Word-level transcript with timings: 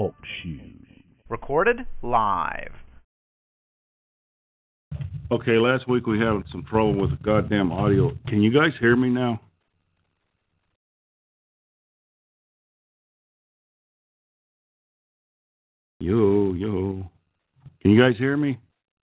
Talk 0.00 0.14
shoes. 0.42 1.04
Recorded 1.28 1.80
live. 2.00 2.72
Okay, 5.30 5.58
last 5.58 5.86
week 5.90 6.06
we 6.06 6.18
had 6.18 6.42
some 6.50 6.64
trouble 6.70 6.98
with 6.98 7.10
the 7.10 7.18
goddamn 7.22 7.70
audio. 7.70 8.10
Can 8.26 8.40
you 8.40 8.50
guys 8.50 8.70
hear 8.80 8.96
me 8.96 9.10
now? 9.10 9.38
Yo, 15.98 16.54
yo. 16.54 17.04
Can 17.82 17.90
you 17.90 18.00
guys 18.00 18.16
hear 18.16 18.38
me? 18.38 18.58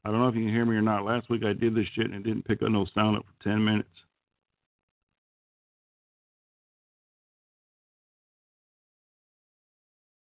I 0.04 0.12
don't 0.12 0.20
know 0.20 0.28
if 0.28 0.36
you 0.36 0.42
can 0.42 0.54
hear 0.54 0.66
me 0.66 0.76
or 0.76 0.82
not. 0.82 1.06
Last 1.06 1.30
week 1.30 1.44
I 1.46 1.54
did 1.54 1.76
this 1.76 1.88
shit 1.96 2.08
and 2.08 2.16
it 2.16 2.24
didn't 2.24 2.44
pick 2.44 2.62
up 2.62 2.70
no 2.70 2.86
sound 2.94 3.16
up 3.16 3.24
for 3.24 3.44
10 3.46 3.64
minutes. 3.64 3.88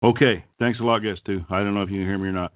Okay, 0.02 0.46
thanks 0.60 0.80
a 0.80 0.84
lot, 0.84 1.00
guys, 1.00 1.18
too. 1.26 1.44
I 1.50 1.60
don't 1.60 1.74
know 1.74 1.82
if 1.82 1.90
you 1.90 1.98
can 1.98 2.08
hear 2.08 2.18
me 2.18 2.30
or 2.30 2.32
not. 2.32 2.54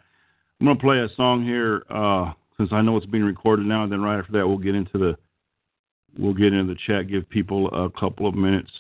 I'm 0.60 0.68
to 0.68 0.82
play 0.82 1.00
a 1.00 1.10
song 1.16 1.44
here 1.44 1.84
uh, 1.90 2.32
since 2.58 2.70
I 2.72 2.82
know 2.82 2.96
it's 2.96 3.06
being 3.06 3.26
recorded 3.26 3.66
now, 3.66 3.84
and 3.84 3.92
then 3.92 4.02
right 4.02 4.18
after 4.18 4.32
that 4.34 4.48
we'll 4.48 4.58
get 4.58 4.76
into 4.76 4.98
the 4.98 5.18
we'll 6.18 6.34
get 6.34 6.54
into 6.54 6.74
the 6.74 6.80
chat, 6.88 7.10
give 7.10 7.30
people 7.30 7.68
a 7.74 7.90
couple 8.00 8.28
of 8.28 8.36
minutes 8.36 8.72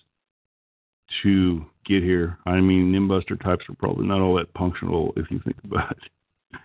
to 1.23 1.65
get 1.85 2.03
here. 2.03 2.37
I 2.45 2.61
mean, 2.61 2.91
Nimbuster 2.91 3.41
types 3.41 3.65
are 3.67 3.75
probably 3.75 4.07
not 4.07 4.21
all 4.21 4.35
that 4.35 4.47
functional 4.57 5.13
if 5.17 5.29
you 5.29 5.41
think 5.43 5.57
about 5.65 5.91
it. 5.91 6.59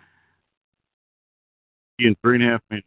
In 2.06 2.14
three 2.22 2.36
and 2.36 2.44
a 2.44 2.52
half 2.52 2.60
minutes. 2.70 2.86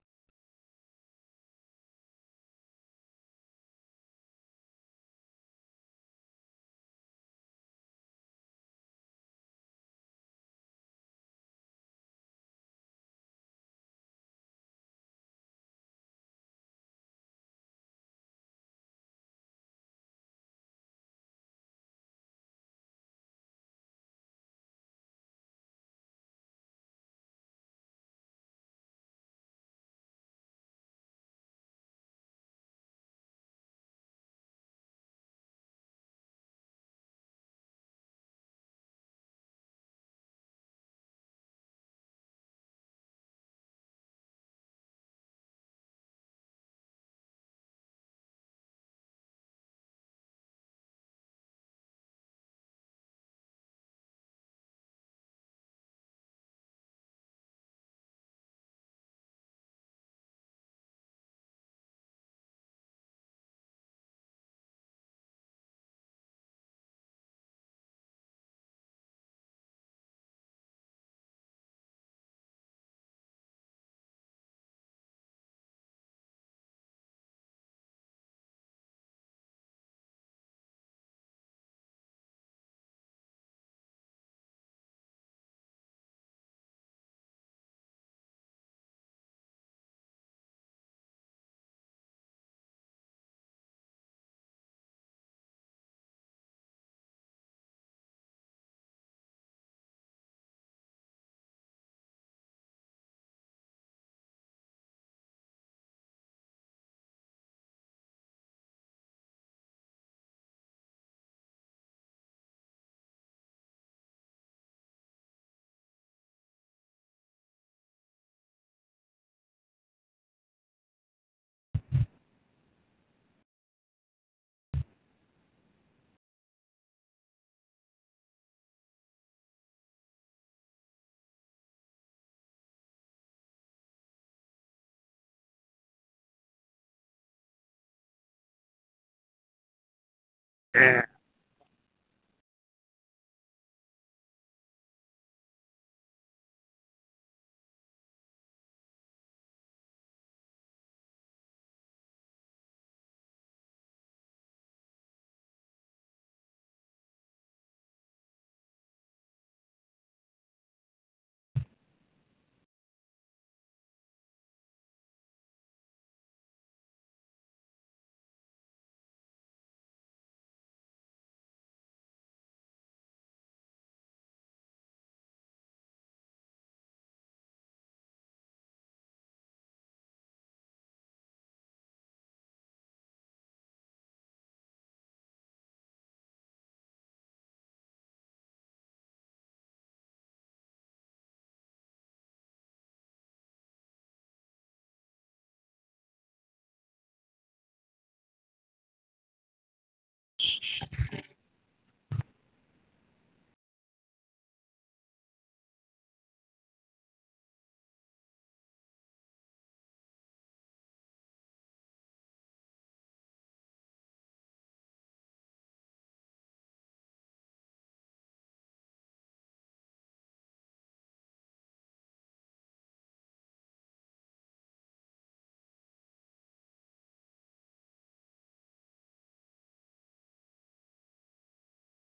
Yeah. 140.76 141.02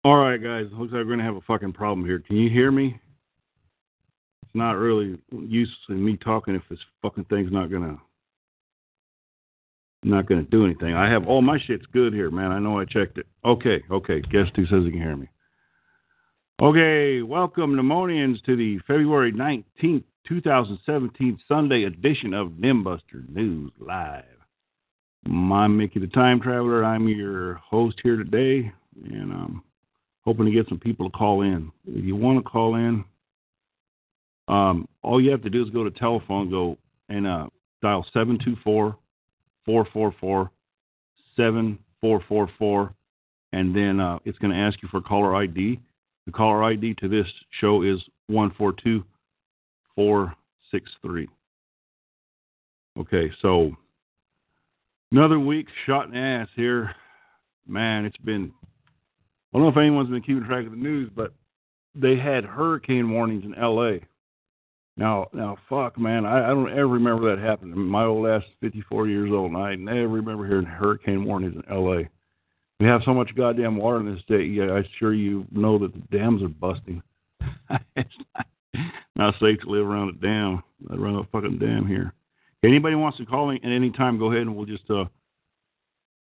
All 0.04 0.16
right, 0.16 0.36
guys. 0.42 0.66
Looks 0.72 0.92
like 0.92 1.06
we're 1.06 1.16
gonna 1.16 1.24
have 1.24 1.36
a 1.36 1.40
fucking 1.40 1.72
problem 1.72 2.06
here. 2.06 2.18
Can 2.18 2.36
you 2.36 2.50
hear 2.50 2.70
me? 2.70 3.00
It's 4.42 4.54
not 4.54 4.72
really 4.72 5.18
use 5.32 5.74
in 5.88 6.04
me 6.04 6.18
talking 6.18 6.54
if 6.54 6.62
this 6.68 6.78
fucking 7.00 7.24
thing's 7.24 7.50
not 7.50 7.70
gonna 7.70 7.98
not 10.02 10.26
gonna 10.26 10.42
do 10.42 10.66
anything. 10.66 10.94
I 10.94 11.10
have 11.10 11.26
all 11.26 11.40
my 11.40 11.58
shit's 11.58 11.86
good 11.86 12.12
here, 12.12 12.30
man. 12.30 12.52
I 12.52 12.58
know 12.58 12.78
I 12.78 12.84
checked 12.84 13.16
it. 13.16 13.26
Okay, 13.46 13.82
okay. 13.90 14.20
Guest 14.20 14.52
who 14.56 14.66
says 14.66 14.84
he 14.84 14.90
can 14.90 15.00
hear 15.00 15.16
me. 15.16 15.30
Okay, 16.60 17.22
welcome 17.22 17.74
Pneumonians 17.74 18.42
to 18.44 18.56
the 18.56 18.78
February 18.86 19.32
nineteenth, 19.32 20.04
two 20.28 20.42
thousand 20.42 20.80
seventeen 20.84 21.38
Sunday 21.48 21.84
edition 21.84 22.34
of 22.34 22.48
Nimbuster 22.48 23.26
News 23.30 23.72
Live. 23.78 24.24
I'm 25.26 25.78
Mickey 25.78 25.98
the 25.98 26.08
Time 26.08 26.42
Traveler. 26.42 26.84
I'm 26.84 27.08
your 27.08 27.54
host 27.54 28.00
here 28.02 28.16
today, 28.16 28.70
and 29.06 29.32
um 29.32 29.62
hoping 30.24 30.46
to 30.46 30.52
get 30.52 30.68
some 30.68 30.78
people 30.78 31.10
to 31.10 31.16
call 31.16 31.42
in. 31.42 31.70
If 31.86 32.04
you 32.04 32.16
want 32.16 32.42
to 32.42 32.50
call 32.50 32.76
in, 32.76 33.04
um, 34.48 34.88
all 35.02 35.20
you 35.20 35.30
have 35.30 35.42
to 35.42 35.50
do 35.50 35.62
is 35.62 35.68
go 35.70 35.84
to 35.84 35.90
telephone, 35.90 36.50
go 36.50 36.78
and 37.08 37.26
uh, 37.26 37.48
dial 37.82 38.04
724 38.12 38.96
444 39.64 40.50
7444, 41.36 42.94
and 43.52 43.74
then 43.74 43.98
uh, 44.00 44.18
it's 44.24 44.38
going 44.38 44.52
to 44.52 44.58
ask 44.58 44.80
you 44.82 44.88
for 44.88 45.00
caller 45.00 45.34
ID. 45.34 45.80
The 46.26 46.32
caller 46.32 46.62
ID 46.64 46.94
to 46.94 47.08
this 47.08 47.26
show 47.60 47.82
is 47.82 48.00
142463. 48.28 51.28
Okay, 52.96 53.28
so 53.42 53.72
another 55.10 55.40
week 55.40 55.66
shot 55.84 56.08
in 56.08 56.16
ass 56.16 56.48
here. 56.54 56.94
Man, 57.66 58.04
it's 58.04 58.16
been 58.18 58.52
I 59.54 59.58
don't 59.58 59.66
know 59.66 59.70
if 59.70 59.76
anyone's 59.76 60.10
been 60.10 60.20
keeping 60.20 60.44
track 60.44 60.66
of 60.66 60.72
the 60.72 60.76
news, 60.76 61.10
but 61.14 61.32
they 61.94 62.16
had 62.16 62.44
hurricane 62.44 63.08
warnings 63.10 63.44
in 63.44 63.54
L.A. 63.54 64.00
Now, 64.96 65.28
now, 65.32 65.56
fuck, 65.68 65.96
man, 65.96 66.26
I, 66.26 66.46
I 66.46 66.48
don't 66.48 66.72
ever 66.72 66.88
remember 66.88 67.34
that 67.34 67.42
happening. 67.42 67.76
My 67.76 68.04
old 68.04 68.26
ass 68.26 68.42
is 68.42 68.56
54 68.60 69.06
years 69.06 69.30
old, 69.32 69.52
and 69.52 69.60
I 69.60 69.76
never 69.76 70.08
remember 70.08 70.46
hearing 70.46 70.66
hurricane 70.66 71.24
warnings 71.24 71.54
in 71.54 71.72
L.A. 71.72 72.08
We 72.80 72.86
have 72.86 73.02
so 73.04 73.14
much 73.14 73.34
goddamn 73.36 73.76
water 73.76 74.00
in 74.00 74.12
this 74.12 74.22
state. 74.22 74.50
Yeah, 74.50 74.72
I'm 74.72 74.84
sure 74.98 75.14
you 75.14 75.46
know 75.52 75.78
that 75.78 75.94
the 75.94 76.16
dams 76.16 76.42
are 76.42 76.48
busting. 76.48 77.00
it's 77.96 78.10
not, 78.34 78.46
not 79.14 79.34
safe 79.40 79.60
to 79.60 79.70
live 79.70 79.86
around 79.86 80.08
a 80.08 80.12
dam. 80.14 80.62
Around 80.90 81.16
a 81.16 81.24
fucking 81.30 81.58
dam 81.58 81.86
here. 81.86 82.12
Anybody 82.64 82.96
wants 82.96 83.18
to 83.18 83.26
call 83.26 83.50
in 83.50 83.58
at 83.58 83.70
any 83.70 83.90
time, 83.90 84.18
go 84.18 84.30
ahead 84.30 84.42
and 84.42 84.56
we'll 84.56 84.66
just 84.66 84.90
uh, 84.90 85.04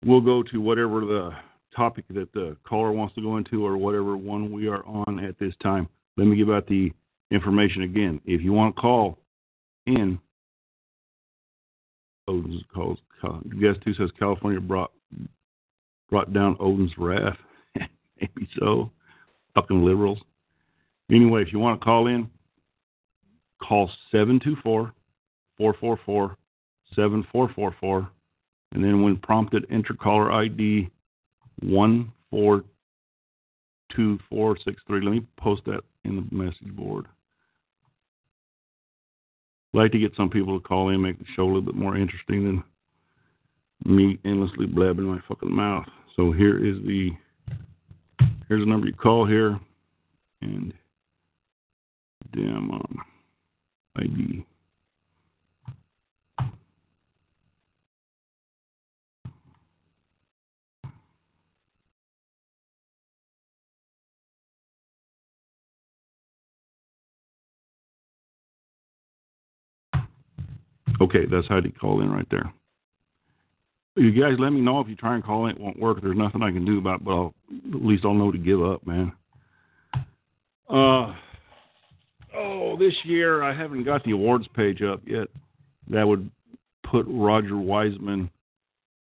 we'll 0.06 0.22
go 0.22 0.44
to 0.44 0.60
whatever 0.60 1.02
the 1.02 1.32
topic 1.76 2.06
that 2.10 2.32
the 2.34 2.56
caller 2.68 2.92
wants 2.92 3.16
to 3.16 3.22
go 3.22 3.38
into 3.38 3.66
or 3.66 3.78
whatever 3.78 4.18
one 4.18 4.52
we 4.52 4.68
are 4.68 4.86
on 4.86 5.24
at 5.24 5.38
this 5.40 5.54
time. 5.62 5.88
Let 6.18 6.28
me 6.28 6.36
give 6.36 6.50
out 6.50 6.68
the 6.68 6.92
information 7.32 7.84
again. 7.84 8.22
If 8.26 8.42
you 8.42 8.54
want 8.54 8.76
to 8.76 8.82
call 8.82 9.18
in, 9.86 10.20
Odin's 12.28 12.64
calls. 12.74 13.00
Guest 13.62 13.80
who 13.86 13.94
says 13.94 14.10
California 14.20 14.60
brought 14.60 14.92
brought 16.10 16.34
down 16.34 16.58
Odin's 16.60 16.92
wrath. 16.98 17.38
Maybe 18.22 18.48
so. 18.60 18.92
Fucking 19.56 19.84
liberals. 19.84 20.20
Anyway, 21.12 21.42
if 21.42 21.52
you 21.52 21.60
want 21.60 21.80
to 21.80 21.84
call 21.84 22.08
in, 22.08 22.30
call 23.62 23.90
724 24.12 24.94
444 25.58 26.38
7444. 26.96 28.10
And 28.74 28.84
then 28.84 29.04
when 29.04 29.18
prompted, 29.18 29.66
enter 29.70 29.94
caller 29.94 30.32
ID 30.32 30.90
one 31.62 32.12
four 32.30 32.64
two 33.96 34.20
four 34.30 34.58
six 34.64 34.82
three. 34.88 35.02
Let 35.02 35.12
me 35.12 35.26
post 35.38 35.64
that 35.66 35.82
in 36.04 36.16
the 36.16 36.36
message 36.36 36.76
board. 36.76 37.06
Like 39.74 39.92
to 39.92 40.00
get 40.00 40.16
some 40.16 40.30
people 40.30 40.60
to 40.60 40.66
call 40.66 40.90
in, 40.90 41.02
make 41.02 41.18
the 41.18 41.26
show 41.36 41.44
a 41.44 41.46
little 41.46 41.62
bit 41.62 41.76
more 41.76 41.98
interesting 41.98 42.46
than 42.46 42.64
me 43.86 44.20
endlessly 44.24 44.66
blabbing 44.66 45.06
my 45.06 45.20
fucking 45.28 45.54
mouth. 45.54 45.86
So 46.16 46.32
here 46.32 46.58
is 46.58 46.78
the 46.86 47.10
here's 48.48 48.62
the 48.62 48.70
number 48.70 48.88
you 48.88 48.94
call 48.94 49.26
here, 49.26 49.60
and 50.42 50.74
damn 52.34 52.72
um, 52.72 52.98
ID. 53.98 54.46
Okay, 71.02 71.26
that's 71.30 71.48
how 71.48 71.58
you 71.58 71.72
call 71.72 72.02
in 72.02 72.12
right 72.12 72.28
there. 72.30 72.52
You 73.96 74.12
guys 74.12 74.40
let 74.40 74.52
me 74.52 74.62
know 74.62 74.80
if 74.80 74.88
you 74.88 74.96
try 74.96 75.16
and 75.16 75.24
call 75.24 75.46
in, 75.46 75.56
it 75.56 75.62
won't 75.62 75.80
work. 75.80 76.02
There's 76.02 76.18
nothing 76.18 76.42
I 76.42 76.52
can 76.52 76.66
do 76.66 76.80
about 76.80 77.02
it, 77.02 77.06
but 77.06 77.12
I'll, 77.12 77.34
at 77.74 77.86
least 77.86 78.06
I'll 78.06 78.14
know 78.14 78.32
to 78.32 78.38
give 78.38 78.64
up, 78.64 78.86
man. 78.88 79.12
Uh, 80.70 81.14
oh, 82.36 82.76
this 82.80 82.96
year 83.04 83.44
I 83.44 83.56
haven't 83.56 83.84
got 83.84 84.04
the 84.04 84.12
awards 84.12 84.48
page 84.56 84.82
up 84.82 85.02
yet. 85.06 85.28
That 85.90 86.08
would 86.08 86.30
put 86.90 87.06
Roger 87.08 87.58
Wiseman 87.58 88.32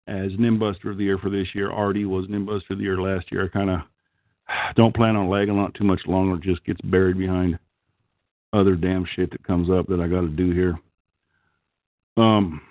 as 0.08 0.32
Nimbuster 0.34 0.92
of 0.92 0.98
the 0.98 1.04
Year 1.04 1.18
for 1.18 1.30
this 1.30 1.48
year. 1.54 1.70
Artie 1.70 2.06
was 2.06 2.28
Nimbuster 2.28 2.72
of 2.72 2.78
the 2.78 2.84
Year 2.84 3.02
last 3.02 3.30
year. 3.32 3.46
I 3.46 3.50
kind 3.50 3.70
of 3.70 3.82
don't 4.76 4.96
plan 4.96 5.18
on 5.18 5.30
lagging 5.30 5.58
on 5.58 5.74
too 5.74 5.84
much 5.84 6.02
longer. 6.08 6.38
Just 6.38 6.64
gets 6.66 6.80
buried 6.82 7.18
behind 7.18 7.60
other 8.54 8.76
damn 8.76 9.06
shit 9.16 9.32
that 9.32 9.44
comes 9.44 9.70
up 9.70 9.88
that 9.88 10.00
I 10.00 10.08
got 10.08 10.22
to 10.22 10.30
do 10.30 10.52
here. 10.52 10.80
Um, 12.18 12.62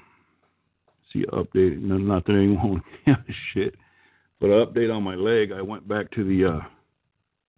see, 1.13 1.25
update. 1.33 1.81
No, 1.81 1.97
not 1.97 2.27
that 2.27 2.33
anyone 2.33 2.83
shit, 3.55 3.75
but 4.41 4.49
update 4.49 4.95
on 4.95 5.03
my 5.03 5.15
leg. 5.15 5.53
I 5.53 5.63
went 5.63 5.87
back 5.89 6.11
to 6.13 6.25
the 6.25 6.57
uh, 6.57 6.61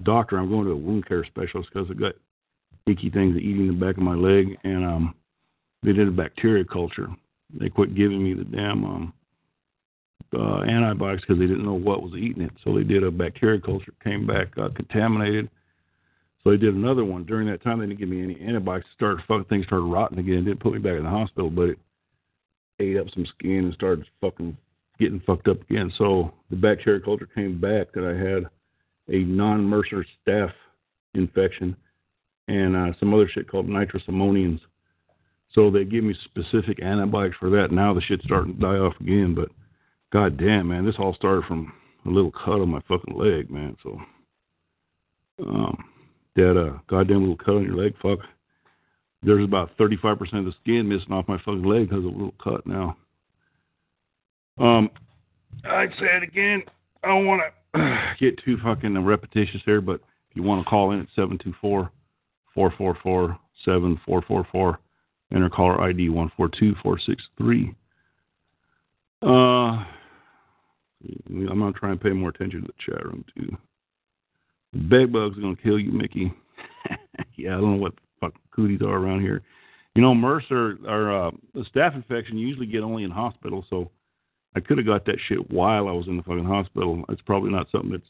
doctor. 0.03 0.39
I'm 0.39 0.51
going 0.51 0.67
to 0.67 0.73
a 0.73 0.77
wound 0.77 1.07
care 1.07 1.25
specialist 1.25 1.71
because 1.73 1.89
I've 1.91 2.01
got 2.01 2.13
icky 2.87 3.11
things 3.11 3.37
eating 3.37 3.67
the 3.67 3.73
back 3.73 3.97
of 3.97 4.03
my 4.03 4.15
leg, 4.15 4.57
and 4.65 4.85
um, 4.85 5.15
they 5.83 5.93
did 5.93 6.09
a 6.09 6.13
bacteria 6.13 6.65
culture. 6.65 7.09
They 7.59 7.69
quit 7.69 7.95
giving 7.95 8.23
me 8.23 8.35
the 8.35 8.45
damn 8.45 8.85
um, 8.85 9.13
uh, 10.35 10.63
antibiotics 10.63 11.25
because 11.27 11.39
they 11.39 11.47
didn't 11.47 11.65
know 11.65 11.75
what 11.75 12.03
was 12.03 12.13
eating 12.15 12.43
it. 12.43 12.53
So 12.65 12.75
they 12.75 12.85
did 12.85 13.03
a 13.03 13.11
bacteria 13.11 13.61
culture, 13.61 13.95
came 14.05 14.27
back 14.27 14.55
got 14.55 14.75
contaminated. 14.75 15.49
So 16.45 16.51
they 16.51 16.57
did 16.57 16.75
another 16.75 17.05
one. 17.05 17.25
During 17.25 17.49
that 17.49 17.63
time, 17.63 17.81
they 17.81 17.87
didn't 17.87 17.99
give 17.99 18.09
me 18.09 18.23
any 18.23 18.41
antibiotics. 18.41 18.89
Started 18.95 19.25
fucking 19.27 19.45
things 19.45 19.67
started 19.67 19.87
rotting 19.87 20.19
again. 20.19 20.45
Didn't 20.45 20.61
put 20.61 20.73
me 20.73 20.79
back 20.79 20.97
in 20.97 21.05
the 21.05 21.11
hospital, 21.11 21.51
but 21.51 21.71
it 21.71 21.79
ate 22.81 22.97
up 22.97 23.07
some 23.15 23.27
skin 23.27 23.65
and 23.65 23.75
started 23.75 24.05
fucking 24.21 24.57
getting 24.99 25.21
fucked 25.21 25.49
up 25.49 25.61
again. 25.63 25.93
So 25.97 26.33
the 26.51 26.57
bacteria 26.57 27.01
culture 27.01 27.29
came 27.35 27.61
back 27.61 27.93
that 27.93 28.05
I 28.05 28.17
had 28.17 28.45
a 29.09 29.25
non-MRSA 29.25 30.05
staph 30.27 30.53
infection 31.15 31.77
and 32.49 32.77
uh, 32.77 32.99
some 32.99 33.13
other 33.15 33.29
shit 33.29 33.49
called 33.49 33.69
nitrous 33.69 34.03
ammonians. 34.09 34.61
So 35.53 35.71
they 35.71 35.85
give 35.85 36.05
me 36.05 36.15
specific 36.25 36.83
antibiotics 36.83 37.37
for 37.39 37.51
that. 37.51 37.73
Now 37.73 37.95
the 37.95 38.01
shit's 38.03 38.25
starting 38.25 38.55
to 38.55 38.61
die 38.61 38.77
off 38.77 38.95
again. 39.01 39.35
But 39.35 39.49
god 40.13 40.37
damn, 40.37 40.69
man, 40.69 40.85
this 40.85 40.97
all 40.99 41.15
started 41.15 41.45
from 41.45 41.73
a 42.07 42.11
little 42.11 42.33
cut 42.33 42.61
on 42.61 42.71
my 42.71 42.81
fucking 42.89 43.17
leg, 43.17 43.51
man. 43.51 43.77
So 43.83 44.01
um, 45.47 45.85
that 46.37 46.61
uh, 46.61 46.79
goddamn 46.89 47.21
little 47.21 47.37
cut 47.37 47.55
on 47.55 47.65
your 47.65 47.77
leg, 47.77 47.95
fuck. 48.03 48.19
There's 49.23 49.45
about 49.45 49.77
35% 49.79 50.21
of 50.35 50.45
the 50.45 50.55
skin 50.63 50.89
missing 50.89 51.13
off 51.13 51.29
my 51.29 51.39
fucking 51.39 51.65
leg 51.65 51.89
because 51.89 52.05
of 52.05 52.13
a 52.13 52.17
little 52.17 52.35
cut 52.43 52.67
now. 52.67 52.97
Um, 54.59 54.91
I'd 55.65 55.91
say 55.99 56.17
it 56.17 56.23
again. 56.23 56.63
I 57.03 57.09
don't 57.09 57.27
want 57.27 57.43
to 57.75 58.15
get 58.21 58.39
too 58.45 58.59
fucking 58.63 58.97
repetitious 59.05 59.61
here, 59.65 59.81
but 59.81 60.01
if 60.31 60.37
you 60.37 60.43
want 60.43 60.65
to 60.65 60.71
call 60.71 60.93
in 60.93 61.01
at 61.01 61.07
724 61.15 61.91
444 62.55 63.39
7444, 63.65 64.79
enter 65.35 65.51
caller 65.51 65.81
ID 65.81 66.11
142463. 66.11 67.75
Uh, 69.21 69.27
I'm 69.27 69.85
going 71.59 71.73
to 71.73 71.79
try 71.79 71.91
and 71.91 72.01
pay 72.01 72.11
more 72.11 72.31
attention 72.31 72.63
to 72.63 72.69
the 72.69 72.93
chat 72.93 73.05
room, 73.05 73.25
too. 73.37 73.57
Bed 74.73 75.13
bugs 75.13 75.39
are 75.39 75.41
gonna 75.41 75.57
kill 75.57 75.79
you, 75.79 75.93
Mickey. 75.93 76.33
yeah, 77.37 77.57
I 77.57 77.61
don't 77.61 77.73
know 77.73 77.83
what 77.83 77.95
fuck 78.21 78.35
cooties 78.55 78.83
are 78.83 78.97
around 78.97 79.21
here. 79.21 79.43
You 79.95 80.03
know, 80.03 80.13
MRSA 80.13 80.85
or 80.87 81.13
uh, 81.13 81.31
the 81.55 81.65
staph 81.75 81.95
infection 81.95 82.39
you 82.39 82.47
usually 82.47 82.67
get 82.67 82.83
only 82.83 83.05
in 83.05 83.11
hospital, 83.11 83.65
so 83.69 83.91
I 84.55 84.61
could 84.61 84.79
have 84.79 84.87
got 84.87 85.05
that 85.07 85.19
shit 85.29 85.51
while 85.51 85.89
I 85.89 85.93
was 85.93 86.07
in 86.07 86.17
the 86.17 86.23
fucking 86.23 86.45
hospital. 86.45 87.05
It's 87.09 87.23
probably 87.23 87.51
not 87.51 87.71
something 87.71 87.91
that's 87.91 88.05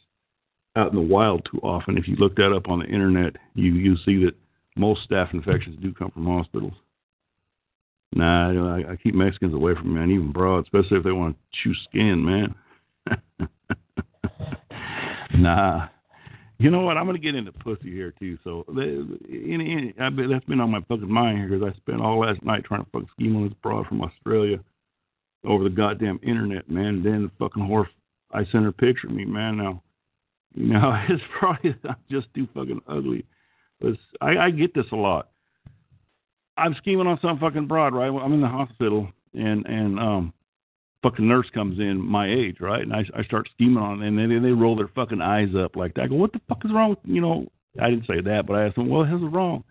out 0.77 0.91
in 0.91 0.97
the 0.97 1.03
wild 1.03 1.47
too 1.51 1.59
often. 1.59 1.97
If 1.99 2.07
you 2.07 2.17
look 2.17 2.37
that 2.37 2.55
up 2.55 2.69
on 2.69 2.81
the 2.81 2.87
internet, 2.87 3.37
you 3.55 3.73
you 3.75 3.97
see 4.05 4.23
that 4.25 4.35
most 4.77 5.09
staph 5.09 5.35
infections 5.35 5.77
do 5.81 5.93
come 5.93 6.11
from 6.11 6.27
hospitals. 6.27 6.75
Nah, 8.15 8.77
I, 8.77 8.93
I 8.93 8.97
keep 8.97 9.15
Mexicans 9.15 9.55
away 9.55 9.75
from 9.75 9.93
me, 9.93 10.01
man, 10.01 10.11
even 10.11 10.33
broad, 10.33 10.65
especially 10.65 10.97
if 10.97 11.05
they 11.05 11.13
want 11.13 11.37
to 11.37 11.59
chew 11.63 11.75
skin, 11.89 12.25
man. 12.25 12.55
nah. 15.39 15.89
You 16.59 16.71
know 16.71 16.81
what? 16.81 16.97
I'm 16.97 17.07
gonna 17.07 17.19
get 17.19 17.37
into 17.37 17.53
pussy 17.53 17.93
here 17.93 18.13
too. 18.19 18.37
So 18.43 18.65
I 18.69 20.11
that's 20.11 20.45
been 20.47 20.61
on 20.61 20.71
my 20.71 20.81
fucking 20.89 21.11
mind 21.11 21.39
here 21.39 21.49
because 21.49 21.73
I 21.73 21.77
spent 21.77 22.01
all 22.01 22.19
last 22.21 22.43
night 22.43 22.65
trying 22.65 22.85
to 22.85 22.91
fucking 22.91 23.09
scheme 23.13 23.37
on 23.37 23.45
this 23.45 23.57
broad 23.63 23.87
from 23.87 24.03
Australia 24.03 24.59
over 25.45 25.63
the 25.63 25.71
goddamn 25.71 26.19
internet, 26.23 26.69
man. 26.69 26.87
And 26.87 27.05
then 27.05 27.23
the 27.23 27.31
fucking 27.39 27.63
whore, 27.63 27.87
I 28.33 28.41
sent 28.45 28.65
her 28.65 28.69
a 28.69 28.73
picture 28.73 29.07
of 29.07 29.15
me, 29.15 29.25
man. 29.25 29.57
Now, 29.57 29.83
you 30.55 30.67
know, 30.73 31.01
it's 31.09 31.23
probably 31.39 31.77
just 32.11 32.27
too 32.35 32.49
fucking 32.55 32.83
ugly. 32.89 33.25
But 33.81 33.95
I, 34.21 34.37
I 34.39 34.51
get 34.51 34.75
this 34.75 34.87
a 34.91 34.97
lot. 34.97 35.29
I'm 36.57 36.75
scheming 36.75 37.07
on 37.07 37.21
some 37.23 37.39
fucking 37.39 37.69
broad, 37.69 37.95
right? 37.95 38.09
I'm 38.09 38.33
in 38.33 38.41
the 38.41 38.49
hospital, 38.49 39.09
and 39.33 39.65
and 39.67 40.01
um, 40.01 40.33
fucking 41.03 41.27
nurse 41.27 41.49
comes 41.55 41.79
in 41.79 42.01
my 42.01 42.29
age, 42.29 42.57
right? 42.61 42.83
And 42.83 42.93
I, 42.93 43.05
I 43.17 43.23
start 43.25 43.49
scheming 43.55 43.83
on, 43.83 44.03
and 44.03 44.19
then 44.19 44.43
they 44.43 44.51
roll 44.51 44.77
their 44.77 44.91
fucking 44.95 45.21
eyes 45.21 45.51
up 45.57 45.77
like 45.77 45.95
that. 45.95 46.03
I 46.03 46.07
go, 46.09 46.17
what 46.17 46.33
the 46.33 46.41
fuck 46.49 46.65
is 46.65 46.73
wrong 46.73 46.91
with 46.91 46.99
you 47.05 47.21
know? 47.21 47.47
I 47.81 47.91
didn't 47.91 48.07
say 48.07 48.21
that, 48.21 48.47
but 48.47 48.55
I 48.55 48.67
asked 48.67 48.77
them, 48.77 48.89
what 48.89 49.05
the 49.05 49.11
hell's 49.11 49.33
wrong? 49.33 49.63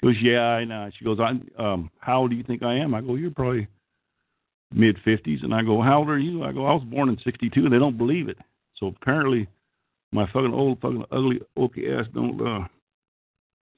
He 0.00 0.06
goes, 0.06 0.16
yeah, 0.22 0.40
I 0.40 0.64
know. 0.64 0.90
She 0.98 1.04
goes, 1.04 1.18
I 1.20 1.32
um, 1.62 1.90
how 1.98 2.20
old 2.20 2.30
do 2.30 2.36
you 2.36 2.42
think 2.42 2.62
I 2.62 2.76
am? 2.76 2.94
I 2.94 3.00
go, 3.02 3.16
you're 3.16 3.30
probably 3.30 3.68
mid 4.72 4.96
fifties, 5.04 5.40
and 5.42 5.54
I 5.54 5.62
go, 5.62 5.82
how 5.82 5.98
old 5.98 6.08
are 6.08 6.18
you? 6.18 6.44
I 6.44 6.52
go, 6.52 6.66
I 6.66 6.72
was 6.72 6.84
born 6.84 7.08
in 7.08 7.18
'62, 7.22 7.64
and 7.64 7.72
they 7.72 7.78
don't 7.78 7.98
believe 7.98 8.28
it. 8.28 8.38
So 8.76 8.86
apparently, 8.86 9.46
my 10.12 10.26
fucking 10.26 10.54
old 10.54 10.80
fucking 10.80 11.04
ugly 11.12 11.40
okay 11.56 11.94
ass 11.94 12.06
don't. 12.14 12.40
uh 12.40 12.66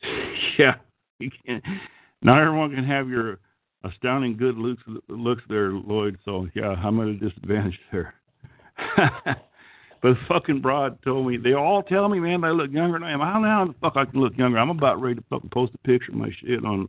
Yeah. 0.58 0.74
Not 2.22 2.40
everyone 2.40 2.74
can 2.74 2.84
have 2.84 3.08
your 3.08 3.38
astounding 3.84 4.36
good 4.36 4.56
looks 4.56 4.82
looks 5.08 5.42
there, 5.48 5.72
Lloyd. 5.72 6.18
So 6.24 6.48
yeah, 6.54 6.70
I'm 6.70 7.00
at 7.00 7.08
a 7.08 7.14
disadvantage 7.14 7.78
there. 7.90 8.14
but 10.02 10.16
fucking 10.28 10.60
broad 10.60 11.02
told 11.02 11.26
me 11.26 11.36
they 11.36 11.54
all 11.54 11.82
tell 11.82 12.08
me, 12.08 12.20
man, 12.20 12.44
I 12.44 12.50
look 12.50 12.70
younger 12.70 12.98
than 12.98 13.04
I 13.08 13.12
am. 13.12 13.22
I 13.22 13.32
don't 13.32 13.42
know 13.42 13.48
how 13.48 13.64
the 13.66 13.74
fuck 13.80 13.96
I 13.96 14.10
can 14.10 14.20
look 14.20 14.36
younger. 14.36 14.58
I'm 14.58 14.70
about 14.70 15.00
ready 15.00 15.16
to 15.16 15.24
fucking 15.30 15.50
post 15.50 15.74
a 15.74 15.78
picture 15.78 16.12
of 16.12 16.18
my 16.18 16.30
shit 16.40 16.64
on 16.64 16.88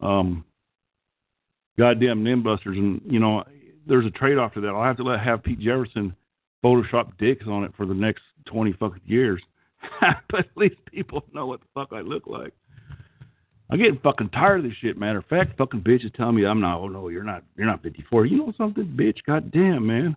um 0.00 0.44
goddamn 1.78 2.24
Nimbusters 2.24 2.78
and 2.78 3.00
you 3.06 3.18
know, 3.18 3.44
there's 3.86 4.06
a 4.06 4.10
trade 4.10 4.38
off 4.38 4.54
to 4.54 4.60
that. 4.60 4.68
I'll 4.68 4.84
have 4.84 4.96
to 4.98 5.02
let 5.02 5.20
have 5.20 5.42
Pete 5.42 5.60
Jefferson 5.60 6.14
Photoshop 6.64 7.16
dicks 7.18 7.46
on 7.46 7.64
it 7.64 7.72
for 7.76 7.86
the 7.86 7.94
next 7.94 8.22
twenty 8.46 8.72
fucking 8.72 9.02
years. 9.06 9.42
but 10.30 10.40
at 10.40 10.56
least 10.56 10.76
people 10.90 11.24
know 11.32 11.46
what 11.46 11.60
the 11.60 11.66
fuck 11.74 11.92
I 11.92 12.00
look 12.00 12.26
like. 12.26 12.52
I'm 13.70 13.78
getting 13.78 14.00
fucking 14.00 14.30
tired 14.30 14.60
of 14.60 14.64
this 14.64 14.78
shit. 14.80 14.98
Matter 14.98 15.18
of 15.18 15.26
fact, 15.26 15.58
fucking 15.58 15.82
bitches 15.82 16.14
telling 16.14 16.36
me 16.36 16.46
I'm 16.46 16.60
not. 16.60 16.80
Oh 16.80 16.88
no, 16.88 17.08
you're 17.08 17.24
not. 17.24 17.44
You're 17.56 17.66
not 17.66 17.82
54. 17.82 18.26
You 18.26 18.38
know 18.38 18.52
something, 18.56 18.84
bitch? 18.84 19.18
God 19.26 19.50
damn, 19.50 19.86
man. 19.86 20.16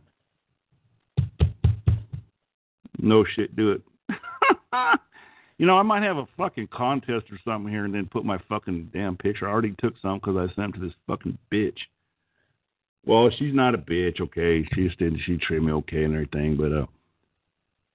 No 3.00 3.26
shit, 3.36 3.56
do 3.56 3.72
it. 3.72 3.82
you 5.58 5.66
know, 5.66 5.78
I 5.78 5.82
might 5.82 6.04
have 6.04 6.18
a 6.18 6.28
fucking 6.38 6.70
contest 6.72 7.26
or 7.32 7.40
something 7.44 7.72
here, 7.72 7.84
and 7.84 7.94
then 7.94 8.08
put 8.12 8.24
my 8.24 8.38
fucking 8.48 8.92
damn 8.94 9.18
picture. 9.18 9.48
I 9.48 9.52
already 9.52 9.76
took 9.80 9.96
some 10.02 10.20
because 10.20 10.38
I 10.38 10.48
sent 10.56 10.74
them 10.74 10.74
to 10.74 10.80
this 10.88 10.96
fucking 11.08 11.38
bitch. 11.52 11.78
Well, 13.06 13.32
she's 13.38 13.54
not 13.54 13.74
a 13.74 13.80
bitch, 13.80 14.22
okay. 14.22 14.64
She 14.74 14.88
just 14.88 15.00
didn't. 15.00 15.22
She 15.26 15.38
treated 15.38 15.66
me 15.66 15.74
okay 15.74 16.04
and 16.04 16.14
everything, 16.14 16.56
but 16.56 16.72
uh, 16.72 16.86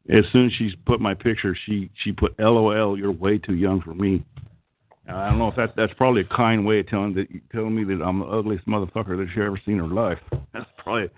as 0.09 0.25
soon 0.33 0.47
as 0.47 0.53
she 0.55 0.75
put 0.85 1.01
my 1.01 1.15
picture, 1.15 1.57
she 1.67 1.89
she 2.03 2.13
put 2.13 2.39
LOL. 2.39 2.99
You're 2.99 3.13
way 3.13 3.39
too 3.39 3.55
young 3.55 3.81
for 3.81 3.95
me. 3.95 4.25
I 5.09 5.29
don't 5.31 5.39
know 5.39 5.49
if 5.49 5.57
that 5.57 5.75
that's 5.77 5.93
probably 5.95 6.23
a 6.23 6.37
kind 6.37 6.67
way 6.67 6.81
of 6.81 6.89
telling 6.89 7.15
that 7.15 7.27
telling 7.53 7.75
me 7.75 7.85
that 7.85 8.03
I'm 8.03 8.19
the 8.19 8.27
ugliest 8.27 8.67
motherfucker 8.67 9.17
that 9.17 9.29
she 9.33 9.41
ever 9.41 9.61
seen 9.65 9.75
in 9.75 9.89
her 9.89 9.95
life. 9.95 10.19
That's 10.53 10.67
probably 10.79 11.11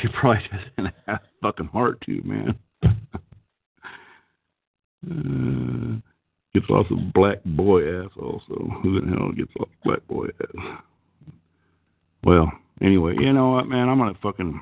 she 0.00 0.08
probably 0.08 0.42
just 0.50 0.64
in 0.78 0.86
a 0.86 1.20
fucking 1.42 1.66
heart 1.66 2.00
too, 2.04 2.22
man. 2.24 2.58
uh, 5.04 6.00
gets 6.54 6.70
lots 6.70 6.90
of 6.90 7.12
black 7.12 7.38
boy 7.44 8.02
ass 8.02 8.10
also. 8.20 8.54
Who 8.82 9.00
the 9.00 9.06
hell 9.08 9.32
gets 9.32 9.50
lots 9.58 9.72
of 9.72 9.82
black 9.84 10.06
boy 10.06 10.26
ass? 10.40 10.78
Well, 12.22 12.52
anyway, 12.80 13.16
you 13.18 13.32
know 13.32 13.50
what, 13.50 13.66
man? 13.66 13.88
I'm 13.88 13.98
gonna 13.98 14.14
fucking 14.22 14.60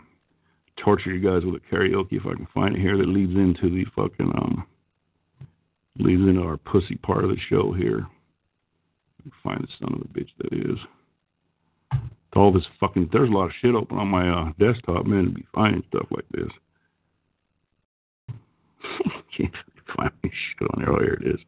torture 0.82 1.14
you 1.14 1.20
guys 1.20 1.44
with 1.44 1.60
a 1.62 1.74
karaoke 1.74 2.12
if 2.12 2.26
I 2.26 2.34
can 2.34 2.48
find 2.54 2.74
it 2.74 2.80
here 2.80 2.96
that 2.96 3.08
leads 3.08 3.34
into 3.34 3.68
the 3.68 3.84
fucking 3.94 4.32
um 4.34 4.66
leads 5.98 6.22
into 6.22 6.40
our 6.40 6.56
pussy 6.56 6.96
part 6.96 7.22
of 7.22 7.30
the 7.30 7.36
show 7.50 7.72
here 7.72 8.06
find 9.42 9.62
the 9.62 9.68
son 9.78 9.94
of 9.94 10.00
a 10.00 10.08
bitch 10.18 10.30
that 10.38 10.52
is. 10.52 10.78
all 12.34 12.52
this 12.52 12.66
fucking, 12.80 13.10
there's 13.12 13.30
a 13.30 13.32
lot 13.32 13.46
of 13.46 13.52
shit 13.60 13.74
open 13.74 13.98
on 13.98 14.08
my 14.08 14.28
uh, 14.28 14.52
desktop, 14.58 15.06
man, 15.06 15.24
to 15.24 15.30
be 15.30 15.46
finding 15.54 15.82
stuff 15.88 16.06
like 16.10 16.26
this. 16.32 16.50
Can't 19.36 19.54
find 19.96 20.12
me 20.22 20.30
shit 20.30 20.68
on 20.74 20.82
there. 20.82 20.92
Oh, 20.92 21.00
here 21.00 21.18
it 21.20 21.34
is. 21.34 21.40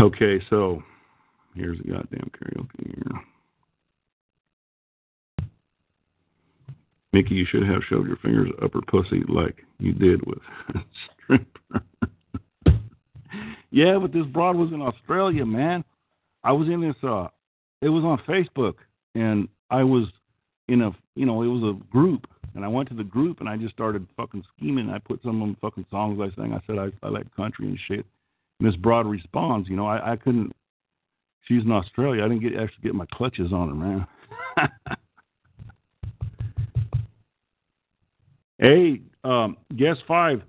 Okay, 0.00 0.40
so 0.50 0.82
here's 1.54 1.78
the 1.78 1.84
goddamn 1.84 2.30
karaoke 2.36 2.94
here. 2.94 3.20
Mickey, 7.12 7.34
you 7.34 7.46
should 7.50 7.66
have 7.66 7.82
showed 7.88 8.06
your 8.06 8.16
fingers 8.16 8.48
upper 8.62 8.80
pussy 8.88 9.22
like 9.28 9.64
you 9.78 9.92
did 9.92 10.24
with 10.26 10.38
stripper. 11.24 11.84
Yeah, 13.72 13.98
but 13.98 14.12
this 14.12 14.26
broad 14.26 14.56
was 14.56 14.70
in 14.72 14.82
Australia, 14.82 15.46
man. 15.46 15.82
I 16.44 16.52
was 16.52 16.68
in 16.68 16.80
this. 16.82 16.94
uh 17.02 17.28
It 17.80 17.88
was 17.88 18.04
on 18.04 18.18
Facebook, 18.28 18.74
and 19.14 19.48
I 19.70 19.82
was 19.82 20.06
in 20.68 20.82
a, 20.82 20.92
you 21.16 21.26
know, 21.26 21.42
it 21.42 21.48
was 21.48 21.74
a 21.74 21.90
group, 21.90 22.26
and 22.54 22.64
I 22.64 22.68
went 22.68 22.88
to 22.90 22.94
the 22.94 23.02
group, 23.02 23.40
and 23.40 23.48
I 23.48 23.56
just 23.56 23.72
started 23.74 24.06
fucking 24.16 24.44
scheming. 24.56 24.90
I 24.90 24.98
put 24.98 25.22
some 25.22 25.40
of 25.40 25.48
them 25.48 25.56
fucking 25.60 25.86
songs 25.90 26.20
I 26.20 26.34
sang. 26.36 26.52
I 26.52 26.60
said 26.66 26.78
I, 26.78 26.92
I 27.04 27.08
like 27.08 27.34
country 27.34 27.66
and 27.66 27.78
shit. 27.88 28.04
And 28.60 28.68
this 28.68 28.76
broad 28.76 29.06
responds, 29.06 29.68
you 29.70 29.76
know, 29.76 29.86
I, 29.86 30.12
I 30.12 30.16
couldn't. 30.16 30.52
She's 31.48 31.64
in 31.64 31.72
Australia. 31.72 32.24
I 32.24 32.28
didn't 32.28 32.42
get 32.42 32.54
actually 32.60 32.82
get 32.82 32.94
my 32.94 33.06
clutches 33.12 33.52
on 33.52 33.68
her, 33.70 33.74
man. 33.74 34.06
hey, 38.58 39.00
um, 39.24 39.56
guess 39.76 39.96
five 40.06 40.42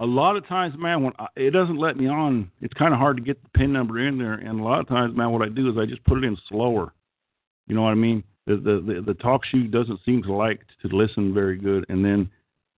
a 0.00 0.06
lot 0.06 0.36
of 0.36 0.46
times, 0.48 0.74
man, 0.78 1.02
when 1.02 1.12
I, 1.18 1.26
it 1.36 1.50
doesn't 1.50 1.76
let 1.76 1.96
me 1.96 2.08
on, 2.08 2.50
it's 2.62 2.74
kind 2.74 2.94
of 2.94 2.98
hard 2.98 3.18
to 3.18 3.22
get 3.22 3.40
the 3.42 3.48
pin 3.50 3.72
number 3.72 4.06
in 4.06 4.18
there. 4.18 4.34
And 4.34 4.58
a 4.58 4.64
lot 4.64 4.80
of 4.80 4.88
times, 4.88 5.14
man, 5.14 5.30
what 5.30 5.42
I 5.42 5.48
do 5.50 5.70
is 5.70 5.76
I 5.78 5.84
just 5.84 6.02
put 6.04 6.18
it 6.18 6.24
in 6.24 6.36
slower. 6.48 6.92
You 7.66 7.74
know 7.74 7.82
what 7.82 7.90
I 7.90 7.94
mean? 7.94 8.24
The 8.46 8.56
the 8.56 8.94
the, 8.94 9.02
the 9.02 9.14
TalkShoe 9.14 9.70
doesn't 9.70 10.00
seem 10.04 10.22
to 10.24 10.32
like 10.32 10.60
to 10.82 10.88
listen 10.96 11.34
very 11.34 11.58
good, 11.58 11.84
and 11.88 12.04
then 12.04 12.30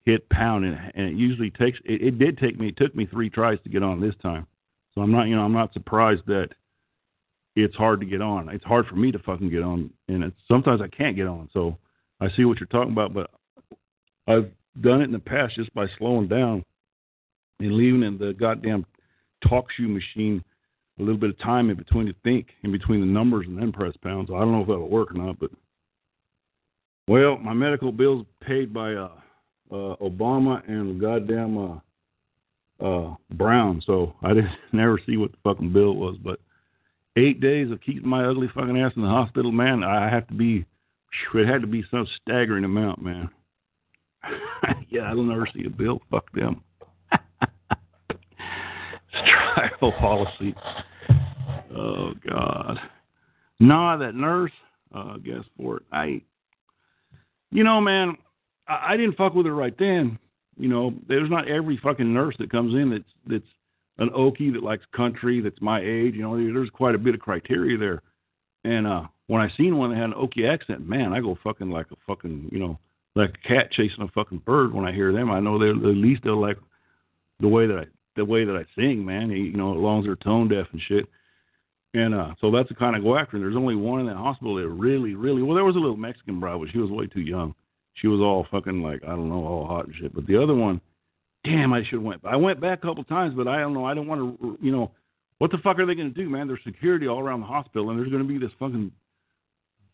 hit 0.04 0.28
pound, 0.30 0.64
and, 0.64 0.76
and 0.94 1.06
it 1.06 1.14
usually 1.14 1.50
takes. 1.50 1.78
It, 1.84 2.02
it 2.02 2.18
did 2.18 2.38
take 2.38 2.58
me. 2.58 2.68
It 2.68 2.76
took 2.76 2.94
me 2.94 3.06
three 3.06 3.30
tries 3.30 3.60
to 3.62 3.70
get 3.70 3.84
on 3.84 4.00
this 4.00 4.14
time. 4.20 4.46
So 4.94 5.00
I'm 5.00 5.12
not, 5.12 5.28
you 5.28 5.36
know, 5.36 5.42
I'm 5.42 5.52
not 5.52 5.72
surprised 5.72 6.26
that 6.26 6.48
it's 7.54 7.76
hard 7.76 8.00
to 8.00 8.06
get 8.06 8.20
on. 8.20 8.48
It's 8.48 8.64
hard 8.64 8.86
for 8.86 8.96
me 8.96 9.12
to 9.12 9.18
fucking 9.20 9.48
get 9.48 9.62
on, 9.62 9.90
and 10.08 10.24
it's 10.24 10.36
sometimes 10.48 10.82
I 10.82 10.88
can't 10.88 11.16
get 11.16 11.28
on. 11.28 11.48
So 11.52 11.78
I 12.20 12.28
see 12.36 12.44
what 12.44 12.58
you're 12.58 12.66
talking 12.66 12.92
about, 12.92 13.14
but 13.14 13.30
I've 14.26 14.50
done 14.80 15.00
it 15.00 15.04
in 15.04 15.12
the 15.12 15.18
past 15.20 15.54
just 15.54 15.72
by 15.72 15.86
slowing 15.98 16.26
down 16.28 16.64
leaving 17.70 18.02
in 18.02 18.18
the 18.18 18.32
goddamn 18.32 18.86
talk 19.48 19.66
shoe 19.76 19.88
machine 19.88 20.42
a 20.98 21.02
little 21.02 21.18
bit 21.18 21.30
of 21.30 21.38
time 21.38 21.70
in 21.70 21.76
between 21.76 22.06
to 22.06 22.14
think, 22.22 22.48
in 22.62 22.72
between 22.72 23.00
the 23.00 23.06
numbers 23.06 23.46
and 23.46 23.58
then 23.58 23.72
press 23.72 23.94
pounds. 24.02 24.30
I 24.30 24.38
don't 24.38 24.52
know 24.52 24.62
if 24.62 24.68
that'll 24.68 24.88
work 24.88 25.10
or 25.10 25.18
not, 25.18 25.38
but 25.38 25.50
well, 27.08 27.36
my 27.38 27.52
medical 27.52 27.92
bills 27.92 28.26
paid 28.40 28.72
by 28.72 28.94
uh, 28.94 29.10
uh, 29.70 29.96
Obama 29.96 30.66
and 30.68 31.00
goddamn 31.00 31.58
uh, 31.58 32.84
uh, 32.84 33.14
Brown, 33.32 33.82
so 33.84 34.14
I 34.22 34.28
didn't 34.28 34.50
never 34.72 35.00
see 35.04 35.16
what 35.16 35.32
the 35.32 35.38
fucking 35.42 35.72
bill 35.72 35.94
was. 35.96 36.16
But 36.22 36.40
eight 37.16 37.40
days 37.40 37.70
of 37.70 37.80
keeping 37.80 38.08
my 38.08 38.24
ugly 38.24 38.48
fucking 38.54 38.78
ass 38.78 38.92
in 38.96 39.02
the 39.02 39.08
hospital, 39.08 39.52
man, 39.52 39.82
I 39.82 40.08
have 40.08 40.26
to 40.28 40.34
be. 40.34 40.64
It 41.34 41.46
had 41.46 41.60
to 41.60 41.66
be 41.66 41.84
some 41.90 42.06
staggering 42.22 42.64
amount, 42.64 43.02
man. 43.02 43.28
yeah, 44.88 45.02
I'll 45.02 45.22
never 45.22 45.46
see 45.54 45.66
a 45.66 45.70
bill. 45.70 46.00
Fuck 46.10 46.32
them. 46.32 46.62
tribal 49.54 49.92
policy. 49.92 50.54
Oh 51.76 52.12
God. 52.28 52.78
Nah, 53.60 53.96
that 53.96 54.14
nurse, 54.14 54.52
uh, 54.94 55.16
guess 55.18 55.44
for 55.56 55.78
it. 55.78 55.82
I, 55.92 56.20
you 57.50 57.64
know, 57.64 57.80
man, 57.80 58.16
I, 58.68 58.92
I 58.92 58.96
didn't 58.96 59.16
fuck 59.16 59.34
with 59.34 59.46
her 59.46 59.54
right 59.54 59.74
then. 59.78 60.18
You 60.58 60.68
know, 60.68 60.92
there's 61.08 61.30
not 61.30 61.48
every 61.48 61.78
fucking 61.82 62.12
nurse 62.12 62.34
that 62.38 62.50
comes 62.50 62.74
in 62.74 62.90
that's 62.90 63.04
that's 63.26 63.52
an 63.98 64.10
Okie 64.10 64.52
that 64.52 64.62
likes 64.62 64.84
country 64.94 65.40
that's 65.40 65.60
my 65.60 65.80
age. 65.80 66.14
You 66.14 66.22
know, 66.22 66.36
there's 66.36 66.70
quite 66.70 66.94
a 66.94 66.98
bit 66.98 67.14
of 67.14 67.20
criteria 67.20 67.78
there. 67.78 68.02
And 68.64 68.86
uh 68.86 69.04
when 69.28 69.40
I 69.40 69.48
seen 69.56 69.78
one 69.78 69.90
that 69.90 69.96
had 69.96 70.10
an 70.10 70.12
Okie 70.12 70.52
accent, 70.52 70.86
man, 70.86 71.12
I 71.12 71.20
go 71.20 71.38
fucking 71.42 71.70
like 71.70 71.86
a 71.90 71.96
fucking, 72.06 72.50
you 72.52 72.58
know, 72.58 72.78
like 73.14 73.30
a 73.30 73.48
cat 73.48 73.72
chasing 73.72 74.02
a 74.02 74.08
fucking 74.08 74.42
bird 74.44 74.74
when 74.74 74.84
I 74.84 74.92
hear 74.92 75.12
them. 75.12 75.30
I 75.30 75.40
know 75.40 75.58
they're 75.58 75.70
at 75.70 75.76
least 75.76 76.22
they'll 76.24 76.40
like 76.40 76.58
the 77.40 77.48
way 77.48 77.66
that 77.66 77.78
I 77.78 77.84
the 78.16 78.24
way 78.24 78.44
that 78.44 78.56
I 78.56 78.64
sing, 78.76 79.04
man. 79.04 79.30
He, 79.30 79.36
You 79.36 79.56
know, 79.56 79.74
as 79.74 79.80
long 79.80 80.00
as 80.00 80.04
they're 80.04 80.16
tone 80.16 80.48
deaf 80.48 80.66
and 80.72 80.80
shit. 80.88 81.06
And 81.94 82.14
uh, 82.14 82.34
so 82.40 82.50
that's 82.50 82.68
the 82.68 82.74
kind 82.74 82.96
I 82.96 83.00
go 83.00 83.18
after. 83.18 83.36
And 83.36 83.44
there's 83.44 83.56
only 83.56 83.76
one 83.76 84.00
in 84.00 84.06
that 84.06 84.16
hospital 84.16 84.54
that 84.56 84.68
really, 84.68 85.14
really 85.14 85.42
well. 85.42 85.54
There 85.54 85.64
was 85.64 85.76
a 85.76 85.80
little 85.80 85.96
Mexican 85.96 86.40
bride, 86.40 86.58
but 86.58 86.70
she 86.72 86.78
was 86.78 86.90
way 86.90 87.06
too 87.06 87.20
young. 87.20 87.54
She 87.94 88.06
was 88.06 88.20
all 88.20 88.46
fucking 88.50 88.82
like 88.82 89.02
I 89.04 89.08
don't 89.08 89.28
know, 89.28 89.44
all 89.44 89.66
hot 89.66 89.86
and 89.86 89.94
shit. 89.94 90.14
But 90.14 90.26
the 90.26 90.42
other 90.42 90.54
one, 90.54 90.80
damn, 91.44 91.72
I 91.72 91.82
should 91.82 91.94
have 91.94 92.02
went. 92.02 92.22
I 92.24 92.36
went 92.36 92.60
back 92.60 92.78
a 92.78 92.86
couple 92.86 93.04
times, 93.04 93.34
but 93.36 93.46
I 93.46 93.60
don't 93.60 93.74
know. 93.74 93.84
I 93.84 93.92
don't 93.92 94.06
want 94.06 94.40
to, 94.40 94.58
you 94.62 94.72
know, 94.72 94.92
what 95.38 95.50
the 95.50 95.58
fuck 95.58 95.78
are 95.78 95.86
they 95.86 95.94
going 95.94 96.12
to 96.12 96.22
do, 96.22 96.30
man? 96.30 96.46
There's 96.46 96.60
security 96.64 97.08
all 97.08 97.20
around 97.20 97.40
the 97.40 97.46
hospital, 97.46 97.90
and 97.90 97.98
there's 97.98 98.10
going 98.10 98.22
to 98.22 98.28
be 98.28 98.38
this 98.38 98.52
fucking, 98.58 98.90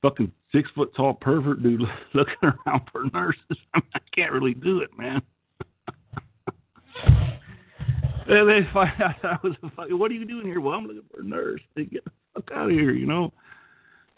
fucking 0.02 0.30
six 0.52 0.68
foot 0.74 0.94
tall 0.94 1.14
pervert 1.14 1.62
dude 1.62 1.80
looking 2.14 2.36
around 2.42 2.82
for 2.92 3.04
nurses. 3.12 3.58
I, 3.74 3.80
I 3.94 4.00
can't 4.14 4.32
really 4.32 4.54
do 4.54 4.80
it, 4.80 4.90
man. 4.96 5.22
and 8.36 8.48
they 8.48 8.68
find 8.72 9.00
out 9.00 9.16
I 9.22 9.38
was 9.42 9.54
a 9.62 9.70
fucking, 9.70 9.98
what 9.98 10.10
are 10.10 10.14
you 10.14 10.26
doing 10.26 10.46
here? 10.46 10.60
Well, 10.60 10.74
I'm 10.74 10.86
looking 10.86 11.02
for 11.10 11.22
a 11.22 11.24
nurse. 11.24 11.62
They 11.74 11.84
get 11.84 12.04
the 12.04 12.10
fuck 12.34 12.50
out 12.54 12.66
of 12.66 12.70
here, 12.70 12.92
you 12.92 13.06
know. 13.06 13.32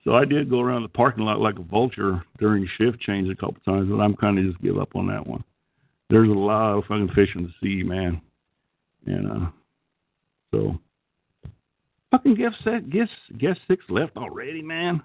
So 0.05 0.15
I 0.15 0.25
did 0.25 0.51
go 0.51 0.61
around 0.61 0.83
the 0.83 0.89
parking 0.89 1.25
lot 1.25 1.41
like 1.41 1.59
a 1.59 1.63
vulture 1.63 2.25
during 2.39 2.69
shift 2.77 3.01
change 3.01 3.31
a 3.31 3.37
couple 3.37 3.59
times, 3.65 3.89
but 3.91 4.01
I'm 4.01 4.17
kind 4.17 4.39
of 4.39 4.45
just 4.45 4.61
give 4.63 4.79
up 4.79 4.97
on 4.97 5.07
that 5.09 5.27
one. 5.27 5.45
There's 6.09 6.29
a 6.29 6.33
lot 6.33 6.77
of 6.77 6.85
fucking 6.85 7.11
fish 7.15 7.29
in 7.37 7.45
the 7.45 7.53
sea, 7.63 7.85
man. 7.85 8.21
And 9.07 9.31
uh, 9.31 9.51
so 10.53 10.79
fucking 12.11 12.35
guess 12.35 12.53
set 12.65 12.91
guess 12.91 13.09
guess 13.39 13.57
six 13.69 13.85
left 13.89 14.17
already, 14.17 14.63
man. 14.63 15.03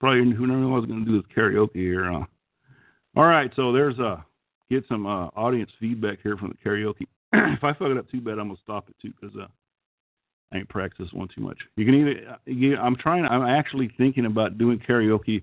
Probably 0.00 0.34
who 0.34 0.46
knows 0.46 0.68
what 0.68 0.76
I 0.76 0.80
was 0.80 0.86
gonna 0.86 1.04
do 1.04 1.12
with 1.12 1.28
karaoke 1.28 1.76
here. 1.76 2.12
Uh, 2.12 2.24
all 3.16 3.24
right, 3.24 3.50
so 3.54 3.72
there's 3.72 3.98
uh 3.98 4.16
get 4.70 4.84
some 4.88 5.06
uh, 5.06 5.26
audience 5.36 5.70
feedback 5.78 6.18
here 6.22 6.36
from 6.36 6.48
the 6.48 6.68
karaoke. 6.68 7.06
if 7.56 7.64
I 7.64 7.72
fuck 7.72 7.90
it 7.90 7.96
up 7.96 8.10
too 8.10 8.20
bad, 8.20 8.38
I'm 8.38 8.48
gonna 8.48 8.58
stop 8.62 8.88
it 8.88 8.96
too 9.00 9.12
because 9.18 9.36
uh, 9.36 9.46
I 10.52 10.58
ain't 10.58 10.68
practiced 10.68 11.14
one 11.14 11.28
too 11.34 11.40
much. 11.40 11.58
You 11.76 11.86
can 11.86 11.94
either 11.94 12.38
you, 12.46 12.76
I'm 12.76 12.96
trying. 12.96 13.24
I'm 13.24 13.42
actually 13.42 13.90
thinking 13.96 14.26
about 14.26 14.58
doing 14.58 14.78
karaoke 14.78 15.42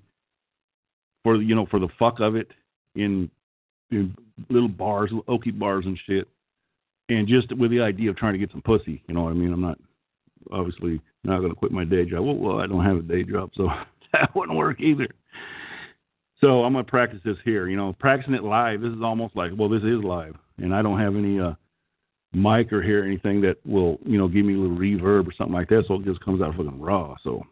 for 1.24 1.36
you 1.38 1.56
know 1.56 1.66
for 1.66 1.80
the 1.80 1.90
fuck 1.98 2.20
of 2.20 2.36
it 2.36 2.50
in, 2.96 3.30
in 3.92 4.16
little 4.50 4.70
bars, 4.70 5.12
little 5.12 5.40
oaky 5.40 5.58
bars 5.58 5.86
and 5.86 6.00
shit, 6.06 6.28
and 7.10 7.28
just 7.28 7.52
with 7.58 7.72
the 7.72 7.82
idea 7.82 8.10
of 8.12 8.18
trying 8.18 8.34
to 8.34 8.40
get 8.40 8.52
some 8.52 8.62
pussy. 8.62 9.04
You 9.08 9.16
know 9.16 9.24
what 9.24 9.32
I 9.32 9.34
mean? 9.34 9.52
I'm 9.52 9.62
not 9.62 9.80
obviously 10.52 11.02
not 11.24 11.40
to 11.40 11.56
quit 11.56 11.72
my 11.72 11.86
day 11.86 12.06
job. 12.06 12.26
Well, 12.26 12.36
well, 12.36 12.60
I 12.60 12.68
don't 12.68 12.86
have 12.86 12.98
a 12.98 13.02
day 13.02 13.24
job, 13.24 13.50
so 13.56 13.68
that 14.14 14.36
wouldn't 14.36 14.58
work 14.58 14.80
either. 14.80 15.08
So 16.40 16.64
I'm 16.64 16.74
to 16.74 16.84
practice 16.84 17.20
this 17.26 17.38
here. 17.44 17.68
You 17.68 17.78
know, 17.78 17.96
practicing 18.00 18.36
it 18.36 18.44
live. 18.44 18.82
This 18.82 18.94
is 18.94 19.02
almost 19.04 19.36
like 19.36 19.52
well, 19.58 19.70
this 19.70 19.84
is 19.84 20.04
live, 20.04 20.36
and 20.60 20.74
I 20.74 20.84
don't 20.84 21.00
have 21.00 21.16
any. 21.16 21.40
uh 21.40 21.54
mic 22.34 22.72
or 22.72 22.82
hear 22.82 23.04
anything 23.04 23.42
that 23.42 23.58
will, 23.66 24.00
you 24.06 24.18
know, 24.18 24.28
give 24.28 24.46
me 24.46 24.56
a 24.56 24.58
little 24.58 24.78
reverb 24.78 25.28
or 25.28 25.34
something 25.34 25.54
like 25.54 25.70
that, 25.70 25.86
so 25.88 25.96
it 25.96 26.06
just 26.06 26.24
comes 26.24 26.42
out 26.42 26.56
fucking 26.56 26.80
raw. 26.80 27.16
So 27.24 27.44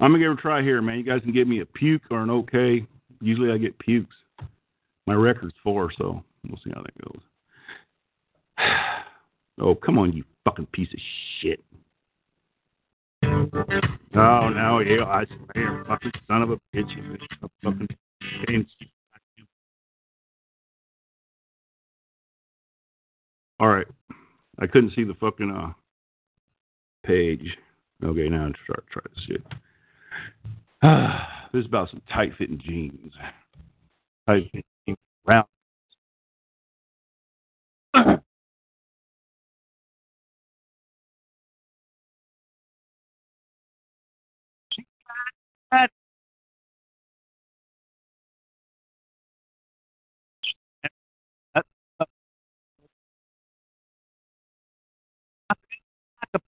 I'm 0.00 0.12
gonna 0.12 0.22
give 0.22 0.30
it 0.30 0.38
a 0.38 0.42
try 0.42 0.62
here, 0.62 0.80
man. 0.80 0.98
You 0.98 1.04
guys 1.04 1.20
can 1.22 1.32
give 1.32 1.48
me 1.48 1.60
a 1.60 1.66
puke 1.66 2.02
or 2.10 2.22
an 2.22 2.30
okay. 2.30 2.86
Usually 3.20 3.50
I 3.50 3.58
get 3.58 3.78
pukes. 3.78 4.16
My 5.06 5.14
record's 5.14 5.54
four, 5.62 5.92
so 5.98 6.22
we'll 6.48 6.60
see 6.64 6.72
how 6.74 6.82
that 6.82 7.04
goes. 7.04 7.22
Oh, 9.60 9.72
come 9.72 9.98
on, 9.98 10.12
you 10.12 10.24
fucking 10.44 10.66
piece 10.72 10.92
of 10.92 10.98
shit. 11.38 11.62
Oh 13.22 14.48
no, 14.48 14.80
yeah, 14.80 15.04
I 15.04 15.24
swear, 15.26 15.84
fucking 15.86 16.10
son 16.26 16.42
of 16.42 16.50
a 16.50 16.56
bitch, 16.74 16.90
you 16.96 17.16
fucking 17.62 17.86
All 23.60 23.68
right. 23.68 23.86
I 24.58 24.66
couldn't 24.66 24.94
see 24.94 25.04
the 25.04 25.14
fucking 25.14 25.50
uh 25.50 25.72
page. 27.04 27.56
Okay, 28.02 28.28
now 28.28 28.46
I'll 28.46 28.52
start 28.64 28.84
try 28.90 29.02
this 29.14 29.24
shit. 29.26 29.42
this 31.52 31.60
is 31.60 31.66
about 31.66 31.90
some 31.90 32.02
tight 32.12 32.32
fitting 32.38 32.60
jeans. 32.64 33.12
Tight 34.26 34.50
fitting 34.52 34.96
round. 35.26 35.46
I 56.34 56.40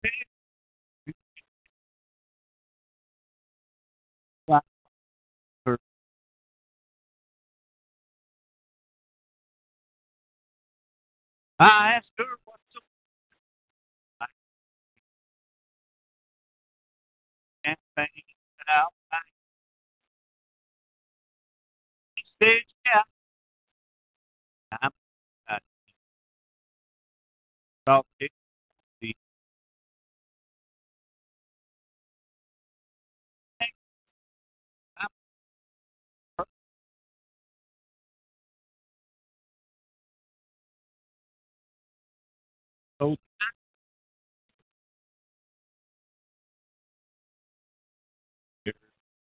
asked 11.97 12.11
her 12.19 12.25
what's 12.45 12.63
it 17.65 17.79
out. 18.69 18.93
She 22.17 22.25
said, 22.43 22.63
yeah. 22.87 23.03
I'm 24.83 24.91
uh, 25.51 25.59
talk 27.87 28.07
to 28.21 28.29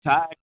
Tag. 0.04 0.36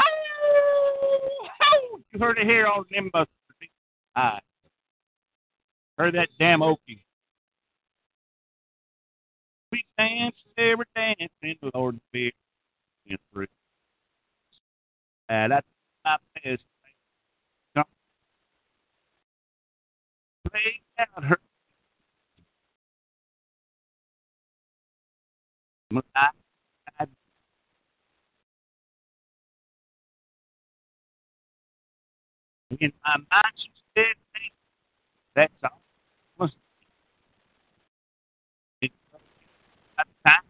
Oh, 0.00 2.00
you 2.10 2.18
heard 2.18 2.38
it 2.38 2.46
here 2.46 2.66
on 2.66 2.84
them. 2.90 3.10
I 4.16 4.38
heard 5.98 6.14
that 6.14 6.28
damn 6.38 6.60
Okie. 6.60 7.02
We 9.70 9.84
dance 9.98 10.36
every 10.56 10.86
dance 10.94 11.32
in 11.42 11.54
the 11.60 11.70
Lord's 11.74 12.00
fear. 12.12 12.30
And 15.28 15.52
that's 15.52 15.66
my 16.04 16.16
best. 16.44 16.62
laid 20.52 20.82
out 20.98 21.24
her 21.24 21.38
In 25.92 26.02
my 33.04 33.16
mind 33.30 34.06
that's 35.34 35.52
all 35.62 35.82
time 40.24 40.42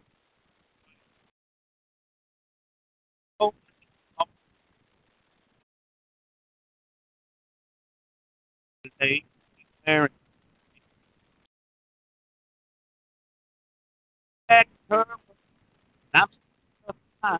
oh, 3.39 3.51
there. 9.85 10.09
Back 14.47 14.67
her, 14.89 15.05
I'm 16.13 16.27
fine, 17.21 17.39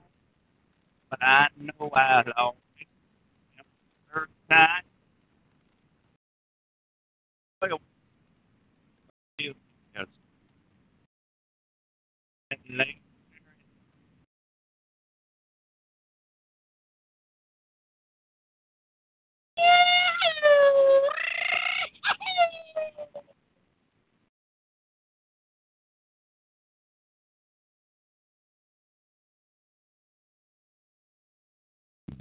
but 1.14 1.24
I 1.28 1.48
know 1.60 1.92
I 1.94 2.24
lost 2.40 2.58
it. 2.80 2.88
Her 4.08 4.28
time. 4.50 4.84
Well, 7.62 7.80
yes. 9.40 9.56
And 12.52 12.78
late. 12.78 13.02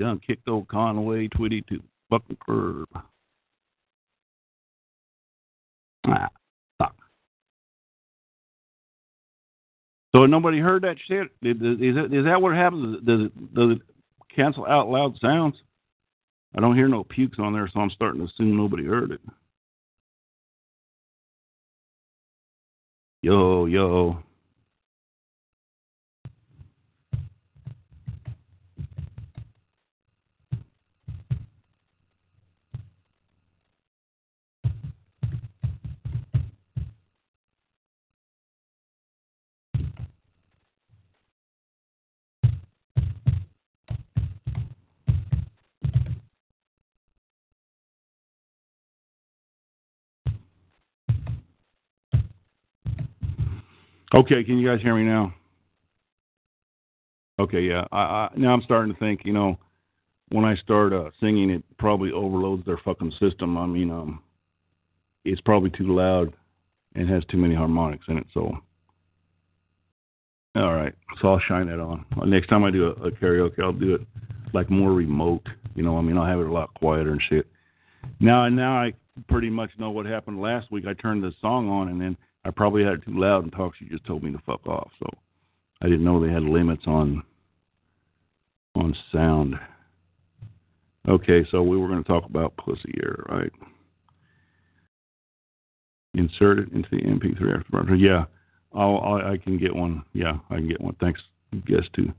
Done 0.03 0.21
kicked 0.27 0.49
old 0.49 0.69
Conway 0.69 1.29
Twitty 1.29 1.67
to 1.69 1.83
fucking 2.11 2.37
curb. 2.45 2.88
Ah, 6.07 6.29
fuck. 6.79 6.95
So 10.15 10.27
nobody 10.27 10.59
heard 10.59 10.83
that 10.83 10.97
shit. 11.09 11.29
Is, 11.43 11.57
is, 11.81 12.12
is 12.12 12.25
that 12.25 12.41
what 12.41 12.55
happens? 12.55 13.05
Does 13.05 13.21
it, 13.27 13.55
does 13.55 13.73
it 13.73 13.83
cancel 14.35 14.67
out 14.67 14.88
loud 14.88 15.17
sounds? 15.21 15.57
I 16.55 16.61
don't 16.61 16.77
hear 16.77 16.88
no 16.88 17.05
pukes 17.05 17.38
on 17.38 17.53
there, 17.53 17.69
so 17.73 17.81
I'm 17.81 17.91
starting 17.91 18.21
to 18.21 18.27
assume 18.27 18.57
nobody 18.57 18.85
heard 18.85 19.11
it. 19.11 19.21
Yo, 23.23 23.67
yo. 23.67 24.19
Okay, 54.14 54.44
can 54.44 54.59
you 54.59 54.68
guys 54.68 54.83
hear 54.83 54.94
me 54.94 55.05
now? 55.05 55.35
Okay, 57.38 57.62
yeah. 57.62 57.85
I, 57.92 57.98
I 57.98 58.31
now 58.37 58.53
I'm 58.53 58.62
starting 58.62 58.92
to 58.92 58.98
think, 58.98 59.22
you 59.25 59.33
know, 59.33 59.59
when 60.31 60.44
I 60.44 60.55
start 60.57 60.92
uh, 60.92 61.11
singing, 61.18 61.51
it 61.51 61.62
probably 61.79 62.12
overloads 62.12 62.64
their 62.66 62.79
fucking 62.85 63.12
system. 63.18 63.57
I 63.57 63.66
mean, 63.66 63.90
um, 63.90 64.22
it's 65.25 65.40
probably 65.40 65.70
too 65.70 65.94
loud 65.94 66.35
and 66.94 67.09
has 67.09 67.25
too 67.31 67.38
many 67.38 67.55
harmonics 67.55 68.05
in 68.09 68.18
it. 68.18 68.27
So, 68.35 68.53
all 70.57 70.75
right, 70.75 70.94
so 71.20 71.29
I'll 71.29 71.40
shine 71.48 71.68
that 71.68 71.81
on. 71.81 72.05
Next 72.27 72.48
time 72.48 72.64
I 72.64 72.70
do 72.70 72.88
a, 72.88 73.07
a 73.07 73.11
karaoke, 73.11 73.62
I'll 73.62 73.72
do 73.72 73.94
it 73.94 74.03
like 74.53 74.68
more 74.68 74.92
remote. 74.92 75.46
You 75.75 75.83
know, 75.83 75.96
I 75.96 76.03
mean, 76.03 76.18
I'll 76.18 76.27
have 76.27 76.40
it 76.40 76.46
a 76.46 76.53
lot 76.53 76.75
quieter 76.75 77.12
and 77.12 77.22
shit. 77.31 77.46
Now, 78.20 78.46
now 78.51 78.77
I 78.77 78.92
pretty 79.29 79.48
much 79.48 79.70
know 79.79 79.90
what 79.90 80.05
happened 80.05 80.40
last 80.40 80.70
week. 80.70 80.85
I 80.87 80.92
turned 80.92 81.25
the 81.25 81.33
song 81.40 81.70
on 81.70 81.88
and 81.88 81.98
then 81.98 82.16
I 82.44 82.50
probably 82.50 82.85
had 82.85 82.94
it 82.94 83.05
too 83.05 83.18
loud 83.18 83.44
and. 83.52 83.74
She 83.78 83.87
just 83.87 84.05
told 84.05 84.22
me 84.22 84.33
to 84.33 84.42
fuck 84.44 84.66
off. 84.66 84.90
So 84.98 85.07
I 85.81 85.87
didn't 85.87 86.05
know 86.05 86.20
they 86.20 86.33
had 86.33 86.42
limits 86.42 86.85
on 86.87 87.22
on 88.74 88.96
sound. 89.12 89.55
Okay, 91.09 91.44
so 91.50 91.62
we 91.62 91.76
were 91.76 91.88
going 91.88 92.02
to 92.02 92.09
talk 92.09 92.24
about 92.24 92.57
pussy 92.57 92.94
air, 93.02 93.24
right? 93.28 93.52
Insert 96.14 96.61
it 96.61 96.72
into 96.72 96.88
the 96.90 96.98
MP3 96.98 97.59
after. 97.59 97.96
Yeah, 97.96 98.24
I'll, 98.72 98.98
i 98.98 99.33
I 99.33 99.37
can 99.37 99.59
get 99.59 99.74
one. 99.74 100.05
Yeah, 100.12 100.38
I 100.50 100.57
can 100.57 100.68
get 100.68 100.81
one. 100.81 100.96
Thanks, 101.00 101.20
guest 101.66 101.88
too. 101.94 102.12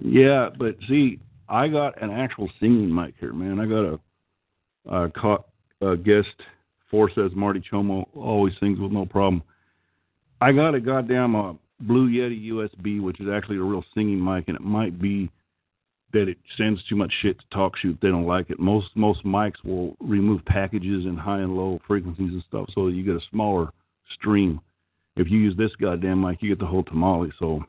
Yeah, 0.00 0.50
but 0.58 0.76
see, 0.88 1.18
I 1.48 1.68
got 1.68 2.00
an 2.02 2.10
actual 2.10 2.50
singing 2.60 2.94
mic 2.94 3.14
here, 3.18 3.32
man. 3.32 3.60
I 3.60 3.66
got 3.66 4.00
a, 4.90 5.08
a, 5.82 5.90
a 5.92 5.96
guest 5.96 6.28
Four 6.90 7.10
says 7.14 7.30
Marty 7.34 7.62
Chomo 7.70 8.06
always 8.14 8.54
sings 8.60 8.78
with 8.78 8.92
no 8.92 9.06
problem. 9.06 9.42
I 10.40 10.52
got 10.52 10.74
a 10.74 10.80
goddamn 10.80 11.36
uh, 11.36 11.52
Blue 11.80 12.08
Yeti 12.10 12.50
USB, 12.50 13.00
which 13.00 13.20
is 13.20 13.28
actually 13.32 13.58
a 13.58 13.62
real 13.62 13.84
singing 13.94 14.22
mic, 14.22 14.48
and 14.48 14.56
it 14.56 14.62
might 14.62 15.00
be 15.00 15.30
that 16.12 16.28
it 16.28 16.38
sends 16.56 16.82
too 16.88 16.96
much 16.96 17.12
shit 17.22 17.38
to 17.38 17.56
TalkShoe. 17.56 18.00
They 18.00 18.08
don't 18.08 18.26
like 18.26 18.50
it. 18.50 18.58
Most 18.58 18.88
most 18.96 19.24
mics 19.24 19.64
will 19.64 19.96
remove 20.00 20.44
packages 20.44 21.04
and 21.04 21.18
high 21.18 21.40
and 21.40 21.56
low 21.56 21.80
frequencies 21.86 22.32
and 22.32 22.44
stuff, 22.48 22.68
so 22.74 22.88
you 22.88 23.04
get 23.04 23.14
a 23.14 23.26
smaller 23.30 23.70
stream. 24.14 24.60
If 25.16 25.30
you 25.30 25.38
use 25.38 25.56
this 25.56 25.70
goddamn 25.80 26.20
mic, 26.20 26.42
you 26.42 26.48
get 26.48 26.58
the 26.58 26.66
whole 26.66 26.84
tamale. 26.84 27.30
So 27.38 27.64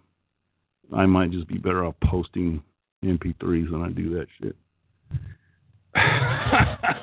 I 0.95 1.05
might 1.05 1.31
just 1.31 1.47
be 1.47 1.57
better 1.57 1.85
off 1.85 1.95
posting 2.03 2.63
MP3s 3.03 3.71
than 3.71 3.81
I 3.81 3.89
do 3.89 4.09
that 4.15 4.27
shit. 4.39 4.55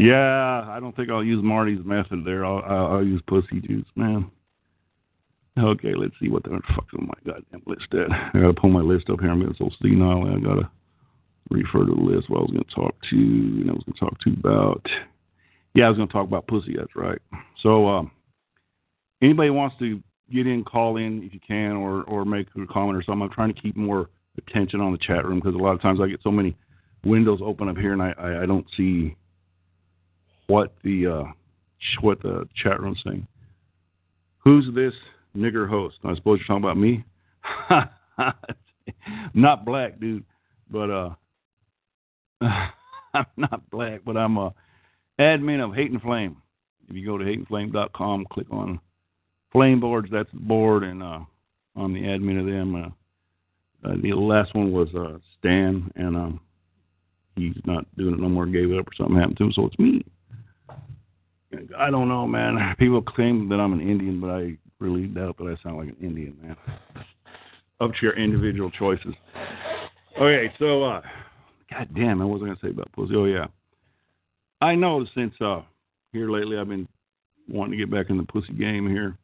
Yeah, 0.00 0.64
I 0.66 0.78
don't 0.80 0.96
think 0.96 1.10
I'll 1.10 1.22
use 1.22 1.44
Marty's 1.44 1.84
method 1.84 2.24
there. 2.24 2.42
I'll, 2.46 2.62
I'll, 2.62 3.04
use 3.04 3.20
pussy 3.26 3.60
juice, 3.60 3.84
man. 3.96 4.30
Okay, 5.58 5.92
let's 5.94 6.14
see 6.18 6.30
what 6.30 6.42
the 6.42 6.58
fuck's 6.74 6.94
on 6.98 7.06
my 7.06 7.32
goddamn 7.32 7.62
list 7.66 7.92
at. 7.92 8.10
I 8.10 8.40
gotta 8.40 8.54
pull 8.54 8.70
my 8.70 8.80
list 8.80 9.10
up 9.10 9.20
here. 9.20 9.30
I'm 9.30 9.40
getting 9.40 9.54
so 9.58 9.68
senile. 9.82 10.26
I 10.26 10.40
gotta 10.40 10.70
refer 11.50 11.84
to 11.84 11.94
the 11.94 12.00
list. 12.00 12.30
What 12.30 12.38
I 12.38 12.42
was 12.42 12.50
gonna 12.50 12.64
talk 12.74 12.94
to, 13.10 13.16
and 13.16 13.68
I 13.68 13.74
was 13.74 13.82
gonna 13.84 14.10
talk 14.10 14.18
to 14.20 14.30
about. 14.30 14.86
Yeah, 15.74 15.84
I 15.84 15.88
was 15.90 15.98
gonna 15.98 16.10
talk 16.10 16.26
about 16.26 16.46
pussy. 16.46 16.76
That's 16.78 16.96
right. 16.96 17.20
So, 17.62 17.86
um, 17.86 18.10
anybody 19.20 19.50
wants 19.50 19.76
to 19.80 20.02
get 20.32 20.46
in, 20.46 20.64
call 20.64 20.96
in 20.96 21.22
if 21.24 21.34
you 21.34 21.40
can, 21.46 21.72
or 21.72 22.04
or 22.04 22.24
make 22.24 22.46
a 22.56 22.66
comment 22.72 22.96
or 22.96 23.02
something. 23.02 23.22
I'm 23.22 23.34
trying 23.34 23.52
to 23.52 23.60
keep 23.60 23.76
more 23.76 24.08
attention 24.38 24.80
on 24.80 24.92
the 24.92 24.98
chat 24.98 25.26
room 25.26 25.40
because 25.40 25.54
a 25.54 25.62
lot 25.62 25.74
of 25.74 25.82
times 25.82 26.00
I 26.00 26.08
get 26.08 26.22
so 26.22 26.30
many 26.30 26.56
windows 27.04 27.40
open 27.44 27.68
up 27.68 27.76
here 27.76 27.92
and 27.92 28.02
I 28.02 28.14
I, 28.16 28.42
I 28.44 28.46
don't 28.46 28.66
see 28.78 29.14
what 30.50 30.74
the 30.82 31.06
uh, 31.06 31.24
what 32.00 32.20
the 32.22 32.46
chat 32.60 32.80
room's 32.80 33.00
saying. 33.06 33.26
Who's 34.38 34.66
this 34.74 34.94
nigger 35.36 35.68
host? 35.68 35.96
I 36.04 36.14
suppose 36.16 36.40
you're 36.40 36.46
talking 36.46 36.64
about 36.64 36.76
me. 36.76 37.04
not 39.34 39.64
black, 39.64 40.00
dude, 40.00 40.24
but 40.70 40.90
uh, 40.90 41.10
I'm 42.42 43.26
not 43.36 43.70
black, 43.70 44.00
but 44.04 44.16
I'm 44.16 44.36
a 44.38 44.52
admin 45.20 45.64
of 45.64 45.74
Hate 45.74 45.92
and 45.92 46.02
Flame. 46.02 46.36
If 46.88 46.96
you 46.96 47.06
go 47.06 47.16
to 47.16 47.24
hateandflame.com, 47.24 48.26
click 48.32 48.48
on 48.50 48.80
Flame 49.52 49.78
Boards. 49.78 50.08
That's 50.10 50.30
the 50.32 50.40
board, 50.40 50.82
and 50.82 51.00
uh, 51.02 51.20
I'm 51.76 51.94
the 51.94 52.00
admin 52.00 52.40
of 52.40 52.46
them. 52.46 52.74
Uh, 52.74 53.88
uh, 53.88 53.94
the 54.02 54.12
last 54.14 54.54
one 54.54 54.72
was 54.72 54.88
uh, 54.96 55.18
Stan, 55.38 55.90
and 55.94 56.16
um, 56.16 56.40
he's 57.36 57.54
not 57.64 57.84
doing 57.96 58.14
it 58.14 58.20
no 58.20 58.28
more. 58.28 58.46
Gave 58.46 58.72
it 58.72 58.78
up 58.78 58.88
or 58.88 58.94
something 58.96 59.16
happened 59.16 59.36
to 59.38 59.44
him, 59.44 59.52
so 59.52 59.66
it's 59.66 59.78
me. 59.78 60.04
I 61.78 61.90
don't 61.90 62.08
know, 62.08 62.26
man. 62.26 62.74
People 62.78 63.02
claim 63.02 63.48
that 63.48 63.56
I'm 63.60 63.72
an 63.72 63.80
Indian, 63.80 64.20
but 64.20 64.30
I 64.30 64.56
really 64.78 65.06
doubt 65.06 65.36
that 65.38 65.44
I 65.44 65.62
sound 65.62 65.78
like 65.78 65.88
an 65.88 65.96
Indian, 66.00 66.36
man. 66.42 66.56
Up 67.80 67.90
to 67.92 67.98
your 68.02 68.16
individual 68.16 68.70
choices. 68.70 69.14
Okay, 70.20 70.52
so 70.58 70.84
uh 70.84 71.00
God 71.70 71.88
damn, 71.94 72.20
I 72.20 72.24
was 72.26 72.40
gonna 72.40 72.56
say 72.62 72.70
about 72.70 72.92
pussy. 72.92 73.14
Oh 73.16 73.24
yeah. 73.24 73.46
I 74.60 74.74
know 74.74 75.06
since 75.14 75.34
uh 75.40 75.62
here 76.12 76.30
lately 76.30 76.58
I've 76.58 76.68
been 76.68 76.86
wanting 77.48 77.72
to 77.72 77.78
get 77.78 77.90
back 77.90 78.10
in 78.10 78.18
the 78.18 78.24
pussy 78.24 78.52
game 78.52 78.88
here. 78.88 79.16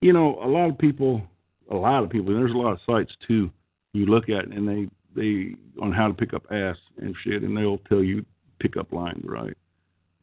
You 0.00 0.12
know, 0.12 0.38
a 0.44 0.46
lot 0.46 0.70
of 0.70 0.78
people 0.78 1.22
a 1.70 1.76
lot 1.76 2.04
of 2.04 2.10
people 2.10 2.32
there's 2.32 2.52
a 2.52 2.56
lot 2.56 2.72
of 2.72 2.78
sites 2.86 3.12
too 3.26 3.50
you 3.94 4.06
look 4.06 4.28
at 4.28 4.46
and 4.46 4.68
they 4.68 4.88
they 5.16 5.54
on 5.80 5.92
how 5.92 6.08
to 6.08 6.14
pick 6.14 6.34
up 6.34 6.44
ass 6.50 6.76
and 6.98 7.14
shit 7.24 7.42
and 7.42 7.56
they'll 7.56 7.78
tell 7.88 8.02
you 8.02 8.24
pick 8.60 8.76
up 8.76 8.92
lines, 8.92 9.24
right? 9.24 9.56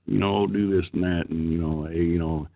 You 0.05 0.19
know, 0.19 0.37
oh, 0.37 0.47
do 0.47 0.75
this 0.75 0.89
and 0.93 1.03
that, 1.03 1.25
and 1.29 1.51
you 1.51 1.57
know, 1.57 1.85
hey, 1.85 2.03
you 2.03 2.19
know, 2.19 2.47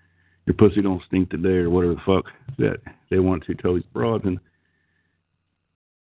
your 0.45 0.55
pussy 0.55 0.81
don't 0.81 1.01
stink 1.07 1.29
today 1.29 1.57
or 1.57 1.69
whatever 1.69 1.95
the 1.95 2.01
fuck 2.05 2.25
that 2.57 2.77
they 3.09 3.19
want 3.19 3.43
to 3.45 3.55
tell 3.55 3.75
these 3.75 3.83
broads. 3.93 4.25
And 4.25 4.39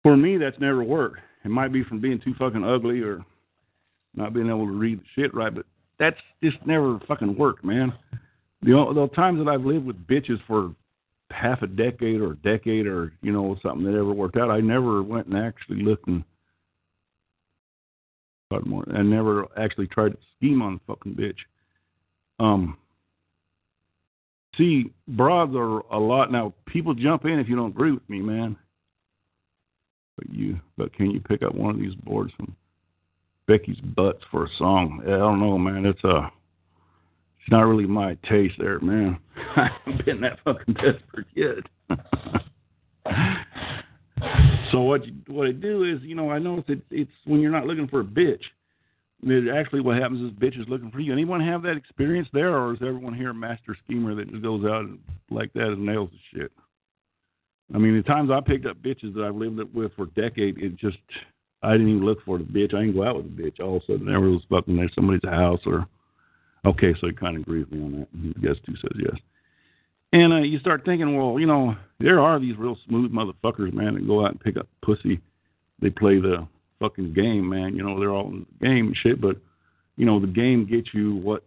for 0.04 0.18
me, 0.18 0.38
that's 0.38 0.60
never 0.60 0.84
worked. 0.84 1.20
It 1.46 1.50
might 1.50 1.72
be 1.72 1.84
from 1.84 2.02
being 2.02 2.20
too 2.20 2.34
fucking 2.38 2.64
ugly 2.64 3.02
or 3.02 3.24
not 4.16 4.34
being 4.34 4.48
able 4.48 4.66
to 4.66 4.72
read 4.72 5.00
the 5.00 5.06
shit 5.16 5.34
right, 5.34 5.54
but 5.54 5.66
that's 6.00 6.18
just 6.44 6.58
never 6.66 7.00
fucking 7.08 7.38
worked, 7.38 7.64
man. 7.64 7.94
The, 8.64 8.72
the 8.94 9.08
times 9.16 9.40
that 9.40 9.50
I've 9.50 9.66
lived 9.66 9.86
with 9.86 10.08
bitches 10.08 10.40
for 10.48 10.74
half 11.30 11.62
a 11.62 11.68
decade 11.68 12.22
or 12.22 12.32
a 12.32 12.38
decade 12.38 12.88
or 12.88 13.14
you 13.22 13.32
know 13.32 13.58
something 13.62 13.84
that 13.84 13.98
ever 13.98 14.14
worked 14.14 14.38
out, 14.38 14.50
I 14.50 14.60
never 14.60 15.04
went 15.04 15.28
and 15.28 15.38
actually 15.38 15.84
looked 15.84 16.08
and 16.08 16.24
more. 18.66 18.84
I 18.94 19.02
never 19.02 19.48
actually 19.58 19.88
tried 19.88 20.14
to 20.14 20.18
scheme 20.38 20.62
on 20.62 20.76
the 20.76 20.94
fucking 20.94 21.16
bitch. 21.16 21.38
Um, 22.40 22.78
see, 24.58 24.92
broads 25.08 25.54
are 25.56 25.80
a 25.92 26.00
lot 26.00 26.32
now. 26.32 26.54
People 26.66 26.94
jump 26.94 27.26
in 27.26 27.40
if 27.40 27.50
you 27.50 27.56
don't 27.56 27.72
agree 27.72 27.92
with 27.92 28.08
me, 28.10 28.22
man. 28.22 28.56
But 30.18 30.30
you, 30.34 30.60
but 30.78 30.94
can 30.94 31.12
you 31.12 31.20
pick 31.20 31.44
up 31.44 31.54
one 31.54 31.76
of 31.76 31.80
these 31.80 31.94
boards 31.96 32.34
from 32.38 32.56
Becky's 33.48 33.80
butts 33.80 34.24
for 34.32 34.46
a 34.46 34.50
song? 34.58 35.02
I 35.06 35.10
don't 35.12 35.40
know, 35.40 35.58
man. 35.58 35.86
It's 35.86 36.04
a, 36.04 36.10
uh, 36.10 36.30
it's 37.40 37.52
not 37.52 37.62
really 37.62 37.86
my 37.86 38.18
taste 38.30 38.56
there, 38.60 38.80
man. 38.80 39.18
I 39.56 39.70
haven't 39.86 40.06
been 40.06 40.22
that 40.22 40.40
fucking 40.44 40.74
desperate 40.74 41.28
yet. 41.36 41.64
So 44.72 44.82
what 44.82 45.06
you, 45.06 45.14
what 45.28 45.48
I 45.48 45.52
do 45.52 45.84
is, 45.84 46.02
you 46.02 46.16
know, 46.16 46.32
I 46.32 46.40
notice 46.40 46.66
it, 46.68 46.82
it's 46.92 47.12
when 47.26 47.40
you're 47.40 47.52
not 47.52 47.66
looking 47.66 47.88
for 47.88 48.02
a 48.02 48.06
bitch. 48.06 48.42
It 49.24 49.54
actually, 49.54 49.82
what 49.82 49.98
happens 49.98 50.22
is 50.22 50.38
bitch 50.38 50.60
is 50.60 50.68
looking 50.68 50.92
for 50.92 51.00
you. 51.00 51.12
Anyone 51.12 51.42
have 51.42 51.64
that 51.64 51.76
experience 51.76 52.28
there, 52.34 52.56
or 52.56 52.74
is 52.74 52.80
everyone 52.82 53.16
here 53.16 53.32
a 53.32 53.34
master 53.34 53.76
schemer 53.84 54.14
that 54.16 54.30
just 54.30 54.44
goes 54.44 54.64
out 54.64 54.86
and 54.86 55.00
like 55.32 55.52
that 55.54 55.70
and 55.70 55.86
nails 55.86 56.10
the 56.12 56.40
shit? 56.40 56.52
I 57.74 57.80
mean, 57.80 57.98
the 57.98 58.04
times 58.04 58.30
I 58.32 58.40
picked 58.42 58.66
up 58.66 58.78
bitches 58.78 59.14
that 59.16 59.24
I've 59.24 59.36
lived 59.36 59.74
with 59.74 59.92
for 59.96 60.06
decades, 60.08 60.58
it 60.62 60.78
just 60.78 60.98
I 61.64 61.72
didn't 61.74 61.90
even 61.90 62.06
look 62.06 62.24
for 62.24 62.38
the 62.38 62.44
bitch. 62.44 62.74
I 62.74 62.82
didn't 62.82 62.96
go 62.96 63.04
out 63.04 63.18
with 63.18 63.26
a 63.26 63.30
bitch. 63.30 63.60
All 63.60 63.78
of 63.78 63.84
a 63.84 63.86
sudden, 63.86 64.06
there 64.06 64.20
was 64.20 64.42
fucking 64.50 64.76
there 64.76 64.90
somebody's 64.94 65.28
house 65.28 65.62
or 65.66 65.88
okay, 66.66 66.94
so 67.02 67.08
he 67.08 67.14
kind 67.14 67.36
of 67.36 67.42
agrees 67.42 67.66
with 67.72 67.80
me 67.80 67.86
on 67.86 68.00
that. 68.00 68.42
Guess 68.42 68.56
two 68.66 68.76
says 68.76 68.98
yes. 69.00 69.16
And 70.14 70.34
uh, 70.34 70.38
you 70.38 70.60
start 70.60 70.84
thinking, 70.86 71.18
well, 71.18 71.40
you 71.40 71.46
know, 71.46 71.76
there 72.00 72.20
are 72.20 72.40
these 72.40 72.58
real 72.58 72.78
smooth 72.88 73.12
motherfuckers, 73.12 73.74
man, 73.74 73.96
that 73.96 74.08
go 74.08 74.24
out 74.26 74.32
and 74.32 74.40
pick 74.40 74.58
up 74.58 74.68
pussy. 74.82 75.20
They 75.82 75.90
play 75.90 76.20
the 76.20 76.48
fucking 76.80 77.14
game, 77.14 77.50
man. 77.50 77.76
You 77.76 77.84
know, 77.84 78.00
they're 78.00 78.12
all 78.12 78.28
in 78.30 78.46
the 78.60 78.66
game 78.66 78.88
and 78.88 78.98
shit, 78.98 79.20
but 79.20 79.38
you 79.96 80.06
know, 80.06 80.20
the 80.20 80.28
game 80.28 80.66
gets 80.66 80.94
you 80.94 81.16
what 81.16 81.44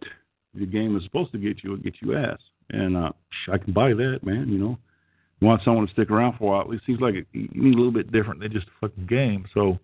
the 0.53 0.65
game 0.65 0.95
is 0.97 1.03
supposed 1.03 1.31
to 1.31 1.37
get 1.37 1.63
you. 1.63 1.73
It 1.73 1.83
gets 1.83 1.97
you 2.01 2.15
ass, 2.17 2.39
and 2.69 2.97
uh, 2.97 3.11
I 3.51 3.57
can 3.57 3.73
buy 3.73 3.89
that, 3.93 4.19
man. 4.23 4.49
You 4.49 4.57
know, 4.57 4.77
you 5.39 5.47
want 5.47 5.63
someone 5.63 5.87
to 5.87 5.93
stick 5.93 6.11
around 6.11 6.37
for 6.37 6.43
a 6.43 6.57
while. 6.57 6.71
It 6.71 6.81
seems 6.85 6.99
like 6.99 7.15
it, 7.15 7.27
you 7.31 7.49
need 7.53 7.73
a 7.73 7.77
little 7.77 7.91
bit 7.91 8.11
different 8.11 8.41
than 8.41 8.51
just 8.51 8.67
a 8.67 8.87
fucking 8.87 9.07
game. 9.07 9.45
So 9.53 9.79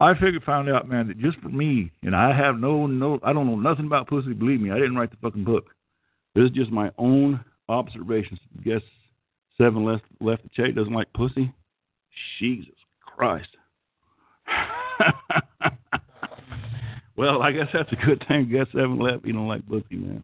I 0.00 0.14
figured, 0.14 0.42
found 0.44 0.68
out, 0.68 0.88
man, 0.88 1.06
that 1.08 1.20
just 1.20 1.38
for 1.38 1.48
me, 1.48 1.92
and 2.02 2.14
I 2.14 2.36
have 2.36 2.58
no, 2.58 2.86
no, 2.86 3.20
I 3.22 3.32
don't 3.32 3.46
know 3.46 3.56
nothing 3.56 3.86
about 3.86 4.08
pussy. 4.08 4.32
Believe 4.32 4.60
me, 4.60 4.72
I 4.72 4.74
didn't 4.74 4.96
write 4.96 5.10
the 5.10 5.16
fucking 5.22 5.44
book. 5.44 5.66
This 6.34 6.44
is 6.46 6.50
just 6.50 6.72
my 6.72 6.90
own 6.98 7.44
observations. 7.68 8.40
Guess 8.64 8.82
seven 9.58 9.84
left 9.84 10.04
left 10.20 10.42
the 10.42 10.50
check 10.54 10.74
doesn't 10.74 10.92
like 10.92 11.12
pussy. 11.12 11.52
Jesus 12.38 12.74
Christ. 13.00 13.48
well, 17.16 17.42
I 17.42 17.52
guess 17.52 17.68
that's 17.72 17.92
a 17.92 18.06
good 18.06 18.24
thing. 18.28 18.50
Guess 18.50 18.66
seven 18.72 18.98
left. 18.98 19.24
You 19.24 19.32
don't 19.32 19.48
like 19.48 19.66
pussy, 19.66 19.96
man. 19.96 20.22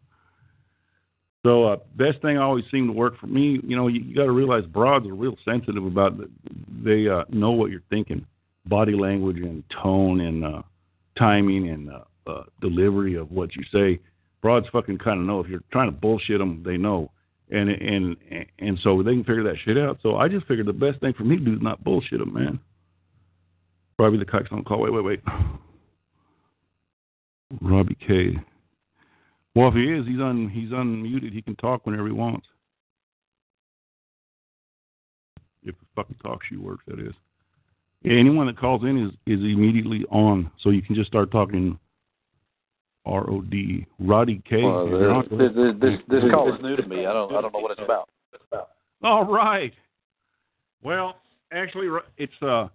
So 1.45 1.65
uh, 1.65 1.77
best 1.95 2.21
thing 2.21 2.37
always 2.37 2.65
seemed 2.69 2.89
to 2.89 2.93
work 2.93 3.17
for 3.19 3.27
me. 3.27 3.59
You 3.63 3.75
know, 3.75 3.87
you, 3.87 4.01
you 4.01 4.15
got 4.15 4.25
to 4.25 4.31
realize 4.31 4.65
broads 4.65 5.07
are 5.07 5.15
real 5.15 5.37
sensitive 5.45 5.85
about 5.85 6.19
it. 6.19 6.29
They 6.83 7.07
uh, 7.07 7.23
know 7.29 7.51
what 7.51 7.71
you're 7.71 7.81
thinking, 7.89 8.25
body 8.65 8.93
language 8.93 9.37
and 9.37 9.63
tone 9.81 10.19
and 10.19 10.43
uh, 10.43 10.61
timing 11.17 11.69
and 11.69 11.89
uh, 11.89 11.99
uh, 12.27 12.43
delivery 12.61 13.15
of 13.15 13.31
what 13.31 13.55
you 13.55 13.63
say. 13.71 14.01
Broads 14.41 14.67
fucking 14.71 14.97
kind 14.97 15.19
of 15.19 15.25
know 15.25 15.39
if 15.39 15.47
you're 15.47 15.63
trying 15.71 15.87
to 15.87 15.97
bullshit 15.97 16.39
them, 16.39 16.61
they 16.65 16.77
know, 16.77 17.11
and 17.51 17.69
and 17.69 18.17
and 18.59 18.79
so 18.83 19.01
they 19.01 19.13
can 19.13 19.23
figure 19.23 19.43
that 19.43 19.57
shit 19.63 19.77
out. 19.77 19.99
So 20.01 20.17
I 20.17 20.27
just 20.27 20.45
figured 20.47 20.67
the 20.67 20.73
best 20.73 20.99
thing 20.99 21.13
for 21.13 21.23
me 21.23 21.37
to 21.37 21.43
do 21.43 21.53
is 21.53 21.61
not 21.61 21.83
bullshit 21.83 22.19
them, 22.19 22.33
man. 22.33 22.59
Robbie 23.97 24.17
the 24.17 24.25
cock's 24.25 24.49
on 24.51 24.63
call. 24.63 24.81
Wait, 24.81 24.93
wait, 24.93 25.03
wait. 25.03 25.21
Robbie 27.61 27.97
K. 28.05 28.37
Well, 29.55 29.69
if 29.69 29.73
he 29.73 29.91
is, 29.91 30.05
he's 30.05 30.19
un 30.19 30.49
he's 30.49 30.69
unmuted. 30.69 31.33
He 31.33 31.41
can 31.41 31.55
talk 31.55 31.85
whenever 31.85 32.07
he 32.07 32.13
wants. 32.13 32.47
If 35.63 35.75
the 35.79 35.85
fucking 35.95 36.17
TalkShoe 36.23 36.59
works, 36.59 36.83
that 36.87 36.99
is. 36.99 37.13
Anyone 38.05 38.47
that 38.47 38.57
calls 38.57 38.83
in 38.83 39.07
is 39.07 39.11
is 39.25 39.43
immediately 39.43 40.05
on, 40.09 40.49
so 40.61 40.69
you 40.69 40.81
can 40.81 40.95
just 40.95 41.07
start 41.07 41.31
talking. 41.31 41.77
R 43.09 43.29
O 43.29 43.41
D 43.41 43.85
Roddy 43.99 44.41
K. 44.47 44.61
Well, 44.61 45.23
this, 45.23 45.51
this, 45.55 45.73
this, 45.81 45.99
this 46.07 46.23
call 46.31 46.53
is 46.53 46.61
new 46.61 46.75
to 46.75 46.87
me. 46.87 47.05
I 47.05 47.13
don't 47.13 47.35
I 47.35 47.41
don't 47.41 47.53
know 47.53 47.59
what 47.59 47.71
it's 47.71 47.81
about. 47.83 48.09
All 49.03 49.25
right. 49.25 49.73
Well, 50.83 51.15
actually, 51.51 51.87
it's 52.17 52.33
uh 52.41 52.67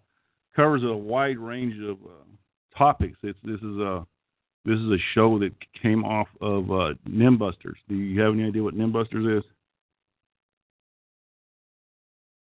covers 0.57 0.83
a 0.85 0.93
wide 0.93 1.39
range 1.39 1.75
of 1.83 1.97
uh, 2.05 2.77
topics. 2.77 3.17
It's 3.23 3.39
this 3.45 3.61
is 3.61 3.79
a 3.79 4.07
this 4.65 4.79
is 4.79 4.91
a 4.91 4.99
show 5.15 5.39
that 5.39 5.53
came 5.81 6.05
off 6.05 6.29
of 6.41 6.71
uh, 6.71 6.95
Nimbusters. 7.09 7.77
Do 7.89 7.95
you 7.95 8.21
have 8.21 8.33
any 8.35 8.45
idea 8.45 8.63
what 8.63 8.75
Nimbusters 8.75 9.39
is? 9.39 9.45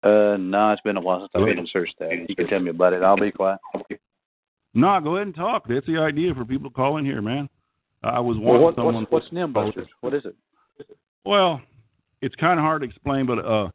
Uh, 0.04 0.38
no, 0.38 0.72
it's 0.72 0.82
been 0.82 0.98
a 0.98 1.02
while 1.02 1.22
since 1.22 1.32
I've 1.34 1.46
been 1.46 1.64
researched 1.64 1.96
that. 2.00 2.26
You 2.28 2.36
can 2.36 2.48
tell 2.48 2.60
me 2.60 2.70
about 2.70 2.94
it. 2.94 3.02
I'll 3.02 3.16
be 3.18 3.32
quiet. 3.32 3.60
No, 4.74 5.00
go 5.02 5.16
ahead 5.16 5.28
and 5.28 5.36
talk. 5.36 5.66
That's 5.68 5.86
the 5.88 5.98
idea 5.98 6.34
for 6.34 6.46
people 6.46 6.70
to 6.70 6.76
call 6.76 6.98
in 6.98 7.06
here, 7.06 7.22
man. 7.22 7.48
I 8.04 8.20
was 8.20 8.38
wanting 8.38 8.54
well, 8.54 8.62
what, 8.62 8.76
someone. 8.76 8.96
What's, 9.10 9.12
what's 9.12 9.30
Nimbusters? 9.30 9.88
What 10.02 10.14
is 10.14 10.24
it? 10.26 10.36
Well, 11.26 11.62
it's 12.22 12.36
kind 12.36 12.60
of 12.60 12.64
hard 12.64 12.82
to 12.82 12.88
explain, 12.88 13.26
but 13.26 13.40
uh, 13.40 13.70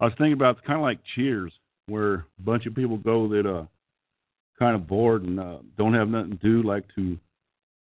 I 0.00 0.04
was 0.04 0.14
thinking 0.18 0.34
about 0.34 0.58
it's 0.58 0.66
kind 0.66 0.78
of 0.78 0.82
like 0.82 0.98
Cheers, 1.14 1.52
where 1.86 2.14
a 2.14 2.24
bunch 2.40 2.66
of 2.66 2.74
people 2.74 2.98
go 2.98 3.28
that 3.28 3.46
uh, 3.46 3.64
kind 4.58 4.74
of 4.74 4.86
bored 4.86 5.24
and 5.24 5.40
uh, 5.40 5.58
don't 5.78 5.94
have 5.94 6.08
nothing 6.08 6.32
to 6.32 6.36
do, 6.36 6.62
like 6.62 6.84
to 6.94 7.18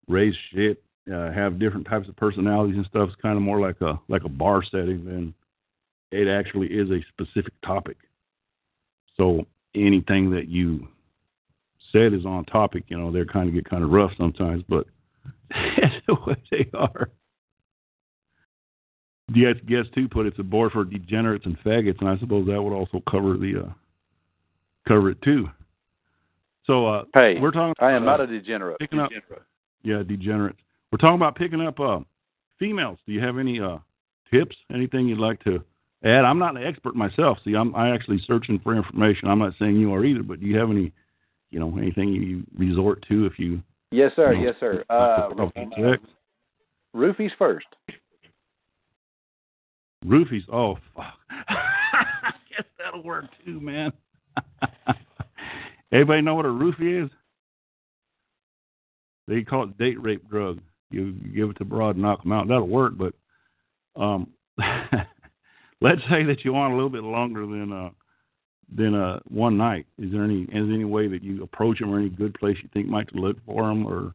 raise 0.08 0.34
shit, 0.54 0.82
uh, 1.14 1.32
have 1.32 1.60
different 1.60 1.88
types 1.88 2.08
of 2.08 2.16
personalities 2.16 2.78
and 2.78 2.86
stuff. 2.86 3.10
It's 3.10 3.22
kind 3.22 3.36
of 3.36 3.42
more 3.42 3.60
like 3.60 3.82
a 3.82 4.00
like 4.08 4.24
a 4.24 4.30
bar 4.30 4.64
setting 4.64 5.04
than 5.06 5.34
it 6.12 6.28
actually 6.28 6.68
is 6.68 6.90
a 6.90 7.00
specific 7.10 7.54
topic. 7.66 7.98
So 9.18 9.46
anything 9.76 10.32
that 10.32 10.48
you 10.48 10.88
said 11.92 12.14
is 12.14 12.26
on 12.26 12.46
topic. 12.46 12.84
You 12.88 12.98
know, 12.98 13.12
they 13.12 13.24
kind 13.26 13.50
of 13.50 13.56
get 13.56 13.70
kind 13.70 13.84
of 13.84 13.92
rough 13.92 14.12
sometimes, 14.18 14.64
but 14.68 14.88
the 16.08 16.16
way 16.28 16.36
they 16.52 16.70
are. 16.74 17.10
Yes, 19.34 19.56
guess 19.68 19.86
too 19.94 20.08
put 20.08 20.26
it's 20.26 20.40
a 20.40 20.44
board 20.44 20.72
for 20.72 20.84
degenerates 20.84 21.46
and 21.46 21.58
faggots, 21.60 22.00
and 22.00 22.10
I 22.10 22.18
suppose 22.18 22.48
that 22.48 22.62
would 22.62 22.74
also 22.74 23.04
cover 23.10 23.38
the 23.38 23.66
uh, 23.68 23.74
cover 24.88 25.12
it 25.12 25.22
too. 25.22 25.48
So 26.66 26.88
uh, 26.88 27.04
hey, 27.14 27.40
we're 27.40 27.52
talking. 27.52 27.76
I 27.80 27.92
am 27.92 28.04
uh, 28.04 28.06
not 28.06 28.22
a 28.22 28.28
degenerate. 28.28 28.80
Picking 28.80 29.00
up, 29.00 29.12
yeah, 29.84 30.04
degenerates. 30.04 30.60
We're 30.92 30.98
talking 30.98 31.16
about 31.16 31.36
picking 31.36 31.62
up 31.62 31.80
uh, 31.80 32.00
females. 32.58 32.98
Do 33.06 33.14
you 33.14 33.22
have 33.22 33.38
any 33.38 33.60
uh, 33.60 33.78
tips? 34.32 34.56
Anything 34.74 35.08
you'd 35.08 35.20
like 35.20 35.44
to 35.44 35.64
add? 36.04 36.26
I'm 36.26 36.40
not 36.40 36.58
an 36.58 36.64
expert 36.64 36.96
myself. 36.96 37.38
See, 37.46 37.56
I'm 37.56 37.76
I 37.76 37.92
actually 37.92 38.22
searching 38.26 38.60
for 38.60 38.76
information. 38.76 39.30
I'm 39.30 39.40
not 39.40 39.54
saying 39.60 39.76
you 39.76 39.94
are 39.94 40.04
either, 40.04 40.24
but 40.24 40.40
do 40.40 40.48
you 40.48 40.58
have 40.58 40.72
any, 40.72 40.92
you 41.52 41.60
know, 41.60 41.78
anything 41.78 42.10
you 42.10 42.44
resort 42.58 43.06
to 43.10 43.26
if 43.28 43.38
you? 43.38 43.62
Yes, 43.92 44.12
sir. 44.16 44.34
yes, 44.34 44.56
sir. 44.60 44.84
Uh, 44.90 45.30
roofies 46.96 47.32
first. 47.38 47.68
Roofies. 50.06 50.44
Oh, 50.52 50.78
fuck. 50.96 51.14
I 51.50 52.32
guess 52.50 52.66
that'll 52.78 53.04
work 53.04 53.26
too, 53.46 53.60
man. 53.60 53.92
Everybody 55.92 56.22
know 56.22 56.36
what 56.36 56.46
a 56.46 56.50
roofie 56.50 57.06
is? 57.06 57.10
They 59.28 59.42
call 59.42 59.64
it 59.64 59.78
date 59.78 60.02
rape 60.02 60.28
drug. 60.30 60.60
You, 60.92 61.16
you 61.24 61.32
give 61.34 61.50
it 61.50 61.58
to 61.58 61.66
broad 61.66 61.98
knock 61.98 62.24
them 62.24 62.32
out. 62.32 62.48
That'll 62.48 62.68
work, 62.68 62.94
but 62.98 63.14
um, 63.96 64.30
let's 65.82 66.02
say 66.10 66.24
that 66.24 66.44
you 66.44 66.54
want 66.54 66.74
a 66.74 66.76
little 66.76 66.90
bit 66.90 67.04
longer 67.04 67.42
than 67.42 67.72
uh 67.72 67.90
than 68.76 68.96
uh 68.96 69.20
one 69.28 69.58
night. 69.58 69.86
Is 69.98 70.12
there 70.12 70.24
any 70.24 70.44
is 70.44 70.50
there 70.52 70.74
any 70.74 70.86
way 70.86 71.08
that 71.08 71.24
you 71.24 71.44
approach 71.44 71.80
them 71.80 71.94
or 71.94 72.00
any 72.00 72.10
good 72.10 72.34
place 72.36 72.58
you 72.62 72.70
think 72.74 72.88
might 72.88 73.14
look 73.16 73.38
for 73.46 73.68
them 73.68 73.86
or 73.86 74.14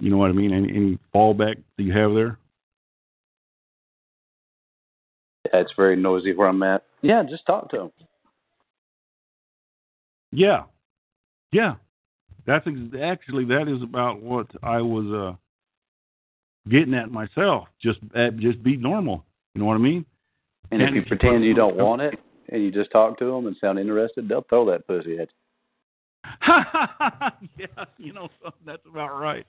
you 0.00 0.10
know 0.10 0.16
what 0.16 0.30
I 0.30 0.32
mean? 0.32 0.52
Any 0.52 0.68
any 0.70 0.98
fallback 1.14 1.56
that 1.76 1.82
you 1.82 1.92
have 1.92 2.14
there? 2.14 2.38
Yeah, 5.46 5.60
it's 5.60 5.72
very 5.76 5.96
noisy 5.96 6.34
where 6.34 6.48
I'm 6.48 6.62
at. 6.62 6.84
Yeah, 7.02 7.22
just 7.22 7.46
talk 7.46 7.70
to 7.70 7.76
them. 7.76 7.92
Yeah, 10.32 10.64
yeah. 11.52 11.74
That's 12.46 12.66
ex- 12.66 13.00
actually 13.00 13.44
that 13.46 13.68
is 13.68 13.82
about 13.82 14.20
what 14.20 14.46
I 14.62 14.80
was 14.80 15.06
uh 15.06 16.70
getting 16.70 16.94
at 16.94 17.10
myself. 17.10 17.68
Just 17.80 18.00
uh, 18.14 18.30
just 18.30 18.62
be 18.62 18.76
normal. 18.76 19.24
You 19.54 19.60
know 19.60 19.66
what 19.66 19.74
I 19.74 19.78
mean? 19.78 20.04
And 20.70 20.82
if 20.82 20.88
And 20.88 20.96
you 20.96 21.02
if 21.02 21.10
you 21.10 21.16
pretend 21.16 21.44
you 21.44 21.54
don't 21.54 21.76
want 21.76 22.02
it 22.02 22.18
and 22.48 22.62
you 22.62 22.70
just 22.70 22.90
talk 22.90 23.18
to 23.18 23.24
them 23.26 23.46
and 23.46 23.56
sound 23.60 23.78
interested, 23.78 24.28
they'll 24.28 24.46
throw 24.48 24.64
that 24.70 24.86
pussy 24.86 25.18
at 25.18 25.28
you. 25.28 25.44
yeah, 27.58 27.84
you 27.98 28.12
know 28.12 28.28
that's 28.64 28.82
about 28.90 29.18
right. 29.18 29.46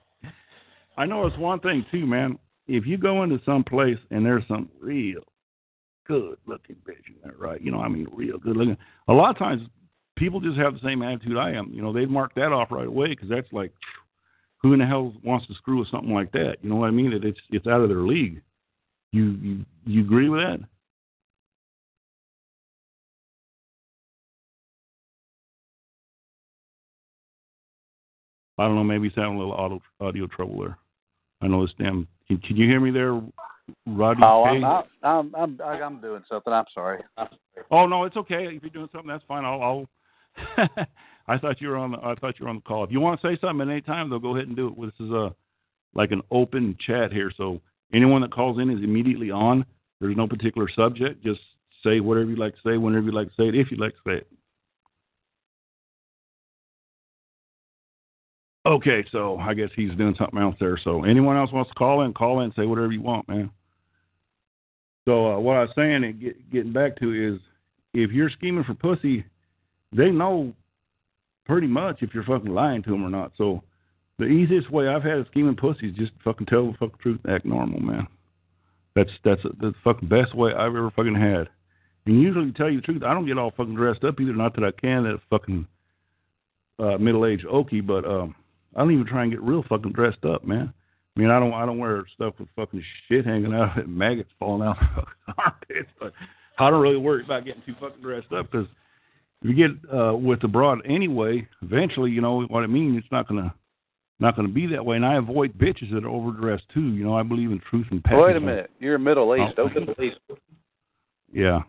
I 0.97 1.05
know 1.05 1.25
it's 1.25 1.37
one 1.37 1.59
thing 1.59 1.85
too, 1.91 2.05
man. 2.05 2.37
If 2.67 2.85
you 2.85 2.97
go 2.97 3.23
into 3.23 3.39
some 3.45 3.63
place 3.63 3.97
and 4.11 4.25
there's 4.25 4.43
some 4.47 4.69
real 4.81 5.21
good 6.07 6.37
looking 6.45 6.75
bitch 6.87 7.07
in 7.07 7.15
there, 7.23 7.35
right? 7.37 7.61
You 7.61 7.71
know, 7.71 7.79
I 7.79 7.87
mean, 7.87 8.07
real 8.11 8.37
good 8.37 8.57
looking. 8.57 8.77
A 9.07 9.13
lot 9.13 9.29
of 9.29 9.37
times, 9.37 9.61
people 10.15 10.39
just 10.39 10.57
have 10.57 10.73
the 10.73 10.79
same 10.83 11.01
attitude 11.01 11.37
I 11.37 11.51
am. 11.51 11.71
You 11.73 11.81
know, 11.81 11.93
they'd 11.93 12.09
mark 12.09 12.33
that 12.35 12.51
off 12.51 12.71
right 12.71 12.87
away 12.87 13.07
because 13.09 13.29
that's 13.29 13.51
like, 13.51 13.71
who 14.61 14.73
in 14.73 14.79
the 14.79 14.85
hell 14.85 15.13
wants 15.23 15.47
to 15.47 15.53
screw 15.55 15.79
with 15.79 15.89
something 15.89 16.13
like 16.13 16.31
that? 16.31 16.57
You 16.61 16.69
know 16.69 16.77
what 16.77 16.87
I 16.87 16.91
mean? 16.91 17.11
That 17.11 17.23
it's 17.23 17.39
it's 17.51 17.67
out 17.67 17.81
of 17.81 17.89
their 17.89 17.99
league. 17.99 18.41
You 19.11 19.37
you 19.41 19.65
you 19.85 20.01
agree 20.01 20.29
with 20.29 20.41
that? 20.41 20.59
I 28.57 28.65
don't 28.65 28.75
know. 28.75 28.83
Maybe 28.83 29.09
he's 29.09 29.15
having 29.15 29.35
a 29.35 29.39
little 29.39 29.53
audio 29.53 29.81
audio 29.99 30.27
trouble 30.27 30.59
there. 30.61 30.77
I 31.41 31.47
know 31.47 31.65
this 31.65 31.73
damn. 31.77 32.07
Can, 32.27 32.37
can 32.37 32.55
you 32.55 32.67
hear 32.67 32.79
me 32.79 32.91
there, 32.91 33.21
Rodney? 33.85 34.23
Oh? 34.23 34.43
I'm 34.43 34.85
I'm 35.03 35.35
I'm 35.35 35.61
I'm 35.61 36.01
doing 36.01 36.23
something. 36.29 36.53
I'm 36.53 36.65
sorry. 36.73 37.03
Oh 37.71 37.85
no, 37.85 38.05
it's 38.05 38.17
okay. 38.17 38.47
If 38.47 38.63
you're 38.63 38.69
doing 38.69 38.89
something, 38.91 39.09
that's 39.09 39.23
fine. 39.27 39.45
I'll. 39.45 39.61
I'll 39.61 39.85
I 41.27 41.37
thought 41.39 41.59
you 41.59 41.69
were 41.69 41.77
on. 41.77 41.91
The, 41.91 41.97
I 41.97 42.15
thought 42.15 42.39
you 42.39 42.45
were 42.45 42.49
on 42.49 42.57
the 42.57 42.61
call. 42.61 42.83
If 42.83 42.91
you 42.91 42.99
want 42.99 43.19
to 43.19 43.27
say 43.27 43.37
something 43.41 43.67
at 43.67 43.71
any 43.71 43.81
time, 43.81 44.09
though, 44.09 44.19
go 44.19 44.35
ahead 44.35 44.47
and 44.47 44.55
do 44.55 44.67
it. 44.67 44.79
This 44.79 45.07
is 45.07 45.11
a 45.11 45.33
like 45.93 46.11
an 46.11 46.21
open 46.29 46.77
chat 46.85 47.11
here, 47.11 47.31
so 47.35 47.61
anyone 47.93 48.21
that 48.21 48.31
calls 48.33 48.59
in 48.59 48.69
is 48.69 48.83
immediately 48.83 49.31
on. 49.31 49.65
There's 49.99 50.17
no 50.17 50.27
particular 50.27 50.69
subject. 50.75 51.23
Just 51.23 51.39
say 51.83 51.99
whatever 51.99 52.29
you 52.29 52.35
like 52.35 52.53
to 52.53 52.61
say, 52.65 52.77
whenever 52.77 53.05
you 53.05 53.11
like 53.11 53.29
to 53.29 53.33
say 53.37 53.47
it, 53.47 53.55
if 53.55 53.71
you 53.71 53.77
like 53.77 53.93
to 53.93 54.01
say 54.05 54.13
it. 54.17 54.27
Okay, 58.65 59.05
so 59.11 59.37
I 59.37 59.53
guess 59.53 59.69
he's 59.75 59.93
doing 59.95 60.15
something 60.17 60.39
else 60.39 60.55
there. 60.59 60.79
So 60.83 61.03
anyone 61.03 61.37
else 61.37 61.51
wants 61.51 61.69
to 61.69 61.75
call 61.75 62.01
in, 62.01 62.13
call 62.13 62.41
in, 62.41 62.51
say 62.55 62.65
whatever 62.65 62.91
you 62.91 63.01
want, 63.01 63.27
man. 63.29 63.51
So 65.05 65.33
uh, 65.33 65.39
what 65.39 65.55
I 65.55 65.61
was 65.61 65.69
saying, 65.75 66.03
and 66.03 66.19
get, 66.19 66.51
getting 66.51 66.73
back 66.73 66.97
to 66.99 67.33
is, 67.35 67.39
if 67.93 68.11
you're 68.11 68.31
scheming 68.31 68.63
for 68.63 68.73
pussy, 68.73 69.23
they 69.91 70.09
know 70.09 70.53
pretty 71.45 71.67
much 71.67 72.01
if 72.01 72.13
you're 72.13 72.23
fucking 72.23 72.51
lying 72.51 72.81
to 72.83 72.89
them 72.89 73.05
or 73.05 73.09
not. 73.09 73.33
So 73.37 73.61
the 74.17 74.25
easiest 74.25 74.71
way 74.71 74.87
I've 74.87 75.03
had 75.03 75.19
of 75.19 75.27
scheming 75.29 75.55
pussy 75.55 75.89
is 75.89 75.95
just 75.95 76.11
fucking 76.23 76.47
tell 76.47 76.71
the 76.71 76.77
fucking 76.77 76.97
truth, 77.01 77.19
act 77.29 77.45
normal, 77.45 77.79
man. 77.79 78.07
That's 78.95 79.11
that's 79.23 79.43
the 79.43 79.73
fucking 79.83 80.07
best 80.07 80.33
way 80.33 80.53
I've 80.53 80.75
ever 80.75 80.91
fucking 80.95 81.15
had. 81.15 81.49
And 82.05 82.21
usually, 82.21 82.51
to 82.51 82.57
tell 82.57 82.69
you 82.69 82.81
the 82.81 82.85
truth, 82.85 83.03
I 83.03 83.13
don't 83.13 83.27
get 83.27 83.37
all 83.37 83.51
fucking 83.51 83.75
dressed 83.75 84.03
up 84.03 84.19
either. 84.19 84.33
Not 84.33 84.55
that 84.55 84.63
I 84.63 84.71
can, 84.71 85.03
that 85.03 85.19
fucking 85.29 85.67
uh, 86.79 86.97
middle-aged 86.97 87.45
okie, 87.45 87.85
but 87.85 88.05
um, 88.05 88.35
I 88.75 88.79
don't 88.79 88.91
even 88.91 89.05
try 89.05 89.23
and 89.23 89.31
get 89.31 89.41
real 89.41 89.63
fucking 89.69 89.93
dressed 89.93 90.25
up, 90.25 90.43
man. 90.43 90.73
I 91.15 91.19
mean, 91.19 91.29
I 91.29 91.39
don't 91.39 91.53
I 91.53 91.65
don't 91.65 91.77
wear 91.77 92.03
stuff 92.13 92.33
with 92.39 92.49
fucking 92.55 92.83
shit 93.07 93.25
hanging 93.25 93.53
out 93.53 93.77
and 93.77 93.95
maggots 93.95 94.31
falling 94.37 94.67
out 94.67 94.77
of 94.81 95.05
my 95.27 95.33
armpits, 95.45 95.89
but 95.99 96.11
I 96.59 96.69
don't 96.69 96.81
really 96.81 96.97
worry 96.97 97.23
about 97.23 97.45
getting 97.45 97.61
too 97.65 97.75
fucking 97.79 98.01
dressed 98.01 98.31
up 98.33 98.51
because 98.51 98.67
if 99.41 99.49
you 99.49 99.55
get 99.55 99.93
uh, 99.93 100.15
with 100.15 100.41
the 100.41 100.47
broad 100.47 100.79
anyway, 100.85 101.47
eventually, 101.61 102.11
you 102.11 102.21
know 102.21 102.41
what 102.43 102.63
I 102.63 102.67
mean. 102.67 102.95
It's 102.95 103.11
not 103.11 103.27
gonna 103.27 103.53
not 104.19 104.35
gonna 104.35 104.49
be 104.49 104.67
that 104.67 104.85
way. 104.85 104.97
And 104.97 105.05
I 105.05 105.15
avoid 105.15 105.57
bitches 105.57 105.93
that 105.93 106.03
are 106.03 106.09
overdressed 106.09 106.65
too. 106.73 106.93
You 106.93 107.05
know, 107.05 107.17
I 107.17 107.23
believe 107.23 107.51
in 107.51 107.61
truth 107.69 107.87
and 107.91 108.03
passion. 108.03 108.21
Wait 108.21 108.35
a 108.35 108.41
minute, 108.41 108.71
you're 108.79 108.97
middle 108.97 109.33
aged. 109.35 109.57
Oh. 109.57 109.69
Middle 109.69 109.95
aged. 109.99 110.19
Yeah. 111.31 111.61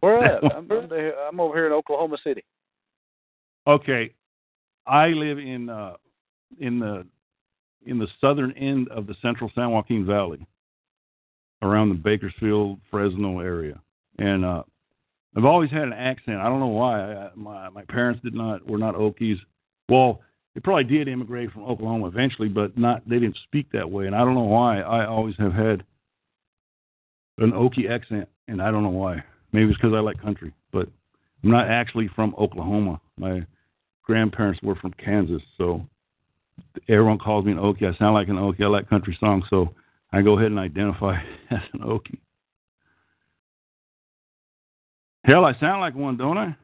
Where 0.00 0.24
at? 0.24 0.44
I'm, 0.44 0.70
I'm 0.70 1.40
over 1.40 1.54
here 1.54 1.66
in 1.66 1.72
Oklahoma 1.72 2.18
City. 2.22 2.44
Okay, 3.66 4.12
I 4.86 5.08
live 5.08 5.38
in 5.38 5.68
uh, 5.68 5.94
in 6.58 6.78
the 6.78 7.06
in 7.84 7.98
the 7.98 8.08
southern 8.20 8.52
end 8.52 8.88
of 8.88 9.06
the 9.06 9.14
central 9.22 9.50
San 9.54 9.70
Joaquin 9.70 10.06
Valley, 10.06 10.46
around 11.62 11.88
the 11.88 11.94
Bakersfield, 11.94 12.80
Fresno 12.90 13.40
area, 13.40 13.80
and 14.18 14.44
uh, 14.44 14.62
I've 15.36 15.44
always 15.44 15.70
had 15.70 15.82
an 15.82 15.92
accent. 15.92 16.38
I 16.38 16.48
don't 16.48 16.60
know 16.60 16.66
why. 16.66 17.00
I, 17.00 17.30
my 17.34 17.68
my 17.70 17.84
parents 17.84 18.22
did 18.22 18.34
not 18.34 18.66
were 18.68 18.78
not 18.78 18.94
Okies. 18.94 19.38
Well, 19.88 20.20
they 20.54 20.60
probably 20.60 20.84
did 20.84 21.08
immigrate 21.08 21.52
from 21.52 21.64
Oklahoma 21.64 22.06
eventually, 22.06 22.48
but 22.48 22.76
not 22.76 23.08
they 23.08 23.18
didn't 23.18 23.38
speak 23.44 23.70
that 23.72 23.90
way. 23.90 24.06
And 24.06 24.14
I 24.14 24.18
don't 24.18 24.34
know 24.34 24.42
why. 24.42 24.80
I 24.80 25.06
always 25.06 25.34
have 25.38 25.52
had 25.52 25.84
an 27.38 27.52
Okie 27.52 27.90
accent, 27.90 28.28
and 28.48 28.60
I 28.60 28.70
don't 28.70 28.82
know 28.82 28.90
why. 28.90 29.22
Maybe 29.52 29.70
it's 29.70 29.78
because 29.78 29.94
I 29.94 30.00
like 30.00 30.20
country, 30.20 30.52
but 30.72 30.88
I'm 31.42 31.50
not 31.50 31.68
actually 31.68 32.08
from 32.14 32.34
Oklahoma. 32.38 33.00
My 33.16 33.46
grandparents 34.02 34.60
were 34.62 34.74
from 34.74 34.92
Kansas, 34.92 35.42
so 35.56 35.86
everyone 36.88 37.18
calls 37.18 37.44
me 37.44 37.52
an 37.52 37.58
Okie. 37.58 37.84
I 37.84 37.96
sound 37.98 38.14
like 38.14 38.28
an 38.28 38.36
Okie. 38.36 38.62
I 38.62 38.66
like 38.66 38.88
country 38.88 39.16
songs, 39.20 39.44
so 39.50 39.74
I 40.12 40.22
go 40.22 40.36
ahead 40.36 40.50
and 40.50 40.58
identify 40.58 41.16
as 41.50 41.60
an 41.72 41.80
Okie. 41.80 42.18
Hell, 45.24 45.44
I 45.44 45.58
sound 45.60 45.80
like 45.80 45.94
one, 45.94 46.16
don't 46.16 46.38
I? 46.38 46.56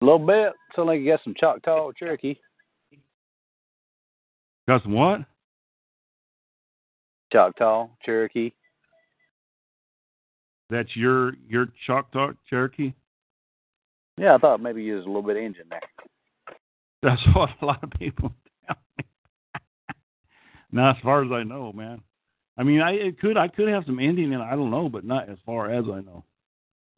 A 0.00 0.04
little 0.04 0.18
bit. 0.18 0.52
Sound 0.76 0.88
like 0.88 1.00
you 1.00 1.10
got 1.10 1.20
some 1.24 1.34
Choctaw 1.38 1.84
or 1.84 1.92
Cherokee. 1.92 2.34
Got 4.68 4.82
some 4.82 4.92
what? 4.92 5.20
Choctaw, 7.32 7.88
Cherokee. 8.04 8.50
That's 10.70 10.94
your 10.94 11.34
your 11.48 11.68
Choctaw 11.86 12.32
Cherokee? 12.48 12.92
Yeah, 14.16 14.34
I 14.34 14.38
thought 14.38 14.60
maybe 14.60 14.82
you 14.82 14.96
a 14.96 14.98
little 14.98 15.22
bit 15.22 15.36
Indian 15.36 15.66
there. 15.70 15.80
That's 17.02 17.22
what 17.34 17.50
a 17.60 17.64
lot 17.64 17.82
of 17.82 17.90
people 17.90 18.32
tell 18.66 18.76
me. 18.98 19.04
not 20.72 20.96
as 20.96 21.02
far 21.02 21.24
as 21.24 21.32
I 21.32 21.42
know, 21.42 21.72
man. 21.72 22.00
I 22.58 22.62
mean, 22.64 22.80
I 22.80 22.92
it 22.92 23.18
could 23.18 23.36
I 23.36 23.48
could 23.48 23.68
have 23.68 23.84
some 23.86 23.98
Indian 23.98 24.32
in 24.32 24.40
I 24.40 24.50
don't 24.52 24.70
know, 24.70 24.88
but 24.88 25.04
not 25.04 25.28
as 25.28 25.38
far 25.46 25.70
as 25.72 25.84
I 25.86 26.00
know, 26.00 26.24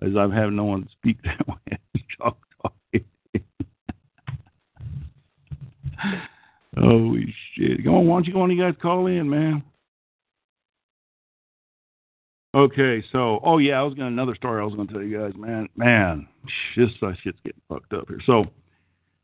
as 0.03 0.17
I've 0.19 0.33
had 0.33 0.53
no 0.53 0.65
one 0.65 0.89
speak 0.93 1.19
that 1.25 1.47
way. 1.47 1.79
Choctaw. 2.19 2.71
Holy 6.77 7.33
shit! 7.55 7.85
Come 7.85 7.95
on, 7.95 8.07
why 8.07 8.17
don't 8.17 8.27
you 8.27 8.33
go 8.33 8.41
on? 8.43 8.51
You 8.51 8.63
guys 8.63 8.75
call 8.83 9.07
in, 9.07 9.31
man. 9.31 9.63
Okay, 12.55 13.03
so 13.11 13.41
oh 13.43 13.59
yeah, 13.59 13.81
I 13.81 13.83
was 13.83 13.95
gonna 13.95 14.09
another 14.09 14.37
story 14.37 14.63
I 14.63 14.65
was 14.65 14.75
gonna 14.75 14.93
tell 14.93 15.03
you 15.03 15.19
guys, 15.19 15.33
man. 15.37 15.69
Man, 15.75 16.29
this 16.77 16.89
shit's 16.95 17.39
getting 17.45 17.61
fucked 17.69 17.93
up 17.93 18.07
here. 18.07 18.21
So, 18.25 18.45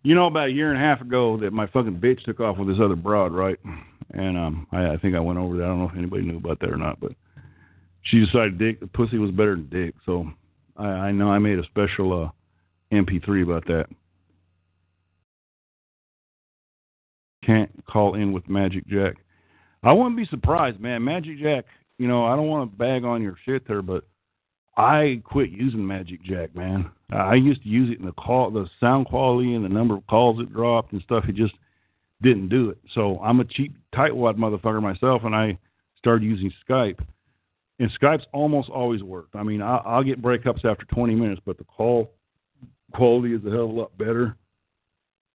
you 0.03 0.17
know, 0.17 0.27
about 0.27 0.49
a 0.49 0.53
year 0.53 0.73
and 0.73 0.77
a 0.77 0.85
half 0.85 1.01
ago, 1.01 1.37
that 1.39 1.53
my 1.53 1.69
fucking 1.69 2.01
bitch 2.01 2.25
took 2.25 2.41
off 2.41 2.59
with 2.59 2.67
this 2.67 2.79
other 2.83 2.97
broad, 2.97 3.33
right? 3.33 3.59
And 4.13 4.37
um, 4.37 4.67
I, 4.73 4.89
I 4.89 4.97
think 4.97 5.15
I 5.15 5.21
went 5.21 5.39
over 5.39 5.57
that. 5.59 5.63
I 5.63 5.69
don't 5.69 5.79
know 5.79 5.89
if 5.89 5.97
anybody 5.97 6.25
knew 6.25 6.39
about 6.39 6.59
that 6.59 6.71
or 6.71 6.77
not, 6.77 6.99
but 6.99 7.13
she 8.03 8.19
decided 8.19 8.59
dick 8.59 8.81
the 8.81 8.89
pussy 8.89 9.19
was 9.19 9.31
better 9.31 9.55
than 9.55 9.69
dick. 9.69 9.95
So 10.05 10.29
I, 10.77 10.87
I 10.87 11.13
know 11.13 11.31
I 11.31 11.39
made 11.39 11.61
a 11.61 11.65
special 11.65 12.25
uh, 12.25 12.31
MP3 12.93 13.45
about 13.45 13.65
that. 13.67 13.87
Can't 17.45 17.71
call 17.87 18.17
in 18.17 18.33
with 18.33 18.49
Magic 18.49 18.85
Jack. 18.89 19.15
I 19.85 19.93
wouldn't 19.93 20.17
be 20.17 20.27
surprised, 20.27 20.81
man. 20.81 21.05
Magic 21.05 21.39
Jack 21.39 21.65
you 22.01 22.09
know, 22.09 22.25
I 22.25 22.35
don't 22.35 22.49
want 22.49 22.73
to 22.73 22.79
bag 22.79 23.05
on 23.05 23.21
your 23.21 23.37
shit 23.45 23.69
there, 23.69 23.83
but 23.83 24.05
I 24.75 25.21
quit 25.23 25.51
using 25.51 25.87
Magic 25.87 26.23
Jack, 26.23 26.57
man. 26.57 26.91
I 27.11 27.35
used 27.35 27.63
to 27.63 27.69
use 27.69 27.93
it 27.93 28.01
in 28.01 28.07
the 28.07 28.13
call, 28.13 28.51
the 28.51 28.71
sound 28.81 29.05
quality 29.05 29.55
and 29.55 29.63
the 29.63 29.69
number 29.69 29.97
of 29.97 30.07
calls 30.07 30.41
it 30.41 30.51
dropped 30.51 30.93
and 30.93 31.03
stuff. 31.03 31.25
It 31.29 31.35
just 31.35 31.53
didn't 32.23 32.49
do 32.49 32.71
it. 32.71 32.79
So 32.95 33.21
I'm 33.23 33.41
a 33.41 33.45
cheap 33.45 33.77
tightwad 33.95 34.37
motherfucker 34.37 34.81
myself, 34.81 35.25
and 35.25 35.37
I 35.37 35.59
started 35.99 36.25
using 36.25 36.51
Skype. 36.67 37.01
And 37.81 37.91
Skype's 38.01 38.27
almost 38.33 38.71
always 38.71 39.03
worked. 39.03 39.37
I 39.37 39.43
mean, 39.43 39.61
I, 39.61 39.97
will 39.97 40.05
get 40.05 40.23
breakups 40.23 40.65
after 40.65 40.87
20 40.87 41.15
minutes, 41.15 41.43
but 41.45 41.59
the 41.59 41.65
call 41.65 42.13
quality 42.95 43.35
is 43.35 43.45
a 43.45 43.51
hell 43.51 43.65
of 43.65 43.71
a 43.71 43.73
lot 43.73 43.99
better. 43.99 44.37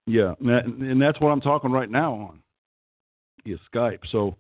Yeah, 0.07 0.33
and, 0.41 0.49
that, 0.49 0.65
and 0.65 1.03
that's 1.03 1.21
what 1.21 1.29
I'm 1.29 1.43
talking 1.43 1.73
right 1.73 1.91
now 1.91 2.15
on 2.15 2.41
is 3.45 3.59
Skype. 3.75 4.01
So 4.11 4.37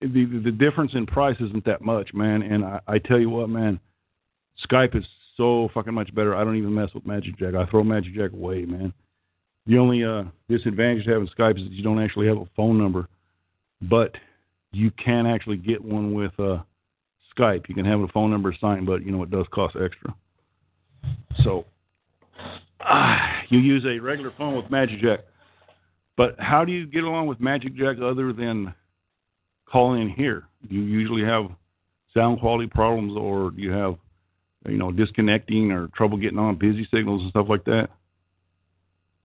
the 0.00 0.40
the 0.44 0.52
difference 0.52 0.92
in 0.94 1.06
price 1.06 1.36
isn't 1.40 1.64
that 1.64 1.82
much, 1.82 2.14
man. 2.14 2.42
And 2.42 2.64
I, 2.64 2.80
I 2.86 2.98
tell 2.98 3.18
you 3.18 3.30
what, 3.30 3.48
man, 3.48 3.80
Skype 4.70 4.96
is 4.96 5.04
so 5.36 5.68
fucking 5.74 5.94
much 5.94 6.14
better. 6.14 6.34
I 6.34 6.44
don't 6.44 6.56
even 6.56 6.74
mess 6.74 6.90
with 6.94 7.06
Magic 7.06 7.38
Jack. 7.38 7.54
I 7.54 7.66
throw 7.66 7.84
Magic 7.84 8.14
Jack 8.14 8.32
away, 8.32 8.64
man. 8.64 8.92
The 9.66 9.78
only 9.78 10.04
uh, 10.04 10.24
disadvantage 10.48 11.04
to 11.04 11.12
having 11.12 11.28
Skype 11.38 11.58
is 11.58 11.64
that 11.64 11.72
you 11.72 11.82
don't 11.82 12.02
actually 12.02 12.26
have 12.26 12.38
a 12.38 12.48
phone 12.56 12.78
number, 12.78 13.08
but 13.82 14.14
you 14.72 14.90
can 14.92 15.26
actually 15.26 15.56
get 15.56 15.84
one 15.84 16.14
with 16.14 16.32
uh, 16.38 16.58
Skype. 17.36 17.68
You 17.68 17.74
can 17.74 17.84
have 17.84 18.00
a 18.00 18.08
phone 18.08 18.30
number 18.30 18.50
assigned, 18.50 18.86
but 18.86 19.04
you 19.04 19.12
know 19.12 19.22
it 19.22 19.30
does 19.30 19.46
cost 19.52 19.76
extra. 19.82 20.14
So 21.44 21.66
uh, 22.80 23.16
you 23.48 23.58
use 23.58 23.84
a 23.84 23.98
regular 23.98 24.32
phone 24.36 24.56
with 24.56 24.70
Magic 24.70 25.00
Jack. 25.00 25.20
But 26.16 26.34
how 26.38 26.64
do 26.64 26.72
you 26.72 26.86
get 26.86 27.04
along 27.04 27.28
with 27.28 27.40
Magic 27.40 27.76
Jack 27.76 27.96
other 28.02 28.32
than 28.32 28.74
call 29.70 29.94
in 29.94 30.08
here. 30.10 30.44
Do 30.68 30.74
you 30.74 30.82
usually 30.82 31.24
have 31.24 31.50
sound 32.14 32.40
quality 32.40 32.66
problems, 32.68 33.16
or 33.16 33.50
do 33.50 33.62
you 33.62 33.70
have 33.70 33.96
you 34.66 34.78
know 34.78 34.90
disconnecting 34.90 35.70
or 35.72 35.88
trouble 35.88 36.18
getting 36.18 36.38
on 36.38 36.56
busy 36.56 36.86
signals 36.92 37.22
and 37.22 37.30
stuff 37.30 37.46
like 37.48 37.64
that? 37.64 37.88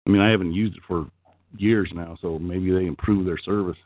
I 0.06 0.10
mean, 0.10 0.21
I 0.21 0.29
haven't 0.29 0.53
used 0.53 0.75
it 0.75 0.84
for 0.88 1.10
years 1.58 1.89
now, 1.93 2.17
so 2.21 2.39
maybe 2.39 2.71
they 2.71 2.86
improve 2.86 3.25
their 3.25 3.38
service. 3.38 3.77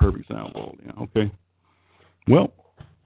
Perfect 0.00 0.28
sound 0.28 0.52
quality. 0.52 0.84
Okay. 1.02 1.32
Well, 2.28 2.52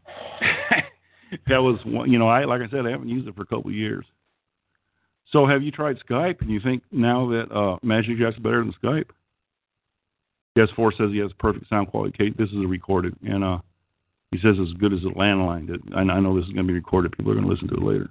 that 1.48 1.58
was 1.58 1.78
one. 1.84 2.10
You 2.10 2.18
know, 2.18 2.28
I 2.28 2.44
like 2.44 2.60
I 2.62 2.70
said, 2.70 2.86
I 2.86 2.90
haven't 2.90 3.08
used 3.08 3.28
it 3.28 3.36
for 3.36 3.42
a 3.42 3.46
couple 3.46 3.70
of 3.70 3.76
years. 3.76 4.04
So, 5.30 5.46
have 5.46 5.62
you 5.62 5.70
tried 5.70 5.96
Skype? 6.08 6.42
And 6.42 6.50
you 6.50 6.60
think 6.60 6.82
now 6.92 7.28
that 7.28 7.50
uh, 7.50 7.78
Magic 7.82 8.18
Jack's 8.18 8.38
better 8.38 8.62
than 8.62 8.74
Skype? 8.82 9.08
Yes, 10.54 10.68
Four 10.76 10.92
says 10.92 11.10
he 11.10 11.18
has 11.18 11.30
perfect 11.38 11.68
sound 11.68 11.88
quality. 11.88 12.14
Kate, 12.16 12.36
this 12.36 12.50
is 12.50 12.56
a 12.56 12.68
recorded, 12.68 13.16
and 13.22 13.42
uh, 13.42 13.58
he 14.30 14.38
says 14.38 14.56
as 14.60 14.72
good 14.74 14.92
as 14.92 15.00
a 15.00 15.18
landline. 15.18 15.70
I, 15.94 16.00
I 16.00 16.20
know 16.20 16.36
this 16.36 16.46
is 16.46 16.52
going 16.52 16.66
to 16.66 16.72
be 16.72 16.78
recorded. 16.78 17.12
People 17.12 17.32
are 17.32 17.34
going 17.34 17.46
to 17.46 17.52
listen 17.52 17.68
to 17.68 17.74
it 17.74 17.82
later. 17.82 18.10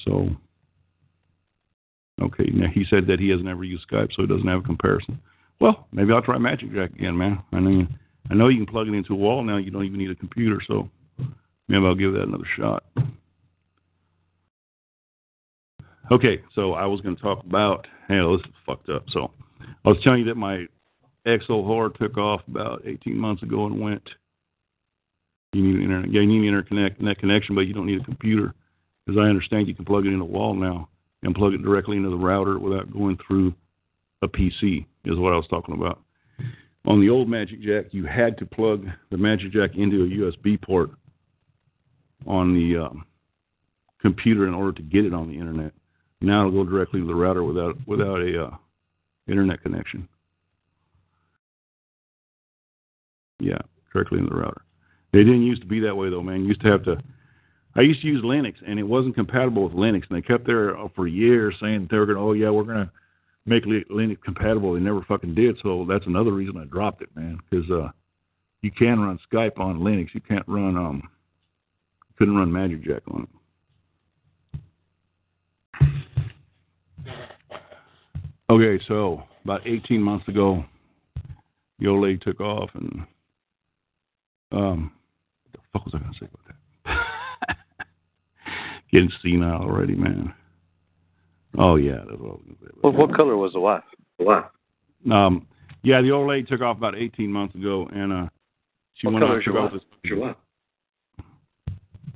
So, 0.00 0.30
okay, 2.22 2.50
now 2.54 2.68
he 2.72 2.84
said 2.88 3.06
that 3.08 3.20
he 3.20 3.28
has 3.30 3.42
never 3.42 3.64
used 3.64 3.86
Skype, 3.90 4.14
so 4.14 4.22
he 4.22 4.28
doesn't 4.28 4.46
have 4.46 4.60
a 4.60 4.66
comparison. 4.66 5.20
Well, 5.60 5.86
maybe 5.92 6.12
I'll 6.12 6.22
try 6.22 6.38
Magic 6.38 6.72
Jack 6.72 6.90
again, 6.92 7.18
man. 7.18 7.42
I 7.52 7.60
know, 7.60 7.86
I 8.30 8.34
know 8.34 8.48
you 8.48 8.64
can 8.64 8.72
plug 8.72 8.88
it 8.88 8.94
into 8.94 9.12
a 9.12 9.16
wall 9.16 9.42
now. 9.42 9.56
You 9.56 9.70
don't 9.70 9.84
even 9.84 9.98
need 9.98 10.10
a 10.10 10.14
computer, 10.14 10.60
so 10.66 10.88
maybe 11.66 11.84
I'll 11.84 11.94
give 11.94 12.12
that 12.12 12.22
another 12.22 12.48
shot. 12.56 12.84
Okay, 16.10 16.40
so 16.54 16.72
I 16.72 16.86
was 16.86 17.02
going 17.02 17.16
to 17.16 17.22
talk 17.22 17.44
about. 17.44 17.86
Hey, 18.06 18.20
this 18.20 18.40
is 18.46 18.54
fucked 18.64 18.88
up. 18.88 19.04
So 19.10 19.30
I 19.84 19.88
was 19.88 19.98
telling 20.02 20.20
you 20.20 20.26
that 20.26 20.36
my 20.36 20.66
whore 21.26 21.94
took 21.94 22.16
off 22.16 22.40
about 22.48 22.82
18 22.86 23.16
months 23.16 23.42
ago 23.42 23.66
and 23.66 23.80
went. 23.80 24.02
You 25.52 25.62
need 25.62 25.76
an 25.76 25.82
internet. 25.82 26.10
You 26.10 26.26
need 26.26 26.48
an 26.48 26.62
interconnect 26.62 27.00
net 27.00 27.18
connection, 27.18 27.54
but 27.54 27.62
you 27.62 27.74
don't 27.74 27.86
need 27.86 28.00
a 28.00 28.04
computer. 28.04 28.54
As 29.08 29.16
I 29.16 29.22
understand, 29.22 29.68
you 29.68 29.74
can 29.74 29.84
plug 29.84 30.06
it 30.06 30.12
in 30.12 30.20
a 30.20 30.24
wall 30.24 30.54
now 30.54 30.88
and 31.22 31.34
plug 31.34 31.54
it 31.54 31.62
directly 31.62 31.96
into 31.96 32.10
the 32.10 32.16
router 32.16 32.58
without 32.58 32.92
going 32.92 33.18
through 33.26 33.54
a 34.22 34.28
PC. 34.28 34.84
Is 35.04 35.18
what 35.18 35.32
I 35.32 35.36
was 35.36 35.46
talking 35.48 35.74
about. 35.74 36.00
On 36.86 37.00
the 37.00 37.08
old 37.08 37.28
Magic 37.28 37.60
Jack, 37.62 37.86
you 37.90 38.04
had 38.04 38.36
to 38.38 38.46
plug 38.46 38.86
the 39.10 39.16
Magic 39.16 39.52
Jack 39.52 39.70
into 39.74 40.04
a 40.04 40.06
USB 40.06 40.60
port 40.60 40.90
on 42.26 42.54
the 42.54 42.84
um, 42.84 43.04
computer 44.00 44.46
in 44.46 44.54
order 44.54 44.72
to 44.72 44.82
get 44.82 45.04
it 45.04 45.14
on 45.14 45.28
the 45.28 45.38
internet. 45.38 45.72
Now 46.20 46.46
it'll 46.46 46.64
go 46.64 46.70
directly 46.70 47.00
to 47.00 47.06
the 47.06 47.14
router 47.14 47.44
without 47.44 47.76
without 47.86 48.20
a 48.20 48.46
uh, 48.46 48.56
internet 49.28 49.62
connection. 49.62 50.08
Yeah, 53.40 53.58
directly 53.92 54.18
in 54.18 54.26
the 54.26 54.34
router. 54.34 54.62
They 55.12 55.20
didn't 55.20 55.46
used 55.46 55.62
to 55.62 55.68
be 55.68 55.80
that 55.80 55.96
way 55.96 56.10
though, 56.10 56.22
man. 56.22 56.40
You 56.40 56.48
used 56.48 56.62
to 56.62 56.70
have 56.70 56.84
to. 56.84 56.96
I 57.76 57.82
used 57.82 58.00
to 58.02 58.08
use 58.08 58.24
Linux, 58.24 58.54
and 58.66 58.78
it 58.78 58.82
wasn't 58.82 59.14
compatible 59.14 59.62
with 59.62 59.72
Linux, 59.72 60.04
and 60.08 60.16
they 60.16 60.22
kept 60.22 60.46
there 60.46 60.74
for 60.96 61.06
years 61.06 61.54
saying 61.60 61.86
they 61.90 61.98
were 61.98 62.06
going, 62.06 62.16
to, 62.16 62.22
oh 62.22 62.32
yeah, 62.32 62.50
we're 62.50 62.64
going 62.64 62.86
to 62.86 62.90
make 63.46 63.64
Linux 63.64 64.20
compatible. 64.22 64.74
They 64.74 64.80
never 64.80 65.02
fucking 65.02 65.34
did. 65.34 65.56
So 65.62 65.86
that's 65.88 66.06
another 66.06 66.32
reason 66.32 66.56
I 66.56 66.64
dropped 66.64 67.02
it, 67.02 67.10
man. 67.14 67.38
Because 67.48 67.70
uh, 67.70 67.90
you 68.62 68.72
can 68.72 68.98
run 68.98 69.20
Skype 69.32 69.60
on 69.60 69.78
Linux. 69.78 70.08
You 70.12 70.20
can't 70.20 70.46
run 70.48 70.76
um, 70.76 71.08
couldn't 72.18 72.36
run 72.36 72.52
Magic 72.52 72.82
Jack 72.82 73.02
on 73.08 73.22
it. 73.22 73.28
Okay, 78.50 78.82
so 78.88 79.22
about 79.44 79.66
18 79.66 80.00
months 80.00 80.26
ago, 80.26 80.64
the 81.78 81.86
old 81.86 82.02
lady 82.02 82.18
took 82.18 82.40
off, 82.40 82.70
and 82.74 83.02
um, 84.52 84.92
what 85.42 85.52
the 85.52 85.58
fuck 85.72 85.84
was 85.84 85.94
I 85.94 85.98
gonna 85.98 86.12
say 86.18 86.26
about 86.26 86.56
that? 86.86 87.56
Getting 88.92 89.10
senile 89.22 89.62
already, 89.62 89.94
man. 89.94 90.32
Oh 91.58 91.76
yeah, 91.76 91.98
that's 92.08 92.18
what 92.18 92.30
I 92.30 92.32
was 92.32 92.40
gonna 92.46 92.58
say. 92.62 92.78
Well, 92.82 92.92
what 92.94 93.14
color 93.14 93.36
was 93.36 93.52
the 93.52 93.60
wife? 93.60 93.84
The 94.18 94.24
wife. 94.24 94.44
Um, 95.10 95.46
yeah, 95.82 96.00
the 96.00 96.10
old 96.10 96.28
lady 96.28 96.46
took 96.46 96.62
off 96.62 96.78
about 96.78 96.96
18 96.96 97.30
months 97.30 97.54
ago, 97.54 97.86
and 97.92 98.12
uh, 98.12 98.28
she 98.94 99.06
what 99.06 99.14
went 99.14 99.24
color 99.24 99.34
out 99.34 99.38
is 99.40 99.44
to 99.44 99.50
your 99.52 99.62
wife? 99.62 99.72
this. 99.72 99.82
Your 100.04 100.18
wife. 100.20 100.36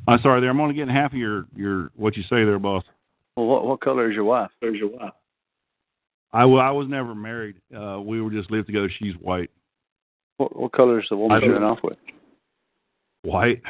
I'm 0.09 0.18
sorry, 0.22 0.41
there. 0.41 0.51
I'm 0.51 0.61
only 0.61 0.74
getting 0.74 0.95
half 0.95 1.12
of 1.12 1.18
your 1.18 1.47
your 1.55 1.91
what 1.95 2.16
you 2.16 2.22
say 2.22 2.45
there, 2.45 2.59
boss. 2.59 2.85
Well, 3.37 3.47
what 3.47 3.66
what 3.66 3.83
color 3.83 4.11
is 4.11 4.14
your 4.14 4.24
wife? 4.24 4.51
There's 4.62 4.78
your 4.78 4.89
wife. 4.89 5.12
I, 6.33 6.45
was 6.45 6.87
never 6.89 7.14
married. 7.14 7.57
Uh, 7.76 8.01
we 8.01 8.20
were 8.22 8.30
just 8.30 8.51
lived 8.51 8.66
together. 8.66 8.91
She's 8.99 9.14
white. 9.20 9.51
What 10.39 10.57
what 10.57 10.72
color 10.72 10.99
is 11.01 11.07
the 11.11 11.16
woman 11.16 11.43
I 11.43 11.47
you're 11.47 11.62
off 11.64 11.80
with? 11.83 11.99
White, 13.22 13.62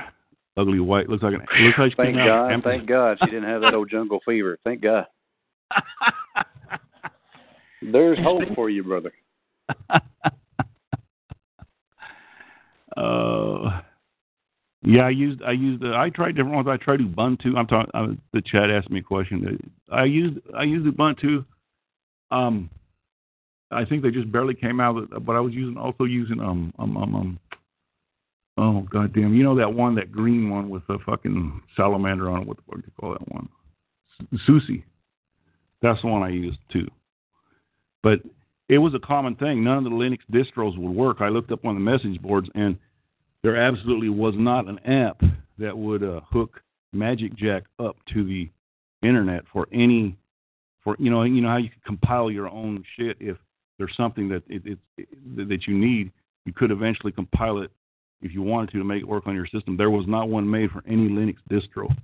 ugly 0.56 0.80
white. 0.80 1.08
Looks 1.08 1.22
like 1.22 1.34
an. 1.34 1.40
Looks 1.60 1.78
like 1.78 1.90
she 1.92 1.96
Thank 1.96 2.16
came 2.16 2.18
out 2.20 2.26
God. 2.26 2.52
Amazon. 2.52 2.62
Thank 2.62 2.88
God 2.88 3.18
she 3.20 3.26
didn't 3.26 3.48
have 3.48 3.62
that 3.62 3.74
old 3.74 3.90
jungle 3.90 4.20
fever. 4.24 4.58
Thank 4.64 4.82
God. 4.82 5.06
There's 7.82 8.18
hope 8.22 8.42
for 8.54 8.70
you, 8.70 8.84
brother. 8.84 9.12
uh, 12.96 13.80
yeah, 14.84 15.02
I 15.02 15.10
used 15.10 15.42
I 15.42 15.52
used 15.52 15.84
uh, 15.84 15.96
I 15.96 16.10
tried 16.10 16.36
different 16.36 16.54
ones. 16.54 16.68
I 16.70 16.76
tried 16.76 17.00
Ubuntu. 17.00 17.56
I'm 17.56 17.66
talking. 17.66 17.90
Uh, 17.92 18.14
the 18.32 18.40
chat 18.40 18.70
asked 18.70 18.90
me 18.90 19.00
a 19.00 19.02
question. 19.02 19.72
I 19.90 20.04
used 20.04 20.38
I 20.56 20.62
used 20.62 20.86
Ubuntu. 20.86 21.44
Um, 22.33 22.70
I 23.70 23.85
think 23.85 24.03
they 24.03 24.11
just 24.11 24.30
barely 24.33 24.55
came 24.55 24.80
out, 24.80 24.97
but 25.24 25.37
I 25.37 25.41
was 25.41 25.53
using 25.53 25.76
also 25.76 26.05
using 26.05 26.41
um 26.41 26.72
um 26.78 26.97
um. 26.97 27.14
um 27.14 27.41
Oh 28.59 28.87
goddamn! 28.91 29.35
You 29.35 29.45
know 29.45 29.57
that 29.57 29.72
one, 29.72 29.95
that 29.95 30.12
green 30.12 30.51
one 30.51 30.68
with 30.68 30.87
the 30.87 30.99
fucking 31.07 31.62
salamander 31.74 32.28
on 32.28 32.43
it. 32.43 32.49
What 32.49 32.59
the 32.59 32.62
fuck 32.68 32.76
do 32.76 32.83
you 32.85 32.93
call 33.01 33.12
that 33.12 33.33
one? 33.33 33.49
SUSE. 34.47 34.83
That's 35.80 36.01
the 36.03 36.09
one 36.09 36.22
I 36.22 36.28
used 36.28 36.59
too. 36.70 36.87
But 38.03 38.20
it 38.68 38.78
was 38.78 38.95
a 38.95 38.99
common 38.99 39.37
thing. 39.37 39.64
None 39.64 39.78
of 39.78 39.85
the 39.85 39.91
Linux 39.91 40.18
distros 40.30 40.76
would 40.76 40.95
work. 40.95 41.18
I 41.20 41.28
looked 41.28 41.51
up 41.51 41.64
on 41.64 41.74
the 41.74 41.80
message 41.80 42.20
boards, 42.20 42.49
and 42.55 42.76
there 43.43 43.57
absolutely 43.57 44.11
was 44.11 44.35
not 44.37 44.68
an 44.68 44.78
app 44.80 45.22
that 45.59 45.76
would 45.76 46.03
uh, 46.03 46.20
hook 46.30 46.61
Magic 46.93 47.35
Jack 47.35 47.64
up 47.78 47.97
to 48.12 48.22
the 48.22 48.51
internet 49.03 49.45
for 49.53 49.66
any, 49.72 50.16
for 50.85 50.97
you 50.99 51.11
know, 51.11 51.22
you 51.22 51.41
know 51.41 51.49
how 51.49 51.57
you 51.59 51.70
could 51.70 51.85
compile 51.85 52.30
your 52.30 52.49
own 52.49 52.85
shit 52.97 53.16
if 53.20 53.37
there's 53.78 53.97
something 53.97 54.28
that 54.28 54.43
it, 54.49 54.62
it, 54.64 54.78
it 54.97 55.49
that 55.49 55.66
you 55.66 55.74
need. 55.74 56.12
You 56.45 56.53
could 56.53 56.70
eventually 56.70 57.12
compile 57.12 57.59
it 57.59 57.70
if 58.20 58.33
you 58.33 58.43
wanted 58.43 58.70
to 58.72 58.78
to 58.78 58.85
make 58.85 59.03
it 59.03 59.09
work 59.09 59.26
on 59.26 59.35
your 59.35 59.47
system. 59.47 59.76
There 59.76 59.91
was 59.91 60.07
not 60.07 60.28
one 60.28 60.49
made 60.51 60.70
for 60.70 60.83
any 60.87 61.09
Linux 61.09 61.37
distro. 61.51 61.95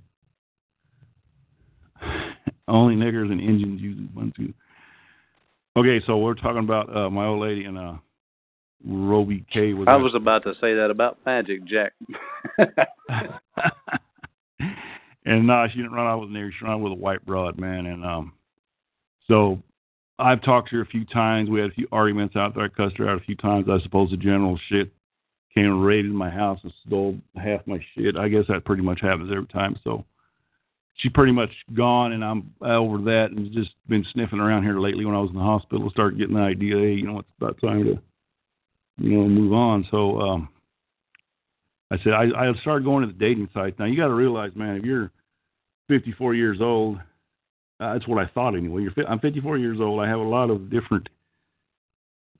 Only 2.67 2.95
niggers 2.95 3.31
and 3.31 3.41
engines 3.41 3.81
use 3.81 3.97
Ubuntu. 3.97 4.53
Okay, 5.77 6.03
so 6.05 6.17
we're 6.17 6.33
talking 6.35 6.59
about 6.59 6.95
uh, 6.95 7.09
my 7.09 7.25
old 7.25 7.41
lady 7.41 7.65
and 7.65 7.77
uh, 7.77 7.93
Roby 8.85 9.45
K. 9.51 9.73
Was 9.73 9.87
I 9.89 9.95
was 9.95 10.13
about 10.15 10.43
to 10.43 10.53
say 10.55 10.73
that 10.75 10.89
about 10.91 11.17
Magic 11.25 11.63
Jack. 11.65 11.93
and 15.25 15.47
no, 15.47 15.65
she 15.69 15.77
didn't 15.77 15.93
run 15.93 16.07
out 16.07 16.19
with 16.19 16.29
an 16.29 16.35
ear. 16.35 16.51
She 16.57 16.65
ran 16.65 16.75
out 16.75 16.81
with 16.81 16.93
a 16.93 16.95
white 16.95 17.25
broad, 17.25 17.59
man. 17.59 17.85
And 17.85 18.05
um, 18.05 18.33
so 19.29 19.61
I've 20.17 20.41
talked 20.41 20.69
to 20.69 20.75
her 20.77 20.81
a 20.81 20.87
few 20.87 21.05
times. 21.05 21.49
We 21.49 21.61
had 21.61 21.69
a 21.69 21.73
few 21.73 21.87
arguments 21.91 22.35
out 22.35 22.55
there. 22.55 22.65
I 22.65 22.67
cussed 22.67 22.97
her 22.97 23.09
out 23.09 23.21
a 23.21 23.25
few 23.25 23.35
times. 23.35 23.67
I 23.69 23.81
suppose 23.81 24.11
the 24.11 24.17
general 24.17 24.59
shit 24.67 24.91
came 25.53 25.65
and 25.65 25.85
raided 25.85 26.11
my 26.11 26.29
house 26.29 26.59
and 26.63 26.73
stole 26.85 27.17
half 27.35 27.65
my 27.65 27.79
shit. 27.95 28.17
I 28.17 28.27
guess 28.27 28.45
that 28.49 28.65
pretty 28.65 28.83
much 28.83 28.99
happens 29.01 29.31
every 29.31 29.47
time. 29.47 29.79
So 29.83 30.05
she's 30.95 31.11
pretty 31.13 31.31
much 31.31 31.51
gone, 31.73 32.11
and 32.11 32.23
I'm 32.23 32.53
over 32.61 32.97
that, 32.97 33.27
and 33.31 33.51
just 33.53 33.71
been 33.87 34.05
sniffing 34.11 34.39
around 34.39 34.63
here 34.63 34.79
lately. 34.79 35.05
When 35.05 35.15
I 35.15 35.19
was 35.19 35.29
in 35.29 35.37
the 35.37 35.41
hospital, 35.41 35.89
started 35.89 36.19
getting 36.19 36.35
the 36.35 36.41
idea, 36.41 36.75
hey, 36.75 36.93
you 36.93 37.07
know, 37.07 37.19
it's 37.19 37.31
about 37.39 37.59
time 37.61 37.85
to, 37.85 37.99
you 38.97 39.17
know, 39.17 39.27
move 39.27 39.53
on. 39.53 39.87
So 39.89 40.19
um, 40.19 40.49
I 41.91 41.97
said 42.03 42.13
I, 42.13 42.25
I 42.35 42.53
started 42.61 42.83
going 42.83 43.07
to 43.07 43.13
the 43.13 43.19
dating 43.19 43.49
sites. 43.53 43.79
Now 43.79 43.85
you 43.85 43.97
got 43.97 44.07
to 44.07 44.13
realize, 44.13 44.51
man, 44.55 44.75
if 44.75 44.83
you're 44.83 45.11
54 45.87 46.35
years 46.35 46.59
old, 46.61 46.99
uh, 47.79 47.93
that's 47.93 48.07
what 48.07 48.23
I 48.23 48.29
thought 48.33 48.55
anyway. 48.55 48.83
You're, 48.83 49.07
I'm 49.07 49.19
54 49.19 49.57
years 49.57 49.79
old. 49.79 50.01
I 50.01 50.07
have 50.07 50.19
a 50.19 50.23
lot 50.23 50.49
of 50.49 50.69
different 50.69 51.07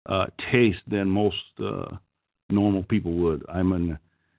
uh, 0.06 0.26
taste 0.52 0.82
than 0.88 1.10
most 1.10 1.36
uh, 1.64 1.96
normal 2.50 2.84
people 2.84 3.14
would. 3.14 3.44
I'm 3.48 3.72
an 3.72 3.98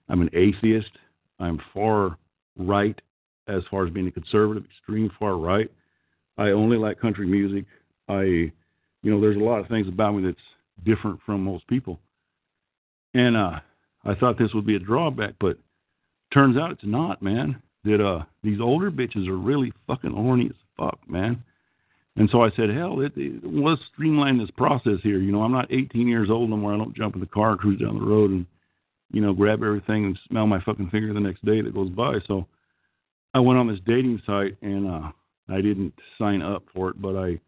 I'm 0.09 0.21
an 0.21 0.31
atheist. 0.33 0.91
I'm 1.39 1.61
far 1.73 2.19
right 2.59 3.01
as 3.49 3.63
far 3.71 3.87
as 3.87 3.93
being 3.93 4.09
a 4.09 4.13
conservative, 4.13 4.65
extreme 4.65 5.11
far 5.19 5.37
right. 5.37 5.71
I 6.37 6.49
only 6.49 6.77
like 6.77 7.01
country 7.01 7.27
music. 7.27 7.65
I, 8.09 8.23
you 8.23 8.53
know, 9.05 9.21
there's 9.21 9.37
a 9.37 9.41
lot 9.41 9.61
of 9.61 9.69
things 9.69 9.89
about 9.89 10.15
me 10.15 10.25
that's 10.25 10.85
different 10.85 11.21
from 11.25 11.45
most 11.45 11.67
people. 11.69 12.01
And 13.15 13.37
uh, 13.37 13.61
I 14.05 14.15
thought 14.15 14.39
this 14.39 14.55
would 14.55 14.67
be 14.67 14.77
a 14.77 14.81
drawback, 14.81 15.35
but 15.41 15.59
turns 16.33 16.57
out 16.57 16.71
it's 16.73 16.85
not, 16.85 17.23
man. 17.23 17.63
That 17.85 18.05
uh, 18.05 18.25
these 18.43 18.61
older 18.61 18.91
bitches 18.91 19.27
are 19.29 19.39
really 19.39 19.73
fucking 19.87 20.13
horny 20.13 20.47
as 20.47 20.57
fuck, 20.81 20.99
man. 21.09 21.43
And 22.17 22.29
so 22.31 22.43
I 22.43 22.51
said, 22.57 22.71
hell, 22.71 23.01
it, 23.01 23.13
it, 23.17 23.43
let's 23.45 23.81
streamline 23.93 24.39
this 24.39 24.51
process 24.57 24.99
here. 25.03 25.19
You 25.19 25.33
know, 25.33 25.43
I'm 25.43 25.53
not 25.53 25.71
18 25.71 26.09
years 26.09 26.29
old 26.29 26.51
anymore. 26.51 26.75
I 26.75 26.77
don't 26.77 26.97
jump 26.97 27.15
in 27.15 27.21
the 27.21 27.27
car, 27.27 27.57
cruise 27.57 27.81
down 27.81 27.99
the 27.99 28.05
road, 28.05 28.31
and 28.31 28.47
you 29.13 29.21
know, 29.21 29.33
grab 29.33 29.63
everything 29.63 30.05
and 30.05 30.19
smell 30.29 30.47
my 30.47 30.61
fucking 30.63 30.91
finger 30.91 31.13
the 31.13 31.21
next 31.21 31.45
day 31.45 31.61
that 31.61 31.75
goes 31.75 31.91
by. 31.91 32.19
So 32.27 32.47
I 33.35 33.41
went 33.41 33.59
on 33.59 33.69
this 33.69 33.81
dating 33.87 34.23
site 34.27 34.57
and 34.63 34.89
uh, 34.89 35.11
I 35.49 35.61
didn't 35.61 35.95
sign 36.19 36.43
up 36.43 36.65
for 36.75 36.91
it, 36.91 37.01
but 37.01 37.17
I 37.17 37.41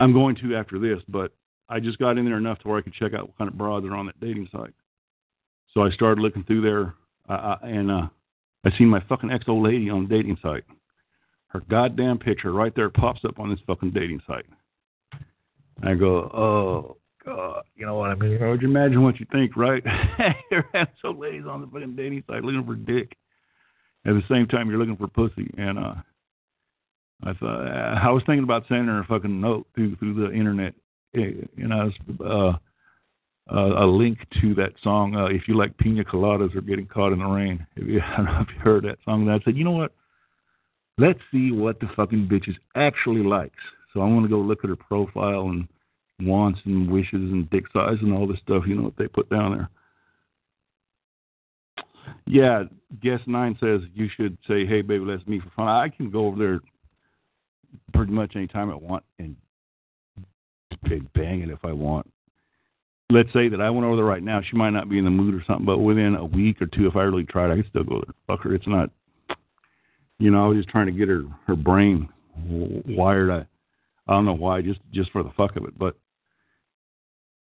I'm 0.00 0.12
going 0.12 0.36
to 0.36 0.56
after 0.56 0.78
this. 0.78 1.02
But 1.08 1.32
I 1.68 1.78
just 1.80 1.98
got 1.98 2.18
in 2.18 2.24
there 2.24 2.36
enough 2.36 2.58
to 2.60 2.68
where 2.68 2.78
I 2.78 2.82
could 2.82 2.94
check 2.94 3.14
out 3.14 3.28
what 3.28 3.38
kind 3.38 3.48
of 3.48 3.56
broads 3.56 3.86
are 3.86 3.94
on 3.94 4.06
that 4.06 4.20
dating 4.20 4.48
site. 4.52 4.74
So 5.72 5.82
I 5.82 5.90
started 5.90 6.20
looking 6.20 6.44
through 6.44 6.62
there, 6.62 6.94
uh, 7.28 7.56
and 7.62 7.90
uh, 7.90 8.08
I 8.64 8.76
seen 8.76 8.88
my 8.88 9.02
fucking 9.08 9.30
ex 9.30 9.44
old 9.48 9.64
lady 9.64 9.88
on 9.88 10.08
the 10.08 10.14
dating 10.14 10.38
site. 10.42 10.64
Her 11.52 11.60
goddamn 11.68 12.18
picture 12.18 12.52
right 12.52 12.74
there 12.74 12.88
pops 12.88 13.24
up 13.26 13.38
on 13.38 13.50
this 13.50 13.58
fucking 13.66 13.90
dating 13.90 14.22
site. 14.26 14.46
And 15.80 15.90
I 15.90 15.94
go, 15.94 16.30
oh 16.32 16.96
god, 17.24 17.64
you 17.76 17.84
know 17.84 17.96
what 17.96 18.10
I 18.10 18.14
mean? 18.14 18.40
Would 18.40 18.62
you 18.62 18.68
imagine 18.68 19.02
what 19.02 19.20
you 19.20 19.26
think, 19.30 19.56
right? 19.56 19.82
You're 20.50 20.66
some 21.02 21.18
ladies 21.18 21.44
on 21.46 21.60
the 21.60 21.66
fucking 21.66 21.94
dating 21.94 22.24
site 22.26 22.42
looking 22.42 22.64
for 22.64 22.74
dick. 22.74 23.16
At 24.04 24.14
the 24.14 24.22
same 24.28 24.46
time, 24.46 24.68
you're 24.68 24.80
looking 24.80 24.96
for 24.96 25.06
pussy, 25.06 25.48
and 25.56 25.78
uh, 25.78 25.94
I 27.22 27.32
thought 27.34 27.66
uh, 27.68 28.00
I 28.02 28.10
was 28.10 28.24
thinking 28.26 28.42
about 28.42 28.64
sending 28.66 28.86
her 28.86 29.00
a 29.00 29.04
fucking 29.04 29.40
note 29.40 29.68
through 29.76 29.94
through 29.96 30.14
the 30.14 30.32
internet, 30.34 30.74
eh, 31.14 31.46
you 31.56 31.68
know, 31.68 31.88
uh, 32.20 32.52
uh, 33.54 33.84
a 33.84 33.86
link 33.86 34.18
to 34.40 34.54
that 34.54 34.72
song. 34.82 35.14
Uh, 35.14 35.26
if 35.26 35.42
you 35.46 35.56
like 35.56 35.76
pina 35.78 36.02
coladas 36.02 36.56
or 36.56 36.62
getting 36.62 36.86
caught 36.86 37.12
in 37.12 37.20
the 37.20 37.24
rain, 37.24 37.64
if 37.76 37.86
you, 37.86 38.00
I 38.04 38.16
don't 38.16 38.26
know 38.26 38.40
if 38.40 38.48
you 38.48 38.60
heard 38.60 38.84
that 38.84 38.98
song. 39.04 39.22
And 39.22 39.30
I 39.30 39.38
said, 39.44 39.56
you 39.56 39.62
know 39.62 39.70
what? 39.70 39.92
Let's 40.98 41.20
see 41.30 41.52
what 41.52 41.80
the 41.80 41.88
fucking 41.96 42.28
bitches 42.28 42.56
actually 42.74 43.22
likes. 43.22 43.58
So 43.92 44.00
I'm 44.00 44.14
gonna 44.14 44.28
go 44.28 44.38
look 44.38 44.64
at 44.64 44.70
her 44.70 44.76
profile 44.76 45.48
and 45.48 45.68
wants 46.20 46.60
and 46.64 46.90
wishes 46.90 47.12
and 47.12 47.48
dick 47.50 47.64
size 47.72 47.98
and 48.00 48.12
all 48.12 48.26
this 48.26 48.40
stuff. 48.40 48.64
You 48.66 48.76
know 48.76 48.82
what 48.82 48.96
they 48.96 49.08
put 49.08 49.28
down 49.30 49.56
there. 49.56 49.70
Yeah, 52.26 52.64
guest 53.00 53.26
nine 53.26 53.56
says 53.60 53.80
you 53.94 54.08
should 54.08 54.36
say, 54.46 54.66
"Hey, 54.66 54.82
baby, 54.82 55.04
let's 55.04 55.26
meet 55.26 55.42
for 55.42 55.50
fun." 55.50 55.68
I 55.68 55.88
can 55.88 56.10
go 56.10 56.26
over 56.26 56.38
there 56.38 56.60
pretty 57.92 58.12
much 58.12 58.36
any 58.36 58.46
time 58.46 58.70
I 58.70 58.74
want 58.74 59.04
and 59.18 59.36
bang 61.14 61.40
it 61.40 61.50
if 61.50 61.64
I 61.64 61.72
want. 61.72 62.10
Let's 63.10 63.32
say 63.32 63.48
that 63.48 63.60
I 63.60 63.70
went 63.70 63.86
over 63.86 63.96
there 63.96 64.04
right 64.04 64.22
now. 64.22 64.40
She 64.40 64.56
might 64.56 64.70
not 64.70 64.88
be 64.88 64.98
in 64.98 65.04
the 65.04 65.10
mood 65.10 65.34
or 65.34 65.44
something, 65.46 65.66
but 65.66 65.78
within 65.78 66.14
a 66.14 66.24
week 66.24 66.62
or 66.62 66.66
two, 66.66 66.86
if 66.86 66.96
I 66.96 67.02
really 67.02 67.24
tried, 67.24 67.50
I 67.50 67.56
could 67.56 67.68
still 67.68 67.84
go 67.84 68.02
there. 68.04 68.14
Fuck 68.26 68.44
her. 68.44 68.54
It's 68.54 68.66
not. 68.66 68.90
You 70.18 70.30
know, 70.30 70.44
I 70.44 70.48
was 70.48 70.58
just 70.58 70.68
trying 70.68 70.86
to 70.86 70.92
get 70.92 71.08
her 71.08 71.24
her 71.46 71.56
brain 71.56 72.08
wired. 72.36 73.30
I 73.30 73.46
I 74.10 74.14
don't 74.14 74.24
know 74.24 74.34
why, 74.34 74.62
just 74.62 74.80
just 74.92 75.10
for 75.10 75.22
the 75.22 75.32
fuck 75.36 75.56
of 75.56 75.64
it, 75.64 75.78
but 75.78 75.96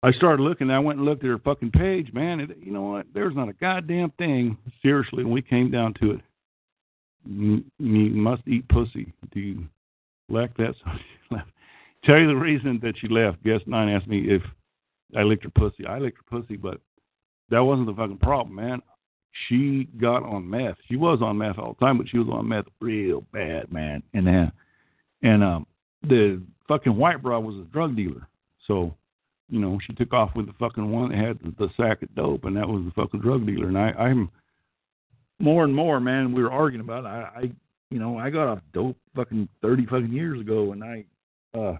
I 0.02 0.12
started 0.12 0.42
looking. 0.42 0.70
I 0.70 0.78
went 0.78 0.98
and 0.98 1.06
looked 1.06 1.24
at 1.24 1.30
her 1.30 1.38
fucking 1.38 1.70
page, 1.70 2.12
man. 2.12 2.40
And 2.40 2.54
you 2.60 2.72
know 2.72 2.82
what? 2.82 3.06
There's 3.14 3.34
not 3.34 3.48
a 3.48 3.54
goddamn 3.54 4.10
thing. 4.18 4.58
Seriously, 4.82 5.24
when 5.24 5.32
we 5.32 5.40
came 5.40 5.70
down 5.70 5.94
to 5.94 6.12
it, 6.12 6.20
you 7.26 7.64
must 7.78 8.42
eat 8.46 8.68
pussy. 8.68 9.14
Do 9.32 9.40
you 9.40 9.64
lack 10.28 10.56
that? 10.58 10.74
So 10.84 10.90
she 10.92 11.34
left. 11.34 11.48
Tell 12.04 12.18
you 12.18 12.26
the 12.26 12.36
reason 12.36 12.80
that 12.82 12.98
she 12.98 13.08
left. 13.08 13.42
Guest 13.42 13.66
nine 13.66 13.88
asked 13.88 14.06
me 14.06 14.26
if 14.28 14.42
I 15.16 15.22
licked 15.22 15.44
her 15.44 15.50
pussy. 15.50 15.86
I 15.86 15.98
licked 15.98 16.18
her 16.18 16.38
pussy, 16.38 16.56
but 16.56 16.80
that 17.48 17.60
wasn't 17.60 17.86
the 17.86 17.94
fucking 17.94 18.18
problem, 18.18 18.56
man. 18.56 18.82
She 19.48 19.88
got 20.00 20.22
on 20.22 20.48
meth. 20.48 20.76
She 20.88 20.96
was 20.96 21.20
on 21.20 21.38
meth 21.38 21.58
all 21.58 21.76
the 21.78 21.84
time, 21.84 21.98
but 21.98 22.08
she 22.08 22.18
was 22.18 22.28
on 22.30 22.48
meth 22.48 22.66
real 22.80 23.24
bad, 23.32 23.72
man. 23.72 24.02
And 24.12 24.28
uh, 24.28 24.50
and 25.22 25.42
um, 25.42 25.66
the 26.02 26.42
fucking 26.68 26.96
white 26.96 27.22
bra 27.22 27.38
was 27.40 27.56
a 27.56 27.72
drug 27.72 27.96
dealer, 27.96 28.28
so 28.66 28.94
you 29.48 29.60
know, 29.60 29.78
she 29.86 29.92
took 29.92 30.12
off 30.12 30.30
with 30.34 30.46
the 30.46 30.54
fucking 30.58 30.90
one 30.90 31.10
that 31.10 31.18
had 31.18 31.38
the, 31.58 31.68
sack 31.76 32.02
of 32.02 32.14
dope, 32.14 32.44
and 32.44 32.56
that 32.56 32.68
was 32.68 32.84
the 32.84 32.92
fucking 32.92 33.20
drug 33.20 33.46
dealer. 33.46 33.68
And 33.68 33.78
I, 33.78 33.90
I'm 33.90 34.30
more 35.38 35.64
and 35.64 35.74
more, 35.74 36.00
man. 36.00 36.32
We 36.32 36.42
were 36.42 36.52
arguing 36.52 36.84
about. 36.84 37.04
It. 37.04 37.08
I, 37.08 37.40
I, 37.40 37.52
you 37.90 37.98
know, 37.98 38.18
I 38.18 38.30
got 38.30 38.48
off 38.48 38.60
dope 38.72 38.96
fucking 39.14 39.48
thirty 39.60 39.84
fucking 39.84 40.12
years 40.12 40.40
ago, 40.40 40.72
and 40.72 40.82
I, 40.82 41.04
uh, 41.56 41.76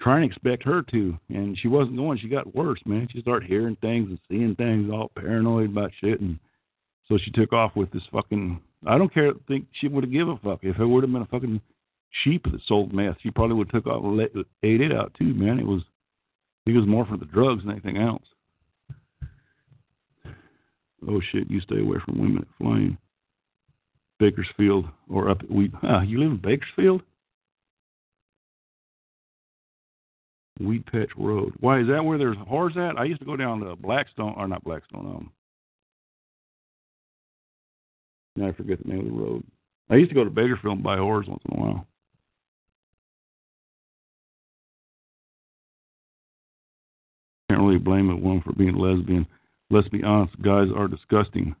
trying 0.00 0.22
to 0.22 0.28
expect 0.32 0.62
her 0.64 0.82
to, 0.82 1.18
and 1.28 1.58
she 1.58 1.68
wasn't 1.68 1.96
going. 1.96 2.18
She 2.18 2.28
got 2.28 2.54
worse, 2.54 2.80
man. 2.86 3.08
She 3.12 3.20
started 3.20 3.48
hearing 3.48 3.76
things 3.80 4.08
and 4.08 4.18
seeing 4.28 4.54
things, 4.54 4.90
all 4.92 5.10
paranoid 5.14 5.70
about 5.70 5.90
shit, 6.00 6.20
and 6.20 6.38
so 7.10 7.18
she 7.18 7.30
took 7.32 7.52
off 7.52 7.74
with 7.74 7.90
this 7.90 8.04
fucking. 8.12 8.60
I 8.86 8.96
don't 8.96 9.12
care. 9.12 9.32
Think 9.48 9.66
she 9.72 9.88
would 9.88 10.04
have 10.04 10.12
given 10.12 10.34
a 10.34 10.38
fuck 10.38 10.60
if 10.62 10.78
it 10.78 10.86
would 10.86 11.02
have 11.02 11.12
been 11.12 11.22
a 11.22 11.26
fucking 11.26 11.60
sheep 12.22 12.44
that 12.44 12.60
sold 12.66 12.94
meth. 12.94 13.16
She 13.22 13.30
probably 13.30 13.56
would 13.56 13.70
have 13.72 13.82
took 13.82 13.92
off 13.92 14.04
and 14.04 14.44
ate 14.62 14.80
it 14.80 14.92
out 14.92 15.12
too, 15.18 15.34
man. 15.34 15.58
It 15.58 15.66
was 15.66 15.82
he 16.64 16.72
was 16.72 16.86
more 16.86 17.04
for 17.04 17.16
the 17.16 17.24
drugs 17.26 17.64
than 17.64 17.72
anything 17.72 17.98
else. 17.98 18.22
Oh 21.08 21.20
shit, 21.32 21.50
you 21.50 21.60
stay 21.60 21.80
away 21.80 21.98
from 22.04 22.20
women 22.20 22.42
at 22.42 22.58
Flame. 22.58 22.96
Bakersfield 24.20 24.86
or 25.08 25.30
up 25.30 25.40
at 25.42 25.50
Wheat. 25.50 25.72
Ah, 25.82 26.02
you 26.02 26.20
live 26.20 26.30
in 26.30 26.36
Bakersfield? 26.36 27.02
Weedpatch 30.60 31.08
Road. 31.16 31.54
Why 31.60 31.80
is 31.80 31.88
that 31.88 32.04
where 32.04 32.18
there's 32.18 32.36
whores 32.36 32.76
at? 32.76 32.98
I 32.98 33.04
used 33.04 33.20
to 33.20 33.26
go 33.26 33.34
down 33.34 33.60
to 33.60 33.76
Blackstone 33.76 34.34
or 34.36 34.46
not 34.46 34.62
Blackstone. 34.62 35.06
Um, 35.06 35.32
now 38.36 38.48
I 38.48 38.52
forget 38.52 38.82
the 38.82 38.88
name 38.88 39.00
of 39.00 39.06
the 39.06 39.12
road. 39.12 39.44
I 39.90 39.96
used 39.96 40.10
to 40.10 40.14
go 40.14 40.24
to 40.24 40.30
Bakersfield 40.30 40.76
and 40.76 40.84
buy 40.84 40.96
whores 40.96 41.28
once 41.28 41.42
in 41.50 41.58
a 41.58 41.60
while. 41.60 41.86
can't 47.50 47.62
really 47.62 47.78
blame 47.78 48.10
a 48.10 48.16
woman 48.16 48.42
for 48.42 48.52
being 48.52 48.76
lesbian. 48.76 49.26
Let's 49.70 49.88
be 49.88 50.04
honest, 50.04 50.40
guys 50.40 50.68
are 50.74 50.86
disgusting. 50.86 51.54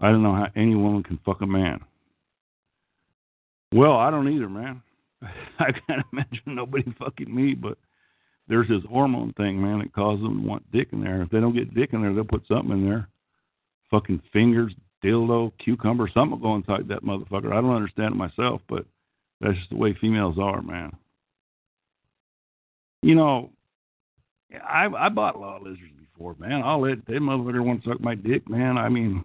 I 0.00 0.10
don't 0.10 0.22
know 0.22 0.34
how 0.34 0.46
any 0.54 0.76
woman 0.76 1.02
can 1.02 1.18
fuck 1.24 1.40
a 1.40 1.46
man. 1.46 1.80
Well, 3.74 3.96
I 3.96 4.10
don't 4.10 4.32
either, 4.32 4.48
man. 4.48 4.82
I 5.58 5.72
can't 5.72 6.06
imagine 6.12 6.42
nobody 6.46 6.84
fucking 6.98 7.34
me, 7.34 7.54
but 7.54 7.76
there's 8.48 8.68
this 8.68 8.82
hormone 8.88 9.32
thing, 9.32 9.60
man, 9.60 9.80
that 9.80 9.92
causes 9.92 10.22
them 10.22 10.42
to 10.42 10.48
want 10.48 10.70
dick 10.70 10.88
in 10.92 11.02
there. 11.02 11.22
If 11.22 11.30
they 11.30 11.40
don't 11.40 11.54
get 11.54 11.74
dick 11.74 11.90
in 11.92 12.02
there, 12.02 12.14
they'll 12.14 12.24
put 12.24 12.46
something 12.46 12.70
in 12.70 12.88
there. 12.88 13.08
Fucking 13.90 14.22
fingers, 14.32 14.74
dildo, 15.06 15.52
cucumber, 15.58 16.10
something 16.12 16.40
go 16.40 16.56
inside 16.56 16.88
that 16.88 17.04
motherfucker. 17.04 17.52
I 17.52 17.60
don't 17.60 17.74
understand 17.76 18.14
it 18.14 18.16
myself, 18.16 18.60
but 18.68 18.84
that's 19.40 19.56
just 19.56 19.70
the 19.70 19.76
way 19.76 19.96
females 20.00 20.36
are, 20.40 20.62
man. 20.62 20.92
You 23.02 23.14
know, 23.14 23.50
I 24.52 24.86
I 24.86 25.08
bought 25.08 25.36
a 25.36 25.38
lot 25.38 25.58
of 25.58 25.62
lizards 25.62 25.92
before, 26.12 26.34
man. 26.38 26.62
I'll 26.64 26.80
let 26.80 27.06
that 27.06 27.12
motherfucker 27.14 27.64
want 27.64 27.84
to 27.84 27.90
suck 27.90 28.00
my 28.00 28.14
dick, 28.14 28.48
man. 28.48 28.78
I 28.78 28.88
mean, 28.88 29.24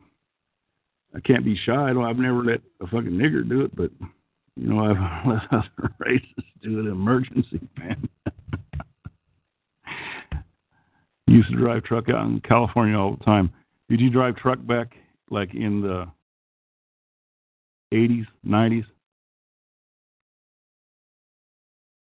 I 1.16 1.20
can't 1.20 1.46
be 1.46 1.58
shy. 1.66 1.90
I 1.90 1.94
don't, 1.94 2.06
I've 2.06 2.18
never 2.18 2.44
let 2.44 2.62
a 2.82 2.86
fucking 2.86 3.12
nigger 3.12 3.48
do 3.48 3.62
it, 3.62 3.76
but 3.76 3.92
you 4.56 4.68
know, 4.68 4.86
I've 4.86 5.28
let 5.28 5.44
other 5.52 5.96
races 6.00 6.46
do 6.62 6.80
it 6.80 6.92
emergency, 6.92 7.62
man. 7.78 8.10
Used 11.28 11.50
to 11.50 11.56
drive 11.56 11.84
truck 11.84 12.10
out 12.10 12.26
in 12.26 12.42
California 12.42 12.98
all 12.98 13.16
the 13.16 13.24
time. 13.24 13.52
Did 13.90 14.02
you 14.02 14.10
drive 14.10 14.36
truck 14.36 14.66
back 14.68 14.96
like 15.32 15.54
in 15.54 15.82
the 15.82 16.06
80s, 17.94 18.28
90s? 18.46 18.86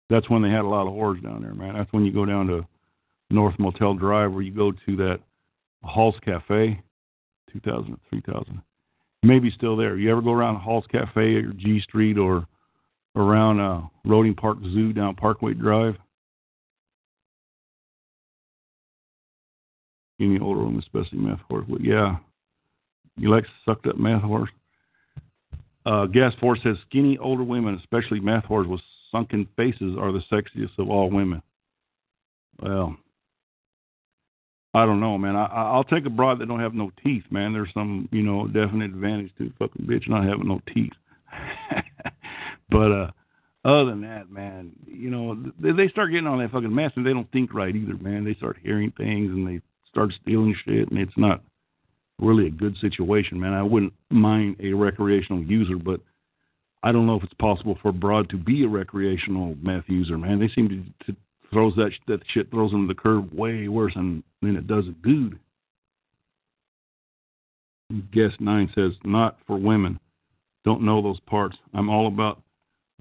That's 0.08 0.28
when 0.28 0.42
they 0.42 0.50
had 0.50 0.64
a 0.64 0.68
lot 0.68 0.88
of 0.88 0.92
whores 0.92 1.22
down 1.22 1.42
there, 1.42 1.54
man. 1.54 1.74
That's 1.74 1.92
when 1.92 2.04
you 2.04 2.12
go 2.12 2.24
down 2.24 2.48
to 2.48 2.66
North 3.30 3.54
Motel 3.60 3.94
Drive, 3.94 4.32
where 4.32 4.42
you 4.42 4.52
go 4.52 4.72
to 4.72 4.96
that 4.96 5.20
Hall's 5.84 6.16
Cafe, 6.24 6.80
2000, 7.52 7.96
3000. 8.10 8.62
Maybe 9.22 9.50
still 9.50 9.76
there. 9.76 9.96
You 9.96 10.10
ever 10.10 10.22
go 10.22 10.32
around 10.32 10.56
Hall's 10.56 10.86
Cafe 10.90 11.36
or 11.36 11.52
G 11.52 11.80
Street 11.80 12.18
or 12.18 12.46
around 13.16 13.60
uh, 13.60 13.82
Roeding 14.06 14.36
Park 14.36 14.58
Zoo 14.62 14.92
down 14.92 15.14
Parkway 15.14 15.54
Drive? 15.54 15.96
Any 20.20 20.38
older 20.38 20.64
women, 20.64 20.80
especially 20.80 21.18
meth 21.18 21.40
horse. 21.48 21.66
Yeah, 21.80 22.16
you 23.16 23.30
like 23.30 23.44
sucked 23.64 23.86
up 23.86 23.98
meth 23.98 24.22
horse. 24.22 24.50
Uh, 25.86 26.06
Gas 26.06 26.34
Force 26.40 26.60
says 26.62 26.76
skinny 26.88 27.18
older 27.18 27.42
women, 27.42 27.76
especially 27.76 28.20
meth 28.20 28.44
whores 28.44 28.68
with 28.68 28.80
sunken 29.10 29.48
faces, 29.56 29.96
are 29.98 30.12
the 30.12 30.22
sexiest 30.30 30.78
of 30.78 30.90
all 30.90 31.10
women. 31.10 31.42
Well, 32.60 32.96
I 34.74 34.86
don't 34.86 35.00
know, 35.00 35.18
man. 35.18 35.34
I, 35.34 35.46
I'll 35.46 35.84
take 35.84 36.06
a 36.06 36.10
broad 36.10 36.38
that 36.38 36.46
don't 36.46 36.60
have 36.60 36.74
no 36.74 36.92
teeth, 37.02 37.24
man. 37.30 37.52
There's 37.52 37.72
some, 37.74 38.08
you 38.12 38.22
know, 38.22 38.46
definite 38.46 38.92
advantage 38.92 39.32
to 39.38 39.52
fucking 39.58 39.86
bitch 39.86 40.08
not 40.08 40.24
having 40.24 40.46
no 40.48 40.60
teeth. 40.72 40.92
but 42.70 42.92
uh 42.92 43.10
other 43.62 43.86
than 43.86 44.00
that, 44.02 44.30
man, 44.30 44.72
you 44.86 45.10
know, 45.10 45.36
they, 45.60 45.72
they 45.72 45.88
start 45.88 46.10
getting 46.10 46.26
on 46.26 46.38
that 46.38 46.50
fucking 46.50 46.74
mess 46.74 46.92
and 46.96 47.04
they 47.04 47.12
don't 47.12 47.30
think 47.30 47.52
right 47.52 47.76
either, 47.76 47.96
man. 47.98 48.24
They 48.24 48.34
start 48.34 48.56
hearing 48.62 48.90
things 48.96 49.30
and 49.30 49.46
they 49.46 49.60
start 49.86 50.14
stealing 50.22 50.54
shit, 50.64 50.88
and 50.90 50.98
it's 50.98 51.16
not 51.16 51.42
really 52.20 52.46
a 52.46 52.50
good 52.50 52.76
situation, 52.80 53.40
man. 53.40 53.52
I 53.52 53.62
wouldn't 53.62 53.92
mind 54.10 54.56
a 54.60 54.72
recreational 54.72 55.42
user, 55.42 55.76
but 55.76 56.00
I 56.82 56.92
don't 56.92 57.06
know 57.06 57.16
if 57.16 57.24
it's 57.24 57.34
possible 57.34 57.78
for 57.82 57.92
Broad 57.92 58.28
to 58.30 58.36
be 58.36 58.64
a 58.64 58.68
recreational 58.68 59.56
meth 59.62 59.84
user, 59.88 60.16
man. 60.16 60.38
They 60.38 60.48
seem 60.54 60.68
to, 60.68 61.12
to 61.12 61.16
throws 61.52 61.74
that 61.76 61.90
that 62.06 62.20
shit 62.32 62.50
throws 62.50 62.70
them 62.70 62.86
to 62.86 62.94
the 62.94 63.00
curb 63.00 63.32
way 63.32 63.68
worse 63.68 63.94
than 63.94 64.22
than 64.42 64.56
it 64.56 64.66
does 64.66 64.84
a 64.86 65.06
dude. 65.06 65.38
Guest 68.12 68.40
nine 68.40 68.70
says 68.74 68.92
not 69.04 69.38
for 69.46 69.56
women. 69.56 69.98
Don't 70.64 70.82
know 70.82 71.02
those 71.02 71.20
parts. 71.20 71.56
I'm 71.74 71.88
all 71.88 72.06
about 72.06 72.40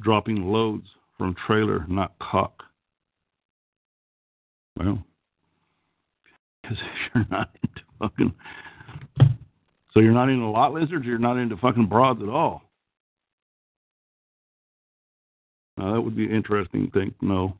dropping 0.01 0.45
loads 0.51 0.87
from 1.17 1.35
trailer, 1.45 1.85
not 1.87 2.13
cock. 2.19 2.63
Well, 4.77 5.03
because 6.63 6.77
you're 7.13 7.25
not 7.29 7.49
into 7.63 7.81
fucking. 7.99 8.33
So 9.99 10.03
you're 10.03 10.13
not 10.13 10.29
into 10.29 10.45
lot 10.45 10.71
lizards. 10.71 11.05
You're 11.05 11.17
not 11.17 11.35
into 11.35 11.57
fucking 11.57 11.87
broads 11.87 12.21
at 12.23 12.29
all. 12.29 12.61
Now 15.75 15.91
that 15.91 15.99
would 15.99 16.15
be 16.15 16.23
an 16.23 16.31
interesting 16.33 16.89
thing 16.91 17.13
to 17.19 17.25
know. 17.25 17.57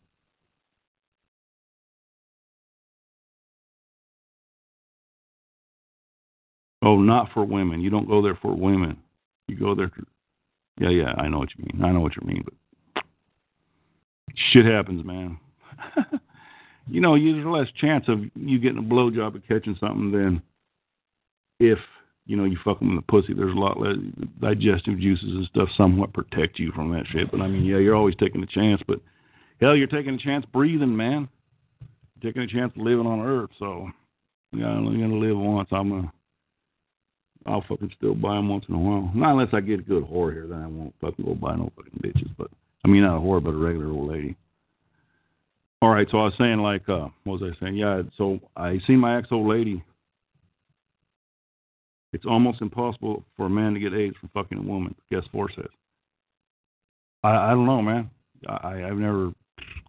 Oh, 6.81 6.95
not 7.01 7.27
for 7.33 7.43
women. 7.43 7.81
You 7.81 7.89
don't 7.89 8.07
go 8.07 8.21
there 8.21 8.39
for 8.41 8.55
women. 8.55 8.95
You 9.49 9.57
go 9.57 9.75
there. 9.75 9.89
For, 9.89 10.03
yeah, 10.79 10.91
yeah. 10.91 11.13
I 11.17 11.27
know 11.27 11.39
what 11.39 11.49
you 11.57 11.65
mean. 11.65 11.83
I 11.83 11.91
know 11.91 11.99
what 11.99 12.15
you 12.15 12.25
mean, 12.25 12.45
but 12.45 13.03
shit 14.53 14.65
happens, 14.65 15.05
man. 15.05 15.37
you 16.89 17.01
know, 17.01 17.17
there's 17.17 17.45
less 17.45 17.67
chance 17.81 18.05
of 18.07 18.21
you 18.33 18.59
getting 18.59 18.77
a 18.77 18.81
blowjob 18.81 19.35
or 19.35 19.39
catching 19.39 19.75
something 19.77 20.13
than 20.13 20.41
if 21.59 21.79
you 22.29 22.35
know 22.35 22.45
you 22.45 22.59
fuck 22.63 22.77
them 22.77 22.91
in 22.91 22.95
the 22.95 23.01
pussy. 23.01 23.33
There's 23.33 23.55
a 23.55 23.59
lot 23.59 23.79
less 23.79 23.95
digestive 24.39 24.99
juices 24.99 25.29
and 25.29 25.47
stuff 25.47 25.67
somewhat 25.75 26.13
protect 26.13 26.59
you 26.59 26.71
from 26.73 26.91
that 26.93 27.07
shit. 27.11 27.31
But 27.31 27.41
I 27.41 27.47
mean, 27.47 27.65
yeah, 27.65 27.79
you're 27.79 27.95
always 27.95 28.15
taking 28.19 28.43
a 28.43 28.45
chance. 28.45 28.79
But 28.87 28.99
hell, 29.59 29.75
you're 29.75 29.87
taking 29.87 30.13
a 30.13 30.17
chance 30.19 30.45
breathing, 30.53 30.95
man. 30.95 31.27
You're 32.21 32.31
taking 32.31 32.43
a 32.43 32.47
chance 32.47 32.71
of 32.75 32.83
living 32.83 33.07
on 33.07 33.19
Earth. 33.19 33.49
So 33.57 33.89
yeah, 34.51 34.67
I'm 34.67 34.85
only 34.85 35.01
gonna 35.01 35.15
live 35.15 35.39
once. 35.39 35.69
I'm 35.71 35.89
gonna 35.89 36.13
I'll 37.47 37.65
fucking 37.67 37.91
still 37.97 38.13
buy 38.13 38.35
them 38.35 38.47
once 38.47 38.65
in 38.69 38.75
a 38.75 38.79
while. 38.79 39.11
Not 39.15 39.31
unless 39.31 39.53
I 39.53 39.61
get 39.61 39.79
a 39.79 39.83
good 39.83 40.03
whore 40.03 40.31
here, 40.31 40.45
then 40.47 40.61
I 40.61 40.67
won't 40.67 40.93
fucking 41.01 41.25
go 41.25 41.33
buy 41.33 41.55
no 41.55 41.71
fucking 41.75 41.99
bitches. 41.99 42.29
But 42.37 42.51
I 42.85 42.89
mean, 42.89 43.01
not 43.01 43.17
a 43.17 43.19
whore, 43.19 43.43
but 43.43 43.55
a 43.55 43.57
regular 43.57 43.91
old 43.91 44.07
lady. 44.07 44.35
All 45.81 45.89
right, 45.89 46.07
so 46.11 46.19
I 46.19 46.25
was 46.25 46.33
saying 46.37 46.59
like, 46.59 46.87
uh, 46.89 47.07
what 47.23 47.41
was 47.41 47.51
I 47.51 47.59
saying? 47.59 47.77
Yeah, 47.77 48.03
so 48.19 48.39
I 48.55 48.79
seen 48.85 48.99
my 48.99 49.17
ex 49.17 49.29
old 49.31 49.47
lady 49.47 49.83
It's 52.11 52.25
almost 52.25 52.61
impossible 52.61 53.23
for 53.37 53.45
a 53.45 53.49
man 53.49 53.73
to 53.73 53.79
get 53.79 53.93
AIDS 53.93 54.15
from 54.19 54.29
fucking 54.33 54.57
a 54.57 54.61
woman. 54.61 54.95
Guess 55.11 55.23
four 55.31 55.49
says. 55.55 55.69
I, 57.23 57.29
I 57.29 57.49
don't 57.51 57.65
know, 57.65 57.81
man. 57.81 58.09
I, 58.47 58.83
I've 58.83 58.97
never 58.97 59.31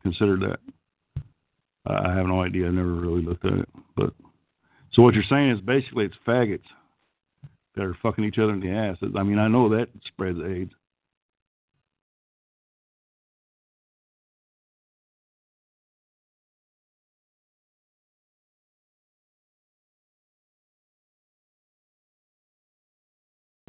considered 0.02 0.40
that. 0.40 0.58
I 1.86 2.14
have 2.14 2.26
no 2.26 2.42
idea. 2.42 2.66
I 2.66 2.70
never 2.70 2.92
really 2.92 3.22
looked 3.22 3.46
at 3.46 3.54
it. 3.54 3.68
But 3.96 4.12
so 4.92 5.02
what 5.02 5.14
you're 5.14 5.24
saying 5.28 5.50
is 5.50 5.60
basically 5.60 6.04
it's 6.04 6.16
faggots 6.26 6.60
that 7.74 7.84
are 7.84 7.96
fucking 8.02 8.24
each 8.24 8.38
other 8.38 8.52
in 8.52 8.60
the 8.60 8.70
ass. 8.70 8.96
I 9.16 9.22
mean, 9.22 9.38
I 9.38 9.48
know 9.48 9.68
that 9.70 9.88
spreads 10.06 10.38
AIDS. 10.44 10.72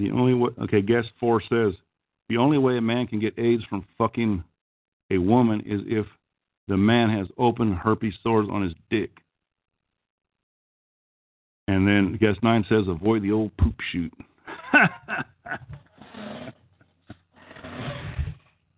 The 0.01 0.11
only 0.11 0.33
way, 0.33 0.49
okay, 0.63 0.81
guess 0.81 1.05
four 1.19 1.41
says 1.41 1.75
the 2.27 2.37
only 2.37 2.57
way 2.57 2.75
a 2.77 2.81
man 2.81 3.05
can 3.05 3.19
get 3.19 3.37
AIDS 3.37 3.63
from 3.69 3.85
fucking 3.99 4.43
a 5.11 5.19
woman 5.19 5.61
is 5.63 5.81
if 5.85 6.07
the 6.67 6.75
man 6.75 7.11
has 7.11 7.27
open 7.37 7.71
herpes 7.73 8.15
sores 8.23 8.47
on 8.51 8.63
his 8.63 8.73
dick. 8.89 9.11
And 11.67 11.87
then 11.87 12.17
guess 12.19 12.35
nine 12.41 12.65
says 12.67 12.85
avoid 12.87 13.21
the 13.21 13.31
old 13.31 13.55
poop 13.57 13.75
shoot. 13.91 14.11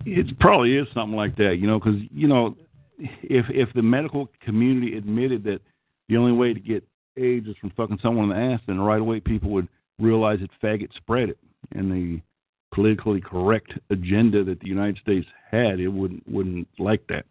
it 0.06 0.38
probably 0.42 0.76
is 0.76 0.88
something 0.94 1.16
like 1.16 1.38
that, 1.38 1.56
you 1.58 1.68
know, 1.68 1.80
because 1.80 2.02
you 2.12 2.28
know, 2.28 2.58
if 2.98 3.46
if 3.50 3.70
the 3.74 3.82
medical 3.82 4.30
community 4.42 4.98
admitted 4.98 5.46
that 5.46 5.62
the 6.10 6.18
only 6.18 6.34
way 6.34 6.54
to 6.54 6.60
get 6.60 6.84
AIDS 7.16 7.48
is 7.48 7.56
from 7.62 7.72
fucking 7.78 8.00
someone 8.04 8.30
in 8.30 8.38
the 8.38 8.54
ass, 8.54 8.60
then 8.68 8.82
right 8.82 9.00
away 9.00 9.22
people 9.22 9.52
would 9.52 9.70
realize 10.04 10.40
that 10.40 10.50
faggot 10.62 10.94
spread 10.96 11.30
it, 11.30 11.38
and 11.72 11.92
the 11.92 12.22
politically 12.74 13.22
correct 13.22 13.72
agenda 13.90 14.44
that 14.44 14.60
the 14.60 14.68
United 14.68 14.98
States 14.98 15.28
had, 15.50 15.80
it 15.80 15.88
wouldn't 15.88 16.28
wouldn't 16.28 16.68
like 16.80 17.06
that. 17.08 17.26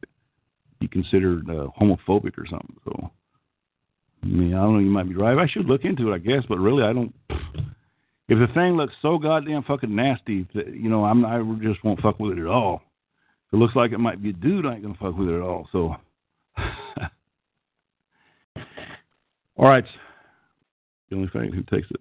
Be 0.81 0.89
considered 0.89 1.49
uh, 1.49 1.69
homophobic 1.81 2.39
or 2.39 2.47
something. 2.49 2.77
So, 2.85 3.11
I 4.23 4.27
mean, 4.27 4.55
I 4.55 4.63
don't 4.63 4.75
know. 4.75 4.81
You 4.81 4.91
might 4.91 5.09
be 5.09 5.15
right. 5.15 5.39
I 5.39 5.47
should 5.47 5.67
look 5.67 5.85
into 5.85 6.11
it, 6.11 6.15
I 6.15 6.19
guess, 6.19 6.45
but 6.49 6.59
really, 6.59 6.83
I 6.83 6.93
don't. 6.93 7.15
If 8.29 8.39
the 8.39 8.53
thing 8.55 8.77
looks 8.77 8.95
so 9.03 9.19
goddamn 9.19 9.65
fucking 9.65 9.95
nasty, 9.95 10.47
that, 10.55 10.69
you 10.69 10.89
know, 10.89 11.05
I'm 11.05 11.25
I 11.25 11.43
just 11.63 11.85
won't 11.85 12.01
fuck 12.01 12.19
with 12.19 12.39
it 12.39 12.41
at 12.41 12.47
all. 12.47 12.83
If 13.49 13.55
it 13.55 13.57
looks 13.57 13.77
like 13.77 13.93
it 13.93 13.99
might 13.99 14.23
be 14.23 14.31
a 14.31 14.33
dude, 14.33 14.65
I 14.65 14.75
ain't 14.75 14.83
gonna 14.83 14.97
fuck 14.99 15.17
with 15.17 15.29
it 15.29 15.37
at 15.37 15.43
all. 15.43 15.69
So, 15.73 15.97
all 19.57 19.69
right. 19.69 19.85
The 21.11 21.17
only 21.17 21.29
thing 21.29 21.53
who 21.53 21.63
takes 21.65 21.89
it. 21.91 22.01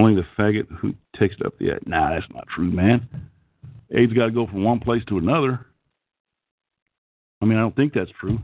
Only 0.00 0.14
the 0.14 0.26
faggot 0.38 0.66
who 0.78 0.94
takes 1.18 1.34
it 1.38 1.44
up 1.44 1.58
the 1.58 1.72
ass. 1.72 1.80
Nah, 1.84 2.14
that's 2.14 2.24
not 2.32 2.48
true, 2.48 2.70
man. 2.70 3.06
AIDS 3.94 4.14
got 4.14 4.26
to 4.26 4.30
go 4.30 4.46
from 4.46 4.64
one 4.64 4.80
place 4.80 5.02
to 5.08 5.18
another. 5.18 5.66
I 7.42 7.44
mean, 7.44 7.58
I 7.58 7.60
don't 7.60 7.76
think 7.76 7.92
that's 7.92 8.10
true. 8.18 8.38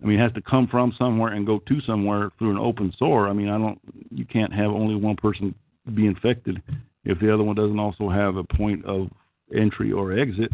I 0.00 0.06
mean, 0.06 0.20
it 0.20 0.22
has 0.22 0.32
to 0.34 0.40
come 0.40 0.68
from 0.68 0.94
somewhere 0.96 1.32
and 1.32 1.44
go 1.44 1.58
to 1.58 1.80
somewhere 1.80 2.30
through 2.38 2.52
an 2.52 2.58
open 2.58 2.92
sore. 2.96 3.26
I 3.26 3.32
mean, 3.32 3.48
I 3.48 3.58
don't. 3.58 3.80
You 4.12 4.24
can't 4.24 4.54
have 4.54 4.70
only 4.70 4.94
one 4.94 5.16
person 5.16 5.52
be 5.96 6.06
infected 6.06 6.62
if 7.04 7.18
the 7.18 7.34
other 7.34 7.42
one 7.42 7.56
doesn't 7.56 7.80
also 7.80 8.08
have 8.08 8.36
a 8.36 8.44
point 8.44 8.84
of 8.84 9.08
entry 9.52 9.90
or 9.90 10.16
exit. 10.16 10.52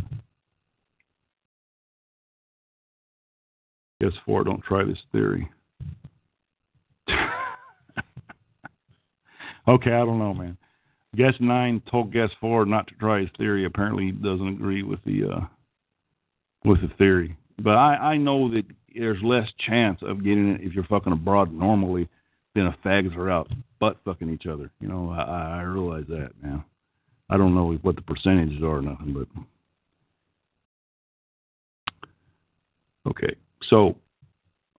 Guess 4.01 4.13
four. 4.25 4.43
Don't 4.43 4.63
try 4.63 4.85
this 4.85 5.03
theory. 5.13 5.51
Okay, 9.67 9.93
I 9.93 10.05
don't 10.05 10.19
know, 10.19 10.35
man. 10.35 10.57
Guess 11.17 11.35
nine 11.41 11.81
told 11.91 12.13
guess 12.13 12.31
four 12.41 12.67
not 12.67 12.87
to 12.89 12.95
try 12.95 13.21
his 13.21 13.31
theory. 13.39 13.65
Apparently, 13.65 14.07
he 14.07 14.13
doesn't 14.13 14.49
agree 14.49 14.83
with 14.83 15.03
the 15.05 15.31
uh, 15.31 15.41
with 16.65 16.81
the 16.83 16.91
theory. 16.99 17.37
But 17.59 17.77
I 17.77 17.95
I 17.95 18.17
know 18.17 18.51
that 18.51 18.65
there's 18.95 19.23
less 19.23 19.49
chance 19.67 20.01
of 20.03 20.25
getting 20.25 20.49
it 20.51 20.61
if 20.61 20.73
you're 20.73 20.85
fucking 20.85 21.13
abroad 21.13 21.53
normally 21.53 22.09
than 22.55 22.67
if 22.67 22.75
fags 22.85 23.17
are 23.17 23.31
out 23.31 23.51
butt 23.79 23.99
fucking 24.05 24.31
each 24.31 24.47
other. 24.47 24.71
You 24.81 24.89
know, 24.89 25.11
I 25.11 25.59
I 25.59 25.63
realize 25.63 26.05
that, 26.09 26.31
now. 26.43 26.65
I 27.31 27.37
don't 27.37 27.55
know 27.55 27.73
what 27.83 27.97
the 27.97 28.03
percentages 28.03 28.63
are 28.63 28.79
or 28.79 28.83
nothing, 28.83 29.13
but 29.13 29.29
okay. 33.11 33.35
So 33.71 33.97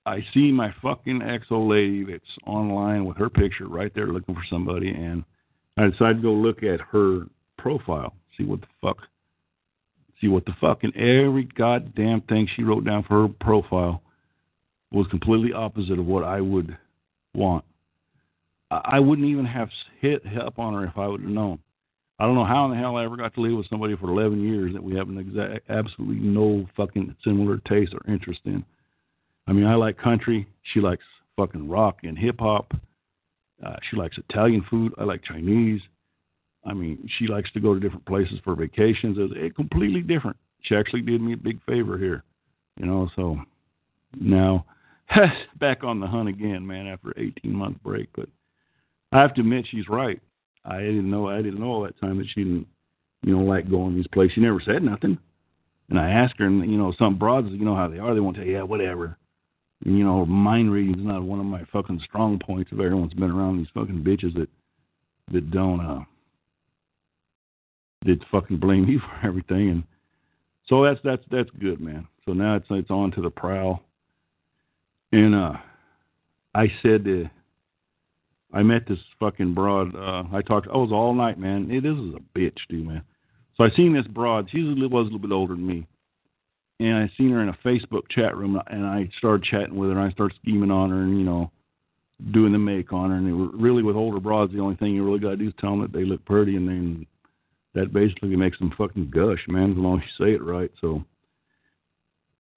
I 0.06 0.24
see 0.34 0.52
my 0.52 0.74
fucking 0.82 1.22
ex 1.22 1.48
old 1.50 1.70
lady 1.70 2.04
that's 2.04 2.24
online 2.46 3.06
with 3.06 3.18
her 3.18 3.30
picture 3.30 3.68
right 3.68 3.92
there 3.96 4.08
looking 4.08 4.36
for 4.36 4.44
somebody, 4.50 4.90
and 4.90 5.24
I 5.78 5.88
decided 5.88 6.18
to 6.18 6.22
go 6.22 6.34
look 6.34 6.64
at 6.64 6.80
her 6.80 7.24
profile, 7.58 8.14
see 8.38 8.44
what 8.44 8.62
the 8.62 8.68
fuck, 8.82 8.98
see 10.22 10.28
what 10.28 10.46
the 10.46 10.56
fuck, 10.62 10.84
and 10.84 10.96
every 10.96 11.44
goddamn 11.44 12.22
thing 12.22 12.48
she 12.56 12.64
wrote 12.64 12.86
down 12.86 13.04
for 13.04 13.28
her 13.28 13.34
profile 13.42 14.02
was 14.92 15.08
completely 15.08 15.54
opposite 15.54 16.00
of 16.00 16.06
what 16.06 16.24
I 16.24 16.40
would 16.40 16.78
want. 17.34 17.66
I 18.72 19.00
wouldn't 19.00 19.28
even 19.28 19.46
have 19.46 19.70
hit 20.00 20.24
up 20.38 20.60
on 20.60 20.74
her 20.74 20.86
if 20.86 20.98
I 20.98 21.08
would 21.08 21.22
have 21.22 21.30
known. 21.30 21.60
I 22.18 22.26
don't 22.26 22.36
know 22.36 22.46
how 22.46 22.66
in 22.66 22.72
the 22.72 22.78
hell 22.78 22.96
I 22.96 23.04
ever 23.04 23.18
got 23.18 23.34
to 23.34 23.42
live 23.42 23.58
with 23.58 23.70
somebody 23.70 23.96
for 23.98 24.10
11 24.10 24.42
years 24.42 24.74
that 24.74 24.84
we 24.84 24.96
have 24.96 25.10
an 25.10 25.18
exact, 25.18 25.70
absolutely 25.70 26.24
no 26.26 26.66
fucking 26.78 27.16
similar 27.24 27.58
taste 27.68 27.94
or 27.94 28.12
interest 28.12 28.40
in. 28.46 28.64
I 29.48 29.54
mean, 29.54 29.66
I 29.66 29.76
like 29.76 29.98
country. 29.98 30.48
She 30.74 30.80
likes 30.80 31.04
fucking 31.38 31.70
rock 31.70 32.00
and 32.04 32.18
hip 32.18 32.40
hop. 32.40 32.74
Uh, 33.66 33.76
she 33.90 33.96
likes 33.96 34.18
Italian 34.18 34.66
food. 34.70 34.94
I 34.98 35.04
like 35.04 35.24
Chinese. 35.24 35.82
I 36.66 36.74
mean, 36.74 37.08
she 37.18 37.28
likes 37.28 37.52
to 37.54 37.60
go 37.60 37.74
to 37.74 37.80
different 37.80 38.06
places 38.06 38.40
for 38.44 38.56
vacations. 38.56 39.18
It's 39.20 39.56
completely 39.56 40.02
different. 40.02 40.38
She 40.62 40.76
actually 40.76 41.02
did 41.02 41.22
me 41.22 41.34
a 41.34 41.38
big 41.38 41.64
favor 41.64 41.98
here, 41.98 42.24
you 42.78 42.88
know. 42.88 43.10
So 43.16 43.38
now 44.20 44.66
back 45.60 45.84
on 45.84 46.00
the 46.00 46.08
hunt 46.08 46.28
again, 46.28 46.66
man. 46.66 46.88
After 46.88 47.14
18 47.18 47.54
month 47.54 47.78
break, 47.84 48.10
but 48.16 48.28
I 49.12 49.22
have 49.22 49.36
to 49.36 49.42
admit 49.42 49.68
she's 49.70 49.88
right. 49.88 50.20
I 50.66 50.80
didn't 50.80 51.10
know. 51.10 51.28
I 51.28 51.44
didn't 51.44 51.60
know 51.60 51.68
all 51.68 51.84
that 51.84 52.00
time 52.02 52.18
that 52.18 52.28
she 52.34 52.44
didn't, 52.44 52.68
you 53.22 53.38
know, 53.38 53.44
like 53.44 53.70
going 53.70 53.92
to 53.92 53.96
these 53.98 54.08
places. 54.08 54.34
She 54.34 54.42
never 54.42 54.60
said 54.60 54.82
nothing. 54.82 55.20
And 55.92 56.00
I 56.00 56.10
asked 56.10 56.40
her, 56.40 56.48
and 56.48 56.70
you 56.72 56.80
know, 56.80 56.96
some 56.98 57.20
broads, 57.20 57.50
you 57.52 57.64
know 57.64 57.76
how 57.76 57.88
they 57.88 58.00
are. 58.00 58.16
They 58.16 58.20
won't 58.20 58.36
tell 58.36 58.46
you, 58.46 58.54
yeah, 58.54 58.64
whatever 58.64 59.20
you 59.86 60.04
know, 60.04 60.26
mind 60.26 60.72
reading 60.72 61.00
is 61.00 61.06
not 61.06 61.22
one 61.22 61.40
of 61.40 61.46
my 61.46 61.64
fucking 61.72 62.02
strong 62.04 62.40
points. 62.40 62.72
If 62.72 62.80
everyone's 62.80 63.14
been 63.14 63.30
around 63.30 63.60
these 63.60 63.68
fucking 63.74 64.04
bitches 64.04 64.34
that 64.34 64.50
that 65.32 65.52
don't 65.52 65.80
uh 65.80 66.04
that 68.06 68.20
fucking 68.32 68.58
blame 68.58 68.86
me 68.88 68.98
for 68.98 69.28
everything, 69.28 69.70
and 69.70 69.84
so 70.68 70.84
that's 70.84 71.00
that's 71.04 71.24
that's 71.30 71.50
good, 71.62 71.80
man. 71.80 72.08
So 72.26 72.34
now 72.34 72.56
it's 72.56 72.66
it's 72.72 72.90
on 72.90 73.12
to 73.12 73.22
the 73.22 73.30
prowl, 73.30 73.84
and 75.12 75.36
uh, 75.36 75.54
I 76.56 76.68
said 76.82 77.06
uh, 77.08 77.30
I 78.58 78.64
met 78.64 78.88
this 78.88 79.00
fucking 79.20 79.54
broad. 79.54 79.96
Uh, 79.96 80.24
I 80.34 80.42
talked. 80.42 80.68
I 80.68 80.78
was 80.78 80.92
all 80.92 81.14
night, 81.14 81.38
man. 81.38 81.70
It, 81.70 81.82
this 81.82 81.94
is 81.94 82.16
a 82.16 82.38
bitch, 82.38 82.58
dude, 82.70 82.88
man. 82.88 83.04
So 83.56 83.64
I 83.64 83.70
seen 83.76 83.94
this 83.94 84.08
broad. 84.08 84.50
She 84.50 84.64
was 84.64 84.76
a 84.76 84.80
little 84.80 85.20
bit 85.20 85.32
older 85.32 85.54
than 85.54 85.68
me 85.68 85.86
and 86.80 86.96
I 86.96 87.12
seen 87.18 87.32
her 87.32 87.42
in 87.42 87.50
a 87.50 87.58
Facebook 87.66 88.10
chat 88.10 88.36
room, 88.36 88.60
and 88.68 88.86
I 88.86 89.10
started 89.18 89.44
chatting 89.44 89.76
with 89.76 89.90
her, 89.90 89.98
and 89.98 90.08
I 90.08 90.12
started 90.12 90.38
scheming 90.42 90.72
on 90.72 90.90
her, 90.90 91.02
and 91.02 91.18
you 91.18 91.26
know, 91.26 91.52
doing 92.32 92.52
the 92.52 92.60
make 92.60 92.92
on 92.92 93.12
her, 93.12 93.18
and 93.18 93.28
it 93.28 93.34
were 93.34 93.58
really 93.58 93.84
with 93.84 93.96
older 93.96 94.20
broads, 94.20 94.52
the 94.52 94.60
only 94.60 94.76
thing 94.76 94.94
you 94.94 95.06
really 95.06 95.20
got 95.20 95.32
to 95.32 95.38
do 95.38 95.48
is 95.48 95.54
tell 95.60 95.72
them 95.72 95.82
that 95.82 95.94
they 95.94 96.04
look 96.04 96.24
pretty, 96.26 96.56
and 96.56 96.68
then 96.68 97.06
that 97.74 97.94
basically 97.94 98.36
makes 98.36 98.60
them 98.60 98.74
fucking 98.78 99.10
gush, 99.10 99.44
man, 99.48 99.72
as 99.72 99.78
long 99.78 100.00
as 100.00 100.06
you 100.06 100.26
say 100.26 100.34
it 100.34 100.44
right. 100.44 100.72
So, 100.82 101.04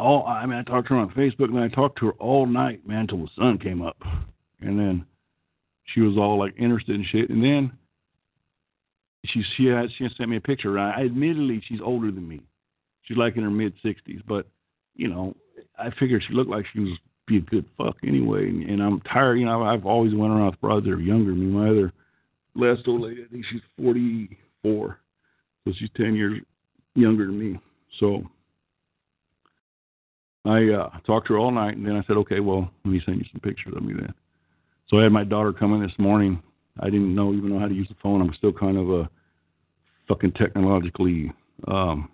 all 0.01 0.27
I 0.27 0.47
mean, 0.47 0.59
I 0.59 0.63
talked 0.63 0.89
to 0.89 0.95
her 0.95 1.01
on 1.01 1.11
Facebook, 1.11 1.49
and 1.49 1.59
I 1.59 1.69
talked 1.69 1.99
to 2.01 2.07
her 2.07 2.13
all 2.13 2.47
night, 2.47 2.87
man, 2.87 3.07
till 3.07 3.19
the 3.19 3.29
sun 3.37 3.59
came 3.59 3.83
up, 3.83 3.97
and 4.61 4.79
then 4.79 5.05
she 5.87 6.01
was 6.01 6.17
all 6.17 6.39
like 6.39 6.55
interested 6.59 6.97
in 6.97 7.05
shit, 7.05 7.31
and 7.31 7.43
then 7.43 7.73
she 9.27 9.45
she 9.57 9.67
had 9.67 9.91
she 9.97 10.09
sent 10.17 10.29
me 10.29 10.37
a 10.37 10.41
picture. 10.41 10.79
I 10.79 11.05
admittedly 11.05 11.63
she's 11.67 11.81
older 11.81 12.11
than 12.11 12.29
me 12.29 12.41
she's 13.09 13.17
like 13.17 13.37
in 13.37 13.43
her 13.43 13.51
mid 13.51 13.73
sixties, 13.83 14.21
but 14.29 14.47
you 14.95 15.09
know, 15.09 15.35
I 15.79 15.91
figured 15.99 16.23
she 16.29 16.35
looked 16.35 16.51
like 16.51 16.67
she 16.73 16.81
was 16.81 16.99
be 17.29 17.37
a 17.37 17.41
good 17.41 17.67
fuck 17.77 17.97
anyway. 18.03 18.49
And, 18.49 18.63
and 18.65 18.83
I'm 18.83 19.01
tired. 19.03 19.37
You 19.37 19.47
know, 19.47 19.63
I've 19.63 19.87
always 19.87 20.15
went 20.15 20.33
around 20.33 20.47
with 20.47 20.61
brothers 20.61 20.85
that 20.85 20.93
are 20.93 21.01
younger 21.01 21.31
than 21.31 21.41
me. 21.41 21.59
My 21.59 21.69
other 21.69 21.93
last 22.55 22.89
old 22.89 23.03
lady, 23.03 23.23
I 23.25 23.31
think 23.31 23.45
she's 23.51 23.61
44, 23.81 24.99
so 25.65 25.73
she's 25.79 25.91
10 25.97 26.15
years 26.15 26.41
younger 26.95 27.27
than 27.27 27.39
me. 27.39 27.61
So 28.01 28.23
I 30.45 30.69
uh, 30.71 30.91
talked 31.07 31.29
to 31.29 31.35
her 31.35 31.39
all 31.39 31.51
night, 31.51 31.77
and 31.77 31.87
then 31.87 31.97
I 31.97 32.03
said, 32.07 32.17
okay, 32.17 32.41
well, 32.41 32.71
let 32.85 32.93
me 32.93 33.03
send 33.05 33.19
you 33.19 33.27
some 33.31 33.41
pictures 33.41 33.75
of 33.77 33.83
me 33.83 33.95
then. 33.95 34.13
So 34.89 34.99
I 34.99 35.05
had 35.05 35.13
my 35.13 35.25
daughter 35.25 35.53
come 35.53 35.75
in 35.75 35.83
this 35.83 35.99
morning. 35.99 36.43
I 36.81 36.87
didn't 36.87 37.15
know 37.15 37.35
even 37.35 37.51
know 37.51 37.59
how 37.59 37.69
to 37.69 37.75
use 37.75 37.89
the 37.89 37.97
phone. 38.03 38.23
I'm 38.23 38.33
still 38.35 38.53
kind 38.53 38.79
of 38.79 38.91
a 38.91 39.11
fucking 40.07 40.33
technologically 40.33 41.31
um, 41.67 42.09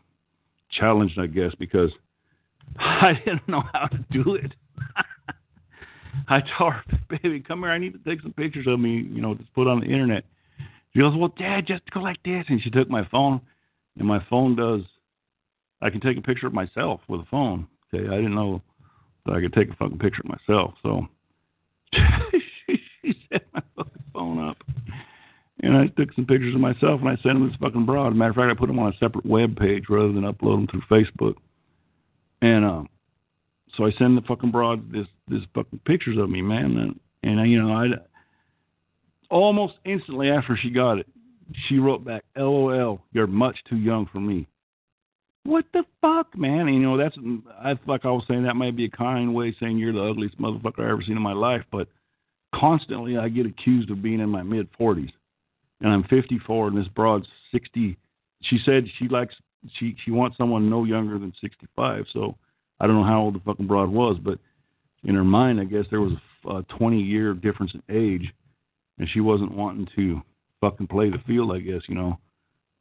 challenged, 0.79 1.18
I 1.18 1.27
guess, 1.27 1.53
because 1.59 1.91
I 2.79 3.12
didn't 3.25 3.49
know 3.49 3.62
how 3.72 3.87
to 3.87 3.99
do 4.11 4.35
it. 4.35 4.53
I 6.29 6.41
told 6.57 6.75
her, 6.75 6.85
baby, 7.09 7.41
come 7.41 7.61
here. 7.61 7.70
I 7.70 7.79
need 7.79 7.93
to 7.93 8.11
take 8.11 8.22
some 8.22 8.33
pictures 8.33 8.66
of 8.68 8.81
me, 8.81 9.07
you 9.11 9.20
know, 9.20 9.35
to 9.35 9.45
put 9.55 9.66
on 9.66 9.81
the 9.81 9.87
internet. 9.87 10.25
She 10.93 11.01
goes, 11.01 11.14
well, 11.16 11.33
Dad, 11.37 11.66
just 11.66 11.83
go 11.91 12.01
like 12.01 12.22
this. 12.25 12.45
And 12.49 12.62
she 12.62 12.70
took 12.70 12.89
my 12.89 13.07
phone, 13.09 13.41
and 13.99 14.07
my 14.07 14.25
phone 14.31 14.57
does. 14.57 14.83
I 15.83 15.91
can 15.91 16.01
take 16.01 16.16
a 16.16 16.22
picture 16.22 16.47
of 16.47 16.55
myself 16.55 17.01
with 17.09 17.20
a 17.20 17.27
phone. 17.31 17.66
Okay, 17.93 18.07
I 18.07 18.16
didn't 18.16 18.35
know 18.35 18.62
that 19.27 19.35
I 19.35 19.41
could 19.41 19.53
take 19.53 19.70
a 19.70 19.77
fucking 19.77 19.99
picture 19.99 20.22
of 20.25 20.31
myself. 20.31 20.75
So 20.83 21.07
she, 22.66 22.81
she 23.03 23.14
set 23.31 23.43
my 23.53 23.62
fucking 23.77 24.05
phone 24.12 24.49
up, 24.49 24.57
and 25.65 25.77
I 25.77 25.87
took 25.87 26.12
some 26.15 26.27
pictures 26.27 26.55
of 26.55 26.61
myself, 26.61 27.01
and 27.01 27.09
I 27.09 27.15
sent 27.17 27.35
them 27.35 27.45
to 27.45 27.49
this 27.49 27.57
fucking 27.59 27.87
broad. 27.87 28.15
matter 28.15 28.31
of 28.31 28.37
fact, 28.37 28.51
I 28.51 28.59
put 28.59 28.67
them 28.67 28.79
on 28.79 28.93
a 28.93 28.97
separate 28.99 29.25
web 29.25 29.57
page 29.57 29.85
rather 29.89 30.12
than 30.12 30.23
upload 30.23 30.57
them 30.57 30.67
through 30.67 30.83
Facebook. 30.91 31.37
And 32.43 32.65
um, 32.65 32.89
so 33.75 33.87
I 33.87 33.93
send 33.93 34.17
the 34.19 34.23
fucking 34.23 34.51
broad 34.51 34.93
this 34.93 35.07
this 35.27 35.41
fucking 35.55 35.81
pictures 35.87 36.19
of 36.19 36.29
me, 36.29 36.43
man, 36.43 36.77
and 36.77 37.01
and 37.23 37.51
you 37.51 37.62
know 37.62 37.73
I 37.73 37.87
almost 39.31 39.75
instantly 39.87 40.29
after 40.29 40.57
she 40.61 40.69
got 40.69 40.99
it, 40.99 41.07
she 41.67 41.79
wrote 41.79 42.05
back, 42.05 42.25
"LOL, 42.37 43.01
you're 43.12 43.27
much 43.27 43.57
too 43.69 43.79
young 43.79 44.07
for 44.12 44.21
me." 44.21 44.47
What 45.45 45.65
the 45.73 45.85
fuck, 46.01 46.37
man? 46.37 46.69
And, 46.69 46.75
you 46.75 46.83
know 46.83 46.99
that's 46.99 47.17
I 47.59 47.79
like 47.87 48.05
I 48.05 48.11
was 48.11 48.25
saying 48.29 48.45
that 48.45 48.57
might 48.57 48.77
be 48.77 48.85
a 48.85 48.91
kind 48.91 49.35
way 49.35 49.57
saying 49.59 49.79
you're 49.79 49.95
the 49.95 50.05
ugliest 50.05 50.39
motherfucker 50.39 50.81
I've 50.81 50.91
ever 50.91 51.03
seen 51.03 51.17
in 51.17 51.23
my 51.23 51.33
life, 51.33 51.62
but 51.73 51.89
constantly 52.55 53.17
I 53.17 53.31
get 53.31 53.47
accused 53.47 53.91
of 53.91 54.03
being 54.03 54.21
in 54.21 54.29
my 54.29 54.43
mid 54.43 54.69
40s, 54.79 55.12
and 55.85 55.93
I'm 55.93 56.03
54, 56.05 56.68
and 56.68 56.78
this 56.78 56.89
broad's 56.89 57.26
60. 57.53 57.97
She 58.43 58.59
said 58.64 58.87
she 58.99 59.07
likes 59.07 59.35
she 59.78 59.95
she 60.05 60.11
wants 60.11 60.37
someone 60.37 60.68
no 60.68 60.85
younger 60.85 61.18
than 61.18 61.32
65, 61.41 62.07
so 62.12 62.37
I 62.80 62.87
don't 62.87 62.97
know 62.97 63.05
how 63.05 63.20
old 63.20 63.35
the 63.35 63.41
fucking 63.41 63.66
broad 63.66 63.91
was, 63.91 64.16
but 64.22 64.39
in 65.05 65.14
her 65.14 65.24
mind, 65.24 65.61
I 65.61 65.64
guess 65.64 65.85
there 65.91 66.01
was 66.01 66.14
a 66.49 66.62
20 66.76 67.01
year 67.01 67.35
difference 67.35 67.72
in 67.74 67.82
age, 67.95 68.32
and 68.99 69.09
she 69.12 69.20
wasn't 69.20 69.55
wanting 69.55 69.87
to 69.95 70.22
fucking 70.61 70.89
play 70.89 71.11
the 71.11 71.22
field. 71.26 71.53
I 71.55 71.61
guess 71.61 71.82
you 71.87 71.95
know. 71.95 72.18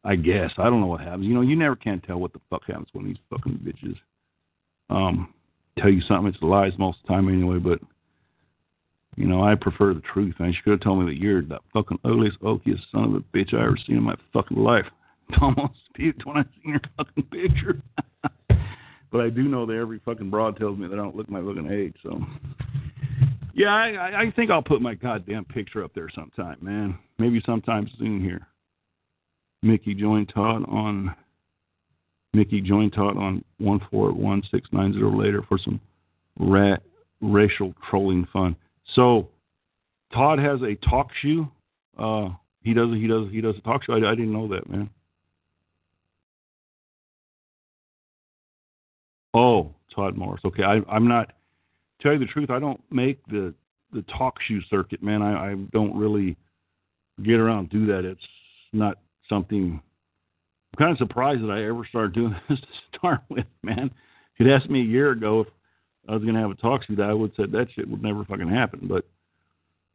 I 0.05 0.17
guess 0.17 0.51
I 0.57 0.65
don't 0.65 0.81
know 0.81 0.87
what 0.87 0.99
happens. 0.99 1.25
You 1.25 1.33
know, 1.33 1.39
you 1.39 1.55
never 1.55 1.77
can 1.77 2.01
tell 2.01 2.17
what 2.17 2.33
the 2.33 2.41
fuck 2.49 2.63
happens 2.67 2.89
when 2.91 3.05
these 3.05 3.17
fucking 3.29 3.59
bitches 3.65 3.95
um 4.89 5.33
tell 5.77 5.89
you 5.89 6.01
something. 6.01 6.27
It's 6.33 6.43
lies 6.43 6.73
most 6.77 6.97
of 6.99 7.07
the 7.07 7.13
time 7.13 7.29
anyway. 7.29 7.57
But 7.57 7.79
you 9.15 9.27
know, 9.27 9.43
I 9.43 9.55
prefer 9.55 9.93
the 9.93 10.01
truth. 10.01 10.35
Man, 10.39 10.53
she 10.53 10.61
could 10.63 10.71
have 10.71 10.81
told 10.81 10.99
me 10.99 11.13
that 11.13 11.21
you're 11.21 11.41
the 11.41 11.59
fucking 11.73 11.99
ugliest, 12.03 12.39
okiest 12.41 12.81
son 12.91 13.03
of 13.05 13.13
a 13.13 13.37
bitch 13.37 13.53
I 13.53 13.63
ever 13.63 13.77
seen 13.85 13.97
in 13.97 14.03
my 14.03 14.15
fucking 14.33 14.57
life. 14.57 14.85
Almost 15.41 15.79
puked 15.97 16.25
when 16.25 16.37
I 16.37 16.43
seen 16.43 16.71
your 16.71 16.81
fucking 16.97 17.23
picture. 17.23 17.81
But 19.13 19.21
I 19.21 19.29
do 19.29 19.43
know 19.43 19.67
that 19.67 19.75
every 19.75 19.99
fucking 20.03 20.31
broad 20.31 20.57
tells 20.57 20.79
me 20.79 20.87
that 20.87 20.95
I 20.95 20.97
don't 20.97 21.15
look 21.15 21.29
my 21.29 21.39
fucking 21.39 21.71
age. 21.71 21.93
So, 22.01 22.19
yeah, 23.53 23.69
I, 23.69 24.23
I 24.23 24.31
think 24.35 24.49
I'll 24.49 24.63
put 24.63 24.81
my 24.81 24.95
goddamn 24.95 25.45
picture 25.45 25.83
up 25.83 25.91
there 25.93 26.09
sometime, 26.15 26.57
man. 26.61 26.97
Maybe 27.19 27.39
sometime 27.45 27.87
soon 27.99 28.21
here. 28.21 28.47
Mickey 29.61 29.93
joined 29.93 30.31
Todd 30.33 30.65
on 30.67 31.15
Mickey 32.33 32.59
joined 32.59 32.93
Todd 32.93 33.15
on 33.15 33.45
one 33.59 33.79
four 33.91 34.11
one 34.11 34.41
six 34.49 34.67
nine 34.71 34.93
zero 34.93 35.15
later 35.15 35.43
for 35.47 35.59
some 35.59 35.79
rat 36.39 36.81
racial 37.21 37.75
trolling 37.87 38.27
fun. 38.33 38.55
So 38.95 39.29
Todd 40.13 40.39
has 40.39 40.61
a 40.61 40.75
talk 40.87 41.09
show. 41.21 41.49
Uh, 41.97 42.29
he 42.61 42.73
does 42.73 42.89
he 42.93 43.07
does 43.07 43.27
he 43.31 43.41
does 43.41 43.55
a 43.57 43.61
talk 43.61 43.83
show. 43.83 43.93
I, 43.93 44.11
I 44.11 44.15
didn't 44.15 44.33
know 44.33 44.47
that, 44.49 44.69
man. 44.69 44.89
Oh, 49.33 49.73
Todd 49.93 50.15
Morris. 50.15 50.41
Okay, 50.45 50.63
I, 50.63 50.81
I'm 50.89 51.07
not. 51.07 51.33
Tell 52.01 52.13
you 52.13 52.19
the 52.19 52.25
truth, 52.25 52.49
I 52.49 52.59
don't 52.59 52.81
make 52.91 53.25
the 53.27 53.53
the 53.91 54.03
talk 54.03 54.37
show 54.47 54.59
circuit, 54.69 55.01
man. 55.01 55.21
I, 55.21 55.51
I 55.51 55.55
don't 55.71 55.95
really 55.95 56.37
get 57.23 57.39
around 57.39 57.69
do 57.69 57.85
that. 57.87 58.05
It's 58.05 58.21
not 58.71 58.99
something. 59.29 59.81
I'm 60.73 60.77
kind 60.77 60.91
of 60.91 60.97
surprised 60.97 61.43
that 61.43 61.51
I 61.51 61.65
ever 61.65 61.85
started 61.87 62.13
doing 62.13 62.35
this 62.49 62.59
to 62.59 62.97
start 62.97 63.21
with, 63.29 63.45
man. 63.61 63.91
If 64.33 64.39
you'd 64.39 64.51
asked 64.51 64.69
me 64.69 64.81
a 64.81 64.85
year 64.85 65.11
ago 65.11 65.41
if 65.41 65.47
I 66.07 66.13
was 66.13 66.23
going 66.23 66.35
to 66.35 66.41
have 66.41 66.51
a 66.51 66.55
talk 66.55 66.83
show, 66.83 66.95
that 66.95 67.09
I 67.09 67.13
would 67.13 67.33
said 67.35 67.51
that 67.51 67.67
shit 67.73 67.89
would 67.89 68.03
never 68.03 68.25
fucking 68.25 68.49
happen. 68.49 68.87
But 68.89 69.05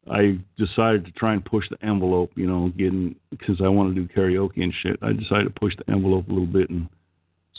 I 0.09 0.39
decided 0.57 1.05
to 1.05 1.11
try 1.11 1.33
and 1.33 1.45
push 1.45 1.65
the 1.69 1.83
envelope, 1.85 2.31
you 2.35 2.47
know, 2.47 2.69
getting 2.69 3.15
because 3.29 3.61
I 3.63 3.67
want 3.67 3.93
to 3.93 4.01
do 4.01 4.13
karaoke 4.13 4.63
and 4.63 4.73
shit. 4.81 4.97
I 5.01 5.13
decided 5.13 5.53
to 5.53 5.59
push 5.59 5.75
the 5.75 5.91
envelope 5.91 6.27
a 6.27 6.31
little 6.31 6.47
bit 6.47 6.69
and 6.69 6.89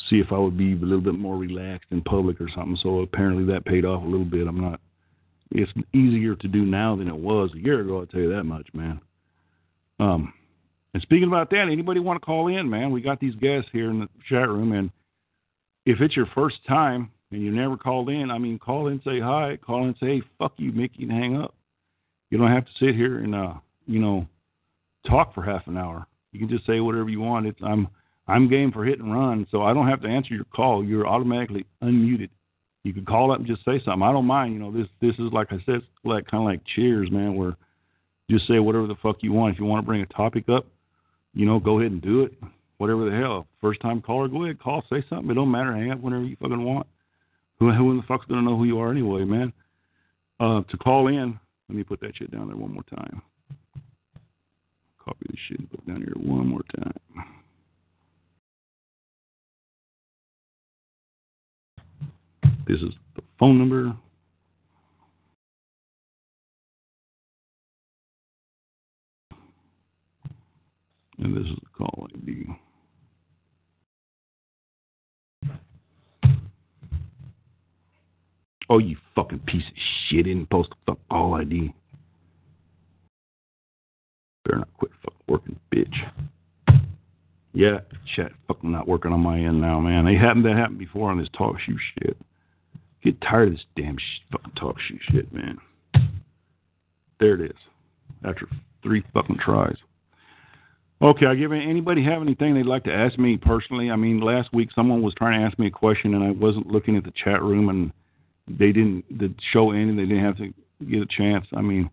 see 0.08 0.16
if 0.16 0.32
I 0.32 0.38
would 0.38 0.56
be 0.56 0.72
a 0.72 0.76
little 0.76 1.00
bit 1.00 1.14
more 1.14 1.36
relaxed 1.36 1.88
in 1.90 2.02
public 2.02 2.40
or 2.40 2.48
something. 2.54 2.78
So 2.82 3.00
apparently 3.00 3.44
that 3.52 3.64
paid 3.64 3.84
off 3.84 4.02
a 4.02 4.06
little 4.06 4.24
bit. 4.24 4.46
I'm 4.46 4.60
not. 4.60 4.80
It's 5.52 5.72
easier 5.92 6.34
to 6.36 6.48
do 6.48 6.64
now 6.64 6.96
than 6.96 7.08
it 7.08 7.16
was 7.16 7.50
a 7.54 7.58
year 7.58 7.80
ago. 7.80 8.00
I'll 8.00 8.06
tell 8.06 8.20
you 8.20 8.32
that 8.34 8.44
much, 8.44 8.68
man. 8.72 9.00
Um, 9.98 10.32
and 10.94 11.02
speaking 11.02 11.28
about 11.28 11.50
that, 11.50 11.68
anybody 11.70 12.00
want 12.00 12.20
to 12.20 12.24
call 12.24 12.48
in, 12.48 12.68
man? 12.68 12.90
We 12.90 13.00
got 13.00 13.20
these 13.20 13.34
guests 13.34 13.68
here 13.72 13.90
in 13.90 14.00
the 14.00 14.08
chat 14.28 14.48
room, 14.48 14.72
and 14.72 14.90
if 15.86 16.00
it's 16.00 16.16
your 16.16 16.26
first 16.34 16.64
time 16.66 17.10
and 17.30 17.42
you 17.42 17.50
never 17.50 17.76
called 17.76 18.08
in, 18.08 18.30
I 18.30 18.38
mean, 18.38 18.58
call 18.58 18.88
in, 18.88 19.00
say 19.04 19.20
hi, 19.20 19.58
call 19.64 19.86
in, 19.86 19.94
say 20.00 20.16
hey, 20.16 20.22
fuck 20.38 20.54
you, 20.56 20.72
Mickey, 20.72 21.04
and 21.04 21.12
hang 21.12 21.36
up. 21.36 21.54
You 22.30 22.38
don't 22.38 22.50
have 22.50 22.64
to 22.64 22.72
sit 22.78 22.94
here 22.94 23.18
and 23.18 23.34
uh, 23.34 23.54
you 23.86 24.00
know, 24.00 24.26
talk 25.08 25.34
for 25.34 25.42
half 25.42 25.66
an 25.66 25.76
hour. 25.76 26.06
You 26.32 26.38
can 26.38 26.48
just 26.48 26.66
say 26.66 26.80
whatever 26.80 27.08
you 27.08 27.20
want. 27.20 27.46
It's 27.46 27.58
I'm 27.62 27.88
I'm 28.28 28.48
game 28.48 28.70
for 28.70 28.84
hit 28.84 29.00
and 29.00 29.12
run, 29.12 29.46
so 29.50 29.62
I 29.62 29.74
don't 29.74 29.88
have 29.88 30.02
to 30.02 30.08
answer 30.08 30.34
your 30.34 30.44
call. 30.44 30.84
You're 30.84 31.06
automatically 31.06 31.66
unmuted. 31.82 32.30
You 32.84 32.94
can 32.94 33.04
call 33.04 33.32
up 33.32 33.38
and 33.38 33.46
just 33.46 33.64
say 33.64 33.80
something. 33.84 34.02
I 34.02 34.12
don't 34.12 34.26
mind. 34.26 34.54
You 34.54 34.60
know, 34.60 34.72
this 34.72 34.86
this 35.00 35.14
is 35.14 35.32
like 35.32 35.48
I 35.50 35.58
said, 35.66 35.82
like 36.04 36.26
kind 36.30 36.42
of 36.42 36.46
like 36.46 36.60
Cheers, 36.74 37.10
man, 37.10 37.34
where 37.34 37.56
just 38.30 38.46
say 38.46 38.60
whatever 38.60 38.86
the 38.86 38.94
fuck 39.02 39.16
you 39.20 39.32
want. 39.32 39.54
If 39.54 39.60
you 39.60 39.66
want 39.66 39.82
to 39.84 39.86
bring 39.86 40.02
a 40.02 40.06
topic 40.06 40.48
up, 40.48 40.66
you 41.34 41.46
know, 41.46 41.58
go 41.58 41.80
ahead 41.80 41.92
and 41.92 42.00
do 42.00 42.22
it. 42.22 42.32
Whatever 42.78 43.10
the 43.10 43.16
hell. 43.16 43.46
First 43.60 43.80
time 43.80 44.00
caller, 44.00 44.28
go 44.28 44.44
ahead, 44.44 44.60
call, 44.60 44.82
say 44.88 45.04
something. 45.10 45.30
It 45.30 45.34
don't 45.34 45.50
matter. 45.50 45.74
Hang 45.74 45.90
up 45.90 46.00
whenever 46.00 46.24
you 46.24 46.36
fucking 46.40 46.64
want. 46.64 46.86
Who 47.60 47.70
who 47.72 47.90
in 47.90 47.98
the 47.98 48.02
fuck's 48.04 48.24
gonna 48.24 48.42
know 48.42 48.56
who 48.56 48.64
you 48.64 48.80
are 48.80 48.90
anyway, 48.90 49.24
man? 49.24 49.52
Uh, 50.40 50.62
to 50.70 50.76
call 50.78 51.08
in, 51.08 51.38
let 51.68 51.76
me 51.76 51.84
put 51.84 52.00
that 52.00 52.16
shit 52.16 52.30
down 52.30 52.48
there 52.48 52.56
one 52.56 52.72
more 52.72 52.82
time. 52.84 53.20
Copy 54.98 55.26
this 55.28 55.38
shit 55.46 55.58
and 55.60 55.70
put 55.70 55.80
it 55.80 55.86
down 55.86 55.98
here 55.98 56.14
one 56.16 56.46
more 56.46 56.62
time. 56.74 56.94
This 62.66 62.78
is 62.80 62.94
the 63.16 63.22
phone 63.38 63.58
number. 63.58 63.94
And 71.18 71.36
this 71.36 71.44
is 71.44 71.58
the 71.62 71.68
call 71.76 72.08
ID. 72.14 72.46
Oh, 78.70 78.78
you 78.78 78.96
fucking 79.16 79.40
piece 79.40 79.66
of 79.66 79.74
shit. 80.08 80.26
Didn't 80.26 80.48
post 80.48 80.70
the 80.70 80.76
fuck 80.86 80.98
all 81.10 81.34
ID. 81.34 81.74
Better 84.44 84.58
not 84.58 84.72
quit 84.74 84.92
fucking 85.02 85.18
working, 85.26 85.60
bitch. 85.74 86.80
Yeah, 87.52 87.80
chat 88.14 88.30
fucking 88.46 88.70
not 88.70 88.86
working 88.86 89.12
on 89.12 89.20
my 89.20 89.40
end 89.40 89.60
now, 89.60 89.80
man. 89.80 90.04
They 90.04 90.14
happened 90.14 90.44
that 90.44 90.56
happened 90.56 90.78
before 90.78 91.10
on 91.10 91.18
this 91.18 91.28
TalkShoe 91.30 91.76
shit. 91.98 92.16
Get 93.02 93.20
tired 93.20 93.48
of 93.48 93.54
this 93.54 93.64
damn 93.76 93.98
sh- 93.98 94.22
fucking 94.30 94.52
TalkShoe 94.52 95.00
shit, 95.10 95.32
man. 95.32 95.58
There 97.18 97.34
it 97.34 97.50
is. 97.50 97.56
After 98.24 98.46
three 98.84 99.02
fucking 99.12 99.38
tries. 99.44 99.76
Okay, 101.02 101.26
I 101.26 101.34
give 101.34 101.50
anybody 101.50 102.04
have 102.04 102.22
anything 102.22 102.54
they'd 102.54 102.66
like 102.66 102.84
to 102.84 102.92
ask 102.92 103.18
me 103.18 103.36
personally? 103.36 103.90
I 103.90 103.96
mean, 103.96 104.20
last 104.20 104.52
week 104.52 104.68
someone 104.74 105.02
was 105.02 105.14
trying 105.14 105.40
to 105.40 105.46
ask 105.46 105.58
me 105.58 105.66
a 105.66 105.70
question 105.72 106.14
and 106.14 106.22
I 106.22 106.30
wasn't 106.30 106.68
looking 106.68 106.96
at 106.96 107.04
the 107.04 107.12
chat 107.24 107.42
room 107.42 107.68
and 107.68 107.90
they 108.58 108.72
didn't 108.72 109.04
the 109.18 109.32
show 109.52 109.70
ended. 109.70 109.98
They 109.98 110.08
didn't 110.12 110.24
have 110.24 110.36
to 110.38 110.52
get 110.84 111.02
a 111.02 111.06
chance. 111.06 111.46
I 111.54 111.60
mean, 111.60 111.90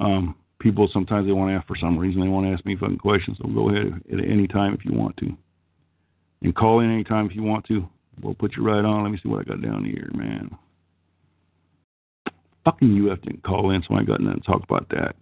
um, 0.00 0.34
people 0.58 0.88
sometimes 0.92 1.26
they 1.26 1.32
want 1.32 1.50
to 1.50 1.56
ask 1.56 1.66
for 1.66 1.76
some 1.76 1.98
reason. 1.98 2.20
They 2.20 2.28
want 2.28 2.46
to 2.46 2.52
ask 2.52 2.64
me 2.64 2.76
fucking 2.76 2.98
questions. 2.98 3.38
So 3.40 3.48
go 3.48 3.70
ahead 3.70 4.00
at 4.12 4.24
any 4.24 4.46
time 4.46 4.74
if 4.74 4.84
you 4.84 4.92
want 4.92 5.16
to, 5.18 5.36
and 6.42 6.54
call 6.54 6.80
in 6.80 6.90
anytime 6.90 7.26
if 7.26 7.34
you 7.34 7.42
want 7.42 7.64
to. 7.66 7.88
We'll 8.22 8.34
put 8.34 8.56
you 8.56 8.64
right 8.64 8.84
on. 8.84 9.02
Let 9.02 9.12
me 9.12 9.18
see 9.22 9.28
what 9.28 9.40
I 9.40 9.44
got 9.44 9.62
down 9.62 9.84
here, 9.84 10.10
man. 10.14 10.50
Fucking 12.64 13.08
UF 13.10 13.22
didn't 13.22 13.42
call 13.42 13.70
in, 13.70 13.82
so 13.88 13.94
I 13.94 14.02
got 14.02 14.20
nothing 14.20 14.42
to 14.42 14.46
talk 14.46 14.62
about 14.62 14.88
that. 14.90 15.16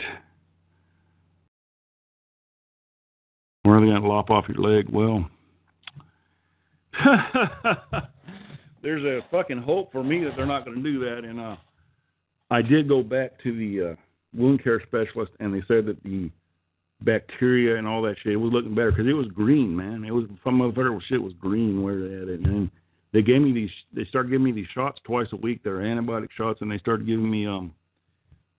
Where 3.62 3.76
are 3.76 3.80
they 3.80 3.86
going 3.86 4.02
to 4.02 4.09
lop 4.09 4.30
off 4.30 4.46
your 4.48 4.59
leg? 4.59 4.88
Well, 4.90 5.28
there's 8.83 9.05
a 9.05 9.26
fucking 9.31 9.62
hope 9.62 9.93
for 9.93 10.03
me 10.03 10.24
that 10.24 10.33
they're 10.37 10.47
not 10.47 10.64
going 10.64 10.83
to 10.83 10.83
do 10.83 11.01
that. 11.01 11.24
And 11.24 11.41
uh, 11.41 11.57
I 12.51 12.62
did 12.62 12.89
go 12.89 13.03
back 13.03 13.33
to 13.43 13.57
the 13.57 13.91
uh, 13.91 13.95
wound 14.35 14.62
care 14.62 14.81
specialist, 14.87 15.33
and 15.41 15.55
they 15.55 15.62
said 15.68 15.87
that 15.87 16.03
the 16.03 16.31
bacteria 17.03 17.76
and 17.76 17.87
all 17.87 18.03
that 18.03 18.16
shit 18.22 18.39
was 18.39 18.53
looking 18.53 18.74
better 18.74 18.91
because 18.91 19.07
it 19.07 19.12
was 19.12 19.29
green, 19.29 19.74
man. 19.74 20.05
It 20.05 20.12
was 20.12 20.24
some 20.43 20.61
of 20.61 20.74
the 20.74 21.01
shit 21.09 21.22
was 21.22 21.33
green 21.35 21.83
where 21.83 22.01
they 22.01 22.14
had 22.14 22.29
it, 22.29 22.41
and 22.41 22.47
then 22.47 22.70
they 23.12 23.22
gave 23.22 23.41
me 23.41 23.53
these. 23.53 23.70
They 23.93 24.05
started 24.07 24.31
giving 24.31 24.45
me 24.45 24.53
these 24.53 24.68
shots 24.74 25.01
twice 25.05 25.29
a 25.33 25.37
week. 25.37 25.61
They're 25.62 25.79
antibiotic 25.79 26.31
shots, 26.37 26.61
and 26.61 26.70
they 26.70 26.79
started 26.79 27.07
giving 27.07 27.31
me 27.31 27.47
um 27.47 27.72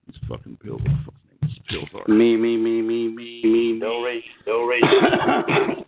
these 0.08 0.18
fucking 0.28 0.58
pills. 0.58 0.82
What 0.82 0.92
the 0.92 1.00
fuck's 1.06 1.18
name 1.30 1.40
these 1.42 1.60
pills 1.70 1.90
are? 1.94 2.12
Me, 2.12 2.36
me, 2.36 2.58
me, 2.58 2.82
me, 2.82 3.08
me, 3.10 3.42
me. 3.44 3.74
No 3.74 4.02
race, 4.02 4.24
no 4.48 4.64
race. 4.64 4.84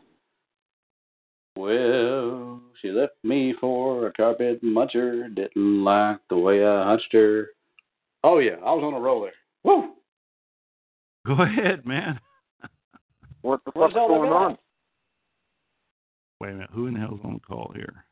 well, 1.56 2.62
she 2.82 2.90
left 2.90 3.14
me 3.24 3.54
for 3.60 4.08
a 4.08 4.14
carpet 4.14 4.64
muncher. 4.64 5.34
Didn't 5.34 5.84
like 5.84 6.20
the 6.30 6.38
way 6.38 6.66
I 6.66 6.86
hunched 6.86 7.14
her. 7.14 7.48
Oh 8.24 8.40
yeah, 8.40 8.56
I 8.56 8.74
was 8.74 8.84
on 8.84 8.94
a 8.94 9.00
roller. 9.00 9.32
Woo! 9.64 9.94
Go 11.26 11.34
ahead, 11.42 11.86
man. 11.86 12.20
What 13.44 13.62
the 13.66 13.72
fuck's 13.72 13.96
going 13.96 14.28
about? 14.28 14.52
on? 14.52 14.58
Wait 16.40 16.50
a 16.50 16.54
minute. 16.54 16.70
Who 16.74 16.86
in 16.86 16.94
the 16.94 17.00
hell's 17.00 17.20
on 17.24 17.34
the 17.34 17.40
call 17.40 17.72
here? 17.76 18.06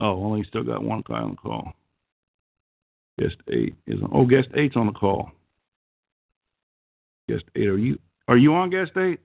Oh, 0.00 0.22
only 0.24 0.44
still 0.44 0.62
got 0.62 0.84
one 0.84 1.02
guy 1.08 1.18
on 1.18 1.30
the 1.30 1.36
call. 1.36 1.72
Guest 3.18 3.34
eight 3.52 3.74
is 3.88 4.00
on. 4.00 4.10
Oh, 4.12 4.24
guest 4.24 4.46
eight's 4.54 4.76
on 4.76 4.86
the 4.86 4.92
call. 4.92 5.32
Guest 7.28 7.42
eight, 7.56 7.66
are 7.66 7.78
you 7.78 7.98
are 8.28 8.36
you 8.36 8.54
on 8.54 8.70
guest 8.70 8.92
eight? 8.96 9.20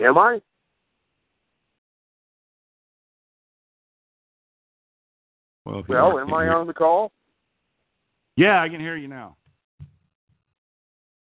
Am 0.00 0.18
I? 0.18 0.40
Well, 5.70 5.84
Well, 5.88 6.18
am 6.18 6.34
I 6.34 6.48
on 6.48 6.66
the 6.66 6.74
call? 6.74 7.12
Yeah, 8.36 8.60
I 8.60 8.68
can 8.68 8.80
hear 8.80 8.96
you 8.96 9.08
now. 9.08 9.36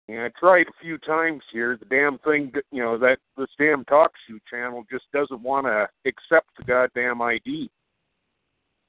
Yeah, 0.06 0.26
I 0.26 0.40
tried 0.40 0.66
a 0.66 0.82
few 0.82 0.98
times 0.98 1.42
here. 1.52 1.76
The 1.76 1.86
damn 1.86 2.18
thing, 2.18 2.52
you 2.72 2.82
know, 2.82 2.98
that 2.98 3.18
this 3.36 3.48
damn 3.58 3.84
talk 3.84 4.12
show 4.28 4.38
channel 4.48 4.84
just 4.90 5.04
doesn't 5.12 5.40
want 5.40 5.66
to 5.66 5.88
accept 6.04 6.48
the 6.58 6.64
goddamn 6.64 7.22
ID. 7.22 7.70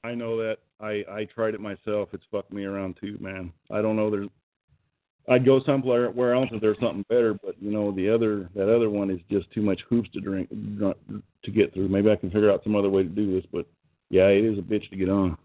I 0.04 0.14
know 0.14 0.36
that. 0.38 0.58
I 0.80 1.04
I 1.08 1.28
tried 1.32 1.54
it 1.54 1.60
myself. 1.60 2.08
It's 2.12 2.24
fucked 2.30 2.52
me 2.52 2.64
around 2.64 2.96
too, 3.00 3.16
man. 3.20 3.52
I 3.70 3.82
don't 3.82 3.96
know. 3.96 4.10
There's. 4.10 4.28
I'd 5.28 5.46
go 5.46 5.60
somewhere 5.64 6.10
where 6.10 6.34
else 6.34 6.48
if 6.50 6.60
there's 6.60 6.80
something 6.80 7.04
better, 7.08 7.34
but 7.34 7.54
you 7.60 7.70
know 7.70 7.92
the 7.92 8.12
other 8.12 8.50
that 8.56 8.68
other 8.74 8.90
one 8.90 9.08
is 9.08 9.20
just 9.30 9.48
too 9.52 9.62
much 9.62 9.80
hoops 9.88 10.10
to 10.14 10.20
drink 10.20 10.50
to 10.50 11.50
get 11.52 11.72
through. 11.72 11.88
Maybe 11.88 12.10
I 12.10 12.16
can 12.16 12.30
figure 12.30 12.50
out 12.50 12.64
some 12.64 12.74
other 12.74 12.90
way 12.90 13.04
to 13.04 13.08
do 13.08 13.32
this, 13.32 13.48
but 13.52 13.64
yeah, 14.12 14.26
it 14.26 14.44
is 14.44 14.58
a 14.58 14.62
bitch 14.62 14.88
to 14.90 14.96
get 14.96 15.08
on. 15.08 15.38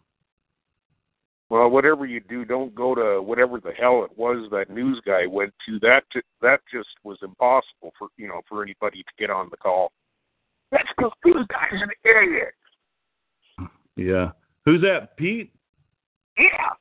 Well, 1.49 1.69
whatever 1.69 2.05
you 2.05 2.19
do, 2.19 2.43
don't 2.43 2.75
go 2.75 2.93
to 2.93 3.21
whatever 3.21 3.61
the 3.61 3.71
hell 3.71 4.03
it 4.03 4.15
was 4.17 4.49
that 4.51 4.69
news 4.69 5.01
guy 5.05 5.25
went 5.25 5.53
to. 5.65 5.79
That 5.79 6.03
ju- 6.11 6.21
that 6.41 6.59
just 6.71 6.89
was 7.05 7.17
impossible 7.23 7.93
for 7.97 8.09
you 8.17 8.27
know 8.27 8.41
for 8.49 8.61
anybody 8.61 9.03
to 9.03 9.11
get 9.17 9.29
on 9.29 9.47
the 9.49 9.57
call. 9.57 9.93
That's 10.71 10.89
because 10.97 11.13
news 11.25 11.47
guy's 11.47 11.81
an 11.81 11.89
idiot. 12.03 12.53
Yeah. 13.95 14.31
Who's 14.65 14.81
that, 14.81 15.15
Pete? 15.15 15.53
Yeah, 16.37 16.73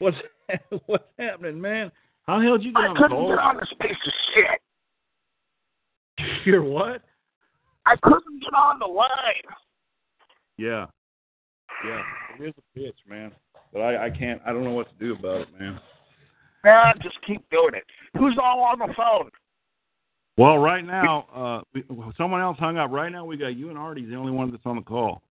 What's 0.00 0.16
what's 0.86 1.04
happening, 1.18 1.60
man? 1.60 1.92
How 2.26 2.38
the 2.38 2.44
hell 2.44 2.56
did 2.56 2.66
you 2.66 2.72
get 2.72 2.82
I 2.82 2.86
on 2.86 2.94
the 2.94 3.00
call? 3.00 3.06
I 3.06 3.08
couldn't 3.08 3.28
get 3.28 3.38
on 3.38 3.56
this 3.56 3.72
piece 3.80 3.96
of 4.06 4.12
shit. 4.34 4.60
You're 6.46 6.62
what? 6.62 7.02
I 7.86 7.96
couldn't 8.02 8.40
get 8.40 8.54
on 8.54 8.78
the 8.78 8.86
line. 8.86 9.08
Yeah. 10.60 10.84
Yeah. 11.86 12.02
It 12.38 12.48
is 12.48 12.54
a 12.58 12.78
bitch, 12.78 13.08
man. 13.08 13.32
But 13.72 13.80
I, 13.80 14.06
I 14.06 14.10
can't 14.10 14.42
I 14.46 14.52
don't 14.52 14.62
know 14.62 14.72
what 14.72 14.88
to 14.90 15.04
do 15.04 15.14
about 15.14 15.42
it, 15.42 15.48
man. 15.58 15.80
Nah, 16.64 16.92
just 17.02 17.16
keep 17.26 17.42
doing 17.50 17.72
it. 17.72 17.84
Who's 18.18 18.36
all 18.42 18.62
on 18.64 18.78
the 18.78 18.92
phone? 18.94 19.30
Well, 20.36 20.58
right 20.58 20.84
now, 20.84 21.26
uh 21.34 21.62
we, 21.72 21.82
someone 22.18 22.42
else 22.42 22.58
hung 22.58 22.76
up. 22.76 22.90
Right 22.90 23.10
now 23.10 23.24
we 23.24 23.38
got 23.38 23.56
you 23.56 23.70
and 23.70 23.78
Artie's 23.78 24.10
the 24.10 24.16
only 24.16 24.32
one 24.32 24.50
that's 24.50 24.66
on 24.66 24.76
the 24.76 24.82
call. 24.82 25.22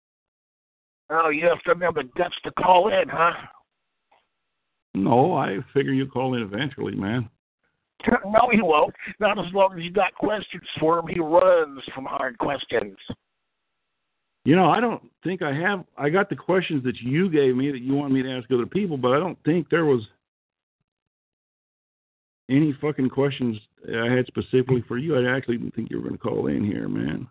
Oh, 1.11 1.29
you 1.29 1.47
have 1.47 1.61
to 1.65 1.71
remember 1.71 2.03
guts 2.17 2.37
to 2.45 2.51
call 2.53 2.89
in, 2.89 3.09
huh? 3.11 3.33
No, 4.95 5.35
I 5.35 5.59
figure 5.75 5.93
you 5.93 6.07
call 6.07 6.35
in 6.35 6.43
eventually, 6.43 6.95
man. 6.95 7.29
no, 8.25 8.49
he 8.51 8.63
won't. 8.63 8.95
Not 9.21 9.39
as 9.39 9.53
long 9.53 9.75
as 9.77 9.85
you 9.85 9.91
got 9.91 10.15
questions 10.15 10.63
for 10.81 10.99
him. 10.99 11.07
He 11.07 11.21
runs 11.21 11.83
from 11.95 12.07
hard 12.07 12.39
questions. 12.39 12.97
You 14.45 14.57
know, 14.57 14.71
I 14.71 14.81
don't 14.81 15.03
think 15.25 15.43
I 15.43 15.53
have. 15.53 15.85
I 15.97 16.09
got 16.09 16.31
the 16.31 16.37
questions 16.37 16.83
that 16.85 16.97
you 17.01 17.29
gave 17.29 17.55
me 17.55 17.71
that 17.71 17.81
you 17.81 17.95
wanted 17.95 18.15
me 18.15 18.23
to 18.23 18.31
ask 18.31 18.51
other 18.51 18.67
people, 18.67 18.97
but 18.97 19.13
I 19.13 19.19
don't 19.19 19.39
think 19.45 19.69
there 19.69 19.85
was 19.85 20.03
any 22.51 22.75
fucking 22.81 23.11
questions 23.11 23.59
I 23.87 24.11
had 24.11 24.27
specifically 24.27 24.83
for 24.89 24.97
you. 24.97 25.17
I 25.17 25.37
actually 25.37 25.59
didn't 25.59 25.75
think 25.75 25.91
you 25.91 25.99
were 25.99 26.05
going 26.05 26.17
to 26.17 26.19
call 26.19 26.47
in 26.47 26.65
here, 26.65 26.89
man. 26.89 27.29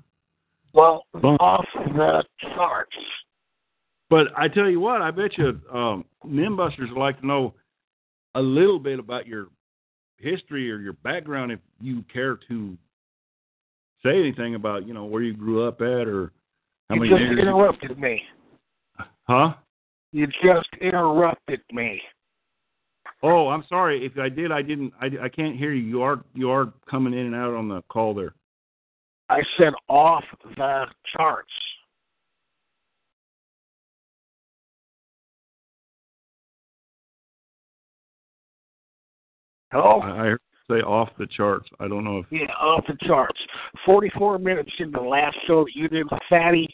Well, 0.73 1.05
Well- 1.13 1.37
off 1.39 1.65
the 1.73 2.23
charts. 2.39 2.95
But 4.09 4.27
I 4.37 4.47
tell 4.47 4.69
you 4.69 4.79
what, 4.79 5.01
I 5.01 5.11
bet 5.11 5.37
you 5.37 5.59
um, 5.73 6.05
Nimbusters 6.25 6.89
would 6.89 6.99
like 6.99 7.19
to 7.19 7.27
know 7.27 7.55
a 8.35 8.41
little 8.41 8.79
bit 8.79 8.99
about 8.99 9.27
your 9.27 9.47
history 10.17 10.71
or 10.71 10.79
your 10.79 10.93
background 10.93 11.51
if 11.51 11.59
you 11.81 12.03
care 12.03 12.39
to 12.47 12.77
say 14.03 14.17
anything 14.17 14.55
about, 14.55 14.87
you 14.87 14.93
know, 14.93 15.05
where 15.05 15.23
you 15.23 15.33
grew 15.33 15.67
up 15.67 15.81
at 15.81 16.07
or 16.07 16.31
how 16.89 16.95
you 16.95 17.09
just 17.09 17.21
years. 17.21 17.39
interrupted 17.39 17.99
me. 17.99 18.21
Huh? 19.27 19.53
You 20.13 20.27
just 20.43 20.69
interrupted 20.81 21.61
me. 21.71 22.01
Oh, 23.23 23.49
I'm 23.49 23.63
sorry. 23.67 24.05
If 24.05 24.17
I 24.17 24.29
did, 24.29 24.51
I 24.51 24.61
didn't. 24.61 24.93
I, 25.01 25.09
I 25.23 25.29
can't 25.29 25.57
hear 25.57 25.73
you. 25.73 25.83
You 25.83 26.01
are 26.01 26.23
you 26.33 26.49
are 26.49 26.71
coming 26.89 27.13
in 27.13 27.25
and 27.25 27.35
out 27.35 27.53
on 27.53 27.67
the 27.67 27.81
call 27.89 28.13
there. 28.13 28.33
I 29.29 29.41
said 29.57 29.73
off 29.89 30.23
the 30.55 30.85
charts. 31.15 31.51
Hello? 39.71 39.99
I, 39.99 40.09
I 40.09 40.15
heard 40.15 40.39
you 40.41 40.46
say 40.69 40.81
off 40.81 41.09
the 41.17 41.27
charts. 41.27 41.69
I 41.79 41.87
don't 41.87 42.03
know 42.03 42.19
if 42.19 42.25
Yeah, 42.29 42.51
off 42.59 42.85
the 42.87 42.97
charts. 43.05 43.39
44 43.85 44.39
minutes 44.39 44.71
in 44.79 44.91
the 44.91 44.99
last 44.99 45.37
show 45.47 45.65
you 45.73 45.87
did 45.87 46.07
Fatty, 46.29 46.67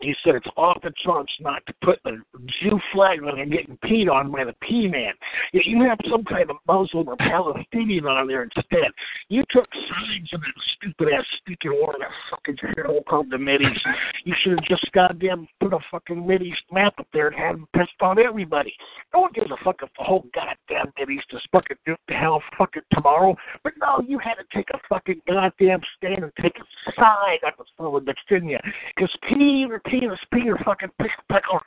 he 0.00 0.14
said 0.24 0.34
it's 0.34 0.46
off 0.56 0.82
the 0.82 0.92
charts 1.04 1.32
not 1.40 1.64
to 1.66 1.74
put 1.82 2.02
the 2.04 2.20
Jew 2.60 2.78
flag 2.92 3.22
on 3.22 3.38
and 3.38 3.50
getting 3.50 3.78
peed 3.78 4.10
on 4.10 4.30
by 4.30 4.44
the 4.44 4.54
P 4.60 4.88
man. 4.88 5.12
Yet 5.52 5.66
you 5.66 5.82
have 5.82 5.98
some 6.10 6.24
kind 6.24 6.50
of 6.50 6.56
Muslim 6.66 7.08
or 7.08 7.16
Palestinian 7.16 8.06
on 8.06 8.26
there 8.26 8.42
instead. 8.42 8.90
You 9.28 9.44
took 9.50 9.66
sides 9.72 10.28
in 10.32 10.40
that 10.40 10.54
stupid 10.76 11.12
ass 11.12 11.24
speaking 11.38 11.72
war 11.72 11.94
that 11.98 12.08
fucking 12.30 12.56
hell 12.76 13.00
called 13.08 13.30
the 13.30 13.36
Mideast. 13.36 13.80
You 14.24 14.34
should 14.42 14.52
have 14.52 14.64
just 14.64 14.90
goddamn 14.92 15.46
put 15.60 15.72
a 15.72 15.78
fucking 15.90 16.16
Mideast 16.16 16.72
map 16.72 16.94
up 16.98 17.06
there 17.12 17.28
and 17.28 17.36
had 17.36 17.54
them 17.54 17.68
pissed 17.74 18.00
on 18.00 18.18
everybody. 18.18 18.74
No 19.12 19.20
one 19.20 19.32
gives 19.32 19.50
a 19.50 19.64
fuck 19.64 19.76
if 19.82 19.90
the 19.96 20.04
whole 20.04 20.26
goddamn 20.34 20.92
Mideast 20.98 21.32
is 21.32 21.42
fucking 21.52 21.76
duped 21.86 22.06
to 22.08 22.14
hell 22.14 22.42
fucking 22.58 22.82
tomorrow. 22.92 23.36
But 23.62 23.74
no, 23.78 24.02
you 24.06 24.18
had 24.18 24.34
to 24.34 24.44
take 24.54 24.68
a 24.74 24.78
fucking 24.88 25.22
goddamn 25.28 25.80
stand 25.96 26.24
and 26.24 26.32
take 26.40 26.56
a 26.58 26.92
side 26.92 27.38
on 27.44 27.52
the 27.58 27.64
fellow 27.76 28.00
that's 28.00 28.18
in 28.30 28.48
you. 28.48 28.58
Because 28.96 29.14
Peter, 29.28 29.80
Peter, 29.86 30.18
Peter, 30.32 30.58
fucking 30.64 30.90
pick, 31.00 31.10
pickle, 31.30 31.60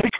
pick, 0.00 0.12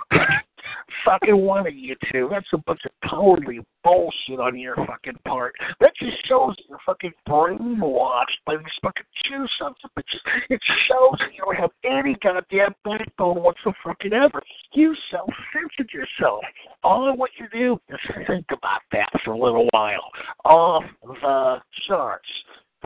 fucking 1.04 1.36
one 1.36 1.66
of 1.66 1.74
you 1.74 1.96
two. 2.10 2.28
That's 2.30 2.46
a 2.52 2.58
bunch 2.58 2.80
of 2.84 3.10
totally 3.10 3.60
bullshit 3.84 4.40
on 4.40 4.58
your 4.58 4.76
fucking 4.76 5.18
part. 5.26 5.54
That 5.80 5.92
just 5.98 6.16
shows 6.26 6.54
you're 6.68 6.78
fucking 6.84 7.12
brainwashed 7.28 8.40
by 8.46 8.56
these 8.56 8.66
fucking 8.82 9.04
Jew 9.24 9.46
sons 9.58 9.76
of 9.84 9.90
bitches. 9.98 10.20
It 10.50 10.60
shows 10.88 11.18
that 11.18 11.32
you 11.34 11.44
don't 11.44 11.56
have 11.56 11.70
any 11.84 12.16
goddamn 12.22 12.74
backbone 12.84 13.42
whatsoever. 13.42 14.42
You 14.74 14.94
self-censored 15.10 15.92
yourself. 15.92 16.44
All 16.82 17.08
I 17.08 17.12
want 17.12 17.32
you 17.38 17.48
to 17.48 17.58
do 17.58 17.80
is 17.88 18.26
think 18.26 18.46
about 18.50 18.80
that 18.92 19.10
for 19.24 19.32
a 19.32 19.38
little 19.38 19.68
while. 19.72 20.10
Off 20.44 20.84
the 21.02 21.56
charts. 21.86 22.28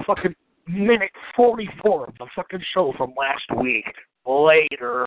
Fucking 0.06 0.34
minute 0.68 1.10
44 1.36 2.08
of 2.08 2.14
the 2.18 2.26
fucking 2.34 2.62
show 2.74 2.92
from 2.96 3.14
last 3.16 3.44
week. 3.62 3.86
Later. 4.26 5.06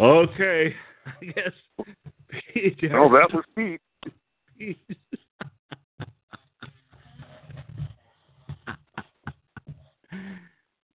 Okay. 0.00 0.74
I 1.06 1.24
guess 1.24 1.52
Pete, 2.52 2.78
Oh, 2.92 3.08
that 3.12 3.28
was 3.32 3.44
Pete. 3.56 3.80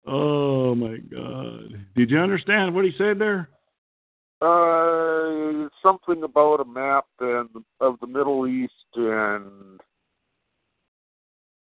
oh 0.06 0.76
my 0.76 0.98
god. 0.98 1.86
Did 1.96 2.12
you 2.12 2.20
understand 2.20 2.74
what 2.76 2.86
he 2.86 2.92
said 2.98 3.20
there? 3.20 3.50
Uh, 4.42 5.70
something 5.84 6.24
about 6.24 6.62
a 6.62 6.66
map 6.66 7.06
and 7.20 7.50
of 7.80 8.00
the 8.02 8.08
Middle 8.08 8.48
East, 8.48 8.74
and 8.96 9.80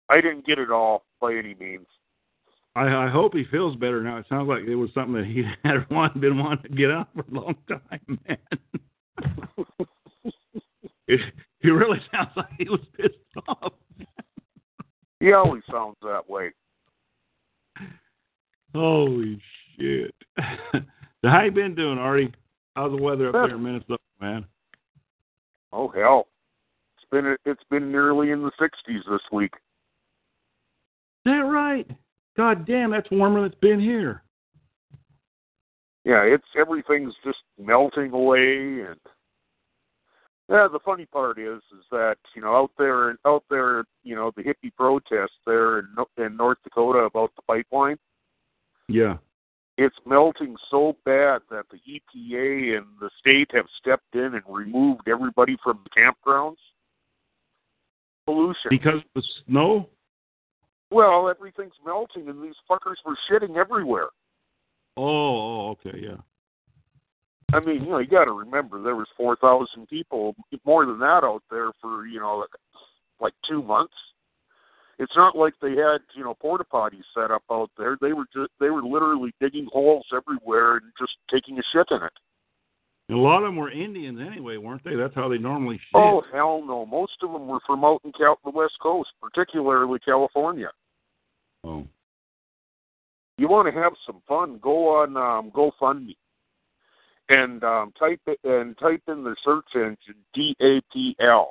I 0.07 0.21
didn't 0.21 0.45
get 0.45 0.59
it 0.59 0.69
all 0.69 1.03
by 1.19 1.33
any 1.33 1.55
means. 1.59 1.87
I, 2.75 3.05
I 3.05 3.09
hope 3.09 3.33
he 3.33 3.43
feels 3.49 3.75
better 3.75 4.03
now. 4.03 4.17
It 4.17 4.27
sounds 4.29 4.47
like 4.47 4.63
it 4.67 4.75
was 4.75 4.91
something 4.93 5.15
that 5.15 5.25
he 5.25 5.43
had 5.67 5.89
want, 5.89 6.21
been 6.21 6.37
wanting 6.37 6.71
to 6.71 6.77
get 6.77 6.91
out 6.91 7.09
for 7.15 7.21
a 7.21 7.33
long 7.33 7.55
time, 7.67 8.19
man. 8.27 8.37
it, 11.07 11.21
he 11.61 11.69
really 11.71 11.99
sounds 12.11 12.29
like 12.35 12.51
he 12.57 12.69
was 12.69 12.81
pissed 12.95 13.15
off. 13.47 13.73
He 15.19 15.33
always 15.33 15.63
sounds 15.71 15.97
that 16.03 16.29
way. 16.29 16.51
Holy 18.75 19.41
shit! 19.77 20.13
so 20.37 20.81
how 21.23 21.41
you 21.43 21.51
been 21.51 21.73
doing, 21.73 21.97
Artie? 21.97 22.31
How's 22.79 22.95
the 22.95 23.03
weather 23.03 23.27
up 23.27 23.33
there 23.33 23.57
in 23.57 23.61
Minnesota, 23.61 23.99
man? 24.21 24.45
Oh 25.73 25.89
hell, 25.89 26.27
it's 26.95 27.09
been 27.11 27.35
it's 27.43 27.63
been 27.69 27.91
nearly 27.91 28.31
in 28.31 28.41
the 28.41 28.51
60s 28.51 29.01
this 29.11 29.19
week. 29.33 29.51
Is 29.53 29.59
that 31.25 31.39
right? 31.39 31.85
God 32.37 32.65
damn, 32.65 32.91
that's 32.91 33.11
warmer 33.11 33.41
than 33.41 33.51
it's 33.51 33.59
been 33.59 33.81
here. 33.81 34.23
Yeah, 36.05 36.21
it's 36.21 36.45
everything's 36.57 37.13
just 37.21 37.39
melting 37.61 38.13
away, 38.13 38.85
and 38.87 38.99
yeah. 40.47 40.69
The 40.71 40.79
funny 40.85 41.05
part 41.05 41.37
is, 41.37 41.59
is 41.77 41.83
that 41.91 42.15
you 42.33 42.41
know 42.41 42.55
out 42.55 42.71
there 42.77 43.17
out 43.25 43.43
there, 43.49 43.83
you 44.03 44.15
know 44.15 44.31
the 44.37 44.43
hippie 44.43 44.73
protests 44.73 45.35
there 45.45 45.79
in, 45.79 45.87
in 46.17 46.37
North 46.37 46.59
Dakota 46.63 46.99
about 46.99 47.31
the 47.35 47.41
pipeline. 47.41 47.97
Yeah. 48.87 49.17
It's 49.81 49.95
melting 50.05 50.57
so 50.69 50.97
bad 51.05 51.39
that 51.49 51.63
the 51.71 51.77
EPA 51.77 52.77
and 52.77 52.85
the 52.99 53.09
state 53.17 53.49
have 53.53 53.63
stepped 53.79 54.13
in 54.13 54.35
and 54.35 54.43
removed 54.45 55.07
everybody 55.07 55.55
from 55.63 55.79
the 55.85 55.89
campgrounds. 55.89 56.57
Pollution. 58.25 58.67
Because 58.69 58.97
of 58.97 59.03
the 59.15 59.23
snow? 59.45 59.87
Well, 60.91 61.29
everything's 61.29 61.79
melting 61.85 62.27
and 62.27 62.43
these 62.43 62.55
fuckers 62.69 62.97
were 63.05 63.17
shitting 63.31 63.55
everywhere. 63.55 64.09
Oh, 64.97 65.05
oh 65.05 65.69
okay, 65.69 65.97
yeah. 65.97 66.17
I 67.53 67.61
mean, 67.61 67.81
you 67.83 67.89
know, 67.89 67.99
you 67.99 68.07
got 68.07 68.25
to 68.25 68.33
remember 68.33 68.83
there 68.83 68.97
was 68.97 69.07
4,000 69.15 69.87
people, 69.87 70.35
more 70.65 70.85
than 70.85 70.99
that 70.99 71.23
out 71.23 71.43
there 71.49 71.71
for, 71.81 72.05
you 72.05 72.19
know, 72.19 72.35
like, 72.35 72.49
like 73.21 73.33
2 73.47 73.63
months 73.63 73.93
it's 74.99 75.15
not 75.15 75.35
like 75.35 75.53
they 75.61 75.71
had 75.71 75.99
you 76.13 76.23
know 76.23 76.35
porta 76.35 76.65
potties 76.71 77.03
set 77.13 77.31
up 77.31 77.43
out 77.49 77.71
there. 77.77 77.97
They 77.99 78.13
were 78.13 78.25
just 78.33 78.51
they 78.59 78.69
were 78.69 78.83
literally 78.83 79.33
digging 79.39 79.67
holes 79.71 80.05
everywhere 80.13 80.77
and 80.77 80.91
just 80.99 81.13
taking 81.31 81.57
a 81.57 81.63
shit 81.73 81.87
in 81.89 82.03
it. 82.03 82.13
And 83.07 83.17
a 83.17 83.21
lot 83.21 83.37
of 83.37 83.43
them 83.43 83.55
were 83.55 83.71
Indians 83.71 84.19
anyway, 84.21 84.57
weren't 84.57 84.83
they? 84.83 84.95
That's 84.95 85.15
how 85.15 85.29
they 85.29 85.39
normally 85.39 85.77
shit. 85.77 85.95
Oh 85.95 86.21
hell 86.31 86.61
no! 86.65 86.85
Most 86.85 87.13
of 87.23 87.31
them 87.31 87.47
were 87.47 87.61
from 87.65 87.83
out 87.83 88.01
in 88.03 88.11
Cal- 88.11 88.39
the 88.43 88.51
West 88.51 88.75
Coast, 88.81 89.09
particularly 89.21 89.99
California. 89.99 90.69
Oh. 91.63 91.87
You 93.37 93.47
want 93.47 93.73
to 93.73 93.81
have 93.81 93.93
some 94.05 94.21
fun? 94.27 94.59
Go 94.61 95.01
on 95.01 95.15
um, 95.15 95.49
GoFundMe 95.51 96.17
and 97.29 97.63
um, 97.63 97.93
type 97.97 98.19
it 98.27 98.39
and 98.43 98.77
type 98.77 99.01
in 99.07 99.23
the 99.23 99.35
search 99.45 99.65
engine 99.75 100.19
DAPL 100.35 101.45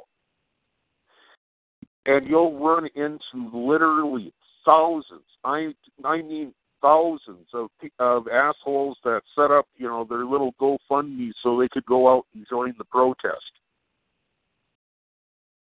and 2.09 2.27
you'll 2.27 2.59
run 2.59 2.89
into 2.97 3.51
literally 3.53 4.33
thousands. 4.65 5.23
I 5.45 5.73
I 6.05 6.23
mean 6.23 6.55
thousands 6.81 7.47
of 7.53 7.69
of 7.99 8.29
assholes 8.29 8.97
that 9.05 9.21
set 9.35 9.51
up 9.51 9.67
you 9.77 9.87
know 9.87 10.07
their 10.09 10.25
little 10.25 10.53
GoFundMe 10.61 11.31
so 11.43 11.59
they 11.59 11.69
could 11.69 11.85
go 11.87 12.09
out 12.09 12.27
and 12.35 12.47
join 12.49 12.75
the 12.79 12.85
protest. 12.85 13.53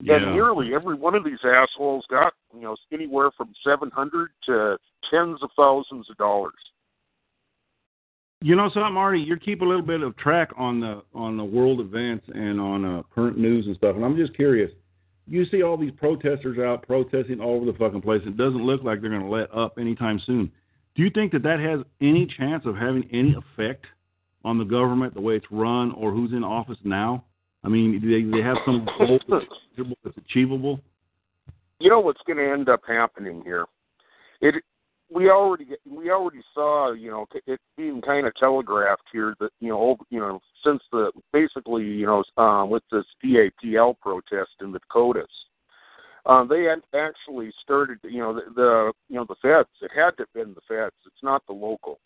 Yeah. 0.01 0.16
And 0.16 0.34
nearly 0.34 0.74
every 0.74 0.95
one 0.95 1.14
of 1.14 1.24
these 1.24 1.39
assholes 1.43 2.05
got 2.11 2.34
you 2.55 2.62
know 2.62 2.76
anywhere 2.93 3.30
from 3.37 3.53
seven 3.66 3.91
hundred 3.91 4.30
to 4.47 4.76
tens 5.11 5.43
of 5.43 5.51
thousands 5.57 6.11
of 6.11 6.16
dollars. 6.18 6.53
You 8.43 8.55
know 8.55 8.68
something, 8.74 8.93
Marty? 8.93 9.20
You're 9.20 9.39
keep 9.39 9.62
a 9.62 9.64
little 9.64 9.80
bit 9.80 10.03
of 10.03 10.14
track 10.18 10.51
on 10.59 10.80
the 10.80 11.03
on 11.14 11.39
the 11.39 11.45
world 11.45 11.80
events 11.80 12.26
and 12.28 12.61
on 12.61 12.84
uh, 12.84 13.03
current 13.14 13.39
news 13.39 13.66
and 13.66 13.74
stuff, 13.76 13.97
and 13.97 14.05
I'm 14.05 14.16
just 14.16 14.37
curious 14.37 14.70
you 15.27 15.45
see 15.47 15.62
all 15.62 15.77
these 15.77 15.93
protesters 15.93 16.59
out 16.59 16.83
protesting 16.87 17.41
all 17.41 17.57
over 17.57 17.66
the 17.66 17.79
fucking 17.79 18.03
place. 18.03 18.22
It 18.24 18.37
doesn't 18.37 18.64
look 18.64 18.83
like 18.83 19.01
they're 19.01 19.11
going 19.11 19.22
to 19.22 19.29
let 19.29 19.53
up 19.55 19.79
anytime 19.79 20.20
soon. 20.24 20.51
Do 20.95 21.03
you 21.03 21.11
think 21.11 21.33
that 21.33 21.43
that 21.43 21.61
has 21.61 21.81
any 22.01 22.27
chance 22.39 22.64
of 22.64 22.77
having 22.77 23.09
any 23.12 23.35
effect 23.35 23.85
on 24.45 24.59
the 24.59 24.64
government, 24.64 25.14
the 25.14 25.20
way 25.20 25.35
it's 25.35 25.47
run, 25.51 25.93
or 25.93 26.12
who's 26.12 26.33
in 26.33 26.45
office 26.45 26.79
now? 26.85 27.24
I 27.64 27.68
mean, 27.68 28.01
do 28.01 28.09
they, 28.09 28.31
they 28.31 28.43
have 28.43 28.57
some 28.64 28.87
goal 28.99 29.18
that's 30.05 30.16
achievable? 30.16 30.81
You 31.81 31.91
know 31.91 32.01
what's 32.01 32.20
going 32.27 32.39
to 32.39 32.51
end 32.51 32.68
up 32.68 32.81
happening 32.87 33.43
here? 33.45 33.66
It 34.41 34.55
we 35.11 35.30
already 35.30 35.66
we 35.88 36.11
already 36.11 36.42
saw 36.54 36.92
you 36.92 37.11
know 37.11 37.26
it 37.46 37.61
being 37.76 38.00
kind 38.02 38.26
of 38.26 38.34
telegraphed 38.34 39.04
here 39.12 39.34
that 39.40 39.50
you 39.61 39.68
know 39.68 39.80
over, 39.80 40.02
you 40.11 40.18
know 40.18 40.40
since 40.64 40.82
the 40.92 41.11
basically 41.32 41.84
you 41.84 42.07
know 42.07 42.24
uh, 42.36 42.64
with 42.64 42.82
this 42.90 43.04
DAPL 43.24 43.98
protest 44.00 44.50
in 44.61 44.72
the 44.72 44.80
Dakotas, 44.80 45.26
uh, 46.26 46.44
they 46.44 46.64
had 46.64 46.80
actually 46.94 47.52
started 47.62 47.98
you 48.02 48.18
know 48.18 48.34
the, 48.34 48.42
the 48.54 48.92
you 49.09 49.16
know 49.16 49.26
the 49.28 49.36
feds. 49.40 49.68
It 49.80 49.90
had 49.94 50.16
to 50.16 50.24
have 50.24 50.32
been 50.34 50.54
the 50.54 50.61
feds. 50.68 50.96
It's 51.07 51.22
not 51.22 51.42
the 51.46 51.52
locals. 51.52 51.98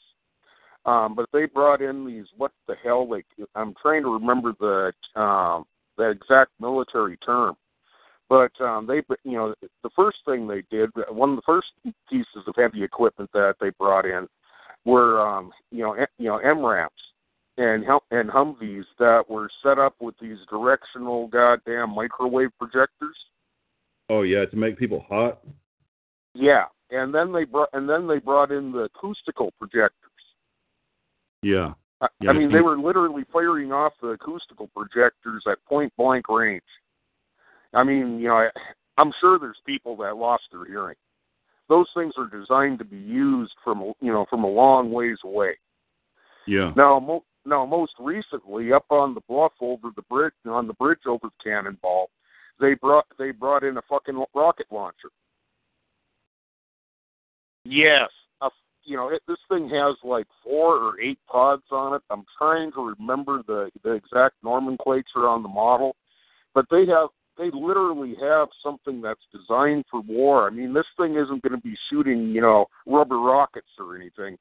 Um, 0.86 1.14
but 1.14 1.26
they 1.30 1.44
brought 1.44 1.82
in 1.82 2.06
these 2.06 2.24
what 2.36 2.52
the 2.66 2.74
hell 2.82 3.08
like 3.08 3.26
I'm 3.54 3.74
trying 3.80 4.02
to 4.02 4.12
remember 4.12 4.54
the 4.58 5.20
um, 5.20 5.64
the 5.96 6.10
exact 6.10 6.52
military 6.58 7.16
term 7.18 7.56
but 8.30 8.52
um, 8.60 8.86
they, 8.86 9.02
you 9.24 9.36
know, 9.36 9.54
the 9.82 9.90
first 9.94 10.18
thing 10.24 10.46
they 10.46 10.62
did, 10.70 10.88
one 11.10 11.30
of 11.30 11.36
the 11.36 11.42
first 11.44 11.66
pieces 12.08 12.46
of 12.46 12.54
heavy 12.56 12.84
equipment 12.84 13.28
that 13.34 13.56
they 13.60 13.70
brought 13.70 14.06
in 14.06 14.28
were, 14.86 15.20
um, 15.20 15.50
you 15.72 15.82
know, 15.82 15.96
you 16.16 16.28
know, 16.28 16.40
MRAPs 16.42 16.88
and 17.58 17.84
and 18.12 18.30
Humvees 18.30 18.84
that 19.00 19.28
were 19.28 19.50
set 19.64 19.80
up 19.80 19.96
with 20.00 20.14
these 20.22 20.38
directional 20.48 21.26
goddamn 21.26 21.90
microwave 21.90 22.50
projectors. 22.56 23.16
Oh 24.08 24.22
yeah, 24.22 24.46
to 24.46 24.56
make 24.56 24.78
people 24.78 25.04
hot. 25.08 25.40
Yeah, 26.34 26.66
and 26.90 27.12
then 27.12 27.32
they 27.32 27.44
brought 27.44 27.70
and 27.72 27.88
then 27.88 28.06
they 28.06 28.20
brought 28.20 28.52
in 28.52 28.70
the 28.70 28.88
acoustical 28.94 29.52
projectors. 29.58 29.92
Yeah. 31.42 31.72
Yeah 32.20 32.30
I 32.30 32.32
mean, 32.32 32.52
they 32.52 32.60
were 32.60 32.78
literally 32.78 33.24
firing 33.32 33.72
off 33.72 33.92
the 34.00 34.10
acoustical 34.10 34.70
projectors 34.74 35.42
at 35.50 35.62
point 35.66 35.92
blank 35.98 36.28
range. 36.28 36.62
I 37.74 37.84
mean, 37.84 38.18
you 38.18 38.28
know, 38.28 38.36
I, 38.36 38.48
I'm 38.98 39.12
sure 39.20 39.38
there's 39.38 39.60
people 39.64 39.96
that 39.98 40.16
lost 40.16 40.44
their 40.52 40.64
hearing. 40.64 40.96
Those 41.68 41.86
things 41.94 42.14
are 42.18 42.28
designed 42.28 42.78
to 42.80 42.84
be 42.84 42.98
used 42.98 43.52
from 43.62 43.92
you 44.00 44.12
know 44.12 44.26
from 44.28 44.44
a 44.44 44.48
long 44.48 44.90
ways 44.90 45.18
away. 45.24 45.56
Yeah. 46.46 46.72
Now, 46.76 46.98
mo- 46.98 47.24
now, 47.46 47.64
most 47.64 47.92
recently, 47.98 48.72
up 48.72 48.86
on 48.90 49.14
the 49.14 49.20
bluff 49.28 49.52
over 49.60 49.90
the 49.94 50.02
bridge 50.02 50.34
on 50.46 50.66
the 50.66 50.74
bridge 50.74 51.06
over 51.06 51.28
the 51.28 51.50
Cannonball, 51.50 52.10
they 52.60 52.74
brought 52.74 53.06
they 53.18 53.30
brought 53.30 53.64
in 53.64 53.76
a 53.78 53.82
fucking 53.88 54.22
rocket 54.34 54.66
launcher. 54.70 55.08
Yes, 57.64 58.08
a, 58.42 58.50
you 58.84 58.96
know 58.96 59.08
it, 59.08 59.22
this 59.28 59.38
thing 59.48 59.68
has 59.70 59.96
like 60.02 60.26
four 60.42 60.76
or 60.76 61.00
eight 61.00 61.18
pods 61.30 61.62
on 61.70 61.94
it. 61.94 62.02
I'm 62.10 62.24
trying 62.36 62.72
to 62.72 62.94
remember 62.98 63.42
the 63.46 63.70
the 63.84 63.92
exact 63.92 64.34
nomenclature 64.42 65.28
on 65.28 65.42
the 65.42 65.48
model, 65.48 65.96
but 66.52 66.66
they 66.70 66.84
have 66.86 67.08
they 67.40 67.50
literally 67.54 68.14
have 68.20 68.48
something 68.62 69.00
that's 69.00 69.20
designed 69.32 69.84
for 69.90 70.02
war. 70.02 70.46
I 70.46 70.50
mean, 70.50 70.74
this 70.74 70.84
thing 70.98 71.12
isn't 71.12 71.42
going 71.42 71.58
to 71.58 71.66
be 71.66 71.74
shooting, 71.88 72.28
you 72.28 72.42
know, 72.42 72.66
rubber 72.86 73.18
rockets 73.18 73.70
or 73.78 73.96
anything. 73.96 74.36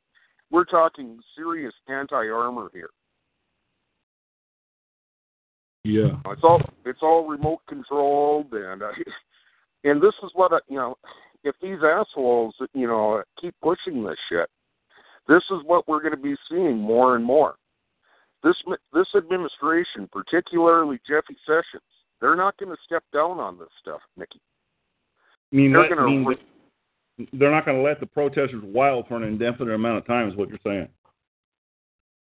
We're 0.52 0.66
talking 0.66 1.22
serious 1.36 1.74
anti-armor 1.88 2.70
here. 2.74 2.89
Yeah. 5.86 6.18
It's 6.26 6.41
all 6.43 6.62
it's 6.86 7.00
all 7.02 7.26
remote 7.26 7.62
controlled, 7.70 8.52
and 8.52 8.84
uh, 8.84 8.91
and 9.86 10.02
this 10.02 10.14
is 10.22 10.32
what 10.34 10.52
I, 10.52 10.60
you 10.68 10.76
know. 10.76 10.95
If 11.45 11.56
these 11.62 11.78
assholes, 11.82 12.54
you 12.74 12.86
know, 12.86 13.24
keep 13.39 13.56
pushing 13.64 14.04
this 14.04 14.18
shit, 14.30 14.50
this 15.30 15.41
is 15.52 15.60
what 15.66 15.88
we're 15.88 16.02
going 16.02 16.12
to 16.12 16.18
be 16.18 16.36
seeing 16.50 16.78
more 16.78 17.16
and 17.16 17.24
more. 17.24 17.56
This 18.43 18.56
this 18.93 19.08
administration, 19.16 20.10
particularly 20.12 21.00
Jeffy 21.08 21.38
Sessions, 21.47 21.89
they're 22.22 22.36
not 22.36 22.57
going 22.57 22.72
to 22.72 22.82
step 22.86 23.03
down 23.13 23.39
on 23.39 23.57
this 23.57 23.70
stuff, 23.82 24.01
Nikki. 24.17 24.41
I 25.51 25.55
mean, 25.55 25.74
they're 25.74 25.95
going 25.95 26.24
means 26.24 26.38
that 27.17 27.28
they're 27.34 27.51
not 27.51 27.65
going 27.65 27.78
to 27.78 27.84
let 27.84 27.99
the 27.99 28.05
protesters 28.05 28.63
wild 28.63 29.07
for 29.07 29.17
an 29.17 29.24
indefinite 29.24 29.74
amount 29.74 29.97
of 29.97 30.07
time, 30.07 30.30
is 30.30 30.36
what 30.36 30.49
you're 30.49 30.59
saying. 30.63 30.88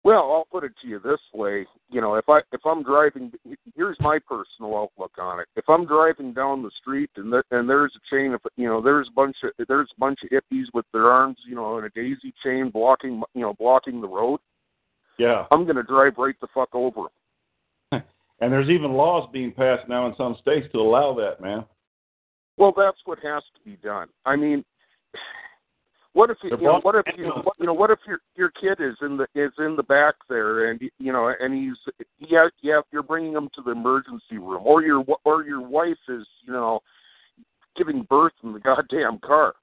Well, 0.04 0.32
I'll 0.32 0.46
put 0.50 0.64
it 0.64 0.72
to 0.80 0.88
you 0.88 1.00
this 1.00 1.20
way. 1.34 1.66
You 1.90 2.00
know, 2.00 2.14
if 2.14 2.28
I 2.28 2.38
if 2.52 2.60
I'm 2.64 2.82
driving, 2.82 3.32
here's 3.76 3.96
my 4.00 4.18
personal 4.26 4.76
outlook 4.76 5.12
on 5.18 5.40
it. 5.40 5.48
If 5.56 5.64
I'm 5.68 5.86
driving 5.86 6.32
down 6.32 6.62
the 6.62 6.70
street 6.80 7.10
and 7.16 7.32
there, 7.32 7.44
and 7.50 7.68
there's 7.68 7.92
a 7.96 8.14
chain 8.14 8.32
of 8.32 8.40
you 8.56 8.68
know 8.68 8.80
there's 8.80 9.08
a 9.08 9.14
bunch 9.14 9.36
of 9.42 9.50
there's 9.68 9.90
a 9.94 10.00
bunch 10.00 10.20
of 10.22 10.30
hippies 10.30 10.66
with 10.72 10.86
their 10.92 11.10
arms 11.10 11.36
you 11.46 11.56
know 11.56 11.78
in 11.78 11.84
a 11.84 11.90
daisy 11.90 12.32
chain 12.44 12.70
blocking 12.70 13.22
you 13.34 13.42
know 13.42 13.54
blocking 13.54 14.00
the 14.00 14.08
road. 14.08 14.40
Yeah. 15.18 15.46
I'm 15.50 15.64
going 15.64 15.76
to 15.76 15.82
drive 15.82 16.14
right 16.16 16.36
the 16.40 16.46
fuck 16.54 16.68
over 16.72 17.02
them. 17.02 17.08
And 18.40 18.52
there's 18.52 18.68
even 18.68 18.92
laws 18.92 19.28
being 19.32 19.52
passed 19.52 19.88
now 19.88 20.06
in 20.06 20.14
some 20.16 20.36
states 20.40 20.66
to 20.72 20.78
allow 20.78 21.14
that, 21.14 21.40
man. 21.40 21.64
Well, 22.56 22.72
that's 22.76 22.98
what 23.04 23.18
has 23.22 23.42
to 23.54 23.60
be 23.64 23.76
done. 23.76 24.08
I 24.24 24.36
mean, 24.36 24.64
what 26.12 26.30
if 26.30 26.38
you, 26.42 26.50
you 26.50 26.64
know, 26.64 26.80
what 26.82 26.94
if 26.94 27.06
you 27.16 27.26
what, 27.44 27.54
you 27.58 27.66
know 27.66 27.74
what 27.74 27.90
if 27.90 27.98
your 28.06 28.18
your 28.34 28.50
kid 28.50 28.80
is 28.80 28.96
in 29.02 29.16
the 29.16 29.26
is 29.34 29.52
in 29.58 29.76
the 29.76 29.82
back 29.84 30.14
there 30.28 30.70
and 30.70 30.80
you 30.98 31.12
know 31.12 31.32
and 31.38 31.54
he's 31.54 31.94
yeah 32.18 32.48
yeah 32.60 32.80
you're 32.90 33.04
bringing 33.04 33.32
him 33.32 33.48
to 33.54 33.62
the 33.62 33.70
emergency 33.70 34.38
room 34.38 34.62
or 34.64 34.82
your 34.82 35.04
or 35.24 35.44
your 35.44 35.60
wife 35.60 35.98
is 36.08 36.26
you 36.44 36.52
know 36.52 36.80
giving 37.76 38.02
birth 38.10 38.32
in 38.42 38.52
the 38.52 38.58
goddamn 38.58 39.18
car. 39.24 39.54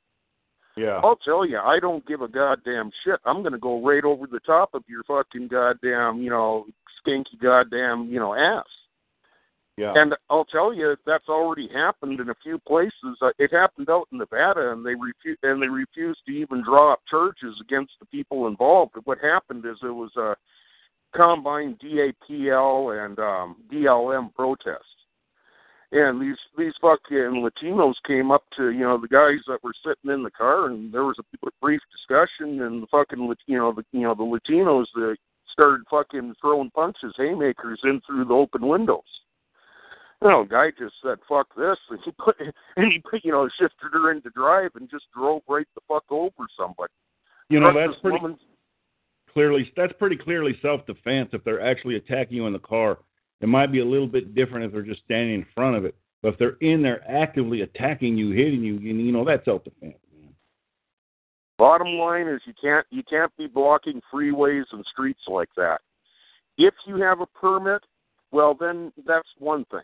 Yeah. 0.78 1.00
I'll 1.04 1.18
tell 1.18 1.46
you, 1.46 1.58
I 1.58 1.80
don't 1.80 2.06
give 2.06 2.22
a 2.22 2.28
goddamn 2.28 2.92
shit. 3.04 3.20
I'm 3.26 3.42
going 3.42 3.54
to 3.54 3.60
go 3.60 3.86
right 3.86 4.04
over 4.04 4.28
the 4.28 4.42
top 4.42 4.74
of 4.74 4.84
your 4.88 5.04
fucking 5.04 5.48
goddamn, 5.48 6.22
you 6.22 6.30
know, 6.30 6.66
skanky 7.06 7.40
goddamn, 7.42 8.08
you 8.10 8.20
know, 8.20 8.34
ass. 8.34 8.66
Yeah. 9.78 9.92
And 9.96 10.16
I'll 10.30 10.46
tell 10.46 10.74
you, 10.74 10.96
that's 11.06 11.28
already 11.28 11.68
happened 11.74 12.22
in 12.22 12.30
a 12.30 12.36
few 12.42 12.60
places. 12.60 13.18
Uh, 13.22 13.32
It 13.38 13.52
happened 13.52 13.90
out 13.90 14.08
in 14.12 14.20
Nevada, 14.20 14.72
and 14.72 14.86
they 14.86 14.96
refused 14.96 15.40
and 15.44 15.62
they 15.62 15.68
refused 15.68 16.20
to 16.28 16.32
even 16.32 16.64
draw 16.64 16.94
up 16.94 17.02
charges 17.10 17.56
against 17.62 17.92
the 18.00 18.06
people 18.06 18.48
involved. 18.48 18.94
But 18.96 19.06
what 19.06 19.18
happened 19.20 19.66
is 19.66 19.78
it 19.84 19.88
was 19.88 20.16
a 20.16 20.36
combined 21.14 21.80
DAPL 21.80 23.06
and 23.06 23.20
um, 23.20 23.58
BLM 23.70 24.34
protest, 24.34 24.86
and 25.92 26.22
these 26.22 26.38
these 26.58 26.74
fucking 26.80 27.44
Latinos 27.44 27.96
came 28.08 28.32
up 28.32 28.44
to 28.56 28.70
you 28.70 28.86
know 28.86 28.98
the 28.98 29.10
guys 29.10 29.44
that 29.48 29.62
were 29.62 29.74
sitting 29.86 30.10
in 30.10 30.24
the 30.24 30.32
car, 30.32 30.68
and 30.68 30.94
there 30.94 31.04
was 31.04 31.18
a 31.20 31.50
brief 31.62 31.82
discussion, 31.92 32.62
and 32.62 32.82
the 32.82 32.88
fucking 32.88 33.20
you 33.46 33.58
know 33.58 33.74
the 33.74 33.84
you 33.92 34.04
know 34.04 34.16
the 34.16 34.24
Latinos 34.24 34.86
that 34.96 35.18
started 35.56 35.86
fucking 35.90 36.36
throwing 36.42 36.70
punches, 36.72 37.14
haymakers 37.18 37.80
in 37.84 38.02
through 38.06 38.26
the 38.26 38.34
open 38.34 38.68
windows. 38.68 39.00
You 40.22 40.30
know, 40.30 40.46
guy 40.46 40.72
just 40.78 40.96
said 41.04 41.18
"fuck 41.28 41.48
this," 41.56 41.78
and 41.90 42.00
he 42.04 42.12
put 42.12 42.36
and 42.40 42.92
he 42.92 43.00
put 43.00 43.24
you 43.24 43.32
know 43.32 43.50
shifted 43.58 43.94
her 43.94 44.12
into 44.12 44.30
drive 44.32 44.72
and 44.76 44.90
just 44.90 45.06
drove 45.16 45.42
right 45.48 45.68
the 45.76 45.82
fuck 45.88 46.04
over 46.10 46.48
somebody. 46.58 46.94
You 47.50 47.60
know, 47.60 47.74
that's 47.74 48.00
pretty 48.02 48.18
woman's- 48.22 48.40
clearly 49.34 49.72
that's 49.76 49.94
pretty 49.94 50.18
clearly 50.18 50.58
self 50.62 50.86
defense 50.86 51.30
if 51.34 51.44
they're 51.44 51.62
actually 51.62 51.96
attacking 51.96 52.38
you 52.38 52.48
in 52.48 52.54
the 52.54 52.60
car. 52.60 53.00
It 53.42 53.48
might 53.48 53.72
be 53.72 53.80
a 53.80 53.86
little 53.86 54.08
bit 54.08 54.34
different 54.34 54.66
if 54.66 54.72
they're 54.72 54.82
just 54.82 55.04
standing 55.04 55.36
in 55.36 55.46
front 55.54 55.76
of 55.76 55.86
it. 55.86 55.96
But 56.22 56.34
if 56.34 56.40
they're 56.40 56.58
in 56.62 56.82
there 56.82 57.04
actively 57.10 57.62
attacking 57.62 58.18
you, 58.18 58.32
hitting 58.32 58.64
you, 58.64 58.78
you 58.80 58.96
you 58.96 59.12
know, 59.12 59.26
that's 59.26 59.46
self 59.46 59.64
defense. 59.64 59.98
Bottom 61.58 61.96
line 61.96 62.28
is 62.28 62.42
you 62.46 62.54
can't 62.62 62.86
you 62.90 63.02
can't 63.10 63.36
be 63.38 63.48
blocking 63.48 64.02
freeways 64.14 64.66
and 64.72 64.86
streets 64.92 65.22
like 65.28 65.50
that. 65.56 65.80
If 66.58 66.74
you 66.86 66.98
have 66.98 67.22
a 67.22 67.26
permit, 67.28 67.82
well 68.32 68.54
then 68.54 68.92
that's 69.08 69.28
one 69.40 69.66
thing. 69.66 69.82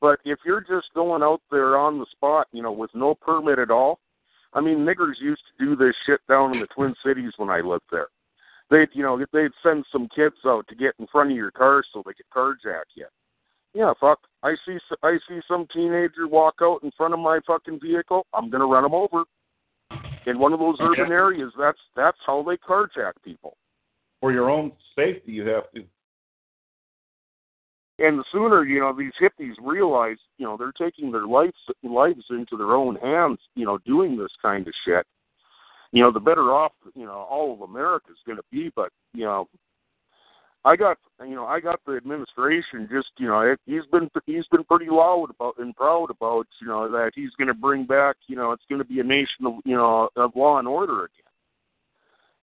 But 0.00 0.18
if 0.24 0.38
you're 0.44 0.60
just 0.60 0.92
going 0.94 1.22
out 1.22 1.42
there 1.50 1.76
on 1.76 1.98
the 1.98 2.06
spot, 2.10 2.48
you 2.52 2.62
know, 2.62 2.72
with 2.72 2.90
no 2.94 3.14
permit 3.14 3.58
at 3.58 3.70
all, 3.70 4.00
I 4.52 4.60
mean 4.60 4.78
niggers 4.78 5.20
used 5.20 5.42
to 5.58 5.64
do 5.64 5.76
this 5.76 5.94
shit 6.06 6.20
down 6.28 6.54
in 6.54 6.60
the 6.60 6.66
Twin 6.74 6.94
Cities 7.04 7.32
when 7.36 7.50
I 7.50 7.60
lived 7.60 7.84
there. 7.92 8.08
They'd 8.70 8.88
you 8.92 9.04
know, 9.04 9.24
they'd 9.32 9.50
send 9.62 9.84
some 9.92 10.08
kids 10.14 10.36
out 10.44 10.66
to 10.68 10.74
get 10.74 10.94
in 10.98 11.06
front 11.06 11.30
of 11.30 11.36
your 11.36 11.52
car 11.52 11.84
so 11.92 12.02
they 12.04 12.14
could 12.14 12.26
carjack 12.34 12.84
you. 12.96 13.06
Yeah, 13.74 13.92
fuck. 14.00 14.18
I 14.42 14.54
see 14.66 14.78
I 15.04 15.18
see 15.28 15.38
some 15.46 15.68
teenager 15.72 16.26
walk 16.26 16.56
out 16.62 16.82
in 16.82 16.90
front 16.96 17.14
of 17.14 17.20
my 17.20 17.38
fucking 17.46 17.78
vehicle. 17.80 18.26
I'm 18.34 18.50
gonna 18.50 18.66
run 18.66 18.84
him 18.84 18.94
over. 18.94 19.22
In 20.28 20.38
one 20.38 20.52
of 20.52 20.58
those 20.58 20.76
urban 20.80 21.10
areas, 21.10 21.50
that's 21.58 21.78
that's 21.96 22.18
how 22.26 22.42
they 22.42 22.58
carjack 22.58 23.12
people. 23.24 23.56
For 24.20 24.30
your 24.30 24.50
own 24.50 24.72
safety, 24.94 25.32
you 25.32 25.46
have 25.48 25.70
to. 25.72 25.84
And 28.00 28.18
the 28.18 28.24
sooner 28.30 28.62
you 28.64 28.80
know 28.80 28.94
these 28.94 29.12
hippies 29.20 29.54
realize, 29.62 30.18
you 30.36 30.44
know, 30.44 30.58
they're 30.58 30.72
taking 30.72 31.10
their 31.10 31.26
lives 31.26 31.56
lives 31.82 32.24
into 32.28 32.58
their 32.58 32.74
own 32.74 32.96
hands, 32.96 33.38
you 33.54 33.64
know, 33.64 33.78
doing 33.86 34.18
this 34.18 34.32
kind 34.42 34.68
of 34.68 34.74
shit. 34.84 35.06
You 35.92 36.02
know, 36.02 36.12
the 36.12 36.20
better 36.20 36.52
off 36.52 36.72
you 36.94 37.06
know 37.06 37.26
all 37.30 37.54
of 37.54 37.62
America's 37.62 38.18
going 38.26 38.36
to 38.36 38.44
be. 38.52 38.70
But 38.76 38.90
you 39.14 39.24
know, 39.24 39.48
I 40.64 40.76
got 40.76 40.98
you 41.20 41.34
know 41.34 41.46
I 41.46 41.60
got 41.60 41.80
the 41.86 41.92
administration 41.96 42.88
just 42.90 43.08
you 43.18 43.28
know 43.28 43.40
it, 43.40 43.60
he's 43.66 43.86
been 43.90 44.10
he's 44.26 44.46
been 44.50 44.64
pretty 44.64 44.90
loud 44.90 45.28
about 45.30 45.54
and 45.58 45.74
proud 45.74 46.10
about 46.10 46.46
you 46.60 46.66
know 46.66 46.90
that 46.90 47.12
he's 47.14 47.30
going 47.38 47.48
to 47.48 47.54
bring 47.54 47.84
back 47.84 48.16
you 48.26 48.36
know 48.36 48.52
it's 48.52 48.64
going 48.68 48.80
to 48.80 48.84
be 48.88 49.00
a 49.00 49.04
nation 49.04 49.46
of 49.46 49.54
you 49.64 49.76
know 49.76 50.08
of 50.16 50.32
law 50.34 50.58
and 50.58 50.68
order 50.68 51.04
again. 51.04 51.24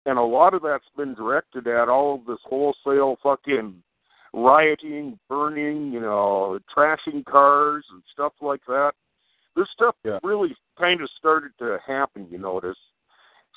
And 0.05 0.19
a 0.19 0.23
lot 0.23 0.53
of 0.53 0.61
that's 0.61 0.83
been 0.97 1.13
directed 1.13 1.65
at 1.67 1.87
all 1.87 2.15
of 2.15 2.25
this 2.25 2.39
wholesale 2.43 3.17
fucking 3.23 3.81
rioting, 4.33 5.17
burning, 5.29 5.93
you 5.93 6.01
know, 6.01 6.59
trashing 6.75 7.23
cars 7.25 7.85
and 7.91 8.01
stuff 8.11 8.33
like 8.41 8.61
that. 8.67 8.93
This 9.55 9.69
stuff 9.71 9.95
Yeah. 10.03 10.19
really 10.23 10.57
kind 10.77 11.01
of 11.01 11.09
started 11.11 11.51
to 11.59 11.79
happen, 11.85 12.27
you 12.29 12.39
notice, 12.39 12.77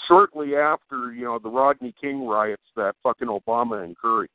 shortly 0.07 0.57
after, 0.57 1.13
you 1.13 1.25
know, 1.25 1.39
the 1.39 1.49
Rodney 1.49 1.93
King 2.01 2.27
riots 2.27 2.63
that 2.77 2.95
fucking 3.03 3.29
Obama 3.29 3.85
encouraged. 3.85 4.33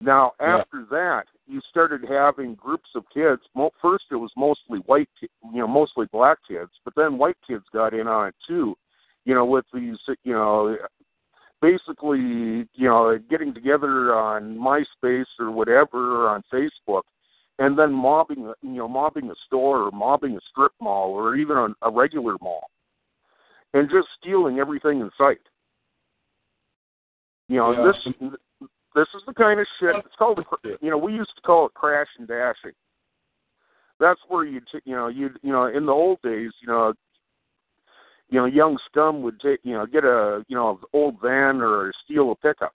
Now, 0.00 0.32
Yeah. 0.40 0.58
after 0.58 0.84
that, 0.90 1.26
you 1.46 1.60
started 1.62 2.04
having 2.04 2.54
groups 2.54 2.94
of 2.94 3.08
kids. 3.10 3.42
First, 3.80 4.04
it 4.10 4.16
was 4.16 4.30
mostly 4.36 4.78
white, 4.80 5.08
ki- 5.18 5.30
you 5.52 5.60
know, 5.60 5.66
mostly 5.66 6.06
black 6.06 6.38
kids, 6.46 6.70
but 6.84 6.94
then 6.94 7.18
white 7.18 7.38
kids 7.46 7.64
got 7.72 7.94
in 7.94 8.06
on 8.06 8.28
it 8.28 8.34
too. 8.46 8.76
You 9.24 9.34
know, 9.34 9.44
with 9.44 9.66
these, 9.72 9.98
you 10.22 10.32
know, 10.32 10.78
basically, 11.60 12.68
you 12.74 12.88
know, 12.88 13.18
getting 13.18 13.52
together 13.52 14.14
on 14.14 14.56
MySpace 14.56 15.26
or 15.40 15.50
whatever 15.50 16.24
or 16.24 16.28
on 16.28 16.42
Facebook, 16.52 17.02
and 17.58 17.76
then 17.76 17.92
mobbing, 17.92 18.44
you 18.62 18.78
know, 18.78 18.86
mobbing 18.86 19.30
a 19.30 19.34
store 19.46 19.82
or 19.82 19.90
mobbing 19.90 20.36
a 20.36 20.40
strip 20.42 20.72
mall 20.80 21.10
or 21.10 21.34
even 21.34 21.56
a, 21.56 21.74
a 21.82 21.90
regular 21.90 22.36
mall, 22.40 22.70
and 23.74 23.90
just 23.90 24.08
stealing 24.20 24.58
everything 24.58 25.00
in 25.00 25.10
sight. 25.16 25.40
You 27.48 27.56
know, 27.56 27.72
Yeah. 27.72 27.92
this 27.92 28.30
this 28.94 29.08
is 29.14 29.22
the 29.26 29.34
kind 29.34 29.60
of 29.60 29.66
shit. 29.78 29.94
It's 29.96 30.16
called, 30.16 30.44
you 30.80 30.90
know, 30.90 30.98
we 30.98 31.12
used 31.12 31.34
to 31.36 31.42
call 31.42 31.66
it 31.66 31.74
crash 31.74 32.08
and 32.18 32.26
dashing. 32.26 32.72
That's 34.00 34.20
where 34.28 34.44
you, 34.44 34.60
t- 34.60 34.80
you 34.84 34.96
know, 34.96 35.08
you, 35.08 35.30
you 35.42 35.52
know, 35.52 35.66
in 35.66 35.86
the 35.86 35.92
old 35.92 36.20
days, 36.22 36.52
you 36.60 36.68
know, 36.68 36.94
you 38.28 38.38
know, 38.38 38.46
young 38.46 38.78
scum 38.86 39.22
would 39.22 39.40
take, 39.40 39.60
you 39.62 39.74
know, 39.74 39.86
get 39.86 40.04
a, 40.04 40.44
you 40.48 40.56
know, 40.56 40.80
old 40.92 41.20
van 41.20 41.60
or 41.60 41.92
steal 42.04 42.32
a 42.32 42.36
pickup, 42.36 42.74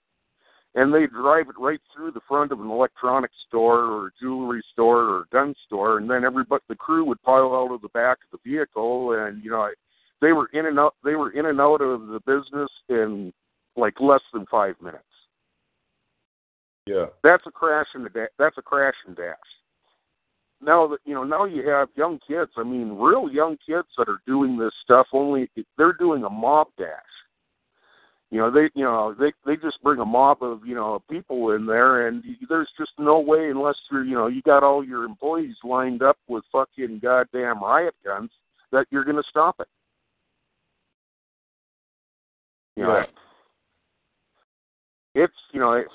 and 0.74 0.92
they 0.92 1.06
drive 1.06 1.48
it 1.48 1.58
right 1.58 1.80
through 1.94 2.12
the 2.12 2.20
front 2.26 2.52
of 2.52 2.60
an 2.60 2.70
electronics 2.70 3.36
store 3.46 3.80
or 3.80 4.06
a 4.06 4.10
jewelry 4.20 4.62
store 4.72 5.00
or 5.00 5.20
a 5.20 5.26
gun 5.32 5.54
store, 5.66 5.98
and 5.98 6.08
then 6.08 6.24
everybody, 6.24 6.62
the 6.68 6.74
crew 6.74 7.04
would 7.04 7.22
pile 7.22 7.54
out 7.54 7.72
of 7.72 7.82
the 7.82 7.88
back 7.88 8.18
of 8.24 8.38
the 8.38 8.50
vehicle, 8.50 9.12
and 9.12 9.44
you 9.44 9.50
know, 9.50 9.68
they 10.24 10.32
were 10.32 10.48
in 10.54 10.64
and 10.64 10.78
out, 10.78 10.94
they 11.04 11.16
were 11.16 11.32
in 11.32 11.44
and 11.44 11.60
out 11.60 11.82
of 11.82 12.06
the 12.06 12.20
business 12.20 12.70
in 12.88 13.30
like 13.76 14.00
less 14.00 14.22
than 14.32 14.46
five 14.50 14.74
minutes. 14.80 15.04
Yeah. 16.86 17.06
That's 17.22 17.42
a 17.46 17.50
crash 17.50 17.88
and 17.94 18.06
a 18.06 18.08
da- 18.08 18.34
that's 18.38 18.56
a 18.56 18.62
crash 18.62 18.94
and 19.06 19.14
dash. 19.14 19.36
Now 20.62 20.86
that 20.88 20.98
you 21.04 21.12
know, 21.12 21.24
now 21.24 21.44
you 21.44 21.68
have 21.68 21.88
young 21.94 22.18
kids. 22.26 22.52
I 22.56 22.62
mean, 22.62 22.96
real 22.96 23.30
young 23.30 23.58
kids 23.66 23.88
that 23.98 24.08
are 24.08 24.20
doing 24.26 24.56
this 24.56 24.72
stuff. 24.82 25.06
Only 25.12 25.50
they're 25.76 25.92
doing 25.92 26.24
a 26.24 26.30
mob 26.30 26.68
dash. 26.78 26.88
You 28.30 28.38
know, 28.38 28.50
they 28.50 28.70
you 28.74 28.84
know 28.84 29.14
they 29.18 29.32
they 29.44 29.56
just 29.56 29.82
bring 29.82 30.00
a 30.00 30.06
mob 30.06 30.42
of 30.42 30.64
you 30.64 30.74
know 30.74 31.02
people 31.10 31.50
in 31.50 31.66
there, 31.66 32.08
and 32.08 32.24
there's 32.48 32.70
just 32.78 32.92
no 32.98 33.20
way 33.20 33.50
unless 33.50 33.76
you're 33.92 34.04
you 34.04 34.14
know 34.14 34.28
you 34.28 34.40
got 34.40 34.62
all 34.62 34.82
your 34.82 35.04
employees 35.04 35.56
lined 35.64 36.02
up 36.02 36.16
with 36.28 36.44
fucking 36.50 37.00
goddamn 37.02 37.62
riot 37.62 37.94
guns 38.02 38.30
that 38.72 38.86
you're 38.90 39.04
going 39.04 39.16
to 39.16 39.22
stop 39.28 39.56
it. 39.60 39.68
You 42.76 42.84
know, 42.84 42.96
Yeah. 42.98 43.06
it's 45.14 45.34
you 45.52 45.60
know 45.60 45.72
it's 45.74 45.92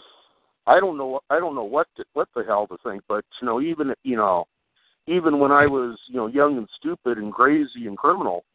I 0.65 0.79
don't 0.79 0.97
know 0.97 1.19
I 1.29 1.39
don't 1.39 1.55
know 1.55 1.63
what 1.63 1.87
to, 1.97 2.05
what 2.13 2.29
the 2.35 2.43
hell 2.43 2.67
to 2.67 2.77
think, 2.83 3.03
but 3.07 3.25
you 3.41 3.45
know 3.45 3.61
even 3.61 3.93
you 4.03 4.15
know 4.15 4.45
even 5.07 5.39
when 5.39 5.51
I 5.51 5.65
was 5.65 5.97
you 6.07 6.15
know 6.15 6.27
young 6.27 6.57
and 6.57 6.69
stupid 6.77 7.17
and 7.17 7.33
crazy 7.33 7.87
and 7.87 7.97
criminal, 7.97 8.45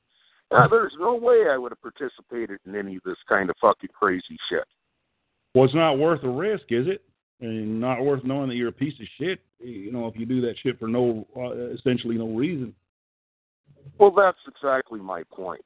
uh, 0.51 0.68
there's 0.68 0.94
no 0.98 1.14
way 1.14 1.44
I 1.51 1.59
would 1.59 1.72
have 1.72 1.82
participated 1.82 2.60
in 2.66 2.76
any 2.76 2.96
of 2.96 3.02
this 3.02 3.16
kind 3.28 3.51
of 3.51 3.56
fucking 3.60 3.90
crazy 3.92 4.38
shit. 4.48 4.64
Well, 5.55 5.64
it's 5.64 5.74
not 5.74 5.98
worth 5.98 6.22
the 6.22 6.28
risk, 6.28 6.64
is 6.70 6.86
it? 6.88 7.02
And 7.40 7.80
not 7.80 8.02
worth 8.02 8.24
knowing 8.24 8.48
that 8.48 8.55
you're 8.55 8.68
a 8.68 8.72
piece 8.72 8.94
of 9.01 9.06
shit. 9.18 9.40
You 9.60 9.92
know, 9.92 10.06
if 10.06 10.16
you 10.16 10.26
do 10.26 10.40
that 10.42 10.55
shit 10.62 10.78
for 10.78 10.88
no, 10.88 11.26
uh, 11.36 11.70
essentially 11.74 12.16
no 12.16 12.28
reason. 12.28 12.74
Well, 13.98 14.12
that's 14.12 14.38
exactly 14.48 15.01
my 15.01 15.24
point. 15.30 15.64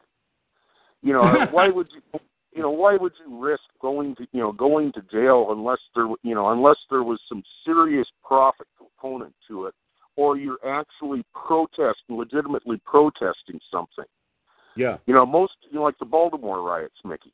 You 1.02 1.12
know, 1.12 1.22
why 1.51 1.68
would 1.68 1.89
you? 1.93 2.20
You 2.59 2.64
know, 2.64 2.70
why 2.70 2.97
would 2.97 3.12
you 3.24 3.39
risk 3.39 3.62
going 3.80 4.16
to 4.16 4.26
you 4.32 4.40
know 4.40 4.51
going 4.51 4.90
to 4.94 5.02
jail 5.12 5.47
unless 5.51 5.78
there 5.94 6.09
you 6.24 6.35
know 6.35 6.51
unless 6.51 6.76
there 6.90 7.05
was 7.05 7.20
some 7.28 7.44
serious 7.64 8.09
profit 8.24 8.66
component 8.76 9.32
to 9.47 9.66
it, 9.66 9.74
or 10.16 10.36
you're 10.36 10.59
actually 10.66 11.24
protesting, 11.32 12.16
legitimately 12.16 12.80
protesting 12.85 13.60
something. 13.70 14.06
Yeah. 14.76 14.97
You 15.06 15.14
know, 15.14 15.24
most 15.24 15.52
you 15.70 15.76
know, 15.76 15.85
like 15.85 15.98
the 16.01 16.05
Baltimore 16.05 16.60
riots, 16.62 16.97
Mickey. 17.05 17.32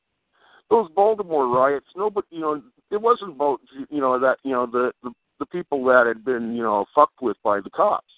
Those 0.69 0.91
Baltimore 0.91 1.49
riots, 1.49 1.87
nobody, 1.97 2.27
you 2.31 2.41
know, 2.41 2.63
it 2.91 3.01
wasn't 3.01 3.33
about 3.33 3.61
you 3.89 4.01
know 4.03 4.19
that 4.19 4.37
you 4.43 4.53
know 4.53 4.67
the 4.67 4.93
the, 5.03 5.11
the 5.39 5.47
people 5.47 5.83
that 5.87 6.05
had 6.07 6.23
been 6.23 6.55
you 6.55 6.63
know 6.63 6.85
fucked 6.95 7.23
with 7.23 7.39
by 7.43 7.61
the 7.63 7.71
cops. 7.71 8.13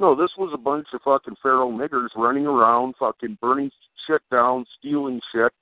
No, 0.00 0.16
this 0.16 0.30
was 0.36 0.50
a 0.52 0.58
bunch 0.58 0.88
of 0.94 1.02
fucking 1.02 1.36
feral 1.40 1.70
niggers 1.70 2.08
running 2.16 2.46
around, 2.46 2.94
fucking 2.98 3.38
burning 3.40 3.70
shit 4.08 4.22
down, 4.32 4.64
stealing 4.78 5.20
shit. 5.32 5.52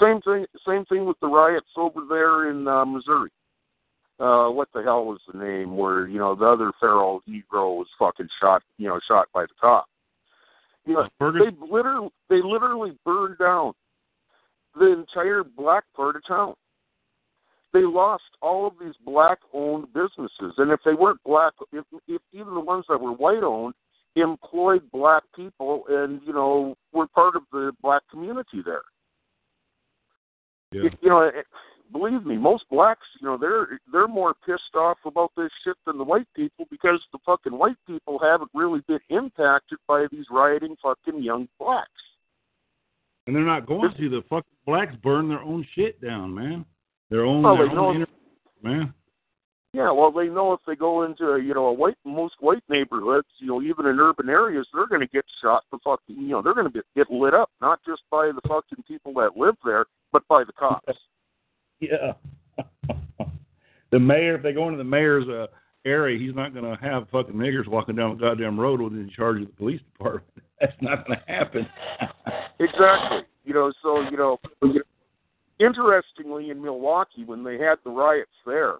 Same 0.00 0.20
thing. 0.22 0.46
Same 0.66 0.84
thing 0.86 1.04
with 1.04 1.18
the 1.20 1.28
riots 1.28 1.66
over 1.76 2.00
there 2.08 2.50
in 2.50 2.66
uh, 2.66 2.84
Missouri. 2.84 3.30
Uh, 4.20 4.48
what 4.48 4.68
the 4.72 4.82
hell 4.82 5.04
was 5.04 5.20
the 5.32 5.38
name 5.38 5.76
where 5.76 6.06
you 6.06 6.18
know 6.18 6.34
the 6.34 6.44
other 6.44 6.72
feral 6.78 7.20
Negro 7.28 7.76
was 7.76 7.88
fucking 7.98 8.28
shot, 8.40 8.62
you 8.78 8.88
know, 8.88 9.00
shot 9.06 9.28
by 9.34 9.42
the 9.42 9.54
cop. 9.60 9.86
You 10.86 10.94
know, 10.94 11.08
Ferguson. 11.18 11.56
they 11.60 11.66
literally 11.66 12.10
they 12.28 12.40
literally 12.42 12.96
burned 13.04 13.38
down 13.38 13.72
the 14.78 14.92
entire 14.92 15.42
black 15.42 15.84
part 15.96 16.16
of 16.16 16.26
town. 16.26 16.54
They 17.72 17.82
lost 17.82 18.22
all 18.40 18.68
of 18.68 18.74
these 18.80 18.94
black 19.04 19.38
owned 19.52 19.92
businesses, 19.92 20.54
and 20.58 20.70
if 20.70 20.78
they 20.84 20.94
weren't 20.94 21.22
black, 21.24 21.54
if, 21.72 21.84
if 22.06 22.22
even 22.32 22.54
the 22.54 22.60
ones 22.60 22.84
that 22.88 23.00
were 23.00 23.12
white 23.12 23.42
owned 23.42 23.74
employed 24.14 24.88
black 24.92 25.24
people, 25.34 25.84
and 25.88 26.20
you 26.24 26.32
know 26.32 26.76
were 26.92 27.08
part 27.08 27.34
of 27.34 27.42
the 27.50 27.72
black 27.82 28.02
community 28.10 28.62
there. 28.64 28.82
Yeah. 30.82 30.90
You 31.00 31.08
know, 31.08 31.20
it- 31.22 31.46
believe 31.92 32.24
me, 32.26 32.36
most 32.36 32.64
blacks, 32.70 33.06
you 33.20 33.26
know, 33.28 33.36
they're 33.36 33.78
they're 33.92 34.08
more 34.08 34.34
pissed 34.46 34.74
off 34.74 34.98
about 35.04 35.30
this 35.36 35.50
shit 35.62 35.76
than 35.86 35.98
the 35.98 36.04
white 36.04 36.26
people 36.34 36.66
because 36.70 37.00
the 37.12 37.18
fucking 37.24 37.56
white 37.56 37.76
people 37.86 38.18
haven't 38.18 38.50
really 38.54 38.80
been 38.88 39.00
impacted 39.10 39.78
by 39.86 40.06
these 40.10 40.24
rioting 40.30 40.76
fucking 40.82 41.22
young 41.22 41.48
blacks. 41.58 41.90
And 43.26 43.34
they're 43.34 43.44
not 43.44 43.66
going 43.66 43.90
to. 43.96 44.08
The 44.10 44.22
fucking 44.28 44.56
blacks 44.66 44.94
burn 45.02 45.28
their 45.28 45.40
own 45.40 45.66
shit 45.74 46.00
down, 46.00 46.34
man. 46.34 46.64
Their 47.10 47.24
own, 47.24 47.42
Well, 47.42 47.56
their 47.56 47.78
own 47.78 47.96
inner- 47.96 48.06
man. 48.62 48.94
Yeah, 49.72 49.90
well, 49.90 50.12
they 50.12 50.28
know 50.28 50.52
if 50.52 50.60
they 50.66 50.76
go 50.76 51.02
into 51.02 51.38
you 51.38 51.52
know 51.52 51.66
a 51.66 51.72
white 51.72 51.96
most 52.04 52.34
white 52.40 52.62
neighborhoods, 52.68 53.26
you 53.38 53.48
know, 53.48 53.60
even 53.60 53.86
in 53.86 53.98
urban 53.98 54.28
areas, 54.28 54.66
they're 54.72 54.86
going 54.86 55.00
to 55.00 55.06
get 55.08 55.24
shot. 55.42 55.64
The 55.72 55.78
fucking 55.84 56.16
you 56.16 56.28
know 56.28 56.42
they're 56.42 56.54
going 56.54 56.68
to 56.68 56.72
get 56.72 56.84
get 56.94 57.10
lit 57.10 57.34
up, 57.34 57.50
not 57.60 57.80
just 57.84 58.02
by 58.10 58.26
the 58.34 58.40
fucking 58.48 58.84
people 58.86 59.12
that 59.14 59.36
live 59.36 59.56
there, 59.64 59.84
but 60.14 60.26
by 60.28 60.44
the 60.44 60.52
cops. 60.52 60.86
Yeah. 61.80 62.12
the 63.90 63.98
mayor, 63.98 64.36
if 64.36 64.42
they 64.42 64.52
go 64.52 64.68
into 64.68 64.78
the 64.78 64.84
mayor's 64.84 65.28
uh, 65.28 65.48
area, 65.84 66.18
he's 66.18 66.34
not 66.34 66.54
going 66.54 66.64
to 66.64 66.80
have 66.80 67.08
fucking 67.10 67.34
niggers 67.34 67.66
walking 67.66 67.96
down 67.96 68.16
the 68.16 68.22
goddamn 68.22 68.58
road 68.58 68.80
with 68.80 68.92
in 68.92 69.10
charge 69.14 69.42
of 69.42 69.48
the 69.48 69.52
police 69.54 69.80
department. 69.92 70.46
That's 70.60 70.72
not 70.80 71.04
going 71.06 71.18
to 71.18 71.32
happen. 71.32 71.66
Exactly. 72.60 73.22
You 73.44 73.54
know, 73.54 73.72
so 73.82 74.08
you 74.08 74.16
know, 74.16 74.38
interestingly, 75.58 76.50
in 76.50 76.62
Milwaukee, 76.62 77.24
when 77.24 77.42
they 77.42 77.58
had 77.58 77.76
the 77.84 77.90
riots 77.90 78.30
there, 78.46 78.76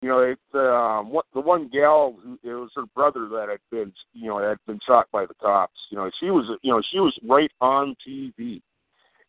you 0.00 0.08
know, 0.08 0.20
it 0.20 0.38
um, 0.54 1.10
what 1.10 1.26
the 1.34 1.40
one 1.40 1.68
gal 1.68 2.16
who 2.22 2.38
it 2.48 2.54
was 2.54 2.70
her 2.76 2.86
brother 2.94 3.28
that 3.28 3.48
had 3.50 3.60
been, 3.70 3.92
you 4.14 4.28
know, 4.28 4.38
had 4.38 4.58
been 4.66 4.78
shot 4.86 5.08
by 5.12 5.26
the 5.26 5.34
cops. 5.34 5.78
You 5.90 5.98
know, 5.98 6.10
she 6.20 6.30
was, 6.30 6.56
you 6.62 6.72
know, 6.72 6.80
she 6.90 7.00
was 7.00 7.18
right 7.28 7.50
on 7.60 7.96
TV, 8.06 8.62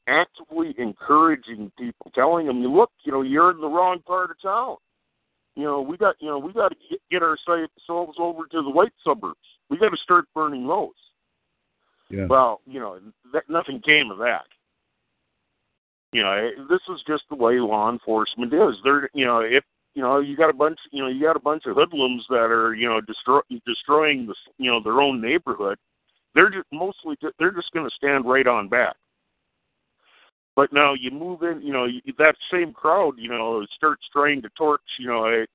actively 0.10 0.74
encouraging 0.78 1.72
people, 1.78 2.12
telling 2.16 2.48
them, 2.48 2.62
"You 2.62 2.72
look, 2.72 2.92
you 3.04 3.12
know, 3.12 3.22
you're 3.22 3.52
in 3.52 3.62
the 3.62 3.68
wrong 3.68 4.00
part 4.06 4.32
of 4.32 4.42
town. 4.42 4.78
You 5.56 5.64
know, 5.64 5.82
we 5.82 5.98
got, 5.98 6.16
you 6.20 6.28
know, 6.28 6.40
we 6.40 6.54
got 6.54 6.70
to 6.70 6.78
get, 6.90 7.00
get 7.12 7.24
ourselves 7.24 8.16
over 8.18 8.46
to 8.46 8.62
the 8.62 8.70
white 8.70 8.94
suburbs. 9.04 9.38
We 9.70 9.78
got 9.78 9.90
to 9.90 9.98
start 9.98 10.26
burning 10.34 10.68
those." 10.68 10.92
Yeah. 12.10 12.26
Well, 12.26 12.62
you 12.66 12.80
know, 12.80 13.00
that, 13.34 13.50
nothing 13.50 13.82
came 13.82 14.10
of 14.10 14.18
that. 14.20 14.46
You 16.12 16.24
know, 16.24 16.32
eh, 16.32 16.64
this 16.70 16.82
is 16.90 17.04
just 17.08 17.24
the 17.30 17.36
way 17.36 17.60
law 17.60 17.92
enforcement 17.92 18.52
is. 18.52 18.76
They're, 18.84 19.10
you 19.14 19.26
know, 19.26 19.42
if 19.42 19.64
you 19.96 20.02
know, 20.02 20.20
you 20.20 20.38
got 20.38 20.50
a 20.50 20.54
bunch, 20.54 20.80
you 20.92 21.02
know, 21.02 21.10
you 21.10 21.22
got 21.22 21.36
a 21.36 21.42
bunch 21.42 21.64
of 21.66 21.76
hoodlums 21.76 22.26
that 22.30 22.52
are, 22.52 22.74
you 22.74 22.88
know, 22.88 23.02
destroy, 23.02 23.42
destroying 23.66 24.28
the, 24.28 24.36
you 24.58 24.72
know, 24.72 24.82
their 24.82 25.02
own 25.02 25.22
neighborhood. 25.22 25.78
They're 26.36 26.50
just 26.50 26.68
mostly, 26.72 27.18
they're 27.38 27.52
just 27.52 27.72
going 27.72 27.90
to 27.90 27.96
stand 27.96 28.26
right 28.26 28.48
on 28.48 28.70
back. 28.70 28.96
But 30.60 30.74
now 30.74 30.94
you 30.94 31.10
move 31.10 31.42
in, 31.42 31.62
you 31.62 31.72
know, 31.72 31.88
that 32.18 32.36
same 32.52 32.74
crowd, 32.74 33.14
you 33.18 33.30
know, 33.30 33.66
starts 33.78 34.02
trying 34.12 34.42
to 34.42 34.50
torch, 34.58 34.82
you 35.00 35.08
know, 35.08 35.26
a, 35.26 35.46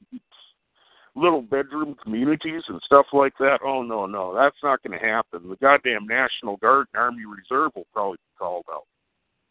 little 1.14 1.42
bedroom 1.42 1.94
communities 2.02 2.62
and 2.68 2.80
stuff 2.86 3.04
like 3.12 3.34
that. 3.38 3.58
Oh 3.62 3.82
no, 3.82 4.06
no, 4.06 4.34
that's 4.34 4.56
not 4.62 4.82
going 4.82 4.98
to 4.98 5.06
happen. 5.06 5.50
The 5.50 5.56
goddamn 5.56 6.06
National 6.06 6.56
Guard 6.56 6.86
and 6.94 7.02
Army 7.02 7.24
Reserve 7.26 7.72
will 7.76 7.86
probably 7.92 8.16
be 8.16 8.38
called 8.38 8.64
out. 8.72 8.84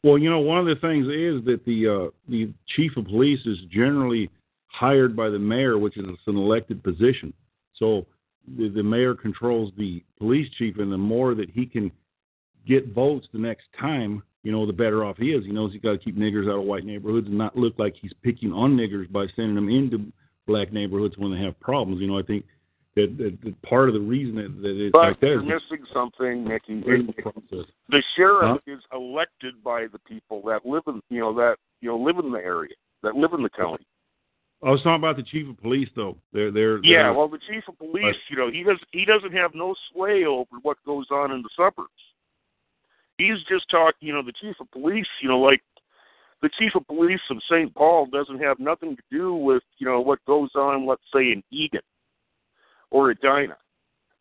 Well, 0.03 0.17
you 0.17 0.27
know, 0.27 0.39
one 0.39 0.57
of 0.57 0.65
the 0.65 0.81
things 0.81 1.05
is 1.05 1.45
that 1.45 1.63
the 1.67 2.07
uh, 2.07 2.09
the 2.27 2.51
chief 2.75 2.97
of 2.97 3.05
police 3.05 3.45
is 3.45 3.59
generally 3.71 4.31
hired 4.65 5.15
by 5.15 5.30
the 5.30 5.38
mayor, 5.38 5.77
which 5.77 5.97
is 5.97 6.05
an 6.25 6.35
elected 6.35 6.84
position. 6.84 7.31
So 7.75 8.07
the, 8.57 8.69
the 8.69 8.81
mayor 8.81 9.13
controls 9.13 9.71
the 9.77 10.01
police 10.17 10.49
chief, 10.57 10.80
and 10.80 10.91
the 10.91 10.97
more 10.97 11.35
that 11.35 11.51
he 11.51 11.67
can 11.67 11.91
get 12.67 12.91
votes 12.91 13.27
the 13.31 13.39
next 13.39 13.65
time, 13.80 14.23
you 14.44 14.52
know, 14.52 14.65
the 14.65 14.74
better 14.74 15.03
off 15.06 15.18
he 15.18 15.32
is. 15.32 15.45
He 15.45 15.52
knows 15.52 15.72
he's 15.72 15.82
got 15.82 15.94
to 15.94 15.98
keep 15.98 16.18
niggers 16.18 16.49
out 16.49 16.60
of 16.60 16.64
white 16.65 16.86
neighborhoods 16.86 17.28
and 17.28 17.38
not 17.38 17.57
look 17.57 17.80
like 17.80 17.95
he's 17.99 18.14
picking 18.24 18.52
on 18.52 18.76
niggers 18.76 19.11
by 19.11 19.26
sending 19.36 19.56
them 19.56 19.70
into 19.70 20.11
black 20.45 20.74
neighborhoods 20.74 21.18
when 21.18 21.32
they 21.32 21.40
have 21.41 21.57
problems. 21.60 22.02
You 22.02 22.07
know, 22.07 22.20
I 22.20 22.24
think 22.24 22.45
that, 22.95 23.18
that, 23.18 23.38
that 23.44 23.61
part 23.61 23.88
of 23.88 23.94
the 23.94 24.02
reason 24.02 24.36
that, 24.36 24.61
that 24.61 24.86
it's 24.86 24.91
But 24.91 24.99
like 24.99 25.20
that 25.22 25.28
you're 25.28 25.41
is 25.41 25.61
missing 25.70 25.86
something, 25.94 26.48
Mickey. 26.48 26.82
the 26.82 27.14
process. 27.22 27.65
The 27.90 28.03
sheriff 28.15 28.61
is 28.68 28.80
elected 28.94 29.64
by 29.64 29.88
the 29.88 29.99
people 29.99 30.41
that 30.45 30.65
live 30.65 30.84
in, 30.88 31.02
you 31.10 31.22
know, 31.22 31.34
that 31.36 31.56
you 31.82 31.90
know 31.90 31.98
live 31.98 32.18
in 32.20 32.32
the 32.32 32.40
area, 32.40 32.74
that 33.02 33.15
live 33.15 33.34
in 33.34 33.41
the 33.44 33.49
county. 33.49 33.86
I 34.61 34.70
was 34.70 34.82
talking 34.82 34.95
about 35.03 35.18
the 35.18 35.24
chief 35.24 35.49
of 35.49 35.60
police, 35.61 35.90
though. 35.95 36.18
They're 36.32 36.52
they're 36.52 36.78
Yeah, 36.84 37.03
they're- 37.03 37.14
well, 37.14 37.28
the 37.28 37.40
chief 37.49 37.64
of 37.68 37.78
police, 37.78 38.15
you 38.30 38.38
know, 38.38 38.52
he 38.52 38.64
does 38.64 38.80
he 38.91 39.06
doesn't 39.06 39.34
have 39.34 39.56
no 39.56 39.74
sway 39.91 40.26
over 40.26 40.49
what 40.61 40.78
goes 40.86 41.07
on 41.11 41.32
in 41.32 41.41
the 41.41 41.49
suburbs. 41.56 41.90
He's 43.18 43.38
just 43.49 43.69
talking, 43.69 44.07
you 44.07 44.14
know, 44.14 44.23
the 44.23 44.34
chief 44.34 44.56
of 44.60 44.69
police, 44.72 45.07
you 45.22 45.30
know, 45.30 45.40
like 45.40 45.61
the 46.41 46.49
chief 46.60 46.73
of 46.76 46.85
police 46.88 47.22
of 47.30 47.38
St. 47.49 47.73
Paul 47.73 48.07
doesn't 48.07 48.41
have 48.41 48.60
nothing 48.60 48.95
to 48.95 49.02
do 49.11 49.34
with, 49.35 49.64
you 49.77 49.88
know, 49.88 50.02
what 50.02 50.19
goes 50.26 50.49
on, 50.56 50.85
let's 50.85 51.03
say, 51.14 51.31
in 51.31 51.44
Eagan 51.52 51.81
or 52.91 53.11
Edina. 53.11 53.56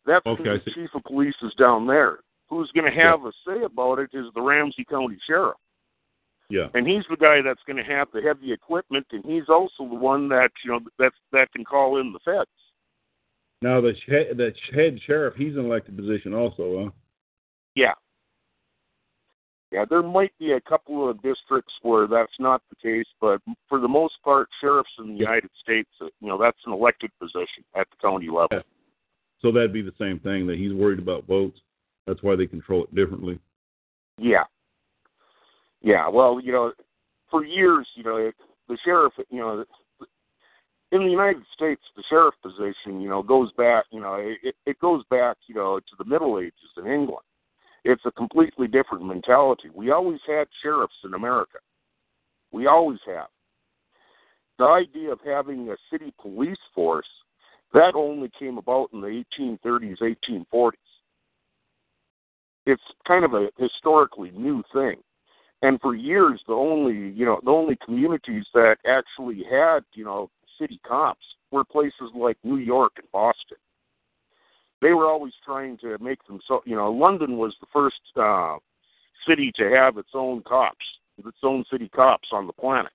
That's 0.05 0.25
Okay, 0.25 0.43
who 0.43 0.57
the 0.65 0.71
chief 0.73 0.89
of 0.95 1.03
police 1.03 1.35
is 1.41 1.53
down 1.57 1.87
there. 1.87 2.19
Who's 2.49 2.71
going 2.71 2.91
to 2.91 2.97
have 2.99 3.25
a 3.25 3.31
say 3.45 3.63
about 3.63 3.99
it 3.99 4.09
is 4.13 4.25
the 4.35 4.41
Ramsey 4.41 4.85
County 4.85 5.17
Sheriff. 5.25 5.55
yeah. 6.49 6.67
and 6.75 6.85
he's 6.87 7.03
the 7.09 7.17
guy 7.17 7.41
that's 7.41 7.63
going 7.65 7.77
to 7.77 7.83
have 7.83 8.09
the 8.13 8.21
heavy 8.21 8.51
equipment, 8.53 9.07
and 9.11 9.23
he's 9.25 9.49
also 9.49 9.87
the 9.89 9.95
one 9.95 10.29
that 10.29 10.51
you 10.63 10.71
know 10.71 10.79
that 10.99 11.13
that 11.31 11.51
can 11.51 11.63
call 11.65 11.99
in 11.99 12.13
the 12.13 12.19
feds. 12.19 12.49
Now 13.61 13.81
the 13.81 13.93
sh- 13.95 14.35
the 14.35 14.53
head 14.73 14.99
sheriff, 15.07 15.35
he's 15.35 15.55
an 15.55 15.65
elected 15.65 15.97
position 15.97 16.33
also. 16.33 16.83
Huh? 16.83 16.91
Yeah, 17.75 17.93
yeah. 19.73 19.85
There 19.89 20.03
might 20.03 20.31
be 20.39 20.51
a 20.51 20.61
couple 20.61 21.09
of 21.09 21.21
districts 21.23 21.73
where 21.81 22.07
that's 22.07 22.31
not 22.39 22.61
the 22.69 22.75
case, 22.75 23.07
but 23.19 23.41
for 23.67 23.79
the 23.79 23.87
most 23.87 24.13
part, 24.23 24.47
sheriffs 24.61 24.89
in 24.99 25.13
the 25.13 25.19
United 25.19 25.49
States, 25.61 25.89
uh, 25.99 26.05
you 26.21 26.27
know, 26.27 26.37
that's 26.39 26.59
an 26.67 26.73
elected 26.73 27.09
position 27.19 27.63
at 27.75 27.87
the 27.89 27.97
county 27.99 28.27
level. 28.27 28.49
Yeah. 28.51 28.59
So 29.41 29.51
that'd 29.51 29.73
be 29.73 29.81
the 29.81 29.91
same 29.99 30.19
thing 30.19 30.45
that 30.47 30.57
he's 30.57 30.73
worried 30.73 30.99
about 30.99 31.25
votes. 31.25 31.59
That's 32.05 32.21
why 32.21 32.35
they 32.35 32.45
control 32.45 32.83
it 32.83 32.93
differently. 32.93 33.39
Yeah. 34.19 34.43
Yeah. 35.81 36.07
Well, 36.07 36.39
you 36.41 36.51
know, 36.51 36.71
for 37.31 37.43
years, 37.43 37.87
you 37.95 38.03
know, 38.03 38.31
the 38.69 38.77
sheriff, 38.85 39.13
you 39.31 39.39
know, 39.39 39.65
in 40.91 41.03
the 41.03 41.11
United 41.11 41.43
States, 41.51 41.81
the 41.95 42.03
sheriff 42.07 42.35
position, 42.43 43.01
you 43.01 43.09
know, 43.09 43.23
goes 43.23 43.51
back, 43.53 43.85
you 43.91 43.99
know, 43.99 44.15
it, 44.43 44.55
it 44.67 44.79
goes 44.79 45.03
back, 45.09 45.37
you 45.47 45.55
know, 45.55 45.79
to 45.79 45.95
the 45.97 46.05
Middle 46.05 46.39
Ages 46.39 46.53
in 46.77 46.85
England. 46.85 47.25
It's 47.83 48.05
a 48.05 48.11
completely 48.11 48.67
different 48.67 49.05
mentality. 49.05 49.69
We 49.73 49.91
always 49.91 50.19
had 50.25 50.47
sheriffs 50.61 50.93
in 51.03 51.13
America. 51.13 51.57
We 52.51 52.67
always 52.67 52.99
have. 53.05 53.27
The 54.59 54.65
idea 54.65 55.11
of 55.11 55.19
having 55.25 55.69
a 55.69 55.75
city 55.91 56.13
police 56.21 56.57
force, 56.73 57.07
that 57.73 57.93
only 57.95 58.31
came 58.37 58.57
about 58.57 58.89
in 58.93 59.01
the 59.01 59.23
1830s, 59.37 60.15
1840s 60.29 60.73
it's 62.65 62.83
kind 63.07 63.25
of 63.25 63.33
a 63.33 63.49
historically 63.57 64.31
new 64.31 64.63
thing. 64.73 64.97
And 65.61 65.79
for 65.81 65.95
years, 65.95 66.41
the 66.47 66.53
only 66.53 66.93
you 66.93 67.25
know 67.25 67.39
the 67.43 67.51
only 67.51 67.77
communities 67.85 68.45
that 68.53 68.77
actually 68.85 69.43
had 69.49 69.83
you 69.93 70.03
know 70.03 70.29
city 70.59 70.79
cops 70.85 71.25
were 71.51 71.63
places 71.63 72.11
like 72.15 72.37
New 72.43 72.57
York 72.57 72.93
and 72.97 73.09
Boston. 73.11 73.57
They 74.83 74.93
were 74.93 75.07
always 75.07 75.33
trying 75.45 75.77
to 75.77 75.97
make 75.99 76.23
them 76.27 76.41
so 76.45 76.61
you 76.65 76.75
know 76.75 76.91
London 76.91 77.37
was 77.37 77.55
the 77.61 77.67
first 77.71 78.01
uh, 78.17 78.57
city 79.27 79.51
to 79.55 79.69
have 79.69 79.97
its 79.97 80.09
own 80.13 80.43
cops, 80.43 80.85
its 81.25 81.37
own 81.41 81.63
city 81.71 81.87
cops 81.87 82.27
on 82.33 82.47
the 82.47 82.53
planet. 82.53 82.91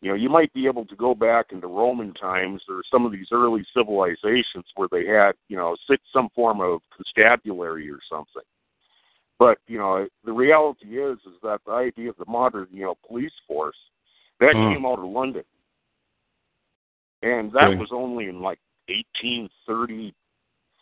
You 0.00 0.10
know, 0.10 0.16
you 0.16 0.30
might 0.30 0.52
be 0.54 0.66
able 0.66 0.86
to 0.86 0.96
go 0.96 1.14
back 1.14 1.46
into 1.52 1.66
Roman 1.66 2.14
times 2.14 2.62
or 2.68 2.82
some 2.90 3.04
of 3.06 3.12
these 3.12 3.28
early 3.32 3.64
civilizations 3.76 4.64
where 4.76 4.88
they 4.90 5.06
had, 5.06 5.32
you 5.48 5.56
know, 5.56 5.76
sit- 5.88 6.00
some 6.12 6.28
form 6.34 6.60
of 6.60 6.80
constabulary 6.94 7.90
or 7.90 8.00
something. 8.10 8.42
But 9.38 9.58
you 9.66 9.76
know, 9.78 10.06
the 10.24 10.32
reality 10.32 10.98
is 10.98 11.18
is 11.26 11.40
that 11.42 11.60
the 11.66 11.72
idea 11.72 12.10
of 12.10 12.16
the 12.16 12.26
modern 12.26 12.68
you 12.70 12.84
know 12.84 12.96
police 13.06 13.32
force 13.46 13.76
that 14.40 14.54
Hmm. 14.54 14.72
came 14.72 14.86
out 14.86 15.00
of 15.00 15.04
London, 15.04 15.44
and 17.22 17.52
that 17.52 17.68
Okay. 17.70 17.78
was 17.78 17.92
only 17.92 18.28
in 18.28 18.40
like 18.40 18.60
1834 18.88 20.12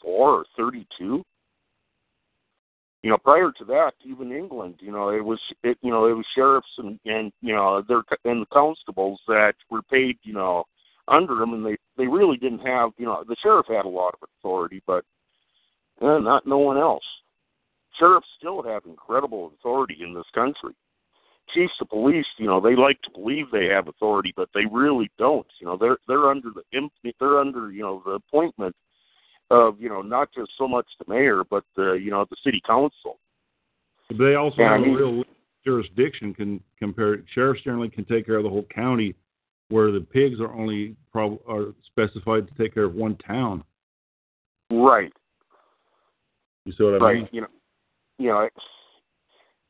or 0.04 0.44
32. 0.56 1.24
You 3.02 3.10
know, 3.10 3.18
prior 3.18 3.50
to 3.58 3.64
that, 3.64 3.94
even 4.04 4.30
England, 4.30 4.76
you 4.78 4.92
know, 4.92 5.08
it 5.08 5.24
was 5.24 5.40
it, 5.64 5.76
you 5.82 5.90
know 5.90 6.06
it 6.06 6.12
was 6.12 6.26
sheriffs 6.34 6.78
and 6.78 7.00
and 7.04 7.32
you 7.40 7.52
know 7.52 7.82
their 7.82 8.02
and 8.24 8.42
the 8.42 8.46
constables 8.52 9.20
that 9.26 9.54
were 9.70 9.82
paid 9.82 10.18
you 10.22 10.32
know 10.34 10.64
under 11.08 11.34
them, 11.34 11.52
and 11.52 11.66
they 11.66 11.76
they 11.96 12.06
really 12.06 12.36
didn't 12.36 12.60
have 12.60 12.90
you 12.98 13.06
know 13.06 13.24
the 13.26 13.36
sheriff 13.42 13.66
had 13.68 13.86
a 13.86 13.88
lot 13.88 14.14
of 14.14 14.28
authority, 14.38 14.82
but 14.86 15.04
Uh, 16.00 16.18
not 16.18 16.46
no 16.46 16.58
one 16.58 16.78
else. 16.78 17.04
Sheriffs 17.98 18.26
still 18.38 18.62
have 18.62 18.86
incredible 18.86 19.52
authority 19.54 19.98
in 20.02 20.14
this 20.14 20.30
country. 20.34 20.74
Chiefs 21.54 21.74
of 21.80 21.88
police, 21.90 22.26
you 22.38 22.46
know, 22.46 22.60
they 22.60 22.74
like 22.74 23.00
to 23.02 23.10
believe 23.10 23.50
they 23.50 23.66
have 23.66 23.88
authority, 23.88 24.32
but 24.34 24.48
they 24.54 24.64
really 24.66 25.10
don't. 25.18 25.46
You 25.60 25.66
know, 25.66 25.76
they're 25.76 25.98
they're 26.08 26.30
under 26.30 26.50
the 26.50 26.62
they're 27.20 27.38
under 27.38 27.70
you 27.70 27.82
know 27.82 28.02
the 28.04 28.12
appointment 28.12 28.74
of 29.50 29.80
you 29.80 29.88
know 29.88 30.02
not 30.02 30.28
just 30.34 30.50
so 30.58 30.66
much 30.68 30.86
the 30.98 31.04
mayor, 31.12 31.42
but 31.48 31.64
the 31.76 31.92
you 31.92 32.10
know 32.10 32.24
the 32.30 32.36
city 32.44 32.60
council. 32.66 33.18
They 34.18 34.34
also 34.34 34.62
I 34.62 34.72
have 34.72 34.80
mean- 34.82 34.94
a 34.94 34.96
real 34.96 35.24
jurisdiction. 35.64 36.34
Can 36.34 36.60
compare 36.78 37.22
sheriffs 37.34 37.62
generally 37.62 37.88
can 37.88 38.04
take 38.04 38.26
care 38.26 38.36
of 38.36 38.42
the 38.44 38.50
whole 38.50 38.66
county, 38.74 39.14
where 39.68 39.90
the 39.90 40.00
pigs 40.00 40.40
are 40.40 40.52
only 40.52 40.96
prob- 41.12 41.40
are 41.48 41.74
specified 41.86 42.48
to 42.48 42.54
take 42.62 42.74
care 42.74 42.84
of 42.84 42.94
one 42.94 43.16
town. 43.16 43.64
Right. 44.70 45.12
You 46.64 46.72
see 46.72 46.84
what 46.84 46.94
I 46.94 46.98
right. 46.98 47.16
mean? 47.16 47.28
You 47.32 47.40
know, 47.42 47.46
you 48.18 48.28
know, 48.28 48.40
it's, 48.40 48.64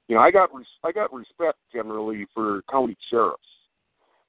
you 0.09 0.15
know, 0.17 0.23
I 0.23 0.31
got 0.31 0.55
res- 0.55 0.67
I 0.85 0.93
got 0.93 1.13
respect 1.13 1.59
generally 1.73 2.27
for 2.35 2.63
county 2.71 2.97
sheriffs. 3.11 3.43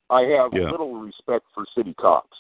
I 0.10 0.22
have 0.22 0.52
Yeah. 0.54 0.70
little 0.72 0.96
respect 1.00 1.46
for 1.54 1.66
city 1.76 1.94
cops. 1.96 2.38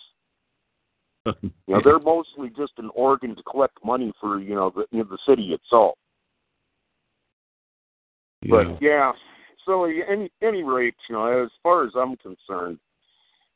You 1.41 1.51
know, 1.75 1.81
they're 1.83 1.99
mostly 1.99 2.49
just 2.49 2.73
an 2.77 2.89
organ 2.93 3.35
to 3.35 3.43
collect 3.43 3.77
money 3.83 4.11
for 4.19 4.39
you 4.39 4.55
know 4.55 4.71
the 4.75 4.85
you 4.91 4.99
know, 4.99 5.09
the 5.09 5.17
city 5.27 5.53
itself. 5.53 5.97
yeah. 8.41 8.51
But 8.51 8.81
yeah, 8.81 9.11
so 9.65 9.85
at 9.85 9.91
any 10.09 10.29
any 10.41 10.63
rate, 10.63 10.95
you 11.09 11.15
know, 11.15 11.43
as 11.43 11.49
far 11.61 11.85
as 11.85 11.91
I'm 11.95 12.17
concerned, 12.17 12.77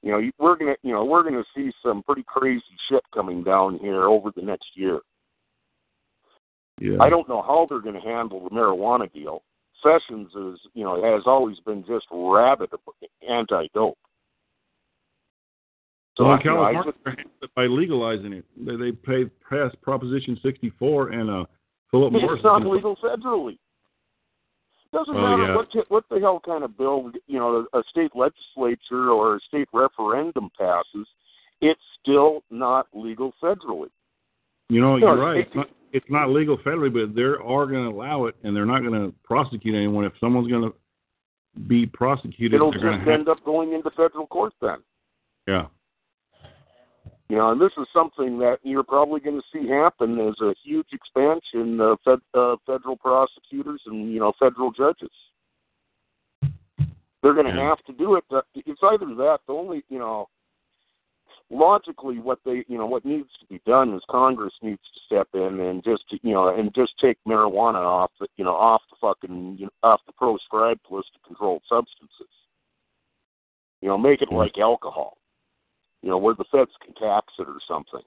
you 0.02 0.12
know, 0.12 0.22
we're 0.40 0.56
gonna 0.56 0.76
you 0.84 0.94
know 0.94 1.04
we're 1.04 1.24
gonna 1.24 1.44
see 1.56 1.72
some 1.84 2.04
pretty 2.04 2.24
crazy 2.26 2.64
shit 2.90 3.04
coming 3.14 3.44
down 3.44 3.80
here 3.80 4.04
over 4.04 4.32
the 4.36 4.42
next 4.42 4.68
year. 4.76 5.00
yeah. 6.80 6.98
I 7.02 7.10
don't 7.10 7.28
know 7.28 7.42
how 7.42 7.66
they're 7.68 7.82
going 7.82 8.02
to 8.02 8.08
handle 8.08 8.44
the 8.44 8.50
marijuana 8.50 9.12
deal. 9.12 9.44
Sessions 9.84 10.30
is, 10.30 10.60
you 10.74 10.84
know, 10.84 11.02
has 11.04 11.24
always 11.26 11.60
been 11.66 11.84
just 11.86 12.06
rabid 12.12 12.70
anti-dope. 13.28 13.98
So 16.18 16.26
well, 16.26 16.34
in 16.34 16.40
you 16.44 16.52
know, 16.52 16.56
California, 16.56 16.92
just, 16.92 16.98
they're 17.40 17.50
by 17.56 17.66
legalizing 17.68 18.34
it, 18.34 18.46
they 18.58 18.76
they 18.76 18.92
pay 18.92 19.26
passed 19.48 19.80
Proposition 19.82 20.38
64 20.42 21.10
and 21.10 21.30
uh, 21.30 21.46
Philip 21.92 22.12
Morris. 22.12 22.30
it's 22.36 22.44
not 22.44 22.66
legal 22.66 22.96
federally. 22.98 23.58
Doesn't 24.94 25.16
Oh, 25.16 25.22
matter 25.22 25.44
yeah. 25.48 25.56
what 25.56 25.68
what 25.90 26.04
the 26.10 26.20
hell 26.20 26.42
kind 26.44 26.64
of 26.64 26.76
bill 26.78 27.12
you 27.28 27.38
know 27.38 27.68
a 27.74 27.84
state 27.90 28.12
legislature 28.16 29.12
or 29.12 29.36
a 29.36 29.40
state 29.48 29.68
referendum 29.74 30.50
passes. 30.58 31.08
It's 31.62 31.82
still 32.02 32.44
not 32.50 32.88
legal 32.94 33.34
federally. 33.42 33.90
You 34.70 34.82
know, 34.82 34.98
you're 34.98 35.18
right. 35.18 35.40
It's 35.40 35.56
not, 35.56 35.70
it's 35.94 36.06
not 36.10 36.30
legal 36.30 36.58
federally, 36.58 36.92
but 36.94 37.16
they 37.16 37.22
are 37.22 37.66
going 37.66 37.90
to 37.90 37.96
allow 37.96 38.26
it, 38.26 38.36
and 38.44 38.56
they're 38.56 38.66
not 38.66 38.82
going 38.82 38.94
to 38.94 39.14
prosecute 39.24 39.76
anyone. 39.76 40.06
If 40.06 40.14
someone's 40.20 40.50
going 40.50 40.64
to 40.64 40.76
be 41.68 41.86
prosecuted, 41.86 42.56
It'll 42.56 42.72
just 42.72 42.84
end 43.08 43.30
up 43.30 43.44
going 43.44 43.74
into 43.74 43.90
federal 43.92 44.28
court 44.28 44.54
then. 44.62 44.78
Yeah. 45.48 45.68
You 47.30 47.36
know, 47.36 47.52
and 47.52 47.60
this 47.60 47.74
is 47.78 47.88
something 47.92 48.40
that 48.40 48.60
you're 48.64 48.84
probably 48.84 49.20
going 49.20 49.42
to 49.42 49.48
see 49.52 49.68
happen 49.68 50.18
as 50.20 50.36
a 50.42 50.56
huge 50.64 50.88
expansion 50.94 51.80
of 51.82 52.00
fed, 52.06 52.20
uh, 52.34 52.56
federal 52.66 52.96
prosecutors 52.96 53.82
and 53.86 54.14
you 54.14 54.20
know 54.20 54.32
federal 54.40 54.72
judges. 54.72 55.12
They're 57.22 57.34
going 57.34 57.48
to 57.48 57.52
Yeah. 57.54 57.68
have 57.68 57.84
to 57.86 57.94
do 57.94 58.16
it. 58.16 58.24
It's 58.56 58.82
either 58.82 59.14
that. 59.16 59.40
The 59.46 59.54
only 59.54 59.84
you 59.90 60.00
know, 60.00 60.30
logically, 61.50 62.20
what 62.20 62.40
they 62.46 62.64
you 62.70 62.78
know 62.78 62.86
what 62.86 63.04
needs 63.04 63.30
to 63.40 63.46
be 63.48 63.60
done 63.66 63.94
is 63.94 64.04
Congress 64.10 64.54
needs 64.62 64.84
to 64.94 65.00
step 65.02 65.28
in 65.34 65.60
and 65.60 65.84
just 65.84 66.06
you 66.10 66.34
know 66.34 66.48
and 66.48 66.74
just 66.74 66.98
take 66.98 67.18
marijuana 67.28 67.84
off 67.84 68.12
the 68.22 68.28
you 68.38 68.46
know 68.46 68.56
off 68.56 68.84
the 68.90 68.96
fucking 69.02 69.58
you 69.60 69.66
know, 69.66 69.72
off 69.84 70.00
the 70.06 70.14
proscribed 70.14 70.86
list 70.90 71.10
of 71.16 71.24
controlled 71.24 71.64
substances. 71.68 72.32
You 73.82 73.90
know, 73.90 73.98
make 73.98 74.22
it 74.22 74.32
like 74.32 74.58
alcohol 74.58 75.18
you 76.08 76.14
know, 76.14 76.18
where 76.18 76.36
the 76.36 76.46
feds 76.50 76.72
can 76.82 76.94
tax 76.94 77.34
it 77.38 77.50
or 77.50 77.60
something. 77.68 78.00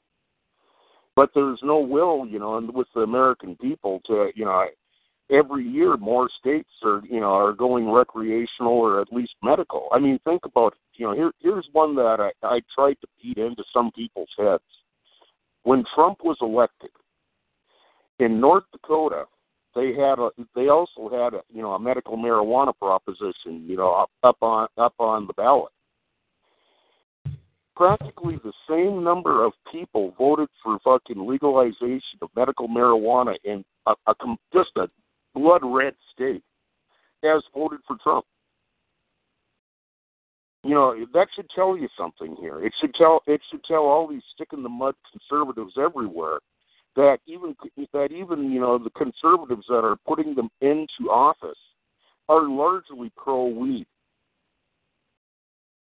But 1.14 1.28
there's 1.34 1.60
no 1.62 1.80
will, 1.80 2.26
you 2.26 2.38
know, 2.38 2.56
and 2.56 2.72
with 2.72 2.86
the 2.94 3.02
American 3.02 3.54
people 3.56 4.00
to, 4.06 4.30
you 4.34 4.46
know, 4.46 4.64
every 5.30 5.68
year 5.68 5.98
more 5.98 6.30
states 6.38 6.70
are, 6.82 7.02
you 7.04 7.20
know, 7.20 7.34
are 7.34 7.52
going 7.52 7.90
recreational 7.90 8.72
or 8.72 9.02
at 9.02 9.12
least 9.12 9.34
medical. 9.42 9.88
I 9.92 9.98
mean, 9.98 10.18
think 10.24 10.46
about, 10.46 10.72
you 10.94 11.06
know, 11.06 11.14
here 11.14 11.30
here's 11.40 11.68
one 11.72 11.94
that 11.96 12.32
I, 12.42 12.46
I 12.46 12.62
tried 12.74 12.96
to 13.02 13.06
beat 13.22 13.36
into 13.36 13.64
some 13.70 13.90
people's 13.92 14.32
heads. 14.38 14.62
When 15.64 15.84
Trump 15.94 16.20
was 16.24 16.38
elected 16.40 16.92
in 18.18 18.40
North 18.40 18.64
Dakota, 18.72 19.24
they 19.74 19.88
had 19.88 20.18
a 20.18 20.30
they 20.56 20.68
also 20.68 21.10
had 21.10 21.34
a 21.34 21.42
you 21.52 21.60
know 21.60 21.72
a 21.72 21.78
medical 21.78 22.16
marijuana 22.16 22.72
proposition, 22.78 23.66
you 23.68 23.76
know, 23.76 23.92
up, 23.92 24.10
up 24.22 24.38
on 24.40 24.68
up 24.78 24.94
on 24.98 25.26
the 25.26 25.34
ballot 25.34 25.72
practically 27.80 28.38
the 28.44 28.52
same 28.68 29.02
number 29.02 29.42
of 29.42 29.54
people 29.72 30.12
voted 30.18 30.50
for 30.62 30.78
fucking 30.84 31.26
legalization 31.26 32.18
of 32.20 32.28
medical 32.36 32.68
marijuana 32.68 33.36
in 33.44 33.64
a, 33.86 33.94
a 34.06 34.14
just 34.52 34.68
a 34.76 34.86
blood 35.34 35.62
red 35.64 35.94
state 36.12 36.42
as 37.24 37.42
voted 37.54 37.80
for 37.86 37.96
Trump. 38.02 38.26
You 40.62 40.74
know 40.74 40.94
that 41.14 41.28
should 41.34 41.48
tell 41.54 41.74
you 41.74 41.88
something 41.96 42.36
here. 42.38 42.62
It 42.62 42.74
should 42.82 42.92
tell 42.92 43.22
it 43.26 43.40
should 43.50 43.64
tell 43.64 43.84
all 43.84 44.06
these 44.06 44.20
stick 44.34 44.48
in 44.52 44.62
the 44.62 44.68
mud 44.68 44.94
conservatives 45.10 45.72
everywhere 45.78 46.40
that 46.96 47.20
even 47.24 47.56
that 47.94 48.12
even 48.12 48.52
you 48.52 48.60
know 48.60 48.76
the 48.76 48.90
conservatives 48.90 49.64
that 49.70 49.86
are 49.86 49.96
putting 50.06 50.34
them 50.34 50.50
into 50.60 51.10
office 51.10 51.56
are 52.28 52.46
largely 52.46 53.10
pro 53.16 53.46
weed. 53.46 53.86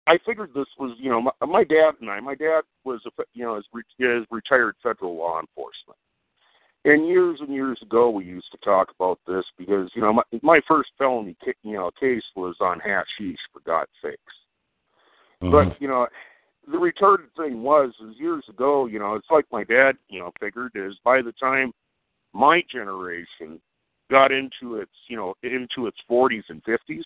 I 0.06 0.18
figured 0.26 0.50
this 0.54 0.66
was, 0.78 0.96
you 0.98 1.10
know, 1.10 1.22
my, 1.22 1.46
my 1.46 1.64
dad 1.64 1.92
and 2.00 2.10
I. 2.10 2.20
My 2.20 2.34
dad 2.34 2.62
was, 2.84 3.00
a, 3.06 3.22
you 3.32 3.44
know, 3.44 3.56
is, 3.56 3.64
re, 3.72 3.82
is 3.98 4.26
retired 4.30 4.76
federal 4.82 5.16
law 5.16 5.40
enforcement, 5.40 5.98
and 6.84 7.08
years 7.08 7.38
and 7.40 7.52
years 7.52 7.78
ago 7.82 8.10
we 8.10 8.24
used 8.24 8.50
to 8.52 8.58
talk 8.58 8.88
about 8.98 9.18
this 9.26 9.44
because, 9.58 9.90
you 9.94 10.02
know, 10.02 10.12
my 10.12 10.22
my 10.42 10.60
first 10.68 10.90
felony, 10.98 11.36
you 11.62 11.74
know, 11.74 11.90
case 11.98 12.22
was 12.36 12.56
on 12.60 12.80
hashish 12.80 13.38
for 13.52 13.60
God's 13.64 13.90
sakes. 14.02 14.18
Uh-huh. 15.40 15.50
But 15.50 15.80
you 15.80 15.88
know, 15.88 16.06
the 16.66 16.76
retarded 16.76 17.32
thing 17.36 17.62
was, 17.62 17.92
is 18.00 18.18
years 18.18 18.44
ago, 18.48 18.86
you 18.86 18.98
know, 18.98 19.14
it's 19.14 19.30
like 19.30 19.46
my 19.50 19.64
dad, 19.64 19.92
you 20.08 20.20
know, 20.20 20.32
figured 20.40 20.72
is 20.74 20.94
by 21.04 21.22
the 21.22 21.32
time 21.32 21.72
my 22.32 22.62
generation 22.70 23.60
got 24.10 24.32
into 24.32 24.76
its, 24.76 24.92
you 25.08 25.16
know, 25.16 25.34
into 25.42 25.86
its 25.86 25.96
40s 26.10 26.42
and 26.48 26.62
50s, 26.64 27.02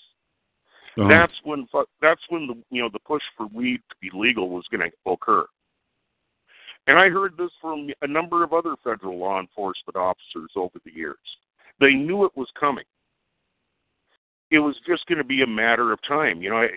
Uh-huh. 0.98 1.08
that's 1.10 1.34
when 1.44 1.66
that's 2.02 2.20
when 2.28 2.46
the 2.46 2.54
you 2.70 2.82
know 2.82 2.88
the 2.92 2.98
push 3.00 3.22
for 3.36 3.46
weed 3.46 3.80
to 3.88 3.96
be 4.00 4.10
legal 4.12 4.48
was 4.48 4.64
going 4.70 4.90
to 4.90 5.10
occur. 5.10 5.46
And 6.86 6.98
I 6.98 7.08
heard 7.10 7.36
this 7.36 7.50
from 7.60 7.88
a 8.02 8.06
number 8.06 8.42
of 8.42 8.52
other 8.52 8.74
federal 8.82 9.18
law 9.18 9.38
enforcement 9.38 9.94
officers 9.96 10.50
over 10.56 10.78
the 10.84 10.92
years. 10.92 11.16
They 11.80 11.92
knew 11.92 12.24
it 12.24 12.32
was 12.34 12.48
coming. 12.58 12.84
It 14.50 14.58
was 14.58 14.76
just 14.86 15.06
going 15.06 15.18
to 15.18 15.24
be 15.24 15.42
a 15.42 15.46
matter 15.46 15.92
of 15.92 15.98
time. 16.08 16.40
You 16.40 16.50
know, 16.50 16.56
I, 16.56 16.68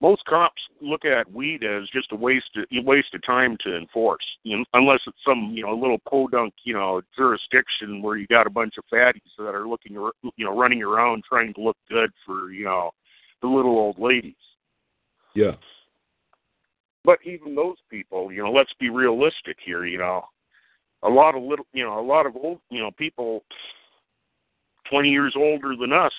most 0.00 0.24
cops 0.24 0.62
look 0.80 1.04
at 1.04 1.30
weed 1.30 1.62
as 1.62 1.88
just 1.90 2.12
a 2.12 2.16
waste 2.16 2.56
of, 2.56 2.64
a 2.72 2.82
waste 2.82 3.14
of 3.14 3.24
time 3.24 3.56
to 3.64 3.76
enforce, 3.76 4.24
you 4.42 4.56
know, 4.56 4.64
unless 4.72 5.00
it's 5.06 5.16
some 5.26 5.52
you 5.54 5.62
know 5.64 5.74
little 5.74 6.00
podunk 6.08 6.54
you 6.64 6.74
know 6.74 7.02
jurisdiction 7.16 8.02
where 8.02 8.16
you 8.16 8.26
got 8.26 8.46
a 8.46 8.50
bunch 8.50 8.74
of 8.78 8.84
fatties 8.92 9.20
that 9.38 9.54
are 9.54 9.68
looking 9.68 9.92
you 9.92 10.44
know 10.44 10.56
running 10.56 10.82
around 10.82 11.22
trying 11.28 11.54
to 11.54 11.60
look 11.60 11.76
good 11.88 12.10
for 12.26 12.50
you 12.50 12.64
know 12.64 12.90
the 13.44 13.50
little 13.50 13.78
old 13.78 13.98
ladies. 13.98 14.34
yeah. 15.34 15.52
But 17.04 17.18
even 17.22 17.54
those 17.54 17.76
people, 17.90 18.32
you 18.32 18.42
know, 18.42 18.50
let's 18.50 18.72
be 18.80 18.88
realistic 18.88 19.58
here, 19.62 19.84
you 19.84 19.98
know. 19.98 20.24
A 21.02 21.08
lot 21.10 21.34
of 21.34 21.42
little, 21.42 21.66
you 21.74 21.84
know, 21.84 22.00
a 22.00 22.06
lot 22.06 22.24
of 22.24 22.34
old, 22.34 22.60
you 22.70 22.80
know, 22.80 22.90
people 22.90 23.44
20 24.90 25.10
years 25.10 25.34
older 25.36 25.76
than 25.76 25.92
us, 25.92 26.14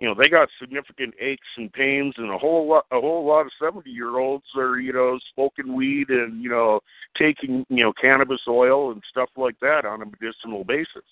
you 0.00 0.08
know, 0.08 0.14
they 0.14 0.30
got 0.30 0.48
significant 0.58 1.12
aches 1.20 1.46
and 1.58 1.70
pains 1.70 2.14
and 2.16 2.30
a 2.30 2.38
whole 2.38 2.66
lot 2.66 2.86
a 2.90 2.98
whole 2.98 3.26
lot 3.26 3.44
of 3.44 3.52
70-year-olds 3.60 4.46
are, 4.56 4.78
you 4.78 4.94
know, 4.94 5.18
smoking 5.34 5.76
weed 5.76 6.08
and, 6.08 6.42
you 6.42 6.48
know, 6.48 6.80
taking, 7.14 7.66
you 7.68 7.84
know, 7.84 7.92
cannabis 7.92 8.40
oil 8.48 8.92
and 8.92 9.02
stuff 9.10 9.28
like 9.36 9.60
that 9.60 9.84
on 9.84 10.00
a 10.00 10.06
medicinal 10.06 10.64
basis. 10.64 11.04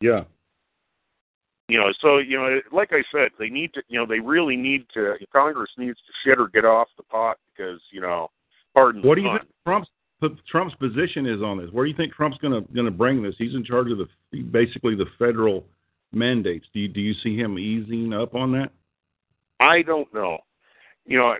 Yeah. 0.00 0.24
You 1.72 1.78
know, 1.78 1.90
so 2.02 2.18
you 2.18 2.36
know, 2.36 2.60
like 2.70 2.90
I 2.92 3.02
said, 3.10 3.30
they 3.38 3.48
need 3.48 3.72
to, 3.72 3.82
you 3.88 3.98
know, 3.98 4.04
they 4.04 4.20
really 4.20 4.56
need 4.56 4.84
to. 4.92 5.14
Congress 5.32 5.70
needs 5.78 5.96
to 5.96 6.12
shit 6.22 6.38
or 6.38 6.48
get 6.48 6.66
off 6.66 6.88
the 6.98 7.02
pot 7.02 7.38
because, 7.48 7.80
you 7.90 8.02
know, 8.02 8.30
pardon 8.74 9.00
What 9.00 9.14
do 9.14 9.22
you 9.22 9.28
pun. 9.28 9.38
think 9.38 9.50
Trump's 9.64 9.88
Trump's 10.50 10.74
position 10.74 11.24
is 11.24 11.40
on 11.40 11.56
this? 11.56 11.70
Where 11.72 11.86
do 11.86 11.90
you 11.90 11.96
think 11.96 12.12
Trump's 12.12 12.36
going 12.42 12.52
to 12.52 12.70
going 12.74 12.84
to 12.84 12.90
bring 12.90 13.22
this? 13.22 13.34
He's 13.38 13.54
in 13.54 13.64
charge 13.64 13.90
of 13.90 13.96
the 13.96 14.42
basically 14.42 14.94
the 14.94 15.06
federal 15.18 15.64
mandates. 16.12 16.66
Do 16.74 16.80
you 16.80 16.88
do 16.88 17.00
you 17.00 17.14
see 17.22 17.38
him 17.38 17.58
easing 17.58 18.12
up 18.12 18.34
on 18.34 18.52
that? 18.52 18.70
I 19.58 19.80
don't 19.80 20.12
know. 20.12 20.40
You 21.06 21.20
know, 21.20 21.36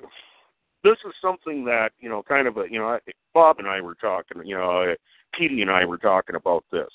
this 0.82 0.96
is 1.06 1.12
something 1.20 1.62
that 1.66 1.90
you 2.00 2.08
know, 2.08 2.22
kind 2.22 2.48
of 2.48 2.56
a 2.56 2.64
you 2.70 2.78
know, 2.78 2.98
Bob 3.34 3.58
and 3.58 3.68
I 3.68 3.82
were 3.82 3.96
talking. 3.96 4.40
You 4.46 4.56
know, 4.56 4.92
uh, 4.92 4.94
Petey 5.38 5.60
and 5.60 5.70
I 5.70 5.84
were 5.84 5.98
talking 5.98 6.36
about 6.36 6.64
this. 6.72 6.88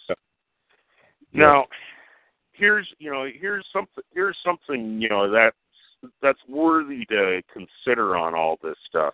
Now, 1.34 1.66
here's 2.58 2.88
you 3.00 3.12
know, 3.12 3.28
here's 3.40 3.66
something 3.72 4.04
here's 4.14 4.38
something 4.46 5.02
you 5.02 5.10
know 5.10 5.30
that 5.32 5.54
that's 6.22 6.40
worthy 6.48 7.06
to 7.06 7.42
consider 7.52 8.16
on 8.16 8.36
all 8.36 8.58
this 8.62 8.78
stuff. 8.88 9.14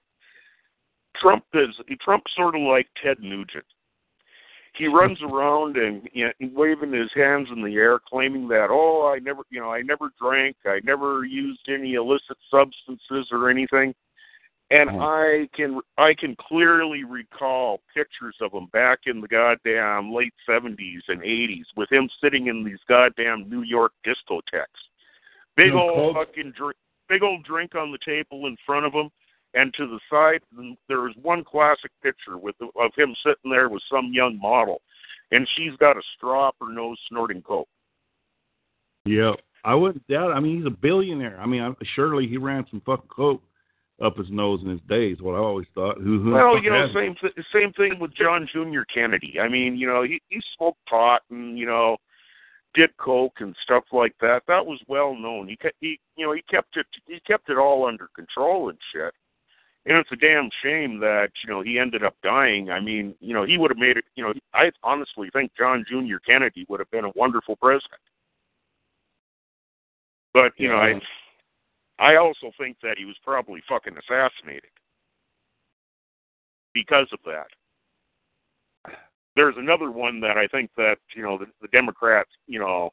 Trump 1.21 1.45
is 1.53 1.69
Trump's 2.01 2.31
sort 2.35 2.55
of 2.55 2.61
like 2.61 2.87
Ted 3.03 3.17
Nugent. 3.19 3.65
He 4.75 4.87
runs 4.87 5.19
around 5.23 5.77
and 5.77 6.07
you 6.13 6.25
know, 6.25 6.49
waving 6.53 6.93
his 6.93 7.11
hands 7.15 7.47
in 7.55 7.63
the 7.63 7.75
air, 7.75 7.99
claiming 7.99 8.47
that 8.49 8.67
oh, 8.69 9.11
I 9.13 9.19
never, 9.19 9.43
you 9.49 9.59
know, 9.59 9.71
I 9.71 9.81
never 9.81 10.09
drank, 10.19 10.57
I 10.65 10.79
never 10.83 11.25
used 11.25 11.67
any 11.69 11.93
illicit 11.93 12.37
substances 12.49 13.27
or 13.31 13.49
anything. 13.49 13.93
And 14.73 14.89
Mhm. 14.89 15.01
I 15.01 15.47
can 15.55 15.81
I 15.99 16.15
can 16.15 16.35
clearly 16.35 17.03
recall 17.03 17.81
pictures 17.93 18.35
of 18.41 18.51
him 18.53 18.65
back 18.67 19.01
in 19.05 19.21
the 19.21 19.27
goddamn 19.27 20.11
late 20.11 20.33
seventies 20.47 21.03
and 21.07 21.21
eighties 21.23 21.67
with 21.75 21.91
him 21.91 22.09
sitting 22.19 22.47
in 22.47 22.63
these 22.63 22.83
goddamn 22.87 23.47
New 23.47 23.61
York 23.61 23.93
discotheques. 24.03 24.89
Big 25.55 25.73
No 25.73 25.81
old 25.91 26.15
coke? 26.15 26.27
fucking 26.27 26.53
drink, 26.53 26.75
big 27.07 27.21
old 27.21 27.43
drink 27.43 27.75
on 27.75 27.91
the 27.91 27.99
table 27.99 28.47
in 28.47 28.57
front 28.65 28.87
of 28.87 28.93
him, 28.93 29.11
and 29.53 29.71
to 29.75 29.85
the 29.85 29.99
side 30.09 30.41
there 30.87 31.07
is 31.07 31.15
one 31.17 31.43
classic 31.43 31.91
picture 32.01 32.39
with 32.39 32.55
of 32.75 32.95
him 32.95 33.15
sitting 33.23 33.51
there 33.51 33.69
with 33.69 33.83
some 33.83 34.11
young 34.11 34.39
model, 34.39 34.81
and 35.29 35.47
she's 35.49 35.75
got 35.75 35.97
a 35.97 36.01
straw 36.15 36.47
up 36.47 36.55
her 36.59 36.69
nose 36.73 36.99
snorting 37.09 37.43
coke. 37.43 37.69
Yeah, 39.05 39.35
I 39.63 39.75
wouldn't 39.75 40.07
doubt. 40.07 40.31
It. 40.31 40.33
I 40.33 40.39
mean, 40.39 40.57
he's 40.57 40.65
a 40.65 40.71
billionaire. 40.71 41.39
I 41.39 41.45
mean, 41.45 41.61
I, 41.61 41.75
surely 41.93 42.25
he 42.25 42.37
ran 42.37 42.65
some 42.71 42.81
fucking 42.81 43.09
coke 43.09 43.43
up 44.01 44.17
his 44.17 44.29
nose 44.29 44.61
in 44.63 44.69
his 44.69 44.81
days. 44.89 45.21
What 45.21 45.35
I 45.35 45.39
always 45.39 45.67
thought. 45.75 45.97
Who? 46.01 46.19
who 46.19 46.31
Well, 46.31 46.61
you 46.61 46.69
know, 46.69 46.87
same 46.93 47.15
th- 47.19 47.33
same 47.53 47.73
thing 47.73 47.99
with 47.99 48.13
John 48.15 48.47
Junior 48.51 48.85
Kennedy. 48.85 49.39
I 49.39 49.47
mean, 49.47 49.77
you 49.77 49.87
know, 49.87 50.03
he 50.03 50.21
he 50.29 50.41
smoked 50.55 50.85
pot 50.87 51.21
and 51.29 51.57
you 51.57 51.65
know 51.65 51.97
did 52.73 52.95
coke 52.97 53.37
and 53.39 53.55
stuff 53.63 53.83
like 53.91 54.15
that. 54.19 54.43
That 54.47 54.65
was 54.65 54.79
well 54.87 55.15
known. 55.15 55.47
He 55.47 55.55
kept 55.55 55.75
he 55.79 55.99
you 56.15 56.25
know 56.25 56.33
he 56.33 56.41
kept 56.49 56.77
it 56.77 56.87
he 57.05 57.19
kept 57.21 57.49
it 57.49 57.57
all 57.57 57.85
under 57.85 58.09
control 58.15 58.69
and 58.69 58.77
shit. 58.93 59.13
And 59.85 59.97
it's 59.97 60.11
a 60.13 60.15
damn 60.15 60.49
shame 60.63 60.99
that 61.01 61.31
you 61.43 61.53
know 61.53 61.61
he 61.61 61.77
ended 61.77 62.03
up 62.03 62.15
dying. 62.23 62.71
I 62.71 62.79
mean, 62.79 63.15
you 63.19 63.33
know, 63.33 63.43
he 63.43 63.57
would 63.57 63.69
have 63.69 63.77
made 63.77 63.97
it. 63.97 64.05
You 64.15 64.23
know, 64.23 64.33
I 64.53 64.71
honestly 64.81 65.29
think 65.33 65.51
John 65.57 65.85
Junior 65.87 66.19
Kennedy 66.19 66.65
would 66.69 66.79
have 66.79 66.89
been 66.89 67.05
a 67.05 67.11
wonderful 67.15 67.57
president. 67.57 67.99
But 70.33 70.53
you 70.57 70.69
know, 70.69 70.77
I 70.77 70.99
I 71.99 72.15
also 72.15 72.51
think 72.57 72.77
that 72.81 72.97
he 72.97 73.05
was 73.05 73.15
probably 73.23 73.61
fucking 73.67 73.95
assassinated 73.97 74.71
because 76.73 77.07
of 77.13 77.19
that. 77.25 77.47
There's 79.35 79.55
another 79.57 79.91
one 79.91 80.19
that 80.21 80.37
I 80.37 80.47
think 80.47 80.71
that 80.77 80.97
you 81.15 81.23
know 81.23 81.37
the, 81.37 81.45
the 81.61 81.67
Democrats, 81.69 82.29
you 82.47 82.59
know, 82.59 82.91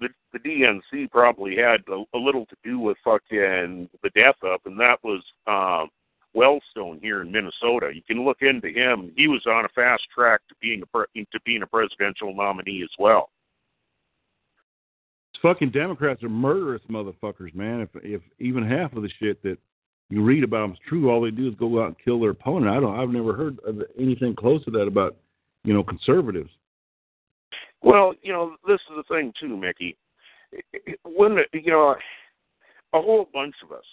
the 0.00 0.08
the 0.32 0.38
DNC 0.38 1.10
probably 1.10 1.56
had 1.56 1.82
a, 1.88 2.04
a 2.16 2.18
little 2.18 2.46
to 2.46 2.56
do 2.64 2.78
with 2.78 2.96
fucking 3.04 3.88
the 4.02 4.10
death 4.14 4.36
of, 4.42 4.60
and 4.64 4.78
that 4.80 4.98
was 5.04 5.22
um, 5.46 5.88
Wellstone 6.36 7.00
here 7.00 7.22
in 7.22 7.32
Minnesota. 7.32 7.90
You 7.94 8.02
can 8.02 8.24
look 8.24 8.38
into 8.42 8.68
him. 8.68 9.12
He 9.16 9.28
was 9.28 9.44
on 9.46 9.64
a 9.64 9.68
fast 9.68 10.02
track 10.14 10.40
to 10.48 10.54
being 10.60 10.82
a 10.82 10.86
pre- 10.86 11.26
to 11.32 11.40
being 11.44 11.62
a 11.62 11.66
presidential 11.66 12.34
nominee 12.34 12.82
as 12.82 12.90
well. 12.98 13.30
Fucking 15.42 15.70
Democrats 15.70 16.22
are 16.22 16.28
murderous 16.28 16.82
motherfuckers, 16.90 17.54
man. 17.54 17.80
If 17.80 17.88
if 18.02 18.22
even 18.38 18.68
half 18.68 18.92
of 18.94 19.02
the 19.02 19.10
shit 19.18 19.42
that 19.42 19.58
you 20.10 20.22
read 20.22 20.44
about 20.44 20.62
them 20.62 20.72
is 20.72 20.78
true, 20.88 21.10
all 21.10 21.20
they 21.20 21.30
do 21.30 21.48
is 21.48 21.54
go 21.56 21.82
out 21.82 21.88
and 21.88 21.96
kill 22.04 22.20
their 22.20 22.30
opponent. 22.30 22.74
I 22.74 22.80
don't. 22.80 22.98
I've 22.98 23.10
never 23.10 23.34
heard 23.34 23.58
of 23.66 23.82
anything 23.98 24.34
close 24.34 24.64
to 24.64 24.70
that 24.72 24.86
about 24.86 25.16
you 25.64 25.72
know 25.74 25.82
conservatives. 25.82 26.50
Well, 27.82 28.14
you 28.22 28.32
know, 28.32 28.56
this 28.66 28.80
is 28.90 28.96
the 28.96 29.14
thing 29.14 29.32
too, 29.38 29.56
Mickey. 29.56 29.96
When 31.04 31.38
you 31.52 31.70
know, 31.70 31.96
a 32.92 33.02
whole 33.02 33.28
bunch 33.32 33.54
of 33.62 33.72
us, 33.72 33.84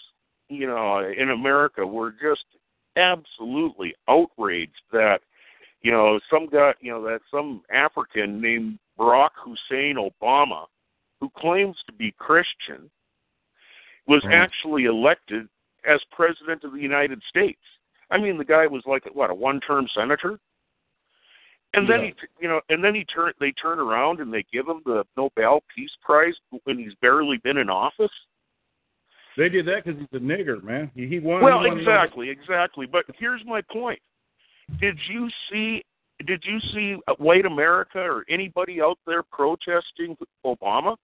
you 0.50 0.68
know, 0.68 1.00
in 1.18 1.32
America, 1.32 1.86
were 1.86 2.12
just 2.12 2.46
absolutely 2.96 3.94
outraged 4.08 4.72
that, 4.92 5.20
you 5.82 5.92
know, 5.92 6.20
some 6.32 6.48
guy, 6.48 6.74
you 6.80 6.92
know, 6.92 7.04
that 7.04 7.22
some 7.30 7.62
African 7.72 8.42
named 8.42 8.80
Barack 8.98 9.32
Hussein 9.36 9.98
Obama, 9.98 10.66
who 11.20 11.30
claims 11.38 11.78
to 11.88 11.94
be 11.94 12.12
Christian, 12.18 12.90
was 14.08 14.24
Right. 14.26 14.36
actually 14.36 14.86
elected 14.86 15.48
as 15.84 16.04
president 16.12 16.64
of 16.64 16.74
the 16.74 16.82
United 16.82 17.22
States. 17.24 17.62
I 18.12 18.18
mean, 18.18 18.38
the 18.38 18.46
guy 18.46 18.68
was 18.68 18.86
like 18.86 19.06
what 19.16 19.30
a 19.30 19.34
one-term 19.34 19.88
senator. 19.90 20.40
And 21.74 21.90
then 21.90 22.02
Yeah. 22.02 22.06
he, 22.08 22.14
you 22.40 22.48
know, 22.48 22.62
and 22.70 22.84
then 22.84 22.96
he 22.96 23.04
turn 23.06 23.34
they 23.40 23.52
turn 23.52 23.80
around 23.80 24.20
and 24.22 24.34
they 24.34 24.44
give 24.44 24.68
him 24.68 24.82
the 24.86 25.06
Nobel 25.18 25.62
Peace 25.74 25.96
Prize 26.02 26.36
when 26.64 26.78
he's 26.78 26.94
barely 26.96 27.38
been 27.38 27.58
in 27.58 27.70
office. 27.70 28.14
They 29.36 29.50
did 29.50 29.66
that 29.66 29.84
because 29.84 30.00
he's 30.00 30.14
a 30.14 30.24
nigger, 30.24 30.64
man. 30.64 30.90
He, 30.96 31.08
he 31.08 31.20
won. 31.20 31.44
Well, 31.44 31.64
he 31.64 31.70
won 31.70 31.80
exactly, 31.80 32.30
exactly. 32.30 32.86
But 32.86 33.06
here's 33.18 33.44
my 33.46 33.62
point: 33.62 34.00
Did 34.80 34.98
you 35.10 35.30
see? 35.52 35.84
Did 36.26 36.44
you 36.46 36.60
see 36.74 36.98
uh, 37.08 37.14
white 37.18 37.46
America 37.46 38.00
or 38.00 38.26
anybody 38.30 38.82
out 38.82 38.98
there 39.06 39.24
protesting 39.24 40.16
Obama? 40.46 40.96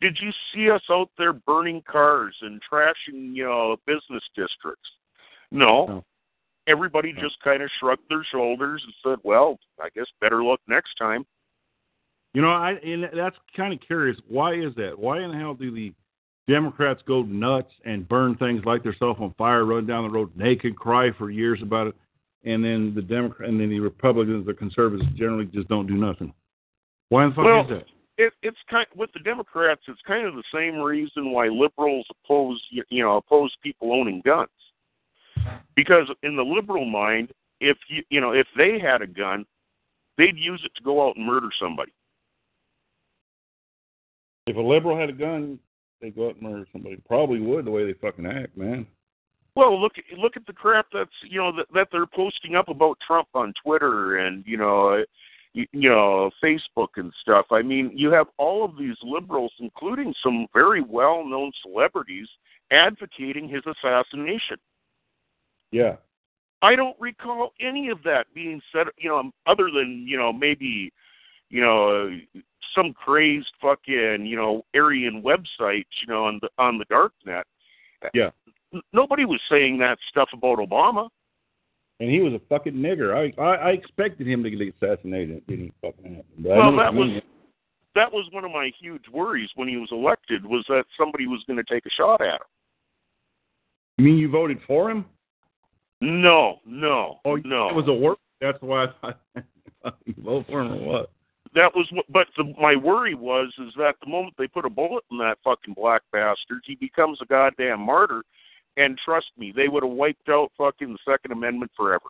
Did 0.00 0.18
you 0.20 0.30
see 0.52 0.70
us 0.70 0.82
out 0.90 1.10
there 1.18 1.32
burning 1.32 1.82
cars 1.90 2.34
and 2.40 2.60
trashing, 2.70 3.34
you 3.34 3.44
know, 3.44 3.76
business 3.86 4.22
districts? 4.34 4.88
No. 5.50 5.86
No. 5.86 6.04
Everybody 6.66 7.12
No. 7.12 7.20
just 7.20 7.40
kind 7.42 7.62
of 7.62 7.70
shrugged 7.78 8.08
their 8.08 8.24
shoulders 8.24 8.82
and 8.84 8.94
said, 9.02 9.18
"Well, 9.22 9.58
I 9.80 9.88
guess 9.94 10.06
better 10.20 10.42
luck 10.42 10.60
next 10.66 10.94
time." 10.96 11.26
You 12.32 12.42
know, 12.42 12.50
I 12.50 12.72
and 12.72 13.08
that's 13.12 13.36
kind 13.56 13.72
of 13.72 13.80
curious. 13.80 14.16
Why 14.28 14.54
is 14.54 14.74
that? 14.76 14.98
Why 14.98 15.20
in 15.22 15.32
the 15.32 15.36
hell 15.36 15.54
do 15.54 15.70
the 15.70 15.92
Democrats 16.48 17.02
go 17.06 17.22
nuts 17.22 17.72
and 17.84 18.08
burn 18.08 18.36
things 18.36 18.64
like 18.64 18.82
themselves 18.82 19.20
on 19.20 19.34
fire, 19.34 19.64
run 19.64 19.86
down 19.86 20.04
the 20.04 20.10
road 20.10 20.30
naked, 20.36 20.76
cry 20.76 21.10
for 21.12 21.30
years 21.30 21.60
about 21.62 21.88
it, 21.88 21.94
and 22.44 22.64
then 22.64 22.92
the 22.94 23.02
Democrat 23.02 23.48
and 23.48 23.60
then 23.60 23.70
the 23.70 23.80
Republicans, 23.80 24.46
the 24.46 24.54
conservatives, 24.54 25.08
generally 25.16 25.46
just 25.46 25.68
don't 25.68 25.86
do 25.86 25.94
nothing? 25.94 26.32
Why 27.08 27.26
the 27.26 27.30
fuck 27.34 27.44
Well, 27.44 27.60
is 27.62 27.68
that? 27.68 27.86
it, 28.20 28.32
it's 28.42 28.58
kind 28.68 28.86
with 28.94 29.10
the 29.12 29.20
Democrats. 29.20 29.80
It's 29.88 30.00
kind 30.06 30.26
of 30.26 30.34
the 30.34 30.44
same 30.54 30.76
reason 30.76 31.32
why 31.32 31.48
liberals 31.48 32.06
oppose 32.10 32.62
you 32.70 32.84
you 32.90 33.02
know 33.02 33.16
oppose 33.16 33.54
people 33.62 33.92
owning 33.92 34.22
guns, 34.24 34.48
because 35.74 36.08
in 36.22 36.36
the 36.36 36.42
liberal 36.42 36.84
mind, 36.84 37.32
if 37.60 37.78
you 37.88 38.02
you 38.10 38.20
know 38.20 38.32
if 38.32 38.46
they 38.56 38.78
had 38.78 39.00
a 39.00 39.06
gun, 39.06 39.46
they'd 40.18 40.36
use 40.36 40.60
it 40.64 40.72
to 40.76 40.82
go 40.82 41.08
out 41.08 41.16
and 41.16 41.26
murder 41.26 41.48
somebody. 41.60 41.92
If 44.46 44.56
a 44.56 44.60
liberal 44.60 44.98
had 44.98 45.10
a 45.10 45.14
gun, 45.14 45.58
they'd 46.00 46.14
go 46.14 46.28
out 46.28 46.34
and 46.34 46.42
murder 46.42 46.66
somebody. 46.72 46.96
Probably 47.06 47.40
would 47.40 47.64
the 47.64 47.70
way 47.70 47.86
they 47.86 47.94
fucking 47.94 48.26
act, 48.26 48.56
man. 48.56 48.86
Well, 49.56 49.80
look 49.80 49.92
look 50.16 50.36
at 50.36 50.46
the 50.46 50.52
crap 50.52 50.86
that's 50.92 51.10
you 51.28 51.38
know 51.38 51.52
that, 51.56 51.66
that 51.74 51.88
they're 51.90 52.06
posting 52.06 52.54
up 52.54 52.68
about 52.68 52.98
Trump 53.06 53.28
on 53.34 53.52
Twitter 53.62 54.18
and 54.18 54.44
you 54.46 54.56
know 54.56 55.04
you, 55.52 55.66
you 55.72 55.88
know 55.88 56.30
Facebook 56.42 56.88
and 56.96 57.12
stuff. 57.20 57.46
I 57.50 57.62
mean, 57.62 57.90
you 57.94 58.12
have 58.12 58.28
all 58.38 58.64
of 58.64 58.78
these 58.78 58.96
liberals, 59.02 59.52
including 59.58 60.14
some 60.22 60.46
very 60.54 60.82
well-known 60.82 61.52
celebrities, 61.62 62.28
advocating 62.70 63.48
his 63.48 63.62
assassination. 63.66 64.56
Yeah. 65.72 65.96
I 66.62 66.76
don't 66.76 66.96
recall 67.00 67.52
any 67.60 67.88
of 67.88 68.02
that 68.02 68.26
being 68.34 68.60
said, 68.72 68.88
you 68.98 69.08
know, 69.08 69.30
other 69.46 69.70
than, 69.70 70.04
you 70.06 70.18
know, 70.18 70.32
maybe, 70.32 70.92
you 71.48 71.62
know, 71.62 72.10
some 72.74 72.92
crazed 72.92 73.52
fucking, 73.60 74.26
you 74.26 74.36
know, 74.36 74.64
Aryan 74.74 75.22
website, 75.22 75.86
you 76.00 76.06
know, 76.08 76.26
on 76.26 76.38
the 76.42 76.48
on 76.58 76.78
the 76.78 76.84
dark 76.90 77.12
net. 77.24 77.46
Yeah. 78.14 78.30
Nobody 78.92 79.24
was 79.24 79.40
saying 79.50 79.78
that 79.78 79.98
stuff 80.08 80.28
about 80.32 80.58
Obama. 80.58 81.08
And 81.98 82.10
he 82.10 82.20
was 82.20 82.32
a 82.32 82.40
fucking 82.48 82.74
nigger. 82.74 83.14
I 83.14 83.40
I, 83.42 83.54
I 83.56 83.70
expected 83.72 84.26
him 84.26 84.42
to 84.42 84.50
get 84.50 84.74
assassinated. 84.74 85.36
It 85.38 85.46
didn't 85.46 85.74
fucking 85.82 86.14
happen. 86.14 86.24
But 86.38 86.56
Well, 86.56 86.76
that 86.76 86.94
mean. 86.94 87.14
was 87.14 87.22
that 87.94 88.12
was 88.12 88.26
one 88.32 88.44
of 88.44 88.52
my 88.52 88.70
huge 88.80 89.08
worries 89.12 89.50
when 89.56 89.68
he 89.68 89.76
was 89.76 89.88
elected 89.90 90.44
was 90.46 90.64
that 90.68 90.84
somebody 90.96 91.26
was 91.26 91.42
going 91.46 91.56
to 91.56 91.64
take 91.64 91.84
a 91.86 91.90
shot 91.90 92.20
at 92.20 92.34
him. 92.34 92.38
You 93.98 94.04
mean 94.04 94.16
you 94.16 94.30
voted 94.30 94.60
for 94.66 94.90
him? 94.90 95.04
No, 96.00 96.60
no, 96.64 97.20
Oh, 97.26 97.36
no. 97.36 97.68
It 97.68 97.74
was 97.74 97.88
a 97.88 97.92
work. 97.92 98.18
That's 98.40 98.56
why 98.62 98.86
I 99.02 99.12
thought 99.82 99.94
vote 100.18 100.46
for 100.48 100.62
him 100.62 100.72
or 100.72 100.78
what? 100.86 101.10
that 101.54 101.74
was 101.74 101.86
what 101.90 102.06
but 102.10 102.28
the, 102.36 102.54
my 102.60 102.76
worry 102.76 103.14
was 103.14 103.52
is 103.58 103.72
that 103.76 103.96
the 104.02 104.08
moment 104.08 104.34
they 104.38 104.46
put 104.46 104.64
a 104.64 104.70
bullet 104.70 105.02
in 105.10 105.18
that 105.18 105.38
fucking 105.42 105.74
black 105.74 106.02
bastard 106.12 106.60
he 106.64 106.74
becomes 106.76 107.18
a 107.20 107.26
goddamn 107.26 107.80
martyr 107.80 108.22
and 108.76 108.98
trust 109.04 109.26
me 109.36 109.52
they 109.54 109.68
would 109.68 109.82
have 109.82 109.92
wiped 109.92 110.28
out 110.28 110.50
fucking 110.56 110.92
the 110.92 111.12
second 111.12 111.32
amendment 111.32 111.70
forever. 111.76 112.06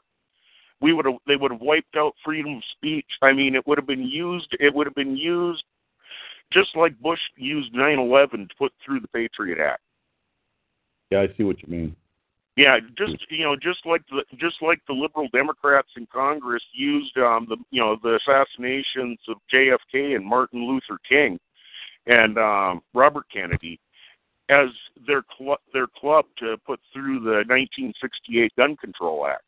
We 0.80 0.92
would 0.92 1.04
have 1.04 1.16
they 1.26 1.36
would 1.36 1.50
have 1.50 1.60
wiped 1.60 1.96
out 1.96 2.14
freedom 2.24 2.56
of 2.56 2.62
speech. 2.76 3.06
I 3.22 3.32
mean 3.32 3.54
it 3.54 3.66
would 3.66 3.78
have 3.78 3.86
been 3.86 4.06
used 4.06 4.56
it 4.58 4.74
would 4.74 4.86
have 4.86 4.94
been 4.94 5.16
used 5.16 5.64
just 6.52 6.76
like 6.76 6.98
bush 7.00 7.20
used 7.36 7.72
nine 7.74 7.98
eleven 7.98 8.48
to 8.48 8.54
put 8.56 8.72
through 8.84 9.00
the 9.00 9.08
patriot 9.08 9.58
act. 9.58 9.82
Yeah, 11.10 11.22
I 11.22 11.28
see 11.36 11.42
what 11.42 11.62
you 11.62 11.68
mean. 11.68 11.96
Yeah, 12.56 12.78
just 12.98 13.16
you 13.30 13.44
know, 13.44 13.56
just 13.56 13.86
like 13.86 14.02
the 14.10 14.22
just 14.36 14.56
like 14.60 14.80
the 14.86 14.92
liberal 14.92 15.28
Democrats 15.32 15.88
in 15.96 16.06
Congress 16.12 16.62
used 16.72 17.16
um, 17.16 17.46
the 17.48 17.56
you 17.70 17.80
know 17.80 17.96
the 18.02 18.18
assassinations 18.20 19.18
of 19.28 19.36
JFK 19.52 20.16
and 20.16 20.26
Martin 20.26 20.66
Luther 20.66 21.00
King 21.08 21.38
and 22.06 22.38
um, 22.38 22.82
Robert 22.92 23.24
Kennedy 23.32 23.80
as 24.50 24.68
their 25.06 25.22
cl- 25.38 25.60
their 25.72 25.86
club 25.86 26.24
to 26.38 26.56
put 26.66 26.80
through 26.92 27.20
the 27.20 27.44
1968 27.48 28.52
Gun 28.56 28.76
Control 28.76 29.26
Act. 29.26 29.42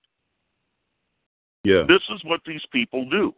Yeah. 1.64 1.82
This 1.86 2.02
is 2.14 2.22
what 2.24 2.40
these 2.46 2.62
people 2.72 3.08
do. 3.08 3.34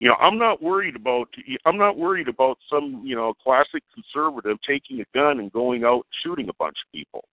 You 0.00 0.08
know, 0.08 0.16
I'm 0.20 0.38
not 0.38 0.62
worried 0.62 0.96
about 0.96 1.28
I'm 1.64 1.78
not 1.78 1.96
worried 1.96 2.28
about 2.28 2.58
some 2.68 3.02
you 3.04 3.14
know 3.16 3.32
classic 3.42 3.82
conservative 3.94 4.58
taking 4.66 5.00
a 5.00 5.04
gun 5.14 5.38
and 5.38 5.52
going 5.52 5.84
out 5.84 6.06
shooting 6.22 6.48
a 6.48 6.54
bunch 6.58 6.76
of 6.84 6.92
people. 6.92 7.24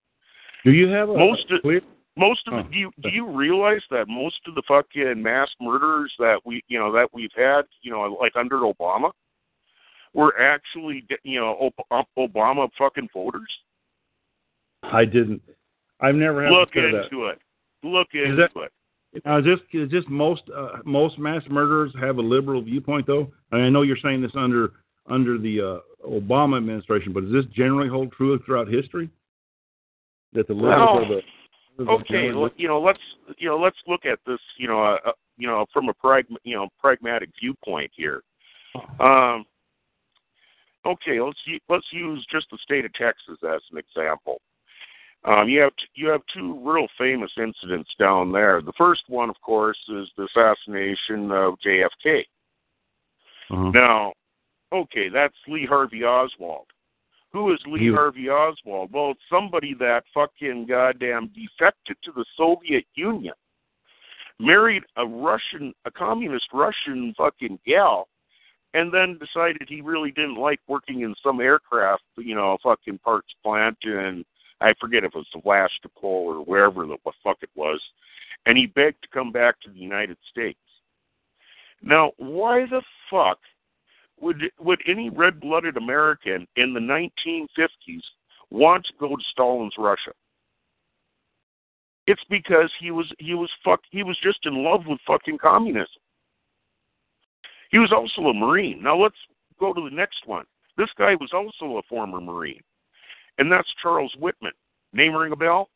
Do 0.64 0.70
you 0.72 0.88
have 0.88 1.08
a 1.08 1.16
Most 1.16 1.50
of- 1.50 1.62
clear? 1.62 1.80
Most 2.16 2.46
of 2.46 2.52
Huh. 2.52 2.62
the, 2.62 2.68
oh, 2.68 2.70
do 2.72 2.78
you 2.78 2.92
do 3.00 3.08
you 3.08 3.26
realize 3.26 3.80
that 3.90 4.06
most 4.06 4.40
of 4.46 4.54
the 4.54 4.62
fucking 4.68 5.22
mass 5.22 5.48
murders 5.60 6.12
that 6.18 6.40
we 6.44 6.62
you 6.68 6.78
know 6.78 6.92
that 6.92 7.08
we've 7.12 7.32
had 7.34 7.62
you 7.82 7.90
know 7.90 8.02
like 8.20 8.36
under 8.36 8.58
Obama 8.60 9.10
were 10.14 10.38
actually 10.40 11.04
you 11.22 11.40
know 11.40 11.70
Obama 12.18 12.68
fucking 12.78 13.08
voters. 13.12 13.50
I 14.82 15.04
didn't. 15.04 15.42
I've 16.00 16.16
never 16.16 16.42
had 16.42 16.52
Look 16.52 16.72
to 16.72 16.80
consider 16.80 16.98
that. 16.98 17.04
into 17.04 17.26
it. 17.26 17.38
Look 17.82 18.08
into 18.14 18.36
that- 18.36 18.50
it. 18.62 18.72
Now, 19.26 19.38
is 19.38 19.44
just 19.44 19.62
is 19.72 19.90
just 19.90 20.08
most 20.08 20.42
uh, 20.56 20.78
most 20.84 21.18
mass 21.18 21.42
murderers 21.50 21.92
have 22.00 22.16
a 22.16 22.22
liberal 22.22 22.62
viewpoint, 22.62 23.06
though. 23.06 23.30
I, 23.50 23.56
mean, 23.56 23.64
I 23.66 23.68
know 23.68 23.82
you're 23.82 23.98
saying 24.02 24.22
this 24.22 24.32
under 24.34 24.72
under 25.06 25.36
the 25.36 25.60
uh, 25.60 26.08
Obama 26.08 26.56
administration, 26.56 27.12
but 27.12 27.24
does 27.24 27.32
this 27.32 27.44
generally 27.54 27.88
hold 27.88 28.12
true 28.12 28.38
throughout 28.44 28.68
history? 28.68 29.10
That 30.32 30.48
the 30.48 30.54
liberals 30.54 31.08
Well, 31.08 31.08
the 31.08 31.22
Okay, 31.80 32.26
you 32.56 32.68
know, 32.68 32.80
let's 32.80 32.98
you 33.38 33.48
know, 33.48 33.58
let's 33.58 33.76
look 33.86 34.04
at 34.04 34.18
this, 34.26 34.38
you 34.58 34.68
know, 34.68 34.82
uh, 34.82 34.98
uh, 35.06 35.12
you 35.36 35.46
know, 35.46 35.66
from 35.72 35.88
a 35.88 35.94
prag, 35.94 36.26
you 36.44 36.54
know, 36.54 36.68
pragmatic 36.78 37.30
viewpoint 37.40 37.90
here. 37.94 38.22
Um, 39.00 39.44
okay, 40.86 41.20
let's 41.20 41.38
let's 41.68 41.86
use 41.92 42.24
just 42.30 42.46
the 42.50 42.58
state 42.58 42.84
of 42.84 42.92
Texas 42.94 43.38
as 43.42 43.60
an 43.70 43.78
example. 43.78 44.40
Um, 45.24 45.48
you 45.48 45.60
have 45.60 45.74
t- 45.76 45.86
you 45.94 46.08
have 46.08 46.22
two 46.34 46.58
real 46.62 46.88
famous 46.98 47.30
incidents 47.38 47.90
down 47.98 48.32
there. 48.32 48.60
The 48.60 48.72
first 48.76 49.02
one, 49.08 49.30
of 49.30 49.40
course, 49.40 49.78
is 49.88 50.08
the 50.16 50.24
assassination 50.24 51.30
of 51.30 51.54
JFK. 51.64 52.24
Uh-huh. 53.50 53.70
Now, 53.70 54.12
okay, 54.72 55.08
that's 55.08 55.34
Lee 55.46 55.66
Harvey 55.66 56.04
Oswald. 56.04 56.66
Who 57.32 57.52
is 57.52 57.60
Lee 57.66 57.86
He- 57.86 57.92
Harvey 57.92 58.28
Oswald? 58.28 58.90
Well, 58.92 59.12
it's 59.12 59.20
somebody 59.30 59.74
that 59.74 60.04
fucking 60.12 60.66
goddamn 60.66 61.30
defected 61.34 61.96
to 62.02 62.12
the 62.12 62.24
Soviet 62.36 62.84
Union, 62.94 63.34
married 64.40 64.82
a 64.96 65.06
Russian, 65.06 65.72
a 65.84 65.90
communist 65.90 66.48
Russian 66.52 67.14
fucking 67.16 67.60
gal, 67.64 68.08
and 68.74 68.92
then 68.92 69.18
decided 69.18 69.68
he 69.68 69.80
really 69.80 70.10
didn't 70.10 70.36
like 70.36 70.60
working 70.66 71.00
in 71.00 71.14
some 71.22 71.40
aircraft, 71.40 72.02
you 72.16 72.34
know, 72.34 72.52
a 72.52 72.58
fucking 72.58 72.98
parts 72.98 73.28
plant, 73.42 73.76
and 73.82 74.24
I 74.60 74.70
forget 74.80 75.04
if 75.04 75.14
it 75.14 75.18
was 75.18 75.26
Sevastopol 75.32 76.10
or 76.10 76.44
wherever 76.44 76.86
the 76.86 76.96
fuck 77.22 77.38
it 77.42 77.50
was, 77.54 77.80
and 78.46 78.56
he 78.56 78.66
begged 78.66 79.02
to 79.02 79.08
come 79.12 79.32
back 79.32 79.60
to 79.60 79.70
the 79.70 79.78
United 79.78 80.16
States. 80.30 80.58
Now, 81.82 82.12
why 82.16 82.66
the 82.66 82.82
fuck 83.10 83.38
would 84.20 84.50
would 84.60 84.80
any 84.86 85.10
red-blooded 85.10 85.76
American 85.76 86.46
in 86.56 86.72
the 86.72 86.80
1950s 86.80 88.02
want 88.50 88.86
to 88.86 88.92
go 88.98 89.16
to 89.16 89.22
Stalin's 89.32 89.74
Russia? 89.76 90.12
It's 92.06 92.22
because 92.30 92.70
he 92.80 92.90
was 92.90 93.12
he 93.18 93.34
was 93.34 93.50
fuck 93.64 93.80
he 93.90 94.02
was 94.02 94.18
just 94.22 94.46
in 94.46 94.62
love 94.62 94.86
with 94.86 95.00
fucking 95.06 95.38
communism. 95.38 96.01
He 97.72 97.78
was 97.78 97.92
also 97.92 98.28
a 98.28 98.34
Marine. 98.34 98.82
Now 98.82 98.96
let's 98.96 99.16
go 99.58 99.72
to 99.72 99.88
the 99.88 99.94
next 99.94 100.26
one. 100.26 100.44
This 100.76 100.90
guy 100.96 101.14
was 101.14 101.30
also 101.32 101.78
a 101.78 101.82
former 101.88 102.20
Marine, 102.20 102.62
and 103.38 103.50
that's 103.50 103.68
Charles 103.82 104.14
Whitman. 104.18 104.52
Name 104.92 105.14
ring 105.14 105.32
a 105.32 105.36
bell? 105.36 105.68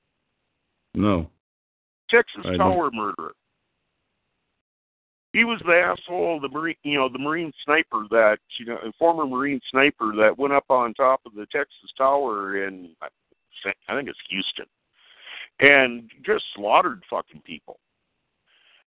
no. 0.94 1.30
Texas 2.08 2.42
I 2.44 2.50
don't. 2.50 2.58
Tower 2.58 2.90
murderer. 2.92 3.32
He 5.32 5.44
was 5.44 5.60
the 5.66 5.74
asshole, 5.74 6.40
the 6.40 6.48
marine, 6.48 6.76
you 6.82 6.96
know, 6.96 7.08
the 7.08 7.18
marine 7.18 7.52
sniper 7.64 8.06
that 8.10 8.38
you 8.58 8.66
know, 8.66 8.76
a 8.76 8.92
former 8.98 9.26
marine 9.26 9.60
sniper 9.70 10.14
that 10.16 10.38
went 10.38 10.54
up 10.54 10.64
on 10.70 10.94
top 10.94 11.20
of 11.26 11.34
the 11.34 11.46
Texas 11.46 11.90
Tower 11.98 12.66
in, 12.66 12.90
I 13.02 13.96
think 13.96 14.08
it's 14.08 14.18
Houston, 14.30 14.66
and 15.60 16.08
just 16.24 16.44
slaughtered 16.54 17.02
fucking 17.10 17.42
people. 17.44 17.80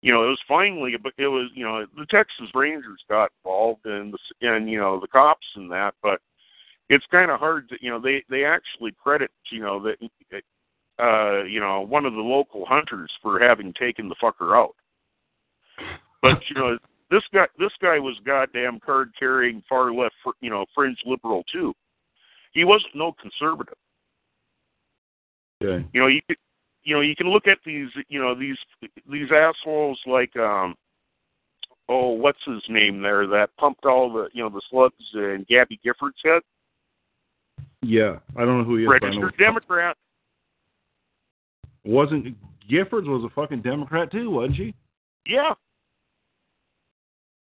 You 0.05 0.11
know, 0.11 0.23
it 0.23 0.27
was 0.27 0.41
finally, 0.47 0.93
but 1.01 1.13
it 1.17 1.27
was, 1.27 1.49
you 1.55 1.65
know, 1.65 1.83
the 1.97 2.05
Texas 2.05 2.45
Rangers 2.53 3.03
got 3.09 3.31
involved 3.43 3.87
and 3.87 4.13
the 4.13 4.47
and 4.47 4.69
you 4.69 4.77
know 4.77 4.99
the 4.99 5.07
cops 5.07 5.47
and 5.55 5.71
that, 5.71 5.95
but 6.03 6.21
it's 6.89 7.07
kind 7.09 7.31
of 7.31 7.39
hard 7.39 7.67
to, 7.69 7.75
you 7.81 7.89
know, 7.89 7.99
they 7.99 8.23
they 8.29 8.45
actually 8.45 8.93
credit, 9.01 9.31
you 9.51 9.61
know, 9.61 9.81
that 9.81 10.43
uh, 11.03 11.43
you 11.45 11.59
know, 11.59 11.81
one 11.81 12.05
of 12.05 12.13
the 12.13 12.19
local 12.19 12.67
hunters 12.67 13.11
for 13.19 13.39
having 13.39 13.73
taken 13.73 14.07
the 14.07 14.15
fucker 14.21 14.55
out. 14.55 14.75
But 16.21 16.39
you 16.49 16.61
know, 16.61 16.77
this 17.09 17.23
guy, 17.33 17.47
this 17.57 17.73
guy 17.81 17.97
was 17.97 18.15
goddamn 18.23 18.81
card 18.85 19.11
carrying 19.17 19.63
far 19.67 19.91
left, 19.91 20.13
fr- 20.23 20.37
you 20.39 20.51
know, 20.51 20.67
fringe 20.75 20.99
liberal 21.07 21.43
too. 21.51 21.73
He 22.53 22.63
wasn't 22.63 22.93
no 22.93 23.11
conservative. 23.19 23.73
Okay. 25.63 25.83
You 25.93 26.01
know, 26.01 26.07
you 26.07 26.21
could, 26.27 26.37
you 26.85 26.93
know, 26.95 27.01
you 27.01 27.15
can 27.15 27.27
look 27.27 27.47
at 27.47 27.57
these, 27.65 27.89
you 28.07 28.21
know, 28.21 28.33
these 28.35 28.57
these 29.11 29.27
assholes 29.31 29.99
like, 30.05 30.35
um, 30.37 30.75
oh, 31.89 32.09
what's 32.11 32.39
his 32.45 32.61
name 32.69 33.01
there 33.01 33.27
that 33.27 33.49
pumped 33.57 33.85
all 33.85 34.13
the, 34.13 34.29
you 34.33 34.43
know, 34.43 34.49
the 34.49 34.61
slugs 34.69 34.95
in 35.15 35.45
Gabby 35.49 35.79
Giffords' 35.85 36.13
head, 36.23 36.41
Yeah, 37.81 38.19
I 38.37 38.45
don't 38.45 38.59
know 38.59 38.63
who 38.63 38.77
he 38.77 38.83
is. 38.83 38.87
but 38.87 39.03
I 39.03 39.09
know- 39.09 39.21
registered 39.21 39.37
Democrat. 39.37 39.97
Wasn't 41.83 42.35
Giffords 42.69 43.07
was 43.07 43.23
a 43.23 43.33
fucking 43.35 43.61
Democrat 43.61 44.11
too, 44.11 44.29
wasn't 44.31 44.57
she? 44.57 44.73
Yeah. 45.27 45.53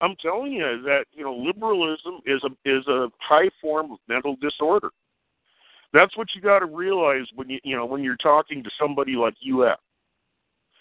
I'm 0.01 0.16
telling 0.20 0.52
you 0.52 0.82
that 0.85 1.05
you 1.12 1.23
know 1.23 1.35
liberalism 1.35 2.20
is 2.27 2.43
a 2.44 2.51
is 2.69 2.85
a 2.89 3.09
high 3.20 3.51
form 3.60 3.93
of 3.93 3.98
mental 4.09 4.35
disorder. 4.40 4.90
That's 5.93 6.16
what 6.16 6.28
you 6.35 6.40
got 6.40 6.60
to 6.60 6.66
realize 6.66 7.27
when 7.35 7.51
you 7.51 7.59
you 7.64 7.77
know 7.77 7.85
when 7.85 8.02
you're 8.02 8.16
talking 8.16 8.62
to 8.62 8.70
somebody 8.81 9.12
like 9.12 9.35
UF. 9.43 9.78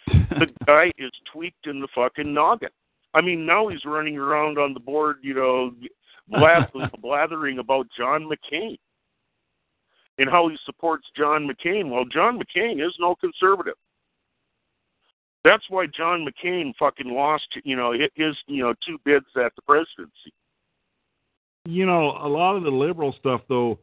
The 0.32 0.48
guy 0.66 0.92
is 0.98 1.12
tweaked 1.32 1.68
in 1.68 1.82
the 1.82 1.88
fucking 1.94 2.34
noggin. 2.34 2.70
I 3.14 3.22
mean, 3.22 3.46
now 3.46 3.68
he's 3.68 3.84
running 3.86 4.18
around 4.18 4.58
on 4.58 4.74
the 4.74 4.80
board, 4.80 5.18
you 5.22 5.34
know, 5.34 5.72
blab- 6.30 6.72
blathering 7.02 7.60
about 7.60 7.88
John 7.98 8.30
McCain 8.30 8.78
and 10.18 10.30
how 10.30 10.48
he 10.50 10.58
supports 10.66 11.06
John 11.18 11.48
McCain. 11.48 11.90
Well, 11.90 12.06
John 12.06 12.40
McCain 12.40 12.86
is 12.86 12.94
no 13.00 13.16
conservative. 13.16 13.76
That's 15.44 15.64
why 15.70 15.88
John 15.88 16.26
McCain 16.26 16.74
fucking 16.78 17.10
lost, 17.12 17.48
you 17.64 17.76
know, 17.76 17.94
his, 17.94 18.38
you 18.48 18.64
know, 18.64 18.74
two 18.86 19.00
bids 19.04 19.26
at 19.36 19.56
the 19.56 19.62
presidency. 19.64 20.32
you 21.66 21.86
know, 21.86 22.12
a 22.22 22.28
lot 22.28 22.56
of 22.56 22.64
the 22.64 22.70
liberal 22.70 23.14
stuff, 23.20 23.42
though, 23.50 23.80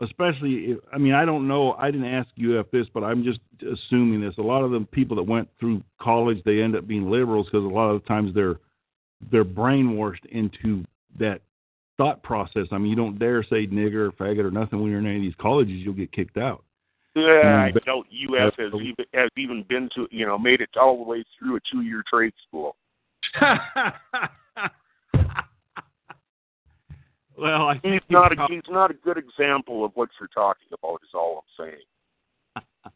especially, 0.00 0.72
if, 0.72 0.78
I 0.92 0.98
mean, 0.98 1.14
I 1.14 1.24
don't 1.24 1.48
know. 1.48 1.72
I 1.74 1.90
didn't 1.90 2.12
ask 2.12 2.28
UF 2.38 2.70
this, 2.70 2.86
but 2.92 3.02
I'm 3.04 3.24
just 3.24 3.40
assuming 3.62 4.20
this. 4.20 4.34
A 4.38 4.42
lot 4.42 4.62
of 4.62 4.70
the 4.70 4.80
people 4.92 5.16
that 5.16 5.22
went 5.22 5.48
through 5.58 5.82
college, 6.00 6.38
they 6.44 6.60
end 6.62 6.76
up 6.76 6.86
being 6.86 7.10
liberals 7.10 7.46
because 7.46 7.64
a 7.64 7.68
lot 7.68 7.88
of 7.90 8.02
the 8.02 8.08
times 8.08 8.34
they're 8.34 8.56
they're 9.32 9.44
brainwashed 9.44 10.26
into 10.30 10.84
that 11.18 11.40
thought 11.96 12.22
process. 12.22 12.66
I 12.70 12.78
mean, 12.78 12.90
you 12.90 12.96
don't 12.96 13.18
dare 13.18 13.42
say 13.42 13.66
nigger 13.66 14.08
or 14.08 14.12
faggot 14.12 14.44
or 14.44 14.50
nothing 14.50 14.80
when 14.82 14.90
you're 14.90 15.00
in 15.00 15.06
any 15.06 15.16
of 15.16 15.22
these 15.22 15.34
colleges. 15.40 15.74
You'll 15.76 15.94
get 15.94 16.12
kicked 16.12 16.36
out. 16.36 16.62
Yeah, 17.14 17.22
I 17.64 17.70
Mm, 17.70 17.74
but- 17.74 17.84
doubt 17.86 18.06
UF 18.12 18.54
has 18.58 18.72
even 18.74 19.04
has 19.14 19.30
even 19.38 19.62
been 19.62 19.88
to, 19.94 20.06
you 20.10 20.26
know, 20.26 20.38
made 20.38 20.60
it 20.60 20.68
all 20.78 20.98
the 21.02 21.08
way 21.10 21.24
through 21.38 21.56
a 21.56 21.60
two 21.72 21.80
year 21.80 22.02
trade 22.12 22.34
school. 22.46 22.76
well, 27.38 27.68
I 27.68 27.74
He's 27.74 27.82
think 27.82 28.02
not 28.10 28.32
a 28.32 28.46
he's 28.48 28.62
not 28.68 28.90
a 28.90 28.94
good 28.94 29.18
example 29.18 29.84
of 29.84 29.92
what 29.94 30.08
you're 30.18 30.28
talking 30.28 30.66
about. 30.72 31.00
Is 31.02 31.10
all 31.14 31.44
I'm 31.58 31.66
saying. 31.66 32.62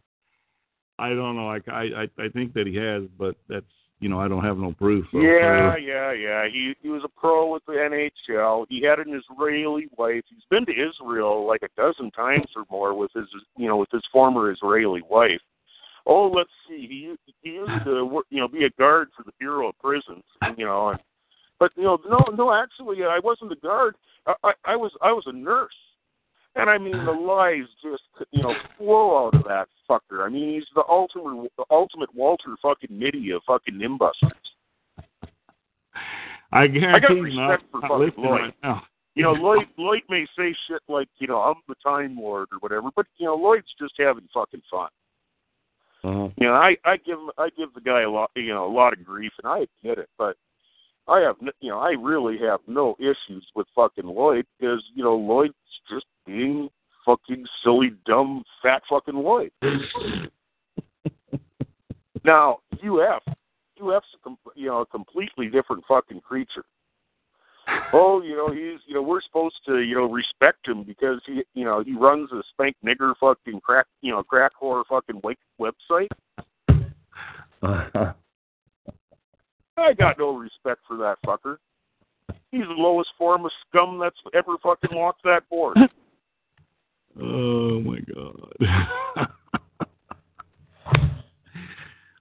I 0.98 1.10
don't 1.10 1.36
know. 1.36 1.48
I, 1.48 1.60
I 1.68 2.08
I 2.18 2.28
think 2.28 2.54
that 2.54 2.66
he 2.66 2.76
has, 2.76 3.02
but 3.18 3.36
that's 3.48 3.64
you 4.00 4.08
know 4.08 4.18
I 4.18 4.28
don't 4.28 4.44
have 4.44 4.56
no 4.56 4.72
proof. 4.72 5.06
So, 5.12 5.20
Yeah, 5.20 5.76
yeah, 5.76 6.12
yeah. 6.12 6.46
He 6.50 6.74
he 6.82 6.88
was 6.88 7.02
a 7.04 7.20
pro 7.20 7.52
with 7.52 7.64
the 7.66 7.72
NHL. 7.72 8.66
He 8.68 8.82
had 8.82 8.98
an 8.98 9.12
Israeli 9.14 9.88
wife. 9.96 10.24
He's 10.28 10.44
been 10.50 10.66
to 10.66 10.72
Israel 10.72 11.46
like 11.46 11.62
a 11.62 11.68
dozen 11.76 12.10
times 12.10 12.48
or 12.56 12.64
more 12.70 12.94
with 12.94 13.10
his 13.14 13.26
you 13.56 13.68
know 13.68 13.76
with 13.76 13.90
his 13.90 14.02
former 14.12 14.50
Israeli 14.50 15.02
wife. 15.08 15.40
Oh, 16.06 16.28
let's 16.28 16.50
see. 16.68 16.86
He 16.88 17.14
he 17.42 17.56
used 17.56 17.84
to 17.84 18.04
work, 18.04 18.26
you 18.30 18.40
know 18.40 18.48
be 18.48 18.64
a 18.64 18.70
guard 18.70 19.08
for 19.16 19.22
the 19.22 19.32
Bureau 19.38 19.68
of 19.68 19.78
Prisons. 19.78 20.24
You 20.56 20.64
know, 20.64 20.88
and, 20.88 21.00
but 21.60 21.70
you 21.76 21.84
know 21.84 21.98
no 22.08 22.18
no 22.34 22.52
actually 22.52 23.04
I 23.04 23.20
wasn't 23.22 23.52
a 23.52 23.56
guard. 23.56 23.94
I, 24.26 24.34
I 24.42 24.52
I 24.64 24.76
was 24.76 24.90
I 25.00 25.12
was 25.12 25.24
a 25.26 25.32
nurse. 25.32 25.70
And 26.56 26.68
I 26.68 26.78
mean, 26.78 27.04
the 27.04 27.12
lies 27.12 27.68
just 27.80 28.02
you 28.32 28.42
know 28.42 28.54
flow 28.76 29.26
out 29.26 29.36
of 29.36 29.44
that 29.44 29.68
fucker. 29.88 30.26
I 30.26 30.28
mean, 30.28 30.54
he's 30.54 30.64
the 30.74 30.82
ultimate, 30.88 31.52
the 31.56 31.64
ultimate 31.70 32.12
Walter 32.12 32.56
fucking 32.60 32.98
Mitty 32.98 33.30
of 33.30 33.42
fucking 33.46 33.74
Nimbusters. 33.74 34.32
I 36.52 36.62
I 36.62 36.66
guarantee 36.66 37.00
got 37.00 37.26
he's 37.26 37.36
not, 37.36 37.48
respect 37.50 37.70
for 37.70 37.80
fucking 37.82 38.24
Lloyd. 38.24 38.52
right. 38.64 38.82
You 39.14 39.22
know, 39.22 39.32
Lloyd 39.32 39.66
Lloyd 39.78 40.02
may 40.08 40.26
say 40.36 40.54
shit 40.66 40.82
like, 40.88 41.08
you 41.18 41.28
know, 41.28 41.38
I'm 41.40 41.56
the 41.68 41.76
Time 41.84 42.16
Lord 42.18 42.48
or 42.52 42.58
whatever, 42.58 42.88
but 42.96 43.06
you 43.18 43.26
know, 43.26 43.36
Lloyd's 43.36 43.72
just 43.80 43.94
having 43.98 44.28
fucking 44.34 44.62
fun. 44.70 44.88
Uh-huh. 46.02 46.28
You 46.36 46.46
know, 46.48 46.54
I 46.54 46.76
I 46.84 46.96
give 46.96 47.18
I 47.38 47.50
give 47.56 47.74
the 47.74 47.80
guy 47.80 48.02
a 48.02 48.10
lot, 48.10 48.30
you 48.34 48.48
know, 48.48 48.66
a 48.66 48.72
lot 48.72 48.92
of 48.92 49.04
grief, 49.04 49.32
and 49.42 49.52
I 49.52 49.66
admit 49.82 49.98
it, 49.98 50.08
but 50.18 50.36
I 51.10 51.20
have, 51.20 51.36
n- 51.42 51.48
you 51.60 51.70
know, 51.70 51.78
I 51.78 51.90
really 51.90 52.38
have 52.38 52.60
no 52.68 52.96
issues 53.00 53.44
with 53.56 53.66
fucking 53.74 54.06
Lloyd 54.06 54.46
because 54.58 54.82
you 54.94 55.02
know 55.02 55.16
Lloyd's 55.16 55.54
just 55.90 56.06
being 56.24 56.70
fucking 57.04 57.44
silly, 57.64 57.90
dumb, 58.06 58.44
fat 58.62 58.82
fucking 58.88 59.16
Lloyd. 59.16 59.50
now 62.24 62.58
UF, 62.74 63.22
UF's 63.82 64.06
a 64.14 64.18
com- 64.22 64.38
you 64.54 64.68
know 64.68 64.82
a 64.82 64.86
completely 64.86 65.48
different 65.48 65.82
fucking 65.88 66.20
creature. 66.20 66.64
Oh, 67.92 68.22
you 68.22 68.36
know 68.36 68.52
he's 68.52 68.80
you 68.86 68.94
know 68.94 69.02
we're 69.02 69.20
supposed 69.22 69.56
to 69.66 69.80
you 69.80 69.96
know 69.96 70.08
respect 70.08 70.68
him 70.68 70.84
because 70.84 71.20
he 71.26 71.42
you 71.54 71.64
know 71.64 71.82
he 71.82 71.94
runs 71.94 72.30
a 72.30 72.42
spank 72.52 72.76
nigger 72.86 73.14
fucking 73.18 73.60
crack 73.60 73.86
you 74.00 74.12
know 74.12 74.22
crack 74.22 74.52
whore 74.62 74.84
fucking 74.88 75.20
wake 75.24 75.38
website. 75.60 76.08
I 79.80 79.92
got 79.94 80.18
no 80.18 80.36
respect 80.36 80.80
for 80.86 80.96
that 80.98 81.16
fucker. 81.24 81.56
He's 82.50 82.62
the 82.62 82.74
lowest 82.74 83.10
form 83.16 83.44
of 83.44 83.52
scum 83.68 83.98
that's 83.98 84.16
ever 84.34 84.56
fucking 84.62 84.90
walked 84.92 85.22
that 85.24 85.48
board. 85.48 85.76
Oh 87.20 87.80
my 87.80 87.98
god. 88.14 89.28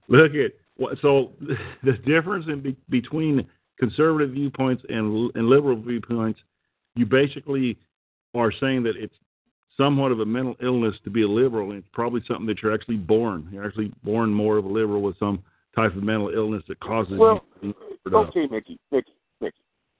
Look 0.08 0.34
at 0.34 0.52
what 0.76 0.98
so 1.00 1.30
the 1.84 1.92
difference 2.04 2.46
in 2.48 2.60
be, 2.60 2.76
between 2.88 3.46
conservative 3.78 4.32
viewpoints 4.32 4.82
and 4.88 5.30
and 5.36 5.48
liberal 5.48 5.80
viewpoints, 5.80 6.40
you 6.96 7.06
basically 7.06 7.78
are 8.34 8.52
saying 8.60 8.82
that 8.82 8.96
it's 8.96 9.14
somewhat 9.76 10.12
of 10.12 10.20
a 10.20 10.26
mental 10.26 10.56
illness 10.62 10.96
to 11.04 11.10
be 11.10 11.22
a 11.22 11.28
liberal, 11.28 11.70
and 11.70 11.78
it's 11.78 11.88
probably 11.92 12.20
something 12.26 12.46
that 12.46 12.62
you're 12.62 12.74
actually 12.74 12.96
born. 12.96 13.48
You're 13.52 13.66
actually 13.66 13.92
born 14.02 14.30
more 14.30 14.58
of 14.58 14.64
a 14.64 14.68
liberal 14.68 15.02
with 15.02 15.18
some 15.18 15.42
type 15.74 15.96
of 15.96 16.02
mental 16.02 16.30
illness 16.30 16.62
that 16.68 16.80
causes 16.80 17.18
Well, 17.18 17.44
you. 17.62 17.74
To, 18.08 18.16
Okay, 18.16 18.46
Mickey, 18.50 18.78
Mickey, 18.90 19.12
Mickey. 19.40 19.56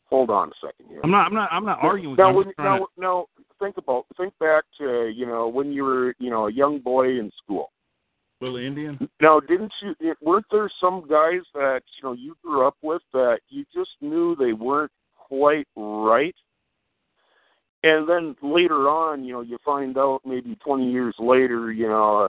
Hold 0.09 0.31
on 0.31 0.49
a 0.49 0.53
second 0.67 0.87
here. 0.89 1.01
I'm 1.05 1.11
not. 1.11 1.27
I'm 1.27 1.35
not. 1.35 1.49
I'm 1.53 1.65
not 1.65 1.79
arguing. 1.83 2.13
with 2.13 2.19
you. 2.19 2.25
now, 2.25 2.29
I'm 2.31 2.37
when, 2.37 2.45
just 2.47 2.57
trying 2.57 2.81
now, 2.81 2.87
now, 2.99 3.27
think 3.61 3.77
about, 3.77 4.07
think 4.17 4.33
back 4.41 4.65
to, 4.79 5.13
you 5.15 5.27
know, 5.27 5.49
when 5.49 5.73
you 5.73 5.85
were, 5.85 6.15
you 6.19 6.31
know, 6.31 6.49
a 6.49 6.53
young 6.53 6.81
boy 6.81 7.11
in 7.11 7.31
school. 7.43 7.71
to, 8.41 8.45
little 8.47 8.59
Indian. 8.59 9.09
Now, 9.21 9.39
didn't 9.39 9.73
you? 9.83 10.15
Weren't 10.21 10.47
there 10.51 10.71
some 10.81 11.03
guys 11.09 11.43
that 11.55 11.83
you 11.97 12.09
know 12.09 12.13
you 12.15 12.35
grew 12.43 12.67
up 12.67 12.77
with 12.83 13.03
that 13.13 13.41
you 13.49 13.65
just 13.73 13.91
knew 14.01 14.35
they 14.35 14.53
weren't 14.53 14.93
quite 15.15 15.69
right, 15.77 16.35
and 17.83 18.09
then 18.09 18.35
later 18.43 18.89
on, 18.89 19.25
you 19.25 19.33
know, 19.33 19.43
you 19.43 19.59
find 19.65 19.97
out 19.97 20.21
maybe 20.25 20.57
twenty 20.65 20.91
years 20.91 21.15
later, 21.19 21.71
you 21.71 21.87
know, 21.87 22.29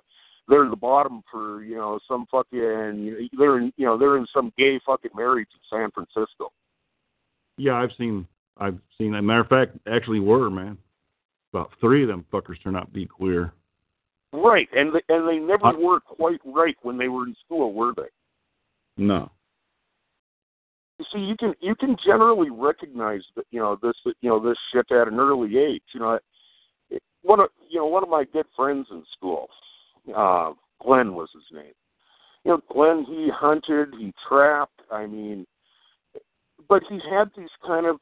they're 0.52 0.70
the 0.70 0.76
bottom 0.76 1.24
for 1.32 1.64
you 1.64 1.76
know 1.76 1.98
some 2.08 2.28
fucking 2.30 3.30
they're 3.38 3.58
in 3.58 3.74
you 3.78 3.86
know 3.86 3.98
they're 3.98 4.18
in 4.18 4.28
some 4.34 4.52
gay 4.58 4.80
fucking 4.86 5.12
marriage 5.16 5.48
in 5.54 5.78
San 5.78 5.90
Francisco. 5.92 6.52
Yeah, 7.58 7.76
I've 7.76 7.92
seen. 7.98 8.28
I've 8.58 8.78
seen. 8.98 9.16
A 9.16 9.22
matter 9.22 9.40
of 9.40 9.48
fact, 9.48 9.78
actually 9.92 10.20
were 10.20 10.50
man. 10.50 10.78
About 11.54 11.72
three 11.80 12.04
of 12.04 12.10
them 12.10 12.26
fuckers 12.32 12.62
turned 12.64 12.78
out 12.78 12.88
to 12.88 12.94
be 12.94 13.06
queer. 13.06 13.54
Right, 14.34 14.70
and 14.74 14.94
they, 14.94 15.02
and 15.14 15.28
they 15.28 15.38
never 15.38 15.68
Uh, 15.68 15.78
were 15.78 16.00
quite 16.00 16.40
right 16.46 16.78
when 16.84 16.98
they 16.98 17.10
were 17.10 17.28
in 17.28 17.36
school, 17.46 17.74
were 17.74 17.94
they? 17.96 18.08
No. 18.98 19.30
You 21.00 21.06
see, 21.14 21.20
you 21.20 21.36
can 21.36 21.54
you 21.60 21.76
can 21.76 21.96
generally 22.06 22.50
recognize 22.50 23.24
that 23.36 23.46
you 23.52 23.60
know 23.60 23.78
this 23.82 23.96
you 24.22 24.30
know 24.30 24.40
this 24.40 24.58
shit 24.72 24.92
at 24.92 25.08
an 25.08 25.20
early 25.20 25.58
age. 25.58 25.84
You 25.94 26.00
know, 26.02 26.20
it, 26.90 27.02
one 27.22 27.40
of 27.40 27.50
you 27.70 27.80
know 27.80 27.88
one 27.88 28.04
of 28.04 28.10
my 28.10 28.26
good 28.26 28.46
friends 28.56 28.88
in 28.92 29.04
school, 29.18 29.50
uh, 30.16 30.54
Glenn 30.84 31.14
was 31.14 31.30
his 31.34 31.44
name. 31.52 31.74
You 32.44 32.52
know, 32.52 32.62
Glenn 32.72 33.06
he 33.08 33.30
hunted, 33.34 33.94
he 34.00 34.14
trapped. 34.28 34.82
I 34.92 35.06
mean, 35.06 35.46
but 36.68 36.84
he 36.90 37.00
had 37.10 37.30
these 37.38 37.50
kind 37.66 37.86
of 37.86 37.98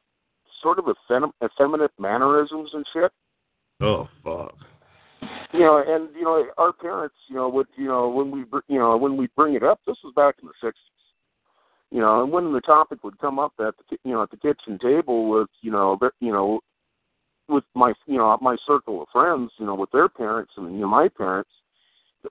sort 0.62 0.78
of 0.78 0.86
effemin- 0.86 1.32
effeminate 1.44 1.92
mannerisms 1.98 2.70
and 2.72 2.84
shit. 2.92 3.12
Oh 3.80 4.08
fuck. 4.24 4.54
you 5.52 5.60
know, 5.60 5.82
and 5.86 6.14
you 6.14 6.22
know, 6.22 6.46
our 6.58 6.72
parents, 6.72 7.16
you 7.28 7.36
know, 7.36 7.48
would 7.48 7.66
you 7.76 7.86
know 7.86 8.08
when 8.08 8.30
we 8.30 8.44
br- 8.44 8.58
you 8.68 8.78
know 8.78 8.96
when 8.96 9.16
we 9.16 9.28
bring 9.36 9.54
it 9.54 9.62
up, 9.62 9.80
this 9.86 9.96
was 10.04 10.12
back 10.14 10.36
in 10.42 10.48
the 10.48 10.54
sixties, 10.60 10.84
you 11.90 12.00
know, 12.00 12.22
and 12.22 12.32
when 12.32 12.52
the 12.52 12.60
topic 12.60 13.02
would 13.04 13.18
come 13.18 13.38
up 13.38 13.52
at 13.58 13.74
the 13.76 13.84
ki- 13.88 14.00
you 14.04 14.12
know 14.12 14.22
at 14.22 14.30
the 14.30 14.36
kitchen 14.36 14.78
table 14.78 15.28
with 15.28 15.48
you 15.62 15.70
know 15.70 15.98
you 16.20 16.32
know 16.32 16.60
with 17.48 17.64
my 17.74 17.92
you 18.06 18.18
know 18.18 18.36
my 18.40 18.56
circle 18.66 19.02
of 19.02 19.08
friends, 19.12 19.50
you 19.58 19.66
know, 19.66 19.74
with 19.74 19.90
their 19.90 20.08
parents 20.08 20.52
and 20.56 20.72
you 20.74 20.80
know 20.80 20.88
my 20.88 21.08
parents, 21.08 21.50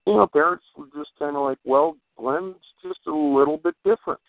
you 0.06 0.14
know, 0.14 0.28
parents 0.28 0.64
were 0.78 0.86
just 0.96 1.12
kind 1.18 1.36
of 1.36 1.44
like, 1.44 1.58
well, 1.66 1.96
Glenn's 2.18 2.56
just 2.84 3.00
a 3.08 3.12
little 3.12 3.58
bit 3.58 3.76
different. 3.84 4.20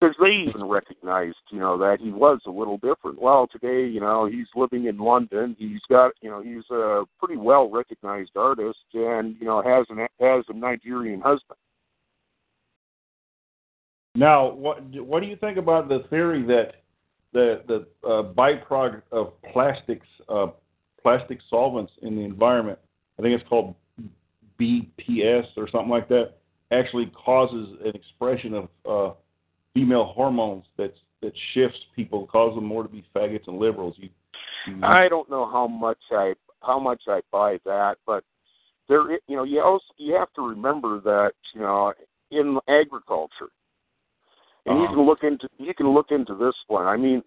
Because 0.00 0.16
they 0.20 0.48
even 0.48 0.64
recognized, 0.64 1.36
you 1.50 1.60
know, 1.60 1.78
that 1.78 1.98
he 2.00 2.10
was 2.10 2.40
a 2.46 2.50
little 2.50 2.76
different. 2.78 3.22
Well, 3.22 3.46
today, 3.46 3.86
you 3.86 4.00
know, 4.00 4.26
he's 4.26 4.48
living 4.56 4.86
in 4.86 4.98
London. 4.98 5.54
He's 5.58 5.80
got, 5.88 6.12
you 6.20 6.28
know, 6.28 6.42
he's 6.42 6.68
a 6.70 7.04
pretty 7.20 7.40
well 7.40 7.70
recognized 7.70 8.32
artist, 8.34 8.80
and 8.94 9.36
you 9.38 9.46
know, 9.46 9.62
has 9.62 9.86
an 9.90 10.04
has 10.18 10.44
a 10.48 10.54
Nigerian 10.54 11.20
husband. 11.20 11.58
Now, 14.16 14.50
what 14.50 14.82
what 14.90 15.20
do 15.20 15.26
you 15.26 15.36
think 15.36 15.56
about 15.56 15.88
the 15.88 16.00
theory 16.10 16.42
that 16.46 16.72
the 17.32 17.62
the 17.68 17.86
uh, 18.06 18.24
byproduct 18.34 19.02
of 19.12 19.40
plastics 19.52 20.06
uh, 20.28 20.48
plastic 21.02 21.38
solvents 21.48 21.92
in 22.02 22.16
the 22.16 22.22
environment, 22.22 22.78
I 23.22 23.24
think 23.24 23.40
it's 23.40 23.48
called 23.48 23.76
BPS 24.60 25.46
or 25.56 25.68
something 25.70 25.88
like 25.88 26.08
that, 26.08 26.32
actually 26.72 27.06
causes 27.06 27.76
an 27.84 27.92
expression 27.94 28.52
of 28.54 28.68
uh, 28.88 29.14
female 29.74 30.06
hormones 30.06 30.64
that 30.76 30.92
that 31.20 31.32
shifts 31.54 31.78
people, 31.94 32.26
cause 32.26 32.52
them 32.56 32.64
more 32.64 32.82
to 32.82 32.88
be 32.88 33.04
faggots 33.14 33.46
and 33.46 33.58
liberals. 33.58 33.94
You, 33.96 34.08
you 34.66 34.80
I 34.82 35.08
don't 35.08 35.30
know 35.30 35.48
how 35.48 35.68
much 35.68 36.00
I 36.10 36.34
how 36.62 36.80
much 36.80 37.02
I 37.06 37.20
buy 37.30 37.58
that, 37.64 37.98
but 38.06 38.24
there, 38.88 39.12
you 39.12 39.36
know, 39.36 39.44
you 39.44 39.62
also 39.62 39.84
you 39.98 40.14
have 40.14 40.32
to 40.34 40.42
remember 40.42 41.00
that 41.02 41.34
you 41.54 41.60
know 41.60 41.92
in 42.32 42.58
agriculture, 42.68 43.50
and 44.66 44.78
you 44.78 44.84
Uh-huh. 44.84 44.94
can 44.94 45.06
look 45.06 45.22
into 45.22 45.48
you 45.58 45.74
can 45.74 45.94
look 45.94 46.10
into 46.10 46.34
this 46.34 46.56
one. 46.66 46.88
I 46.88 46.96
mean, 46.96 47.22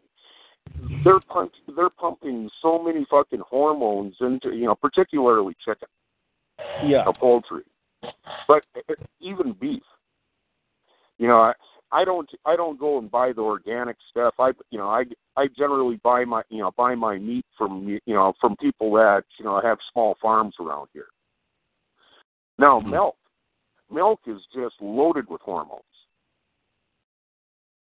they're 1.04 1.20
pump, 1.20 1.52
they're 1.76 1.90
pumping 1.90 2.50
so 2.62 2.82
many 2.82 3.06
fucking 3.10 3.42
hormones 3.48 4.16
into 4.22 4.52
you 4.52 4.66
know, 4.66 4.76
particularly 4.76 5.56
chicken, 5.64 5.88
yeah. 6.86 7.04
or 7.06 7.14
poultry, 7.14 7.64
but 8.48 8.64
even 9.20 9.54
beef. 9.54 9.84
You 11.18 11.28
know, 11.28 11.38
I, 11.38 11.54
I 11.92 12.04
don't 12.04 12.30
I 12.46 12.56
don't 12.56 12.80
go 12.80 12.98
and 12.98 13.10
buy 13.10 13.32
the 13.32 13.42
organic 13.42 13.98
stuff. 14.10 14.34
I 14.40 14.52
you 14.72 14.78
know 14.78 14.90
I 14.90 15.04
I 15.38 15.48
generally 15.56 16.00
buy 16.04 16.26
my 16.26 16.42
you 16.50 16.60
know 16.60 16.72
buy 16.76 16.96
my 16.96 17.18
meat 17.18 17.46
from 17.58 17.88
you 17.88 18.14
know 18.14 18.34
from 18.42 18.56
people 18.58 18.92
that 18.94 19.24
you 19.38 19.46
know 19.46 19.62
have 19.62 19.78
small 19.94 20.18
farms 20.22 20.56
around 20.60 20.90
here. 20.94 21.08
Now 22.58 22.82
Hmm. 22.82 22.90
milk, 22.90 23.16
milk 23.92 24.20
is 24.28 24.42
just 24.54 24.76
loaded 24.82 25.30
with 25.30 25.42
hormones. 25.42 25.84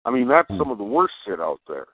I 0.05 0.11
mean 0.11 0.27
that's 0.27 0.49
Hmm. 0.49 0.59
some 0.59 0.71
of 0.71 0.79
the 0.79 0.85
worst 0.85 1.15
shit 1.25 1.39
out 1.41 1.61
there. 1.69 1.87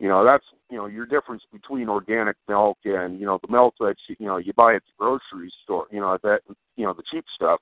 You 0.00 0.08
know 0.08 0.24
that's 0.24 0.44
you 0.70 0.78
know 0.78 0.86
your 0.86 1.04
difference 1.04 1.42
between 1.52 1.90
organic 1.90 2.36
milk 2.48 2.78
and 2.86 3.20
you 3.20 3.26
know 3.26 3.38
the 3.42 3.52
milk 3.52 3.74
that 3.80 3.96
you, 4.08 4.16
you 4.18 4.26
know 4.26 4.38
you 4.38 4.54
buy 4.54 4.74
at 4.74 4.82
the 4.86 4.92
grocery 4.98 5.52
store. 5.62 5.86
You 5.90 6.00
know 6.00 6.18
that 6.22 6.40
you 6.76 6.86
know 6.86 6.94
the 6.94 7.02
cheap 7.12 7.26
stuff 7.34 7.60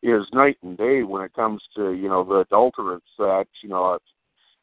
is 0.00 0.22
night 0.32 0.56
and 0.62 0.78
day 0.78 1.02
when 1.02 1.22
it 1.22 1.34
comes 1.34 1.60
to 1.74 1.92
you 1.92 2.08
know 2.08 2.22
the 2.22 2.44
adulterants 2.44 3.00
that 3.18 3.46
you 3.60 3.68
know 3.68 3.98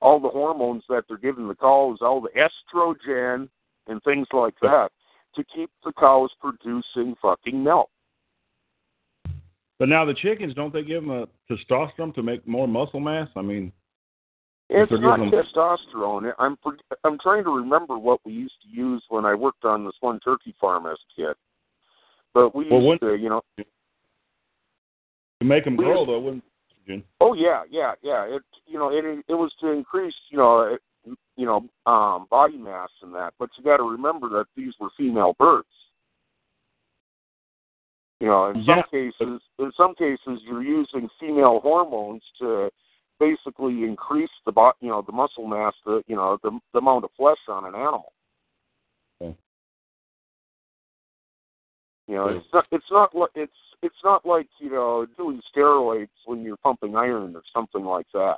all 0.02 0.22
the 0.22 0.30
hormones 0.30 0.84
that 0.88 1.04
they're 1.10 1.18
giving 1.18 1.50
the 1.50 1.56
cows, 1.56 1.98
all 2.02 2.22
the 2.22 2.30
estrogen 2.30 3.50
and 3.88 4.02
things 4.04 4.28
like 4.32 4.56
that 4.62 4.90
to 5.36 5.44
keep 5.54 5.70
the 5.84 5.92
cows 6.00 6.30
producing 6.40 7.16
fucking 7.22 7.62
milk. 7.62 7.90
But 9.80 9.90
now 9.90 10.06
the 10.06 10.14
chickens, 10.14 10.54
don't 10.54 10.72
they 10.72 10.84
give 10.84 11.04
them 11.04 11.12
a 11.12 11.28
testosterone 11.52 12.14
to 12.16 12.24
make 12.24 12.48
more 12.48 12.68
muscle 12.68 13.00
mass? 13.00 13.28
I 13.36 13.42
mean, 13.42 13.72
It's 14.74 14.92
not 14.92 15.20
them- 15.20 15.32
testosterone. 15.32 16.34
I'm 16.40 16.58
I'm 17.04 17.20
trying 17.20 17.44
to 17.44 17.50
remember 17.50 17.98
what 17.98 18.22
we 18.26 18.32
used 18.32 18.56
to 18.64 18.70
use 18.70 19.04
when 19.10 19.26
I 19.26 19.36
worked 19.36 19.66
on 19.66 19.84
this 19.84 19.96
one 20.00 20.20
turkey 20.22 20.56
farm 20.62 20.86
as 20.86 20.98
a 20.98 21.22
kid. 21.22 21.36
But 22.34 22.56
we 22.56 22.64
used 22.64 22.72
Well, 22.72 22.82
when- 22.82 23.00
to, 23.00 23.16
you 23.16 23.30
know, 23.30 23.42
to 23.58 23.66
make 25.46 25.66
them 25.66 25.76
grow, 25.76 25.98
just- 25.98 26.08
though, 26.08 26.20
wouldn't? 26.20 26.44
Oh 27.20 27.34
yeah, 27.34 27.64
yeah, 27.70 27.94
yeah. 28.02 28.24
It 28.26 28.44
you 28.66 28.78
know 28.78 28.92
it 28.92 29.06
it 29.28 29.34
was 29.34 29.54
to 29.62 29.68
increase 29.72 30.16
you 30.30 30.38
know 30.38 30.78
you 31.36 31.46
know 31.46 31.70
um, 31.86 32.28
body 32.30 32.58
mass 32.58 32.90
and 33.02 33.14
that. 33.14 33.34
But 33.40 33.50
you 33.58 33.64
got 33.64 33.78
to 33.78 33.84
remember 33.84 34.30
that 34.30 34.46
these 34.56 34.74
were 34.80 34.90
female 34.98 35.36
birds. 35.40 35.68
You 38.20 38.28
know, 38.28 38.50
in 38.50 38.64
some 38.66 38.84
cases, 38.92 39.42
in 39.58 39.72
some 39.76 39.96
cases, 39.96 40.42
you're 40.44 40.62
using 40.64 41.10
female 41.20 41.60
hormones 41.60 42.22
to 42.40 42.70
basically 43.22 43.84
increase 43.84 44.32
the 44.46 44.52
bo- 44.52 44.74
you 44.82 44.90
know 44.90 45.04
the 45.06 45.12
muscle 45.12 45.48
mass, 45.48 45.74
the 45.86 46.02
you 46.08 46.16
know 46.16 46.40
the, 46.44 46.60
the 46.74 46.80
amount 46.80 47.06
of 47.06 47.12
flesh 47.16 47.38
on 47.48 47.66
an 47.66 47.76
animal. 47.76 48.12
Okay. 49.22 49.38
You 52.08 52.16
know, 52.16 52.24
Okay. 52.30 52.38
it's 52.40 52.54
not 52.54 52.66
it's 52.72 52.92
not 52.92 53.16
like 53.16 53.30
it's 53.36 53.62
it's 53.84 54.04
not 54.04 54.26
like 54.26 54.48
you 54.60 54.72
know 54.72 55.06
doing 55.18 55.40
steroids 55.56 56.10
when 56.26 56.42
you're 56.42 56.58
pumping 56.58 56.96
iron 56.96 57.36
or 57.36 57.44
something 57.54 57.86
like 57.86 58.08
that. 58.14 58.38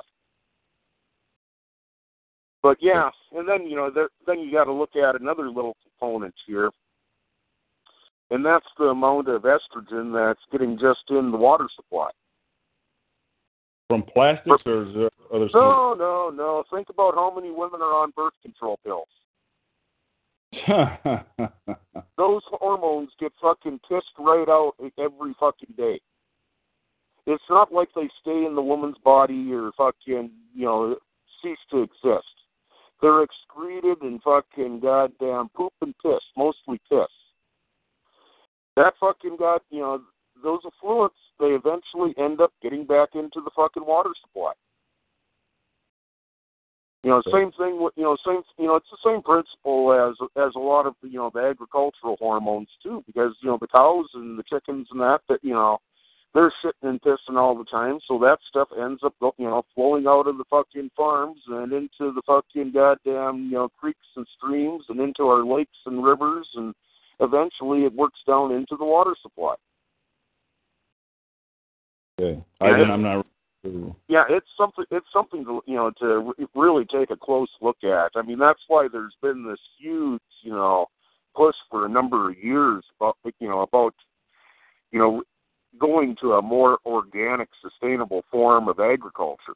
But 2.62 2.76
yeah, 2.80 3.10
and 3.32 3.48
then 3.48 3.66
you 3.66 3.76
know 3.76 3.90
there, 3.90 4.10
then 4.26 4.40
you 4.40 4.52
got 4.52 4.64
to 4.64 4.72
look 4.72 4.96
at 4.96 5.20
another 5.20 5.48
little 5.48 5.76
component 5.82 6.34
here, 6.46 6.70
and 8.30 8.44
that's 8.44 8.66
the 8.78 8.86
amount 8.86 9.28
of 9.28 9.42
estrogen 9.42 10.12
that's 10.12 10.40
getting 10.52 10.78
just 10.78 11.04
in 11.08 11.30
the 11.30 11.38
water 11.38 11.68
supply. 11.74 12.10
From 13.88 14.02
plastics 14.02 14.62
or 14.64 14.88
is 14.88 14.94
there 14.94 15.10
other 15.32 15.48
stuff? 15.48 15.60
No, 15.60 15.94
no, 15.98 16.30
no. 16.34 16.64
Think 16.72 16.88
about 16.88 17.14
how 17.14 17.32
many 17.34 17.50
women 17.50 17.82
are 17.82 18.02
on 18.02 18.12
birth 18.16 18.32
control 18.42 18.78
pills. 18.84 19.08
Those 22.16 22.42
hormones 22.46 23.10
get 23.20 23.32
fucking 23.42 23.80
pissed 23.88 24.06
right 24.18 24.48
out 24.48 24.74
every 24.98 25.34
fucking 25.38 25.74
day. 25.76 26.00
It's 27.26 27.44
not 27.48 27.72
like 27.72 27.88
they 27.94 28.08
stay 28.20 28.44
in 28.44 28.54
the 28.54 28.62
woman's 28.62 28.98
body 29.04 29.52
or 29.52 29.72
fucking, 29.76 30.30
you 30.54 30.64
know, 30.64 30.96
cease 31.42 31.58
to 31.70 31.82
exist. 31.82 32.26
They're 33.02 33.22
excreted 33.22 34.02
in 34.02 34.20
fucking 34.20 34.80
goddamn 34.80 35.48
poop 35.54 35.72
and 35.80 35.94
piss, 36.02 36.20
mostly 36.36 36.80
piss. 36.88 37.06
That 38.76 38.94
fucking 38.98 39.36
god, 39.38 39.60
you 39.70 39.80
know, 39.80 40.00
those 40.44 40.60
effluents, 40.62 41.18
they 41.40 41.46
eventually 41.46 42.14
end 42.18 42.40
up 42.40 42.52
getting 42.62 42.86
back 42.86 43.10
into 43.14 43.40
the 43.44 43.50
fucking 43.56 43.84
water 43.84 44.10
supply. 44.20 44.52
You 47.02 47.10
know, 47.10 47.22
same 47.30 47.52
thing 47.52 47.82
with 47.82 47.92
you 47.96 48.04
know, 48.04 48.16
same 48.24 48.42
you 48.56 48.66
know, 48.66 48.76
it's 48.76 48.86
the 48.90 49.10
same 49.10 49.20
principle 49.20 49.92
as 49.92 50.14
as 50.42 50.52
a 50.56 50.58
lot 50.58 50.86
of 50.86 50.94
you 51.02 51.18
know 51.18 51.30
the 51.34 51.40
agricultural 51.40 52.16
hormones 52.18 52.68
too, 52.82 53.02
because 53.06 53.32
you 53.42 53.50
know 53.50 53.58
the 53.60 53.66
cows 53.66 54.06
and 54.14 54.38
the 54.38 54.42
chickens 54.44 54.86
and 54.90 55.00
that 55.00 55.20
that 55.28 55.40
you 55.42 55.52
know 55.52 55.78
they're 56.32 56.52
shitting 56.64 56.88
and 56.88 57.02
pissing 57.02 57.36
all 57.36 57.56
the 57.58 57.64
time, 57.64 57.98
so 58.08 58.18
that 58.20 58.38
stuff 58.48 58.68
ends 58.80 59.02
up 59.04 59.14
you 59.20 59.44
know 59.44 59.64
flowing 59.74 60.06
out 60.06 60.26
of 60.26 60.38
the 60.38 60.44
fucking 60.48 60.90
farms 60.96 61.40
and 61.48 61.74
into 61.74 62.12
the 62.12 62.22
fucking 62.26 62.72
goddamn 62.72 63.50
you 63.50 63.58
know 63.58 63.68
creeks 63.78 64.08
and 64.16 64.26
streams 64.38 64.84
and 64.88 64.98
into 64.98 65.24
our 65.24 65.44
lakes 65.44 65.76
and 65.84 66.02
rivers 66.02 66.48
and 66.54 66.74
eventually 67.20 67.84
it 67.84 67.94
works 67.94 68.20
down 68.26 68.50
into 68.50 68.76
the 68.78 68.84
water 68.84 69.14
supply. 69.20 69.54
Okay. 72.18 72.42
I, 72.60 72.68
Yeah. 72.68 72.92
I'm 72.92 73.02
not. 73.02 73.26
yeah, 74.08 74.24
it's 74.28 74.46
something. 74.56 74.84
It's 74.90 75.06
something 75.12 75.44
to 75.44 75.62
you 75.66 75.76
know 75.76 75.90
to 76.00 76.34
re- 76.38 76.46
really 76.54 76.84
take 76.84 77.10
a 77.10 77.16
close 77.16 77.48
look 77.60 77.82
at. 77.82 78.10
I 78.14 78.22
mean, 78.22 78.38
that's 78.38 78.60
why 78.68 78.88
there's 78.90 79.16
been 79.22 79.46
this 79.46 79.60
huge 79.78 80.20
you 80.42 80.52
know 80.52 80.86
push 81.34 81.56
for 81.70 81.86
a 81.86 81.88
number 81.88 82.30
of 82.30 82.38
years 82.38 82.84
about 83.00 83.16
you 83.40 83.48
know 83.48 83.60
about 83.60 83.94
you 84.92 84.98
know 84.98 85.22
going 85.78 86.16
to 86.20 86.34
a 86.34 86.42
more 86.42 86.78
organic, 86.84 87.48
sustainable 87.60 88.24
form 88.30 88.68
of 88.68 88.80
agriculture. 88.80 89.54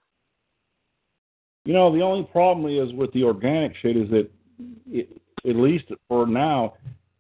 You 1.65 1.75
know, 1.75 1.93
the 1.95 2.03
only 2.03 2.25
problem 2.25 2.73
is 2.73 2.93
with 2.95 3.13
the 3.13 3.25
organic 3.25 3.73
shit 3.83 3.97
is 3.97 4.09
that, 4.11 4.31
it, 4.91 5.21
at 5.47 5.57
least 5.57 5.85
for 6.09 6.27
now, 6.27 6.75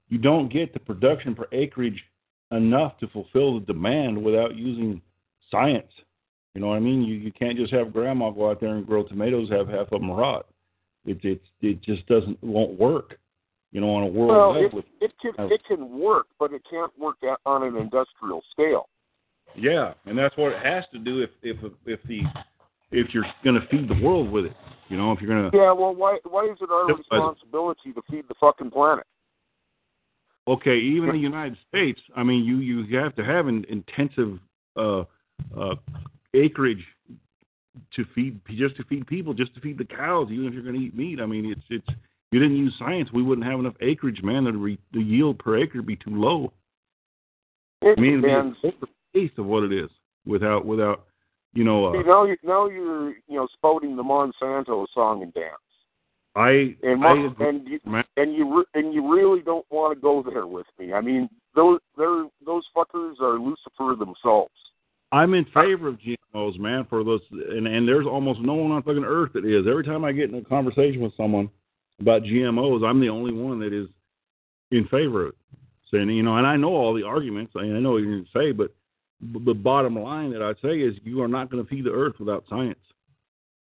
you 0.08 0.18
don't 0.18 0.52
get 0.52 0.72
the 0.72 0.80
production 0.80 1.34
per 1.34 1.46
acreage 1.52 2.02
enough 2.50 2.98
to 2.98 3.08
fulfill 3.08 3.60
the 3.60 3.66
demand 3.66 4.22
without 4.22 4.56
using 4.56 5.02
science. 5.50 5.90
You 6.54 6.60
know 6.60 6.68
what 6.68 6.76
I 6.76 6.80
mean? 6.80 7.02
You 7.02 7.14
you 7.14 7.32
can't 7.32 7.56
just 7.56 7.72
have 7.72 7.92
grandma 7.92 8.30
go 8.30 8.50
out 8.50 8.60
there 8.60 8.74
and 8.74 8.86
grow 8.86 9.02
tomatoes, 9.02 9.50
have 9.50 9.68
half 9.68 9.92
of 9.92 10.00
them 10.00 10.10
rot. 10.10 10.46
It 11.04 11.24
it 11.24 11.40
it 11.60 11.82
just 11.82 12.06
doesn't 12.06 12.42
won't 12.42 12.78
work. 12.78 13.18
You 13.70 13.82
know, 13.82 13.90
on 13.90 14.02
a 14.02 14.06
world 14.06 14.30
Well, 14.30 14.62
level. 14.62 14.78
it, 14.78 14.84
it 15.00 15.12
can 15.20 15.50
it 15.50 15.62
can 15.66 15.98
work, 15.98 16.26
but 16.38 16.52
it 16.52 16.62
can't 16.70 16.90
work 16.98 17.16
at, 17.22 17.38
on 17.44 17.62
an 17.62 17.76
industrial 17.76 18.42
scale. 18.50 18.88
Yeah, 19.54 19.94
and 20.06 20.16
that's 20.16 20.36
what 20.36 20.52
it 20.52 20.64
has 20.64 20.84
to 20.92 20.98
do 20.98 21.20
if 21.20 21.30
if 21.42 21.58
if 21.86 22.00
the 22.04 22.22
if 22.90 23.12
you're 23.12 23.26
going 23.44 23.60
to 23.60 23.66
feed 23.68 23.88
the 23.88 24.02
world 24.02 24.30
with 24.30 24.46
it. 24.46 24.54
You 24.88 24.96
know, 24.96 25.12
if 25.12 25.20
you're 25.20 25.28
going 25.28 25.50
to 25.50 25.56
Yeah, 25.56 25.72
well, 25.72 25.94
why 25.94 26.18
why 26.24 26.46
is 26.46 26.56
it 26.60 26.70
our 26.70 26.86
responsibility 26.86 27.92
to 27.92 28.02
feed 28.10 28.24
the 28.28 28.34
fucking 28.40 28.70
planet? 28.70 29.04
okay, 30.48 30.78
even 30.78 31.10
the 31.10 31.18
United 31.18 31.58
States, 31.68 32.00
I 32.16 32.22
mean, 32.22 32.44
you 32.44 32.58
you 32.58 32.98
have 32.98 33.14
to 33.16 33.24
have 33.24 33.46
an 33.46 33.64
intensive 33.68 34.38
uh, 34.76 35.04
uh, 35.58 35.74
acreage 36.34 36.84
to 37.94 38.04
feed 38.14 38.40
just 38.50 38.76
to 38.76 38.84
feed 38.84 39.06
people, 39.06 39.34
just 39.34 39.54
to 39.54 39.60
feed 39.60 39.78
the 39.78 39.84
cows. 39.84 40.28
Even 40.30 40.46
if 40.46 40.54
you're 40.54 40.62
going 40.62 40.74
to 40.74 40.80
eat 40.80 40.96
meat, 40.96 41.20
I 41.20 41.26
mean, 41.26 41.46
it's 41.46 41.62
it's 41.70 41.98
you 42.30 42.38
didn't 42.40 42.56
use 42.56 42.74
science, 42.78 43.08
we 43.12 43.22
wouldn't 43.22 43.46
have 43.46 43.58
enough 43.58 43.74
acreage, 43.80 44.22
man. 44.22 44.44
The 44.44 44.52
re, 44.52 44.78
the 44.92 45.00
yield 45.00 45.38
per 45.38 45.56
acre 45.58 45.78
would 45.78 45.86
be 45.86 45.96
too 45.96 46.14
low. 46.14 46.52
It 47.80 47.98
I 47.98 48.00
mean, 48.00 48.20
depends. 48.20 48.56
it's 48.62 48.76
the 48.80 48.88
taste 49.14 49.38
of 49.38 49.46
what 49.46 49.62
it 49.62 49.72
is 49.72 49.90
without 50.26 50.66
without 50.66 51.06
you 51.54 51.64
know. 51.64 51.92
See, 51.92 52.00
Uh, 52.00 52.02
now 52.02 52.24
you 52.24 52.36
now 52.42 52.68
you're 52.68 53.10
you 53.10 53.36
know 53.36 53.48
spouting 53.54 53.96
the 53.96 54.02
Monsanto 54.02 54.86
song 54.92 55.22
and 55.22 55.32
dance, 55.32 55.54
I 56.36 56.76
and 56.82 57.04
I 57.04 57.12
and 57.40 57.66
you 57.66 57.80
man. 57.86 58.04
and 58.16 58.34
you 58.34 58.58
re- 58.58 58.70
and 58.74 58.92
you 58.92 59.10
really 59.10 59.40
don't 59.40 59.66
want 59.70 59.96
to 59.96 60.00
go 60.00 60.22
there 60.22 60.46
with 60.46 60.66
me. 60.78 60.92
I 60.92 61.00
mean, 61.00 61.30
those 61.54 61.80
they're 61.96 62.26
those 62.44 62.64
fuckers 62.76 63.20
are 63.20 63.38
Lucifer 63.38 63.96
themselves. 63.98 64.52
I'm 65.12 65.34
in 65.34 65.44
favor 65.46 65.88
of 65.88 65.98
GMOs, 65.98 66.58
man. 66.58 66.86
For 66.88 67.02
those, 67.02 67.20
and 67.30 67.66
and 67.66 67.88
there's 67.88 68.06
almost 68.06 68.40
no 68.40 68.54
one 68.54 68.72
on 68.72 68.82
fucking 68.82 69.04
earth 69.04 69.32
that 69.34 69.44
is. 69.44 69.66
Every 69.66 69.84
time 69.84 70.04
I 70.04 70.12
get 70.12 70.30
in 70.30 70.36
a 70.36 70.44
conversation 70.44 71.00
with 71.00 71.16
someone 71.16 71.48
about 72.00 72.22
GMOs, 72.22 72.86
I'm 72.86 73.00
the 73.00 73.08
only 73.08 73.32
one 73.32 73.58
that 73.60 73.72
is 73.72 73.88
in 74.70 74.86
favor 74.88 75.26
of 75.26 75.28
it. 75.30 75.34
Saying, 75.90 76.10
you 76.10 76.22
know, 76.22 76.36
and 76.36 76.46
I 76.46 76.56
know 76.56 76.68
all 76.68 76.92
the 76.92 77.04
arguments. 77.04 77.54
I, 77.56 77.60
I 77.60 77.80
know 77.80 77.92
what 77.92 78.02
you're 78.02 78.12
going 78.12 78.24
to 78.24 78.38
say, 78.38 78.52
but 78.52 78.74
b- 79.32 79.42
the 79.46 79.54
bottom 79.54 79.98
line 79.98 80.30
that 80.32 80.42
I'd 80.42 80.60
say 80.60 80.80
is 80.80 80.94
you 81.02 81.22
are 81.22 81.28
not 81.28 81.50
going 81.50 81.64
to 81.64 81.68
feed 81.68 81.84
the 81.84 81.92
earth 81.92 82.16
without 82.18 82.44
science. 82.50 82.78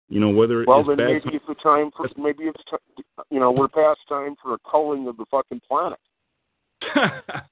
You 0.09 0.19
know, 0.19 0.29
whether 0.29 0.65
Well, 0.67 0.81
it's 0.81 0.89
then 0.89 0.97
maybe 0.97 1.37
it's 1.37 1.45
the 1.47 1.55
time 1.55 1.89
for 1.95 2.09
maybe 2.17 2.43
it's 2.43 2.61
ti 2.69 3.03
you 3.29 3.39
know 3.39 3.49
we're 3.49 3.69
past 3.69 4.01
time 4.09 4.35
for 4.43 4.55
a 4.55 4.57
culling 4.69 5.07
of 5.07 5.15
the 5.15 5.25
fucking 5.31 5.61
planet. 5.65 5.99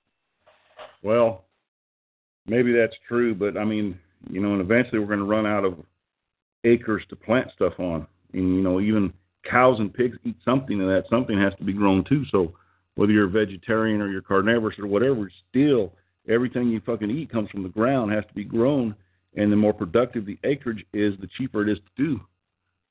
well, 1.02 1.46
maybe 2.50 2.74
that's 2.74 2.96
true, 3.08 3.34
but 3.36 3.58
I 3.58 3.64
mean, 3.64 3.98
you 4.30 4.42
know, 4.42 4.54
and 4.54 4.62
eventually 4.62 5.00
we're 5.00 5.06
going 5.06 5.20
to 5.20 5.26
run 5.26 5.46
out 5.46 5.66
of 5.66 5.78
acres 6.64 7.04
to 7.10 7.16
plant 7.16 7.50
stuff 7.56 7.74
on. 7.80 8.06
And, 8.34 8.56
you 8.56 8.62
know, 8.62 8.80
even 8.80 9.14
cows 9.50 9.80
and 9.80 9.94
pigs 9.94 10.18
eat 10.24 10.36
something, 10.44 10.80
and 10.80 10.90
that 10.90 11.06
something 11.10 11.40
has 11.40 11.54
to 11.58 11.64
be 11.64 11.74
grown 11.74 12.04
too. 12.04 12.24
So 12.32 12.54
whether 12.96 13.12
you're 13.12 13.28
a 13.28 13.30
vegetarian 13.30 14.02
or 14.02 14.10
you're 14.10 14.22
carnivorous 14.22 14.78
or 14.78 14.88
whatever, 14.88 15.32
still 15.50 15.94
everything 16.28 16.70
you 16.70 16.82
fucking 16.86 17.10
eat 17.10 17.32
comes 17.32 17.50
from 17.50 17.64
the 17.64 17.70
ground, 17.70 18.12
has 18.12 18.26
to 18.28 18.34
be 18.34 18.44
grown. 18.44 18.96
And 19.36 19.52
the 19.52 19.56
more 19.56 19.74
productive 19.74 20.26
the 20.26 20.40
acreage 20.44 20.84
is, 20.94 21.14
the 21.20 21.30
cheaper 21.38 21.62
it 21.62 21.72
is 21.72 21.78
to 21.78 22.04
do. 22.04 22.20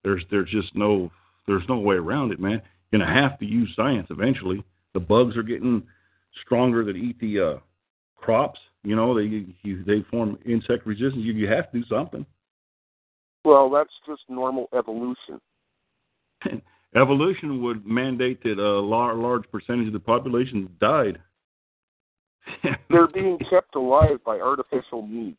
There's 0.04 0.22
there's 0.30 0.50
just 0.50 0.74
no 0.74 1.10
there's 1.46 1.68
no 1.68 1.78
way 1.78 1.96
around 1.96 2.32
it, 2.32 2.40
man. 2.40 2.62
You're 2.90 3.00
gonna 3.00 3.12
have 3.12 3.38
to 3.40 3.44
use 3.44 3.70
science 3.74 4.06
eventually. 4.10 4.64
The 4.94 5.00
bugs 5.00 5.36
are 5.36 5.42
getting 5.42 5.82
stronger 6.44 6.84
that 6.84 6.96
eat 6.96 7.18
the 7.20 7.40
uh, 7.40 7.58
crops. 8.16 8.60
You 8.88 8.96
know, 8.96 9.14
they 9.14 9.44
you, 9.64 9.84
they 9.84 10.02
form 10.10 10.38
insect 10.46 10.86
resistance. 10.86 11.16
You, 11.18 11.34
you 11.34 11.46
have 11.46 11.70
to 11.70 11.80
do 11.80 11.84
something. 11.90 12.24
Well, 13.44 13.68
that's 13.68 13.92
just 14.06 14.22
normal 14.30 14.70
evolution. 14.74 15.38
Evolution 16.96 17.62
would 17.62 17.84
mandate 17.84 18.42
that 18.44 18.58
a 18.58 18.80
lar- 18.80 19.14
large 19.14 19.42
percentage 19.52 19.88
of 19.88 19.92
the 19.92 20.00
population 20.00 20.70
died. 20.80 21.18
They're 22.88 23.08
being 23.08 23.38
kept 23.50 23.74
alive 23.74 24.20
by 24.24 24.40
artificial 24.40 25.02
means. 25.02 25.36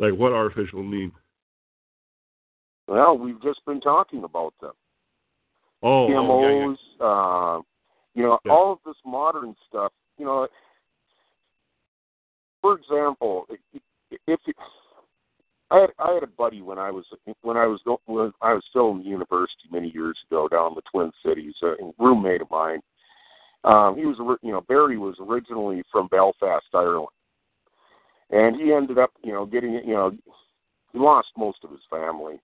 like 0.00 0.14
what 0.14 0.32
artificial 0.32 0.82
need? 0.82 1.12
Well, 2.88 3.16
we've 3.16 3.40
just 3.40 3.64
been 3.66 3.80
talking 3.80 4.24
about 4.24 4.52
them. 4.60 4.72
Oh, 5.80 6.06
oh, 6.06 6.08
yeah, 6.08 6.14
GMOs, 6.16 7.58
uh, 7.58 7.62
you 8.14 8.24
know, 8.24 8.40
Yeah. 8.44 8.50
all 8.50 8.72
of 8.72 8.78
this 8.84 8.96
modern 9.06 9.54
stuff. 9.68 9.92
You 10.18 10.24
know, 10.24 10.48
for 12.62 12.78
example, 12.78 13.46
if 14.26 14.40
you, 14.46 14.54
I 15.70 15.80
had 15.80 15.90
I 15.98 16.12
had 16.12 16.22
a 16.22 16.28
buddy 16.28 16.62
when 16.62 16.78
I 16.78 16.90
was 16.90 17.04
when 17.42 17.56
I 17.56 17.66
was 17.66 17.80
when 18.06 18.32
I 18.40 18.54
was 18.54 18.62
still 18.70 18.92
in 18.92 19.02
university 19.02 19.68
many 19.70 19.90
years 19.90 20.18
ago 20.30 20.48
down 20.48 20.72
in 20.72 20.74
the 20.76 20.82
Twin 20.90 21.10
Cities, 21.24 21.54
a 21.62 21.74
roommate 21.98 22.42
of 22.42 22.50
mine. 22.50 22.80
Um, 23.64 23.96
he 23.96 24.06
was 24.06 24.16
you 24.42 24.52
know 24.52 24.60
Barry 24.62 24.98
was 24.98 25.16
originally 25.20 25.82
from 25.90 26.08
Belfast, 26.08 26.64
Ireland, 26.72 27.08
and 28.30 28.56
he 28.56 28.72
ended 28.72 28.98
up 28.98 29.10
you 29.22 29.32
know 29.32 29.46
getting 29.46 29.74
you 29.74 29.94
know 29.94 30.12
he 30.92 30.98
lost 30.98 31.28
most 31.36 31.58
of 31.64 31.70
his 31.70 31.80
family 31.90 32.40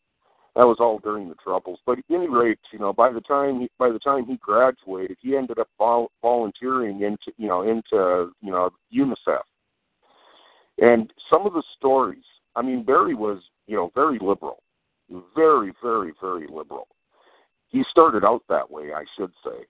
That 0.56 0.64
was 0.66 0.78
all 0.80 0.98
during 0.98 1.28
the 1.28 1.34
troubles. 1.34 1.80
But 1.84 1.98
at 1.98 2.04
any 2.10 2.28
rate, 2.28 2.58
you 2.72 2.78
know, 2.78 2.92
by 2.92 3.12
the 3.12 3.20
time 3.20 3.60
he, 3.60 3.70
by 3.78 3.90
the 3.90 3.98
time 3.98 4.24
he 4.24 4.36
graduated, 4.38 5.18
he 5.20 5.36
ended 5.36 5.58
up 5.58 5.68
vol- 5.76 6.10
volunteering 6.22 7.02
into 7.02 7.32
you 7.36 7.48
know 7.48 7.62
into 7.62 8.32
you 8.40 8.50
know 8.50 8.70
UNICEF. 8.94 9.42
And 10.80 11.12
some 11.30 11.46
of 11.46 11.52
the 11.52 11.62
stories, 11.76 12.24
I 12.54 12.62
mean, 12.62 12.84
Barry 12.84 13.14
was 13.14 13.42
you 13.66 13.76
know 13.76 13.90
very 13.94 14.18
liberal, 14.20 14.62
very 15.34 15.72
very 15.82 16.12
very 16.20 16.46
liberal. 16.46 16.88
He 17.68 17.84
started 17.90 18.24
out 18.24 18.42
that 18.48 18.70
way, 18.70 18.92
I 18.94 19.04
should 19.16 19.32
say, 19.44 19.66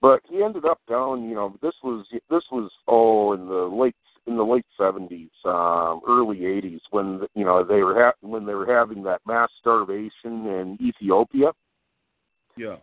but 0.00 0.20
he 0.28 0.42
ended 0.42 0.64
up 0.64 0.80
down. 0.88 1.28
You 1.28 1.34
know, 1.34 1.56
this 1.62 1.74
was 1.82 2.06
this 2.30 2.44
was 2.50 2.70
oh 2.86 3.32
in 3.32 3.48
the 3.48 3.54
late 3.54 3.96
in 4.26 4.36
the 4.36 4.44
late 4.44 4.66
seventies, 4.76 5.30
um, 5.44 6.00
early 6.08 6.46
eighties, 6.46 6.80
when 6.90 7.22
you 7.34 7.44
know 7.44 7.64
they 7.64 7.82
were 7.82 7.94
ha- 7.94 8.26
when 8.28 8.46
they 8.46 8.54
were 8.54 8.66
having 8.66 9.02
that 9.04 9.20
mass 9.26 9.48
starvation 9.60 10.46
in 10.46 10.78
Ethiopia. 10.80 11.52
Yeah. 12.56 12.76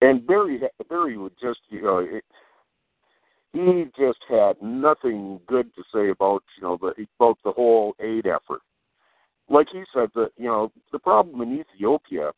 And 0.00 0.26
Barry 0.26 0.60
Barry 0.88 1.16
would 1.16 1.34
just 1.40 1.60
you 1.68 1.82
know 1.82 1.98
it, 1.98 2.24
he 3.52 3.84
just 3.98 4.18
had 4.28 4.60
nothing 4.62 5.40
good 5.46 5.74
to 5.74 5.82
say 5.94 6.10
about 6.10 6.42
you 6.56 6.62
know 6.62 6.78
the 6.80 7.06
about 7.18 7.38
the 7.44 7.52
whole 7.52 7.94
aid 8.00 8.26
effort. 8.26 8.62
Like 9.48 9.68
he 9.72 9.82
said 9.94 10.08
that 10.14 10.30
you 10.36 10.46
know 10.46 10.72
the 10.92 10.98
problem 10.98 11.40
in 11.42 11.60
Ethiopia 11.60 12.32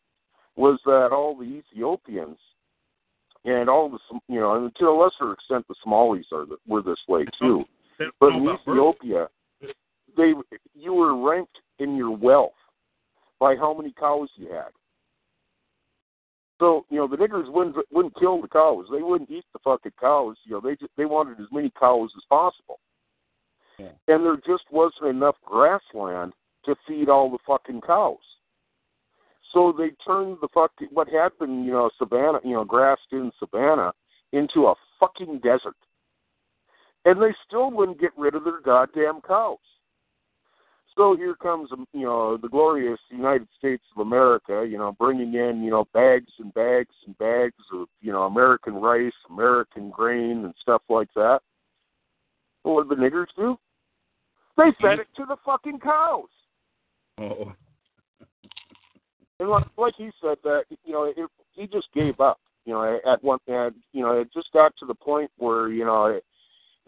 was 0.56 0.78
that 0.84 1.10
all 1.12 1.36
the 1.36 1.44
Ethiopians 1.44 2.38
and 3.44 3.68
all 3.68 3.88
the 3.88 3.98
you 4.28 4.40
know 4.40 4.54
and 4.56 4.74
to 4.76 4.86
a 4.86 4.90
lesser 4.90 5.32
extent 5.32 5.66
the 5.68 5.74
Somalis 5.82 6.26
are 6.32 6.46
the, 6.46 6.56
were 6.66 6.82
this 6.82 7.00
way 7.08 7.24
too. 7.40 7.64
But 8.18 8.34
in 8.34 8.48
Ethiopia, 8.48 9.28
they 10.16 10.32
you 10.74 10.94
were 10.94 11.16
ranked 11.16 11.58
in 11.78 11.96
your 11.96 12.16
wealth 12.16 12.52
by 13.38 13.54
how 13.54 13.74
many 13.74 13.92
cows 13.92 14.28
you 14.36 14.52
had. 14.52 14.70
So 16.64 16.86
you 16.88 16.96
know 16.96 17.06
the 17.06 17.18
niggers 17.18 17.52
wouldn't 17.52 17.76
wouldn't 17.92 18.18
kill 18.18 18.40
the 18.40 18.48
cows. 18.48 18.86
They 18.90 19.02
wouldn't 19.02 19.30
eat 19.30 19.44
the 19.52 19.58
fucking 19.62 19.92
cows. 20.00 20.36
You 20.44 20.52
know 20.52 20.60
they 20.62 20.76
just 20.76 20.92
they 20.96 21.04
wanted 21.04 21.38
as 21.38 21.48
many 21.52 21.70
cows 21.78 22.08
as 22.16 22.22
possible. 22.30 22.80
Yeah. 23.78 23.90
And 24.08 24.24
there 24.24 24.36
just 24.36 24.64
wasn't 24.70 25.10
enough 25.10 25.36
grassland 25.44 26.32
to 26.64 26.74
feed 26.88 27.10
all 27.10 27.30
the 27.30 27.36
fucking 27.46 27.82
cows. 27.82 28.16
So 29.52 29.74
they 29.76 29.90
turned 30.06 30.38
the 30.40 30.48
fucking 30.54 30.88
what 30.90 31.10
happened, 31.10 31.66
you 31.66 31.72
know, 31.72 31.90
savannah, 31.98 32.40
you 32.42 32.54
know, 32.54 32.64
grassed 32.64 33.12
in 33.12 33.30
savannah 33.38 33.92
into 34.32 34.66
a 34.66 34.74
fucking 34.98 35.40
desert 35.40 35.76
and 37.04 37.20
they 37.20 37.34
still 37.46 37.70
wouldn't 37.70 38.00
get 38.00 38.10
rid 38.16 38.34
of 38.34 38.44
their 38.44 38.62
goddamn 38.62 39.20
cows. 39.20 39.58
So 40.96 41.16
here 41.16 41.34
comes, 41.34 41.70
um, 41.72 41.86
you 41.92 42.04
know, 42.04 42.36
the 42.36 42.48
glorious 42.48 43.00
United 43.10 43.48
States 43.58 43.82
of 43.96 44.06
America, 44.06 44.64
you 44.68 44.78
know, 44.78 44.92
bringing 44.92 45.34
in, 45.34 45.62
you 45.64 45.70
know, 45.70 45.86
bags 45.92 46.30
and 46.38 46.54
bags 46.54 46.94
and 47.06 47.18
bags 47.18 47.54
of, 47.72 47.88
you 48.00 48.12
know, 48.12 48.22
American 48.22 48.74
rice, 48.74 49.12
American 49.28 49.90
grain, 49.90 50.44
and 50.44 50.54
stuff 50.62 50.82
like 50.88 51.08
that. 51.16 51.40
What 52.62 52.88
did 52.88 52.96
the 52.96 53.02
niggers 53.02 53.26
do? 53.36 53.58
They 54.56 54.70
fed 54.80 55.00
it 55.00 55.08
to 55.16 55.24
the 55.26 55.36
fucking 55.44 55.80
cows. 55.80 56.28
Oh. 57.18 57.52
And 59.40 59.48
like, 59.48 59.66
like 59.76 59.94
he 59.96 60.10
said, 60.22 60.36
that 60.44 60.62
you 60.84 60.92
know, 60.92 61.04
it, 61.04 61.16
he 61.52 61.66
just 61.66 61.88
gave 61.92 62.20
up. 62.20 62.38
You 62.64 62.74
know, 62.74 63.00
at 63.06 63.22
one, 63.22 63.40
at, 63.48 63.74
you 63.92 64.02
know, 64.02 64.20
it 64.20 64.32
just 64.32 64.52
got 64.52 64.72
to 64.78 64.86
the 64.86 64.94
point 64.94 65.30
where 65.38 65.68
you 65.70 65.84
know. 65.84 66.06
It, 66.06 66.24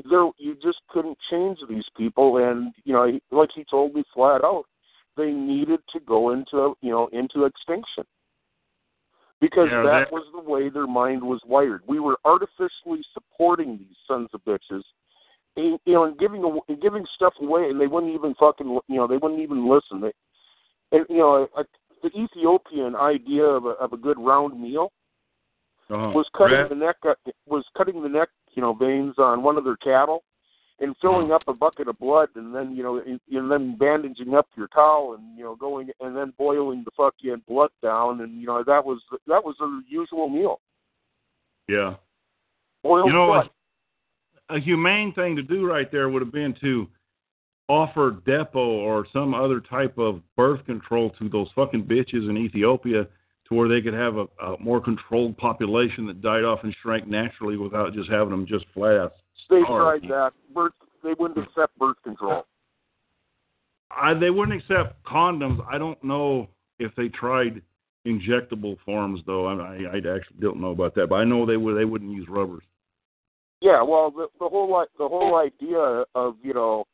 there 0.04 0.28
you 0.38 0.54
just 0.62 0.78
couldn't 0.88 1.18
change 1.30 1.58
these 1.68 1.84
people. 1.96 2.36
And 2.38 2.72
you 2.84 2.92
know 2.92 3.18
like 3.30 3.50
he 3.54 3.64
told 3.64 3.94
me 3.94 4.04
flat 4.14 4.44
out 4.44 4.64
they 5.16 5.30
needed 5.30 5.80
to 5.92 6.00
go 6.00 6.30
into 6.32 6.76
you 6.82 6.90
know 6.90 7.08
into 7.12 7.44
extinction. 7.44 8.04
Because 9.40 9.68
Yeah, 9.70 9.82
that 9.82 9.90
that- 10.06 10.12
was 10.12 10.24
the 10.32 10.40
way 10.40 10.68
their 10.68 10.86
mind 10.86 11.22
was 11.22 11.40
wired. 11.44 11.82
We 11.86 12.00
were 12.00 12.18
artificially 12.24 13.02
supporting 13.12 13.78
these 13.78 13.96
sons 14.06 14.28
of 14.32 14.42
bitches 14.44 14.82
and, 15.56 15.78
you 15.84 15.94
know 15.94 16.04
and 16.04 16.18
giving 16.18 16.42
and 16.68 16.80
giving 16.80 17.06
stuff 17.14 17.34
away 17.40 17.70
and 17.70 17.80
they 17.80 17.86
wouldn't 17.86 18.14
even 18.14 18.34
fucking 18.34 18.66
you 18.88 18.96
know 18.96 19.06
they 19.06 19.16
wouldn't 19.16 19.40
even 19.40 19.68
listen. 19.68 20.00
They, 20.00 20.12
and 20.92 21.06
you 21.08 21.18
know 21.18 21.48
a, 21.56 21.64
the 22.02 22.10
Ethiopian 22.18 22.94
idea 22.94 23.44
of 23.44 23.64
a, 23.64 23.70
of 23.70 23.92
a 23.92 23.96
good 23.96 24.18
round 24.18 24.60
meal 24.60 24.92
Uh-huh. 25.90 26.10
was 26.12 26.26
cutting 26.36 26.68
the 26.68 26.74
neck 26.74 26.96
was 27.46 27.64
cutting 27.76 28.02
the 28.02 28.08
neck 28.08 28.28
you 28.56 28.62
know 28.62 28.72
veins 28.72 29.14
on 29.18 29.42
one 29.42 29.56
of 29.56 29.64
their 29.64 29.76
cattle 29.76 30.24
and 30.80 30.94
filling 31.00 31.26
hmm. 31.26 31.32
up 31.32 31.42
a 31.46 31.54
bucket 31.54 31.88
of 31.88 31.98
blood 31.98 32.28
and 32.34 32.54
then 32.54 32.74
you 32.74 32.82
know 32.82 32.98
and, 32.98 33.20
and 33.30 33.50
then 33.50 33.76
bandaging 33.76 34.34
up 34.34 34.48
your 34.56 34.68
cow 34.68 35.14
and 35.16 35.38
you 35.38 35.44
know 35.44 35.54
going 35.54 35.90
and 36.00 36.16
then 36.16 36.32
boiling 36.36 36.84
the 36.84 36.90
fucking 36.96 37.42
blood 37.46 37.70
down 37.82 38.20
and 38.22 38.40
you 38.40 38.46
know 38.46 38.64
that 38.64 38.84
was 38.84 39.00
that 39.26 39.44
was 39.44 39.54
their 39.58 39.68
usual 39.88 40.28
meal. 40.28 40.60
Yeah. 41.68 41.94
boiled 42.82 43.08
You 43.08 43.12
know, 43.12 43.26
blood. 43.26 43.50
a 44.50 44.60
humane 44.60 45.12
thing 45.14 45.36
to 45.36 45.42
do 45.42 45.66
right 45.66 45.90
there 45.90 46.08
would 46.08 46.22
have 46.22 46.32
been 46.32 46.54
to 46.60 46.88
offer 47.68 48.12
Depo 48.24 48.54
or 48.54 49.06
some 49.12 49.34
other 49.34 49.60
type 49.60 49.98
of 49.98 50.20
birth 50.36 50.64
control 50.66 51.10
to 51.18 51.28
those 51.28 51.48
fucking 51.56 51.84
bitches 51.84 52.30
in 52.30 52.36
Ethiopia 52.36 53.08
to 53.48 53.54
where 53.54 53.68
they 53.68 53.80
could 53.80 53.94
have 53.94 54.16
a, 54.16 54.26
a 54.44 54.58
more 54.60 54.80
controlled 54.80 55.36
population 55.36 56.06
that 56.06 56.20
died 56.20 56.44
off 56.44 56.60
and 56.62 56.74
shrank 56.82 57.06
naturally 57.06 57.56
without 57.56 57.94
just 57.94 58.10
having 58.10 58.30
them 58.30 58.46
just 58.46 58.64
flat 58.74 58.96
out. 58.96 59.12
they 59.50 59.60
tried 59.60 60.02
that 60.02 60.32
birth 60.54 60.72
they 61.02 61.14
wouldn't 61.18 61.38
accept 61.38 61.78
birth 61.78 61.96
control 62.02 62.44
I, 63.90 64.14
they 64.14 64.30
wouldn't 64.30 64.60
accept 64.60 65.02
condoms. 65.04 65.64
I 65.70 65.78
don't 65.78 66.02
know 66.02 66.48
if 66.78 66.92
they 66.96 67.08
tried 67.08 67.62
injectable 68.06 68.76
forms 68.84 69.20
though. 69.26 69.46
I, 69.46 69.54
I, 69.54 69.76
I 69.94 69.96
actually 69.98 70.40
don't 70.40 70.60
know 70.60 70.70
about 70.70 70.94
that, 70.96 71.08
but 71.08 71.16
I 71.16 71.24
know 71.24 71.46
they 71.46 71.56
would. 71.56 71.76
They 71.76 71.84
wouldn't 71.84 72.10
use 72.10 72.26
rubbers. 72.28 72.62
Yeah, 73.60 73.82
well, 73.82 74.10
the, 74.10 74.26
the 74.38 74.48
whole 74.48 74.84
the 74.98 75.08
whole 75.08 75.36
idea 75.36 76.04
of 76.14 76.34
you 76.42 76.52
know 76.52 76.84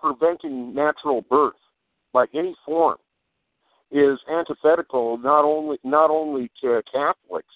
preventing 0.00 0.74
natural 0.74 1.22
birth 1.30 1.54
by 2.12 2.26
any 2.34 2.56
form 2.66 2.96
is 3.92 4.18
antithetical 4.30 5.18
not 5.18 5.44
only 5.44 5.78
not 5.84 6.10
only 6.10 6.50
to 6.62 6.82
Catholics 6.90 7.54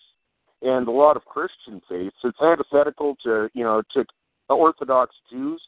and 0.62 0.86
a 0.86 0.90
lot 0.90 1.16
of 1.16 1.24
Christian 1.24 1.80
faiths. 1.88 2.16
It's 2.22 2.38
antithetical 2.40 3.16
to 3.24 3.48
you 3.54 3.64
know 3.64 3.82
to 3.94 4.04
Orthodox 4.48 5.14
Jews, 5.30 5.62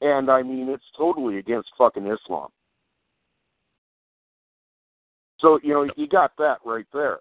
and 0.00 0.30
I 0.30 0.42
mean 0.42 0.68
it's 0.68 0.84
totally 0.96 1.38
against 1.38 1.68
fucking 1.78 2.06
Islam. 2.06 2.48
So 5.40 5.60
you 5.62 5.74
know 5.74 5.88
you 5.96 6.08
got 6.08 6.32
that 6.38 6.58
right 6.64 6.86
there. 6.92 7.18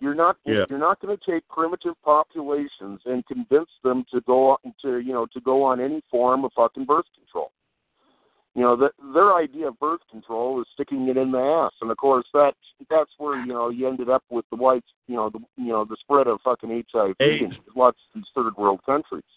You're 0.00 0.14
not 0.16 0.36
Yeah. 0.44 0.64
you're 0.68 0.80
not 0.80 1.00
going 1.00 1.16
to 1.16 1.30
take 1.30 1.46
primitive 1.48 1.94
populations 2.04 3.00
and 3.06 3.24
convince 3.26 3.70
them 3.84 4.04
to 4.12 4.20
go 4.22 4.50
on, 4.50 4.74
to 4.82 4.98
you 4.98 5.12
know 5.12 5.26
to 5.26 5.40
go 5.40 5.62
on 5.62 5.80
any 5.80 6.02
form 6.10 6.44
of 6.44 6.52
fucking 6.54 6.86
birth 6.86 7.06
control. 7.14 7.52
You 8.54 8.62
know, 8.62 8.76
the, 8.76 8.90
their 9.14 9.34
idea 9.34 9.68
of 9.68 9.78
birth 9.78 10.00
control 10.10 10.60
is 10.60 10.66
sticking 10.74 11.08
it 11.08 11.16
in 11.16 11.32
the 11.32 11.38
ass, 11.38 11.72
and 11.80 11.90
of 11.90 11.96
course 11.96 12.26
that 12.34 12.52
that's 12.90 13.10
where 13.16 13.40
you 13.40 13.46
know 13.46 13.70
you 13.70 13.88
ended 13.88 14.10
up 14.10 14.24
with 14.30 14.44
the 14.50 14.56
whites, 14.56 14.88
you 15.08 15.16
know, 15.16 15.30
the 15.30 15.38
you 15.56 15.68
know 15.68 15.84
the 15.84 15.96
spread 16.00 16.26
of 16.26 16.38
fucking 16.44 16.84
HIV 16.92 17.14
in 17.20 17.26
AIDS. 17.26 17.54
lots 17.74 17.98
of 18.14 18.20
these 18.20 18.28
third 18.34 18.56
world 18.56 18.80
countries. 18.84 19.24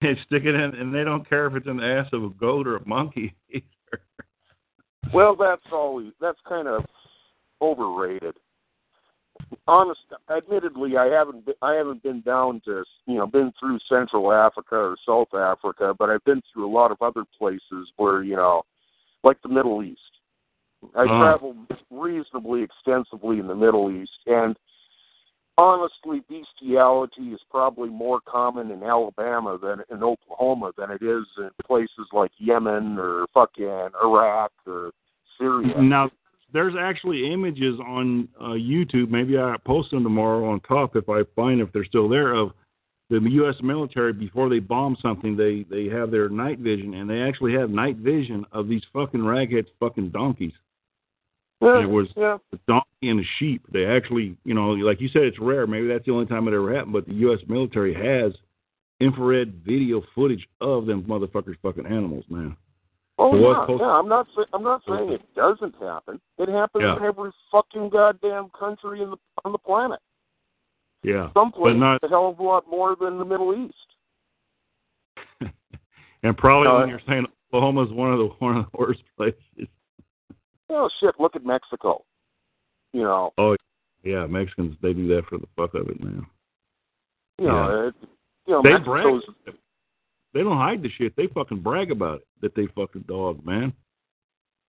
They 0.00 0.14
stick 0.26 0.44
it 0.44 0.54
in, 0.54 0.76
and 0.76 0.94
they 0.94 1.02
don't 1.02 1.28
care 1.28 1.48
if 1.48 1.56
it's 1.56 1.66
in 1.66 1.78
the 1.78 1.84
ass 1.84 2.06
of 2.12 2.22
a 2.22 2.28
goat 2.28 2.68
or 2.68 2.76
a 2.76 2.86
monkey. 2.86 3.34
Well, 5.12 5.36
that's 5.36 5.62
always 5.72 6.12
that's 6.20 6.38
kind 6.48 6.68
of 6.68 6.84
overrated. 7.62 8.34
Honest, 9.66 10.00
admittedly, 10.34 10.96
I 10.96 11.06
haven't 11.06 11.46
been, 11.46 11.54
I 11.62 11.74
haven't 11.74 12.02
been 12.02 12.20
down 12.22 12.60
to 12.64 12.84
you 13.06 13.16
know 13.16 13.26
been 13.26 13.52
through 13.58 13.78
Central 13.88 14.32
Africa 14.32 14.74
or 14.76 14.96
South 15.06 15.34
Africa, 15.34 15.94
but 15.98 16.10
I've 16.10 16.24
been 16.24 16.42
through 16.52 16.66
a 16.66 16.72
lot 16.72 16.90
of 16.90 17.00
other 17.00 17.24
places 17.38 17.90
where 17.96 18.22
you 18.22 18.36
know, 18.36 18.62
like 19.24 19.40
the 19.42 19.48
Middle 19.48 19.82
East. 19.82 20.00
I 20.94 21.02
Uh-huh. 21.02 21.18
traveled 21.18 21.56
reasonably 21.90 22.62
extensively 22.62 23.38
in 23.38 23.46
the 23.46 23.54
Middle 23.54 23.90
East, 23.90 24.12
and 24.26 24.56
honestly, 25.58 26.22
bestiality 26.28 27.32
is 27.32 27.40
probably 27.50 27.88
more 27.88 28.20
common 28.20 28.70
in 28.70 28.82
Alabama 28.82 29.58
than 29.58 29.82
in 29.90 30.02
Oklahoma 30.02 30.72
than 30.78 30.90
it 30.90 31.02
is 31.02 31.26
in 31.36 31.50
places 31.66 32.06
like 32.12 32.30
Yemen 32.38 32.98
or 32.98 33.26
fucking 33.34 33.90
Iraq 34.02 34.52
or 34.66 34.92
Syria. 35.36 35.80
Now, 35.82 36.10
there's 36.52 36.74
actually 36.78 37.32
images 37.32 37.78
on 37.80 38.28
uh, 38.40 38.50
YouTube. 38.50 39.10
Maybe 39.10 39.38
I 39.38 39.56
post 39.64 39.90
them 39.90 40.02
tomorrow 40.02 40.48
on 40.50 40.60
top 40.60 40.96
if 40.96 41.08
I 41.08 41.22
find 41.36 41.60
if 41.60 41.72
they're 41.72 41.84
still 41.84 42.08
there 42.08 42.34
of 42.34 42.52
the 43.10 43.20
U.S. 43.20 43.56
military 43.62 44.12
before 44.12 44.48
they 44.48 44.58
bomb 44.58 44.96
something. 45.00 45.36
They 45.36 45.64
they 45.70 45.88
have 45.88 46.10
their 46.10 46.28
night 46.28 46.58
vision, 46.58 46.94
and 46.94 47.08
they 47.08 47.20
actually 47.22 47.54
have 47.54 47.70
night 47.70 47.96
vision 47.96 48.44
of 48.52 48.68
these 48.68 48.82
fucking 48.92 49.20
ragheads, 49.20 49.68
fucking 49.80 50.10
donkeys. 50.10 50.52
Yeah, 51.60 51.82
It 51.82 51.90
was- 51.90 52.08
yeah. 52.16 52.38
A 52.52 52.58
donkey 52.68 52.86
and 53.10 53.20
a 53.20 53.24
sheep. 53.38 53.64
They 53.72 53.84
actually, 53.84 54.36
you 54.44 54.54
know, 54.54 54.70
like 54.72 55.00
you 55.00 55.08
said, 55.08 55.22
it's 55.22 55.38
rare. 55.40 55.66
Maybe 55.66 55.88
that's 55.88 56.04
the 56.04 56.12
only 56.12 56.26
time 56.26 56.46
it 56.48 56.54
ever 56.54 56.74
happened. 56.74 56.92
But 56.92 57.06
the 57.06 57.14
U.S. 57.14 57.40
military 57.48 57.94
has 57.94 58.32
infrared 59.00 59.54
video 59.66 60.02
footage 60.14 60.46
of 60.60 60.86
them 60.86 61.02
motherfuckers 61.04 61.56
fucking 61.62 61.86
animals, 61.86 62.24
man. 62.28 62.56
Oh 63.20 63.34
yeah, 63.34 63.62
supposed- 63.62 63.80
yeah. 63.80 63.86
I'm 63.88 64.08
not 64.08 64.28
sa- 64.34 64.44
I'm 64.52 64.62
not 64.62 64.82
saying 64.86 65.10
it 65.12 65.22
doesn't 65.34 65.74
happen. 65.80 66.20
It 66.38 66.48
happens 66.48 66.82
Yeah. 66.82 66.96
in 66.96 67.02
every 67.02 67.30
fucking 67.50 67.88
goddamn 67.90 68.50
country 68.50 69.02
in 69.02 69.10
the 69.10 69.16
on 69.44 69.52
the 69.52 69.58
planet. 69.58 70.00
Yeah, 71.02 71.30
Some 71.34 71.50
but 71.50 71.60
places 71.60 71.80
not 71.80 72.02
a 72.02 72.08
hell 72.08 72.28
of 72.28 72.38
a 72.38 72.42
lot 72.42 72.68
more 72.68 72.96
than 72.96 73.18
the 73.18 73.24
Middle 73.24 73.54
East. 73.54 73.74
and 76.22 76.36
probably 76.36 76.68
Uh, 76.68 76.78
when 76.80 76.88
you're 76.88 77.00
saying 77.06 77.26
Oklahoma's 77.52 77.90
one 77.92 78.12
of 78.12 78.18
the 78.18 78.26
one 78.38 78.56
of 78.58 78.66
the 78.70 78.78
worst 78.78 79.02
places. 79.16 79.68
Oh 80.70 80.88
shit! 81.00 81.14
Look 81.18 81.34
at 81.34 81.44
Mexico. 81.44 82.04
You 82.92 83.02
know, 83.02 83.32
Oh 83.38 83.56
yeah, 84.02 84.26
Mexicans 84.26 84.76
they 84.82 84.92
do 84.92 85.08
that 85.08 85.26
for 85.26 85.38
the 85.38 85.46
fuck 85.56 85.74
of 85.74 85.88
it, 85.88 86.02
man. 86.02 86.26
you 87.38 87.46
know, 87.48 87.88
it, 87.88 87.94
you 88.46 88.54
know, 88.54 88.62
They 88.62 88.76
brag. 88.82 89.20
They 90.34 90.42
don't 90.42 90.56
hide 90.58 90.82
the 90.82 90.90
shit. 90.90 91.14
They 91.16 91.26
fucking 91.28 91.60
brag 91.62 91.90
about 91.90 92.20
it 92.20 92.26
that 92.42 92.54
they 92.54 92.66
fucking 92.74 93.04
dog, 93.08 93.44
man. 93.44 93.72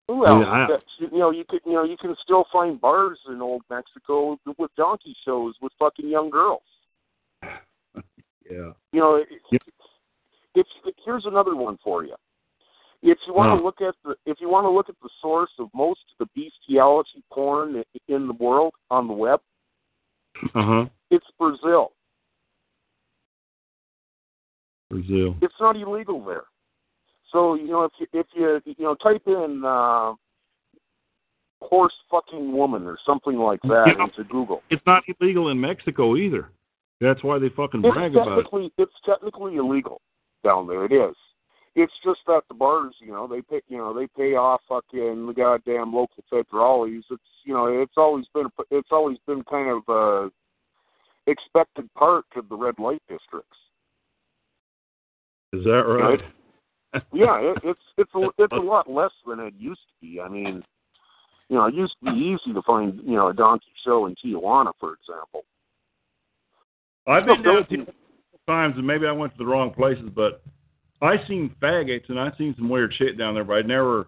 well. 0.07 0.39
Yeah, 0.41 0.47
I- 0.47 0.77
you 0.99 1.17
know, 1.19 1.31
you 1.31 1.43
could, 1.47 1.61
you 1.65 1.73
know, 1.73 1.83
you 1.83 1.97
can 1.97 2.15
still 2.23 2.45
find 2.51 2.79
bars 2.81 3.19
in 3.27 3.41
old 3.41 3.61
Mexico 3.69 4.37
with 4.57 4.71
donkey 4.75 5.15
shows 5.25 5.53
with 5.61 5.71
fucking 5.79 6.07
young 6.07 6.29
girls. 6.29 6.63
Yeah. 8.49 8.71
You 8.93 8.99
know, 8.99 9.15
it, 9.15 9.27
Yep. 9.51 9.61
it's 10.55 10.69
here's 11.05 11.25
another 11.27 11.55
one 11.55 11.77
for 11.83 12.03
you. 12.03 12.15
If 13.03 13.19
you 13.27 13.33
want 13.35 13.57
to 13.59 13.63
look 13.63 13.79
at 13.79 13.93
the 14.03 14.15
if 14.25 14.41
you 14.41 14.49
want 14.49 14.65
to 14.65 14.71
look 14.71 14.89
at 14.89 14.95
the 15.03 15.09
source 15.21 15.51
of 15.59 15.69
most 15.75 15.99
of 16.19 16.27
the 16.35 16.41
bestiality 16.67 17.23
porn 17.31 17.83
in 18.07 18.25
the 18.27 18.33
world 18.33 18.73
on 18.89 19.07
the 19.07 19.13
web, 19.13 19.39
Uh 20.55 20.63
huh. 20.63 20.85
it's 21.11 21.27
Brazil. 21.37 21.91
Brazil. 24.89 25.35
It's 25.41 25.53
not 25.59 25.75
illegal 25.75 26.23
there. 26.23 26.43
So 27.31 27.55
you 27.55 27.67
know 27.67 27.83
if 27.83 27.91
you 27.99 28.07
if 28.13 28.27
you 28.35 28.61
you 28.65 28.83
know 28.85 28.95
type 28.95 29.21
in 29.27 29.63
uh, 29.65 30.13
horse 31.61 31.93
fucking 32.09 32.51
woman 32.51 32.85
or 32.85 32.97
something 33.05 33.37
like 33.37 33.61
that 33.63 33.95
Yeah. 33.97 34.03
into 34.03 34.23
Google. 34.23 34.63
It's 34.69 34.85
not 34.85 35.03
illegal 35.07 35.49
in 35.49 35.59
Mexico 35.59 36.15
either. 36.15 36.51
That's 37.01 37.23
why 37.23 37.39
they 37.39 37.49
fucking 37.49 37.85
It's 37.85 37.93
brag 37.93 38.15
about 38.15 38.39
it. 38.39 38.71
it's 38.77 38.93
technically 39.05 39.55
illegal 39.55 40.01
down 40.43 40.67
there. 40.67 40.85
It 40.85 40.91
is. 40.91 41.15
It's 41.75 41.93
just 42.03 42.19
that 42.27 42.41
the 42.49 42.55
bars, 42.55 42.95
you 42.99 43.11
know, 43.11 43.27
they 43.27 43.41
pay, 43.41 43.61
you 43.67 43.77
know, 43.77 43.93
they 43.93 44.07
pay 44.07 44.35
off 44.35 44.61
fucking 44.67 45.27
the 45.27 45.33
goddamn 45.33 45.93
local 45.93 46.23
federales. 46.31 47.03
It's, 47.09 47.23
you 47.45 47.53
know, 47.53 47.67
it's 47.67 47.93
always 47.95 48.25
been, 48.33 48.47
it's 48.71 48.89
always 48.91 49.17
been 49.27 49.43
kind 49.43 49.69
of 49.69 49.87
uh 49.87 50.29
expected 51.27 51.93
part 51.93 52.25
of 52.35 52.49
the 52.49 52.55
red 52.55 52.79
light 52.79 53.01
districts. 53.07 53.57
Is 55.53 55.63
that 55.63 55.83
right? 55.87 56.21
Yeah, 57.13 57.39
it, 57.39 57.57
it's 57.63 57.79
it's 57.97 58.11
a 58.15 58.29
it's 58.37 58.53
a 58.53 58.55
lot 58.55 58.89
less 58.89 59.11
than 59.27 59.39
it 59.39 59.53
used 59.57 59.81
to 59.81 59.93
be. 60.01 60.19
I 60.19 60.27
mean, 60.27 60.63
you 61.49 61.57
know, 61.57 61.65
it 61.65 61.73
used 61.73 61.95
to 62.03 62.11
be 62.11 62.17
easy 62.17 62.53
to 62.53 62.61
find, 62.61 62.99
you 63.03 63.15
know, 63.15 63.27
a 63.27 63.33
donkey 63.33 63.71
show 63.85 64.05
in 64.05 64.15
Tijuana, 64.15 64.71
for 64.79 64.93
example. 64.93 65.43
I've 67.07 67.25
been 67.25 67.41
down 67.41 67.67
to 67.69 67.93
times, 68.47 68.75
and 68.77 68.85
maybe 68.85 69.07
I 69.07 69.11
went 69.11 69.33
to 69.33 69.37
the 69.37 69.45
wrong 69.45 69.73
places, 69.73 70.09
but 70.15 70.43
I 71.01 71.15
seen 71.27 71.55
faggots 71.61 72.09
and 72.09 72.19
I 72.19 72.31
seen 72.37 72.53
some 72.57 72.69
weird 72.69 72.93
shit 72.97 73.17
down 73.17 73.33
there. 73.33 73.43
But 73.43 73.53
I 73.53 73.61
never, 73.61 74.07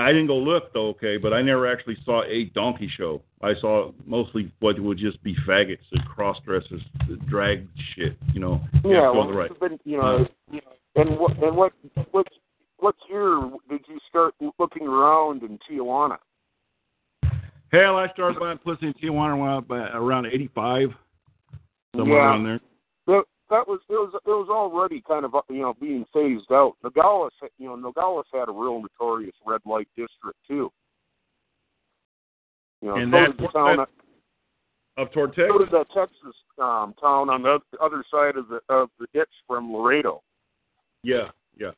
I 0.00 0.12
didn't 0.12 0.28
go 0.28 0.36
look 0.36 0.72
though. 0.72 0.88
Okay, 0.88 1.16
but 1.16 1.32
I 1.32 1.42
never 1.42 1.70
actually 1.70 1.96
saw 2.04 2.22
a 2.24 2.44
donkey 2.54 2.90
show. 2.96 3.22
I 3.42 3.52
saw 3.60 3.92
mostly 4.06 4.52
what 4.60 4.78
would 4.78 4.98
just 4.98 5.22
be 5.22 5.34
faggots 5.46 5.78
and 5.92 6.04
cross 6.06 6.36
dressers, 6.44 6.82
drag 7.28 7.66
shit. 7.94 8.16
You 8.32 8.40
know. 8.40 8.60
Yeah, 8.84 9.10
well, 9.10 9.26
the 9.26 9.34
right. 9.34 9.60
been, 9.60 9.78
you 9.84 9.98
know, 9.98 10.26
uh, 10.52 10.58
and 10.96 11.18
what 11.18 11.36
and 11.38 11.56
what 11.56 11.72
what 12.12 12.26
what 12.78 12.94
year 13.08 13.50
did 13.68 13.80
you 13.88 13.98
start 14.08 14.34
looking 14.58 14.86
around 14.86 15.42
in 15.42 15.58
Tijuana? 15.68 16.18
Hell, 17.72 17.96
I 17.96 18.08
started 18.12 18.40
buying 18.40 18.58
pussy 18.58 18.86
in 18.86 18.94
Tijuana 18.94 19.38
around, 19.38 19.70
around 19.70 20.26
'85, 20.26 20.88
somewhere 21.94 22.18
Yeah. 22.18 22.24
around 22.24 22.44
there. 22.44 22.60
That, 23.50 23.66
was 23.66 23.80
it 23.88 23.92
was 23.94 24.12
it 24.14 24.28
was 24.28 24.48
already 24.48 25.02
kind 25.06 25.24
of 25.24 25.34
you 25.48 25.62
know 25.62 25.74
being 25.80 26.06
phased 26.12 26.50
out. 26.52 26.74
Nogales, 26.84 27.32
you 27.58 27.66
know, 27.68 27.74
Nogales 27.76 28.26
had 28.32 28.48
a 28.48 28.52
real 28.52 28.80
notorious 28.80 29.34
red 29.44 29.60
light 29.66 29.88
district 29.96 30.38
too. 30.46 30.70
You 32.80 32.88
know, 32.88 32.94
And 32.96 33.12
so 33.12 33.18
that- 33.18 33.36
the 33.36 33.48
town. 33.48 33.86
Up 34.98 35.12
toward 35.12 35.30
So 35.34 35.42
Texas. 35.42 35.58
did 35.60 35.70
that 35.70 35.86
Texas 35.94 36.36
um, 36.58 36.94
town 37.00 37.30
on 37.30 37.42
the 37.42 37.58
other 37.80 38.04
side 38.10 38.36
of 38.36 38.48
the 38.48 38.60
of 38.68 38.90
the 38.98 39.06
ditch 39.14 39.30
from 39.46 39.72
Laredo. 39.72 40.20
Yeah, 41.02 41.28
yeah. 41.56 41.70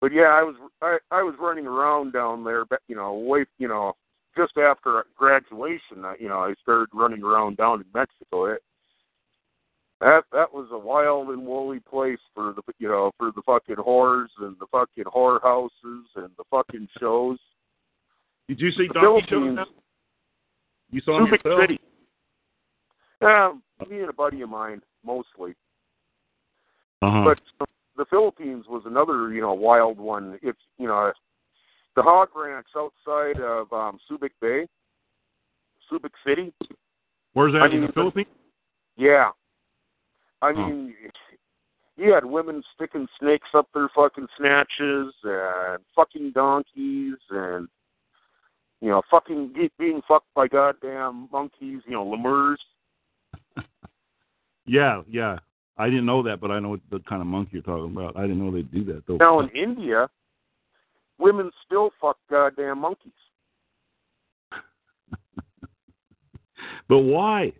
But 0.00 0.12
yeah, 0.12 0.28
I 0.28 0.42
was 0.42 0.54
I, 0.80 0.98
I 1.10 1.22
was 1.22 1.34
running 1.40 1.66
around 1.66 2.12
down 2.12 2.44
there, 2.44 2.64
but 2.64 2.80
you 2.88 2.94
know, 2.96 3.14
way 3.14 3.46
you 3.58 3.68
know, 3.68 3.94
just 4.36 4.56
after 4.58 5.04
graduation, 5.16 6.04
I, 6.04 6.14
you 6.20 6.28
know, 6.28 6.38
I 6.40 6.54
started 6.62 6.88
running 6.94 7.22
around 7.22 7.56
down 7.56 7.80
in 7.80 7.86
Mexico. 7.92 8.44
It, 8.46 8.62
that 10.00 10.22
that 10.32 10.52
was 10.52 10.68
a 10.72 10.78
wild 10.78 11.28
and 11.28 11.46
woolly 11.46 11.80
place 11.80 12.18
for 12.34 12.54
the 12.54 12.62
you 12.78 12.88
know 12.88 13.10
for 13.18 13.32
the 13.32 13.42
fucking 13.42 13.76
whores 13.76 14.28
and 14.40 14.56
the 14.58 14.66
fucking 14.72 15.04
whore 15.04 15.40
houses 15.42 16.06
and 16.16 16.30
the 16.38 16.44
fucking 16.50 16.88
shows. 16.98 17.38
Did 18.48 18.60
you 18.60 18.70
see 18.72 18.88
The 18.88 19.00
donkey 19.00 19.26
shows? 19.28 19.58
You 20.90 21.00
saw 21.02 21.18
them 21.18 21.28
Subic 21.28 21.44
yourself? 21.44 21.60
City. 21.62 21.80
Yeah, 23.22 23.52
me 23.88 24.00
and 24.00 24.10
a 24.10 24.12
buddy 24.12 24.40
of 24.40 24.48
mine 24.48 24.80
mostly. 25.04 25.54
Uh-huh. 27.02 27.22
But 27.24 27.66
the 27.96 28.06
Philippines 28.06 28.64
was 28.68 28.82
another, 28.86 29.32
you 29.32 29.40
know, 29.40 29.52
wild 29.52 29.98
one. 29.98 30.38
It's 30.42 30.58
you 30.78 30.86
know, 30.88 31.12
the 31.96 32.02
hog 32.02 32.28
ranch 32.34 32.66
outside 32.76 33.40
of 33.40 33.72
um, 33.72 33.98
Subic 34.10 34.30
Bay, 34.40 34.66
Subic 35.90 36.10
City. 36.26 36.52
Where's 37.34 37.52
that 37.52 37.62
I 37.70 37.74
in 37.74 37.82
the 37.82 37.92
Philippines? 37.92 38.26
Yeah, 38.96 39.30
I 40.42 40.52
hmm. 40.52 40.58
mean, 40.58 40.94
you 41.96 42.12
had 42.12 42.24
women 42.24 42.62
sticking 42.74 43.06
snakes 43.18 43.48
up 43.54 43.68
their 43.74 43.90
fucking 43.94 44.28
snatches 44.38 45.14
and 45.22 45.82
fucking 45.94 46.32
donkeys 46.32 47.16
and 47.30 47.68
you 48.80 48.88
know, 48.88 49.02
fucking 49.10 49.52
being 49.78 50.00
fucked 50.08 50.32
by 50.34 50.48
goddamn 50.48 51.28
monkeys. 51.30 51.82
You 51.86 51.92
know, 51.92 52.04
lemurs. 52.04 52.60
Yeah, 54.66 55.02
yeah. 55.10 55.38
I 55.78 55.86
didn't 55.86 56.06
know 56.06 56.22
that, 56.22 56.40
but 56.40 56.52
I 56.52 56.60
know 56.60 56.68
what 56.68 56.80
the 56.92 57.00
kind 57.00 57.20
of 57.20 57.26
monkey 57.26 57.52
you're 57.54 57.62
talking 57.62 57.90
about. 57.90 58.16
I 58.16 58.22
didn't 58.22 58.38
know 58.38 58.52
they'd 58.52 58.70
do 58.70 58.84
that 58.84 59.02
though. 59.08 59.16
Now 59.16 59.40
in 59.40 59.48
India, 59.48 60.08
women 61.18 61.50
still 61.66 61.90
fuck 62.00 62.18
goddamn 62.30 62.78
monkeys. 62.78 63.12
But 66.88 66.98
why? 66.98 67.52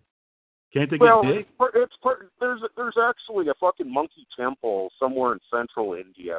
Can't 0.72 0.90
they 0.90 0.98
get 0.98 1.04
well, 1.04 1.22
dick? 1.22 1.46
it's 1.60 1.70
it's 1.74 1.96
part, 2.02 2.30
there's 2.40 2.60
there's 2.76 2.96
actually 3.02 3.48
a 3.48 3.54
fucking 3.60 3.92
monkey 3.92 4.26
temple 4.38 4.90
somewhere 4.98 5.32
in 5.32 5.40
central 5.52 5.94
India, 5.94 6.38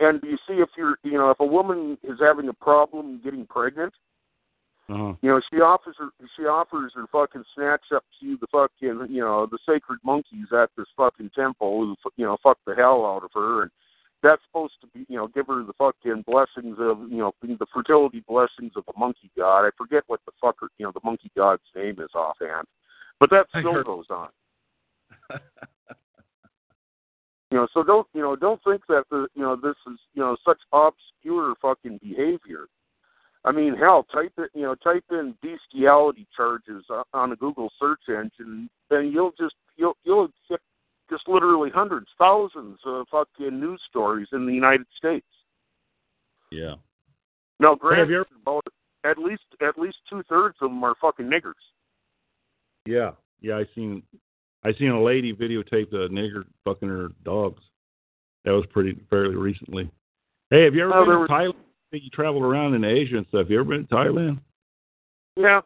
and 0.00 0.20
you 0.22 0.36
see 0.48 0.54
if 0.54 0.68
you're 0.76 0.96
you 1.04 1.12
know 1.12 1.30
if 1.30 1.40
a 1.40 1.46
woman 1.46 1.96
is 2.02 2.18
having 2.20 2.48
a 2.48 2.52
problem 2.54 3.20
getting 3.22 3.46
pregnant, 3.46 3.94
Uh-huh. 4.88 5.14
you 5.22 5.30
know 5.30 5.40
she 5.50 5.60
offers 5.60 5.96
her 5.98 6.08
she 6.36 6.42
offers 6.42 6.92
her 6.96 7.06
fucking 7.12 7.44
snatch 7.54 7.84
up 7.94 8.04
to 8.20 8.36
the 8.40 8.46
fucking 8.50 9.06
you 9.14 9.20
know 9.22 9.46
the 9.46 9.58
sacred 9.68 9.98
monkeys 10.04 10.46
at 10.52 10.70
this 10.76 10.86
fucking 10.96 11.30
temple 11.34 11.80
who 12.02 12.10
you 12.16 12.24
know 12.24 12.36
fuck 12.42 12.58
the 12.66 12.74
hell 12.74 13.04
out 13.06 13.22
of 13.24 13.30
her 13.34 13.62
and 13.62 13.70
that's 14.22 14.42
supposed 14.46 14.74
to 14.80 14.86
be 14.94 15.06
you 15.08 15.16
know 15.16 15.28
give 15.28 15.46
her 15.46 15.62
the 15.62 15.72
fucking 15.74 16.24
blessings 16.26 16.76
of 16.80 16.98
you 17.10 17.18
know 17.18 17.32
the 17.42 17.66
fertility 17.72 18.24
blessings 18.28 18.72
of 18.76 18.84
the 18.86 18.92
monkey 18.98 19.30
god. 19.36 19.66
I 19.66 19.70
forget 19.78 20.02
what 20.08 20.20
the 20.26 20.32
fucker 20.42 20.68
you 20.78 20.86
know 20.86 20.92
the 20.92 21.00
monkey 21.04 21.30
god's 21.36 21.62
name 21.76 22.00
is 22.00 22.10
offhand, 22.14 22.66
but 23.20 23.30
that 23.30 23.46
still 23.50 23.72
heard- 23.72 23.86
goes 23.86 24.06
on. 24.10 24.28
You 27.50 27.58
know, 27.58 27.68
so 27.72 27.84
don't 27.84 28.06
you 28.12 28.22
know? 28.22 28.34
Don't 28.34 28.60
think 28.64 28.82
that 28.88 29.04
the 29.10 29.28
you 29.34 29.42
know 29.42 29.54
this 29.54 29.76
is 29.86 29.98
you 30.14 30.22
know 30.22 30.36
such 30.44 30.58
obscure 30.72 31.54
fucking 31.62 32.00
behavior. 32.02 32.66
I 33.44 33.52
mean, 33.52 33.76
hell, 33.76 34.04
type 34.12 34.32
it 34.38 34.50
you 34.52 34.62
know 34.62 34.74
type 34.74 35.04
in 35.12 35.34
bestiality 35.40 36.26
charges 36.36 36.84
on 37.14 37.32
a 37.32 37.36
Google 37.36 37.70
search 37.80 38.00
engine, 38.08 38.68
and 38.90 39.12
you'll 39.12 39.32
just 39.38 39.54
you'll 39.76 39.96
you'll 40.02 40.28
get 40.50 40.58
just 41.08 41.28
literally 41.28 41.70
hundreds, 41.72 42.08
thousands 42.18 42.78
of 42.84 43.06
fucking 43.12 43.60
news 43.60 43.80
stories 43.88 44.26
in 44.32 44.44
the 44.44 44.52
United 44.52 44.86
States. 44.96 45.26
Yeah. 46.50 46.74
Now, 47.60 47.70
have 47.70 47.78
granted, 47.78 48.26
about 48.42 48.64
at 49.04 49.18
least 49.18 49.44
at 49.62 49.78
least 49.78 49.98
two 50.10 50.24
thirds 50.28 50.56
of 50.60 50.70
them 50.70 50.82
are 50.82 50.96
fucking 51.00 51.26
niggers. 51.26 51.54
Yeah. 52.86 53.10
Yeah, 53.40 53.56
I 53.58 53.66
seen 53.74 54.02
I 54.64 54.72
seen 54.74 54.90
a 54.90 55.02
lady 55.02 55.32
videotape 55.32 55.92
a 55.92 56.08
nigger 56.08 56.44
fucking 56.64 56.88
her 56.88 57.08
dogs. 57.24 57.62
That 58.44 58.52
was 58.52 58.64
pretty 58.66 58.98
fairly 59.10 59.36
recently. 59.36 59.90
Hey, 60.50 60.64
have 60.64 60.74
you 60.74 60.82
ever 60.84 60.94
Oh, 60.94 61.04
been 61.04 61.14
to 61.14 61.18
was- 61.20 61.28
Thailand? 61.30 61.54
I 61.54 61.90
think 61.90 62.04
you 62.04 62.10
traveled 62.10 62.42
around 62.42 62.74
in 62.74 62.84
Asia 62.84 63.16
and 63.16 63.26
stuff. 63.28 63.46
You 63.48 63.60
ever 63.60 63.68
been 63.70 63.86
to 63.86 63.94
Thailand? 63.94 64.40
Yeah. 65.36 65.60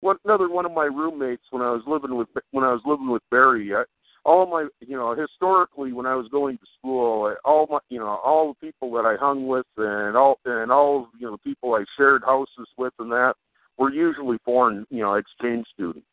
One 0.00 0.16
another 0.24 0.48
one 0.48 0.66
of 0.66 0.72
my 0.72 0.84
roommates 0.84 1.44
when 1.50 1.62
I 1.62 1.70
was 1.70 1.82
living 1.86 2.14
with 2.16 2.28
when 2.50 2.64
I 2.64 2.72
was 2.72 2.82
living 2.84 3.08
with 3.10 3.22
Barry. 3.30 3.74
I, 3.74 3.84
all 4.24 4.46
my 4.46 4.66
you 4.80 4.96
know 4.96 5.14
historically 5.14 5.92
when 5.92 6.06
I 6.06 6.14
was 6.14 6.28
going 6.28 6.58
to 6.58 6.66
school, 6.78 7.34
all 7.44 7.66
my 7.70 7.78
you 7.88 7.98
know 7.98 8.06
all 8.24 8.48
the 8.60 8.66
people 8.66 8.92
that 8.94 9.06
I 9.06 9.16
hung 9.16 9.46
with 9.46 9.66
and 9.76 10.16
all 10.16 10.38
and 10.44 10.70
all 10.72 11.08
you 11.18 11.26
know 11.26 11.32
the 11.32 11.38
people 11.38 11.74
I 11.74 11.84
shared 11.96 12.22
houses 12.24 12.68
with 12.76 12.92
and 12.98 13.10
that 13.12 13.34
were 13.78 13.92
usually 13.92 14.38
foreign 14.44 14.86
you 14.90 15.00
know 15.00 15.14
exchange 15.14 15.66
students. 15.72 16.06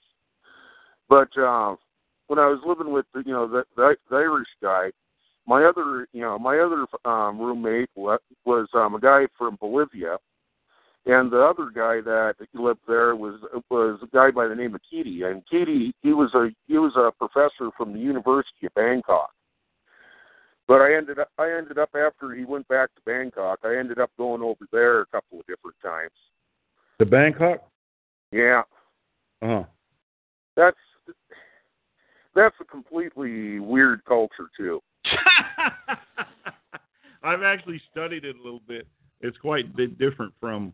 But 1.10 1.30
uh, 1.38 1.76
when 2.28 2.40
I 2.40 2.48
was 2.48 2.60
living 2.66 2.92
with 2.94 3.06
the, 3.14 3.24
you 3.26 3.34
know 3.34 3.48
the, 3.48 3.64
the, 3.76 3.96
the 4.10 4.16
Irish 4.16 4.48
guy, 4.62 4.92
my 5.46 5.64
other 5.64 6.08
you 6.14 6.22
know 6.22 6.38
my 6.40 6.60
other 6.60 6.86
um, 7.06 7.40
roommate 7.40 7.90
was 7.96 8.68
um, 8.74 8.96
a 8.96 9.00
guy 9.00 9.28
from 9.38 9.58
Bolivia 9.60 10.18
and 11.06 11.32
the 11.32 11.42
other 11.42 11.72
guy 11.74 12.00
that 12.02 12.36
lived 12.54 12.82
there 12.88 13.16
was 13.16 13.40
was 13.70 14.00
a 14.04 14.08
guy 14.16 14.30
by 14.30 14.48
the 14.48 14.56
name 14.56 14.76
of 14.76 14.82
Keaty. 14.82 15.24
And 15.24 15.42
Keaty, 15.52 15.94
he 16.04 16.14
was 16.14 16.32
a 16.36 16.50
he 16.68 16.78
was 16.78 16.94
a 16.96 17.12
professor 17.18 17.72
from 17.76 17.94
the 17.94 18.00
University 18.00 18.68
of 18.68 18.74
Bangkok. 18.76 19.32
But 20.68 20.82
I 20.82 20.96
ended 20.96 21.18
up 21.18 21.30
I 21.40 21.52
ended 21.58 21.80
up 21.80 21.90
after 21.96 22.36
he 22.36 22.46
went 22.46 22.68
back 22.68 22.94
to 22.96 23.02
Bangkok, 23.06 23.60
I 23.64 23.78
ended 23.78 23.98
up 23.98 24.12
going 24.18 24.44
over 24.44 24.68
there 24.72 25.02
a 25.02 25.06
couple 25.08 25.40
of 25.40 25.48
different 25.48 25.78
times. 25.82 26.12
To 27.00 27.06
Bangkok? 27.06 27.68
Yeah. 28.32 28.62
Uh 29.42 29.48
huh. 29.48 29.64
That's 30.56 30.78
that's 32.36 32.56
a 32.62 32.66
completely 32.66 33.60
weird 33.60 34.06
culture 34.06 34.50
too. 34.56 34.82
I've 37.24 37.44
actually 37.44 37.82
studied 37.92 38.26
it 38.26 38.36
a 38.36 38.44
little 38.44 38.62
bit. 38.68 38.88
It's 39.22 39.38
quite 39.38 39.76
bit 39.76 39.98
different 40.00 40.34
from 40.40 40.74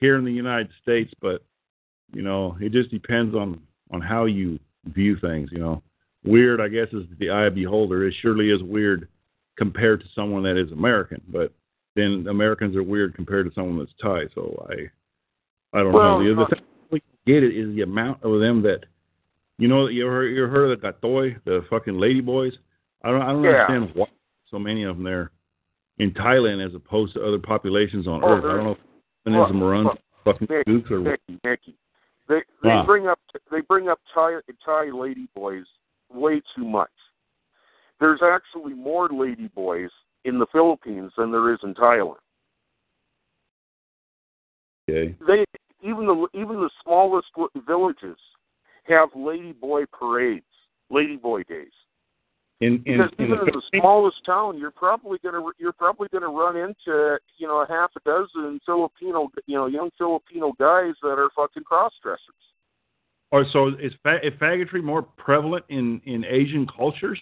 here 0.00 0.16
in 0.18 0.24
the 0.24 0.32
United 0.32 0.70
States, 0.82 1.12
but 1.20 1.42
you 2.12 2.22
know, 2.22 2.56
it 2.60 2.72
just 2.72 2.90
depends 2.90 3.34
on 3.34 3.60
on 3.90 4.00
how 4.00 4.24
you 4.26 4.58
view 4.86 5.16
things. 5.20 5.50
You 5.52 5.58
know, 5.58 5.82
weird, 6.24 6.60
I 6.60 6.68
guess, 6.68 6.88
is 6.92 7.04
the 7.18 7.30
eye 7.30 7.46
of 7.46 7.54
beholder. 7.54 8.06
It 8.06 8.14
surely 8.20 8.50
is 8.50 8.62
weird 8.62 9.08
compared 9.56 10.00
to 10.00 10.06
someone 10.14 10.42
that 10.44 10.56
is 10.56 10.72
American, 10.72 11.20
but 11.28 11.52
then 11.94 12.26
Americans 12.28 12.76
are 12.76 12.82
weird 12.82 13.14
compared 13.14 13.46
to 13.46 13.54
someone 13.54 13.78
that's 13.78 13.92
Thai. 14.00 14.24
So 14.34 14.66
I, 14.70 14.90
I 15.72 15.78
don't 15.82 15.92
Well, 15.92 16.18
know. 16.18 16.24
The 16.24 16.32
other 16.42 16.54
thing 16.54 16.64
we 16.90 17.02
get 17.26 17.42
it 17.42 17.56
is 17.56 17.74
the 17.74 17.82
amount 17.82 18.22
of 18.22 18.40
them 18.40 18.62
that, 18.62 18.84
you 19.58 19.68
know, 19.68 19.86
you 19.86 20.06
ever 20.06 20.26
you 20.26 20.44
ever 20.44 20.52
heard 20.52 20.72
of 20.72 20.80
the 20.80 20.92
kathoey, 20.92 21.42
the 21.44 21.64
fucking 21.70 21.98
lady 21.98 22.20
boys? 22.20 22.52
I 23.02 23.10
don't 23.10 23.22
I 23.22 23.32
don't 23.32 23.44
Yeah. 23.44 23.66
understand 23.66 23.94
why 23.94 24.06
so 24.50 24.58
many 24.58 24.84
of 24.84 24.96
them 24.96 25.04
there 25.04 25.30
in 25.98 26.12
Thailand 26.12 26.64
as 26.64 26.74
opposed 26.74 27.14
to 27.14 27.24
other 27.24 27.38
populations 27.38 28.06
on 28.06 28.22
Oh, 28.22 28.28
Earth. 28.28 28.44
I 28.44 28.48
don't 28.48 28.64
know 28.64 28.72
if 28.72 28.78
feminism 29.24 29.60
Well, 29.60 29.70
runs 29.70 29.86
well, 29.86 29.98
fucking 30.24 30.48
Nick, 30.50 30.66
gooks 30.66 30.90
or 30.90 31.00
what. 31.00 31.20
They 32.28 32.42
they 32.62 32.70
Huh. 32.70 32.84
bring 32.86 33.08
up 33.08 33.18
they 33.50 33.60
bring 33.62 33.88
up 33.88 34.00
Thai 34.14 34.40
Thai 34.64 34.90
lady 34.90 35.28
boys 35.34 35.66
way 36.08 36.40
too 36.54 36.64
much. 36.64 36.90
There's 37.98 38.22
actually 38.22 38.74
more 38.74 39.08
lady 39.08 39.48
boys 39.48 39.90
in 40.24 40.38
the 40.38 40.46
Philippines 40.46 41.12
than 41.16 41.30
there 41.30 41.52
is 41.52 41.58
in 41.62 41.74
Thailand. 41.74 42.18
Okay. 44.88 45.14
They 45.26 45.44
even 45.82 46.06
the 46.06 46.28
even 46.34 46.60
the 46.60 46.70
smallest 46.84 47.28
villages 47.66 48.16
have 48.84 49.08
lady 49.14 49.52
boy 49.52 49.84
parades, 49.86 50.44
lady 50.90 51.16
boy 51.16 51.42
days. 51.44 51.72
In 52.60 52.82
in, 52.86 53.00
Because 53.00 53.10
in 53.18 53.24
even 53.24 53.38
the 53.38 53.46
in 53.46 53.52
the 53.52 53.62
smallest 53.80 54.24
town, 54.24 54.58
you're 54.58 54.70
probably 54.70 55.18
gonna 55.18 55.44
you're 55.58 55.72
probably 55.72 56.08
gonna 56.12 56.28
run 56.28 56.56
into 56.56 57.18
you 57.36 57.46
know 57.46 57.62
a 57.62 57.66
half 57.68 57.90
a 57.96 58.00
dozen 58.00 58.60
Filipino 58.64 59.28
you 59.46 59.56
know 59.56 59.66
young 59.66 59.90
Filipino 59.98 60.52
guys 60.58 60.94
that 61.02 61.18
are 61.18 61.30
fucking 61.34 61.64
cross 61.64 61.92
dressers. 62.02 62.20
or 63.32 63.44
so 63.52 63.68
is, 63.68 63.92
fa- 64.02 64.24
is 64.24 64.32
faggotry 64.34 64.82
more 64.82 65.02
prevalent 65.02 65.64
in 65.68 66.00
in 66.04 66.24
Asian 66.24 66.66
cultures? 66.66 67.20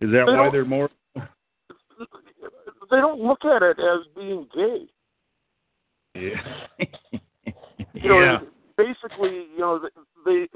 Is 0.00 0.10
that 0.12 0.26
They 0.26 0.32
why 0.32 0.50
they're 0.50 0.64
more? 0.64 0.90
They 2.90 2.98
don't 2.98 3.20
look 3.20 3.44
at 3.44 3.62
it 3.62 3.78
as 3.78 4.06
being 4.14 4.46
gay. 4.54 4.86
Yeah. 6.16 7.18
You 7.94 8.08
know, 8.08 8.20
yeah. 8.20 8.38
basically, 8.76 9.46
you 9.54 9.60
know, 9.60 9.80
they 10.24 10.48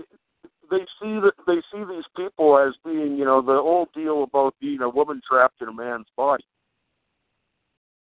they 0.71 0.85
see 1.01 1.21
that 1.21 1.33
they 1.47 1.61
see 1.73 1.85
these 1.89 2.05
people 2.17 2.59
as 2.59 2.75
being, 2.85 3.17
you 3.17 3.25
know, 3.25 3.41
the 3.41 3.53
old 3.53 3.89
deal 3.95 4.25
about 4.25 4.55
being 4.61 4.81
a 4.83 4.89
woman 4.89 5.21
trapped 5.29 5.63
in 5.63 5.69
a 5.69 5.73
man's 5.73 6.09
body. 6.17 6.45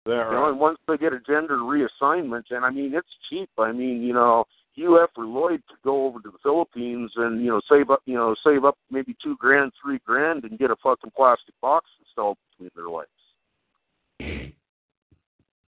That 0.05 0.29
You 0.31 0.37
know, 0.37 0.49
and 0.51 0.61
once 0.61 0.79
they 0.87 0.99
get 0.99 1.15
a 1.15 1.21
gender 1.21 1.57
reassignment, 1.57 2.45
and 2.51 2.65
I 2.65 2.71
mean, 2.71 2.95
it's 2.95 3.09
cheap. 3.31 3.49
I 3.59 3.73
mean, 3.73 4.03
you 4.03 4.13
know, 4.13 4.45
UF 4.77 5.11
or 5.17 5.25
Lloyd 5.25 5.63
could 5.69 5.83
go 5.83 6.07
over 6.07 6.21
to 6.21 6.31
the 6.31 6.39
Philippines 6.43 7.11
and 7.17 7.43
you 7.43 7.49
know 7.49 7.61
save 7.71 7.91
up, 7.91 8.03
you 8.05 8.15
know, 8.15 8.35
save 8.45 8.65
up 8.65 8.77
maybe 8.91 9.17
two 9.23 9.37
grand, 9.39 9.73
three 9.83 10.01
grand, 10.05 10.45
and 10.45 10.59
get 10.59 10.71
a 10.71 10.77
fucking 10.83 11.13
plastic 11.17 11.55
box 11.63 11.87
installed 12.01 12.37
between 12.51 12.71
their 12.77 12.91
legs. 12.91 13.09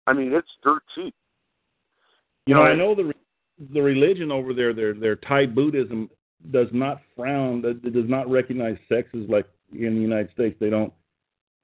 I 0.07 0.13
mean, 0.13 0.33
it's 0.33 0.47
dirt 0.63 0.83
cheap. 0.95 1.13
You 2.45 2.55
know, 2.55 2.63
I 2.63 2.75
know 2.75 2.95
the 2.95 3.13
the 3.73 3.81
religion 3.81 4.31
over 4.31 4.53
there, 4.53 4.73
their 4.73 4.93
their 4.93 5.15
Thai 5.15 5.47
Buddhism 5.47 6.09
does 6.51 6.67
not 6.71 7.01
frown, 7.15 7.63
it 7.65 7.93
does 7.93 8.09
not 8.09 8.29
recognize 8.29 8.77
sexes 8.87 9.27
like 9.29 9.47
in 9.73 9.95
the 9.95 10.01
United 10.01 10.31
States. 10.31 10.55
They 10.59 10.69
don't 10.69 10.93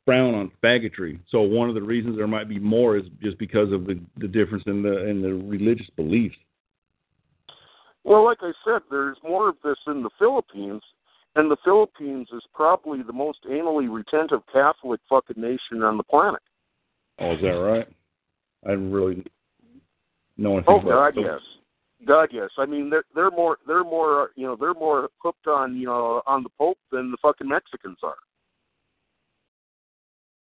frown 0.06 0.34
on 0.34 0.52
faggotry. 0.64 1.20
So 1.30 1.41
one 1.41 1.70
of 1.70 1.76
the 1.76 1.82
reasons 1.82 2.18
there 2.18 2.28
might 2.28 2.49
be 2.49 2.60
more 2.60 2.98
is 2.98 3.06
just 3.22 3.38
because 3.38 3.72
of 3.72 3.86
the 3.86 3.99
the 4.18 4.28
difference 4.28 4.64
in 4.68 4.82
the 4.82 5.07
in 5.07 5.22
the 5.22 5.34
religious 5.34 5.90
beliefs. 5.95 6.36
Well, 8.03 8.26
like 8.26 8.40
I 8.41 8.52
said, 8.65 8.82
there's 8.90 9.18
more 9.24 9.48
of 9.48 9.56
this 9.64 9.78
in 9.88 10.03
the 10.03 10.10
Philippines, 10.20 10.82
and 11.36 11.49
the 11.49 11.57
Philippines 11.64 12.28
is 12.34 12.44
probably 12.53 13.02
the 13.02 13.14
most 13.14 13.40
anally 13.49 13.94
retentive 13.94 14.41
Catholic 14.52 14.99
fucking 15.07 15.41
nation 15.41 15.84
on 15.84 15.95
the 15.95 16.03
planet. 16.03 16.41
Oh, 17.20 17.34
is 17.36 17.41
that 17.41 17.49
right? 17.49 17.88
I 18.68 18.72
really 18.72 19.24
know 20.38 20.57
anything 20.57 20.74
Oh 20.74 20.82
God, 20.82 21.14
yes. 21.15 21.40
God, 22.06 22.30
yes. 22.32 22.50
I 22.58 22.66
mean, 22.66 22.90
they're 22.90 23.04
they're 23.16 23.32
more 23.32 23.58
they're 23.68 23.84
more 23.84 24.32
you 24.36 24.46
know 24.46 24.56
they're 24.60 24.74
more 24.74 25.10
hooked 25.20 25.48
on 25.48 25.76
you 25.76 25.86
know 25.86 26.22
on 26.26 26.44
the 26.44 26.50
Pope 26.58 26.78
than 26.92 27.12
the 27.12 27.18
fucking 27.22 27.48
Mexicans 27.48 27.98
are. 28.04 28.16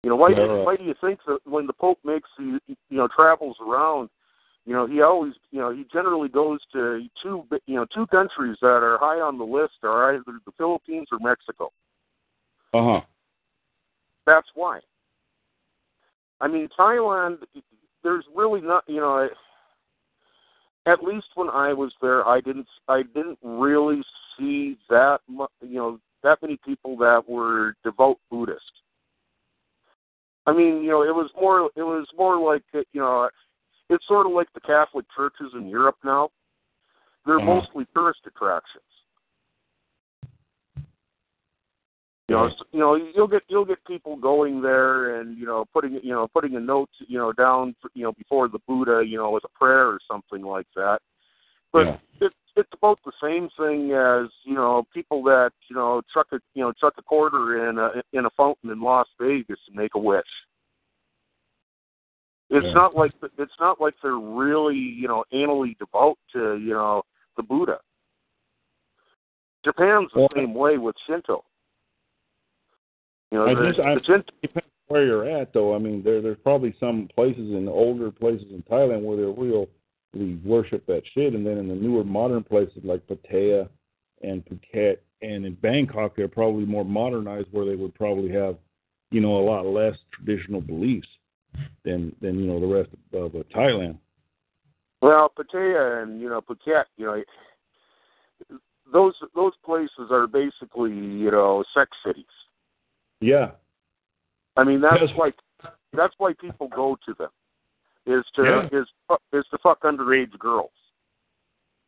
You 0.03 0.09
know 0.09 0.15
why? 0.15 0.29
Yeah, 0.29 0.47
do, 0.47 0.63
why 0.63 0.75
do 0.75 0.83
you 0.83 0.95
think 1.01 1.19
that 1.27 1.39
when 1.45 1.67
the 1.67 1.73
Pope 1.73 1.99
makes 2.03 2.29
you 2.37 2.59
know 2.89 3.07
travels 3.13 3.57
around, 3.65 4.09
you 4.65 4.73
know 4.73 4.87
he 4.87 5.01
always 5.01 5.33
you 5.51 5.59
know 5.59 5.71
he 5.71 5.85
generally 5.91 6.29
goes 6.29 6.59
to 6.73 7.05
two 7.21 7.45
you 7.65 7.75
know 7.75 7.85
two 7.93 8.07
countries 8.07 8.57
that 8.61 8.67
are 8.67 8.97
high 8.99 9.19
on 9.19 9.37
the 9.37 9.43
list 9.43 9.73
are 9.83 10.13
either 10.13 10.23
the 10.45 10.51
Philippines 10.57 11.07
or 11.11 11.19
Mexico. 11.19 11.71
Uh 12.73 12.83
huh. 12.83 13.01
That's 14.25 14.47
why. 14.55 14.79
I 16.41 16.47
mean, 16.47 16.69
Thailand. 16.77 17.37
There's 18.03 18.25
really 18.35 18.61
not, 18.61 18.83
you 18.87 18.97
know. 19.01 19.27
At 20.87 21.03
least 21.03 21.27
when 21.35 21.49
I 21.49 21.73
was 21.73 21.93
there, 22.01 22.25
I 22.25 22.39
didn't. 22.39 22.67
I 22.87 23.03
didn't 23.03 23.37
really 23.43 24.01
see 24.37 24.77
that, 24.89 25.19
mu- 25.27 25.47
you 25.61 25.75
know, 25.75 25.99
that 26.23 26.41
many 26.41 26.57
people 26.65 26.95
that 26.97 27.23
were 27.27 27.75
devout 27.83 28.17
Buddhist. 28.31 28.71
I 30.45 30.53
mean, 30.53 30.81
you 30.81 30.89
know, 30.89 31.03
it 31.03 31.13
was 31.13 31.29
more. 31.39 31.69
It 31.75 31.83
was 31.83 32.07
more 32.17 32.39
like, 32.39 32.63
uh, 32.73 32.79
you 32.93 33.01
know, 33.01 33.29
it's 33.89 34.07
sort 34.07 34.25
of 34.27 34.31
like 34.31 34.47
the 34.53 34.61
Catholic 34.61 35.05
churches 35.15 35.51
in 35.55 35.67
Europe 35.67 35.97
now. 36.05 36.29
They're 37.25 37.35
Uh-huh. 37.35 37.55
mostly 37.55 37.85
tourist 37.93 38.21
attractions. 38.25 38.83
You 42.29 42.35
know, 42.35 42.47
Yeah. 42.47 42.53
you 42.73 42.79
know, 42.79 42.95
you'll 42.95 43.27
get 43.27 43.43
you'll 43.47 43.65
get 43.65 43.83
people 43.85 44.17
going 44.17 44.61
there 44.61 45.19
and 45.19 45.37
you 45.37 45.45
know 45.45 45.65
putting 45.73 45.93
you 45.93 46.11
know 46.11 46.27
putting 46.27 46.55
a 46.57 46.59
note 46.59 46.89
you 47.07 47.17
know 47.17 47.31
down 47.31 47.73
for, 47.81 47.89
you 47.93 48.03
know 48.03 48.11
before 48.11 48.49
the 48.49 48.59
Buddha 48.67 49.01
you 49.05 49.17
know 49.17 49.31
with 49.31 49.45
a 49.45 49.59
prayer 49.59 49.87
or 49.87 49.99
something 50.05 50.41
like 50.41 50.67
that. 50.75 50.99
But 51.71 51.85
Yeah. 51.85 51.97
it's 52.19 52.35
it's 52.57 52.73
about 52.73 52.99
the 53.05 53.13
same 53.21 53.49
thing 53.57 53.93
as 53.93 54.27
you 54.43 54.55
know 54.55 54.85
people 54.93 55.23
that 55.23 55.53
you 55.69 55.75
know 55.77 56.01
chuck 56.13 56.27
a 56.33 56.39
you 56.53 56.63
know 56.63 56.73
chuck 56.73 56.95
a 56.97 57.01
quarter 57.01 57.69
in 57.69 57.79
a 57.79 58.03
in 58.11 58.25
a 58.25 58.29
fountain 58.31 58.71
in 58.71 58.81
Las 58.81 59.07
Vegas 59.19 59.59
and 59.67 59.77
make 59.77 59.95
a 59.95 59.99
wish. 59.99 60.25
It's 62.49 62.65
Yeah. 62.65 62.73
not 62.73 62.93
like 62.93 63.13
it's 63.37 63.59
not 63.59 63.79
like 63.79 63.95
they're 64.03 64.17
really 64.17 64.75
you 64.75 65.07
know 65.07 65.23
anally 65.31 65.77
devout 65.77 66.17
to 66.33 66.57
you 66.57 66.73
know 66.73 67.03
the 67.37 67.43
Buddha. 67.43 67.79
Japan's 69.63 70.11
the 70.13 70.19
Well, 70.19 70.29
same 70.35 70.53
way 70.53 70.77
with 70.77 70.95
Shinto. 71.05 71.45
You 73.31 73.39
know, 73.39 73.47
I 73.47 73.53
the, 73.53 73.83
I- 73.83 73.95
the 73.95 74.23
Depends 74.41 74.69
where 74.87 75.05
you're 75.05 75.29
at, 75.29 75.53
though. 75.53 75.75
I 75.75 75.79
mean, 75.79 76.01
there 76.03 76.21
there's 76.21 76.37
probably 76.43 76.75
some 76.79 77.09
places 77.13 77.53
in 77.53 77.65
the 77.65 77.71
older 77.71 78.11
places 78.11 78.47
in 78.51 78.63
Thailand 78.63 79.01
where 79.01 79.17
they 79.17 79.23
really 79.23 80.35
worship 80.43 80.85
that 80.87 81.03
shit, 81.13 81.33
and 81.33 81.45
then 81.45 81.57
in 81.57 81.67
the 81.67 81.75
newer 81.75 82.03
modern 82.03 82.43
places 82.43 82.79
like 82.83 83.05
Pattaya 83.07 83.67
and 84.23 84.43
Phuket 84.45 84.97
and 85.21 85.45
in 85.45 85.55
Bangkok, 85.55 86.15
they're 86.15 86.27
probably 86.27 86.65
more 86.65 86.85
modernized 86.85 87.47
where 87.51 87.65
they 87.65 87.75
would 87.75 87.93
probably 87.95 88.31
have, 88.31 88.55
you 89.11 89.19
know, 89.19 89.37
a 89.37 89.43
lot 89.43 89.65
less 89.65 89.95
traditional 90.11 90.61
beliefs 90.61 91.07
than 91.83 92.15
than 92.21 92.39
you 92.39 92.45
know 92.45 92.59
the 92.59 92.67
rest 92.67 92.89
of 93.13 93.35
uh, 93.35 93.43
Thailand. 93.55 93.97
Well, 95.01 95.31
Pattaya 95.37 96.03
and 96.03 96.21
you 96.21 96.29
know 96.29 96.41
Phuket, 96.41 96.85
you 96.97 97.05
know, 97.05 97.23
those 98.91 99.15
those 99.35 99.53
places 99.65 100.11
are 100.11 100.27
basically 100.27 100.91
you 100.91 101.31
know 101.31 101.63
sex 101.75 101.91
cities. 102.05 102.25
Yeah. 103.21 103.51
I 104.55 104.63
mean 104.63 104.81
that's 104.81 105.01
Yes. 105.01 105.09
why 105.15 105.31
that's 105.93 106.13
why 106.17 106.33
people 106.39 106.67
go 106.67 106.97
to 107.05 107.13
them 107.15 107.29
is 108.05 108.23
to 108.35 108.43
Yeah. 108.43 108.79
is 108.79 108.87
is 109.33 109.45
to 109.51 109.57
fuck 109.59 109.81
underage 109.81 110.37
girls 110.39 110.71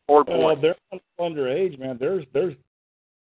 or 0.07 0.23
Well, 0.23 0.56
they're 0.56 0.76
underage, 1.19 1.77
man. 1.80 1.97
There's 1.97 2.26
there's 2.34 2.56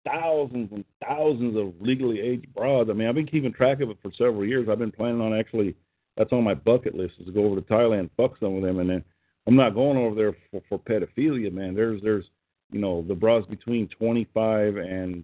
thousands 0.05 0.71
and 0.71 0.85
thousands 1.05 1.57
of 1.57 1.73
legally 1.81 2.21
aged 2.21 2.53
broads. 2.53 2.89
I 2.89 2.93
mean, 2.93 3.07
I've 3.07 3.15
been 3.15 3.27
keeping 3.27 3.51
track 3.51 3.81
of 3.81 3.89
it 3.89 3.97
for 4.01 4.11
several 4.13 4.45
years. 4.45 4.69
I've 4.69 4.79
been 4.79 4.91
planning 4.91 5.21
on 5.21 5.33
actually 5.37 5.75
that's 6.15 6.33
on 6.33 6.43
my 6.43 6.53
bucket 6.55 6.95
list 6.95 7.15
is 7.19 7.27
to 7.27 7.31
go 7.31 7.45
over 7.45 7.55
to 7.55 7.61
Thailand, 7.61 8.09
fuck 8.17 8.37
some 8.39 8.55
of 8.55 8.63
them, 8.63 8.79
and 8.79 8.89
then 8.89 9.03
I'm 9.45 9.55
not 9.55 9.75
going 9.75 9.97
over 9.97 10.15
there 10.15 10.35
for, 10.51 10.61
for 10.67 10.79
pedophilia, 10.79 11.51
man. 11.51 11.75
There's 11.75 12.01
there's 12.01 12.25
you 12.71 12.79
know 12.79 13.03
the 13.07 13.15
broads 13.15 13.47
between 13.47 13.87
25 13.89 14.77
and 14.77 15.23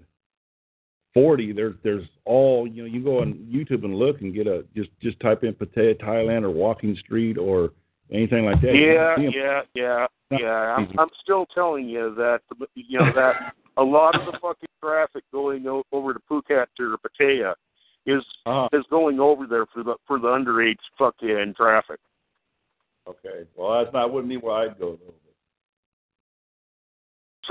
40. 1.14 1.52
There's 1.54 1.76
there's 1.84 2.06
all 2.26 2.68
you 2.68 2.84
know. 2.84 2.90
You 2.90 3.04
go 3.04 3.22
on 3.22 3.34
YouTube 3.52 3.84
and 3.86 3.96
look 3.96 4.22
and 4.22 4.34
get 4.34 4.48
a 4.48 4.66
just 4.76 4.90
just 5.02 5.20
type 5.20 5.44
in 5.44 5.54
Pattaya, 5.54 6.00
Thailand, 6.02 6.44
or 6.44 6.50
Walking 6.52 6.96
Street 6.98 7.38
or 7.38 7.72
anything 8.12 8.46
like 8.46 8.62
that. 8.62 8.76
Yeah, 8.76 9.16
can 9.16 9.32
see 9.32 9.38
'em. 9.40 9.44
yeah, 9.46 9.62
yeah, 9.76 10.08
yeah. 10.40 10.76
I'm. 10.76 10.88
I'm 10.98 11.10
still 11.22 11.46
telling 11.54 11.88
you 11.88 12.14
that 12.16 12.42
you 12.76 13.00
know 13.00 13.12
that 13.14 13.54
a 13.78 13.84
lot 13.84 14.16
of 14.16 14.26
the 14.26 14.38
fucking 14.40 14.70
traffic 14.82 15.24
going 15.32 15.68
o- 15.68 15.84
over 15.92 16.14
to 16.14 16.20
Phuket 16.30 16.68
or 16.80 16.98
Pattaya 16.98 17.54
is 18.06 18.24
Uh-huh. 18.46 18.68
is 18.74 18.86
going 18.90 19.20
over 19.20 19.46
there 19.48 19.66
for 19.68 19.84
the 19.84 19.96
for 20.08 20.20
the 20.20 20.28
underage 20.28 20.78
fucking 20.98 21.54
traffic. 21.56 22.00
Okay. 23.08 23.46
Well, 23.56 23.84
that's 23.84 23.94
not 23.94 24.12
wouldn't 24.12 24.30
be 24.30 24.38
where 24.38 24.56
I'd 24.56 24.80
go 24.80 24.98
though. 25.06 25.14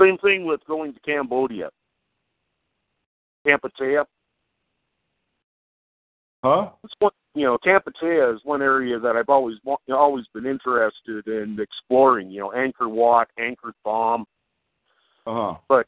Same 0.03 0.17
thing 0.17 0.45
with 0.45 0.59
going 0.65 0.93
to 0.93 0.99
Cambodia. 1.01 1.69
Kampuchea. 3.45 4.05
Huh? 6.43 6.69
It's 6.83 6.93
one, 6.99 7.11
you 7.35 7.45
know, 7.45 7.57
Tampa 7.63 7.91
Kampuchea 7.91 8.35
is 8.35 8.41
one 8.43 8.61
area 8.61 8.99
that 8.99 9.15
I've 9.15 9.29
always 9.29 9.57
wa- 9.63 9.77
always 9.93 10.25
been 10.33 10.45
interested 10.45 11.27
in 11.27 11.57
exploring. 11.59 12.29
You 12.29 12.41
know, 12.41 12.49
Angkor 12.55 12.89
Wat, 12.89 13.29
Angkor 13.39 13.71
Thom. 13.83 14.25
Uh 15.25 15.33
huh. 15.33 15.57
But 15.69 15.87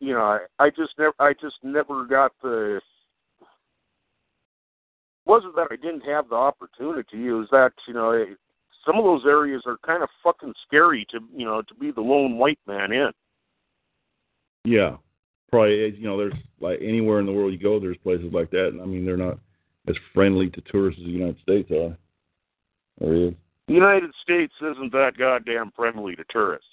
you 0.00 0.14
know, 0.14 0.22
I, 0.22 0.40
I 0.58 0.70
just 0.70 0.92
never, 0.98 1.14
I 1.18 1.34
just 1.34 1.56
never 1.62 2.06
got 2.06 2.32
the. 2.42 2.80
Wasn't 5.26 5.54
that 5.56 5.68
I 5.70 5.76
didn't 5.76 6.02
have 6.02 6.28
the 6.28 6.34
opportunity? 6.34 7.28
It 7.28 7.32
was 7.32 7.48
that 7.50 7.72
you 7.86 7.94
know, 7.94 8.10
it, 8.10 8.28
some 8.86 8.96
of 8.96 9.04
those 9.04 9.24
areas 9.26 9.62
are 9.66 9.78
kind 9.84 10.02
of 10.02 10.08
fucking 10.22 10.54
scary 10.66 11.06
to 11.10 11.20
you 11.34 11.44
know 11.44 11.62
to 11.62 11.74
be 11.74 11.90
the 11.90 12.00
lone 12.00 12.38
white 12.38 12.58
man 12.66 12.92
in. 12.92 13.10
Yeah. 14.64 14.96
Probably, 15.54 15.84
eh, 15.84 15.90
you 15.96 16.04
know, 16.04 16.18
there's 16.18 16.34
like 16.58 16.80
anywhere 16.82 17.20
in 17.20 17.26
the 17.26 17.32
world 17.32 17.52
you 17.52 17.60
go, 17.60 17.78
there's 17.78 17.96
places 17.98 18.32
like 18.32 18.50
that, 18.50 18.70
and 18.72 18.82
I 18.82 18.86
mean, 18.86 19.06
they're 19.06 19.16
not 19.16 19.38
as 19.86 19.94
friendly 20.12 20.50
to 20.50 20.60
tourists 20.62 21.00
as 21.00 21.06
the 21.06 21.12
United 21.12 21.38
States 21.42 21.70
are. 21.70 21.96
Or 23.00 23.14
is? 23.14 23.34
The 23.68 23.74
United 23.74 24.10
States 24.20 24.52
isn't 24.60 24.90
that 24.90 25.12
goddamn 25.16 25.70
friendly 25.76 26.16
to 26.16 26.24
tourists. 26.28 26.66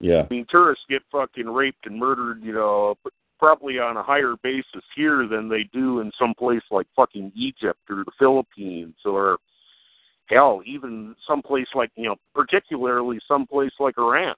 Yeah. 0.00 0.22
I 0.22 0.32
mean, 0.32 0.46
tourists 0.48 0.86
get 0.88 1.02
fucking 1.12 1.50
raped 1.50 1.84
and 1.84 1.98
murdered, 1.98 2.42
you 2.42 2.54
know, 2.54 2.94
probably 3.38 3.78
on 3.78 3.98
a 3.98 4.02
higher 4.02 4.36
basis 4.42 4.84
here 4.96 5.28
than 5.28 5.50
they 5.50 5.64
do 5.64 6.00
in 6.00 6.10
some 6.18 6.32
place 6.38 6.62
like 6.70 6.86
fucking 6.96 7.30
Egypt 7.36 7.80
or 7.90 8.04
the 8.06 8.12
Philippines 8.18 8.96
or 9.04 9.36
hell, 10.30 10.62
even 10.64 11.14
some 11.28 11.42
place 11.42 11.68
like 11.74 11.90
you 11.94 12.04
know, 12.04 12.16
particularly 12.34 13.20
some 13.28 13.46
place 13.46 13.72
like 13.78 13.98
Iran. 13.98 14.34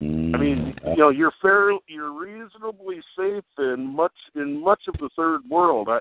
I 0.00 0.04
mean, 0.04 0.74
Mm, 0.84 0.90
you 0.90 0.96
know, 0.96 1.08
you're 1.10 1.32
fair, 1.40 1.70
you're 1.86 2.12
reasonably 2.12 3.00
safe 3.16 3.44
in 3.58 3.94
much 3.94 4.12
in 4.34 4.62
much 4.62 4.82
of 4.88 4.94
the 4.98 5.08
third 5.16 5.42
world. 5.48 5.88
I 5.88 6.00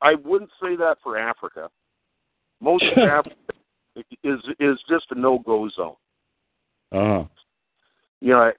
I 0.00 0.14
wouldn't 0.14 0.50
say 0.60 0.76
that 0.76 0.96
for 1.02 1.16
Africa. 1.16 1.70
Most 2.60 2.84
of 2.84 2.98
Africa 3.08 3.36
is 4.24 4.40
is 4.58 4.78
just 4.88 5.06
a 5.10 5.18
no 5.18 5.38
go 5.38 5.68
zone. 5.70 5.94
uh 6.92 6.98
huh. 6.98 7.24
you 8.20 8.30
know, 8.30 8.40
I, 8.40 8.52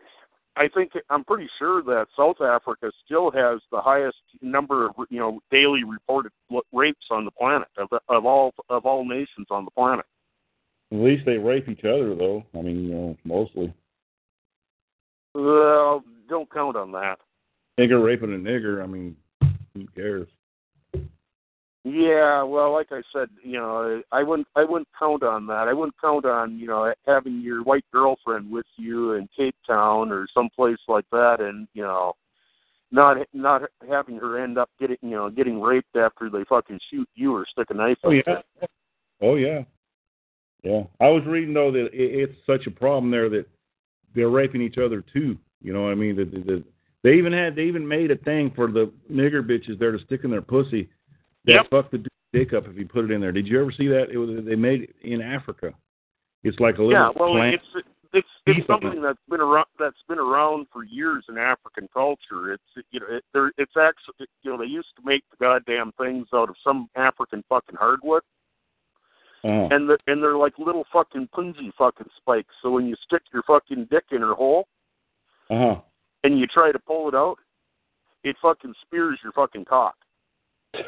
I 0.55 0.67
think 0.67 0.93
I'm 1.09 1.23
pretty 1.23 1.49
sure 1.59 1.83
that 1.83 2.07
South 2.15 2.41
Africa 2.41 2.91
still 3.05 3.29
has 3.31 3.59
the 3.71 3.81
highest 3.81 4.17
number 4.41 4.87
of 4.87 4.93
you 5.09 5.19
know 5.19 5.41
daily 5.51 5.83
reported 5.83 6.31
rapes 6.71 7.07
on 7.11 7.25
the 7.25 7.31
planet 7.31 7.67
of 7.77 7.89
of 8.07 8.25
all 8.25 8.53
of 8.69 8.85
all 8.85 9.05
nations 9.05 9.47
on 9.51 9.65
the 9.65 9.71
planet. 9.71 10.05
At 10.91 10.99
least 10.99 11.25
they 11.25 11.37
rape 11.37 11.67
each 11.67 11.85
other, 11.85 12.13
though. 12.13 12.43
I 12.53 12.61
mean, 12.61 12.83
you 12.83 12.93
know, 12.93 13.17
mostly. 13.23 13.73
Well, 15.33 16.03
don't 16.29 16.51
count 16.51 16.75
on 16.75 16.91
that. 16.93 17.17
Nigger 17.79 18.03
raping 18.03 18.33
a 18.33 18.37
nigger. 18.37 18.83
I 18.83 18.87
mean, 18.87 19.15
who 19.73 19.87
cares? 19.95 20.27
Yeah, 21.85 22.43
well, 22.43 22.71
like 22.71 22.87
I 22.91 23.01
said, 23.11 23.27
you 23.43 23.57
know, 23.57 24.01
I 24.11 24.23
wouldn't 24.23 24.47
I 24.55 24.63
wouldn't 24.63 24.87
count 24.97 25.21
on 25.21 25.47
that. 25.47 25.67
I 25.67 25.73
wouldn't 25.73 25.99
count 25.99 26.23
on 26.23 26.57
you 26.57 26.67
know 26.67 26.93
having 27.05 27.41
your 27.41 27.61
white 27.61 27.83
girlfriend 27.91 28.49
with 28.49 28.65
you 28.77 29.13
in 29.13 29.27
Cape 29.35 29.55
Town 29.67 30.09
or 30.09 30.25
someplace 30.33 30.77
like 30.87 31.05
that, 31.11 31.41
and 31.41 31.67
you 31.73 31.81
know, 31.81 32.13
not 32.91 33.17
not 33.33 33.63
having 33.89 34.15
her 34.17 34.41
end 34.41 34.57
up 34.57 34.69
getting 34.79 34.97
you 35.01 35.11
know 35.11 35.29
getting 35.29 35.59
raped 35.59 35.93
after 35.97 36.29
they 36.29 36.45
fucking 36.45 36.79
shoot 36.89 37.09
you 37.15 37.35
or 37.35 37.45
stick 37.51 37.67
a 37.69 37.73
knife. 37.73 37.97
Oh 38.05 38.11
yeah. 38.11 38.41
Oh 39.21 39.35
yeah. 39.35 39.63
Yeah. 40.63 40.83
I 41.01 41.09
was 41.09 41.23
reading 41.27 41.53
though 41.53 41.71
that 41.73 41.87
it, 41.87 41.91
it's 41.93 42.37
such 42.47 42.65
a 42.65 42.71
problem 42.71 43.11
there 43.11 43.29
that 43.29 43.45
they're 44.15 44.29
raping 44.29 44.61
each 44.61 44.77
other 44.77 45.03
too. 45.13 45.37
You 45.61 45.73
know 45.73 45.83
what 45.83 45.91
I 45.91 45.95
mean? 45.95 46.15
That, 46.15 46.31
that, 46.31 46.45
that 46.47 46.63
they 47.03 47.13
even 47.15 47.33
had 47.33 47.55
they 47.55 47.63
even 47.63 47.87
made 47.87 48.11
a 48.11 48.17
thing 48.17 48.51
for 48.55 48.67
the 48.71 48.91
nigger 49.11 49.41
bitches 49.41 49.79
there 49.79 49.91
to 49.91 49.99
stick 50.05 50.21
in 50.23 50.31
their 50.31 50.41
pussy 50.41 50.89
that 51.45 51.55
Yep. 51.55 51.69
fuck 51.69 51.91
the 51.91 52.05
dick 52.31 52.53
up 52.53 52.67
if 52.67 52.77
you 52.77 52.87
put 52.87 53.05
it 53.05 53.11
in 53.11 53.21
there. 53.21 53.31
Did 53.31 53.47
you 53.47 53.61
ever 53.61 53.71
see 53.71 53.87
that? 53.87 54.09
It 54.11 54.17
was 54.17 54.43
they 54.45 54.55
made 54.55 54.83
it 54.83 54.95
in 55.01 55.21
Africa. 55.21 55.73
It's 56.43 56.59
like 56.59 56.77
a 56.77 56.83
little 56.83 56.91
Yeah, 56.93 57.11
well, 57.15 57.31
plant. 57.31 57.55
it's 57.55 57.85
it's 58.13 58.27
it's 58.45 58.67
something 58.67 59.01
that's 59.01 59.19
been 59.29 59.41
around 59.41 59.65
that's 59.79 60.01
been 60.07 60.19
around 60.19 60.67
for 60.71 60.83
years 60.83 61.25
in 61.29 61.37
African 61.37 61.89
culture. 61.93 62.53
It's 62.53 62.85
you 62.91 62.99
know 62.99 63.07
it, 63.09 63.23
there 63.33 63.51
it's 63.57 63.75
actually 63.77 64.27
you 64.43 64.51
know 64.51 64.57
they 64.57 64.65
used 64.65 64.95
to 64.97 65.01
make 65.05 65.23
the 65.31 65.37
goddamn 65.37 65.91
things 65.93 66.27
out 66.33 66.49
of 66.49 66.55
some 66.63 66.89
African 66.95 67.43
fucking 67.49 67.75
hardwood, 67.75 68.21
uh 69.43 69.67
and 69.71 69.89
the, 69.89 69.97
and 70.07 70.21
they're 70.21 70.37
like 70.37 70.53
little 70.57 70.85
fucking 70.91 71.27
punji 71.35 71.71
fucking 71.77 72.07
spikes. 72.17 72.53
So 72.61 72.71
when 72.71 72.87
you 72.87 72.95
stick 73.05 73.21
your 73.33 73.43
fucking 73.43 73.87
dick 73.91 74.05
in 74.11 74.21
her 74.21 74.33
hole 74.33 74.67
huh. 75.49 75.81
and 76.23 76.39
you 76.39 76.47
try 76.47 76.71
to 76.71 76.79
pull 76.79 77.09
it 77.09 77.15
out, 77.15 77.37
it 78.23 78.35
fucking 78.41 78.73
spears 78.85 79.19
your 79.23 79.33
fucking 79.33 79.65
cock. 79.65 79.95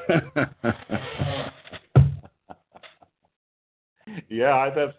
yeah, 4.29 4.55
I 4.55 4.71
that's 4.73 4.93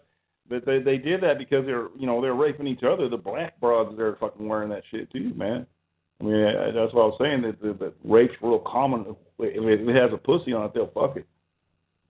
but 0.49 0.65
they 0.65 0.79
they 0.79 0.97
did 0.97 1.21
that 1.21 1.37
because 1.37 1.65
they're 1.65 1.87
you 1.97 2.05
know 2.05 2.21
they're 2.21 2.33
raping 2.33 2.67
each 2.67 2.83
other. 2.83 3.09
The 3.09 3.17
black 3.17 3.59
broads 3.59 3.95
they're 3.97 4.15
fucking 4.15 4.47
wearing 4.47 4.69
that 4.69 4.83
shit 4.91 5.11
too, 5.11 5.33
man. 5.35 5.65
I 6.21 6.23
mean 6.23 6.41
that's 6.73 6.93
what 6.93 7.03
I 7.03 7.07
was 7.07 7.17
saying 7.19 7.41
that 7.41 7.61
that, 7.61 7.79
that 7.79 7.93
rape's 8.03 8.35
real 8.41 8.59
common. 8.59 9.15
If 9.39 9.89
it 9.89 9.95
has 9.95 10.13
a 10.13 10.17
pussy 10.17 10.53
on 10.53 10.65
it, 10.65 10.73
they'll 10.73 10.91
fuck 10.91 11.17
it. 11.17 11.27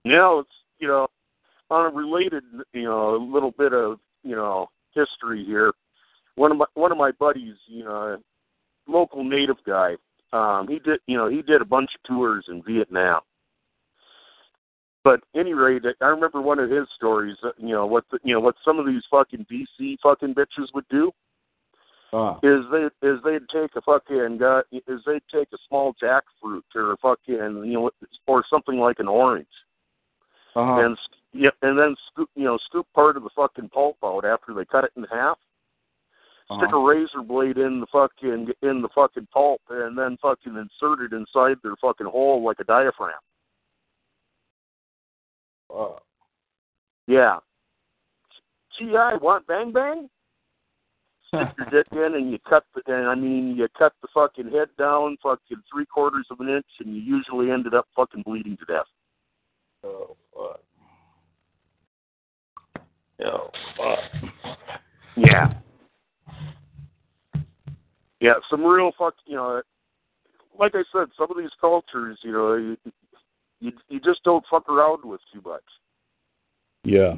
Now 0.05 0.39
it's 0.39 0.49
you 0.79 0.87
know 0.87 1.07
on 1.69 1.85
a 1.85 1.95
related 1.95 2.43
you 2.73 2.83
know 2.83 3.15
a 3.15 3.21
little 3.21 3.51
bit 3.51 3.73
of 3.73 3.99
you 4.23 4.35
know 4.35 4.69
history 4.93 5.43
here. 5.45 5.73
One 6.35 6.51
of 6.51 6.57
my 6.57 6.65
one 6.75 6.91
of 6.91 6.97
my 6.97 7.11
buddies, 7.11 7.55
you 7.67 7.83
know, 7.83 8.17
local 8.87 9.23
native 9.23 9.57
guy, 9.65 9.95
um, 10.33 10.67
he 10.67 10.79
did 10.79 10.99
you 11.07 11.17
know 11.17 11.29
he 11.29 11.41
did 11.41 11.61
a 11.61 11.65
bunch 11.65 11.91
of 11.95 12.03
tours 12.03 12.45
in 12.47 12.63
Vietnam. 12.63 13.21
But 15.03 15.21
any 15.33 15.53
rate, 15.53 15.83
I 16.01 16.05
remember 16.07 16.41
one 16.41 16.59
of 16.59 16.69
his 16.69 16.85
stories. 16.95 17.37
uh, 17.41 17.51
You 17.57 17.69
know 17.69 17.85
what 17.85 18.03
the, 18.11 18.19
you 18.23 18.33
know 18.33 18.41
what 18.41 18.55
some 18.63 18.77
of 18.77 18.85
these 18.85 19.03
fucking 19.09 19.45
VC 19.51 19.97
fucking 20.03 20.35
bitches 20.35 20.67
would 20.73 20.87
do 20.89 21.11
Uh, 22.13 22.35
is 22.43 22.65
they 22.71 23.07
is 23.07 23.19
they'd 23.23 23.47
take 23.49 23.75
a 23.75 23.81
fucking 23.81 24.41
uh, 24.41 24.61
is 24.71 25.01
they'd 25.05 25.21
take 25.33 25.47
a 25.53 25.57
small 25.67 25.95
jackfruit 26.01 26.61
or 26.75 26.91
a 26.91 26.97
fucking 26.97 27.63
you 27.65 27.73
know 27.73 27.91
or 28.27 28.43
something 28.49 28.79
like 28.79 28.99
an 28.99 29.07
orange 29.07 29.47
uh-huh. 30.55 30.79
and 30.81 30.97
yeah, 31.33 31.49
and 31.61 31.77
then 31.77 31.95
scoop 32.11 32.29
you 32.35 32.45
know 32.45 32.57
scoop 32.65 32.87
part 32.93 33.17
of 33.17 33.23
the 33.23 33.29
fucking 33.35 33.69
pulp 33.69 33.97
out 34.03 34.25
after 34.25 34.53
they 34.53 34.65
cut 34.65 34.83
it 34.83 34.91
in 34.95 35.03
half. 35.11 35.37
Stick 36.45 36.69
Uh-huh. 36.69 36.77
a 36.77 36.87
razor 36.87 37.21
blade 37.27 37.57
in 37.57 37.81
the 37.81 37.87
fucking 37.87 38.47
in 38.61 38.81
the 38.81 38.89
fucking 38.95 39.27
pulp, 39.33 39.61
and 39.69 39.97
then 39.97 40.17
fucking 40.21 40.55
insert 40.55 41.01
it 41.01 41.13
inside 41.13 41.57
their 41.61 41.75
fucking 41.81 42.07
hole 42.07 42.41
like 42.43 42.59
a 42.59 42.63
diaphragm. 42.63 43.19
Uh, 45.73 45.99
Yeah. 47.07 47.39
GI 48.77 49.17
want 49.21 49.45
bang 49.47 49.71
bang. 49.71 50.09
Stick 51.27 51.49
your 51.57 51.69
dick 51.83 51.87
in, 51.91 52.15
and 52.15 52.31
you 52.31 52.39
cut 52.47 52.63
the 52.73 52.81
and 52.93 53.07
I 53.07 53.15
mean 53.15 53.57
you 53.57 53.67
cut 53.77 53.91
the 54.01 54.07
fucking 54.13 54.49
head 54.49 54.69
down 54.77 55.17
fucking 55.21 55.61
three 55.69 55.85
quarters 55.85 56.27
of 56.31 56.39
an 56.39 56.47
inch, 56.47 56.65
and 56.79 56.95
you 56.95 57.01
usually 57.01 57.51
ended 57.51 57.73
up 57.73 57.87
fucking 57.93 58.21
bleeding 58.23 58.55
to 58.57 58.65
death. 58.65 58.85
oh 59.83 60.15
fuck. 60.33 60.61
Oh 63.25 63.49
fuck. 63.77 64.31
Yeah. 65.15 65.53
Yeah, 68.19 68.33
some 68.49 68.63
real 68.63 68.91
fuck. 68.97 69.15
You 69.25 69.35
know, 69.35 69.61
like 70.59 70.73
I 70.75 70.83
said, 70.91 71.07
some 71.17 71.29
of 71.29 71.37
these 71.37 71.51
cultures, 71.59 72.19
you 72.23 72.31
know, 72.31 72.55
you 72.55 72.77
you, 73.59 73.71
you 73.89 73.99
just 73.99 74.23
don't 74.23 74.43
fuck 74.49 74.69
around 74.69 75.03
with 75.03 75.21
too 75.33 75.41
much. 75.47 75.63
Yeah. 76.83 77.15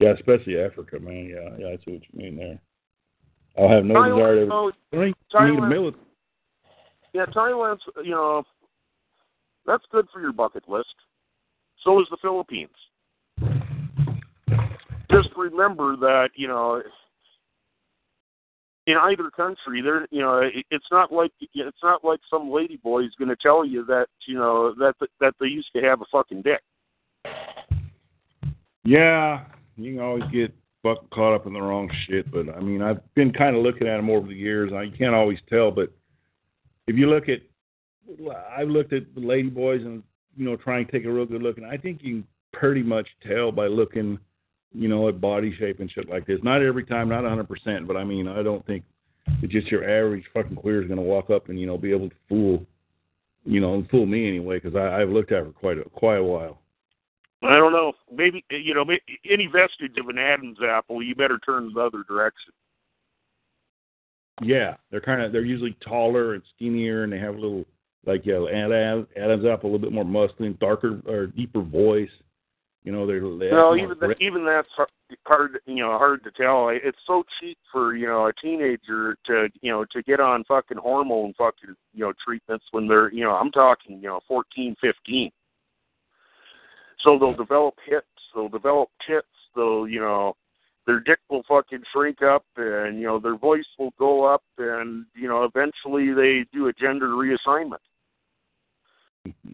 Yeah, 0.00 0.12
especially 0.12 0.58
Africa, 0.58 0.98
man. 1.00 1.26
Yeah, 1.26 1.56
yeah, 1.58 1.66
I 1.68 1.76
see 1.84 1.92
what 1.92 2.02
you 2.12 2.18
mean 2.18 2.36
there. 2.36 2.58
I'll 3.56 3.68
have 3.68 3.84
no 3.84 3.94
Thailand, 3.94 4.16
desire 4.16 4.40
to. 4.40 4.46
though, 4.46 4.68
I 4.68 4.72
think 5.04 5.16
you 5.32 5.40
need 5.40 5.50
a 5.50 5.60
Thailand- 5.60 5.68
military. 5.68 6.04
yeah, 7.12 7.26
Thailand's, 7.26 7.82
you 8.04 8.10
know, 8.10 8.42
that's 9.66 9.84
good 9.92 10.06
for 10.12 10.20
your 10.20 10.32
bucket 10.32 10.68
list. 10.68 10.94
So 11.82 12.00
is 12.00 12.06
the 12.10 12.16
Philippines. 12.20 12.74
Just 15.24 15.36
remember 15.36 15.96
that, 15.96 16.30
you 16.36 16.48
know, 16.48 16.82
in 18.86 18.96
either 18.96 19.30
country, 19.30 19.80
there, 19.82 20.06
you 20.10 20.20
know, 20.20 20.38
it, 20.38 20.64
it's 20.70 20.86
not 20.90 21.12
like 21.12 21.32
it's 21.40 21.78
not 21.82 22.04
like 22.04 22.20
some 22.28 22.50
lady 22.50 22.76
boy 22.76 23.04
is 23.04 23.14
going 23.18 23.30
to 23.30 23.36
tell 23.36 23.64
you 23.64 23.84
that, 23.86 24.06
you 24.26 24.34
know, 24.34 24.74
that 24.78 24.94
that 25.20 25.34
they 25.40 25.46
used 25.46 25.68
to 25.74 25.82
have 25.82 26.00
a 26.00 26.04
fucking 26.12 26.42
dick. 26.42 26.60
Yeah, 28.84 29.44
you 29.76 29.94
can 29.94 30.02
always 30.02 30.24
get 30.30 30.54
fucking 30.82 31.08
caught 31.12 31.34
up 31.34 31.46
in 31.46 31.54
the 31.54 31.62
wrong 31.62 31.90
shit, 32.06 32.30
but 32.30 32.54
I 32.54 32.60
mean, 32.60 32.82
I've 32.82 33.00
been 33.14 33.32
kind 33.32 33.56
of 33.56 33.62
looking 33.62 33.88
at 33.88 33.96
them 33.96 34.10
over 34.10 34.28
the 34.28 34.34
years. 34.34 34.72
I 34.72 34.94
can't 34.96 35.14
always 35.14 35.38
tell, 35.48 35.70
but 35.70 35.90
if 36.86 36.96
you 36.96 37.08
look 37.08 37.28
at, 37.28 37.40
I've 38.54 38.68
looked 38.68 38.92
at 38.92 39.14
the 39.14 39.20
lady 39.20 39.48
boys 39.48 39.80
and 39.82 40.02
you 40.36 40.44
know 40.44 40.56
try 40.56 40.78
and 40.78 40.88
take 40.88 41.06
a 41.06 41.10
real 41.10 41.24
good 41.24 41.42
look, 41.42 41.56
and 41.56 41.66
I 41.66 41.78
think 41.78 42.00
you 42.02 42.16
can 42.16 42.26
pretty 42.52 42.82
much 42.82 43.08
tell 43.26 43.50
by 43.50 43.66
looking, 43.66 44.18
you 44.74 44.88
know, 44.88 45.08
at 45.08 45.20
body 45.20 45.54
shape 45.58 45.80
and 45.80 45.90
shit 45.90 46.08
like 46.08 46.26
this. 46.26 46.40
Not 46.42 46.62
every 46.62 46.84
time, 46.84 47.08
not 47.08 47.22
100%, 47.22 47.86
but 47.86 47.96
I 47.96 48.04
mean, 48.04 48.28
I 48.28 48.42
don't 48.42 48.66
think 48.66 48.84
that 49.40 49.50
just 49.50 49.68
your 49.68 49.84
average 49.84 50.24
fucking 50.34 50.56
queer 50.56 50.82
is 50.82 50.88
going 50.88 50.98
to 50.98 51.02
walk 51.02 51.30
up 51.30 51.48
and 51.48 51.58
you 51.58 51.66
know 51.66 51.78
be 51.78 51.92
able 51.92 52.10
to 52.10 52.16
fool, 52.28 52.66
you 53.44 53.60
know, 53.60 53.74
and 53.74 53.88
fool 53.88 54.06
me 54.06 54.28
anyway 54.28 54.58
because 54.60 54.76
I've 54.76 55.08
looked 55.08 55.32
at 55.32 55.44
her 55.44 55.52
quite 55.52 55.78
a 55.78 55.84
quite 55.90 56.18
a 56.18 56.24
while. 56.24 56.60
I 57.42 57.56
don't 57.56 57.72
know. 57.72 57.92
Maybe 58.12 58.44
you 58.50 58.74
know 58.74 58.84
any 59.30 59.46
vestige 59.46 59.98
of 59.98 60.08
an 60.08 60.18
Adam's 60.18 60.58
apple, 60.66 61.02
you 61.02 61.14
better 61.14 61.38
turn 61.38 61.72
the 61.74 61.80
other 61.80 62.02
direction. 62.08 62.52
Yeah, 64.42 64.74
they're 64.90 65.00
kind 65.00 65.22
of 65.22 65.32
they're 65.32 65.44
usually 65.44 65.76
taller 65.86 66.34
and 66.34 66.42
skinnier, 66.56 67.04
and 67.04 67.12
they 67.12 67.18
have 67.18 67.36
a 67.36 67.40
little 67.40 67.64
like 68.06 68.26
yeah, 68.26 68.44
Adam 68.52 69.06
Adam's 69.16 69.46
apple 69.46 69.70
a 69.70 69.72
little 69.72 69.78
bit 69.78 69.92
more 69.92 70.04
muscular, 70.04 70.50
darker 70.52 71.00
or 71.06 71.26
deeper 71.28 71.62
voice. 71.62 72.10
You 72.84 72.92
know, 72.92 73.06
they're 73.06 73.20
they 73.20 73.50
No, 73.50 73.74
even 73.74 73.96
grit. 73.98 74.18
even 74.20 74.44
that's 74.44 74.68
har- 74.76 74.88
hard. 75.26 75.58
You 75.64 75.76
know, 75.76 75.96
hard 75.96 76.22
to 76.24 76.30
tell. 76.30 76.68
It's 76.68 76.98
so 77.06 77.24
cheap 77.40 77.56
for 77.72 77.96
you 77.96 78.06
know 78.06 78.26
a 78.26 78.32
teenager 78.34 79.16
to 79.24 79.48
you 79.62 79.72
know 79.72 79.86
to 79.92 80.02
get 80.02 80.20
on 80.20 80.44
fucking 80.44 80.76
hormone 80.76 81.32
fucking 81.38 81.74
you 81.94 82.04
know 82.04 82.12
treatments 82.22 82.66
when 82.72 82.86
they're 82.86 83.10
you 83.10 83.24
know 83.24 83.30
I'm 83.32 83.50
talking 83.50 83.96
you 83.96 84.08
know 84.08 84.20
fourteen, 84.28 84.76
fifteen. 84.82 85.30
So 87.02 87.18
they'll 87.18 87.34
develop 87.34 87.74
hips, 87.86 88.06
they'll 88.34 88.48
develop 88.48 88.90
tits, 89.06 89.26
they'll 89.56 89.88
you 89.88 90.00
know 90.00 90.36
their 90.86 91.00
dick 91.00 91.20
will 91.30 91.42
fucking 91.48 91.82
shrink 91.90 92.20
up, 92.20 92.44
and 92.58 92.98
you 93.00 93.06
know 93.06 93.18
their 93.18 93.36
voice 93.38 93.64
will 93.78 93.94
go 93.98 94.24
up, 94.24 94.42
and 94.58 95.06
you 95.14 95.26
know 95.26 95.44
eventually 95.44 96.12
they 96.12 96.44
do 96.52 96.68
a 96.68 96.72
gender 96.74 97.08
reassignment. 97.08 97.80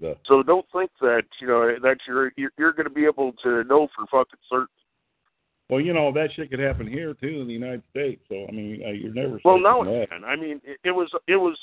The- 0.01 0.16
So 0.26 0.42
don't 0.42 0.66
think 0.72 0.90
that 1.01 1.24
you 1.40 1.47
know 1.47 1.78
that 1.82 1.98
you're 2.06 2.32
you're, 2.36 2.51
you're 2.59 2.72
going 2.72 2.88
to 2.88 2.94
be 2.94 3.05
able 3.05 3.32
to 3.44 3.64
know 3.64 3.88
for 3.94 4.06
fucking 4.10 4.38
certain. 4.48 4.66
well, 5.68 5.80
you 5.80 5.92
know 5.92 6.12
that 6.12 6.30
shit 6.34 6.51
could 6.51 6.59
happen 6.59 6.86
here 6.86 7.14
too 7.14 7.40
in 7.40 7.47
the 7.47 7.52
United 7.52 7.82
States. 7.90 8.22
So 8.28 8.47
I 8.48 8.52
mean, 8.52 8.82
uh, 8.84 8.90
you're 8.90 9.14
never. 9.14 9.40
Well, 9.44 9.60
no, 9.60 9.82
it 9.82 10.10
can. 10.10 10.24
I 10.24 10.36
mean, 10.36 10.60
it, 10.64 10.78
it 10.84 10.90
was 10.90 11.10
it 11.28 11.36
was 11.36 11.56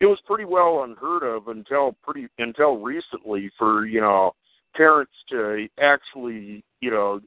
it 0.00 0.06
was 0.06 0.18
pretty 0.26 0.44
well 0.44 0.82
unheard 0.84 1.22
of 1.22 1.48
until 1.48 1.96
pretty 2.02 2.28
until 2.38 2.78
recently 2.78 3.50
for 3.58 3.86
you 3.86 4.00
know 4.00 4.32
parents 4.74 5.12
to 5.30 5.68
actually 5.80 6.64
you 6.80 6.90
know 6.90 7.20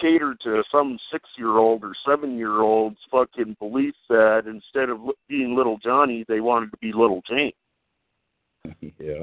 cater 0.00 0.36
to 0.42 0.62
some 0.70 0.98
six 1.10 1.24
year 1.38 1.56
old 1.56 1.82
or 1.82 1.92
seven 2.06 2.36
year 2.36 2.60
old's 2.60 2.98
fucking 3.10 3.56
belief 3.58 3.94
that 4.10 4.42
instead 4.46 4.90
of 4.90 5.00
being 5.26 5.56
little 5.56 5.78
Johnny, 5.78 6.24
they 6.28 6.40
wanted 6.40 6.70
to 6.70 6.76
be 6.78 6.92
little 6.92 7.22
Jane. 7.26 7.52
yeah. 8.98 9.22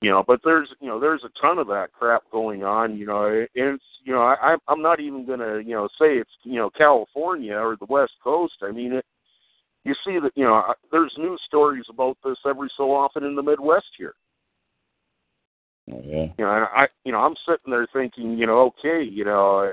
you 0.00 0.10
know 0.10 0.22
but 0.26 0.40
there's 0.44 0.68
you 0.80 0.88
know 0.88 1.00
there's 1.00 1.24
a 1.24 1.40
ton 1.40 1.58
of 1.58 1.66
that 1.66 1.92
crap 1.92 2.22
going 2.30 2.62
on 2.64 2.96
you 2.96 3.06
know 3.06 3.26
and 3.26 3.48
it's 3.54 3.84
you 4.04 4.12
know 4.12 4.20
i 4.22 4.56
i'm 4.68 4.82
not 4.82 5.00
even 5.00 5.24
going 5.26 5.38
to 5.40 5.62
you 5.64 5.74
know 5.74 5.88
say 5.98 6.16
it's 6.18 6.30
you 6.42 6.56
know 6.56 6.70
california 6.70 7.54
or 7.56 7.76
the 7.76 7.86
west 7.88 8.12
coast 8.22 8.54
i 8.62 8.70
mean 8.70 8.92
it 8.92 9.04
you 9.84 9.94
see 10.06 10.18
that 10.18 10.32
you 10.34 10.44
know 10.44 10.54
I- 10.54 10.74
there's 10.90 11.14
news 11.18 11.40
stories 11.46 11.84
about 11.88 12.16
this 12.24 12.38
every 12.46 12.68
so 12.76 12.92
often 12.92 13.24
in 13.24 13.34
the 13.34 13.42
midwest 13.42 13.86
here 13.96 14.14
Oh 15.92 16.00
yeah. 16.02 16.26
you 16.38 16.44
know 16.44 16.54
and 16.54 16.64
i 16.74 16.86
you 17.04 17.12
know 17.12 17.18
i'm 17.18 17.34
sitting 17.46 17.70
there 17.70 17.86
thinking 17.92 18.38
you 18.38 18.46
know 18.46 18.72
okay 18.78 19.02
you 19.02 19.24
know 19.24 19.72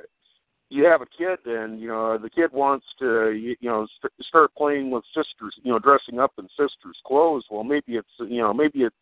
you 0.72 0.86
have 0.86 1.02
a 1.02 1.06
kid 1.06 1.40
and 1.46 1.82
you 1.82 1.88
know 1.88 2.18
the 2.18 2.30
kid 2.30 2.52
wants 2.54 2.86
to 2.98 3.32
you 3.32 3.56
you 3.60 3.70
know 3.70 3.86
st- 3.98 4.14
start 4.26 4.56
playing 4.56 4.90
with 4.90 5.04
sisters 5.14 5.54
you 5.64 5.72
know 5.72 5.80
dressing 5.80 6.18
up 6.18 6.32
in 6.40 6.48
sisters 6.50 6.98
clothes. 7.06 7.44
Well 7.52 7.64
maybe 7.64 7.98
it's 7.98 8.08
you 8.20 8.42
know 8.42 8.54
maybe 8.54 8.84
it 8.84 8.94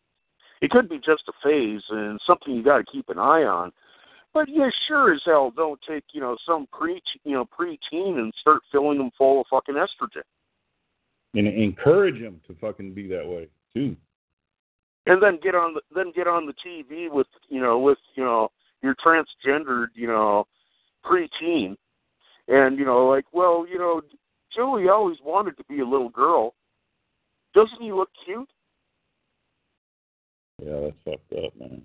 it 0.60 0.70
could 0.70 0.88
be 0.88 0.98
just 0.98 1.22
a 1.28 1.32
phase 1.42 1.82
and 1.88 2.20
something 2.26 2.54
you 2.54 2.64
got 2.64 2.78
to 2.78 2.84
keep 2.84 3.08
an 3.08 3.18
eye 3.18 3.44
on. 3.44 3.70
But 4.34 4.48
you 4.48 4.68
sure 4.86 5.14
as 5.14 5.22
hell 5.24 5.52
don't 5.56 5.80
take 5.88 6.04
you 6.12 6.20
know 6.20 6.36
some 6.44 6.66
pre 6.72 7.00
you 7.24 7.34
know 7.34 7.46
preteen 7.46 8.18
and 8.18 8.34
start 8.40 8.62
filling 8.72 8.98
them 8.98 9.12
full 9.16 9.40
of 9.40 9.46
fucking 9.48 9.76
estrogen. 9.76 10.22
And 11.34 11.46
encourage 11.46 12.20
them 12.20 12.40
to 12.48 12.54
fucking 12.60 12.94
be 12.94 13.06
that 13.08 13.26
way 13.26 13.46
too. 13.72 13.96
and 15.06 15.22
then 15.22 15.38
get 15.40 15.54
on 15.54 15.74
the 15.74 15.80
then 15.94 16.12
get 16.16 16.26
on 16.26 16.46
the 16.46 16.54
TV 16.66 17.08
with 17.08 17.28
you 17.48 17.60
know 17.60 17.78
with 17.78 17.98
you 18.16 18.24
know 18.24 18.50
your 18.82 18.96
transgendered 18.96 19.88
you 19.94 20.08
know 20.08 20.46
preteen, 21.04 21.76
and 22.48 22.78
you 22.78 22.84
know 22.84 23.06
like 23.08 23.24
well 23.32 23.66
you 23.70 23.78
know 23.78 24.02
Joey 24.54 24.88
always 24.88 25.18
wanted 25.24 25.56
to 25.58 25.64
be 25.68 25.80
a 25.80 25.86
little 25.86 26.08
girl. 26.08 26.54
Doesn't 27.54 27.80
he 27.80 27.92
look 27.92 28.10
cute? 28.24 28.48
Yeah, 30.62 30.80
that's 30.80 30.96
fucked 31.04 31.32
up, 31.44 31.52
man. 31.58 31.82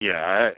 Yeah. 0.00 0.50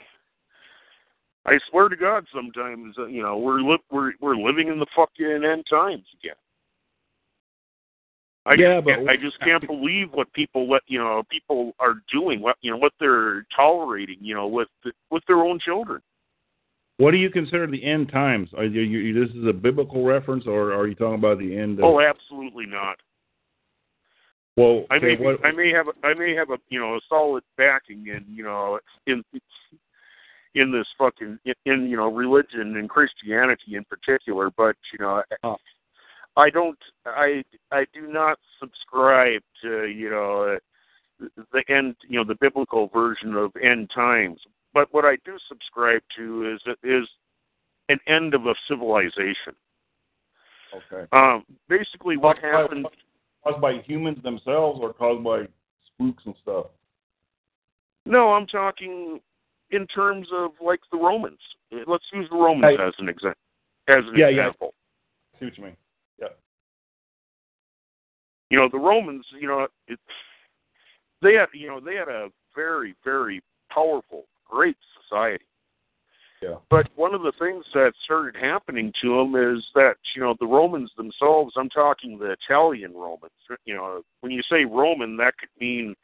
I, 1.47 1.53
I 1.53 1.59
swear 1.71 1.89
to 1.89 1.97
God, 1.97 2.27
sometimes 2.35 2.97
uh, 2.99 3.07
you 3.07 3.23
know 3.23 3.39
we're 3.39 3.61
li- 3.61 3.79
we're 3.91 4.13
we're 4.21 4.37
living 4.37 4.69
in 4.69 4.79
the 4.79 4.87
fucking 4.95 5.45
end 5.45 5.65
times 5.71 6.05
again. 6.23 6.35
I 8.47 8.55
Yeah, 8.55 8.81
just, 8.81 8.85
but- 8.85 9.09
I 9.11 9.17
just 9.17 9.39
can't 9.41 9.67
believe 9.67 10.13
what 10.13 10.33
people 10.33 10.67
what 10.67 10.83
you 10.87 10.99
know 10.99 11.23
people 11.31 11.73
are 11.79 11.95
doing, 12.13 12.41
what 12.41 12.57
you 12.63 12.71
know 12.71 12.77
what 12.79 12.93
they're 13.01 13.47
tolerating, 13.55 14.19
you 14.21 14.35
know, 14.35 14.49
with 14.49 14.69
the, 14.85 14.93
with 15.11 15.23
their 15.27 15.39
own 15.39 15.59
children. 15.61 16.03
What 17.01 17.13
do 17.13 17.17
you 17.17 17.31
consider 17.31 17.67
the 17.67 17.83
end 17.83 18.11
times? 18.11 18.51
Are 18.55 18.65
you, 18.67 18.83
you 18.83 19.27
this 19.27 19.35
is 19.35 19.47
a 19.47 19.55
biblical 19.55 20.05
reference, 20.05 20.47
or 20.47 20.75
are 20.75 20.87
you 20.87 20.95
talking 20.95 21.15
about 21.15 21.39
the 21.39 21.59
end? 21.59 21.79
Of, 21.79 21.87
Oh, 21.87 21.99
absolutely 21.99 22.67
not. 22.67 22.99
well, 24.59 24.85
I 24.91 24.99
may 24.99 25.17
what, 25.17 25.43
I 25.43 25.51
may 25.51 25.71
have 25.71 25.87
a, 25.89 26.07
I 26.07 26.13
may 26.13 26.35
have 26.35 26.51
a 26.51 26.59
you 26.69 26.79
know 26.79 26.97
a 26.97 27.01
solid 27.09 27.43
backing 27.57 28.07
in 28.09 28.27
you 28.29 28.45
know 28.45 28.79
in 29.07 29.25
in 30.55 30.71
this 30.71 30.87
fucking 30.99 31.39
in, 31.47 31.55
in 31.65 31.89
you 31.89 31.97
know 31.97 32.13
religion 32.13 32.77
and 32.77 32.91
Christianity 32.91 33.77
in 33.77 33.85
particular, 33.85 34.51
but 34.55 34.77
you 34.93 34.99
know 35.03 35.23
Oh. 35.43 35.57
I 36.37 36.51
don't 36.51 36.79
I 37.07 37.43
I 37.73 37.87
do 37.95 38.09
not 38.09 38.39
subscribe 38.59 39.41
to 39.63 39.87
you 39.87 40.11
know 40.11 40.59
the 41.19 41.63
end 41.71 41.97
you 42.07 42.19
know 42.19 42.25
the 42.25 42.37
biblical 42.43 42.89
version 42.89 43.35
of 43.37 43.53
end 43.57 43.91
times. 43.95 44.39
But 44.73 44.89
what 44.93 45.05
I 45.05 45.17
do 45.25 45.37
subscribe 45.49 46.03
to 46.17 46.53
is 46.55 46.75
is 46.83 47.09
an 47.89 47.99
end 48.07 48.35
of 48.35 48.47
a 48.47 48.55
civilization. 48.69 49.55
okay. 50.75 51.09
Um, 51.13 51.45
basically, 51.69 52.17
what 52.17 52.37
Caused 52.41 52.43
by- 52.53 52.59
happened 52.61 52.87
Caused 53.43 53.61
by 53.61 53.79
humans 53.87 54.23
themselves, 54.23 54.79
or 54.83 54.93
caused 54.93 55.25
by 55.25 55.49
spooks 55.87 56.23
and 56.27 56.35
stuff? 56.43 56.67
No, 58.05 58.33
I'm 58.35 58.47
talking 58.47 59.19
in 59.71 59.87
terms 59.87 60.29
of 60.33 60.51
like 60.61 60.81
the 60.93 60.99
Romans. 60.99 61.39
Let's 61.87 62.05
use 62.13 62.29
the 62.31 62.37
Romans 62.37 62.79
as 62.81 62.93
an 62.99 63.07
exa- 63.07 63.35
as 63.89 64.05
an 64.07 64.15
Yeah, 64.17 64.29
yeah. 64.29 64.41
example. 64.47 64.75
See 65.39 65.47
what 65.47 65.57
you 65.59 65.65
mean? 65.65 65.77
Yeah. 66.21 66.29
You 68.51 68.59
know, 68.59 68.69
the 68.69 68.79
Romans. 68.79 69.25
You 69.39 69.49
know, 69.49 69.69
it, 69.89 69.99
they 71.23 71.35
had 71.35 71.47
you 71.55 71.69
know 71.69 71.81
they 71.81 71.95
had 71.97 72.09
a 72.09 72.29
very 72.55 72.95
very 73.05 73.43
powerful, 73.73 74.27
great 74.51 74.77
society. 75.03 75.45
Yeah. 76.43 76.57
But 76.71 76.89
one 76.97 77.15
of 77.15 77.23
the 77.23 77.33
things 77.39 77.65
that 77.75 77.93
started 78.03 78.35
happening 78.35 78.93
to 79.03 79.17
them 79.19 79.35
is 79.35 79.63
that 79.75 79.97
you 80.15 80.23
know 80.23 80.35
the 80.41 80.47
Romans 80.47 80.91
themselves. 80.97 81.55
I'm 81.57 81.69
talking 81.69 82.19
the 82.19 82.35
Italian 82.47 82.95
Romans. 82.95 83.33
You 83.67 83.75
know, 83.75 84.03
when 84.21 84.33
you 84.33 84.43
say 84.51 84.65
Roman, 84.65 85.19
that 85.19 85.37
could 85.39 85.51
mean 85.61 85.95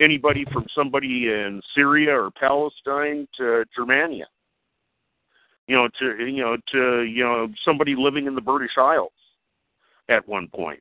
anybody 0.00 0.44
from 0.52 0.66
somebody 0.74 1.28
in 1.28 1.62
Syria 1.74 2.20
or 2.20 2.30
Palestine 2.32 3.28
to 3.38 3.64
Germania. 3.76 4.26
You 5.68 5.76
know, 5.76 5.88
to 6.00 6.26
you 6.26 6.42
know 6.42 6.56
to 6.72 7.02
you 7.02 7.22
know 7.22 7.48
somebody 7.64 7.94
living 7.96 8.26
in 8.26 8.34
the 8.34 8.40
British 8.40 8.76
Isles 8.76 9.12
at 10.08 10.26
one 10.26 10.48
point. 10.48 10.80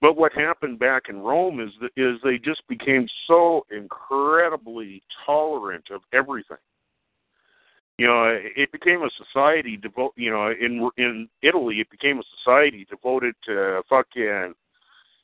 But 0.00 0.16
what 0.16 0.32
happened 0.32 0.78
back 0.78 1.04
in 1.08 1.20
Rome 1.20 1.60
is 1.60 1.70
that, 1.80 1.90
is 1.96 2.18
they 2.24 2.38
just 2.38 2.66
became 2.68 3.06
so 3.26 3.66
incredibly 3.70 5.02
tolerant 5.26 5.90
of 5.90 6.00
everything. 6.12 6.56
You 7.98 8.06
know, 8.06 8.38
it 8.56 8.72
became 8.72 9.02
a 9.02 9.10
society 9.10 9.76
devote. 9.76 10.14
You 10.16 10.30
know, 10.30 10.50
in 10.58 10.88
in 10.96 11.28
Italy, 11.42 11.80
it 11.80 11.90
became 11.90 12.18
a 12.18 12.22
society 12.38 12.86
devoted 12.88 13.34
to 13.44 13.82
fucking, 13.90 14.54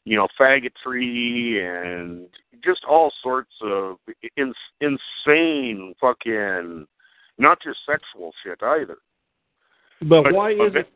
you 0.05 0.17
know, 0.17 0.29
faggotry 0.39 1.59
and 1.59 2.29
just 2.63 2.85
all 2.85 3.11
sorts 3.23 3.53
of 3.63 3.97
in, 4.37 4.53
insane 4.83 5.95
fucking, 5.99 6.87
not 7.39 7.63
just 7.63 7.79
sexual 7.87 8.35
shit 8.45 8.63
either. 8.63 8.99
But, 10.03 10.25
But- 10.25 10.35
why 10.35 10.55
but 10.55 10.67
is 10.67 10.75
it 10.75 10.93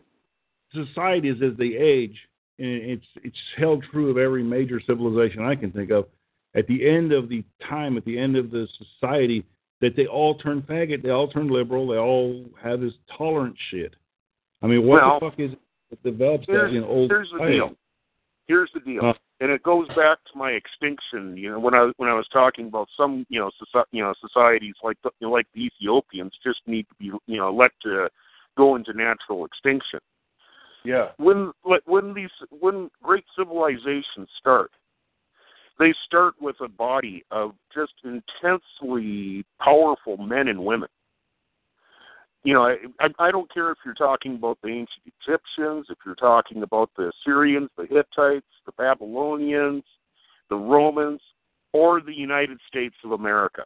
societies 0.75 1.43
as 1.43 1.57
they 1.57 1.77
age, 1.77 2.29
and 2.61 2.83
it's 2.83 3.07
it's 3.25 3.37
held 3.57 3.85
true 3.91 4.11
of 4.11 4.19
every 4.19 4.43
major 4.43 4.81
civilization 4.87 5.43
I 5.43 5.55
can 5.57 5.73
think 5.73 5.91
of. 5.91 6.07
At 6.55 6.67
the 6.67 6.89
end 6.89 7.13
of 7.13 7.29
the 7.29 7.43
time, 7.69 7.97
at 7.97 8.05
the 8.05 8.19
end 8.19 8.37
of 8.37 8.51
the 8.51 8.67
society, 8.79 9.45
that 9.81 9.97
they 9.97 10.07
all 10.07 10.35
turn 10.37 10.63
faggot, 10.63 11.03
they 11.03 11.11
all 11.11 11.29
turn 11.29 11.49
liberal, 11.49 11.89
they 11.89 11.97
all 11.97 12.45
have 12.63 12.81
this 12.81 12.93
tolerant 13.17 13.57
shit. 13.71 13.95
I 14.63 14.67
mean, 14.67 14.85
what 14.85 15.01
Well, 15.01 15.21
the 15.21 15.31
fuck 15.31 15.41
is 15.41 15.53
it 15.53 15.59
that 15.91 16.03
develops 16.03 16.47
that 16.47 16.53
here's, 16.53 16.77
in 16.77 16.85
old 16.85 17.11
here's 17.11 17.31
the 17.31 17.47
deal. 17.47 17.75
Here's 18.47 18.71
the 18.75 18.81
deal, 18.81 19.15
and 19.41 19.51
it 19.51 19.63
goes 19.63 19.87
back 19.89 20.19
to 20.33 20.39
my 20.39 20.51
extinction. 20.51 21.37
You 21.37 21.53
know, 21.53 21.61
when 21.61 21.75
I 21.75 21.93
when 21.97 22.11
I 22.11 22.15
was 22.15 22.27
talking 22.33 22.67
about 22.67 22.89
some 22.97 23.25
you 23.29 23.39
know 23.39 23.51
soci- 23.63 23.85
you 23.93 24.03
know 24.03 24.13
societies 24.21 24.75
like 24.83 24.99
the, 25.03 25.11
you 25.21 25.29
know, 25.29 25.33
like 25.33 25.47
the 25.55 25.67
Ethiopians 25.67 26.33
just 26.45 26.61
need 26.67 26.87
to 26.89 26.95
be 26.99 27.13
you 27.27 27.39
know 27.39 27.53
let 27.53 27.71
to 27.85 28.09
go 28.57 28.77
into 28.77 28.93
natural 28.93 29.45
extinction. 29.45 30.01
Yeah. 30.85 31.09
When 31.19 31.53
like, 31.65 31.83
when 31.87 32.15
these 32.15 32.31
when 32.51 32.91
great 33.03 33.25
civilizations 33.39 34.29
start, 34.39 34.71
they 35.79 35.95
start 36.07 36.35
with 36.41 36.57
a 36.61 36.69
body 36.69 37.25
of 37.31 37.53
just 37.75 37.93
intensely 38.05 39.45
powerful 39.61 40.17
men 40.17 40.49
and 40.49 40.65
women. 40.65 40.89
You 42.43 42.55
know, 42.55 42.63
I, 42.63 42.77
I 43.01 43.09
I 43.19 43.31
don't 43.31 43.53
care 43.53 43.71
if 43.71 43.79
you're 43.85 43.95
talking 43.95 44.37
about 44.37 44.59
the 44.63 44.69
ancient 44.69 45.05
Egyptians, 45.07 45.87
if 45.91 45.99
you're 46.07 46.15
talking 46.15 46.63
about 46.63 46.91
the 46.97 47.11
Assyrians, 47.11 47.69
the 47.77 47.87
Hittites, 47.87 48.47
the 48.65 48.73
Babylonians, 48.79 49.85
the 50.49 50.57
Romans, 50.57 51.21
or 51.73 52.01
the 52.01 52.15
United 52.15 52.59
States 52.67 52.97
of 53.05 53.13
America. 53.13 53.65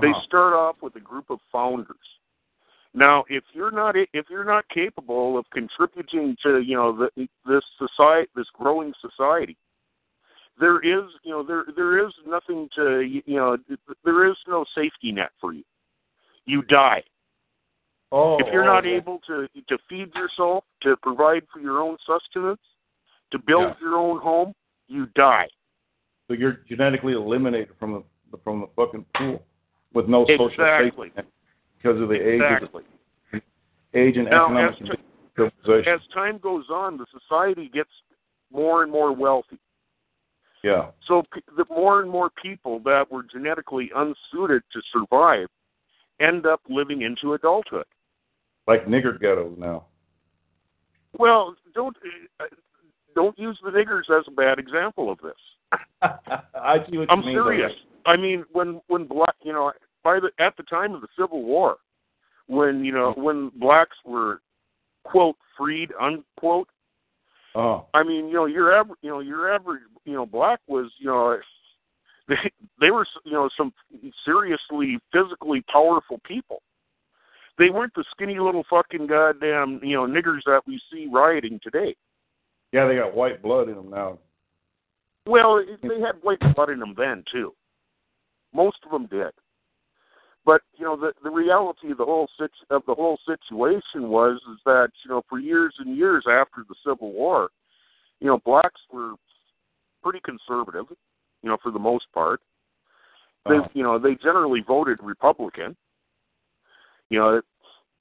They 0.00 0.08
Uh-huh. 0.08 0.20
start 0.26 0.54
off 0.54 0.76
with 0.82 0.96
a 0.96 1.00
group 1.00 1.30
of 1.30 1.40
founders. 1.52 1.96
Now, 2.94 3.24
if 3.28 3.44
you're 3.52 3.70
not 3.70 3.96
if 3.96 4.26
you're 4.30 4.44
not 4.44 4.64
capable 4.68 5.38
of 5.38 5.44
contributing 5.50 6.36
to 6.42 6.60
you 6.60 6.76
know 6.76 7.08
the, 7.16 7.28
this 7.46 7.62
society, 7.78 8.28
this 8.34 8.46
growing 8.54 8.92
society, 9.00 9.56
there 10.58 10.78
is 10.80 11.10
you 11.22 11.32
know 11.32 11.42
there 11.42 11.64
there 11.76 12.04
is 12.04 12.12
nothing 12.26 12.68
to 12.76 13.00
you 13.00 13.36
know 13.36 13.56
there 14.04 14.28
is 14.28 14.36
no 14.46 14.64
safety 14.74 15.12
net 15.12 15.30
for 15.40 15.52
you. 15.52 15.64
You 16.46 16.62
die 16.62 17.04
Oh, 18.10 18.38
if 18.40 18.46
you're 18.52 18.64
not 18.64 18.86
okay. 18.86 18.96
able 18.96 19.20
to 19.26 19.48
to 19.68 19.78
feed 19.88 20.14
yourself, 20.14 20.64
to 20.82 20.96
provide 20.96 21.42
for 21.52 21.60
your 21.60 21.82
own 21.82 21.98
sustenance, 22.06 22.60
to 23.32 23.38
build 23.38 23.74
Yeah. 23.74 23.80
your 23.80 23.96
own 23.96 24.18
home, 24.18 24.54
you 24.88 25.06
die. 25.14 25.48
so 26.26 26.34
you're 26.34 26.60
genetically 26.68 27.12
eliminated 27.14 27.74
from 27.78 28.04
the 28.30 28.38
from 28.38 28.60
the 28.60 28.66
fucking 28.76 29.04
pool 29.14 29.42
with 29.92 30.08
no 30.08 30.24
social 30.26 30.46
Exactly. 30.48 31.08
safety 31.08 31.16
net 31.16 31.26
because 31.80 32.00
of 32.00 32.08
the 32.08 32.14
age 32.14 32.62
of 32.62 32.68
the 32.72 33.40
age 33.98 34.16
and 34.16 34.28
Now, 34.28 34.46
economic 34.46 34.80
as 34.82 34.88
civilization. 35.36 35.92
As 35.92 36.00
time 36.12 36.38
goes 36.38 36.64
on, 36.70 36.96
the 36.98 37.06
society 37.12 37.70
gets 37.72 37.90
more 38.52 38.82
and 38.82 38.90
more 38.92 39.12
wealthy. 39.12 39.58
yeah. 40.64 40.90
So 41.06 41.22
p- 41.32 41.42
the 41.56 41.64
more 41.70 42.00
and 42.02 42.10
more 42.10 42.30
people 42.42 42.80
that 42.80 43.10
were 43.10 43.22
genetically 43.22 43.90
unsuited 43.94 44.62
to 44.72 44.80
survive 44.92 45.46
end 46.20 46.46
up 46.46 46.60
living 46.68 47.02
into 47.02 47.34
adulthood. 47.34 47.84
Like 48.66 48.86
nigger 48.86 49.18
ghettos 49.20 49.56
now. 49.58 49.86
Well, 51.18 51.54
don't 51.74 51.96
uh, 52.40 52.44
don't 53.14 53.38
use 53.38 53.58
the 53.64 53.70
niggers 53.70 54.10
as 54.10 54.24
a 54.26 54.30
bad 54.30 54.58
example 54.58 55.10
of 55.10 55.18
this. 55.22 55.32
I 56.02 56.78
see 56.90 56.98
what 56.98 57.10
I'm 57.10 57.20
you 57.20 57.26
mean. 57.26 57.38
by 57.38 57.44
serious. 57.44 57.72
I 58.06 58.16
mean, 58.16 58.44
when 58.52 58.80
when 58.88 59.06
black, 59.06 59.34
you 59.42 59.52
know, 59.52 59.72
by 60.04 60.20
the 60.20 60.30
at 60.42 60.56
the 60.56 60.62
time 60.64 60.94
of 60.94 61.00
the 61.00 61.08
Civil 61.18 61.42
War, 61.42 61.76
when 62.46 62.84
you 62.84 62.92
know 62.92 63.12
mm-hmm. 63.12 63.22
when 63.22 63.50
blacks 63.56 63.96
were 64.04 64.40
quote 65.04 65.36
freed 65.56 65.90
unquote. 66.00 66.68
Oh. 67.54 67.86
I 67.94 68.02
mean, 68.02 68.28
you 68.28 68.34
know, 68.34 68.44
your 68.44 68.72
average, 68.72 68.98
you 69.02 69.10
know, 69.10 69.20
your 69.20 69.52
average, 69.52 69.80
you 70.04 70.12
know, 70.12 70.26
black 70.26 70.60
was, 70.68 70.92
you 70.98 71.06
know, 71.06 71.38
they 72.28 72.52
they 72.80 72.90
were, 72.90 73.06
you 73.24 73.32
know, 73.32 73.48
some 73.56 73.72
seriously 74.24 74.98
physically 75.12 75.64
powerful 75.72 76.20
people. 76.24 76.62
They 77.58 77.70
weren't 77.70 77.94
the 77.94 78.04
skinny 78.12 78.38
little 78.38 78.64
fucking 78.70 79.08
goddamn, 79.08 79.80
you 79.82 79.96
know, 79.96 80.06
niggers 80.06 80.42
that 80.46 80.60
we 80.66 80.80
see 80.92 81.08
rioting 81.12 81.58
today. 81.62 81.96
Yeah, 82.72 82.86
they 82.86 82.94
got 82.94 83.16
white 83.16 83.42
blood 83.42 83.68
in 83.68 83.74
them 83.74 83.90
now. 83.90 84.18
Well, 85.26 85.64
they 85.82 86.00
had 86.00 86.22
white 86.22 86.38
blood 86.54 86.70
in 86.70 86.78
them 86.78 86.94
then 86.96 87.24
too. 87.32 87.54
Most 88.54 88.78
of 88.84 88.92
them 88.92 89.06
did. 89.06 89.32
But 90.48 90.62
you 90.78 90.86
know, 90.86 90.96
the 90.96 91.12
the 91.22 91.30
reality 91.30 91.90
of 91.90 91.98
the 91.98 92.06
whole 92.06 92.26
sit 92.40 92.50
of 92.70 92.80
the 92.86 92.94
whole 92.94 93.18
situation 93.26 94.08
was 94.08 94.36
is 94.50 94.58
that 94.64 94.88
you 95.04 95.10
know 95.10 95.20
for 95.28 95.38
years 95.38 95.74
and 95.78 95.94
years 95.94 96.24
after 96.26 96.64
the 96.66 96.74
Civil 96.86 97.12
War, 97.12 97.50
you 98.18 98.28
know, 98.28 98.38
blacks 98.46 98.80
were 98.90 99.12
pretty 100.02 100.20
conservative, 100.24 100.86
you 101.42 101.50
know, 101.50 101.58
for 101.62 101.70
the 101.70 101.78
most 101.78 102.06
part. 102.14 102.40
They 103.46 103.58
Uh-huh. 103.58 103.68
you 103.74 103.82
know 103.82 103.98
they 103.98 104.14
generally 104.14 104.62
voted 104.62 105.00
Republican. 105.02 105.76
You 107.10 107.18
know, 107.18 107.42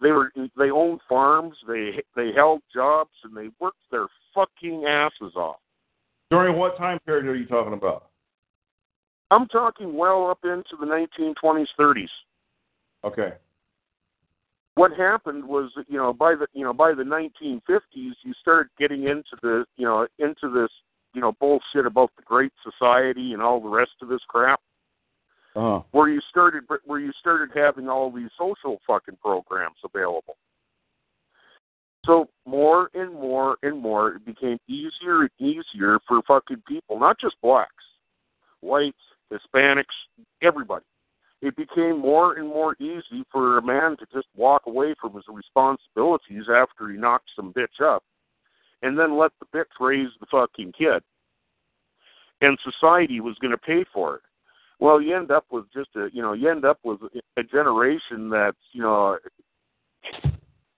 they 0.01 0.11
were 0.11 0.31
they 0.57 0.71
owned 0.71 1.01
farms, 1.09 1.57
they 1.67 2.01
they 2.15 2.31
held 2.31 2.61
jobs, 2.73 3.11
and 3.25 3.35
they 3.35 3.49
worked 3.59 3.83
their 3.91 4.07
fucking 4.33 4.85
asses 4.85 5.35
off. 5.35 5.59
During 6.31 6.55
what 6.55 6.77
time 6.77 6.99
period 6.99 7.25
are 7.25 7.35
you 7.35 7.45
talking 7.45 7.73
about? 7.73 8.07
I'm 9.31 9.47
talking 9.47 9.97
well 9.97 10.29
up 10.31 10.39
into 10.45 10.77
the 10.79 10.85
1920s, 10.85 11.67
30s. 11.77 12.07
Okay. 13.07 13.33
What 14.75 14.91
happened 14.91 15.45
was, 15.45 15.71
that, 15.75 15.85
you 15.89 15.97
know, 15.97 16.13
by 16.13 16.35
the 16.35 16.47
you 16.53 16.63
know 16.63 16.73
by 16.73 16.93
the 16.93 17.03
1950s, 17.03 17.79
you 17.95 18.33
started 18.39 18.69
getting 18.77 19.03
into 19.03 19.35
the 19.41 19.65
you 19.75 19.85
know 19.85 20.07
into 20.19 20.49
this 20.53 20.69
you 21.13 21.21
know 21.21 21.31
bullshit 21.39 21.85
about 21.85 22.11
the 22.15 22.23
Great 22.23 22.51
Society 22.63 23.33
and 23.33 23.41
all 23.41 23.59
the 23.59 23.69
rest 23.69 23.91
of 24.01 24.09
this 24.09 24.21
crap, 24.27 24.59
Uh-huh. 25.55 25.81
where 25.91 26.09
you 26.09 26.21
started 26.29 26.63
where 26.85 26.99
you 26.99 27.11
started 27.19 27.49
having 27.55 27.89
all 27.89 28.11
these 28.11 28.29
social 28.37 28.79
fucking 28.85 29.17
programs 29.21 29.77
available. 29.83 30.35
So 32.05 32.29
more 32.45 32.89
and 32.93 33.13
more 33.13 33.57
and 33.63 33.81
more, 33.81 34.15
it 34.15 34.25
became 34.25 34.59
easier 34.67 35.21
and 35.21 35.31
easier 35.39 35.99
for 36.07 36.21
fucking 36.27 36.63
people, 36.67 36.99
not 36.99 37.19
just 37.19 37.35
blacks, 37.41 37.83
whites, 38.61 38.97
Hispanics, 39.31 39.85
everybody. 40.41 40.85
It 41.41 41.55
became 41.55 41.99
more 41.99 42.33
and 42.33 42.47
more 42.47 42.75
easy 42.79 43.23
for 43.31 43.57
a 43.57 43.61
man 43.61 43.95
to 43.97 44.05
just 44.11 44.27
walk 44.35 44.63
away 44.65 44.95
from 44.99 45.13
his 45.13 45.25
responsibilities 45.27 46.45
after 46.53 46.89
he 46.89 46.97
knocked 46.97 47.29
some 47.35 47.53
bitch 47.53 47.79
up, 47.81 48.03
and 48.81 48.97
then 48.97 49.17
let 49.17 49.31
the 49.39 49.57
bitch 49.57 49.65
raise 49.79 50.09
the 50.19 50.25
fucking 50.31 50.73
kid. 50.77 51.03
And 52.41 52.57
society 52.63 53.19
was 53.19 53.35
going 53.39 53.51
to 53.51 53.57
pay 53.57 53.85
for 53.93 54.15
it. 54.15 54.21
Well, 54.79 55.01
you 55.01 55.15
end 55.15 55.31
up 55.31 55.45
with 55.51 55.65
just 55.73 55.89
a, 55.95 56.09
you 56.13 56.21
know, 56.21 56.33
you 56.33 56.49
end 56.49 56.65
up 56.65 56.79
with 56.83 56.99
a 57.37 57.43
generation 57.43 58.29
that's, 58.29 58.57
you 58.71 58.81
know, 58.81 59.17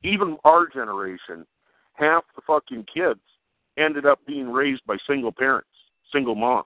even 0.03 0.37
our 0.45 0.67
generation, 0.67 1.45
half 1.93 2.23
the 2.35 2.41
fucking 2.47 2.85
kids 2.93 3.19
ended 3.77 4.05
up 4.05 4.19
being 4.25 4.49
raised 4.49 4.81
by 4.85 4.97
single 5.05 5.31
parents, 5.31 5.69
single 6.13 6.35
moms. 6.35 6.65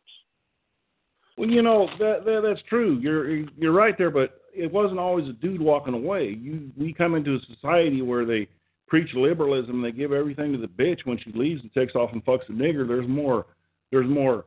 Well, 1.37 1.49
you 1.49 1.61
know 1.61 1.87
that, 1.99 2.25
that 2.25 2.41
that's 2.47 2.61
true. 2.69 2.99
You're 2.99 3.37
you're 3.57 3.73
right 3.73 3.97
there, 3.97 4.11
but 4.11 4.41
it 4.53 4.71
wasn't 4.71 4.99
always 4.99 5.27
a 5.27 5.33
dude 5.33 5.61
walking 5.61 5.93
away. 5.93 6.37
You 6.39 6.71
we 6.77 6.93
come 6.93 7.15
into 7.15 7.35
a 7.35 7.55
society 7.55 8.01
where 8.01 8.25
they 8.25 8.47
preach 8.87 9.09
liberalism. 9.15 9.81
They 9.81 9.91
give 9.91 10.11
everything 10.11 10.51
to 10.51 10.59
the 10.59 10.67
bitch 10.67 10.99
when 11.05 11.17
she 11.17 11.31
leaves 11.31 11.61
and 11.61 11.73
takes 11.73 11.95
off 11.95 12.11
and 12.13 12.23
fucks 12.23 12.47
a 12.49 12.51
nigger. 12.51 12.87
There's 12.87 13.07
more. 13.07 13.47
There's 13.91 14.09
more. 14.09 14.45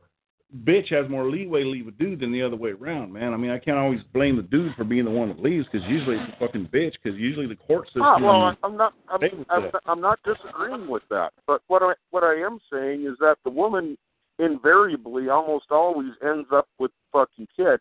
Bitch 0.63 0.89
has 0.93 1.09
more 1.09 1.29
leeway 1.29 1.63
to 1.63 1.69
leave 1.69 1.89
a 1.89 1.91
dude 1.91 2.21
than 2.21 2.31
the 2.31 2.41
other 2.41 2.55
way 2.55 2.69
around, 2.69 3.11
man. 3.11 3.33
I 3.33 3.37
mean, 3.37 3.51
I 3.51 3.59
can't 3.59 3.77
always 3.77 3.99
blame 4.13 4.37
the 4.37 4.43
dude 4.43 4.73
for 4.77 4.85
being 4.85 5.03
the 5.03 5.11
one 5.11 5.27
that 5.27 5.41
leaves 5.41 5.67
because 5.69 5.85
usually 5.89 6.15
it's 6.15 6.33
a 6.33 6.39
fucking 6.39 6.69
bitch 6.73 6.93
because 7.03 7.19
usually 7.19 7.47
the 7.47 7.57
court 7.57 7.87
system. 7.87 8.03
Ah, 8.03 8.17
well, 8.17 8.55
I'm 8.63 8.77
not. 8.77 8.93
I'm, 9.09 9.45
I'm. 9.49 9.71
I'm 9.85 10.01
not 10.01 10.19
disagreeing 10.23 10.87
with 10.87 11.03
that. 11.09 11.33
But 11.45 11.61
what 11.67 11.83
I 11.83 11.95
what 12.11 12.23
I 12.23 12.35
am 12.35 12.59
saying 12.71 13.05
is 13.05 13.17
that 13.19 13.35
the 13.43 13.49
woman 13.49 13.97
invariably, 14.39 15.29
almost 15.29 15.65
always, 15.71 16.11
ends 16.23 16.47
up 16.51 16.67
with 16.79 16.91
the 16.91 17.19
fucking 17.19 17.47
kid. 17.55 17.79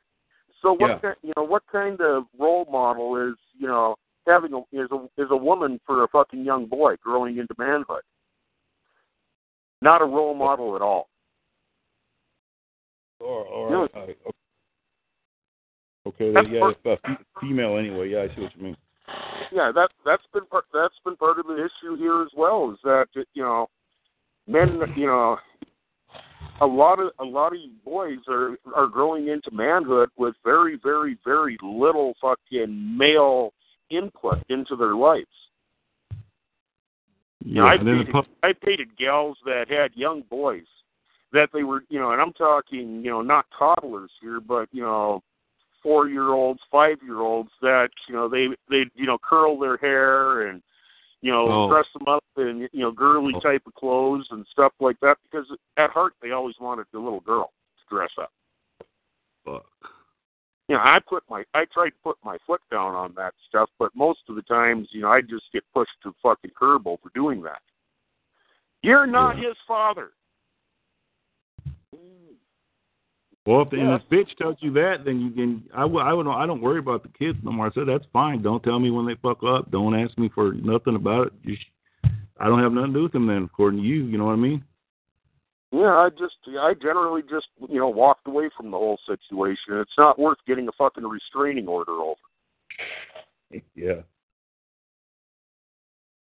So 0.62 0.72
what 0.72 0.88
Yeah. 0.88 0.98
kind, 0.98 1.16
you 1.22 1.32
know? 1.36 1.44
What 1.44 1.66
kind 1.66 2.00
of 2.00 2.24
role 2.38 2.64
model 2.70 3.16
is 3.16 3.36
you 3.58 3.66
know 3.68 3.96
having 4.26 4.52
a 4.54 4.60
is 4.72 4.90
a 4.90 5.08
is 5.16 5.30
a 5.30 5.36
woman 5.36 5.80
for 5.86 6.02
a 6.02 6.08
fucking 6.08 6.44
young 6.44 6.66
boy 6.66 6.96
growing 6.96 7.36
into 7.38 7.54
manhood? 7.58 8.02
Not 9.82 10.00
a 10.00 10.06
role 10.06 10.34
model 10.34 10.74
at 10.74 10.82
all. 10.82 11.08
Or, 13.20 13.44
or 13.44 13.70
No. 13.70 13.88
uh, 13.94 14.06
okay, 16.06 16.32
That's 16.32 16.48
yeah, 16.48 16.60
part- 16.60 17.00
uh, 17.04 17.14
female 17.40 17.76
anyway. 17.76 18.08
Yeah, 18.10 18.22
I 18.22 18.34
see 18.34 18.40
what 18.42 18.56
you 18.56 18.62
mean. 18.62 18.76
yeah, 19.52 19.70
that 19.72 19.90
that's 20.04 20.26
been 20.32 20.46
part 20.46 20.64
that's 20.72 20.98
been 21.04 21.16
part 21.16 21.38
of 21.38 21.46
the 21.46 21.56
issue 21.64 21.96
here 21.96 22.22
as 22.22 22.32
well. 22.34 22.72
Is 22.72 22.78
that 22.82 23.08
you 23.34 23.42
know, 23.42 23.68
men, 24.46 24.80
you 24.96 25.06
know, 25.06 25.38
a 26.60 26.66
lot 26.66 27.00
of 27.00 27.10
a 27.18 27.24
lot 27.24 27.52
of 27.52 27.58
boys 27.84 28.18
are 28.28 28.56
are 28.74 28.86
growing 28.86 29.28
into 29.28 29.50
manhood 29.50 30.08
with 30.16 30.34
very 30.44 30.78
very 30.82 31.18
very 31.24 31.56
little 31.62 32.14
fucking 32.20 32.96
male 32.96 33.52
input 33.90 34.38
into 34.48 34.76
their 34.76 34.94
lives. 34.94 35.26
Yeah, 37.44 37.64
I 37.64 37.76
then 37.76 38.04
the 38.12 38.22
I 38.42 38.52
dated 38.64 38.96
gals 38.98 39.36
that 39.44 39.66
had 39.68 39.92
young 39.94 40.22
boys 40.28 40.64
that 41.32 41.48
they 41.52 41.62
were, 41.62 41.84
you 41.88 41.98
know, 41.98 42.12
and 42.12 42.20
I'm 42.20 42.32
talking, 42.32 43.02
you 43.04 43.10
know, 43.10 43.22
not 43.22 43.46
toddlers 43.56 44.10
here, 44.20 44.40
but 44.40 44.68
you 44.72 44.82
know, 44.82 45.22
four 45.82 46.08
year 46.08 46.30
olds, 46.30 46.60
five 46.70 46.96
year 47.02 47.20
olds 47.20 47.50
that, 47.62 47.90
you 48.08 48.14
know, 48.14 48.28
they 48.28 48.48
they 48.68 48.84
you 48.94 49.06
know 49.06 49.18
curl 49.18 49.58
their 49.58 49.76
hair 49.76 50.48
and 50.48 50.62
you 51.22 51.32
know 51.32 51.48
Oh. 51.48 51.68
dress 51.68 51.86
them 51.92 52.06
up 52.08 52.24
in 52.36 52.68
you 52.72 52.80
know 52.80 52.90
girly 52.92 53.34
Oh. 53.34 53.40
type 53.40 53.66
of 53.66 53.74
clothes 53.74 54.26
and 54.30 54.46
stuff 54.48 54.72
like 54.80 54.98
that 55.00 55.18
because 55.22 55.46
at 55.76 55.90
heart 55.90 56.14
they 56.20 56.32
always 56.32 56.58
wanted 56.60 56.86
the 56.92 56.98
little 56.98 57.20
girl 57.20 57.52
to 57.78 57.94
dress 57.94 58.10
up. 58.18 58.32
fuck. 59.44 59.66
You 60.68 60.74
know, 60.74 60.82
I 60.82 60.98
put 60.98 61.22
my 61.30 61.44
I 61.54 61.64
tried 61.66 61.90
to 61.90 61.96
put 62.02 62.16
my 62.24 62.38
foot 62.46 62.60
down 62.70 62.94
on 62.94 63.14
that 63.14 63.34
stuff, 63.48 63.70
but 63.78 63.94
most 63.94 64.20
of 64.28 64.34
the 64.34 64.42
times, 64.42 64.88
you 64.90 65.00
know, 65.02 65.08
I 65.10 65.20
just 65.20 65.44
get 65.52 65.62
pushed 65.72 65.92
to 66.02 66.10
the 66.10 66.16
fucking 66.22 66.50
curb 66.56 66.88
over 66.88 67.08
doing 67.14 67.40
that. 67.42 67.62
You're 68.82 69.06
not 69.06 69.38
Yeah. 69.38 69.48
his 69.48 69.56
father. 69.66 70.12
Well, 73.46 73.62
if 73.62 73.70
the, 73.70 73.76
Yeah. 73.76 73.94
and 73.94 74.02
if 74.02 74.08
bitch 74.08 74.36
tells 74.36 74.56
you 74.60 74.72
that, 74.72 75.04
then 75.04 75.20
you 75.20 75.30
can. 75.30 75.62
I 75.74 75.84
would. 75.84 76.02
I 76.02 76.12
would. 76.12 76.26
I 76.26 76.46
don't 76.46 76.60
worry 76.60 76.80
about 76.80 77.02
the 77.04 77.08
kids 77.10 77.38
no 77.42 77.52
more. 77.52 77.66
I 77.66 77.70
said 77.70 77.84
that's 77.86 78.04
fine. 78.12 78.42
Don't 78.42 78.62
tell 78.62 78.80
me 78.80 78.90
when 78.90 79.06
they 79.06 79.14
fuck 79.14 79.42
up. 79.44 79.70
Don't 79.70 79.94
ask 79.94 80.18
me 80.18 80.28
for 80.34 80.52
nothing 80.52 80.96
about 80.96 81.28
it. 81.44 81.56
Sh- 81.56 82.08
I 82.38 82.46
don't 82.46 82.62
have 82.62 82.72
nothing 82.72 82.92
to 82.92 82.98
do 82.98 83.02
with 83.04 83.12
them 83.12 83.26
then, 83.26 83.44
according 83.44 83.80
to 83.80 83.86
you. 83.86 84.04
You 84.04 84.18
know 84.18 84.26
what 84.26 84.32
I 84.32 84.36
mean? 84.36 84.64
Yeah, 85.70 85.94
I 85.94 86.10
just 86.10 86.36
I 86.58 86.74
generally 86.74 87.22
just 87.22 87.46
you 87.68 87.78
know 87.78 87.88
walked 87.88 88.26
away 88.26 88.50
from 88.56 88.70
the 88.70 88.76
whole 88.76 88.98
situation. 89.06 89.78
It's 89.78 89.98
not 89.98 90.18
worth 90.18 90.38
getting 90.46 90.66
a 90.68 90.72
fucking 90.72 91.04
restraining 91.04 91.68
order 91.68 91.92
over. 91.92 92.20
Yeah. 93.74 94.00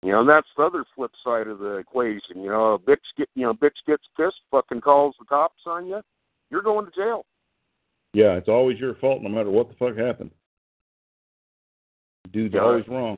You 0.03 0.11
know, 0.11 0.19
and 0.19 0.29
that's 0.29 0.47
the 0.57 0.63
other 0.63 0.83
flip 0.93 1.11
side 1.23 1.47
of 1.47 1.59
the 1.59 1.77
equation. 1.77 2.43
You 2.43 2.49
know, 2.49 2.73
a 2.73 2.79
bitch 2.79 2.97
get 3.17 3.29
you 3.35 3.43
know, 3.43 3.53
bitch 3.53 3.77
gets 3.87 4.03
pissed, 4.17 4.41
fucking 4.51 4.81
calls 4.81 5.15
the 5.17 5.25
cops 5.25 5.61
on 5.65 5.87
you, 5.87 6.01
you're 6.53 6.61
going 6.61 6.85
to 6.85 6.91
jail. 6.91 7.25
Yeah. 8.13 8.35
It's 8.35 8.47
always 8.47 8.79
your 8.79 8.95
fault, 8.95 9.21
no 9.23 9.29
matter 9.29 9.49
what 9.49 9.67
the 9.67 9.75
fuck 9.75 9.97
happened. 9.97 10.31
Dude's 12.31 12.53
Yeah. 12.53 12.61
always 12.61 12.87
wrong. 12.87 13.17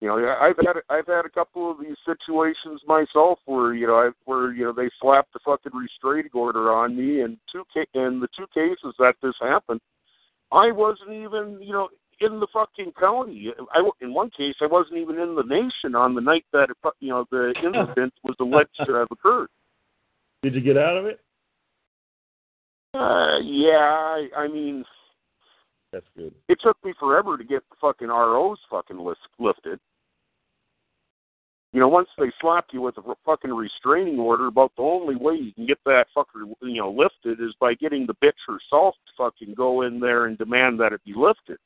You 0.00 0.08
know, 0.08 0.16
I've 0.40 0.56
had 0.64 0.76
I've 0.88 1.06
had 1.06 1.26
a 1.26 1.30
couple 1.30 1.70
of 1.70 1.78
these 1.78 1.96
situations 2.06 2.80
myself 2.86 3.38
where 3.44 3.74
you 3.74 3.86
know 3.86 3.96
I 3.96 4.10
where 4.24 4.50
you 4.50 4.64
know 4.64 4.72
they 4.72 4.88
slapped 4.98 5.34
the 5.34 5.40
fucking 5.44 5.72
restraining 5.74 6.30
order 6.32 6.72
on 6.72 6.96
me, 6.96 7.20
and 7.20 7.36
two 7.52 7.64
ca- 7.72 7.84
in 7.92 8.18
the 8.18 8.28
two 8.34 8.46
cases 8.54 8.94
that 8.98 9.16
this 9.22 9.34
happened, 9.42 9.80
I 10.52 10.70
wasn't 10.72 11.10
even 11.12 11.58
you 11.60 11.74
know 11.74 11.90
in 12.20 12.40
the 12.40 12.46
fucking 12.50 12.92
county. 12.98 13.52
I 13.74 13.90
in 14.00 14.14
one 14.14 14.30
case 14.30 14.54
I 14.62 14.66
wasn't 14.66 14.96
even 14.96 15.18
in 15.18 15.34
the 15.34 15.42
nation 15.42 15.94
on 15.94 16.14
the 16.14 16.22
night 16.22 16.46
that 16.54 16.70
it, 16.70 16.76
you 17.00 17.10
know 17.10 17.26
the 17.30 17.52
incident 17.62 18.14
was 18.24 18.36
alleged 18.40 18.80
to 18.86 18.94
have 18.94 19.08
occurred. 19.10 19.48
Did 20.42 20.54
you 20.54 20.60
get 20.60 20.76
out 20.76 20.96
of 20.96 21.06
it? 21.06 21.20
Uh, 22.94 23.38
yeah, 23.42 23.76
I, 23.76 24.28
I 24.36 24.48
mean 24.48 24.84
That's 25.92 26.06
good. 26.16 26.34
it 26.48 26.58
took 26.62 26.76
me 26.84 26.92
forever 26.98 27.38
to 27.38 27.44
get 27.44 27.62
the 27.70 27.76
fucking 27.80 28.08
ROs 28.08 28.58
fucking 28.68 28.98
list, 28.98 29.20
lifted. 29.38 29.78
You 31.72 31.78
know, 31.78 31.86
once 31.86 32.08
they 32.18 32.32
slap 32.40 32.66
you 32.72 32.80
with 32.80 32.98
a 32.98 33.14
fucking 33.24 33.52
restraining 33.52 34.18
order, 34.18 34.46
about 34.48 34.72
the 34.76 34.82
only 34.82 35.14
way 35.14 35.34
you 35.34 35.52
can 35.52 35.66
get 35.66 35.78
that 35.86 36.06
fucker, 36.16 36.52
you 36.62 36.80
know, 36.80 36.90
lifted 36.90 37.40
is 37.40 37.54
by 37.60 37.74
getting 37.74 38.06
the 38.06 38.14
bitch 38.14 38.32
herself 38.44 38.96
to 39.06 39.12
fucking 39.16 39.54
go 39.54 39.82
in 39.82 40.00
there 40.00 40.26
and 40.26 40.36
demand 40.36 40.80
that 40.80 40.92
it 40.92 41.00
be 41.04 41.14
lifted. 41.14 41.58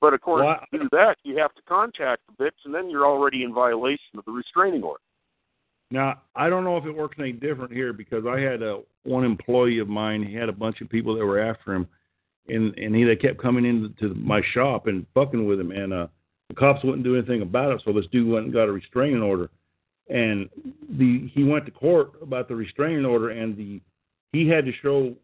But 0.00 0.14
of 0.14 0.22
course, 0.22 0.42
Well, 0.44 0.58
to 0.72 0.78
do 0.78 0.88
that, 0.92 1.18
you 1.22 1.36
have 1.36 1.54
to 1.54 1.62
contact 1.68 2.22
the 2.26 2.44
bitch, 2.44 2.64
and 2.64 2.74
then 2.74 2.88
you're 2.88 3.06
already 3.06 3.44
in 3.44 3.52
violation 3.52 4.16
of 4.16 4.24
the 4.24 4.32
restraining 4.32 4.82
order. 4.82 5.02
Now, 5.92 6.22
I 6.34 6.48
don't 6.48 6.64
know 6.64 6.78
if 6.78 6.86
it 6.86 6.96
works 6.96 7.18
any 7.20 7.32
different 7.32 7.70
here 7.70 7.92
because 7.92 8.24
I 8.26 8.40
had 8.40 8.62
a 8.62 8.80
one 9.04 9.24
employee 9.24 9.78
of 9.78 9.88
mine. 9.88 10.22
He 10.22 10.34
had 10.34 10.48
a 10.48 10.52
bunch 10.52 10.80
of 10.80 10.88
people 10.88 11.14
that 11.14 11.24
were 11.24 11.38
after 11.38 11.74
him, 11.74 11.86
and 12.48 12.74
and 12.78 12.96
he 12.96 13.04
they 13.04 13.14
kept 13.14 13.36
coming 13.36 13.66
into 13.66 14.14
my 14.14 14.40
shop 14.54 14.86
and 14.86 15.04
fucking 15.12 15.46
with 15.46 15.60
him, 15.60 15.70
and 15.70 15.92
uh, 15.92 16.06
the 16.48 16.54
cops 16.54 16.82
wouldn't 16.82 17.04
do 17.04 17.14
anything 17.14 17.42
about 17.42 17.72
it. 17.72 17.82
So 17.84 17.92
this 17.92 18.06
dude 18.10 18.26
went 18.26 18.46
and 18.46 18.54
got 18.54 18.70
a 18.70 18.72
restraining 18.72 19.20
order, 19.20 19.50
and 20.08 20.48
the 20.98 21.30
he 21.34 21.44
went 21.44 21.66
to 21.66 21.70
court 21.70 22.12
about 22.22 22.48
the 22.48 22.56
restraining 22.56 23.04
order, 23.04 23.28
and 23.28 23.54
the 23.54 23.82
he 24.32 24.48
had 24.48 24.64
to 24.64 24.72
show 24.80 25.14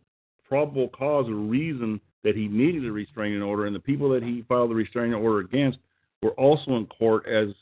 probable 0.46 0.88
cause 0.88 1.30
or 1.30 1.34
reason 1.34 1.98
that 2.24 2.36
he 2.36 2.46
needed 2.46 2.84
a 2.84 2.92
restraining 2.92 3.40
order, 3.40 3.64
and 3.64 3.74
the 3.74 3.80
people 3.80 4.10
that 4.10 4.22
he 4.22 4.44
filed 4.46 4.70
the 4.70 4.74
restraining 4.74 5.14
order 5.14 5.38
against 5.38 5.78
were 6.22 6.32
also 6.32 6.76
in 6.76 6.84
court 6.86 7.26
as 7.26 7.54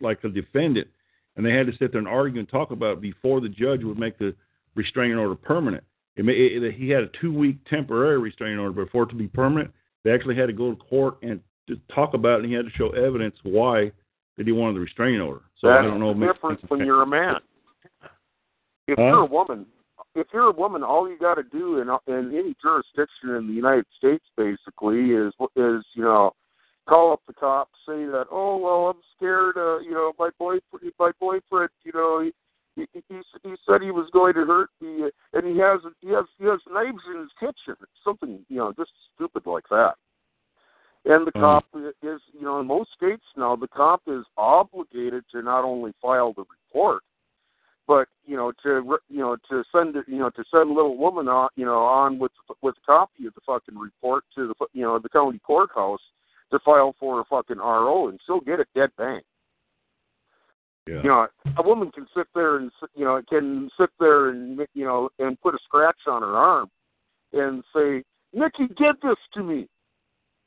like 0.00 0.24
a 0.24 0.28
defendant 0.30 0.88
and 1.36 1.44
they 1.44 1.52
had 1.52 1.66
to 1.66 1.72
sit 1.76 1.92
there 1.92 1.98
and 1.98 2.08
argue 2.08 2.40
and 2.40 2.48
talk 2.48 2.70
about 2.70 2.94
it 2.94 3.00
before 3.00 3.40
the 3.40 3.48
judge 3.48 3.84
would 3.84 3.98
make 3.98 4.18
the 4.18 4.34
restraining 4.74 5.18
order 5.18 5.34
permanent. 5.34 5.84
It, 6.16 6.24
may, 6.24 6.32
it, 6.32 6.62
it, 6.62 6.74
he 6.74 6.88
had 6.88 7.02
a 7.02 7.10
two-week 7.20 7.58
temporary 7.68 8.18
restraining 8.18 8.58
order, 8.58 8.72
but 8.72 8.90
for 8.90 9.02
it 9.04 9.10
to 9.10 9.14
be 9.14 9.28
permanent, 9.28 9.70
they 10.04 10.12
actually 10.12 10.36
had 10.36 10.46
to 10.46 10.52
go 10.52 10.70
to 10.70 10.76
court 10.76 11.18
and 11.22 11.40
to 11.68 11.76
talk 11.94 12.14
about 12.14 12.36
it, 12.36 12.44
and 12.44 12.46
he 12.50 12.54
had 12.54 12.64
to 12.64 12.70
show 12.72 12.90
evidence 12.90 13.36
why 13.42 13.90
that 14.36 14.46
he 14.46 14.52
wanted 14.52 14.76
the 14.76 14.80
restraining 14.80 15.20
order. 15.20 15.42
So 15.60 15.68
That's 15.68 15.80
I 15.80 15.82
don't 15.82 16.00
know. 16.00 16.14
the 16.14 16.32
difference 16.32 16.60
when 16.68 16.80
you're 16.80 17.02
a 17.02 17.06
man. 17.06 17.36
If 18.88 18.98
Huh? 18.98 19.04
you're 19.04 19.22
a 19.22 19.26
woman, 19.26 19.66
if 20.14 20.28
you're 20.32 20.48
a 20.48 20.52
woman, 20.52 20.82
all 20.82 21.08
you 21.10 21.18
got 21.18 21.34
to 21.34 21.42
do 21.42 21.80
in 21.80 21.88
in 22.06 22.34
any 22.34 22.54
jurisdiction 22.62 23.30
in 23.30 23.46
the 23.46 23.52
United 23.52 23.86
States, 23.98 24.24
basically, 24.36 25.10
is 25.10 25.34
is 25.56 25.84
you 25.94 26.04
know, 26.04 26.32
call 26.88 27.12
up 27.12 27.20
the 27.26 27.34
cops, 27.34 27.72
say 27.86 28.04
that, 28.06 28.26
oh 28.30 28.56
well, 28.56 28.88
I'm 28.90 29.02
scared. 29.16 29.56
Uh, 29.56 29.78
you 29.80 29.92
know, 29.92 30.12
my 30.18 30.30
boyfriend, 30.38 30.92
my 30.98 31.10
boyfriend, 31.20 31.70
you 31.84 31.92
know, 31.92 32.20
he 32.22 32.32
he, 32.76 33.02
he 33.08 33.20
he 33.42 33.54
said 33.66 33.82
he 33.82 33.90
was 33.90 34.08
going 34.12 34.34
to 34.34 34.44
hurt 34.44 34.70
me, 34.80 35.10
and 35.32 35.46
he 35.46 35.58
has 35.58 35.80
he 36.00 36.08
has 36.10 36.24
he 36.38 36.44
has 36.46 36.60
knives 36.70 37.02
in 37.12 37.20
his 37.20 37.30
kitchen. 37.38 37.74
Something 38.04 38.44
you 38.48 38.56
know, 38.56 38.72
just 38.76 38.90
stupid 39.14 39.46
like 39.46 39.64
that. 39.70 39.94
And 41.04 41.26
the 41.26 41.32
Mm. 41.32 41.40
cop 41.40 41.64
is, 42.02 42.20
you 42.32 42.42
know, 42.42 42.58
in 42.60 42.66
most 42.66 42.90
states 42.92 43.24
now, 43.36 43.54
the 43.54 43.68
cop 43.68 44.02
is 44.08 44.24
obligated 44.36 45.24
to 45.30 45.40
not 45.40 45.64
only 45.64 45.92
file 46.02 46.32
the 46.32 46.44
report, 46.50 47.02
but 47.86 48.08
you 48.24 48.36
know, 48.36 48.52
to 48.64 48.98
you 49.08 49.20
know, 49.20 49.36
to 49.48 49.64
send 49.72 49.94
you 50.08 50.18
know, 50.18 50.30
to 50.30 50.44
send 50.50 50.70
a 50.70 50.72
little 50.72 50.96
woman 50.96 51.28
on, 51.28 51.48
you 51.56 51.64
know, 51.64 51.78
on 51.78 52.18
with 52.18 52.32
with 52.60 52.74
a 52.76 52.86
copy 52.86 53.26
of 53.26 53.34
the 53.34 53.40
fucking 53.46 53.78
report 53.78 54.24
to 54.34 54.48
the 54.48 54.66
you 54.72 54.82
know 54.82 54.98
the 54.98 55.08
county 55.08 55.38
courthouse 55.38 56.00
to 56.52 56.58
file 56.60 56.94
for 56.98 57.20
a 57.20 57.24
fucking 57.24 57.58
RO, 57.58 58.08
and 58.08 58.20
she'll 58.26 58.40
get 58.40 58.60
a 58.60 58.66
dead 58.74 58.90
bang. 58.96 59.20
Yeah. 60.86 61.02
You 61.02 61.08
know, 61.08 61.26
a 61.58 61.62
woman 61.62 61.90
can 61.90 62.06
sit 62.16 62.28
there 62.34 62.56
and 62.56 62.70
s- 62.82 62.88
you 62.94 63.04
know 63.04 63.20
can 63.28 63.68
sit 63.78 63.90
there 63.98 64.28
and 64.28 64.60
you 64.74 64.84
know 64.84 65.10
and 65.18 65.40
put 65.40 65.54
a 65.54 65.58
scratch 65.64 65.98
on 66.06 66.22
her 66.22 66.36
arm 66.36 66.70
and 67.32 67.64
say, 67.74 68.04
"Nikki 68.32 68.68
did 68.76 68.96
this 69.02 69.18
to 69.34 69.42
me." 69.42 69.68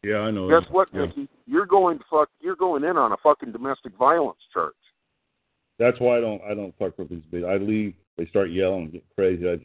yeah, 0.01 0.19
I 0.19 0.31
know. 0.31 0.47
Guess 0.49 0.69
what, 0.71 0.88
Yeah. 0.93 1.07
Nikki? 1.07 1.27
You're 1.45 1.65
going 1.65 1.99
to 1.99 2.05
fuck. 2.09 2.30
You're 2.39 2.55
going 2.55 2.85
in 2.85 2.95
on 2.95 3.11
a 3.11 3.17
fucking 3.17 3.51
domestic 3.51 3.93
violence 3.95 4.39
charge. 4.53 4.73
That's 5.77 5.99
why 5.99 6.17
I 6.17 6.21
don't. 6.21 6.41
I 6.43 6.53
don't 6.53 6.73
fuck 6.77 6.97
with 6.97 7.09
these 7.09 7.23
bitches. 7.26 7.45
I 7.49 7.57
leave. 7.57 7.93
They 8.17 8.26
start 8.27 8.49
yelling, 8.49 8.91
get 8.91 9.03
crazy. 9.15 9.49
I. 9.49 9.59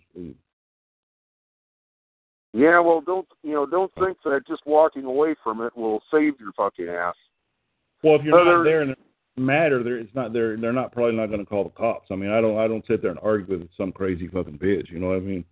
Yeah, 2.56 2.78
well, 2.78 3.00
don't 3.00 3.26
you 3.42 3.52
know? 3.52 3.66
Don't 3.66 3.92
think 3.96 4.16
that 4.24 4.46
just 4.46 4.62
walking 4.64 5.04
away 5.04 5.34
from 5.42 5.60
it 5.60 5.76
will 5.76 6.00
save 6.10 6.38
your 6.38 6.52
fucking 6.56 6.88
ass. 6.88 7.16
Well, 8.04 8.14
if 8.14 8.22
you're 8.22 8.38
Other- 8.40 8.58
not 8.58 8.62
there 8.62 8.82
and 8.82 8.90
it 8.92 8.98
matter, 9.36 9.82
there 9.82 9.98
it's 9.98 10.14
not. 10.14 10.32
They're 10.32 10.56
they're 10.56 10.72
not 10.72 10.92
probably 10.92 11.16
not 11.16 11.26
going 11.26 11.40
to 11.40 11.46
call 11.46 11.64
the 11.64 11.70
cops. 11.70 12.08
I 12.12 12.14
mean, 12.14 12.30
I 12.30 12.40
don't. 12.40 12.56
I 12.56 12.68
don't 12.68 12.86
sit 12.86 13.02
there 13.02 13.10
and 13.10 13.18
argue 13.24 13.58
with 13.58 13.68
some 13.76 13.90
crazy 13.90 14.28
fucking 14.28 14.58
bitch. 14.60 14.88
You 14.90 15.00
know 15.00 15.08
what 15.08 15.16
I 15.16 15.20
mean? 15.20 15.44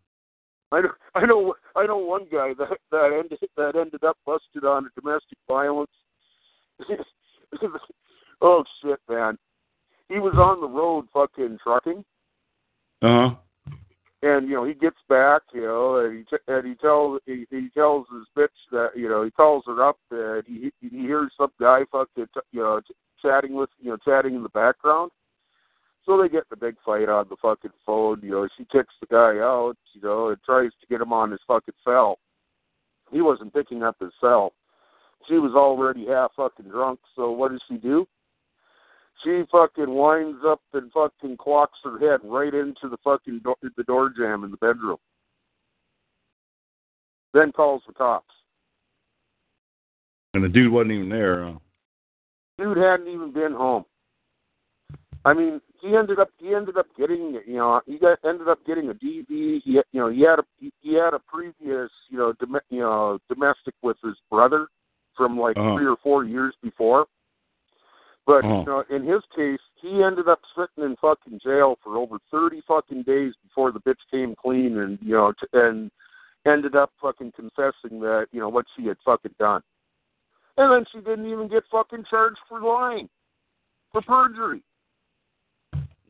I 0.70 0.80
know, 0.80 0.88
I 1.16 1.26
know, 1.26 1.54
I 1.74 1.86
know 1.86 1.98
one 1.98 2.26
guy 2.30 2.54
that 2.56 2.78
that 2.92 3.10
ended 3.18 3.40
that 3.56 3.74
ended 3.74 4.04
up 4.04 4.16
busted 4.24 4.64
on 4.64 4.86
a 4.86 5.00
domestic 5.00 5.38
violence. 5.48 5.90
oh 8.42 8.62
shit, 8.80 9.00
man! 9.08 9.36
He 10.08 10.20
was 10.20 10.34
on 10.36 10.60
the 10.60 10.68
road 10.68 11.06
fucking 11.12 11.58
trucking, 11.64 12.04
Uh 13.02 13.06
huh. 13.30 13.34
And 14.22 14.48
you 14.48 14.54
know 14.54 14.64
he 14.64 14.74
gets 14.74 14.96
back, 15.08 15.42
you 15.52 15.62
know, 15.62 15.96
and 15.96 16.18
he 16.18 16.24
t- 16.24 16.42
and 16.48 16.66
he 16.66 16.74
tells 16.76 17.20
he, 17.26 17.46
he 17.50 17.68
tells 17.74 18.06
his 18.12 18.26
bitch 18.36 18.48
that 18.70 18.90
you 18.96 19.08
know 19.08 19.24
he 19.24 19.30
calls 19.30 19.64
her 19.66 19.82
up 19.82 19.98
and 20.10 20.44
he 20.46 20.72
he 20.80 20.88
hears 20.88 21.32
some 21.36 21.50
guy 21.60 21.80
fucking 21.90 22.26
t- 22.32 22.40
you 22.52 22.60
know 22.60 22.80
ch- 22.80 22.92
chatting 23.20 23.54
with 23.54 23.70
you 23.80 23.90
know 23.90 23.96
chatting 24.04 24.34
in 24.34 24.42
the 24.42 24.48
background, 24.50 25.10
So 26.06 26.20
they 26.20 26.28
get 26.28 26.44
in 26.52 26.58
big 26.58 26.76
fight 26.84 27.08
on 27.08 27.26
the 27.28 27.36
fucking 27.42 27.72
phone. 27.84 28.20
You 28.22 28.30
know, 28.30 28.48
she 28.56 28.64
kicks 28.64 28.94
the 29.00 29.06
guy 29.06 29.38
out. 29.40 29.74
You 29.94 30.02
know, 30.02 30.28
and 30.28 30.38
tries 30.44 30.70
to 30.80 30.86
get 30.88 31.00
him 31.00 31.12
on 31.12 31.30
his 31.30 31.40
fucking 31.46 31.74
cell. 31.84 32.18
He 33.10 33.20
wasn't 33.20 33.54
picking 33.54 33.82
up 33.82 33.96
his 34.00 34.12
cell. 34.20 34.52
She 35.28 35.34
was 35.34 35.52
already 35.54 36.06
half 36.06 36.32
fucking 36.36 36.68
drunk. 36.68 37.00
So 37.14 37.30
what 37.30 37.50
does 37.50 37.62
she 37.68 37.76
do? 37.76 38.06
She 39.24 39.44
fucking 39.52 39.88
winds 39.92 40.40
up 40.46 40.60
and 40.72 40.90
fucking 40.92 41.36
clocks 41.36 41.78
her 41.84 41.98
head 41.98 42.20
right 42.24 42.52
into 42.52 42.88
the 42.90 42.96
fucking 43.04 43.40
door, 43.40 43.56
the 43.76 43.84
door 43.84 44.12
jamb 44.16 44.42
in 44.44 44.50
the 44.50 44.56
bedroom. 44.56 44.96
Then 47.32 47.52
calls 47.52 47.82
the 47.86 47.94
cops. 47.94 48.26
And 50.34 50.42
the 50.42 50.48
dude 50.48 50.72
wasn't 50.72 50.92
even 50.92 51.08
there. 51.08 51.44
Uh, 51.44 51.54
Dude 52.58 52.76
hadn't 52.76 53.08
even 53.08 53.32
been 53.32 53.52
home. 53.52 53.84
I 55.24 55.32
mean, 55.34 55.60
he 55.80 55.96
ended 55.96 56.18
up 56.18 56.28
he 56.38 56.54
ended 56.54 56.76
up 56.76 56.86
getting 56.98 57.40
you 57.46 57.56
know 57.56 57.80
he 57.86 57.98
got 57.98 58.18
ended 58.24 58.48
up 58.48 58.58
getting 58.66 58.88
a 58.90 58.94
DV. 58.94 59.26
He 59.28 59.60
you 59.64 59.82
know 59.94 60.08
he 60.10 60.20
had 60.22 60.38
a 60.38 60.44
he 60.80 60.94
had 60.94 61.14
a 61.14 61.20
previous 61.20 61.90
you 62.08 62.18
know 62.18 62.32
dom, 62.40 62.58
you 62.70 62.80
know 62.80 63.18
domestic 63.28 63.74
with 63.82 63.96
his 64.04 64.14
brother 64.30 64.68
from 65.16 65.38
like 65.38 65.56
Uh-huh. 65.56 65.76
three 65.76 65.86
or 65.86 65.96
four 66.02 66.24
years 66.24 66.54
before. 66.62 67.06
But 68.26 68.44
Uh-huh. 68.44 68.58
you 68.60 68.64
know, 68.66 68.84
in 68.90 69.04
his 69.04 69.22
case, 69.34 69.60
he 69.80 70.02
ended 70.02 70.28
up 70.28 70.40
sitting 70.56 70.84
in 70.90 70.96
fucking 70.96 71.40
jail 71.42 71.76
for 71.82 71.96
over 71.96 72.18
thirty 72.30 72.60
fucking 72.66 73.02
days 73.02 73.34
before 73.42 73.72
the 73.72 73.80
bitch 73.80 74.00
came 74.10 74.34
clean 74.36 74.78
and 74.78 74.98
you 75.02 75.14
know 75.14 75.32
t- 75.32 75.46
and 75.52 75.90
ended 76.46 76.76
up 76.76 76.92
fucking 77.00 77.32
confessing 77.32 78.00
that 78.00 78.26
you 78.32 78.40
know 78.40 78.48
what 78.48 78.66
she 78.76 78.86
had 78.86 78.96
fucking 79.04 79.34
done. 79.38 79.62
And 80.56 80.70
then 80.72 80.84
she 80.92 80.98
didn't 80.98 81.30
even 81.30 81.48
get 81.48 81.64
fucking 81.70 82.04
charged 82.10 82.38
for 82.48 82.60
lying, 82.60 83.08
for 83.90 84.02
perjury. 84.02 84.62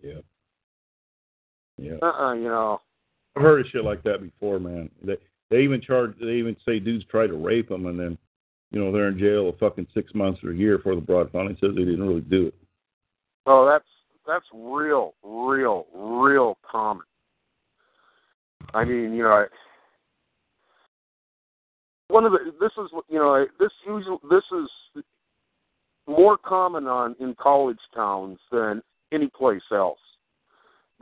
yeah. 0.03 0.21
Yeah. 1.79 1.95
Uh-uh, 2.03 2.35
you 2.35 2.45
know. 2.49 2.81
I've 3.35 3.43
heard 3.43 3.61
of 3.61 3.67
shit 3.73 3.85
like 3.85 4.03
that 4.03 4.21
before, 4.23 4.59
man. 4.59 4.91
They 5.03 5.17
they 5.51 5.63
even 5.63 5.81
charge. 5.81 6.15
They 6.21 6.33
even 6.35 6.57
say 6.67 6.79
dudes 6.79 7.05
try 7.07 7.27
to 7.27 7.35
rape 7.35 7.69
them, 7.71 7.87
and 7.87 7.99
then, 7.99 8.19
you 8.73 8.83
know, 8.83 8.91
they're 8.91 9.09
in 9.09 9.19
jail 9.19 9.51
a 9.51 9.53
fucking 9.59 9.87
six 9.95 10.15
months 10.15 10.41
or 10.43 10.51
a 10.51 10.57
year 10.57 10.79
before 10.79 10.95
the 10.95 11.01
broad 11.01 11.31
finally 11.31 11.57
says 11.61 11.71
they 11.75 11.85
didn't 11.85 12.07
really 12.07 12.23
do 12.23 12.47
it. 12.47 12.55
Oh, 13.47 13.67
that's 13.67 13.85
that's 14.27 14.47
real, 14.55 15.15
real, 15.23 15.87
real 15.95 16.57
common. 16.69 17.05
I 18.73 18.85
mean, 18.85 19.13
you 19.13 19.25
know, 19.25 19.45
one 22.09 22.25
of 22.25 22.33
the 22.33 22.39
this 22.61 22.71
is 22.79 22.91
you 23.09 23.19
know 23.19 23.45
this 23.61 23.71
usual 23.87 24.21
this 24.31 24.45
is 24.53 25.05
more 26.07 26.39
common 26.39 26.87
on 26.87 27.15
in 27.21 27.35
college 27.41 27.79
towns 27.95 28.39
than 28.51 28.83
any 29.13 29.29
place 29.29 29.63
else. 29.71 29.99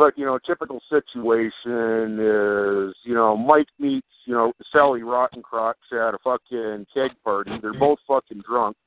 But 0.00 0.16
you 0.16 0.24
know, 0.24 0.36
a 0.36 0.40
typical 0.40 0.80
situation 0.88 2.14
is 2.18 2.94
you 3.04 3.12
know 3.12 3.36
Mike 3.36 3.68
meets 3.78 4.06
you 4.24 4.32
know 4.32 4.54
Sally 4.72 5.02
Rottencrotch 5.02 5.74
at 5.92 6.14
a 6.14 6.18
fucking 6.24 6.86
keg 6.94 7.10
party. 7.22 7.50
They're 7.60 7.74
both 7.74 7.98
fucking 8.08 8.42
drunk. 8.48 8.78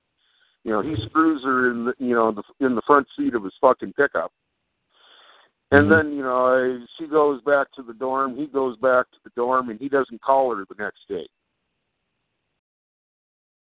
You 0.63 0.71
know, 0.71 0.81
he 0.81 0.95
screws 1.07 1.43
her 1.43 1.69
in 1.69 1.85
the 1.85 1.93
you 1.99 2.15
know 2.15 2.31
the 2.31 2.65
in 2.65 2.73
the 2.73 2.81
front 2.87 3.05
seat 3.15 3.35
of 3.35 3.43
his 3.43 3.53
fucking 3.61 3.93
pickup. 3.93 4.31
And 5.69 5.85
Mhm. 5.85 5.89
then, 5.89 6.13
you 6.13 6.23
know, 6.23 6.83
she 6.97 7.05
goes 7.05 7.41
back 7.41 7.71
to 7.73 7.83
the 7.83 7.93
dorm, 7.93 8.35
he 8.35 8.47
goes 8.47 8.75
back 8.77 9.05
to 9.11 9.19
the 9.23 9.31
dorm 9.35 9.69
and 9.69 9.79
he 9.79 9.89
doesn't 9.89 10.21
call 10.21 10.55
her 10.55 10.65
the 10.65 10.83
next 10.83 11.07
day. 11.07 11.27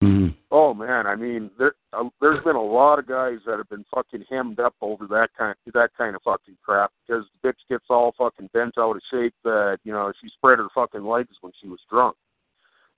Mm-hmm. 0.03 0.29
Oh 0.49 0.73
man, 0.73 1.05
I 1.05 1.15
mean, 1.15 1.51
there 1.59 1.75
uh, 1.95 2.09
there's 2.21 2.43
been 2.43 2.55
a 2.55 2.61
lot 2.61 2.99
of 2.99 3.07
guys 3.07 3.39
that 3.45 3.57
have 3.57 3.69
been 3.69 3.85
fucking 3.93 4.25
hemmed 4.29 4.59
up 4.59 4.75
over 4.81 5.05
that 5.07 5.29
kind 5.37 5.55
that 5.73 5.89
kind 5.97 6.15
of 6.15 6.21
fucking 6.23 6.57
crap 6.63 6.91
because 7.07 7.25
the 7.41 7.49
bitch 7.49 7.59
gets 7.69 7.85
all 7.89 8.13
fucking 8.17 8.49
bent 8.53 8.77
out 8.77 8.95
of 8.95 9.01
shape 9.11 9.33
that 9.43 9.79
you 9.83 9.91
know 9.91 10.11
she 10.21 10.27
spread 10.29 10.59
her 10.59 10.67
fucking 10.73 11.05
legs 11.05 11.35
when 11.41 11.53
she 11.61 11.67
was 11.67 11.79
drunk. 11.89 12.15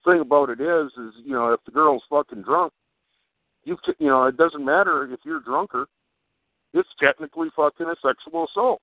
Thing 0.06 0.20
about 0.22 0.50
it 0.50 0.62
is, 0.62 0.92
is 0.98 1.14
you 1.24 1.34
know 1.34 1.52
if 1.54 1.60
the 1.66 1.72
girl's 1.72 2.04
fucking 2.10 2.42
drunk, 2.44 2.74
you 3.64 3.78
you 4.00 4.08
know 4.08 4.26
it 4.26 4.38
doesn't 4.38 4.64
matter 4.64 5.12
if 5.12 5.20
you're 5.24 5.40
drunker, 5.42 5.88
it's 6.74 6.90
technically 7.00 7.50
fucking 7.56 7.88
a 7.88 7.96
sexual 8.06 8.46
assault. 8.46 8.82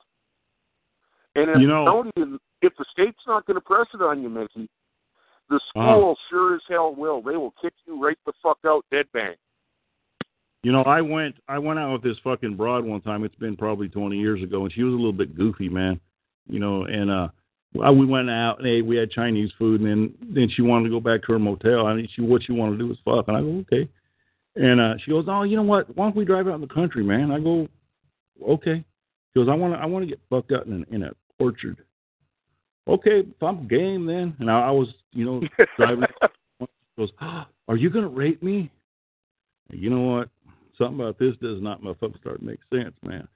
And 1.37 1.51
if 1.51 1.59
You 1.59 1.67
know- 1.67 1.85
don't 1.85 2.13
even, 2.17 2.39
if 2.63 2.77
the 2.77 2.85
state's 2.93 3.27
not 3.27 3.45
going 3.47 3.57
to 3.57 3.61
press 3.61 3.87
it 3.93 4.01
on 4.03 4.23
you, 4.23 4.29
Mickey, 4.29 4.69
the 5.49 5.57
Uh-huh. 5.57 5.69
school 5.97 6.19
sure 6.31 6.55
as 6.55 6.63
hell 6.69 6.95
will. 6.95 7.21
They 7.23 7.37
will 7.37 7.51
kick 7.61 7.75
you 7.87 8.03
right 8.03 8.17
the 8.25 8.33
fuck 8.43 8.59
out, 8.65 8.85
dead 8.91 9.11
bang. 9.13 9.35
You 10.65 10.73
know, 10.73 10.83
I 10.83 11.03
went 11.03 11.35
I 11.47 11.59
went 11.59 11.79
out 11.79 11.93
with 11.93 12.03
this 12.03 12.17
fucking 12.25 12.57
broad 12.57 12.87
one 12.87 13.03
time. 13.03 13.23
It's 13.23 13.35
been 13.35 13.55
probably 13.55 13.87
20 13.89 14.17
years 14.17 14.43
ago, 14.43 14.65
and 14.65 14.73
she 14.73 14.83
was 14.83 14.95
a 14.95 14.97
little 14.97 15.13
bit 15.13 15.37
goofy, 15.37 15.69
man. 15.69 16.01
You 16.49 16.59
know, 16.59 16.85
and 16.85 17.11
uh, 17.11 17.29
we 17.93 18.07
went 18.07 18.31
out 18.31 18.65
and. 18.65 18.87
We 18.89 18.97
had 18.97 19.11
Chinese 19.11 19.51
food, 19.59 19.83
and 19.83 19.91
then 19.91 20.15
then 20.35 20.49
she 20.49 20.63
wanted 20.63 20.85
to 20.85 20.91
go 20.91 21.01
back 21.01 21.23
to 21.25 21.33
her 21.33 21.39
motel. 21.39 21.87
I 21.87 21.93
mean, 21.93 22.09
she 22.15 22.23
what 22.23 22.43
she 22.43 22.53
wanted 22.53 22.73
to 22.73 22.79
do 22.79 22.89
was 22.89 22.97
fuck, 23.05 23.29
and 23.29 23.37
I 23.37 23.41
go 23.43 23.63
okay. 23.71 23.89
And 24.57 24.81
uh, 24.81 24.95
she 25.05 25.11
goes, 25.11 25.27
oh, 25.29 25.43
you 25.43 25.57
know 25.57 25.63
what? 25.65 25.95
Why 25.97 26.07
don't 26.07 26.17
we 26.17 26.25
drive 26.25 26.49
out 26.49 26.55
in 26.55 26.61
the 26.63 26.67
country, 26.67 27.05
man? 27.05 27.31
I 27.31 27.41
go, 27.41 27.69
okay. 28.49 28.83
She 29.33 29.41
goes, 29.41 29.49
I 29.51 29.55
want 29.55 29.75
to 29.75 29.81
I 29.81 29.85
want 29.85 30.05
to 30.05 30.09
get 30.09 30.21
fucked 30.31 30.53
up 30.53 30.67
in 30.67 30.73
an, 30.73 30.87
in 30.91 31.03
a 31.03 31.11
orchard. 31.39 31.77
Okay, 32.89 33.21
if 33.21 33.43
I'm 33.43 33.69
game 33.69 34.07
then. 34.07 34.35
And 34.39 34.51
I, 34.51 34.69
I 34.69 34.71
was, 34.71 34.89
you 35.13 35.27
know, 35.27 35.43
driving. 35.77 36.05
She 36.61 36.67
goes, 36.97 37.11
are 37.21 37.77
you 37.77 37.91
gonna 37.91 38.09
rape 38.09 38.43
me? 38.43 38.71
You 39.71 39.91
know 39.91 40.01
what? 40.01 40.29
Something 40.79 41.01
about 41.01 41.19
this 41.19 41.35
does 41.41 41.63
not 41.63 41.83
motherfucking 41.83 42.21
start 42.21 42.41
to 42.41 42.45
make 42.45 42.61
sense, 42.73 42.95
man. 43.03 43.29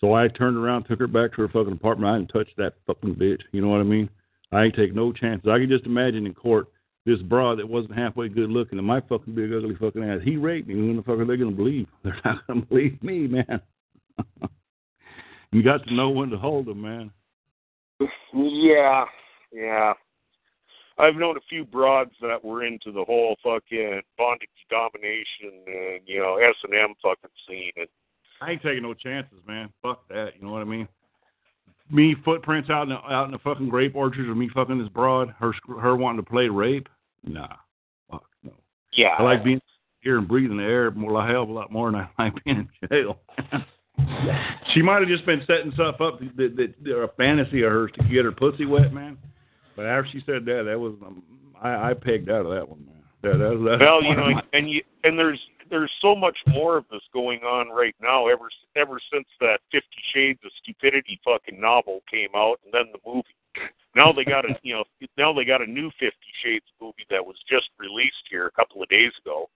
So 0.00 0.14
I 0.14 0.28
turned 0.28 0.56
around, 0.56 0.84
took 0.84 1.00
her 1.00 1.06
back 1.06 1.32
to 1.32 1.42
her 1.42 1.48
fucking 1.48 1.72
apartment. 1.72 2.10
I 2.10 2.18
didn't 2.18 2.30
touch 2.30 2.48
that 2.56 2.74
fucking 2.86 3.16
bitch. 3.16 3.42
You 3.52 3.60
know 3.60 3.68
what 3.68 3.80
I 3.80 3.84
mean? 3.84 4.08
I 4.52 4.64
ain't 4.64 4.76
take 4.76 4.94
no 4.94 5.12
chances. 5.12 5.48
I 5.50 5.58
can 5.58 5.68
just 5.68 5.86
imagine 5.86 6.26
in 6.26 6.34
court 6.34 6.68
this 7.04 7.20
broad 7.20 7.58
that 7.58 7.68
wasn't 7.68 7.96
halfway 7.96 8.28
good 8.28 8.50
looking 8.50 8.78
and 8.78 8.86
my 8.86 9.00
fucking 9.00 9.34
big 9.34 9.52
ugly 9.52 9.76
fucking 9.80 10.04
ass. 10.04 10.20
He 10.24 10.36
raped 10.36 10.68
me. 10.68 10.74
Who 10.74 10.94
the 10.96 11.02
fuck 11.02 11.18
are 11.18 11.24
they 11.24 11.36
gonna 11.36 11.50
believe? 11.50 11.86
They're 12.04 12.20
not 12.24 12.46
gonna 12.46 12.62
believe 12.62 13.02
me, 13.02 13.26
man. 13.26 13.60
you 15.52 15.62
got 15.62 15.86
to 15.86 15.94
know 15.94 16.10
when 16.10 16.30
to 16.30 16.36
hold 16.36 16.66
them, 16.66 16.82
man. 16.82 17.10
Yeah, 18.32 19.04
yeah. 19.52 19.94
I've 20.98 21.16
known 21.16 21.36
a 21.36 21.40
few 21.48 21.64
broads 21.64 22.12
that 22.20 22.44
were 22.44 22.64
into 22.64 22.90
the 22.90 23.04
whole 23.04 23.36
fucking 23.42 24.02
bondage 24.16 24.48
domination 24.68 25.62
and 25.66 26.00
you 26.06 26.18
know 26.18 26.36
S 26.36 26.56
and 26.64 26.74
M 26.74 26.94
fucking 27.02 27.30
scene. 27.46 27.72
And 27.76 27.88
I 28.40 28.52
ain't 28.52 28.62
taking 28.62 28.82
no 28.82 28.94
chances, 28.94 29.38
man. 29.46 29.70
Fuck 29.82 30.08
that. 30.08 30.32
You 30.36 30.46
know 30.46 30.52
what 30.52 30.62
I 30.62 30.64
mean? 30.64 30.88
Me 31.90 32.14
footprints 32.24 32.68
out 32.68 32.82
in 32.82 32.90
the, 32.90 32.96
out 32.96 33.26
in 33.26 33.32
the 33.32 33.38
fucking 33.38 33.68
grape 33.68 33.94
orchards, 33.94 34.28
or 34.28 34.34
me 34.34 34.50
fucking 34.52 34.78
this 34.78 34.88
broad, 34.88 35.34
her 35.38 35.52
her 35.80 35.96
wanting 35.96 36.22
to 36.22 36.28
play 36.28 36.48
rape. 36.48 36.88
Nah, 37.24 37.48
fuck 38.10 38.24
no. 38.42 38.52
yeah, 38.92 39.14
I 39.18 39.22
like 39.22 39.44
being 39.44 39.60
here 40.00 40.18
and 40.18 40.28
breathing 40.28 40.56
the 40.56 40.62
air 40.62 40.90
more 40.90 41.20
a 41.20 41.26
hell 41.26 41.42
of 41.42 41.48
a 41.48 41.52
lot 41.52 41.72
more 41.72 41.90
than 41.90 42.00
I 42.00 42.22
like 42.22 42.44
being 42.44 42.68
in 42.82 42.88
jail. 42.88 43.18
she 44.74 44.82
might 44.82 45.00
have 45.00 45.08
just 45.08 45.26
been 45.26 45.42
setting 45.46 45.72
stuff 45.72 46.00
up 46.00 46.20
that, 46.20 46.56
that, 46.56 46.74
that 46.82 46.94
a 46.94 47.08
fantasy 47.16 47.62
of 47.62 47.72
hers 47.72 47.90
to 47.94 48.04
get 48.04 48.24
her 48.24 48.32
pussy 48.32 48.64
wet, 48.64 48.92
man. 48.92 49.16
But 49.78 49.86
after 49.86 50.10
she 50.10 50.18
said 50.26 50.44
that, 50.46 50.64
that 50.66 50.80
was 50.80 50.94
um, 51.06 51.22
I, 51.62 51.90
I 51.90 51.94
pegged 51.94 52.28
out 52.28 52.44
of 52.44 52.50
that 52.50 52.68
one, 52.68 52.84
man. 52.84 52.96
That, 53.22 53.38
that, 53.38 53.78
that, 53.78 53.78
Well, 53.78 54.02
you 54.02 54.16
know, 54.16 54.42
and 54.52 54.68
you 54.68 54.82
and 55.04 55.16
there's 55.16 55.38
there's 55.70 55.92
so 56.02 56.16
much 56.16 56.36
more 56.48 56.76
of 56.76 56.84
this 56.90 57.02
going 57.12 57.44
on 57.44 57.68
right 57.68 57.94
now. 58.02 58.26
Ever 58.26 58.48
ever 58.74 58.98
since 59.12 59.28
that 59.38 59.60
Fifty 59.70 60.02
Shades 60.12 60.40
of 60.44 60.50
Stupidity 60.60 61.20
fucking 61.24 61.60
novel 61.60 62.02
came 62.10 62.30
out, 62.34 62.58
and 62.64 62.74
then 62.74 62.92
the 62.92 62.98
movie. 63.08 63.28
Now 63.94 64.10
they 64.10 64.24
got 64.24 64.44
a 64.50 64.58
you 64.64 64.74
know 64.74 64.84
now 65.16 65.32
they 65.32 65.44
got 65.44 65.62
a 65.62 65.66
new 65.66 65.92
Fifty 66.00 66.32
Shades 66.42 66.66
movie 66.82 67.06
that 67.08 67.24
was 67.24 67.36
just 67.48 67.68
released 67.78 68.26
here 68.28 68.46
a 68.46 68.50
couple 68.50 68.82
of 68.82 68.88
days 68.88 69.12
ago. 69.24 69.48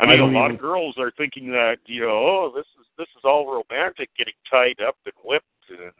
I 0.00 0.04
I 0.04 0.06
mean, 0.08 0.18
don't 0.20 0.34
a 0.34 0.38
lot 0.38 0.44
even- 0.46 0.56
of 0.56 0.60
girls 0.62 0.94
are 0.96 1.12
thinking 1.18 1.48
that 1.52 1.76
you 1.84 2.00
know, 2.00 2.08
oh, 2.08 2.52
this 2.56 2.66
is 2.80 2.86
this 2.96 3.08
is 3.14 3.24
all 3.24 3.44
romantic, 3.68 4.08
getting 4.16 4.32
tied 4.50 4.80
up 4.80 4.96
and 5.04 5.12
whipped, 5.22 5.44
and 5.68 5.92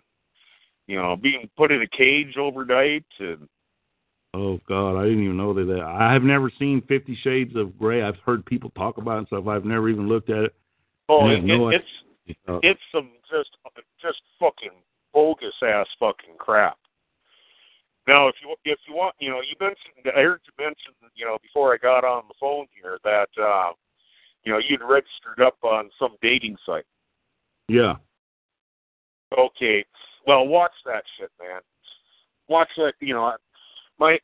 you 0.90 0.96
know, 0.96 1.16
being 1.16 1.48
put 1.56 1.70
in 1.70 1.82
a 1.82 1.96
cage 1.96 2.36
overnight, 2.36 3.04
and 3.20 3.48
Oh 4.32 4.60
God, 4.68 4.96
I 4.96 5.04
didn't 5.04 5.24
even 5.24 5.36
know 5.36 5.52
that. 5.54 5.64
that. 5.64 5.80
I 5.80 6.12
have 6.12 6.22
never 6.22 6.52
seen 6.58 6.82
Fifty 6.82 7.18
Shades 7.22 7.56
of 7.56 7.76
Grey. 7.78 8.02
I've 8.02 8.18
heard 8.24 8.46
people 8.46 8.70
talk 8.70 8.98
about 8.98 9.16
it 9.16 9.18
and 9.18 9.26
stuff. 9.26 9.46
I've 9.48 9.64
never 9.64 9.88
even 9.88 10.08
looked 10.08 10.30
at 10.30 10.44
it. 10.44 10.54
oh, 11.08 11.28
it, 11.28 11.42
no 11.42 11.70
it, 11.70 11.82
it's 12.26 12.38
it's 12.62 12.80
some 12.92 13.10
just 13.30 13.50
just 14.00 14.20
fucking 14.38 14.70
bogus 15.12 15.54
ass 15.64 15.86
fucking 15.98 16.36
crap. 16.38 16.78
Now, 18.06 18.28
if 18.28 18.36
you 18.40 18.54
if 18.64 18.78
you 18.88 18.94
want, 18.94 19.16
you 19.18 19.30
know, 19.30 19.40
you 19.40 19.56
mentioned 19.60 20.16
I 20.16 20.22
heard 20.22 20.40
you 20.46 20.64
mention, 20.64 20.92
you 21.16 21.24
know, 21.24 21.38
before 21.42 21.74
I 21.74 21.76
got 21.76 22.04
on 22.04 22.24
the 22.28 22.34
phone 22.38 22.66
here 22.80 22.98
that 23.02 23.28
uh, 23.40 23.72
you 24.44 24.52
know 24.52 24.58
you'd 24.58 24.82
registered 24.82 25.40
up 25.44 25.56
on 25.62 25.90
some 25.98 26.16
dating 26.22 26.56
site. 26.64 26.86
yeah. 27.68 27.94
Okay, 29.38 29.84
well, 30.30 30.46
watch 30.46 30.72
that 30.86 31.02
shit, 31.18 31.30
man. 31.40 31.60
Watch 32.48 32.68
that. 32.76 32.92
You 33.00 33.14
know, 33.14 33.32
my 33.98 34.16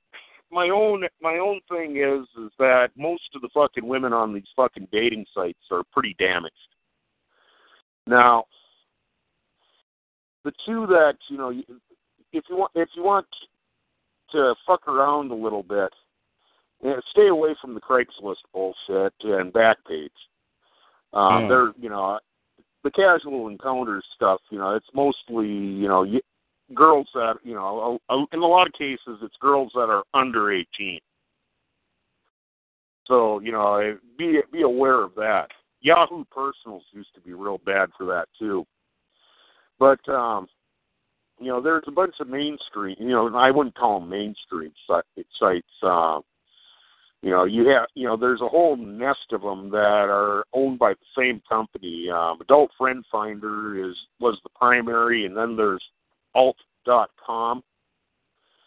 my 0.52 0.68
own 0.68 1.04
my 1.20 1.38
own 1.38 1.60
thing 1.68 1.96
is 1.96 2.28
is 2.40 2.52
that 2.60 2.90
most 2.96 3.24
of 3.34 3.42
the 3.42 3.48
fucking 3.52 3.86
women 3.86 4.12
on 4.12 4.32
these 4.32 4.44
fucking 4.54 4.86
dating 4.92 5.26
sites 5.34 5.58
are 5.72 5.82
pretty 5.92 6.14
damaged. 6.16 6.54
Now, 8.06 8.44
the 10.44 10.52
two 10.64 10.86
that 10.86 11.16
you 11.28 11.38
know, 11.38 11.50
if 11.50 12.44
you 12.48 12.56
want, 12.56 12.70
if 12.76 12.88
you 12.94 13.02
want 13.02 13.26
to 14.30 14.54
fuck 14.64 14.86
around 14.86 15.32
a 15.32 15.34
little 15.34 15.64
bit, 15.64 15.90
stay 17.10 17.26
away 17.26 17.56
from 17.60 17.74
the 17.74 17.80
Craigslist 17.80 18.46
bullshit 18.52 19.12
and 19.24 19.52
Backpage. 19.52 20.10
Um, 21.12 21.42
Yeah. 21.42 21.48
They're 21.48 21.72
you 21.80 21.88
know, 21.88 22.20
the 22.86 22.90
casual 22.92 23.48
encounters 23.48 24.04
stuff. 24.14 24.40
You 24.50 24.58
know, 24.58 24.76
it's 24.76 24.86
mostly 24.94 25.48
you 25.48 25.88
know 25.88 26.04
y- 26.04 26.20
girls 26.72 27.08
that 27.14 27.34
you 27.42 27.54
know. 27.54 28.00
a- 28.08 28.14
a- 28.14 28.26
In 28.32 28.40
a 28.40 28.46
lot 28.46 28.68
of 28.68 28.72
cases, 28.74 29.18
it's 29.22 29.36
girls 29.40 29.72
that 29.74 29.90
are 29.90 30.04
under 30.14 30.52
eighteen. 30.52 31.00
So 33.06 33.40
you 33.40 33.50
know, 33.50 33.98
be 34.16 34.40
be 34.52 34.62
aware 34.62 35.02
of 35.02 35.14
that. 35.16 35.48
Yahoo 35.80 36.24
Personals 36.26 36.84
used 36.92 37.12
to 37.14 37.20
be 37.20 37.32
real 37.32 37.58
bad 37.58 37.90
for 37.98 38.06
that 38.06 38.28
too. 38.38 38.64
But 39.80 40.08
um, 40.08 40.46
you 41.40 41.48
know, 41.48 41.60
there's 41.60 41.84
a 41.88 41.92
bunch 41.92 42.14
of 42.20 42.28
mainstream. 42.28 42.96
You 43.00 43.08
know, 43.08 43.36
I 43.36 43.50
wouldn't 43.50 43.76
call 43.76 43.98
them 44.00 44.08
mainstream 44.08 44.72
si- 44.88 45.24
sites. 45.38 45.66
Uh, 45.82 46.20
you 47.22 47.30
know, 47.30 47.44
you 47.44 47.66
have 47.68 47.86
you 47.94 48.06
know, 48.06 48.16
there's 48.16 48.40
a 48.40 48.48
whole 48.48 48.76
nest 48.76 49.32
of 49.32 49.42
them 49.42 49.70
that 49.70 50.08
are 50.08 50.44
owned 50.52 50.78
by 50.78 50.92
the 50.92 51.06
same 51.16 51.42
company. 51.48 52.08
Um, 52.10 52.40
Adult 52.40 52.70
Friend 52.78 53.04
Finder 53.10 53.88
is 53.88 53.96
was 54.20 54.38
the 54.44 54.50
primary, 54.50 55.26
and 55.26 55.36
then 55.36 55.56
there's 55.56 55.82
Alt 56.34 56.56
dot 56.84 57.10
com. 57.24 57.62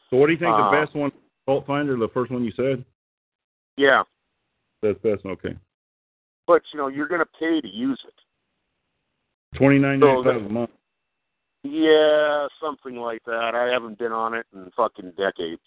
So 0.09 0.17
what 0.17 0.27
do 0.27 0.33
you 0.33 0.39
think 0.39 0.53
Uh, 0.53 0.71
the 0.71 0.85
best 0.85 0.95
one? 0.95 1.11
Fault 1.45 1.65
Finder, 1.65 1.95
the 1.95 2.09
first 2.09 2.31
one 2.31 2.43
you 2.43 2.51
said. 2.51 2.83
Yeah, 3.77 4.03
That's 4.81 4.99
best. 4.99 5.25
Okay. 5.25 5.55
but 6.47 6.61
you 6.73 6.79
know, 6.79 6.87
you're 6.87 7.07
going 7.07 7.21
to 7.21 7.39
pay 7.39 7.61
to 7.61 7.67
use 7.67 8.03
it. 8.07 9.57
Twenty 9.57 9.79
nine 9.79 9.99
So 10.01 10.23
five 10.23 10.35
a 10.45 10.49
month. 10.49 10.71
Yeah, 11.63 12.47
something 12.61 12.95
like 12.97 13.23
that. 13.25 13.53
I 13.55 13.71
haven't 13.71 13.97
been 13.99 14.11
on 14.11 14.33
it 14.33 14.45
in 14.53 14.69
fucking 14.75 15.13
decades. 15.17 15.61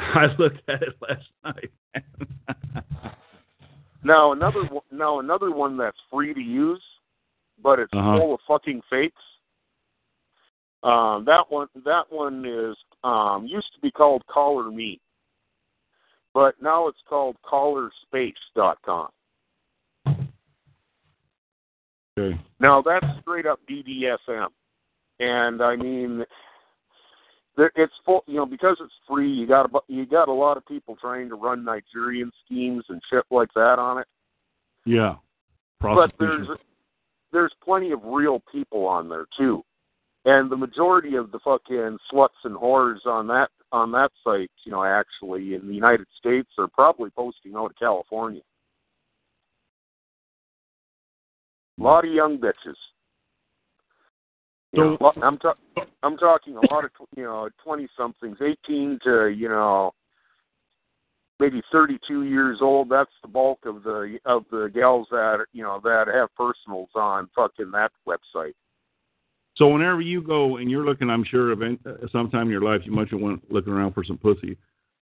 I 0.14 0.26
looked 0.38 0.60
at 0.68 0.82
it 0.82 0.96
last 1.00 1.26
night. 1.44 1.70
Now 4.02 4.32
another 4.32 4.64
one- 4.64 4.82
now 4.90 5.18
another 5.20 5.50
one 5.50 5.76
that's 5.76 5.98
free 6.10 6.32
to 6.32 6.40
use, 6.40 6.82
but 7.62 7.78
it's 7.78 7.92
Uh-huh. 7.92 8.16
full 8.18 8.34
of 8.34 8.40
fucking 8.48 8.80
fakes. 8.88 9.20
Um, 10.82 11.26
that 11.26 11.44
one 11.50 11.68
that 11.84 12.10
one 12.10 12.46
is 12.46 12.74
um, 13.04 13.46
used 13.46 13.68
to 13.74 13.80
be 13.82 13.90
called 13.90 14.22
Collar 14.26 14.70
Me, 14.70 14.98
but 16.32 16.54
now 16.62 16.88
it's 16.88 17.02
called 17.06 17.36
CollarSpace.com. 17.44 19.08
okay. 22.18 22.40
Now 22.58 22.80
that's 22.80 23.04
straight 23.20 23.44
up 23.44 23.60
BDSM, 23.70 24.48
and 25.18 25.60
I 25.62 25.76
mean, 25.76 26.24
there, 27.56 27.72
it's 27.76 27.92
full. 28.04 28.24
You 28.26 28.36
know, 28.36 28.46
because 28.46 28.76
it's 28.80 28.92
free, 29.08 29.30
you 29.30 29.46
got 29.46 29.66
a 29.66 29.78
you 29.88 30.06
got 30.06 30.28
a 30.28 30.32
lot 30.32 30.56
of 30.56 30.66
people 30.66 30.96
trying 31.00 31.28
to 31.28 31.34
run 31.34 31.64
Nigerian 31.64 32.30
schemes 32.44 32.84
and 32.88 33.00
shit 33.10 33.24
like 33.30 33.52
that 33.54 33.78
on 33.78 33.98
it. 33.98 34.06
Yeah. 34.86 35.16
But 35.80 36.12
there's 36.18 36.46
there's 37.32 37.52
plenty 37.64 37.92
of 37.92 38.00
real 38.04 38.42
people 38.52 38.86
on 38.86 39.08
there 39.08 39.26
too, 39.38 39.62
and 40.24 40.50
the 40.50 40.56
majority 40.56 41.16
of 41.16 41.32
the 41.32 41.40
fucking 41.40 41.98
sluts 42.12 42.28
and 42.44 42.56
whores 42.56 43.06
on 43.06 43.26
that 43.28 43.48
on 43.72 43.92
that 43.92 44.10
site, 44.24 44.50
you 44.64 44.72
know, 44.72 44.84
actually 44.84 45.54
in 45.54 45.66
the 45.68 45.74
United 45.74 46.06
States 46.18 46.48
are 46.58 46.68
probably 46.68 47.10
posting 47.10 47.54
out 47.54 47.70
of 47.70 47.78
California. 47.78 48.42
A 51.78 51.82
lot 51.82 52.04
of 52.04 52.12
young 52.12 52.38
bitches. 52.38 52.76
You 54.72 54.96
know, 55.00 55.12
I'm 55.22 55.38
ta- 55.38 55.54
I'm 56.02 56.16
talking 56.16 56.56
a 56.56 56.72
lot 56.72 56.84
of 56.84 56.90
you 57.16 57.24
know 57.24 57.48
twenty 57.62 57.88
somethings, 57.96 58.38
eighteen 58.40 58.98
to 59.04 59.26
you 59.26 59.48
know 59.48 59.92
maybe 61.40 61.60
thirty 61.72 61.98
two 62.06 62.24
years 62.24 62.58
old. 62.62 62.88
That's 62.88 63.10
the 63.22 63.28
bulk 63.28 63.60
of 63.64 63.82
the 63.82 64.18
of 64.24 64.44
the 64.50 64.70
gals 64.72 65.08
that 65.10 65.46
you 65.52 65.64
know 65.64 65.80
that 65.82 66.06
have 66.12 66.28
personals 66.36 66.90
on 66.94 67.28
fucking 67.34 67.72
that 67.72 67.90
website. 68.06 68.52
So 69.56 69.66
whenever 69.68 70.00
you 70.00 70.22
go 70.22 70.58
and 70.58 70.70
you're 70.70 70.84
looking, 70.84 71.10
I'm 71.10 71.24
sure 71.24 71.50
event, 71.50 71.80
uh, 71.84 72.06
sometime 72.12 72.42
in 72.42 72.50
your 72.50 72.62
life 72.62 72.82
you 72.84 72.92
must 72.92 73.10
have 73.10 73.20
went 73.20 73.42
looking 73.52 73.72
around 73.72 73.92
for 73.92 74.04
some 74.04 74.18
pussy. 74.18 74.56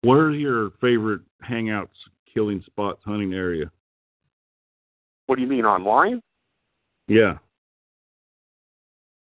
Where's 0.02 0.36
your 0.36 0.70
favorite 0.80 1.22
hangouts, 1.48 1.88
killing 2.34 2.62
spots, 2.66 3.00
hunting 3.04 3.32
area? 3.32 3.70
What 5.26 5.36
do 5.36 5.42
you 5.42 5.48
mean 5.48 5.64
online? 5.64 6.20
Yeah. 7.06 7.38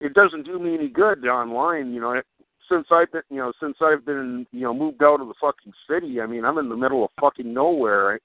It 0.03 0.14
doesn't 0.14 0.45
do 0.45 0.59
me 0.59 0.73
any 0.75 0.90
good 0.90 1.25
online. 1.25 1.93
You 1.93 2.01
know, 2.01 2.11
it, 2.11 2.25
since 2.69 2.88
I've 2.91 3.11
been 3.11 3.22
you 3.30 3.38
know 3.38 3.53
since 3.61 3.77
I've 3.82 4.06
been 4.06 4.45
you 4.51 4.61
know 4.61 4.73
moved 4.73 5.01
out 5.01 5.22
of 5.22 5.27
the 5.27 5.33
fucking 5.40 5.73
city. 5.90 6.19
I 6.22 6.25
mean, 6.27 6.45
I'm 6.45 6.57
in 6.57 6.69
the 6.69 6.75
middle 6.77 7.03
of 7.06 7.11
fucking 7.19 7.51
nowhere. 7.53 8.19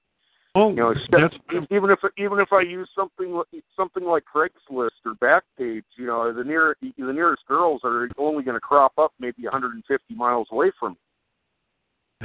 Oh, 0.55 0.70
You 0.70 0.76
know, 0.76 0.94
that's 1.12 1.34
even 1.70 1.90
if 1.90 1.98
even 2.16 2.40
if 2.40 2.52
I 2.52 2.62
use 2.62 2.89
something 2.97 3.40
something 3.76 4.05
like 4.05 4.24
Craigslist 4.34 4.90
or 5.07 5.15
Backpage, 5.23 5.84
you 5.97 6.07
know, 6.07 6.32
the 6.32 6.42
near 6.42 6.76
the 6.81 7.12
nearest 7.12 7.47
girls 7.47 7.82
are 7.84 8.08
only 8.18 8.42
going 8.42 8.57
to 8.57 8.60
crop 8.60 8.92
up 8.98 9.12
maybe 9.20 9.44
150 9.44 10.15
miles 10.15 10.48
away 10.50 10.73
from 10.81 10.92
me. 10.92 10.98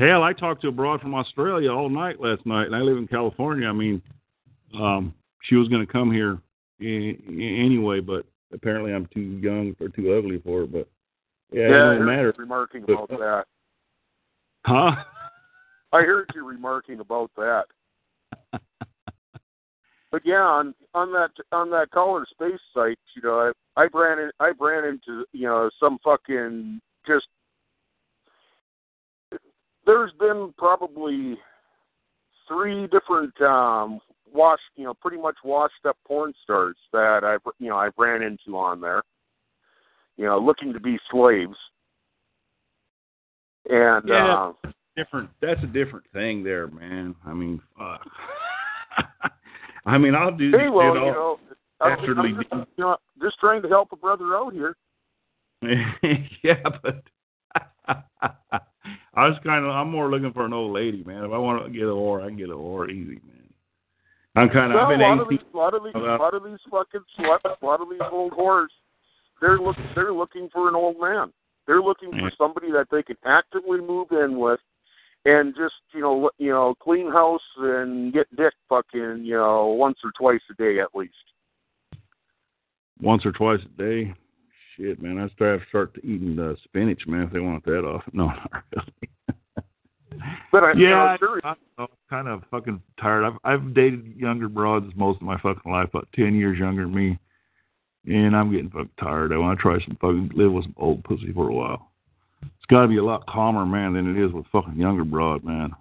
hell. 0.07 0.23
I 0.23 0.33
talked 0.33 0.61
to 0.64 0.69
a 0.69 0.72
broad 0.72 1.01
from 1.01 1.14
Australia 1.14 1.72
all 1.72 1.90
night 1.90 2.19
last 2.19 2.45
night, 2.45 2.65
and 2.65 2.75
I 2.75 2.80
live 2.80 2.98
in 2.98 3.07
California. 3.07 3.67
I 3.67 3.73
mean, 3.73 4.01
um, 4.73 5.14
she 5.43 5.56
was 5.56 5.67
going 5.67 5.85
to 5.85 5.91
come 5.91 6.11
here 6.11 6.40
i- 6.82 7.17
i- 7.30 7.59
anyway, 7.67 7.99
but 7.99 8.25
apparently 8.53 8.93
I'm 8.93 9.07
too 9.14 9.22
young 9.22 9.75
or 9.80 9.90
too 9.90 10.14
ugly 10.14 10.40
for 10.40 10.64
it. 10.64 10.72
But 10.72 10.88
yeah, 11.51 11.65
it 11.65 11.69
doesn't 11.69 12.06
matter, 12.06 12.33
remarking 12.38 12.83
about 12.83 13.09
that. 13.09 13.45
huh? 14.65 15.03
I 15.91 16.01
heard 16.01 16.30
you 16.33 16.45
remarking 16.45 16.99
about 16.99 17.32
that. 17.38 17.65
But 20.11 20.22
yeah, 20.25 20.43
on 20.43 20.75
on 20.93 21.11
that 21.14 21.32
on 21.51 21.72
that 21.72 21.90
Collar 21.90 22.27
Space 22.30 22.59
site, 22.72 22.99
you 23.15 23.23
know, 23.23 23.51
I 23.75 23.82
I 23.82 23.88
ran 23.91 24.19
in, 24.19 24.30
I 24.40 24.51
ran 24.59 24.83
into 24.83 25.25
you 25.32 25.48
know 25.48 25.72
some 25.80 25.98
fucking 26.03 26.80
just. 27.07 27.25
There's 29.88 30.11
been 30.19 30.53
probably 30.56 31.35
three 32.48 32.88
different 32.90 33.41
um 33.41 33.99
washed 34.34 34.64
you 34.76 34.84
know 34.84 34.94
pretty 34.94 35.18
much 35.18 35.36
washed 35.44 35.86
up 35.88 35.98
porn 36.08 36.34
stars 36.44 36.76
that 36.92 37.24
I've, 37.24 37.42
you 37.60 37.70
know 37.70 37.78
I 37.78 37.90
ran 37.98 38.22
into 38.22 38.58
on 38.58 38.82
there, 38.82 39.03
you 40.18 40.26
know, 40.26 40.40
looking 40.40 40.74
to 40.74 40.80
be 40.80 40.98
slaves. 41.12 41.58
And 43.70 44.08
Yeah. 44.08 44.34
uh, 44.34 44.53
different. 44.95 45.30
That's 45.42 45.62
a 45.64 45.68
different 45.68 46.06
thing, 46.14 46.44
there, 46.44 46.68
man. 46.68 47.16
I 47.26 47.34
mean, 47.34 47.62
fuck. 47.78 48.06
I 49.86 49.98
mean, 49.98 50.16
I'll 50.16 50.36
do 50.36 50.52
Hey, 50.52 50.70
well, 50.70 50.95
you 50.95 51.02
know, 51.02 51.40
I'm, 51.82 51.98
dastardly 51.98 52.30
I'm 52.30 52.36
just, 52.36 52.70
you 52.78 52.84
know, 52.84 52.98
just 53.22 53.40
trying 53.40 53.62
to 53.62 53.70
help 53.70 53.92
a 53.92 53.95
brother 53.95 54.36
out 54.36 54.53
here. 54.53 54.76
yeah, 56.44 56.62
but 56.82 57.03
I 57.88 59.28
was 59.28 59.38
kind 59.44 59.64
of. 59.66 59.72
I'm 59.72 59.90
more 59.90 60.10
looking 60.10 60.34
for 60.34 60.45
an 60.45 60.53
old 60.53 60.74
lady, 60.74 61.03
man. 61.03 61.24
If 61.24 61.32
I 61.32 61.38
want 61.38 61.66
to 61.66 61.72
get 61.72 61.84
a 61.84 61.92
whore, 61.92 62.22
I 62.22 62.28
can 62.28 62.38
get 62.38 62.50
a 62.50 62.53
whore 62.53 62.90
easy, 62.90 63.22
man. 63.26 63.42
I'm 64.36 64.50
kind 64.50 64.74
of. 64.74 64.90
been 64.90 65.02
a 65.02 65.03
lot 65.03 65.20
of 65.20 65.30
these, 65.30 65.40
a 65.53 65.58
lot 65.58 65.74
of 65.76 65.84
these, 65.84 65.94
lot 65.95 66.34
of 66.34 66.44
these 66.44 66.60
fucking 66.70 67.02
sluts, 67.20 67.45
a 67.62 67.66
lot 67.66 67.82
of 67.82 67.90
these 67.90 68.02
old 68.12 68.34
whores, 68.34 68.68
they're 69.40 69.60
looking. 69.60 69.86
they're 69.95 70.14
looking 70.14 70.50
for 70.52 70.68
an 70.68 70.76
old 70.76 71.00
man. 71.00 71.32
They're 71.68 71.82
looking 71.82 72.12
for 72.12 72.32
somebody 72.38 72.72
that 72.72 72.88
they 72.92 73.03
can 73.03 73.16
actively 73.26 73.80
move 73.80 74.08
in 74.12 74.38
with, 74.38 74.60
and 75.26 75.56
just 75.56 75.76
you 75.94 76.02
know, 76.02 76.32
you 76.38 76.50
know, 76.50 76.76
clean 76.82 77.12
house 77.12 77.42
and 77.58 78.12
get 78.12 78.28
dick 78.36 78.53
fucking 78.70 79.22
you 79.24 79.36
know 79.36 79.68
once 79.68 79.98
or 80.03 80.12
twice 80.18 80.42
a 80.50 80.56
day 80.56 80.80
at 80.80 80.95
least. 80.95 81.14
once 83.02 83.26
or 83.26 83.32
twice 83.32 83.60
a 83.64 83.82
day. 83.82 84.14
Shit, 84.76 85.00
man, 85.00 85.20
I 85.20 85.30
start 85.36 85.60
to 85.62 85.66
start 85.70 85.94
to 85.94 86.00
eating 86.00 86.36
the 86.36 86.58
spinach, 86.64 87.03
man. 87.06 87.24
If 87.24 87.34
they 87.34 87.40
want 87.40 87.64
that 87.66 87.86
off, 87.86 88.03
no, 88.14 88.26
not 88.26 88.64
really. 88.76 89.33
But 90.51 90.64
I, 90.64 90.74
you 90.74 90.90
know, 90.90 91.06
yeah, 91.06 91.17
sure, 91.17 91.42
I, 91.43 91.56
I'm 91.77 91.88
kind 92.09 92.27
of 92.27 92.43
fucking 92.51 92.82
tired. 93.00 93.25
I've 93.25 93.40
I've 93.43 93.74
dated 93.74 94.16
younger 94.16 94.48
broads 94.50 94.92
most 94.95 95.17
of 95.17 95.24
my 95.24 95.38
fucking 95.40 95.72
life, 95.72 95.90
about 95.90 96.08
ten 96.14 96.35
years 96.35 96.59
younger 96.59 96.83
than 96.83 96.93
me, 96.93 97.17
and 98.06 98.35
I'm 98.35 98.51
getting 98.51 98.69
fucking 98.69 98.90
tired. 99.00 99.32
I 99.33 99.38
want 99.38 99.58
to 99.58 99.61
try 99.61 99.77
some 99.85 99.98
fucking 100.01 100.32
live 100.35 100.51
with 100.51 100.66
some 100.66 100.75
old 100.77 101.03
pussy 101.03 101.32
for 101.33 101.50
a 101.50 101.53
while. 101.53 101.90
It's 102.42 102.66
got 102.69 102.82
to 102.82 102.88
be 102.88 102.98
a 102.98 103.03
lot 103.03 103.25
calmer, 103.25 103.66
man, 103.66 103.93
than 103.93 104.16
it 104.16 104.24
is 104.24 104.32
with 104.33 104.45
fucking 104.51 104.75
younger 104.75 105.06
broad, 105.06 105.43
man. 105.43 105.72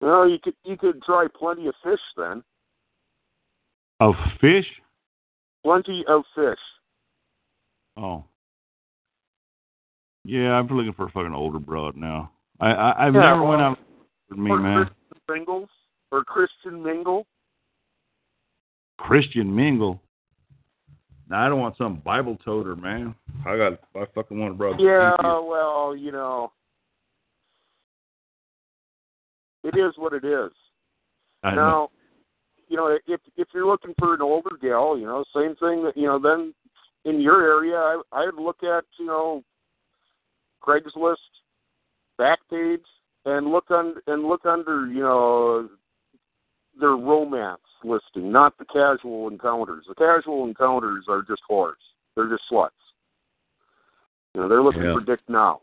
well, 0.00 0.28
you 0.28 0.38
could 0.42 0.54
you 0.64 0.76
could 0.76 1.02
try 1.02 1.26
plenty 1.38 1.68
of 1.68 1.74
fish 1.84 2.00
then. 2.16 2.42
Of 4.00 4.14
fish? 4.40 4.66
Plenty 5.64 6.04
of 6.08 6.24
fish. 6.34 6.58
Oh. 7.96 8.24
Yeah, 10.24 10.54
I'm 10.54 10.66
looking 10.66 10.92
for 10.92 11.06
a 11.06 11.10
fucking 11.10 11.34
older 11.34 11.60
broad 11.60 11.96
now. 11.96 12.31
I, 12.60 12.70
I 12.70 13.06
I've 13.06 13.14
Yeah, 13.14 13.20
never 13.20 13.42
went 13.42 13.60
well, 13.60 13.70
out 13.70 13.78
with 14.30 14.38
me, 14.38 14.50
or 14.50 14.58
man. 14.58 14.84
Christian 14.84 15.22
Mingles 15.28 15.68
or 16.10 16.24
Christian 16.24 16.82
Mingle. 16.82 17.26
Christian 18.98 19.54
mingle. 19.54 20.00
Now, 21.28 21.44
I 21.44 21.48
don't 21.48 21.58
want 21.58 21.76
some 21.76 21.96
Bible 22.04 22.38
toter, 22.44 22.76
man. 22.76 23.14
I 23.46 23.56
got. 23.56 23.72
I 23.96 24.04
fucking 24.14 24.38
want 24.38 24.54
a 24.54 24.56
brother. 24.56 24.76
Yeah, 24.78 25.16
well, 25.20 25.96
you 25.96 26.12
know, 26.12 26.52
it 29.64 29.76
is 29.76 29.94
what 29.96 30.12
it 30.12 30.24
is. 30.24 30.52
I 31.42 31.54
know. 31.54 31.90
You 32.68 32.76
know, 32.76 32.98
if 33.06 33.20
if 33.36 33.48
you're 33.52 33.66
looking 33.66 33.94
for 33.98 34.14
an 34.14 34.22
older 34.22 34.56
gal, 34.60 34.96
you 34.96 35.06
know, 35.06 35.24
same 35.34 35.56
thing 35.56 35.82
that 35.84 35.94
you 35.96 36.06
know, 36.06 36.18
then 36.18 36.54
in 37.04 37.20
your 37.20 37.42
area, 37.42 37.76
I 37.76 38.00
I'd 38.12 38.34
look 38.38 38.62
at 38.62 38.84
you 38.98 39.06
know, 39.06 39.42
Craigslist, 40.62 41.16
Backpage, 42.52 42.84
and 43.24 43.48
look 43.48 43.70
on 43.70 43.94
and 44.06 44.24
look 44.24 44.44
under 44.44 44.86
you 44.86 45.00
know 45.00 45.68
their 46.78 46.90
romance 46.96 47.60
listing, 47.84 48.32
not 48.32 48.56
the 48.58 48.64
casual 48.64 49.28
encounters. 49.28 49.84
The 49.88 49.94
casual 49.94 50.46
encounters 50.46 51.04
are 51.08 51.22
just 51.22 51.42
whores. 51.50 51.74
They're 52.14 52.28
just 52.28 52.42
sluts. 52.50 52.70
You 54.34 54.42
know, 54.42 54.48
they're 54.48 54.62
looking 54.62 54.82
Yeah. 54.82 54.94
for 54.94 55.00
dick 55.00 55.20
now. 55.28 55.60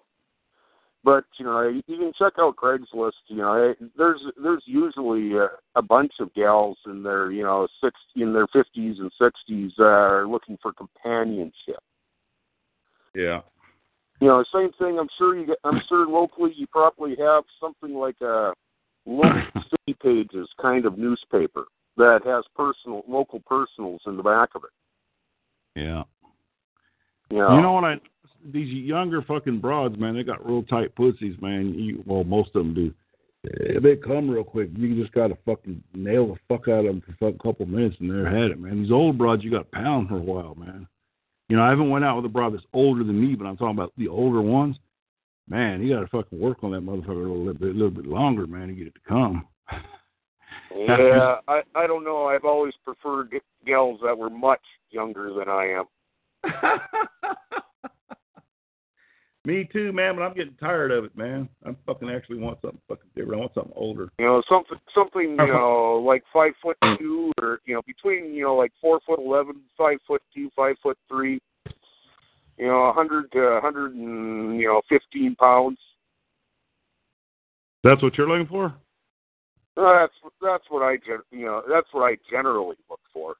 But 1.03 1.25
you 1.37 1.45
know, 1.45 1.61
you 1.61 1.97
can 1.97 2.11
check 2.17 2.33
out 2.39 2.57
Craigslist. 2.57 3.13
You 3.27 3.37
know, 3.37 3.73
there's 3.97 4.21
there's 4.41 4.63
usually 4.65 5.33
a, 5.37 5.49
a 5.75 5.81
bunch 5.81 6.13
of 6.19 6.33
gals 6.33 6.77
in 6.85 7.03
their 7.03 7.31
you 7.31 7.41
know 7.41 7.67
six 7.81 7.95
in 8.15 8.33
their 8.33 8.47
fifties 8.47 8.99
and 8.99 9.11
sixties 9.19 9.71
are 9.79 10.27
looking 10.27 10.57
for 10.61 10.73
companionship. 10.73 11.81
Yeah. 13.15 13.41
You 14.19 14.27
know, 14.27 14.43
same 14.53 14.71
thing. 14.77 14.99
I'm 14.99 15.07
sure 15.17 15.37
you. 15.37 15.47
Get, 15.47 15.57
I'm 15.63 15.81
sure 15.87 16.05
locally 16.07 16.51
you 16.55 16.67
probably 16.67 17.15
have 17.17 17.43
something 17.59 17.93
like 17.93 18.19
a 18.21 18.53
local 19.05 19.41
city 19.69 19.97
pages 20.01 20.47
kind 20.61 20.85
of 20.85 20.97
newspaper 20.97 21.65
that 21.97 22.21
has 22.25 22.43
personal 22.55 23.03
local 23.07 23.39
personals 23.41 24.01
in 24.05 24.17
the 24.17 24.23
back 24.23 24.49
of 24.55 24.63
it. 24.63 25.79
Yeah. 25.79 26.03
You 27.29 27.37
know, 27.37 27.55
You 27.55 27.61
know 27.61 27.73
what 27.73 27.83
I? 27.83 27.95
These 28.51 28.69
younger 28.69 29.21
fucking 29.21 29.59
broads, 29.59 29.97
man, 29.97 30.15
they 30.15 30.23
got 30.23 30.45
real 30.45 30.63
tight 30.63 30.95
pussies, 30.95 31.35
man. 31.41 31.73
You, 31.73 32.03
well, 32.05 32.23
most 32.23 32.55
of 32.55 32.63
them 32.63 32.73
do. 32.73 32.93
Eh, 33.45 33.79
They 33.81 33.95
come 33.95 34.29
real 34.29 34.43
quick. 34.45 34.69
You 34.75 34.99
just 34.99 35.13
got 35.13 35.27
to 35.27 35.37
fucking 35.45 35.83
nail 35.93 36.27
the 36.27 36.39
fuck 36.47 36.67
out 36.67 36.85
of 36.85 36.85
them 36.85 37.03
for 37.19 37.29
a 37.29 37.33
couple 37.33 37.65
minutes, 37.65 37.97
and 37.99 38.09
they're 38.09 38.25
had 38.25 38.51
it, 38.51 38.59
man. 38.59 38.81
These 38.81 38.91
old 38.91 39.17
broads, 39.17 39.43
you 39.43 39.51
got 39.51 39.69
to 39.71 39.77
pound 39.77 40.09
for 40.09 40.17
a 40.17 40.21
while, 40.21 40.55
man. 40.55 40.87
You 41.49 41.57
know, 41.57 41.63
I 41.63 41.69
haven't 41.69 41.89
went 41.89 42.05
out 42.05 42.15
with 42.15 42.25
a 42.25 42.29
broad 42.29 42.53
that's 42.53 42.63
older 42.73 43.03
than 43.03 43.19
me, 43.19 43.35
but 43.35 43.45
I'm 43.45 43.57
talking 43.57 43.75
about 43.75 43.91
the 43.97 44.07
older 44.07 44.41
ones. 44.41 44.77
Man, 45.47 45.81
you 45.81 45.95
got 45.95 46.01
to 46.01 46.07
fucking 46.07 46.39
work 46.39 46.63
on 46.63 46.71
that 46.71 46.81
motherfucker 46.81 47.25
a 47.25 47.33
little 47.33 47.53
bit, 47.55 47.69
a 47.69 47.73
little 47.73 47.89
bit 47.89 48.05
longer, 48.05 48.45
man, 48.45 48.67
to 48.67 48.73
get 48.73 48.85
it 48.85 48.93
to 48.93 49.01
come. 49.07 49.47
yeah, 50.75 51.37
I 51.47 51.61
I 51.73 51.87
don't 51.87 52.03
know. 52.03 52.27
I've 52.27 52.45
always 52.45 52.75
preferred 52.85 53.31
g- 53.31 53.39
gals 53.65 53.99
that 54.03 54.15
were 54.15 54.29
much 54.29 54.61
younger 54.91 55.33
than 55.33 55.49
I 55.49 55.79
am. 55.79 55.85
Me 59.45 59.67
too, 59.71 59.93
man, 59.93 60.15
but 60.15 60.23
I'm 60.23 60.35
getting 60.35 60.55
tired 60.55 60.91
of 60.91 61.05
it, 61.05 61.17
man. 61.17 61.47
I'm 61.65 61.77
fucking 61.85 62.09
actually 62.09 62.39
want 62.39 62.59
something 62.61 62.81
fucking 62.89 63.09
different. 63.15 63.35
I 63.35 63.39
want 63.39 63.53
something 63.53 63.73
older. 63.75 64.09
You 64.19 64.25
know, 64.25 64.43
something 64.49 64.77
something 64.93 65.21
you 65.21 65.37
uh-huh. 65.39 65.45
know 65.45 66.03
like 66.05 66.23
five 66.33 66.51
foot 66.61 66.77
two, 66.99 67.31
or 67.41 67.59
you 67.65 67.73
know 67.73 67.81
between 67.87 68.33
you 68.33 68.43
know 68.43 68.55
like 68.55 68.73
four 68.81 68.99
foot 69.05 69.19
eleven, 69.19 69.61
five 69.77 69.97
foot 70.05 70.21
two, 70.35 70.49
five 70.55 70.75
foot 70.83 70.97
three. 71.07 71.39
You 72.57 72.67
know, 72.67 72.87
a 72.87 72.93
hundred 72.93 73.31
to 73.31 73.39
a 73.39 73.61
hundred 73.61 73.93
and 73.93 74.59
you 74.59 74.67
know 74.67 74.81
fifteen 74.89 75.35
pounds. 75.35 75.77
That's 77.81 78.03
what 78.03 78.17
you're 78.17 78.27
looking 78.27 78.47
for? 78.47 78.75
That's 79.77 80.13
that's 80.41 80.65
what 80.67 80.81
I 80.81 80.97
you 81.31 81.45
know 81.45 81.61
that's 81.69 81.87
what 81.93 82.03
I 82.03 82.17
generally 82.29 82.75
look 82.89 82.99
for. 83.13 83.35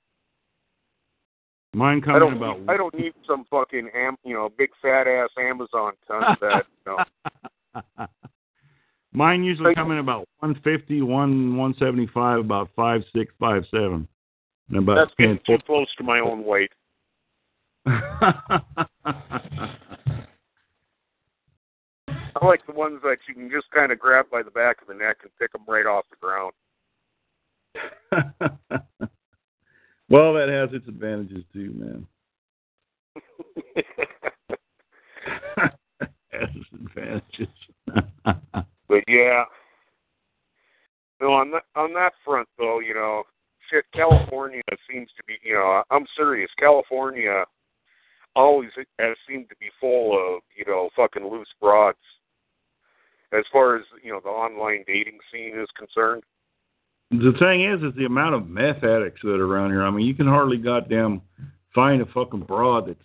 Mine 1.74 2.02
I 2.04 2.06
coming 2.06 2.20
don't 2.20 2.38
about. 2.38 2.60
I 2.68 2.78
don't 2.78 2.94
need 2.96 3.14
some 3.28 3.46
fucking 3.50 3.90
am 3.96 4.16
you 4.24 4.34
know 4.34 4.50
big 4.58 4.70
fat 4.82 5.08
ass 5.08 5.30
Amazon 5.40 5.94
cunt 6.10 6.40
that 6.40 6.66
you 6.86 6.98
know. 7.98 8.08
Mine 9.12 9.44
usually 9.44 9.76
come 9.76 9.92
in 9.92 9.98
about 9.98 10.28
150, 10.40 11.02
1, 11.02 11.58
175, 11.58 12.40
about 12.40 12.70
five 12.76 13.02
six, 13.14 13.34
five 13.40 13.64
seven, 13.72 14.08
and 14.70 14.78
about 14.78 14.96
That's 14.96 15.12
getting 15.18 15.40
too 15.46 15.58
close 15.66 15.88
to 15.98 16.04
my 16.04 16.20
own 16.20 16.46
weight. 16.46 16.72
I 17.86 18.62
like 22.46 22.66
the 22.66 22.74
ones 22.74 23.02
that 23.04 23.18
you 23.28 23.34
can 23.34 23.50
just 23.50 23.70
kind 23.72 23.92
of 23.92 24.00
grab 24.00 24.28
by 24.32 24.44
the 24.44 24.52
back 24.52 24.82
of 24.82 24.88
the 24.88 24.94
neck 24.94 25.18
and 25.24 25.32
pick 25.40 25.52
them 25.52 25.64
right 25.68 25.86
off 25.86 26.06
the 26.10 26.16
ground. 26.22 26.54
well, 30.10 30.34
that 30.34 30.50
has 30.50 30.70
its 30.74 30.88
advantages 30.88 31.44
too, 31.54 31.74
man. 31.76 32.08
has 36.32 36.50
its 36.56 36.70
advantages. 36.74 37.48
But 38.88 39.04
yeah, 39.08 39.44
no, 41.22 41.34
on 41.34 41.52
that 41.52 41.64
on 41.76 41.94
that 41.94 42.14
front 42.26 42.48
though, 42.58 42.80
you 42.80 42.94
know, 42.94 43.24
shit, 43.70 43.86
California 43.94 44.62
seems 44.90 45.10
to 45.18 45.24
be, 45.28 45.36
you 45.44 45.54
know, 45.54 45.84
I'm 45.92 46.06
serious. 46.16 46.50
California 46.58 47.44
always 48.36 48.70
has 49.00 49.18
seemed 49.28 49.50
to 49.50 49.56
be 49.60 49.70
full 49.80 50.14
of, 50.14 50.42
you 50.56 50.66
know, 50.66 50.90
fucking 50.96 51.26
loose 51.26 51.48
broads. 51.60 51.98
As 53.32 53.44
far 53.52 53.76
as 53.78 53.84
you 54.04 54.12
know, 54.12 54.20
the 54.24 54.30
online 54.30 54.84
dating 54.88 55.20
scene 55.32 55.60
is 55.60 55.68
concerned. 55.78 56.24
The 57.12 57.34
thing 57.40 57.64
is, 57.66 57.82
is 57.82 57.98
the 57.98 58.06
amount 58.06 58.36
of 58.36 58.48
meth 58.48 58.84
addicts 58.84 59.22
that 59.24 59.40
are 59.40 59.46
around 59.46 59.72
here. 59.72 59.84
I 59.84 59.90
mean, 59.90 60.06
you 60.06 60.14
can 60.14 60.28
hardly 60.28 60.58
goddamn 60.58 61.22
find 61.74 62.02
a 62.02 62.06
fucking 62.08 62.42
broad 62.42 62.88
that's 62.88 63.00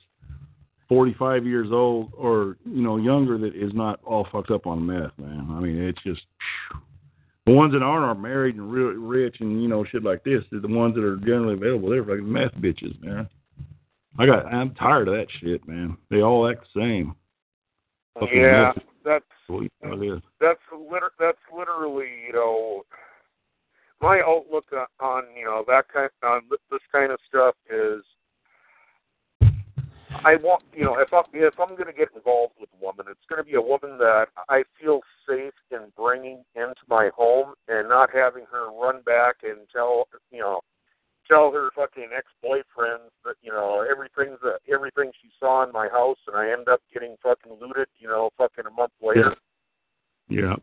45 0.89 1.47
years 1.47 1.69
old 1.73 2.13
or 2.15 2.59
you 2.67 2.83
know 2.83 2.99
younger 2.99 3.39
that 3.39 3.55
is 3.55 3.73
not 3.73 4.01
all 4.05 4.27
fucked 4.31 4.51
up 4.51 4.67
on 4.67 4.85
meth, 4.87 5.13
man. 5.17 5.49
I 5.51 5.61
mean, 5.61 5.79
it's 5.83 6.03
just 6.03 6.21
the 7.47 7.53
ones 7.53 7.73
that 7.73 7.83
aren't 7.83 8.05
are 8.05 8.15
married 8.15 8.57
and 8.57 8.71
real 8.71 8.89
rich 8.89 9.37
and 9.41 9.63
you 9.63 9.69
know 9.69 9.85
shit 9.85 10.03
like 10.05 10.23
this. 10.25 10.43
The 10.51 10.61
ones 10.69 10.95
that 10.97 11.05
are 11.05 11.17
generally 11.17 11.55
available. 11.55 11.89
They're 11.89 12.05
fucking 12.05 12.31
meth 12.31 12.55
bitches, 12.57 13.03
man. 13.03 13.29
I 14.19 14.27
got. 14.27 14.47
I'm 14.47 14.75
tired 14.75 15.09
of 15.09 15.15
that 15.15 15.27
shit, 15.41 15.67
man. 15.67 15.97
They 16.11 16.21
all 16.21 16.49
act 16.49 16.67
the 16.75 16.81
same. 16.81 17.15
Fucking 18.21 18.39
yeah, 18.39 18.73
meth. 18.77 18.85
that's 19.05 19.25
Sweet, 19.47 19.73
how 19.83 19.95
it 19.95 20.07
is. 20.07 20.21
that's 20.41 20.61
liter- 20.73 21.13
that's 21.19 21.39
literally 21.57 22.09
you 22.27 22.33
know 22.35 22.83
my 24.01 24.21
outlook 24.27 24.67
on, 25.01 25.25
you 25.37 25.45
know 25.45 25.65
that 25.67 25.85
kind 25.93 26.11
on 26.23 26.43
this 26.71 26.81
kind 26.93 27.11
of 27.13 27.19
stuff 27.29 27.55
is 27.71 28.03
I 30.25 30.37
want 30.37 30.63
you 30.75 30.85
know 30.85 30.99
if 30.99 31.13
I'm 31.13 31.25
if 31.33 31.55
I'm 31.59 31.77
going 31.77 31.87
to 31.87 31.93
get 31.93 32.09
involved 32.15 32.55
with 32.61 32.69
a 32.79 32.85
woman, 32.85 33.07
it's 33.09 33.27
going 33.29 33.43
to 33.43 33.49
be 33.49 33.57
a 33.57 33.61
woman 33.61 33.99
that 33.99 34.27
I 34.49 34.63
feel 34.81 35.01
safe 35.29 35.55
in 35.71 35.93
bringing 35.97 36.45
into 36.55 36.83
my 36.89 37.11
home 37.17 37.55
and 37.69 37.89
not 37.89 38.11
having 38.15 38.45
her 38.51 38.71
run 38.71 39.03
back 39.03 39.37
and 39.43 39.59
tell 39.73 40.09
you 40.31 40.41
know 40.41 40.61
tell 41.29 41.51
her 41.53 41.71
fucking 41.75 42.09
ex 42.17 42.27
boyfriends 42.45 43.11
that 43.25 43.37
you 43.43 43.51
know 43.51 43.85
everything's 43.91 44.41
that 44.43 44.59
everything 44.73 45.11
she 45.23 45.31
saw 45.41 45.65
in 45.65 45.73
my 45.73 45.89
house 45.89 46.19
and 46.27 46.37
I 46.37 46.51
end 46.53 46.69
up 46.69 46.81
getting 46.93 47.17
fucking 47.23 47.53
looted 47.61 47.89
you 47.99 48.09
know 48.09 48.31
fucking 48.39 48.67
a 48.67 48.71
month 48.71 48.93
later. 49.03 49.35
Yeah. 50.29 50.57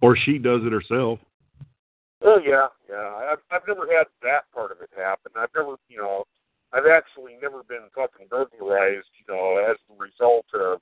Or 0.00 0.16
she 0.16 0.38
does 0.38 0.60
it 0.64 0.72
herself. 0.72 1.18
Oh 2.26 2.40
yeah, 2.44 2.66
yeah. 2.90 3.30
I've 3.30 3.38
I've 3.52 3.66
never 3.68 3.86
had 3.86 4.06
that 4.22 4.50
part 4.52 4.72
of 4.72 4.78
it 4.82 4.90
happen. 4.96 5.30
I've 5.38 5.54
never, 5.54 5.76
you 5.88 5.98
know, 5.98 6.24
I've 6.72 6.90
actually 6.90 7.38
never 7.40 7.62
been 7.62 7.86
fucking 7.94 8.26
burglarized, 8.28 9.14
you 9.14 9.32
know, 9.32 9.62
as 9.62 9.76
the 9.88 9.94
result 9.94 10.46
of 10.52 10.80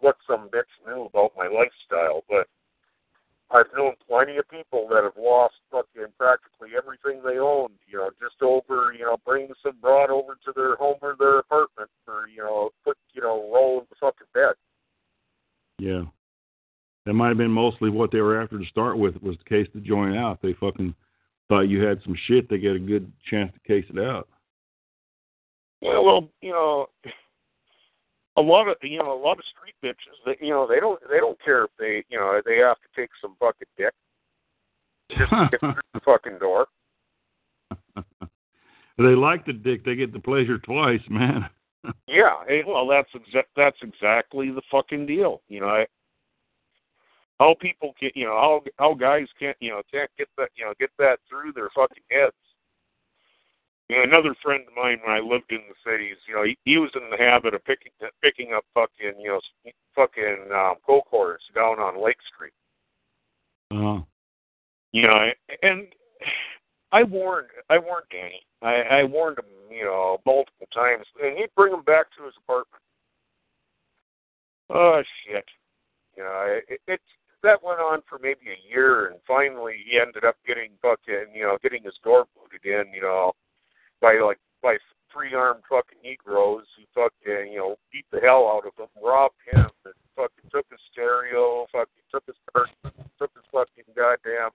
what 0.00 0.16
some 0.26 0.50
bitch 0.50 0.74
knew 0.84 1.04
about 1.04 1.32
my 1.38 1.46
lifestyle. 1.46 2.24
But 2.28 2.48
I've 3.52 3.70
known 3.76 3.94
plenty 4.08 4.38
of 4.38 4.48
people 4.50 4.88
that 4.90 5.04
have 5.04 5.16
lost 5.16 5.54
fucking 5.70 6.12
practically 6.18 6.70
everything 6.76 7.22
they 7.22 7.38
owned, 7.38 7.78
you 7.86 7.98
know, 7.98 8.10
just 8.20 8.42
over, 8.42 8.92
you 8.92 9.04
know, 9.04 9.18
bringing 9.24 9.54
some 9.62 9.76
broad 9.80 10.10
over 10.10 10.36
to 10.44 10.52
their 10.56 10.74
home 10.74 10.98
or 11.00 11.14
their 11.16 11.38
apartment 11.38 11.90
for, 12.04 12.26
you 12.28 12.42
know, 12.42 12.70
put, 12.84 12.96
you 13.12 13.22
know, 13.22 13.48
roll 13.54 13.78
in 13.78 13.86
the 13.88 13.96
fucking 14.00 14.26
bed. 14.34 14.54
Yeah. 15.78 16.04
That 17.04 17.14
might 17.14 17.28
have 17.28 17.38
been 17.38 17.50
mostly 17.50 17.90
what 17.90 18.12
they 18.12 18.20
were 18.20 18.40
after 18.40 18.58
to 18.58 18.64
start 18.66 18.96
with 18.96 19.20
was 19.22 19.36
the 19.38 19.44
case 19.44 19.68
to 19.72 19.80
join 19.80 20.16
out. 20.16 20.40
They 20.40 20.54
fucking 20.54 20.94
thought 21.48 21.62
you 21.62 21.82
had 21.82 22.00
some 22.04 22.16
shit, 22.26 22.48
they 22.48 22.58
get 22.58 22.76
a 22.76 22.78
good 22.78 23.10
chance 23.28 23.52
to 23.52 23.60
case 23.60 23.84
it 23.90 23.98
out. 23.98 24.28
Yeah, 25.80 25.98
well, 25.98 26.28
you 26.40 26.52
know, 26.52 26.86
a 28.36 28.40
lot 28.40 28.68
of 28.68 28.76
you 28.82 28.98
know 28.98 29.12
a 29.12 29.20
lot 29.20 29.38
of 29.38 29.44
street 29.56 29.74
bitches 29.84 30.16
that 30.24 30.36
you 30.40 30.50
know 30.50 30.66
they 30.66 30.80
don't 30.80 31.00
they 31.10 31.18
don't 31.18 31.42
care 31.44 31.64
if 31.64 31.70
they 31.78 32.04
you 32.08 32.18
know 32.18 32.40
they 32.44 32.58
have 32.58 32.76
to 32.76 33.00
take 33.00 33.10
some 33.20 33.34
fucking 33.38 33.68
dick 33.76 33.92
just 35.10 35.30
to 35.30 35.48
get 35.50 35.60
through 35.60 35.74
the 35.94 36.00
fucking 36.00 36.38
door. 36.38 36.66
they 38.96 39.14
like 39.14 39.44
the 39.44 39.52
dick, 39.52 39.84
they 39.84 39.94
get 39.94 40.12
the 40.12 40.20
pleasure 40.20 40.58
twice, 40.58 41.02
man. 41.08 41.48
Yeah, 42.06 42.44
hey, 42.46 42.62
well 42.64 42.86
that's 42.86 43.10
exa- 43.10 43.42
that's 43.56 43.78
exactly 43.82 44.52
the 44.52 44.62
fucking 44.70 45.04
deal. 45.04 45.42
You 45.48 45.62
know, 45.62 45.66
I, 45.66 45.86
how 47.42 47.56
people 47.60 47.92
get 48.00 48.16
you 48.16 48.24
know 48.24 48.36
how 48.36 48.62
how 48.78 48.94
guys 48.94 49.26
can't 49.38 49.56
you 49.60 49.70
know 49.70 49.82
can't 49.90 50.10
get 50.16 50.28
that 50.38 50.50
you 50.54 50.64
know 50.64 50.72
get 50.78 50.90
that 50.98 51.18
through 51.28 51.52
their 51.52 51.70
fucking 51.74 52.04
heads. 52.10 52.32
You 53.88 53.96
know, 53.96 54.04
another 54.04 54.34
friend 54.42 54.62
of 54.66 54.74
mine 54.76 54.98
when 55.04 55.14
I 55.14 55.20
lived 55.20 55.50
in 55.50 55.60
the 55.68 55.90
cities, 55.90 56.16
you 56.26 56.34
know, 56.34 56.44
he, 56.44 56.56
he 56.64 56.78
was 56.78 56.90
in 56.94 57.10
the 57.10 57.22
habit 57.22 57.52
of 57.52 57.64
picking 57.64 57.92
picking 58.22 58.52
up 58.54 58.64
fucking, 58.72 59.20
you 59.20 59.28
know, 59.28 59.40
fucking 59.94 60.48
um, 60.54 60.76
coke 60.86 61.06
cores 61.10 61.42
down 61.54 61.78
on 61.78 62.02
Lake 62.02 62.16
Street. 62.32 62.54
Uh, 63.72 64.00
You 64.92 65.02
know, 65.02 65.28
and 65.62 65.88
I 66.92 67.02
warned 67.02 67.48
I 67.68 67.78
warned 67.78 68.06
Danny. 68.10 68.46
I, 68.62 69.00
I 69.00 69.04
warned 69.04 69.38
him, 69.40 69.46
you 69.68 69.84
know, 69.84 70.18
multiple 70.24 70.68
times, 70.72 71.04
and 71.20 71.36
he'd 71.36 71.54
bring 71.56 71.74
him 71.74 71.82
back 71.82 72.06
to 72.16 72.24
his 72.24 72.34
apartment. 72.44 72.82
Oh 74.70 75.02
shit! 75.26 75.44
You 76.16 76.22
know, 76.22 76.60
it, 76.68 76.80
it 76.86 77.00
that 77.42 77.62
went 77.62 77.80
on 77.80 78.02
for 78.08 78.18
maybe 78.18 78.50
a 78.50 78.68
year, 78.68 79.08
and 79.08 79.20
finally 79.26 79.74
he 79.84 79.98
ended 79.98 80.24
up 80.24 80.36
getting 80.46 80.70
fucking, 80.80 81.34
you 81.34 81.42
know, 81.42 81.58
getting 81.62 81.82
his 81.82 81.98
door 82.04 82.26
booted 82.34 82.64
in, 82.64 82.92
you 82.92 83.02
know, 83.02 83.32
by 84.00 84.14
like 84.24 84.38
by 84.62 84.76
three 85.12 85.34
armed 85.34 85.62
fucking 85.68 85.98
Negroes 86.02 86.64
who 86.76 86.84
fucking, 86.94 87.52
you 87.52 87.58
know, 87.58 87.76
beat 87.92 88.06
the 88.12 88.20
hell 88.20 88.48
out 88.48 88.66
of 88.66 88.72
him, 88.78 88.90
robbed 89.02 89.34
him, 89.50 89.66
and 89.84 89.94
fucking 90.16 90.50
took 90.50 90.66
his 90.70 90.80
stereo, 90.92 91.66
fucking 91.72 92.06
took 92.10 92.24
his 92.26 92.36
car, 92.52 92.66
took 93.18 93.30
his 93.34 93.44
fucking 93.52 93.92
goddamn, 93.96 94.50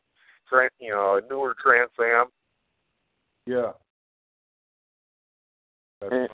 tran 0.51 0.69
you 0.79 0.91
know, 0.91 1.19
newer 1.29 1.55
Trans 1.61 1.91
Am. 1.99 2.27
yeah. 3.45 3.71
Eh. 6.11 6.27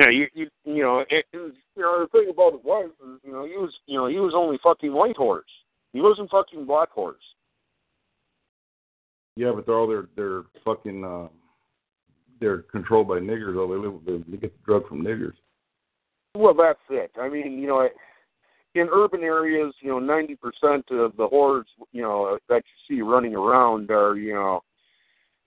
Yeah, 0.00 0.08
you 0.08 0.26
you 0.32 0.46
you 0.64 0.82
know, 0.82 1.00
it, 1.10 1.26
it 1.30 1.36
was, 1.36 1.52
you 1.76 1.82
know 1.82 2.00
the 2.00 2.08
thing 2.08 2.30
about 2.30 2.54
it 2.54 2.64
was, 2.64 2.90
you 3.22 3.32
know, 3.32 3.44
he 3.44 3.52
was 3.52 3.70
you 3.84 3.98
know 3.98 4.06
he 4.06 4.16
was 4.16 4.32
only 4.34 4.58
fucking 4.62 4.94
white 4.94 5.16
horse. 5.16 5.44
He 5.92 6.00
wasn't 6.00 6.30
fucking 6.30 6.64
black 6.64 6.90
horse. 6.90 7.22
Yeah, 9.36 9.52
but 9.54 9.66
they're 9.66 9.74
all 9.74 9.86
they're 9.86 10.08
they're 10.16 10.44
fucking 10.64 11.04
uh, 11.04 11.28
they're 12.40 12.62
controlled 12.62 13.08
by 13.08 13.18
niggers. 13.18 13.54
Though 13.54 13.68
they 13.68 13.74
live 13.74 14.00
they, 14.06 14.30
they 14.30 14.38
get 14.38 14.56
the 14.56 14.64
drug 14.64 14.88
from 14.88 15.02
niggers. 15.02 15.34
Well, 16.34 16.54
that's 16.54 16.78
it. 16.88 17.10
I 17.20 17.28
mean, 17.28 17.58
you 17.58 17.66
know, 17.66 17.86
in 18.74 18.88
urban 18.90 19.22
areas, 19.22 19.74
you 19.80 19.90
know, 19.90 19.98
ninety 19.98 20.36
percent 20.36 20.86
of 20.92 21.14
the 21.18 21.28
whores, 21.28 21.64
you 21.92 22.00
know, 22.00 22.38
that 22.48 22.62
you 22.88 22.96
see 22.96 23.02
running 23.02 23.34
around 23.34 23.90
are, 23.90 24.16
you 24.16 24.32
know, 24.32 24.62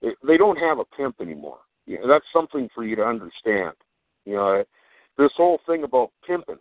they 0.01 0.37
don't 0.37 0.57
have 0.57 0.77
a 0.77 0.85
pimp 0.95 1.21
anymore. 1.21 1.59
You 1.87 2.01
know, 2.01 2.07
that's 2.07 2.25
something 2.31 2.69
for 2.75 2.83
you 2.83 2.95
to 2.97 3.03
understand. 3.03 3.73
You 4.25 4.33
know, 4.35 4.63
this 5.17 5.31
whole 5.35 5.59
thing 5.65 5.83
about 5.83 6.11
pimping, 6.25 6.59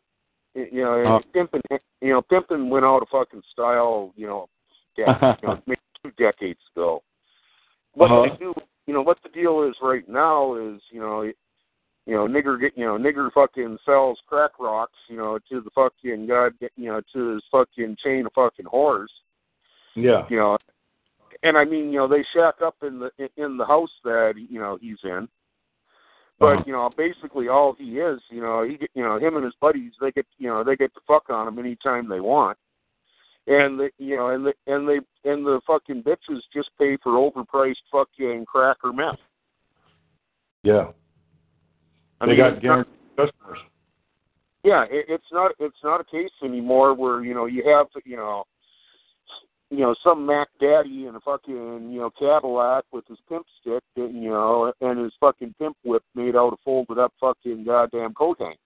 you 0.55 0.83
know, 0.83 1.17
Uh. 1.17 1.21
pimping, 1.33 1.63
you 2.01 2.13
know, 2.13 2.23
pimping 2.23 2.69
went 2.71 2.85
out 2.85 3.03
of 3.03 3.09
fucking 3.09 3.43
style, 3.53 4.13
you 4.17 4.27
know, 4.27 4.49
yeah, 4.97 5.37
you 5.43 5.49
know 5.49 5.63
maybe 5.67 5.81
two 6.03 6.11
decades 6.19 6.61
ago. 6.75 7.03
What 7.95 8.11
Uh-huh. 8.11 8.23
they 8.31 8.37
do, 8.37 8.55
you 8.87 8.95
know, 8.95 9.03
what 9.03 9.23
the 9.23 9.29
deal 9.29 9.63
is 9.63 9.77
right 9.81 10.07
now 10.09 10.55
is, 10.55 10.81
you 10.91 11.01
know, 11.01 11.23
you 11.23 11.33
know, 12.17 12.27
nigger 12.27 12.61
get, 12.61 12.77
you 12.77 12.85
know, 12.85 12.99
nigger 12.99 13.31
fucking 13.33 13.79
sells 13.85 14.19
crack 14.27 14.59
rocks, 14.59 14.99
you 15.09 15.17
know, 15.17 15.39
to 15.49 15.61
the 15.61 15.71
fucking 15.71 16.27
god, 16.27 16.53
you 16.77 16.91
know, 16.91 17.01
to 17.13 17.35
his 17.35 17.45
fucking 17.51 17.97
chain 18.03 18.27
of 18.27 18.33
fucking 18.33 18.67
whores, 18.67 19.07
Yeah. 19.95 20.27
you 20.29 20.37
know, 20.37 20.59
and 21.45 21.57
I 21.57 21.65
mean, 21.65 21.93
you 21.93 21.99
know, 21.99 22.09
they 22.09 22.25
shack 22.35 22.61
up 22.61 22.77
in 22.83 22.99
the 22.99 23.11
in 23.37 23.57
the 23.57 23.65
house 23.65 23.93
that 24.05 24.35
you 24.37 24.59
know 24.59 24.77
he's 24.81 24.99
in. 25.05 25.29
But 26.43 26.55
Uh-huh. 26.55 26.63
you 26.67 26.73
know, 26.73 26.91
basically 26.97 27.47
all 27.47 27.73
he 27.75 28.01
is, 28.01 28.21
you 28.29 28.41
know, 28.41 28.63
he 28.65 28.77
get, 28.77 28.91
you 28.95 29.03
know, 29.05 29.17
him 29.17 29.37
and 29.37 29.45
his 29.45 29.55
buddies, 29.61 29.93
they 30.01 30.11
get, 30.11 30.27
you 30.39 30.49
know, 30.49 30.65
they 30.65 30.75
get 30.75 30.93
the 30.93 31.01
fuck 31.07 31.31
on 31.31 31.47
him 31.47 31.57
anytime 31.61 32.09
they 32.09 32.19
want, 32.19 32.59
and 33.47 33.79
the, 33.79 33.91
you 33.99 34.17
know, 34.17 34.31
and 34.31 34.45
the 34.47 34.53
and 34.67 34.89
they 34.89 34.99
and 35.31 35.47
the 35.47 35.61
fucking 35.69 36.03
bitches 36.03 36.41
just 36.53 36.71
pay 36.81 36.97
for 37.01 37.13
overpriced 37.13 37.77
fucking 37.93 38.45
crack 38.47 38.79
or 38.83 38.93
meth. 38.93 39.21
Yeah. 40.65 40.91
I 42.21 42.27
they 42.27 42.33
mean, 42.33 42.39
got 42.41 42.53
not- 42.55 42.63
guaranteed 42.63 42.95
customers. 43.17 43.59
yeah, 44.65 44.83
it, 44.91 45.07
it's 45.09 45.31
not 45.31 45.53
it's 45.61 45.83
not 45.85 46.01
a 46.01 46.05
case 46.05 46.31
anymore 46.43 46.93
where 46.95 47.23
you 47.23 47.35
know 47.35 47.47
you 47.47 47.63
have 47.69 47.87
you 48.05 48.17
know, 48.17 48.43
you 49.73 49.79
know 49.79 49.95
some 50.05 50.27
Mac 50.27 50.49
Daddy 50.61 51.07
in 51.07 51.15
a 51.17 51.21
fucking 51.21 51.91
you 51.91 52.01
know 52.01 52.11
Cadillac 52.19 52.85
with 52.93 53.07
his 53.09 53.17
pimp 53.27 53.47
stick, 53.61 53.83
and, 53.97 54.23
you 54.23 54.29
know, 54.29 54.71
and 54.83 55.01
his 55.01 55.13
fucking 55.19 55.55
pimp 55.59 55.79
whip 55.83 56.03
made 56.15 56.37
out 56.37 56.53
of 56.53 56.59
folded 56.63 56.99
up 56.99 57.15
fucking 57.19 57.65
goddamn 57.65 58.13
coat 58.13 58.37
hangers. 58.39 58.59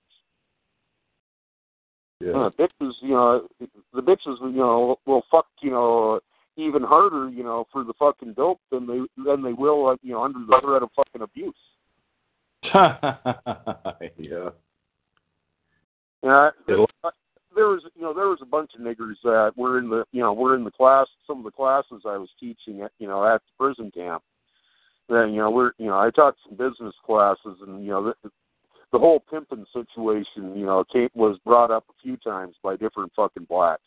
Yeah. 2.21 2.33
Uh, 2.33 2.51
bitches, 2.59 2.93
you 3.03 3.11
know, 3.11 3.47
the 3.95 4.03
bitches, 4.03 4.41
you 4.41 4.51
know, 4.57 4.97
will 5.07 5.23
fuck, 5.31 5.47
you 5.61 5.71
know, 5.71 6.19
even 6.57 6.83
harder, 6.83 7.29
you 7.29 7.45
know, 7.45 7.67
for 7.71 7.85
the 7.85 7.93
fucking 7.99 8.33
dope 8.33 8.61
than 8.73 8.87
they 8.89 9.01
than 9.23 9.45
they 9.45 9.53
will, 9.53 9.87
uh, 9.87 9.97
you 10.03 10.13
know, 10.13 10.25
under 10.25 10.41
the 10.41 10.61
threat 10.61 10.83
of 10.83 10.89
fucking 10.97 11.23
abuse. 11.23 11.55
yeah. 14.19 14.51
Yeah, 16.23 16.51
there, 16.67 16.75
It'll- 16.75 16.91
there 17.57 17.67
was, 17.69 17.83
you 17.97 18.03
know, 18.03 18.15
there 18.15 18.29
was 18.29 18.39
a 18.43 18.47
bunch 18.47 18.71
of 18.75 18.83
niggers 18.83 19.17
that 19.25 19.53
were 19.57 19.79
in 19.79 19.89
the, 19.89 20.05
you 20.13 20.21
know, 20.21 20.33
were 20.33 20.55
in 20.55 20.63
the 20.63 20.71
class, 20.71 21.07
some 21.27 21.39
of 21.39 21.45
the 21.45 21.51
classes 21.51 22.03
I 22.07 22.19
was 22.19 22.29
teaching, 22.39 22.83
at, 22.83 22.93
you 22.99 23.09
know, 23.09 23.27
at 23.27 23.41
the 23.41 23.65
prison 23.65 23.91
camp. 23.91 24.23
Then, 25.09 25.31
you 25.31 25.39
know, 25.39 25.51
we're, 25.51 25.73
you 25.79 25.87
know, 25.87 25.99
I 25.99 26.11
taught 26.11 26.37
some 26.47 26.57
business 26.57 26.95
classes, 27.05 27.59
and 27.67 27.85
you 27.85 27.91
know, 27.91 28.13
the, 28.23 28.31
the 28.93 28.99
whole 28.99 29.21
pimping 29.31 29.65
situation, 29.73 30.57
you 30.57 30.67
know, 30.67 30.85
came, 30.93 31.09
was 31.15 31.39
brought 31.45 31.71
up 31.71 31.85
a 31.89 32.03
few 32.03 32.17
times 32.19 32.55
by 32.63 32.77
different 32.77 33.13
fucking 33.17 33.45
blacks. 33.45 33.83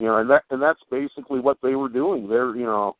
You 0.00 0.06
know, 0.06 0.18
and 0.18 0.28
that, 0.30 0.42
and 0.50 0.60
that's 0.60 0.80
basically 0.90 1.40
what 1.40 1.58
they 1.62 1.76
were 1.76 1.88
doing. 1.88 2.28
They're, 2.28 2.56
you 2.56 2.66
know, 2.66 2.96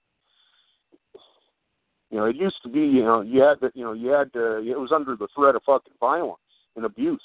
you 2.10 2.18
know, 2.18 2.26
it 2.26 2.36
used 2.36 2.62
to 2.62 2.68
be, 2.68 2.80
you 2.80 3.02
know, 3.02 3.22
you 3.22 3.40
had 3.40 3.60
to, 3.60 3.72
you 3.74 3.84
know, 3.84 3.92
you 3.92 4.10
had 4.10 4.32
to, 4.34 4.58
it 4.58 4.78
was 4.78 4.92
under 4.94 5.16
the 5.16 5.26
threat 5.34 5.56
of 5.56 5.62
fucking 5.66 5.94
violence 5.98 6.38
and 6.76 6.84
abuse. 6.84 7.20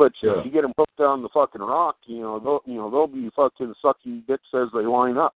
But 0.00 0.14
Yeah. 0.22 0.42
you 0.42 0.50
get 0.50 0.62
them 0.62 0.72
hooked 0.78 0.98
on 1.00 1.20
the 1.20 1.28
fucking 1.28 1.60
rock, 1.60 1.98
you 2.06 2.22
know, 2.22 2.38
they'll, 2.38 2.62
you 2.64 2.76
know, 2.76 2.88
they'll 2.88 3.06
be 3.06 3.28
fucking 3.36 3.74
sucking 3.82 4.22
dicks 4.26 4.48
as 4.54 4.68
they 4.72 4.86
line 4.86 5.18
up. 5.18 5.34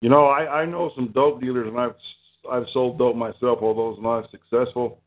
You 0.00 0.08
know, 0.08 0.26
I 0.26 0.62
I 0.62 0.64
know 0.64 0.90
some 0.96 1.12
dope 1.12 1.40
dealers, 1.40 1.68
and 1.68 1.78
I've 1.78 1.94
I've 2.50 2.68
sold 2.70 2.98
dope 2.98 3.14
myself, 3.14 3.60
although 3.62 3.90
it's 3.90 4.02
not 4.02 4.28
successful. 4.32 5.00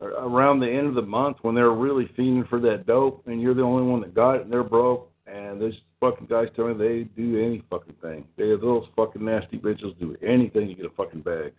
Around 0.00 0.60
the 0.60 0.70
end 0.70 0.86
of 0.86 0.94
the 0.94 1.02
month, 1.02 1.38
when 1.42 1.56
they're 1.56 1.72
really 1.72 2.06
fiending 2.16 2.48
for 2.48 2.60
that 2.60 2.86
dope, 2.86 3.26
and 3.26 3.42
you're 3.42 3.54
the 3.54 3.62
only 3.62 3.82
one 3.82 4.00
that 4.02 4.14
got 4.14 4.36
it, 4.36 4.42
and 4.42 4.52
they're 4.52 4.62
broke, 4.62 5.10
and 5.26 5.60
these 5.60 5.74
fucking 5.98 6.28
guys 6.28 6.50
tell 6.54 6.68
me 6.68 6.74
they 6.74 7.02
do 7.20 7.44
any 7.44 7.64
fucking 7.68 7.96
thing. 8.00 8.28
They 8.36 8.54
those 8.54 8.86
fucking 8.94 9.24
nasty 9.24 9.58
bitches 9.58 9.98
do 9.98 10.16
anything 10.22 10.68
to 10.68 10.74
get 10.74 10.86
a 10.86 10.90
fucking 10.90 11.22
bag. 11.22 11.52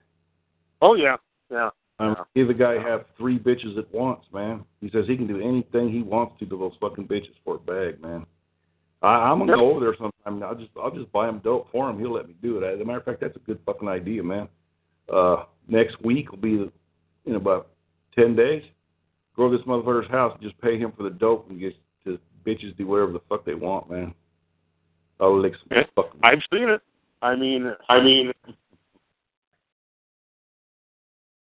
Oh 0.82 0.96
yeah, 0.96 1.18
yeah. 1.52 1.72
I 2.00 2.08
mean, 2.08 2.16
see 2.36 2.44
the 2.44 2.54
guy 2.54 2.74
have 2.74 3.06
three 3.18 3.40
bitches 3.40 3.78
at 3.78 3.94
once, 3.94 4.22
man. 4.34 4.66
He 4.82 4.90
says 4.90 5.06
he 5.08 5.16
can 5.16 5.28
do 5.28 5.40
anything 5.40 5.92
he 5.92 6.02
wants 6.02 6.38
to 6.40 6.46
to 6.46 6.58
those 6.58 6.74
fucking 6.82 7.08
bitches 7.08 7.36
for 7.44 7.56
a 7.56 7.60
bag, 7.60 8.02
man. 8.02 8.26
I, 9.02 9.30
I'm 9.30 9.40
gonna 9.40 9.56
go 9.56 9.72
over 9.72 9.80
there 9.80 9.96
sometime. 9.96 10.44
I'll 10.44 10.56
just 10.56 10.72
I'll 10.82 10.92
just 10.92 11.12
buy 11.12 11.30
him 11.30 11.40
dope 11.44 11.68
for 11.72 11.90
him. 11.90 12.00
He'll 12.00 12.14
let 12.14 12.28
me 12.28 12.36
do 12.42 12.58
it. 12.58 12.64
As 12.64 12.80
a 12.80 12.86
matter 12.86 13.00
of 13.00 13.06
fact, 13.06 13.22
that's 13.22 13.36
a 13.36 13.40
good 13.40 13.60
fucking 13.66 13.88
idea, 13.88 14.24
man. 14.24 14.48
Uh, 15.14 15.44
next 15.68 16.02
week 16.02 16.32
will 16.32 16.40
be 16.40 16.70
in 17.26 17.36
about 17.36 17.70
ten 18.18 18.36
days. 18.36 18.64
Go 19.38 19.50
to 19.50 19.58
this 19.58 19.66
motherfucker's 19.66 20.10
house 20.10 20.34
and 20.34 20.42
just 20.42 20.60
pay 20.62 20.78
him 20.78 20.92
for 20.96 21.04
the 21.04 21.10
dope 21.10 21.50
and 21.50 21.60
get 21.60 21.76
the 22.04 22.20
bitches 22.46 22.76
do 22.78 22.88
whatever 22.88 23.12
the 23.12 23.22
fuck 23.30 23.46
they 23.46 23.54
want, 23.54 23.90
man. 23.90 24.14
I'll 25.20 25.40
lick 25.40 25.54
some 25.70 25.84
fucking. 25.96 26.20
I've 26.24 26.42
seen 26.52 26.70
it. 26.70 26.82
I 27.22 27.36
mean, 27.36 27.74
I 27.90 28.02
mean, 28.02 28.32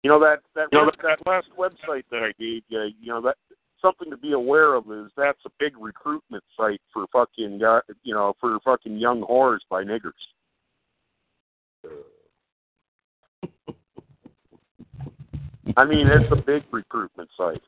you 0.03 0.11
know 0.11 0.19
that 0.21 0.41
that 0.55 0.69
You 0.73 0.79
know, 0.79 0.85
web- 0.87 0.95
that 1.03 1.27
last 1.27 1.49
website 1.59 2.05
that 2.11 2.23
I 2.23 2.33
gave 2.39 2.63
you. 2.69 2.91
You 3.01 3.13
know 3.13 3.21
that 3.23 3.37
something 3.81 4.11
to 4.11 4.17
be 4.17 4.33
aware 4.33 4.75
of 4.75 4.91
is 4.91 5.11
that's 5.17 5.39
a 5.47 5.51
big 5.59 5.77
recruitment 5.79 6.45
site 6.57 6.81
for 6.93 7.07
fucking 7.13 7.61
you 8.03 8.15
know 8.15 8.35
for 8.41 8.59
fucking 8.65 8.97
young 8.99 9.23
whores 9.23 9.61
by 9.71 9.85
niggers. 9.85 10.13
I 15.77 15.85
mean, 15.85 16.09
it's 16.09 16.31
a 16.33 16.37
big 16.37 16.65
recruitment 16.71 17.31
site. 17.37 17.63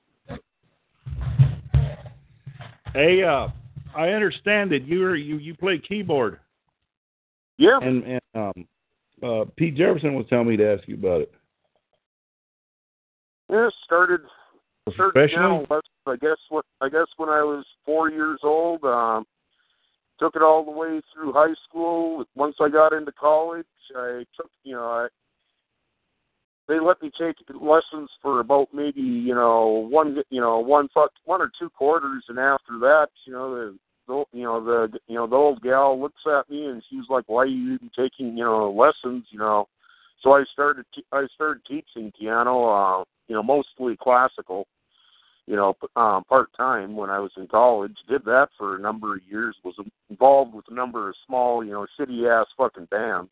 Hey, 2.92 3.22
uh, 3.22 3.48
I 3.96 4.10
understand 4.10 4.70
that 4.72 4.82
you 4.84 5.12
you 5.14 5.38
you 5.38 5.54
play 5.54 5.78
keyboard. 5.78 6.40
Yeah, 7.56 7.78
And 7.80 8.02
and 8.04 8.20
um, 8.34 8.66
uh, 9.22 9.44
Pete 9.56 9.76
Jefferson 9.76 10.14
was 10.14 10.26
telling 10.28 10.48
me 10.48 10.56
to 10.56 10.74
ask 10.74 10.88
you 10.88 10.96
about 10.96 11.20
it. 11.22 11.32
Yeah. 13.50 13.68
Started 13.84 14.20
started 14.94 15.12
Professionally? 15.12 15.66
now. 15.70 15.80
I 16.06 16.16
guess 16.16 16.36
what 16.48 16.64
I 16.80 16.88
guess 16.88 17.06
when 17.16 17.28
I 17.28 17.42
was 17.42 17.64
four 17.84 18.10
years 18.10 18.40
old. 18.42 18.84
Um, 18.84 19.24
took 20.20 20.36
it 20.36 20.42
all 20.42 20.64
the 20.64 20.70
way 20.70 21.00
through 21.12 21.32
high 21.32 21.54
school. 21.68 22.24
Once 22.36 22.56
I 22.60 22.68
got 22.68 22.92
into 22.92 23.12
college, 23.12 23.66
I 23.96 24.24
took 24.36 24.50
you 24.62 24.74
know 24.74 24.84
I, 24.84 25.08
they 26.68 26.78
let 26.80 27.02
me 27.02 27.10
take 27.18 27.36
lessons 27.60 28.10
for 28.22 28.40
about 28.40 28.68
maybe 28.72 29.00
you 29.00 29.34
know 29.34 29.86
one 29.90 30.18
you 30.30 30.40
know 30.40 30.58
one 30.60 30.88
fuck 30.94 31.10
one 31.24 31.40
or 31.40 31.50
two 31.58 31.70
quarters, 31.70 32.24
and 32.28 32.38
after 32.38 32.78
that, 32.80 33.08
you 33.26 33.32
know 33.32 33.54
the. 33.54 33.78
The, 34.06 34.22
you 34.34 34.42
know 34.42 34.62
the 34.62 34.98
you 35.08 35.14
know 35.14 35.26
the 35.26 35.34
old 35.34 35.62
gal 35.62 35.98
looks 35.98 36.20
at 36.26 36.50
me 36.50 36.66
and 36.66 36.82
she's 36.90 37.08
like, 37.08 37.24
"Why 37.26 37.44
are 37.44 37.46
you 37.46 37.72
even 37.76 37.90
taking 37.96 38.36
you 38.36 38.44
know 38.44 38.70
lessons?" 38.70 39.24
You 39.30 39.38
know, 39.38 39.66
So 40.22 40.32
I 40.32 40.44
started 40.52 40.84
te- 40.94 41.06
I 41.10 41.26
started 41.34 41.62
teaching 41.66 42.12
piano, 42.12 42.64
uh, 42.64 43.04
you 43.28 43.34
know, 43.34 43.42
mostly 43.42 43.96
classical, 44.00 44.66
you 45.46 45.56
know, 45.56 45.76
um, 45.96 46.24
part 46.24 46.48
time 46.56 46.96
when 46.96 47.10
I 47.10 47.18
was 47.18 47.32
in 47.36 47.46
college. 47.46 47.96
Did 48.08 48.24
that 48.24 48.48
for 48.56 48.76
a 48.76 48.80
number 48.80 49.14
of 49.14 49.22
years. 49.28 49.56
Was 49.64 49.74
involved 50.10 50.54
with 50.54 50.64
a 50.70 50.74
number 50.74 51.08
of 51.08 51.16
small, 51.26 51.64
you 51.64 51.72
know, 51.72 51.86
shitty 51.98 52.28
ass 52.28 52.46
fucking 52.56 52.88
bands. 52.90 53.30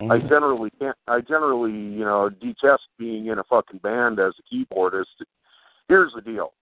I 0.00 0.16
Mm-hmm. 0.16 0.28
generally 0.28 0.70
can't. 0.80 0.96
I 1.06 1.20
generally, 1.20 1.70
you 1.70 2.04
know, 2.04 2.28
detest 2.28 2.82
being 2.98 3.26
in 3.26 3.38
a 3.38 3.44
fucking 3.44 3.78
band 3.78 4.18
as 4.18 4.32
a 4.38 4.54
keyboardist. 4.54 5.04
Here's 5.88 6.12
the 6.12 6.22
deal: 6.22 6.54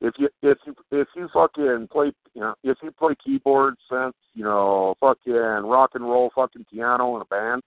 if 0.00 0.14
you 0.18 0.28
if 0.42 0.58
you 0.64 0.74
if 0.92 1.08
you 1.16 1.28
fucking 1.32 1.88
play, 1.90 2.12
you 2.34 2.40
know, 2.40 2.54
if 2.62 2.78
you 2.82 2.92
play 2.92 3.14
keyboard, 3.24 3.74
synth, 3.90 4.12
you 4.34 4.44
know, 4.44 4.94
fucking 5.00 5.32
rock 5.32 5.90
and 5.94 6.04
roll, 6.04 6.30
fucking 6.34 6.66
piano 6.70 7.16
in 7.16 7.22
a 7.22 7.24
band, 7.24 7.62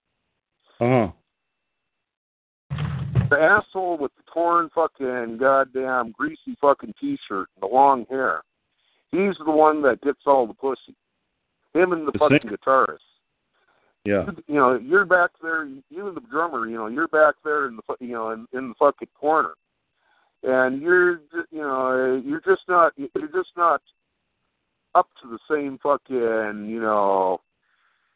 huh. 0.79 1.09
The 3.29 3.37
asshole 3.39 3.97
with 3.97 4.11
the 4.17 4.23
torn 4.31 4.69
fucking 4.73 5.37
goddamn 5.39 6.11
greasy 6.11 6.57
fucking 6.61 6.93
t-shirt 6.99 7.47
and 7.55 7.61
the 7.61 7.73
long 7.73 8.05
hair, 8.09 8.41
he's 9.11 9.35
the 9.45 9.51
one 9.51 9.81
that 9.83 10.01
gets 10.01 10.19
all 10.25 10.47
the 10.47 10.53
pussy. 10.53 10.95
Him 11.73 11.91
and 11.91 12.07
the, 12.07 12.11
The 12.11 12.19
fucking 12.19 12.39
singer? 12.43 12.57
guitarist. 12.65 12.97
Yeah. 14.05 14.25
you 14.47 14.55
know, 14.55 14.79
you're 14.81 15.05
back 15.05 15.31
there. 15.41 15.65
You 15.65 16.07
and 16.07 16.15
the 16.15 16.21
drummer, 16.31 16.65
you 16.67 16.75
know, 16.77 16.87
you're 16.87 17.09
back 17.09 17.35
there 17.43 17.67
in 17.67 17.75
the 17.75 17.81
you 17.99 18.13
know 18.13 18.31
in, 18.31 18.47
in 18.53 18.69
the 18.69 18.75
fucking 18.79 19.09
corner, 19.19 19.53
and 20.43 20.81
you're 20.81 21.19
you 21.51 21.59
know 21.59 22.21
you're 22.23 22.39
just 22.41 22.61
not 22.69 22.93
you're 22.95 23.27
just 23.33 23.49
not 23.57 23.81
up 24.95 25.09
to 25.21 25.27
the 25.29 25.39
same 25.53 25.77
fucking 25.83 26.69
you 26.69 26.79
know 26.79 27.41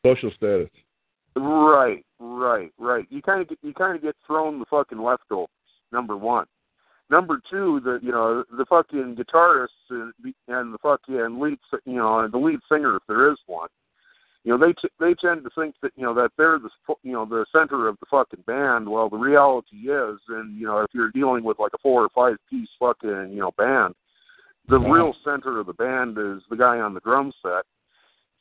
Social 0.06 0.32
status. 0.38 0.70
Right 1.36 2.06
right 2.20 2.72
right. 2.78 3.06
You 3.10 3.22
kind 3.22 3.42
of 3.42 3.50
get 3.50 3.60
you 3.62 3.74
kind 3.74 3.96
of 3.96 4.02
get 4.02 4.16
thrown 4.26 4.60
the 4.60 4.66
fucking 4.66 5.00
leftovers. 5.00 5.50
Number 5.92 6.16
one. 6.18 6.46
Number 7.10 7.42
two, 7.50 7.82
the 7.84 8.00
you 8.02 8.12
know 8.12 8.44
the 8.58 8.66
fucking 8.66 9.16
guitarist 9.16 9.68
and 9.90 10.14
the, 10.24 10.34
and 10.48 10.74
the 10.74 10.78
fucking 10.78 11.40
lead 11.40 11.60
you 11.86 11.96
know 11.96 12.28
the 12.28 12.38
lead 12.38 12.60
singer 12.70 12.96
if 12.96 13.04
there 13.08 13.32
is 13.32 13.38
one 13.48 13.68
you 14.44 14.52
know 14.52 14.58
they 14.66 14.74
t- 14.74 14.90
they 15.00 15.14
tend 15.14 15.44
to 15.44 15.50
think 15.56 15.76
that 15.82 15.92
you 15.96 16.04
know 16.04 16.14
that 16.16 16.32
they're 16.38 16.58
the 16.58 16.70
you 17.04 17.12
know 17.12 17.26
the 17.26 17.46
center 17.52 17.88
of 17.88 17.98
the 18.00 18.06
fucking 18.10 18.44
band. 18.48 18.90
Well, 18.90 19.10
the 19.10 19.18
reality 19.18 19.90
is, 19.90 20.20
and 20.30 20.58
you 20.60 20.66
know 20.66 20.80
if 20.80 20.88
you're 20.94 21.12
dealing 21.12 21.44
with 21.44 21.60
like 21.60 21.74
a 21.74 21.78
four 21.78 22.04
or 22.04 22.10
five 22.10 22.38
piece 22.50 22.70
fucking 22.80 23.30
you 23.32 23.40
know 23.40 23.52
band, 23.58 23.94
the 24.68 24.80
Wow. 24.80 24.92
real 24.92 25.16
center 25.24 25.60
of 25.60 25.68
the 25.68 25.74
band 25.74 26.18
is 26.18 26.42
the 26.50 26.56
guy 26.56 26.80
on 26.80 26.94
the 26.94 27.00
drum 27.02 27.32
set, 27.44 27.66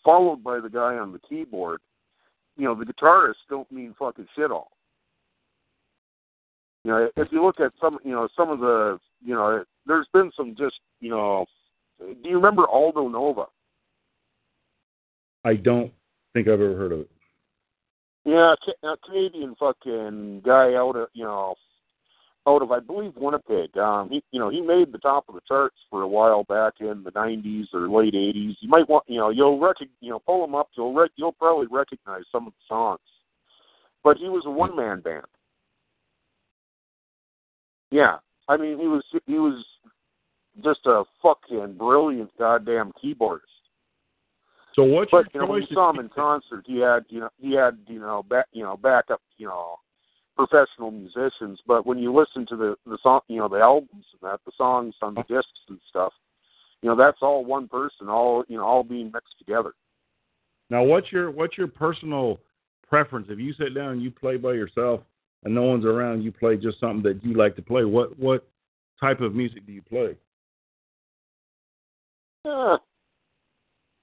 followed 0.02 0.43
by 0.43 0.59
the 0.59 0.70
guy 0.70 0.97
on 0.97 1.12
the 1.12 1.19
keyboard. 1.19 1.81
You 2.57 2.65
know 2.65 2.75
the 2.75 2.85
guitarists 2.85 3.47
don't 3.49 3.70
mean 3.70 3.95
fucking 3.99 4.27
shit 4.37 4.51
all. 4.51 4.70
You 6.85 6.91
know 6.91 7.11
if 7.17 7.29
you 7.31 7.45
look 7.45 7.61
at 7.61 7.73
some 7.81 7.99
you 8.05 8.12
know 8.12 8.29
some 8.37 8.51
of 8.51 8.61
the 8.61 8.99
you 9.25 9.35
know 9.35 9.65
there's 9.87 10.09
been 10.12 10.31
some 10.37 10.55
just 10.57 10.77
you 11.01 11.11
know 11.11 11.47
do 11.99 12.29
you 12.29 12.37
remember 12.37 12.67
Aldo 12.67 13.09
Nova? 13.09 13.45
I 15.45 15.55
don't 15.55 15.93
think 16.33 16.49
I've 16.49 16.55
ever 16.55 16.77
heard 16.77 16.93
of 16.93 17.01
it. 17.01 17.11
Yeah, 18.25 18.55
a 18.83 18.97
Canadian 19.07 19.55
fucking 19.59 20.43
guy 20.45 20.75
out 20.75 20.97
of 20.97 21.09
you 21.15 21.25
know, 21.25 21.55
out 22.47 22.62
of 22.62 22.73
I 22.73 22.81
believe 22.81 23.12
Winnipeg. 23.17 23.77
Um, 23.77 24.09
he 24.10 24.23
you 24.31 24.41
know 24.41 24.49
he 24.49 24.60
made 24.60 24.93
the 24.93 24.99
top 24.99 25.28
of 25.28 25.35
the 25.35 25.41
charts 25.47 25.77
for 25.91 26.02
a 26.02 26.09
while 26.09 26.44
back 26.44 26.75
in 26.81 27.02
the 27.05 27.12
'90s 27.12 27.67
or 27.75 27.89
late 27.89 28.15
'80s. 28.15 28.57
You 28.60 28.69
might 28.69 28.89
want 28.89 29.05
you 29.09 29.19
know 29.19 29.31
you'll 29.31 29.60
rec 29.60 29.77
you 30.01 30.10
know 30.10 30.19
pull 30.20 30.44
him 30.44 30.55
up. 30.55 30.69
You'll 30.77 30.94
rec- 30.94 31.10
you'll 31.17 31.33
probably 31.33 31.67
recognize 31.70 32.23
some 32.33 32.47
of 32.47 32.52
the 32.52 32.65
songs. 32.69 33.01
But 34.02 34.17
he 34.17 34.28
was 34.28 34.44
a 34.47 34.51
one 34.51 34.75
man 34.75 35.01
band. 35.01 35.27
Yeah, 37.91 38.19
I 38.49 38.57
mean 38.57 38.78
he 38.78 38.86
was 38.86 39.05
he 39.27 39.35
was 39.35 39.65
just 40.65 40.81
a 40.86 41.05
fucking 41.23 41.77
brilliant 41.77 42.31
goddamn 42.39 42.93
keyboardist. 43.02 43.41
So 44.75 44.85
what's 44.85 45.10
But 45.10 45.27
you 45.35 45.41
know, 45.41 45.47
when 45.47 45.62
you 45.62 45.69
saw 45.73 45.91
him 45.91 45.99
in 45.99 46.09
concert, 46.09 46.65
he 46.67 46.78
had 46.78 47.05
you 47.09 47.20
know 47.20 47.28
he 47.39 47.52
had 47.52 47.78
you 47.86 48.01
know 48.01 48.23
back 48.23 48.47
you 48.52 48.62
know 48.62 48.77
backup 48.77 49.20
you 49.36 49.47
know 49.47 49.77
professional 50.47 50.91
musicians. 50.91 51.60
But 51.67 51.86
when 51.86 51.99
you 51.99 52.15
listen 52.15 52.47
to 52.49 52.57
the 52.57 52.77
the 52.86 52.99
song, 53.02 53.20
you 53.28 53.39
know 53.39 53.49
the 53.49 53.59
albums 53.59 54.05
and 54.12 54.31
that 54.31 54.41
the 54.47 54.52
songs 54.57 54.94
on 55.02 55.15
the 55.15 55.23
discs 55.23 55.49
and 55.69 55.78
stuff, 55.89 56.12
you 56.83 56.89
know 56.89 56.97
that's 56.97 57.19
all 57.23 57.44
one 57.44 57.69
person, 57.69 58.09
all 58.09 58.44
you 58.49 58.57
know 58.57 58.65
all 58.65 58.83
being 58.83 59.10
mixed 59.12 59.39
together. 59.39 59.73
Now, 60.70 60.85
what's 60.85 61.10
your 61.12 61.31
what's 61.31 61.59
your 61.59 61.67
personal 61.67 62.41
preference? 62.89 63.27
If 63.28 63.39
you 63.39 63.52
sit 63.55 63.75
down 63.75 63.93
and 63.93 64.02
you 64.02 64.10
play 64.10 64.36
by 64.36 64.52
yourself 64.52 65.01
and 65.44 65.55
no 65.55 65.62
one's 65.62 65.85
around, 65.85 66.23
you 66.23 66.33
play 66.33 66.57
just 66.57 66.81
something 66.81 67.02
that 67.02 67.25
you 67.25 67.35
like 67.35 67.57
to 67.57 67.62
play. 67.62 67.85
What 67.85 68.19
what 68.19 68.47
type 69.01 69.20
of 69.20 69.35
music 69.35 69.67
do 69.67 69.73
you 69.73 69.83
play? 69.83 70.17
Yeah. 72.44 72.77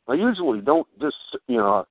I 0.08 0.14
usually 0.14 0.62
don't 0.62 0.88
just 1.02 1.16
you 1.48 1.58
know. 1.58 1.86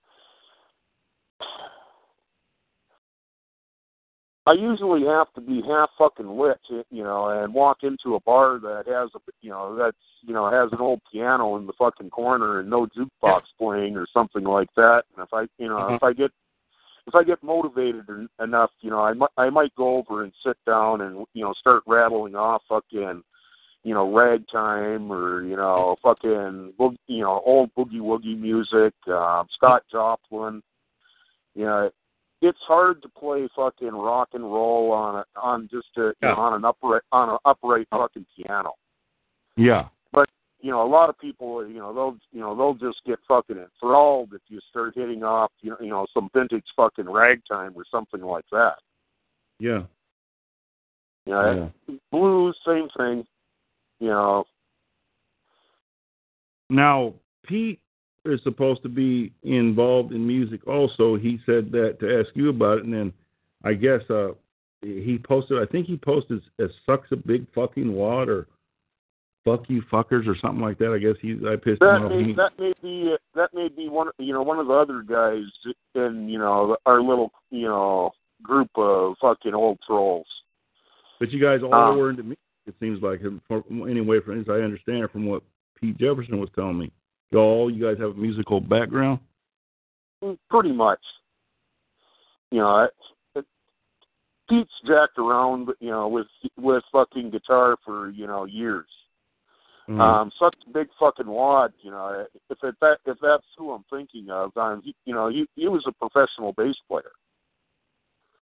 I 4.47 4.52
usually 4.52 5.05
have 5.07 5.33
to 5.34 5.41
be 5.41 5.60
half 5.66 5.91
fucking 5.99 6.28
lit, 6.28 6.60
you 6.91 7.02
know, 7.02 7.31
and 7.31 7.52
walk 7.52 7.78
into 7.83 8.15
a 8.15 8.20
bar 8.20 8.60
that 8.60 8.84
has 8.86 9.10
a, 9.16 9.18
you 9.42 9.50
know, 9.50 9.75
that's, 9.75 9.97
you 10.23 10.33
know, 10.33 10.49
has 10.49 10.70
an 10.70 10.78
old 10.81 11.00
piano 11.10 11.57
in 11.57 11.66
the 11.66 11.73
fucking 11.76 12.10
corner 12.10 12.60
and 12.60 12.70
no 12.70 12.86
jukebox 12.86 13.41
playing 13.58 13.97
or 13.97 14.07
something 14.15 14.44
like 14.44 14.68
that. 14.76 15.02
And 15.16 15.26
if 15.26 15.34
I, 15.34 15.47
you 15.58 15.68
know, 15.68 15.78
mm-hmm. 15.78 15.94
if 15.97 16.02
I 16.05 16.12
get, 16.12 16.31
if 17.08 17.15
I 17.16 17.25
get 17.25 17.42
motivated 17.42 18.05
enough, 18.41 18.70
you 18.83 18.91
know, 18.91 19.00
I 19.00 19.15
might, 19.15 19.31
I 19.36 19.50
might 19.50 19.75
go 19.75 19.97
over 19.97 20.23
and 20.23 20.33
sit 20.44 20.57
down 20.65 21.00
and, 21.00 21.26
you 21.34 21.42
know, 21.42 21.52
start 21.58 21.83
rattling 21.84 22.36
off 22.36 22.62
fucking, 22.68 23.23
you 23.83 23.94
know, 23.94 24.15
ragtime 24.15 25.10
or 25.12 25.42
you 25.42 25.57
know, 25.57 25.97
mm-hmm. 25.97 26.08
fucking, 26.08 26.73
boog- 26.78 26.99
you 27.08 27.23
know, 27.23 27.42
old 27.44 27.70
boogie 27.76 28.00
woogie 28.00 28.39
music, 28.39 28.94
uh, 29.08 29.42
Scott 29.52 29.83
mm-hmm. 29.92 29.97
Joplin. 29.97 30.62
You 31.57 31.65
know, 31.65 31.91
it's 32.47 32.58
hard 32.66 33.02
to 33.02 33.08
play 33.08 33.49
fucking 33.55 33.92
rock 33.92 34.28
and 34.33 34.44
roll 34.44 34.92
on 34.92 35.16
a, 35.16 35.41
on 35.41 35.68
just 35.70 35.89
a, 35.97 36.12
you 36.20 36.28
know, 36.28 36.34
on 36.34 36.55
an 36.55 36.65
upright 36.65 37.02
on 37.12 37.31
an 37.31 37.39
upright 37.44 37.86
fucking 37.91 38.26
piano. 38.36 38.73
Yeah. 39.57 39.89
But 40.12 40.28
you 40.60 40.70
know, 40.70 40.86
a 40.86 40.89
lot 40.89 41.08
of 41.08 41.18
people, 41.18 41.66
you 41.66 41.78
know, 41.78 41.92
they'll 41.92 42.16
you 42.33 42.41
know 42.41 42.57
they'll 42.57 42.75
just 42.75 43.05
get 43.07 43.18
fucking 43.26 43.57
enthralled 43.58 44.33
if 44.34 44.42
you 44.49 44.60
start 44.70 44.94
hitting 44.94 45.23
off, 45.23 45.50
you 45.60 45.70
know, 45.70 45.76
you 45.81 45.89
know, 45.91 46.07
some 46.15 46.28
vintage 46.34 46.65
fucking 46.76 47.08
ragtime 47.08 47.73
or 47.75 47.84
something 47.91 48.23
like 48.23 48.47
that. 48.52 48.76
Yeah. 49.58 49.83
You 51.25 51.33
know, 51.33 51.73
yeah. 51.89 51.97
blues, 52.12 52.57
same 52.66 52.89
thing. 52.97 53.26
You 53.99 54.08
know, 54.08 54.44
Now, 56.68 57.15
Pete 57.47 57.81
is 58.32 58.40
supposed 58.42 58.82
to 58.82 58.88
be 58.88 59.32
involved 59.42 60.12
in 60.12 60.26
music 60.26 60.66
also. 60.66 61.16
He 61.16 61.38
said 61.46 61.70
that 61.72 61.98
to 62.00 62.20
ask 62.20 62.30
you 62.34 62.48
about 62.50 62.78
it, 62.78 62.84
and 62.84 62.92
then 62.94 63.12
I 63.64 63.74
guess 63.74 64.00
uh, 64.10 64.28
he 64.82 65.18
posted, 65.22 65.58
I 65.62 65.66
think 65.70 65.86
he 65.86 65.96
posted 65.96 66.42
as 66.58 66.70
sucks 66.84 67.10
a 67.12 67.16
big 67.16 67.46
fucking 67.55 67.92
wad 67.92 68.28
or 68.28 68.46
fuck 69.44 69.64
you 69.68 69.82
fuckers 69.92 70.26
or 70.26 70.36
something 70.40 70.60
like 70.60 70.78
that. 70.78 70.92
I 70.92 70.98
guess 70.98 71.14
he, 71.22 71.32
I 71.48 71.56
pissed 71.56 71.80
him 71.82 71.88
That 71.88 72.02
off. 72.02 72.10
may 72.10 72.24
He- 72.24 72.32
that 72.34 72.52
may 72.58 72.72
be 72.82 73.14
that 73.34 73.55
may 73.55 73.68
be 73.68 73.88
one 73.88 74.08
you 74.18 74.32
know 74.32 74.42
one 74.42 74.58
of 74.58 74.66
the 74.66 74.72
other 74.74 75.02
guys 75.02 75.44
in 75.94 76.28
you 76.28 76.38
know 76.38 76.76
our 76.86 77.00
little 77.00 77.30
you 77.50 77.66
know 77.66 78.10
group 78.42 78.70
of 78.76 79.14
fucking 79.20 79.55
old 79.55 79.78
trolls. 79.86 80.26
But 81.18 81.30
you 81.30 81.40
guys 81.40 81.62
all 81.62 81.72
Um, 81.72 81.96
were 81.98 82.10
into 82.10 82.22
music, 82.24 82.38
it 82.66 82.74
seems 82.80 83.00
like. 83.02 83.20
From, 83.48 83.88
anyway, 83.88 84.20
from 84.20 84.38
as 84.40 84.48
I 84.48 84.60
understand 84.60 85.05
it, 85.05 85.10
from 85.12 85.26
what 85.26 85.42
Pete 85.80 85.96
Jefferson 85.96 86.38
was 86.38 86.50
telling 86.55 86.78
me, 86.78 86.90
y'all, 87.36 87.70
you 87.70 87.84
guys 87.84 88.00
have 88.00 88.12
a 88.12 88.20
musical 88.20 88.60
background. 88.60 89.20
Pretty 90.48 90.73
much. 90.73 91.00
You 92.50 92.60
know, 92.60 92.84
it, 92.84 92.90
it, 93.34 93.44
Pete's 94.48 94.70
jacked 94.86 95.18
around, 95.18 95.68
you 95.81 95.90
know, 95.90 96.08
with 96.08 96.26
with 96.56 96.82
fucking 96.90 97.31
guitar 97.31 97.76
for 97.84 98.10
you 98.10 98.26
know 98.26 98.44
years. 98.44 98.86
Mhm. 99.89 100.00
Um, 100.00 100.32
such 100.40 100.56
a 100.66 100.70
big 100.73 100.89
fucking 100.98 101.28
wad, 101.28 101.73
you 101.82 101.90
know. 101.90 102.26
If 102.50 102.58
it, 102.62 102.74
that 102.81 102.98
if 103.05 103.18
that's 103.20 103.44
who 103.56 103.73
I'm 103.73 103.84
thinking 103.90 104.31
of, 104.31 104.56
um, 104.56 104.81
he, 104.82 104.94
you 105.05 105.15
know, 105.15 105.28
he 105.28 105.47
he 105.55 105.68
was 105.68 105.84
a 105.86 105.92
professional 105.92 106.52
bass 106.52 106.76
player. 106.89 107.12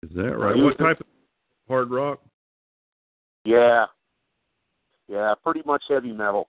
Is 0.03 0.11
that 0.15 0.39
right? 0.39 0.57
he 0.57 0.63
What 0.63 0.79
type 0.79 1.01
of 1.01 1.07
hard 1.67 1.91
rock? 1.91 2.21
Yeah, 3.45 3.87
yeah, 5.09 5.35
pretty 5.43 5.63
much 5.67 5.83
heavy 5.89 6.13
metal. 6.13 6.49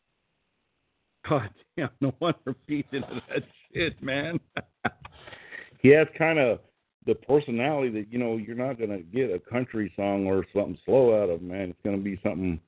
God 1.30 1.50
damn, 1.78 1.90
no 2.02 2.14
wonder 2.20 2.56
Pete's 2.68 2.88
into 2.92 3.22
that 3.30 3.44
shit, 3.74 4.02
man. 4.02 4.40
he 5.80 5.90
has 5.90 6.08
kind 6.18 6.40
of 6.40 6.60
the 7.06 7.16
personality 7.16 7.90
that, 7.90 8.12
you 8.12 8.20
know, 8.20 8.38
you're 8.38 8.56
not 8.56 8.78
going 8.78 8.90
to 8.90 9.00
get 9.00 9.32
a 9.32 9.40
country 9.40 9.92
song 9.96 10.28
or 10.28 10.46
something 10.54 10.78
slow 10.86 11.22
out 11.22 11.30
of, 11.30 11.42
man. 11.42 11.70
It's 11.70 11.82
going 11.84 11.98
to 11.98 12.04
be 12.04 12.20
something, 12.24 12.60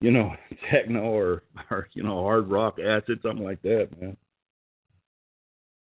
you 0.00 0.10
know, 0.10 0.32
techno 0.70 1.00
or, 1.00 1.42
or, 1.70 1.88
you 1.94 2.02
know, 2.02 2.22
hard 2.22 2.48
rock, 2.48 2.78
acid, 2.78 3.20
something 3.22 3.44
like 3.44 3.62
that, 3.62 3.88
man. 4.00 4.16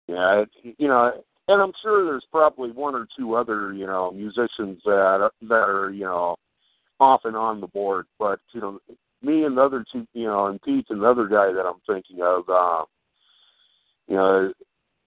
Yeah, 0.07 0.43
it, 0.43 0.75
you 0.77 0.87
know, 0.87 1.23
and 1.47 1.61
I'm 1.61 1.73
sure 1.81 2.05
there's 2.05 2.25
probably 2.31 2.71
one 2.71 2.95
or 2.95 3.07
two 3.17 3.35
other 3.35 3.73
you 3.73 3.85
know 3.85 4.11
musicians 4.11 4.81
that 4.85 5.29
that 5.41 5.53
are 5.53 5.91
you 5.91 6.05
know 6.05 6.35
off 6.99 7.21
and 7.25 7.35
on 7.35 7.61
the 7.61 7.67
board, 7.67 8.05
but 8.19 8.39
you 8.53 8.61
know 8.61 8.79
me 9.27 9.43
and 9.43 9.57
the 9.57 9.61
other 9.61 9.85
two 9.91 10.07
you 10.14 10.25
know 10.25 10.47
and 10.47 10.61
Pete 10.61 10.88
and 10.89 11.01
the 11.01 11.06
other 11.06 11.27
guy 11.27 11.51
that 11.51 11.65
I'm 11.65 11.81
thinking 11.85 12.22
of, 12.22 12.49
uh, 12.49 12.85
you 14.07 14.15
know 14.15 14.53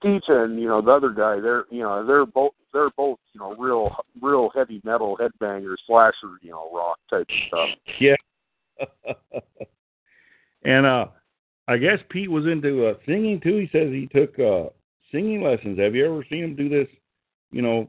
Pete 0.02 0.22
and 0.28 0.60
you 0.60 0.68
know 0.68 0.82
the 0.82 0.92
other 0.92 1.10
guy 1.10 1.40
they're 1.40 1.64
you 1.70 1.82
know 1.82 2.06
they're 2.06 2.26
both 2.26 2.52
they're 2.72 2.90
both 2.96 3.18
you 3.32 3.40
know 3.40 3.54
real 3.56 3.94
real 4.20 4.50
heavy 4.54 4.80
metal 4.84 5.18
headbanger 5.18 5.74
slasher 5.86 6.38
you 6.42 6.50
know 6.50 6.70
rock 6.72 6.98
type 7.08 7.26
stuff. 7.48 7.68
Yeah. 8.00 8.16
and 10.64 10.86
uh 10.86 11.06
I 11.68 11.76
guess 11.76 11.98
Pete 12.08 12.30
was 12.30 12.46
into 12.46 12.86
uh, 12.86 12.94
singing 13.06 13.40
too. 13.40 13.56
He 13.58 13.68
says 13.70 13.92
he 13.92 14.08
took 14.12 14.38
uh 14.38 14.70
singing 15.12 15.42
lessons. 15.42 15.78
Have 15.78 15.94
you 15.94 16.06
ever 16.06 16.24
seen 16.30 16.44
him 16.44 16.56
do 16.56 16.68
this, 16.68 16.88
you 17.50 17.62
know, 17.62 17.88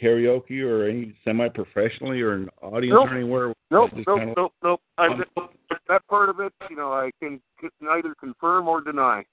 karaoke 0.00 0.62
or 0.62 0.88
any 0.88 1.14
semi 1.24 1.48
professionally 1.48 2.20
or 2.20 2.34
an 2.34 2.48
audience 2.62 2.94
nope. 2.94 3.08
or 3.10 3.16
anywhere? 3.16 3.54
Nope, 3.70 3.90
nope, 3.94 4.18
kind 4.18 4.30
of- 4.30 4.36
nope, 4.36 4.52
nope. 4.62 4.80
I, 4.98 5.08
that 5.88 6.06
part 6.08 6.28
of 6.28 6.40
it, 6.40 6.52
you 6.70 6.76
know, 6.76 6.92
I 6.92 7.10
can 7.20 7.40
neither 7.80 8.14
confirm 8.14 8.68
or 8.68 8.80
deny. 8.80 9.24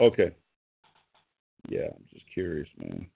Okay. 0.00 0.30
Yeah, 1.68 1.86
I'm 1.94 2.04
just 2.12 2.24
curious, 2.32 2.68
man. 2.78 3.06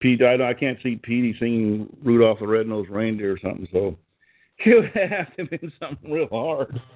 Pete, 0.00 0.22
I, 0.22 0.50
I 0.50 0.54
can't 0.54 0.78
see 0.82 0.96
Petey 0.96 1.36
singing 1.38 1.88
Rudolph 2.02 2.40
the 2.40 2.46
Red-Nosed 2.46 2.90
Reindeer 2.90 3.34
or 3.34 3.38
something, 3.38 3.68
so 3.72 3.96
it 4.64 4.74
would 4.74 5.10
have 5.10 5.34
to 5.36 5.44
be 5.46 5.72
something 5.80 6.10
real 6.10 6.28
hard. 6.30 6.80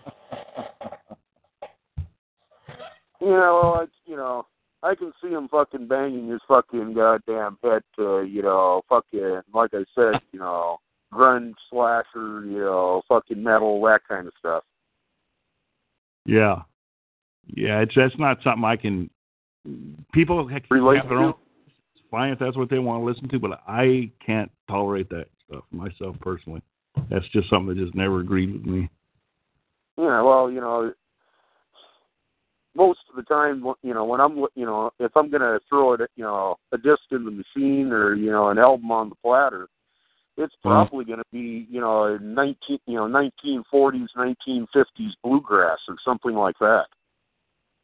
You 3.18 3.28
know, 3.28 3.80
it's 3.82 3.94
you 4.04 4.14
know, 4.14 4.46
I 4.82 4.94
can 4.94 5.12
see 5.22 5.30
him 5.30 5.48
fucking 5.48 5.88
banging 5.88 6.28
his 6.28 6.40
fucking 6.46 6.94
goddamn 6.94 7.58
head 7.62 7.82
to, 7.96 8.22
you 8.22 8.42
know, 8.42 8.82
fucking 8.88 9.40
like 9.52 9.70
I 9.72 9.84
said, 9.94 10.20
you 10.32 10.38
know, 10.38 10.78
grunge 11.12 11.54
slasher, 11.70 12.44
you 12.44 12.58
know, 12.58 13.02
fucking 13.08 13.42
metal, 13.42 13.80
that 13.82 14.00
kind 14.08 14.26
of 14.26 14.32
stuff. 14.38 14.64
yeah. 16.24 16.62
Yeah, 17.54 17.80
it's 17.80 17.94
that's 17.94 18.18
not 18.18 18.38
something 18.42 18.64
I 18.64 18.74
can 18.74 19.08
people 20.12 20.48
have 20.48 20.62
Relate 20.68 20.98
have 20.98 21.08
their 21.08 21.18
own 21.18 21.34
it's 21.68 22.04
fine 22.10 22.32
if 22.32 22.38
that's 22.38 22.56
what 22.56 22.70
they 22.70 22.78
want 22.78 23.00
to 23.00 23.06
listen 23.06 23.28
to, 23.28 23.38
but 23.38 23.60
I 23.66 24.10
can't 24.24 24.50
tolerate 24.68 25.08
that 25.10 25.26
stuff 25.46 25.64
myself 25.70 26.16
personally. 26.20 26.62
That's 27.10 27.26
just 27.28 27.48
something 27.48 27.74
that 27.74 27.82
just 27.82 27.94
never 27.94 28.20
agreed 28.20 28.52
with 28.52 28.64
me. 28.64 28.88
Yeah, 29.96 30.22
well, 30.22 30.50
you 30.50 30.60
know, 30.60 30.92
most 32.76 33.00
of 33.08 33.16
the 33.16 33.22
time, 33.22 33.64
you 33.82 33.94
know, 33.94 34.04
when 34.04 34.20
I'm, 34.20 34.36
you 34.54 34.66
know, 34.66 34.90
if 34.98 35.16
I'm 35.16 35.30
gonna 35.30 35.58
throw 35.68 35.94
it, 35.94 36.02
you 36.14 36.24
know, 36.24 36.56
a 36.72 36.78
disc 36.78 37.02
in 37.10 37.24
the 37.24 37.30
machine 37.30 37.90
or 37.92 38.14
you 38.14 38.30
know, 38.30 38.48
an 38.48 38.58
album 38.58 38.92
on 38.92 39.08
the 39.08 39.14
platter, 39.16 39.68
it's 40.36 40.54
Mhm. 40.56 40.62
probably 40.62 41.04
gonna 41.06 41.22
be, 41.32 41.66
you 41.70 41.80
know, 41.80 42.16
nineteen, 42.18 42.78
you 42.86 42.96
know, 42.96 43.06
1940s, 43.08 44.14
1950s 44.14 45.16
bluegrass 45.22 45.78
or 45.88 45.96
something 46.04 46.34
like 46.34 46.58
that. 46.58 46.86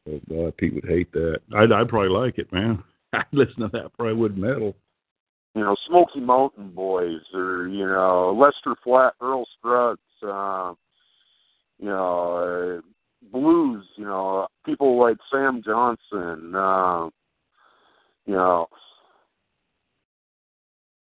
Oh 0.08 0.20
God, 0.28 0.56
Pete 0.56 0.74
would 0.74 0.84
hate 0.84 1.10
that. 1.12 1.40
I'd, 1.54 1.72
I'd 1.72 1.88
probably 1.88 2.10
like 2.10 2.38
it, 2.38 2.52
man. 2.52 2.82
I'd 3.12 3.24
listen 3.32 3.60
to 3.60 3.68
that 3.68 3.92
probably 3.96 4.14
would 4.14 4.36
metal. 4.36 4.74
You 5.54 5.62
know, 5.62 5.76
Smoky 5.86 6.20
Mountain 6.20 6.70
Boys 6.70 7.22
or 7.34 7.68
you 7.68 7.86
know, 7.86 8.32
Lester 8.32 8.74
Flatt, 8.82 9.14
Earl 9.20 9.46
Scruggs, 9.58 10.00
uh, 10.22 10.74
you 11.78 11.88
know, 11.88 12.80
uh, 12.80 12.91
blues. 13.30 13.84
You 13.96 14.04
know, 14.04 14.46
people 14.64 14.98
like 14.98 15.16
Sam 15.32 15.62
Johnson. 15.64 16.54
Uh, 16.54 17.10
you 18.26 18.34
know, 18.34 18.66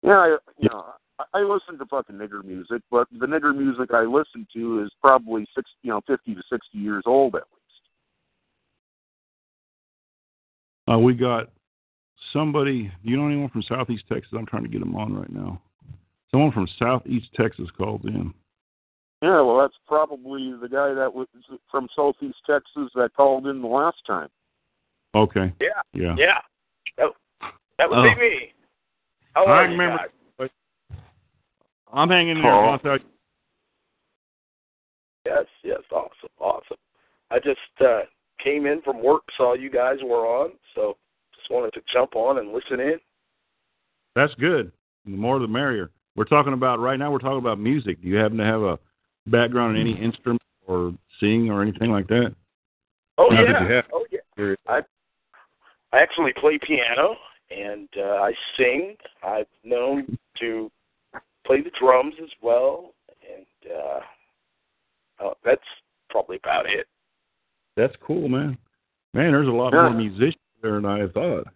yeah, 0.02 0.18
I, 0.18 0.36
you 0.58 0.68
know, 0.68 0.84
I, 1.34 1.40
listen 1.40 1.78
to 1.78 1.86
fucking 1.86 2.16
nigger 2.16 2.44
music, 2.44 2.82
but 2.90 3.08
the 3.18 3.26
nigger 3.26 3.56
music 3.56 3.92
I 3.92 4.02
listen 4.02 4.46
to 4.54 4.82
is 4.82 4.90
probably 5.00 5.46
six, 5.54 5.70
you 5.82 5.90
know, 5.90 6.00
fifty 6.06 6.34
to 6.34 6.42
sixty 6.50 6.78
years 6.78 7.04
old 7.06 7.34
at 7.34 7.42
least. 7.42 7.82
Uh, 10.92 10.98
we 10.98 11.14
got 11.14 11.50
somebody. 12.32 12.84
Do 13.04 13.10
you 13.10 13.16
know 13.16 13.26
anyone 13.26 13.48
from 13.48 13.62
Southeast 13.62 14.04
Texas? 14.08 14.32
I'm 14.36 14.46
trying 14.46 14.64
to 14.64 14.68
get 14.68 14.80
them 14.80 14.94
on 14.94 15.14
right 15.14 15.32
now. 15.32 15.60
Someone 16.30 16.52
from 16.52 16.68
Southeast 16.78 17.28
Texas 17.34 17.68
called 17.76 18.04
in. 18.04 18.34
Yeah, 19.22 19.40
well, 19.40 19.58
that's 19.58 19.74
probably 19.86 20.52
the 20.60 20.68
guy 20.68 20.92
that 20.92 21.12
was 21.12 21.26
from 21.70 21.88
Southeast 21.96 22.36
Texas 22.46 22.90
that 22.94 23.10
called 23.16 23.46
in 23.46 23.62
the 23.62 23.68
last 23.68 23.96
time. 24.06 24.28
Okay. 25.14 25.52
Yeah, 25.60 25.68
Yeah. 25.94 26.14
yeah. 26.18 26.38
That, 26.98 27.08
that 27.78 27.88
would 27.90 27.98
Oh. 27.98 28.02
be 28.02 28.14
me. 28.20 28.52
How 29.34 29.44
I 29.46 29.50
are 29.50 29.64
you 29.64 29.70
remember- 29.72 29.98
guys? 30.38 30.50
I'm 31.92 32.10
hanging 32.10 32.36
in 32.36 32.42
there. 32.42 32.52
Oh. 32.52 32.66
I'll 32.70 32.78
tell 32.78 32.98
you. 32.98 33.04
Yes, 35.24 35.46
yes, 35.62 35.80
awesome, 35.90 36.28
awesome. 36.38 36.76
I 37.30 37.38
just 37.38 37.58
uh, 37.80 38.02
came 38.42 38.66
in 38.66 38.82
from 38.82 39.02
work, 39.02 39.22
saw 39.36 39.54
you 39.54 39.70
guys 39.70 39.98
were 40.02 40.26
on, 40.26 40.52
so 40.74 40.96
just 41.34 41.50
wanted 41.50 41.72
to 41.74 41.80
jump 41.92 42.14
on 42.14 42.38
and 42.38 42.52
listen 42.52 42.80
in. 42.80 42.98
That's 44.14 44.34
good. 44.34 44.72
The 45.04 45.10
more 45.16 45.38
the 45.38 45.48
merrier. 45.48 45.90
We're 46.16 46.24
talking 46.24 46.52
about 46.52 46.78
right 46.80 46.98
now. 46.98 47.10
We're 47.10 47.18
talking 47.18 47.38
about 47.38 47.58
music. 47.58 48.00
Do 48.02 48.08
you 48.08 48.16
happen 48.16 48.38
to 48.38 48.44
have 48.44 48.62
a 48.62 48.78
background 49.26 49.76
in 49.76 49.82
any 49.82 50.00
instrument 50.00 50.42
or 50.66 50.92
sing 51.20 51.50
or 51.50 51.62
anything 51.62 51.90
like 51.90 52.06
that? 52.08 52.34
Oh 53.18 53.32
yeah, 53.32 53.82
oh 53.92 54.06
yeah. 54.10 54.54
I 54.68 54.80
I 55.92 56.00
actually 56.00 56.32
play 56.38 56.58
piano 56.58 57.16
and 57.50 57.88
uh, 57.96 58.22
I 58.22 58.32
sing. 58.58 58.96
I've 59.22 59.46
known 59.64 60.18
to 60.40 60.70
play 61.46 61.62
the 61.62 61.70
drums 61.78 62.14
as 62.22 62.30
well, 62.42 62.92
and 63.34 63.72
uh, 63.72 65.24
uh, 65.24 65.34
that's 65.44 65.62
probably 66.10 66.36
about 66.36 66.66
it. 66.66 66.86
That's 67.76 67.94
cool, 68.06 68.28
man. 68.28 68.58
Man, 69.14 69.32
there's 69.32 69.48
a 69.48 69.50
lot 69.50 69.72
Yeah. 69.72 69.82
more 69.82 69.94
musicians 69.94 70.36
there 70.62 70.72
than 70.72 70.86
I 70.86 71.06
thought. 71.08 71.46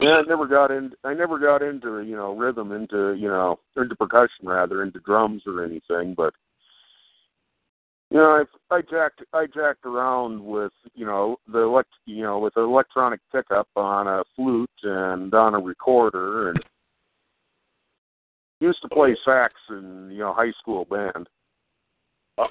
Yeah, 0.00 0.18
I 0.18 0.22
never 0.22 0.46
got 0.46 0.70
in. 0.70 0.92
I 1.02 1.12
never 1.12 1.38
got 1.38 1.60
into 1.60 2.02
you 2.02 2.14
know 2.14 2.36
rhythm, 2.36 2.70
into 2.70 3.14
you 3.14 3.28
know 3.28 3.58
into 3.76 3.96
percussion 3.96 4.46
rather, 4.46 4.82
into 4.82 5.00
drums 5.00 5.42
or 5.44 5.64
anything. 5.64 6.14
But 6.14 6.34
you 8.10 8.18
know, 8.18 8.44
I 8.70 8.74
I 8.74 8.80
jacked 8.82 9.22
I 9.32 9.46
jacked 9.46 9.84
around 9.84 10.42
with 10.42 10.72
you 10.94 11.04
know 11.04 11.36
the 11.50 11.60
elect 11.60 11.90
you 12.06 12.22
know 12.22 12.38
with 12.38 12.56
an 12.56 12.64
electronic 12.64 13.20
pickup 13.32 13.68
on 13.76 14.06
a 14.06 14.24
flute 14.34 14.70
and 14.82 15.32
on 15.34 15.54
a 15.54 15.58
recorder, 15.58 16.50
and 16.50 16.62
used 18.60 18.82
to 18.82 18.88
play 18.88 19.16
sax 19.24 19.54
in 19.70 20.10
you 20.10 20.18
know 20.18 20.32
high 20.32 20.52
school 20.60 20.84
band. 20.86 21.28
Uh, 22.38 22.46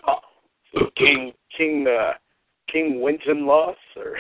King 0.96 1.34
King 1.56 1.88
uh, 1.88 2.14
King 2.72 3.02
Winton 3.02 3.48
or 3.48 3.74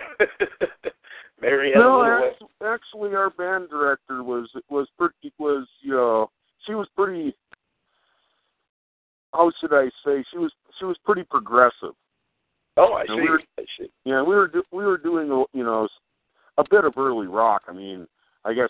Marianne 1.42 1.80
No, 1.80 2.04
actually, 2.04 2.48
actually, 2.66 3.16
our 3.16 3.30
band 3.30 3.70
director 3.70 4.24
was 4.24 4.50
was 4.70 4.88
pretty 4.98 5.34
was 5.38 5.68
you 5.82 5.92
know 5.92 6.30
she 6.66 6.74
was 6.74 6.88
pretty. 6.96 7.36
Oh, 9.34 9.46
How 9.46 9.52
should 9.60 9.74
I 9.74 9.90
say? 10.06 10.24
She 10.32 10.38
was 10.38 10.52
she 10.80 10.86
was 10.86 10.98
pretty 11.06 11.24
progressive. 11.24 11.94
Oh, 12.78 12.94
I 12.94 13.02
And 13.02 13.10
see. 13.10 13.16
we 13.22 13.30
were- 13.30 13.42
I 13.58 13.66
see. 13.80 13.92
Yeah, 14.06 14.22
we 14.22 14.36
were 14.36 14.48
do, 14.48 14.64
we 14.72 14.86
were 14.86 14.98
doing 14.98 15.28
you 15.54 15.64
know 15.64 15.88
a 16.58 16.64
bit 16.70 16.86
of 16.86 16.94
early 16.98 17.28
rock. 17.28 17.64
I 17.68 17.74
mean, 17.74 18.08
I 18.46 18.54
guess 18.54 18.70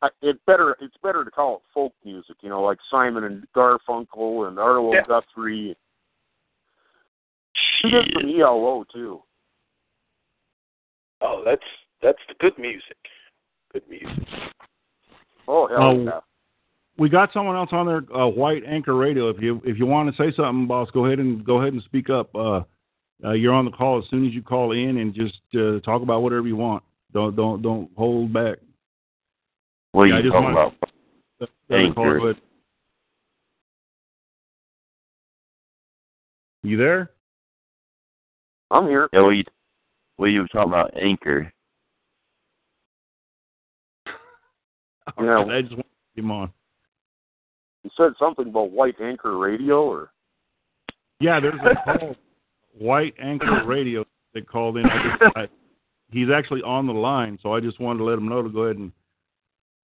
I- 0.00 0.10
it 0.20 0.38
better 0.46 0.76
it's 0.80 0.96
better 1.02 1.24
to 1.24 1.30
call 1.30 1.56
it 1.56 1.62
folk 1.74 1.92
music. 2.04 2.36
You 2.42 2.48
know, 2.48 2.62
like 2.62 2.78
Simon 2.90 3.24
and 3.24 3.46
Garfunkel 3.54 4.48
and 4.48 4.58
Arlo 4.58 4.92
Yeah. 4.94 5.02
Guthrie. 5.06 5.76
She 7.54 7.90
did 7.90 8.10
some 8.14 8.28
ELO 8.30 8.84
too. 8.92 9.22
Oh, 11.20 11.42
that's 11.44 11.62
that's 12.00 12.18
the 12.28 12.34
good 12.34 12.56
music. 12.58 12.96
Good 13.72 13.88
music. 13.88 14.28
Oh 15.48 15.66
hell 15.66 15.82
Oh, 15.82 16.04
yeah! 16.04 16.20
We 17.02 17.08
got 17.08 17.32
someone 17.32 17.56
else 17.56 17.70
on 17.72 17.86
there, 17.86 18.04
uh, 18.16 18.28
White 18.28 18.62
Anchor 18.64 18.94
Radio. 18.94 19.28
If 19.28 19.42
you 19.42 19.60
if 19.64 19.76
you 19.76 19.86
want 19.86 20.08
to 20.08 20.22
say 20.22 20.32
something, 20.36 20.68
boss, 20.68 20.88
go 20.92 21.06
ahead 21.06 21.18
and 21.18 21.44
go 21.44 21.60
ahead 21.60 21.72
and 21.72 21.82
speak 21.82 22.08
up. 22.10 22.32
Uh, 22.32 22.60
uh, 23.24 23.32
you're 23.32 23.52
on 23.52 23.64
the 23.64 23.72
call 23.72 23.98
as 23.98 24.08
soon 24.08 24.24
as 24.24 24.32
you 24.32 24.40
call 24.40 24.70
in, 24.70 24.98
and 24.98 25.12
just 25.12 25.40
uh, 25.56 25.80
talk 25.80 26.02
about 26.02 26.22
whatever 26.22 26.46
you 26.46 26.54
want. 26.54 26.84
Don't 27.12 27.34
don't 27.34 27.60
don't 27.60 27.90
hold 27.96 28.32
back. 28.32 28.58
What 29.90 30.04
Yeah, 30.04 30.14
are 30.14 30.16
you 30.18 30.22
just 30.22 30.32
talking 30.32 30.50
about? 30.52 30.74
The 31.40 31.48
other 31.70 31.84
Anchor. 31.86 32.18
go. 32.20 32.34
You 36.62 36.76
there? 36.76 37.10
I'm 38.70 38.86
here. 38.86 39.08
Yeah, 39.12 39.22
what 39.22 39.30
you 39.30 39.44
what 40.18 40.26
you 40.26 40.46
talking 40.46 40.70
about? 40.70 40.96
Anchor. 40.96 41.52
Yeah. 44.06 44.12
I 45.50 45.62
just 45.62 45.72
want 45.72 45.84
to 45.84 46.14
get 46.14 46.24
him 46.24 46.30
on. 46.30 46.52
You 47.84 47.90
said 47.96 48.12
something 48.18 48.48
about 48.48 48.70
White 48.70 49.00
Anchor 49.00 49.38
Radio, 49.38 49.82
or 49.82 50.10
Yeah, 51.20 51.40
there's 51.40 51.60
a 51.64 51.74
call, 51.98 52.16
White 52.78 53.14
Anchor 53.20 53.64
Radio, 53.66 54.04
that 54.34 54.48
called 54.48 54.76
in. 54.76 54.86
I 54.86 55.16
just, 55.18 55.36
I, 55.36 55.48
he's 56.10 56.28
actually 56.34 56.62
on 56.62 56.86
the 56.86 56.92
line, 56.92 57.38
so 57.42 57.54
I 57.54 57.60
just 57.60 57.80
wanted 57.80 57.98
to 57.98 58.04
let 58.04 58.18
him 58.18 58.28
know 58.28 58.42
to 58.42 58.48
go 58.48 58.62
ahead 58.62 58.76
and 58.76 58.92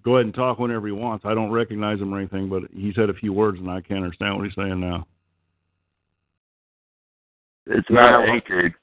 go 0.04 0.16
ahead 0.16 0.26
and 0.26 0.34
talk 0.34 0.58
whenever 0.58 0.86
he 0.86 0.92
wants. 0.92 1.24
I 1.24 1.34
don't 1.34 1.50
recognize 1.50 2.00
him 2.00 2.14
or 2.14 2.18
anything, 2.18 2.48
but 2.48 2.62
he 2.72 2.92
said 2.94 3.10
a 3.10 3.14
few 3.14 3.32
words 3.32 3.58
and 3.58 3.70
I 3.70 3.80
can't 3.80 4.04
understand 4.04 4.36
what 4.36 4.44
he's 4.44 4.54
saying 4.54 4.80
now. 4.80 5.06
It's 7.66 7.90
not 7.90 8.28
anchored. 8.28 8.74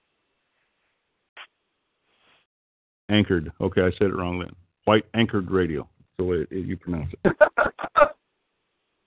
Anchored. 3.10 3.52
Okay, 3.61 3.82
I 3.82 3.92
said 3.98 4.08
it 4.08 4.16
wrong 4.16 4.40
then. 4.40 4.52
White 4.85 5.06
anchored 5.14 5.50
radio. 5.50 5.88
That's 6.00 6.18
the 6.18 6.24
way 6.24 6.45
it, 6.52 6.66
you 6.66 6.77
pronounce 6.77 7.11
it. 7.24 7.35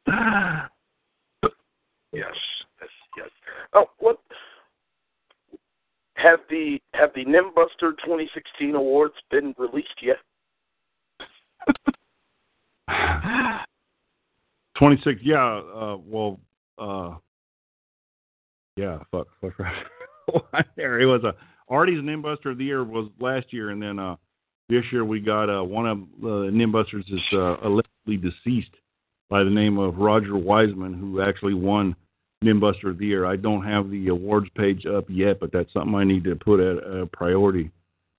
yes, 2.12 2.34
yes, 2.80 2.90
yes. 3.16 3.28
Oh, 3.74 3.86
what 3.98 4.18
have 6.14 6.40
the 6.48 6.78
have 6.94 7.10
the 7.14 7.24
Nimbuster 7.24 7.92
2016 8.04 8.74
awards 8.74 9.14
been 9.30 9.54
released 9.58 9.88
yet? 10.02 10.16
Twenty 14.78 15.00
six. 15.04 15.20
Yeah. 15.22 15.60
Uh, 15.74 15.96
well. 16.04 16.40
Uh, 16.78 17.16
yeah. 18.76 18.98
Fuck. 19.10 19.26
Fuck. 19.40 19.52
there. 20.76 21.00
It 21.00 21.06
was 21.06 21.24
a 21.24 21.34
Artie's 21.68 22.02
Nimbuster 22.02 22.52
of 22.52 22.58
the 22.58 22.64
year 22.64 22.84
was 22.84 23.10
last 23.20 23.52
year, 23.52 23.70
and 23.70 23.82
then 23.82 23.98
uh, 23.98 24.16
this 24.68 24.84
year 24.92 25.04
we 25.04 25.20
got 25.20 25.50
uh, 25.50 25.62
one 25.62 25.86
of 25.86 25.98
the 26.20 26.50
Nimbusters 26.52 27.04
is 27.12 27.20
uh, 27.32 27.56
allegedly 27.62 28.16
deceased 28.16 28.74
by 29.28 29.44
the 29.44 29.50
name 29.50 29.78
of 29.78 29.98
Roger 29.98 30.36
Wiseman, 30.36 30.94
who 30.94 31.20
actually 31.20 31.54
won 31.54 31.94
Nimbuster 32.44 32.90
of 32.90 32.98
the 32.98 33.06
year. 33.06 33.26
I 33.26 33.36
don't 33.36 33.64
have 33.64 33.90
the 33.90 34.08
awards 34.08 34.48
page 34.56 34.86
up 34.86 35.04
yet, 35.08 35.40
but 35.40 35.52
that's 35.52 35.72
something 35.72 35.94
I 35.94 36.04
need 36.04 36.24
to 36.24 36.36
put 36.36 36.60
at 36.60 36.78
a 36.78 37.06
priority 37.06 37.70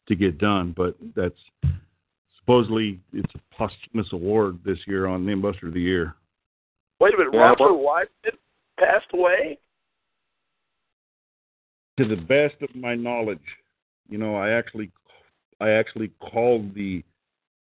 to 0.08 0.16
get 0.16 0.38
done. 0.38 0.74
But 0.76 0.96
that's 1.16 1.40
supposedly 2.38 3.00
it's 3.14 3.34
a 3.36 3.56
posthumous 3.56 4.08
award 4.12 4.60
this 4.66 4.80
year 4.88 5.08
on 5.08 5.26
Nimbuster 5.26 5.68
of 5.68 5.74
the 5.74 5.82
year. 5.82 6.16
Wait 7.00 7.14
a 7.14 7.18
minute, 7.18 7.34
Yeah, 7.34 7.40
Roger 7.40 7.74
Wiseman 7.74 8.40
passed 8.78 9.08
away. 9.14 9.58
to 11.98 12.08
the 12.08 12.16
best 12.16 12.56
of 12.62 12.74
my 12.76 12.96
knowledge, 12.96 13.40
you 14.10 14.18
know, 14.18 14.36
I 14.36 14.52
actually, 14.52 14.90
I 15.60 15.72
actually 15.72 16.12
called 16.20 16.74
the 16.74 17.04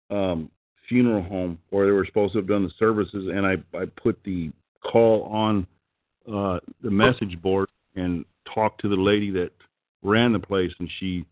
um, 0.09 0.49
funeral 0.87 1.23
home 1.23 1.57
where 1.69 1.85
they 1.85 1.91
were 1.91 2.05
supposed 2.05 2.33
to 2.33 2.39
have 2.39 2.47
done 2.47 2.63
the 2.63 2.71
services, 2.77 3.27
and 3.33 3.45
I, 3.45 3.55
I 3.77 3.85
put 4.01 4.19
the 4.23 4.51
call 4.81 5.23
on 5.23 5.67
uh, 6.27 6.59
the 6.81 6.91
message 6.91 7.41
board 7.41 7.69
and 7.95 8.25
talked 8.53 8.81
to 8.81 8.89
the 8.89 8.95
lady 8.95 9.31
that 9.31 9.51
ran 10.01 10.33
the 10.33 10.39
place, 10.39 10.71
and 10.79 10.89
she 10.99 11.25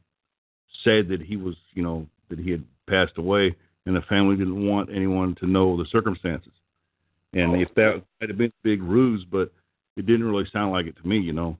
said 0.84 1.08
that 1.10 1.22
he 1.22 1.38
was, 1.38 1.56
you 1.74 1.84
know, 1.84 2.08
that 2.30 2.40
he 2.40 2.52
had 2.52 2.64
passed 2.90 3.18
away, 3.18 3.56
and 3.86 3.96
the 3.96 4.02
family 4.02 4.36
didn't 4.36 4.68
want 4.68 4.90
anyone 4.94 5.36
to 5.36 5.48
know 5.48 5.78
the 5.78 5.86
circumstances. 5.92 6.54
And 7.34 7.62
if 7.62 7.74
that 7.76 8.02
had 8.20 8.38
been 8.38 8.48
a 8.48 8.64
big 8.64 8.84
ruse, 8.84 9.26
but 9.30 9.52
it 9.96 10.06
didn't 10.06 10.26
really 10.26 10.48
sound 10.52 10.72
like 10.72 10.86
it 10.86 10.98
to 11.02 11.08
me, 11.08 11.18
you 11.18 11.34
know. 11.34 11.58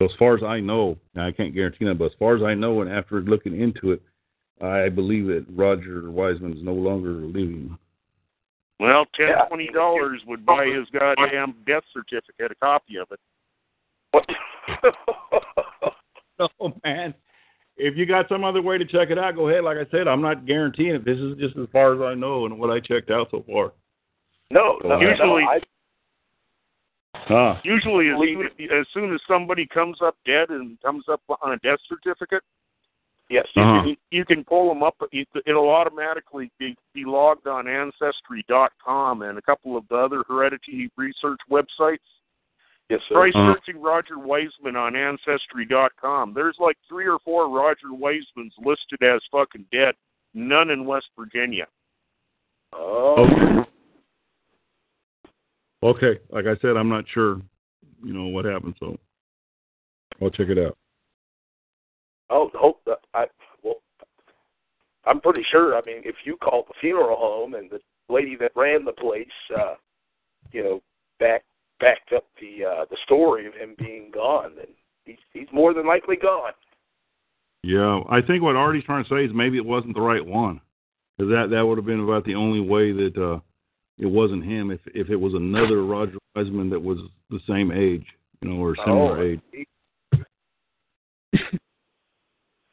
So 0.00 0.06
as 0.06 0.12
far 0.18 0.36
as 0.36 0.42
I 0.42 0.60
know, 0.60 0.96
now 1.14 1.26
I 1.26 1.32
can't 1.32 1.54
guarantee 1.54 1.84
that, 1.86 1.98
but 1.98 2.06
as 2.06 2.18
far 2.18 2.36
as 2.36 2.42
I 2.42 2.54
know, 2.54 2.80
and 2.80 2.90
after 2.90 3.20
looking 3.20 3.60
into 3.60 3.92
it, 3.92 4.02
I 4.60 4.88
believe 4.88 5.26
that 5.26 5.46
Roger 5.50 6.10
Wiseman 6.10 6.52
is 6.56 6.62
no 6.62 6.74
longer 6.74 7.10
living. 7.12 7.76
Well, 8.78 9.06
ten 9.14 9.28
Yeah. 9.28 9.44
twenty 9.46 9.68
dollars 9.68 10.22
would 10.26 10.44
buy 10.44 10.66
his 10.66 10.88
goddamn 10.90 11.54
death 11.66 11.84
certificate, 11.92 12.50
a 12.52 12.54
copy 12.56 12.96
of 12.96 13.08
it. 13.10 13.20
What? 14.12 14.26
No, 16.38 16.72
man. 16.84 17.12
If 17.76 17.98
you 17.98 18.06
got 18.06 18.26
some 18.30 18.44
other 18.44 18.62
way 18.62 18.78
to 18.78 18.84
check 18.86 19.10
it 19.10 19.18
out, 19.18 19.34
go 19.34 19.50
ahead. 19.50 19.62
Like 19.62 19.76
I 19.76 19.84
said, 19.90 20.08
I'm 20.08 20.22
not 20.22 20.46
guaranteeing 20.46 20.94
it. 20.94 21.04
This 21.04 21.18
is 21.18 21.36
just 21.38 21.54
as 21.58 21.66
far 21.70 21.92
as 21.94 22.00
I 22.00 22.14
know 22.18 22.46
and 22.46 22.58
what 22.58 22.70
I 22.70 22.80
checked 22.80 23.10
out 23.10 23.28
so 23.30 23.44
far. 23.46 23.72
no, 24.50 24.78
no, 24.82 24.98
no, 24.98 25.00
Usually- 25.00 25.42
I, 25.44 25.60
Ah, 27.28 27.60
Usually, 27.62 28.08
as 28.08 28.14
Believe 28.16 28.38
soon, 28.56 28.70
as 28.72 28.86
soon 28.94 29.12
as 29.14 29.20
somebody 29.28 29.66
comes 29.66 29.98
up 30.00 30.16
dead 30.24 30.48
and 30.48 30.80
comes 30.80 31.04
up 31.10 31.20
on 31.42 31.52
a 31.52 31.58
death 31.58 31.78
certificate, 31.86 32.42
yes. 33.30 33.46
Uh-huh. 33.56 33.86
you, 33.86 33.96
you 34.10 34.24
can 34.26 34.44
pull 34.44 34.68
them 34.68 34.82
up. 34.82 34.96
It'll 35.46 35.70
automatically 35.70 36.50
be, 36.58 36.76
be 36.92 37.04
logged 37.06 37.46
on 37.46 37.66
Ancestry.com 37.66 39.22
and 39.22 39.38
a 39.38 39.42
couple 39.42 39.76
of 39.76 39.84
the 39.88 39.96
other 39.96 40.22
heredity 40.28 40.90
research 40.96 41.40
websites. 41.50 41.98
Yes, 42.90 43.00
sir. 43.08 43.14
Try 43.14 43.28
Uh-huh. 43.28 43.54
searching 43.54 43.80
Roger 43.80 44.18
Wiseman 44.18 44.74
on 44.76 44.96
Ancestry.com. 44.96 46.34
There's 46.34 46.56
like 46.58 46.76
three 46.88 47.06
or 47.06 47.18
four 47.24 47.48
Roger 47.48 47.88
Wisemans 47.92 48.50
listed 48.64 49.02
as 49.02 49.20
fucking 49.30 49.64
dead. 49.72 49.94
None 50.34 50.70
in 50.70 50.84
West 50.84 51.06
Virginia. 51.18 51.66
Oh, 52.72 53.14
okay. 53.24 53.70
Okay. 55.82 56.20
Like 56.30 56.46
I 56.46 56.56
said, 56.60 56.76
I'm 56.76 56.88
not 56.88 57.04
sure, 57.12 57.40
you 58.04 58.12
know, 58.12 58.26
what 58.26 58.44
happened, 58.44 58.74
so 58.78 58.96
I'll 60.20 60.30
check 60.30 60.48
it 60.48 60.58
out. 60.58 60.76
Oh, 62.30 62.50
oh, 62.60 62.76
uh, 62.90 62.94
I 63.14 63.26
well, 63.62 63.76
I'm 65.06 65.20
pretty 65.20 65.42
sure. 65.50 65.76
I 65.76 65.82
mean, 65.86 66.02
if 66.04 66.16
you 66.24 66.36
called 66.36 66.66
the 66.68 66.74
funeral 66.80 67.16
home 67.16 67.54
and 67.54 67.70
the 67.70 67.80
lady 68.08 68.36
that 68.40 68.52
ran 68.56 68.84
the 68.84 68.92
place, 68.92 69.26
uh, 69.56 69.74
you 70.52 70.62
know, 70.62 70.82
back 71.18 71.44
backed 71.80 72.12
up 72.12 72.24
the 72.40 72.64
uh, 72.64 72.84
the 72.90 72.96
story 73.04 73.46
of 73.46 73.54
him 73.54 73.74
being 73.78 74.10
gone, 74.12 74.52
then 74.56 74.66
he's 75.04 75.16
he's 75.32 75.48
more 75.52 75.74
than 75.74 75.86
likely 75.86 76.16
gone. 76.16 76.52
Yeah, 77.62 78.00
I 78.08 78.22
think 78.22 78.42
what 78.42 78.56
Artie's 78.56 78.84
trying 78.84 79.04
to 79.04 79.10
say 79.10 79.24
is 79.24 79.30
maybe 79.34 79.58
it 79.58 79.64
wasn't 79.64 79.94
the 79.94 80.00
right 80.00 80.24
one, 80.24 80.60
because 81.18 81.30
that 81.30 81.48
that 81.50 81.66
would 81.66 81.78
have 81.78 81.86
been 81.86 82.00
about 82.00 82.24
the 82.24 82.34
only 82.34 82.60
way 82.60 82.92
that 82.92 83.12
uh, 83.16 83.40
it 83.98 84.06
wasn't 84.06 84.44
him. 84.44 84.70
If 84.70 84.80
if 84.94 85.10
it 85.10 85.16
was 85.16 85.34
another 85.34 85.84
Roger 85.84 86.18
Wiseman 86.34 86.70
that 86.70 86.80
was 86.80 86.98
the 87.30 87.40
same 87.48 87.70
age, 87.70 88.06
you 88.40 88.48
know, 88.50 88.56
or 88.56 88.76
similar 88.76 89.18
Oh, 89.18 89.22
age. 89.22 89.40
he- 89.52 89.66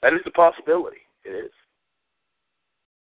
that 0.07 0.15
is 0.15 0.21
a 0.25 0.31
possibility. 0.31 0.97
It 1.25 1.31
is. 1.31 1.51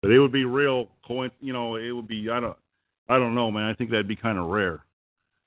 But 0.01 0.11
it 0.11 0.19
would 0.19 0.31
be 0.31 0.45
real 0.45 0.89
coin. 1.05 1.31
You 1.39 1.53
know, 1.53 1.75
it 1.75 1.91
would 1.91 2.07
be. 2.07 2.29
I 2.29 2.39
don't. 2.39 2.57
I 3.09 3.17
don't 3.17 3.33
know, 3.33 3.49
man. 3.49 3.63
I 3.63 3.73
think 3.73 3.89
that'd 3.89 4.07
be 4.07 4.17
kind 4.17 4.37
of 4.37 4.47
rare, 4.47 4.81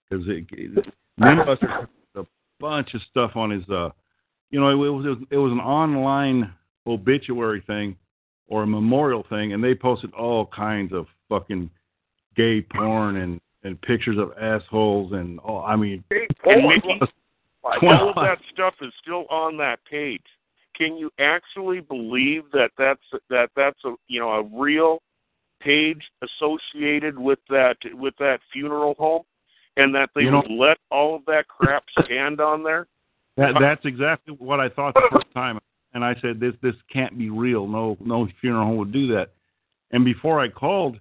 because 0.08 0.26
it, 0.26 0.46
it 0.52 0.86
Nimbuster 1.20 1.86
a 2.16 2.24
bunch 2.58 2.94
of 2.94 3.02
stuff 3.10 3.32
on 3.34 3.50
his. 3.50 3.68
uh 3.68 3.90
You 4.50 4.60
know, 4.60 4.70
it 4.70 4.74
was 4.74 5.18
it 5.30 5.36
was 5.36 5.52
an 5.52 5.60
online 5.60 6.52
obituary 6.86 7.62
thing 7.66 7.96
or 8.48 8.62
a 8.62 8.66
memorial 8.66 9.24
thing, 9.28 9.52
and 9.52 9.62
they 9.62 9.74
posted 9.74 10.12
all 10.14 10.46
kinds 10.46 10.92
of 10.92 11.06
fucking 11.28 11.70
gay 12.34 12.62
porn 12.62 13.16
and 13.16 13.40
and 13.62 13.80
pictures 13.82 14.16
of 14.16 14.32
assholes 14.40 15.12
and 15.12 15.38
all. 15.40 15.62
I 15.62 15.76
mean, 15.76 16.02
Hey, 16.08 16.26
And 16.44 16.62
boy, 16.62 16.76
Mickey, 16.76 17.00
Come 17.62 17.88
all 17.90 18.08
of 18.08 18.14
that 18.16 18.38
stuff 18.52 18.74
is 18.80 18.92
still 19.02 19.26
on 19.28 19.58
that 19.58 19.80
page. 19.88 20.24
Can 20.80 20.96
you 20.96 21.10
actually 21.18 21.80
believe 21.80 22.44
that 22.54 22.70
that's 22.78 23.02
that 23.28 23.50
that's 23.54 23.78
a 23.84 23.96
you 24.08 24.18
know 24.18 24.30
a 24.30 24.42
real 24.42 25.02
page 25.60 26.02
associated 26.22 27.18
with 27.18 27.38
that 27.50 27.76
with 27.92 28.14
that 28.18 28.40
funeral 28.50 28.94
home, 28.98 29.24
and 29.76 29.94
that 29.94 30.08
they 30.14 30.22
You 30.22 30.30
know- 30.30 30.38
would 30.40 30.50
let 30.50 30.78
all 30.90 31.16
of 31.16 31.26
that 31.26 31.48
crap 31.48 31.84
stand 32.02 32.40
on 32.40 32.62
there? 32.62 32.86
That 33.36 33.56
that's 33.60 33.84
exactly 33.84 34.34
what 34.38 34.58
I 34.58 34.70
thought 34.70 34.94
the 34.94 35.06
first 35.12 35.30
time, 35.34 35.58
and 35.92 36.02
I 36.02 36.14
said 36.22 36.40
this 36.40 36.54
this 36.62 36.76
can't 36.90 37.18
be 37.18 37.28
real. 37.28 37.68
No 37.68 37.98
no 38.00 38.26
funeral 38.40 38.64
home 38.64 38.78
would 38.78 38.92
do 38.92 39.06
that. 39.08 39.32
And 39.90 40.02
before 40.02 40.40
I 40.40 40.48
called, 40.48 40.98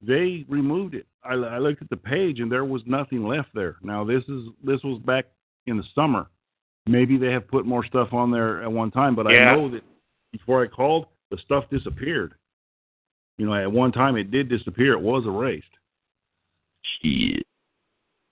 they 0.00 0.46
removed 0.48 0.94
it. 0.94 1.06
I, 1.22 1.34
I 1.34 1.58
looked 1.58 1.82
at 1.82 1.90
the 1.90 1.98
page 1.98 2.40
and 2.40 2.50
there 2.50 2.64
was 2.64 2.80
nothing 2.86 3.26
left 3.26 3.50
there. 3.54 3.76
Now 3.82 4.04
this 4.04 4.24
is 4.26 4.44
this 4.64 4.82
was 4.82 5.00
back 5.00 5.26
in 5.66 5.76
the 5.76 5.84
summer. 5.94 6.28
Maybe 6.88 7.18
they 7.18 7.30
have 7.30 7.46
put 7.46 7.66
more 7.66 7.84
stuff 7.84 8.12
on 8.12 8.30
there 8.30 8.62
at 8.62 8.72
one 8.72 8.90
time, 8.90 9.14
but 9.14 9.26
Yeah. 9.34 9.52
I 9.52 9.56
know 9.56 9.68
that 9.68 9.84
before 10.32 10.62
I 10.62 10.66
called, 10.66 11.06
the 11.30 11.36
stuff 11.38 11.68
disappeared. 11.70 12.34
You 13.36 13.46
know, 13.46 13.54
at 13.54 13.70
one 13.70 13.92
time 13.92 14.16
it 14.16 14.30
did 14.30 14.48
disappear. 14.48 14.94
It 14.94 15.00
was 15.00 15.26
erased. 15.26 15.66
Shit. 16.82 17.46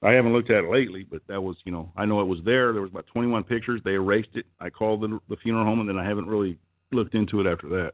I 0.03 0.13
haven't 0.13 0.33
looked 0.33 0.51
at 0.51 0.65
it 0.65 0.71
lately, 0.71 1.05
but 1.05 1.23
that 1.27 1.41
was, 1.41 1.57
you 1.65 1.73
know, 1.73 1.93
I 1.97 2.07
know 2.07 2.21
it 2.21 2.27
was 2.27 2.41
there. 2.45 2.73
There 2.73 2.83
was 2.83 2.91
about 2.91 3.07
21 3.09 3.45
pictures. 3.45 3.81
They 3.85 3.95
erased 3.95 4.35
it. 4.35 4.47
I 4.59 4.71
called 4.71 5.03
the, 5.03 5.21
the 5.29 5.37
funeral 5.37 5.65
home, 5.65 5.81
and 5.81 5.89
then 5.89 5.99
I 5.99 6.05
haven't 6.05 6.27
really 6.27 6.59
looked 6.93 7.15
into 7.15 7.41
it 7.41 7.47
after 7.47 7.69
that. 7.69 7.93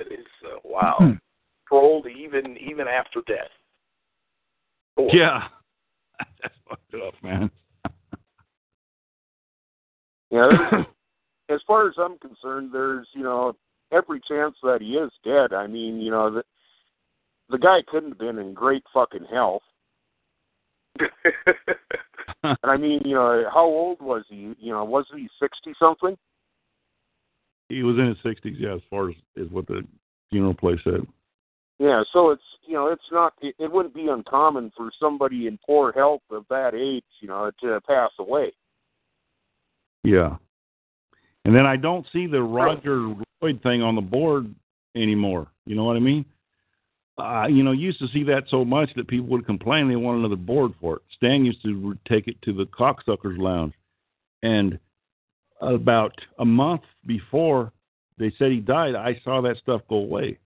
It 0.00 0.12
is 0.12 0.26
uh, 0.44 0.58
wow. 0.64 0.96
Hmm. 0.98 1.12
Trolled 1.68 2.06
even 2.06 2.56
even 2.58 2.86
after 2.88 3.22
death. 3.26 3.50
Boy. 4.96 5.10
Yeah, 5.12 5.48
that's 6.42 6.54
fucked 6.68 6.94
up, 6.94 7.14
man. 7.22 7.50
Yeah. 10.30 10.48
as 11.48 11.60
far 11.64 11.86
as 11.86 11.94
I'm 11.96 12.18
concerned, 12.18 12.70
there's 12.72 13.06
you 13.12 13.22
know 13.22 13.54
every 13.92 14.20
chance 14.26 14.56
that 14.64 14.78
he 14.80 14.94
is 14.94 15.12
dead. 15.22 15.56
I 15.56 15.68
mean, 15.68 16.00
you 16.00 16.10
know 16.10 16.28
the 16.28 16.42
the 17.50 17.58
guy 17.58 17.82
couldn't 17.86 18.08
have 18.10 18.18
been 18.18 18.38
in 18.38 18.52
great 18.52 18.82
fucking 18.92 19.26
health. 19.32 19.62
and 20.98 22.58
I 22.64 22.76
mean, 22.76 23.02
you 23.04 23.14
know, 23.14 23.44
how 23.52 23.64
old 23.64 24.00
was 24.00 24.24
he? 24.28 24.54
You 24.58 24.72
know, 24.72 24.84
was 24.84 25.06
he 25.14 25.28
sixty 25.40 25.72
something? 25.78 26.16
he 27.68 27.82
was 27.82 27.96
in 27.98 28.08
his 28.08 28.16
sixties, 28.22 28.56
yeah, 28.58 28.74
as 28.74 28.80
far 28.90 29.10
as 29.10 29.16
is 29.36 29.50
what 29.50 29.66
the 29.66 29.82
funeral 30.30 30.54
place 30.54 30.78
said. 30.84 31.06
Yeah, 31.78 32.02
so 32.12 32.30
it's 32.30 32.42
you 32.66 32.74
know, 32.74 32.88
it's 32.88 33.02
not. 33.10 33.34
It, 33.42 33.54
it 33.58 33.70
wouldn't 33.70 33.94
be 33.94 34.08
uncommon 34.08 34.72
for 34.76 34.90
somebody 35.00 35.46
in 35.46 35.58
poor 35.64 35.92
health 35.92 36.22
of 36.30 36.44
that 36.50 36.74
age, 36.74 37.04
you 37.20 37.28
know, 37.28 37.50
to 37.62 37.80
pass 37.86 38.10
away. 38.18 38.52
Yeah. 40.02 40.36
And 41.44 41.54
then 41.54 41.66
I 41.66 41.76
don't 41.76 42.06
see 42.12 42.26
the 42.26 42.42
Roger 42.42 43.14
Lloyd 43.42 43.62
thing 43.62 43.82
on 43.82 43.94
the 43.94 44.00
board 44.00 44.54
anymore. 44.96 45.48
You 45.66 45.76
know 45.76 45.84
what 45.84 45.96
I 45.96 46.00
mean? 46.00 46.24
Uh, 47.18 47.46
you 47.48 47.62
know, 47.62 47.72
used 47.72 47.98
to 48.00 48.08
see 48.08 48.24
that 48.24 48.44
so 48.48 48.64
much 48.64 48.90
that 48.96 49.08
people 49.08 49.26
would 49.28 49.46
complain 49.46 49.88
they 49.88 49.96
want 49.96 50.18
another 50.18 50.36
board 50.36 50.72
for 50.80 50.96
it. 50.96 51.02
Stan 51.16 51.44
used 51.44 51.62
to 51.62 51.96
take 52.08 52.28
it 52.28 52.40
to 52.42 52.52
the 52.52 52.64
cocksuckers 52.64 53.38
lounge, 53.38 53.72
and 54.42 54.78
about 55.60 56.12
a 56.38 56.44
month 56.44 56.82
before 57.06 57.72
they 58.18 58.32
said 58.38 58.50
he 58.50 58.58
died, 58.58 58.94
I 58.94 59.20
saw 59.24 59.40
that 59.42 59.58
stuff 59.58 59.82
go 59.88 59.96
away. 59.96 60.38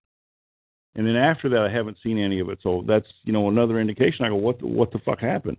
And 0.95 1.07
then 1.07 1.17
after 1.17 1.49
that, 1.51 1.61
I 1.61 1.73
haven't 1.73 1.99
seen 2.03 2.19
any 2.19 2.41
of 2.41 2.49
it. 2.49 2.59
So 2.63 2.85
that's 2.87 3.07
you 3.25 3.33
know 3.33 3.49
another 3.49 3.81
indication. 3.81 4.25
I 4.25 4.29
go, 4.29 4.37
what 4.37 4.59
the, 4.59 4.67
what 4.67 4.93
the 4.93 4.99
fuck 5.01 5.21
happened? 5.21 5.59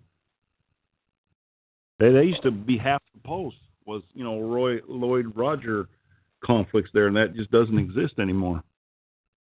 They, 1.99 2.11
they 2.11 2.23
used 2.23 2.43
to 2.43 2.51
be 2.51 2.77
half 2.77 3.01
the 3.13 3.21
post 3.21 3.57
was 3.85 4.03
you 4.13 4.23
know 4.23 4.41
Roy 4.41 4.79
Lloyd 4.87 5.33
Roger 5.35 5.87
conflicts 6.43 6.91
there, 6.93 7.07
and 7.07 7.15
that 7.15 7.35
just 7.35 7.51
doesn't 7.51 7.77
exist 7.77 8.19
anymore. 8.19 8.63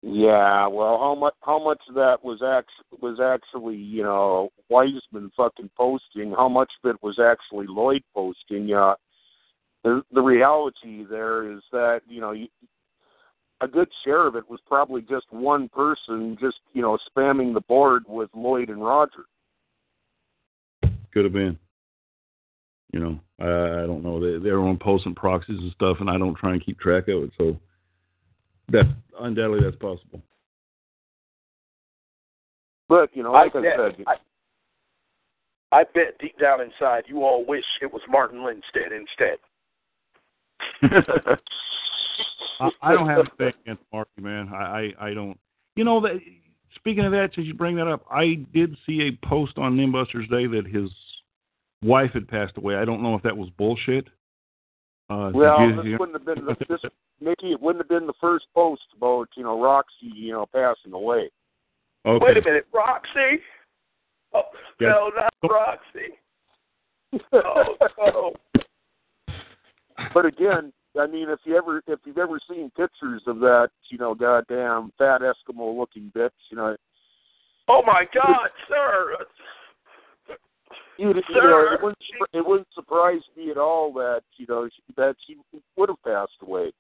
Yeah, 0.04 0.68
well, 0.68 0.98
how 1.00 1.16
much 1.16 1.34
how 1.42 1.64
much 1.64 1.82
of 1.90 1.96
that 1.96 2.24
was 2.24 2.42
actually 2.44 3.00
was 3.02 3.20
actually 3.20 3.76
you 3.76 4.04
know 4.04 4.50
Wiseman 4.70 5.32
fucking 5.36 5.70
posting? 5.76 6.34
How 6.36 6.48
much 6.48 6.72
of 6.84 6.92
it 6.92 7.04
was 7.04 7.20
actually 7.20 7.66
Lloyd 7.68 8.04
posting? 8.16 8.74
Uh, 8.74 8.96
the 9.84 10.04
the 10.14 10.22
reality 10.22 11.06
there 11.10 11.52
is 11.52 11.62
that 11.72 12.02
you 12.08 12.22
know 12.22 12.32
you, 12.32 12.48
a 13.62 13.68
good 13.68 13.90
share 14.04 14.28
of 14.28 14.36
it 14.36 14.50
was 14.50 14.60
probably 14.68 15.02
just 15.02 15.26
one 15.32 15.70
person 15.70 16.38
just 16.40 16.58
you 16.74 16.82
know 16.82 16.98
spamming 17.10 17.54
the 17.54 17.62
board 17.62 18.04
with 18.08 18.30
Lloyd 18.34 18.70
and 18.70 18.84
Roger. 18.84 19.26
Could 21.14 21.26
have 21.26 21.34
been. 21.34 21.58
You 22.94 23.00
know, 23.02 23.20
I, 23.40 23.84
I 23.84 23.86
don't 23.86 24.04
know. 24.04 24.20
They, 24.20 24.44
they're 24.44 24.60
on 24.60 24.78
posting 24.78 25.16
proxies 25.16 25.60
and 25.60 25.72
stuff, 25.74 25.98
and 26.00 26.10
I 26.10 26.18
don't 26.18 26.36
try 26.36 26.54
and 26.54 26.66
keep 26.66 26.80
track 26.80 27.08
of 27.10 27.24
it. 27.24 27.32
So 27.38 27.58
that 28.70 28.86
undoubtedly 29.20 29.64
that's 29.64 29.76
possible. 29.76 30.22
But 32.88 33.10
you 33.16 33.24
know, 33.24 33.34
like 33.34 33.56
I, 33.56 33.62
bet, 33.62 33.74
said, 33.78 34.06
I, 34.08 35.80
I 35.80 35.84
bet 35.94 36.18
deep 36.20 36.40
down 36.40 36.62
inside 36.62 37.04
you 37.08 37.24
all 37.24 37.46
wish 37.46 37.66
it 37.82 37.92
was 37.92 38.02
Martin 38.10 38.40
Lindstedt 38.40 38.92
instead. 38.96 39.38
I, 42.60 42.70
I 42.82 42.94
don't 42.94 43.08
have 43.08 43.20
a 43.20 43.36
thing 43.38 43.54
against 43.66 43.84
Marky, 43.94 44.22
man. 44.22 44.50
I, 44.54 44.92
I, 45.00 45.08
I 45.10 45.14
don't. 45.14 45.38
You 45.76 45.84
know 45.84 46.00
that. 46.02 46.20
Speaking 46.76 47.06
of 47.06 47.12
that, 47.12 47.30
since 47.34 47.48
you 47.48 47.54
bring 47.54 47.76
that 47.78 47.88
up, 47.88 48.06
I 48.12 48.46
did 48.54 48.76
see 48.86 49.02
a 49.10 49.28
post 49.28 49.58
on 49.58 49.76
Nimbusters 49.76 50.30
Day 50.30 50.46
that 50.48 50.66
his 50.68 50.90
wife 51.82 52.12
had 52.14 52.28
passed 52.28 52.58
away. 52.58 52.76
I 52.76 52.86
don't 52.86 53.02
know 53.02 53.16
if 53.16 53.24
that 53.24 53.36
was 53.36 53.50
bullshit. 53.58 54.08
Uh, 55.10 55.32
well, 55.34 55.60
did 55.68 55.78
this 55.78 55.86
you- 55.86 55.98
wouldn't 55.98 56.18
have 56.18 56.26
been 56.26 56.46
the, 56.46 56.56
this, 56.68 56.92
Mickey. 57.22 57.52
It 57.54 57.62
wouldn't 57.62 57.84
have 57.84 57.90
been 57.90 58.08
the 58.08 58.14
first 58.20 58.46
post 58.54 58.82
about 58.96 59.28
you 59.36 59.44
know 59.44 59.60
Roxy 59.62 60.12
you 60.14 60.34
know 60.34 60.46
passing 60.54 60.94
away. 60.94 61.30
okay. 62.06 62.26
Wait 62.26 62.38
a 62.38 62.42
minute, 62.42 62.68
Roxy? 62.74 63.42
Oh, 64.34 64.44
Yeah. 64.80 64.90
No, 64.90 65.12
not 65.16 65.34
Roxy. 65.50 66.14
Oh, 67.32 67.64
no. 67.98 68.34
But 70.14 70.26
again, 70.26 70.74
I 71.00 71.08
mean, 71.08 71.30
if 71.30 71.40
you 71.44 71.56
ever 71.56 71.82
if 71.88 72.00
you've 72.06 72.18
ever 72.18 72.40
seen 72.50 72.72
pictures 72.76 73.22
of 73.28 73.40
that, 73.40 73.70
you 73.90 73.98
know, 73.98 74.16
goddamn 74.16 74.92
fat 74.98 75.22
Eskimo 75.22 75.78
looking 75.78 76.12
bitch, 76.16 76.32
you 76.50 76.58
know, 76.58 76.76
Oh 77.70 77.82
my 77.86 78.06
God, 78.14 78.50
sir! 78.70 79.18
you, 80.98 81.10
you 81.10 81.14
know, 81.14 81.22
Sir. 81.34 81.74
it 81.74 81.84
wouldn't 81.84 81.98
it 82.34 82.46
wouldn't 82.46 82.68
surprise 82.74 83.22
me 83.36 83.52
at 83.52 83.58
all 83.58 83.92
that 83.94 84.22
you 84.38 84.46
know 84.48 84.70
that 84.96 85.16
she 85.26 85.38
would 85.76 85.90
have 85.90 86.02
passed 86.04 86.32
away 86.42 86.72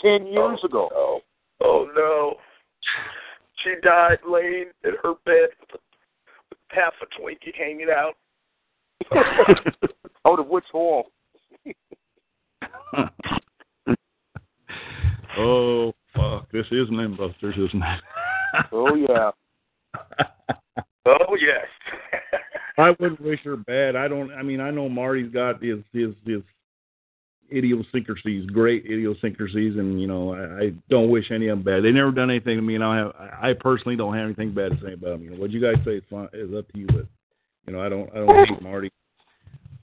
ten 0.00 0.26
years 0.26 0.58
oh, 0.62 0.66
ago. 0.66 0.88
No. 0.92 1.20
Oh 1.64 1.88
no! 1.94 2.34
She 3.62 3.74
died 3.82 4.18
laying 4.28 4.70
in 4.82 4.92
her 5.04 5.14
bed 5.24 5.50
with 5.70 5.80
half 6.70 6.94
a 7.00 7.20
Twinkie 7.20 7.54
hanging 7.56 7.90
out. 7.90 8.14
Out 10.24 10.38
of 10.38 10.46
which 10.46 10.64
hole? 10.70 11.10
oh 15.38 15.92
fuck! 16.14 16.50
This 16.52 16.66
is 16.70 16.88
Nimbusters, 16.90 17.58
isn't 17.58 17.82
it? 17.82 18.00
Oh 18.72 18.94
yeah. 18.94 19.30
Oh 21.04 21.34
yes. 21.34 21.66
I 22.78 22.90
wouldn't 22.90 23.20
wish 23.20 23.40
her 23.44 23.56
bad. 23.56 23.96
I 23.96 24.08
don't. 24.08 24.32
I 24.32 24.42
mean, 24.42 24.60
I 24.60 24.70
know 24.70 24.88
Marty's 24.88 25.32
got 25.32 25.62
his 25.62 25.78
his 25.92 26.14
his 26.24 26.42
idiosyncrasies, 27.52 28.46
great 28.46 28.84
idiosyncrasies, 28.84 29.76
and 29.76 30.00
you 30.00 30.06
know, 30.06 30.34
I, 30.34 30.64
I 30.64 30.72
don't 30.88 31.10
wish 31.10 31.30
any 31.30 31.48
of 31.48 31.58
them 31.58 31.64
bad. 31.64 31.84
They 31.84 31.90
never 31.90 32.12
done 32.12 32.30
anything 32.30 32.56
to 32.56 32.62
me, 32.62 32.74
and 32.74 32.84
I 32.84 32.96
have. 32.98 33.12
I 33.18 33.52
personally 33.58 33.96
don't 33.96 34.14
have 34.14 34.24
anything 34.24 34.54
bad 34.54 34.72
to 34.72 34.86
say 34.86 34.92
about 34.94 35.18
them. 35.18 35.22
You 35.24 35.30
know, 35.30 35.36
what 35.36 35.50
you 35.50 35.60
guys 35.60 35.82
say 35.84 35.96
is 35.96 36.04
fine. 36.08 36.28
Is 36.32 36.54
up 36.56 36.70
to 36.72 36.78
you, 36.78 36.86
but 36.86 37.06
you 37.66 37.72
know, 37.72 37.80
I 37.80 37.88
don't. 37.88 38.10
I 38.12 38.18
don't 38.18 38.48
hate 38.48 38.62
Marty. 38.62 38.90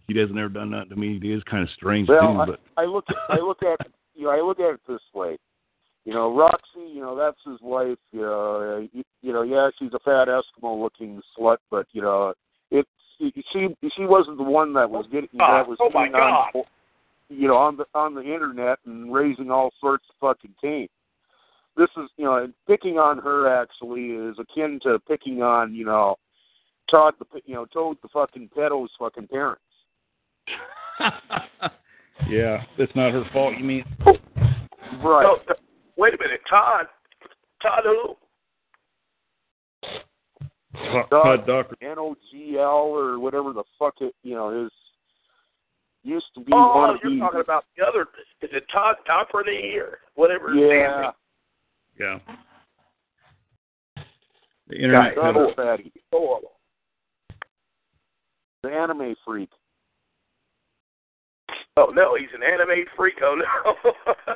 He 0.09 0.19
hasn't 0.19 0.37
ever 0.37 0.49
done 0.49 0.71
nothing 0.71 0.89
to 0.89 0.95
me. 0.95 1.19
He 1.21 1.31
is 1.31 1.43
kind 1.43 1.63
of 1.63 1.69
strange 1.75 2.09
Well, 2.09 2.21
too, 2.21 2.39
I, 2.39 2.45
but 2.45 2.59
I 2.77 2.85
look 2.85 3.05
at 3.09 3.15
I 3.29 3.39
look 3.41 3.63
at 3.63 3.87
you 4.15 4.25
know 4.25 4.31
I 4.31 4.41
look 4.41 4.59
at 4.59 4.73
it 4.73 4.81
this 4.87 5.01
way. 5.13 5.37
You 6.05 6.13
know, 6.13 6.35
Roxy, 6.35 6.91
you 6.91 7.01
know, 7.01 7.15
that's 7.15 7.37
his 7.45 7.59
wife. 7.61 7.97
You 8.11 8.21
know, 8.21 8.77
uh, 8.77 8.87
you, 8.93 9.03
you 9.21 9.33
know, 9.33 9.43
yeah, 9.43 9.69
she's 9.77 9.93
a 9.93 9.99
fat 9.99 10.27
Eskimo-looking 10.27 11.21
slut, 11.37 11.57
but 11.69 11.85
you 11.91 12.01
know, 12.01 12.33
it's 12.71 12.89
she 13.19 13.31
she 13.95 14.05
wasn't 14.05 14.37
the 14.37 14.43
one 14.43 14.73
that 14.73 14.89
was 14.89 15.05
getting 15.11 15.29
ah, 15.39 15.57
that 15.57 15.67
was 15.67 15.77
oh 15.81 15.89
my 15.93 16.07
getting 16.07 16.15
on, 16.15 16.63
you 17.29 17.47
know, 17.47 17.57
on 17.57 17.77
the 17.77 17.85
on 17.93 18.15
the 18.15 18.21
internet 18.21 18.79
and 18.85 19.13
raising 19.13 19.51
all 19.51 19.71
sorts 19.79 20.05
of 20.09 20.15
fucking 20.19 20.55
cane. 20.61 20.87
This 21.77 21.89
is, 21.97 22.09
you 22.17 22.25
know, 22.25 22.51
picking 22.67 22.97
on 22.97 23.19
her 23.19 23.47
actually 23.47 24.07
is 24.07 24.35
akin 24.39 24.79
to 24.83 24.99
picking 25.07 25.41
on, 25.41 25.73
you 25.73 25.85
know, 25.85 26.17
Todd 26.89 27.13
the, 27.19 27.25
you 27.45 27.53
know, 27.53 27.65
Toad 27.65 27.97
the 28.01 28.09
fucking 28.09 28.49
pedo's 28.55 28.89
fucking 28.99 29.27
parents. 29.27 29.61
yeah, 32.29 32.63
it's 32.77 32.95
not 32.95 33.11
her 33.13 33.23
fault. 33.31 33.57
You 33.57 33.63
mean? 33.63 33.85
Right. 35.03 35.23
No, 35.23 35.37
no, 35.47 35.55
wait 35.97 36.13
a 36.13 36.17
minute, 36.17 36.41
Todd. 36.49 36.87
Todd 37.61 37.83
who? 37.83 38.15
Todd 41.09 41.45
Docker. 41.45 41.75
NOGL 41.81 42.83
or 42.83 43.19
whatever 43.19 43.53
the 43.53 43.63
fuck 43.77 43.95
it 44.01 44.13
you 44.23 44.35
know 44.35 44.65
is 44.65 44.71
used 46.03 46.27
to 46.35 46.41
be 46.41 46.51
Oh, 46.53 46.75
one 46.75 46.99
you're 47.03 47.13
the 47.13 47.19
talking 47.19 47.41
about 47.41 47.65
the 47.77 47.85
other. 47.85 48.01
Is 48.41 48.49
it 48.53 48.63
Todd 48.71 48.95
Doherty 49.05 49.77
or 49.77 49.99
whatever? 50.15 50.49
his 50.49 50.57
name 50.57 50.69
yeah 50.69 51.09
is? 51.09 51.15
Yeah. 51.99 52.19
The 54.69 54.75
internet. 54.75 55.15
not 55.15 55.33
peddler. 55.33 55.51
a 55.51 55.55
fatty 55.55 55.91
Oh, 56.13 56.39
the 58.63 58.69
anime 58.69 59.15
freak 59.25 59.49
oh 61.79 61.91
no, 61.93 62.15
he's 62.15 62.29
an 62.33 62.43
anime 62.43 62.85
freak. 62.95 63.15
Oh 63.23 63.35
no. 63.35 63.93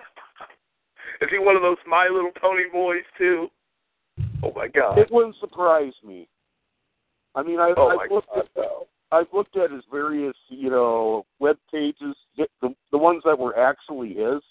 is 1.21 1.29
he 1.31 1.39
one 1.39 1.55
of 1.55 1.61
those 1.61 1.77
My 1.87 2.07
Little 2.11 2.31
Pony 2.39 2.63
boys 2.71 3.03
too? 3.17 3.47
Oh 4.43 4.51
my 4.55 4.67
God. 4.67 4.97
it 4.99 5.09
wouldn't 5.11 5.35
surprise 5.39 5.93
me 6.05 6.27
I 7.35 7.43
mean 7.43 7.59
I 7.59 7.73
Oh 7.77 7.97
I've 7.97 8.11
looked 8.11 8.29
God. 8.33 8.39
at 8.39 8.49
No. 8.55 8.87
I've 9.11 9.27
looked 9.33 9.57
at 9.57 9.71
his 9.71 9.83
various 9.91 10.35
you 10.49 10.69
know 10.69 11.25
web 11.39 11.57
pages 11.71 12.15
the 12.37 12.47
the, 12.61 12.75
the 12.91 12.97
ones 12.97 13.21
that 13.25 13.37
were 13.37 13.57
actually 13.57 14.13
his 14.13 14.41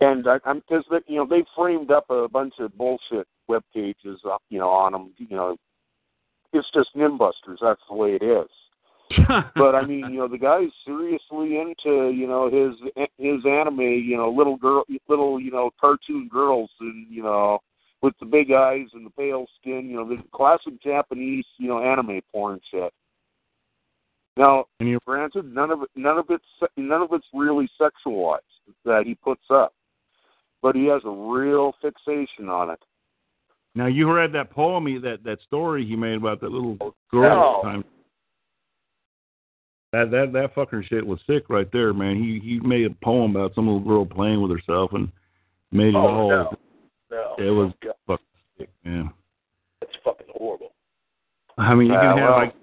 and 0.00 0.26
I, 0.26 0.38
I'm 0.44 0.60
because 0.60 0.84
you 1.06 1.16
know 1.16 1.26
they 1.28 1.44
framed 1.56 1.90
up 1.90 2.06
a 2.10 2.28
bunch 2.28 2.54
of 2.58 2.76
bullshit 2.76 3.26
web 3.48 3.62
pages 3.74 4.20
uh, 4.24 4.38
you 4.48 4.58
know 4.58 4.70
on 4.70 4.92
them 4.92 5.12
you 5.18 5.36
know 5.36 5.56
it's 6.52 6.68
just 6.74 6.96
Nimbusters 6.96 7.58
that's 7.60 7.82
the 7.88 7.96
way 7.96 8.14
it 8.14 8.22
is 8.22 8.48
but 9.56 9.74
I 9.74 9.84
mean, 9.84 10.10
you 10.10 10.18
know, 10.18 10.28
the 10.28 10.38
guy's 10.38 10.70
seriously 10.84 11.58
into, 11.58 12.10
you 12.10 12.26
know, 12.26 12.50
his 12.50 12.74
his 13.18 13.44
anime, 13.46 13.80
you 13.80 14.16
know, 14.16 14.30
little 14.30 14.56
girl, 14.56 14.84
little, 15.08 15.40
you 15.40 15.50
know, 15.50 15.70
cartoon 15.80 16.28
girls, 16.32 16.70
and 16.80 17.06
you 17.10 17.22
know, 17.22 17.58
with 18.02 18.14
the 18.20 18.26
big 18.26 18.52
eyes 18.52 18.86
and 18.94 19.06
the 19.06 19.10
pale 19.10 19.46
skin, 19.60 19.88
you 19.88 19.96
know, 19.96 20.08
the 20.08 20.22
classic 20.32 20.80
Japanese, 20.82 21.44
you 21.58 21.68
know, 21.68 21.82
anime 21.82 22.20
porn 22.32 22.60
shit. 22.70 22.92
Now, 24.36 24.66
And 24.80 24.88
you- 24.88 24.98
granted, 25.06 25.54
none 25.54 25.70
of 25.70 25.82
it, 25.82 25.90
none 25.94 26.18
of 26.18 26.30
it's, 26.30 26.44
none 26.76 27.02
of 27.02 27.12
it's 27.12 27.26
really 27.34 27.68
sexualized 27.80 28.40
that 28.84 29.04
he 29.06 29.14
puts 29.14 29.44
up, 29.50 29.74
but 30.62 30.74
he 30.74 30.86
has 30.86 31.02
a 31.04 31.10
real 31.10 31.72
fixation 31.82 32.48
on 32.48 32.70
it. 32.70 32.82
Now 33.74 33.86
you 33.86 34.12
read 34.12 34.32
that 34.32 34.50
poem, 34.50 34.86
he, 34.86 34.98
that 34.98 35.24
that 35.24 35.40
story 35.42 35.86
he 35.86 35.96
made 35.96 36.16
about 36.16 36.40
that 36.40 36.50
little 36.50 36.76
girl. 37.10 37.62
No. 37.62 37.62
Time. 37.62 37.84
That 39.92 40.10
that 40.10 40.32
that 40.32 40.54
fucking 40.54 40.84
shit 40.88 41.06
was 41.06 41.20
sick 41.26 41.44
right 41.50 41.68
there, 41.72 41.92
man. 41.92 42.16
He 42.16 42.40
he 42.42 42.60
made 42.60 42.86
a 42.86 42.90
poem 43.04 43.36
about 43.36 43.54
some 43.54 43.66
little 43.66 43.80
girl 43.80 44.06
playing 44.06 44.40
with 44.40 44.50
herself 44.50 44.92
and 44.94 45.10
made 45.70 45.88
it 45.88 45.96
Oh 45.96 46.00
all. 46.00 46.28
no, 46.30 46.56
no, 47.10 47.36
It 47.38 47.50
was 47.50 47.72
God, 47.84 47.94
fucking 48.06 48.26
sick, 48.58 48.70
man. 48.84 49.10
that's 49.80 49.92
fucking 50.04 50.26
horrible. 50.34 50.72
I 51.58 51.74
mean, 51.74 51.88
you 51.88 51.92
can 51.94 52.04
have 52.04 52.16
well- 52.16 52.38
like 52.38 52.54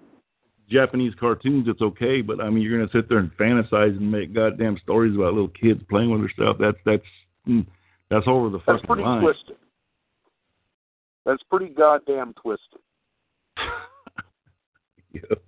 Japanese 0.70 1.14
cartoons, 1.20 1.68
it's 1.68 1.82
okay, 1.82 2.22
but 2.22 2.40
I 2.42 2.50
mean, 2.50 2.64
you're 2.64 2.78
gonna 2.80 2.92
sit 2.92 3.08
there 3.10 3.18
and 3.20 3.32
fantasize 3.38 3.96
and 3.98 4.12
make 4.12 4.34
goddamn 4.34 4.78
stories 4.84 5.16
about 5.16 5.34
little 5.34 5.48
kids 5.50 5.82
playing 5.90 6.10
with 6.12 6.22
herself. 6.22 6.58
That's 6.60 6.78
that's 6.86 7.04
mm, 7.48 7.66
that's 8.10 8.28
over 8.28 8.50
the 8.50 8.58
That's 8.60 8.66
fucking 8.82 8.88
pretty 8.88 9.04
line. 9.04 9.22
twisted. 9.22 9.56
That's 11.26 11.44
pretty 11.44 11.70
goddamn 11.74 12.34
twisted. 12.42 12.80
yep. 15.14 15.42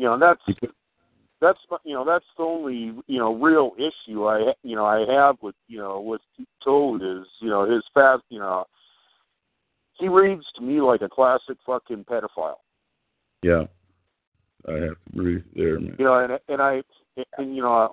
You 0.00 0.06
know, 0.06 0.18
that's 0.18 0.40
that's 1.42 1.58
you 1.84 1.92
know 1.92 2.06
that's 2.06 2.24
the 2.38 2.42
only 2.42 2.94
you 3.06 3.18
know 3.18 3.34
real 3.34 3.72
issue 3.76 4.24
I 4.24 4.54
you 4.62 4.74
know 4.74 4.86
I 4.86 5.04
have 5.12 5.36
with 5.42 5.54
you 5.68 5.76
know 5.76 6.00
with 6.00 6.22
Toad 6.64 7.02
is 7.02 7.26
you 7.40 7.50
know 7.50 7.70
his 7.70 7.82
fast 7.92 8.22
you 8.30 8.38
know 8.38 8.64
he 9.98 10.08
reads 10.08 10.44
to 10.56 10.62
me 10.62 10.80
like 10.80 11.02
a 11.02 11.08
classic 11.10 11.58
fucking 11.66 12.04
pedophile. 12.04 12.54
Yeah. 13.42 13.64
I 14.66 14.72
have 14.72 14.80
to 14.80 14.96
agree 15.12 15.42
there, 15.54 15.78
man. 15.78 15.96
You 15.98 16.06
know, 16.06 16.18
and 16.18 16.38
and 16.48 16.62
I 16.62 16.80
and 17.36 17.54
you 17.54 17.60
know 17.60 17.92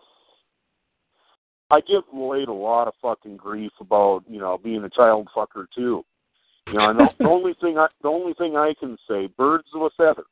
I 1.70 1.82
give 1.82 2.04
Lloyd 2.14 2.48
a 2.48 2.54
lot 2.54 2.88
of 2.88 2.94
fucking 3.02 3.36
grief 3.36 3.74
about 3.82 4.24
you 4.30 4.40
know 4.40 4.58
being 4.58 4.86
a 4.86 4.90
child 4.90 5.28
fucker 5.36 5.66
too. 5.76 6.06
You 6.68 6.74
know, 6.74 6.90
and 6.90 7.00
the, 7.00 7.10
the 7.20 7.26
only 7.30 7.54
thing 7.60 7.78
I 7.78 7.88
the 8.02 8.08
only 8.08 8.34
thing 8.34 8.56
I 8.56 8.74
can 8.80 8.98
say, 9.10 9.28
birds 9.38 9.68
of 9.76 9.82
a 9.82 9.90
feather. 9.98 10.24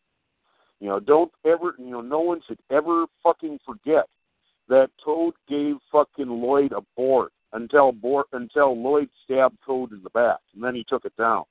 You 0.80 0.90
know, 0.90 1.00
don't 1.00 1.32
ever 1.46 1.76
you 1.78 1.92
know 1.92 2.02
no 2.02 2.20
one 2.20 2.42
should 2.48 2.60
ever 2.70 3.06
fucking 3.24 3.60
forget 3.66 4.06
that 4.68 4.90
Toad 5.04 5.34
gave 5.48 5.76
fucking 5.92 6.28
Lloyd 6.28 6.72
a 6.74 6.82
board 6.96 7.30
until 7.54 7.92
board 7.92 8.26
until 8.34 8.82
Lloyd 8.82 9.10
stabbed 9.24 9.58
Toad 9.66 9.92
in 9.92 10.04
the 10.04 10.10
back, 10.10 10.40
and 10.54 10.64
then 10.64 10.76
he 10.76 10.86
took 10.88 11.06
it 11.06 11.16
down. 11.18 11.44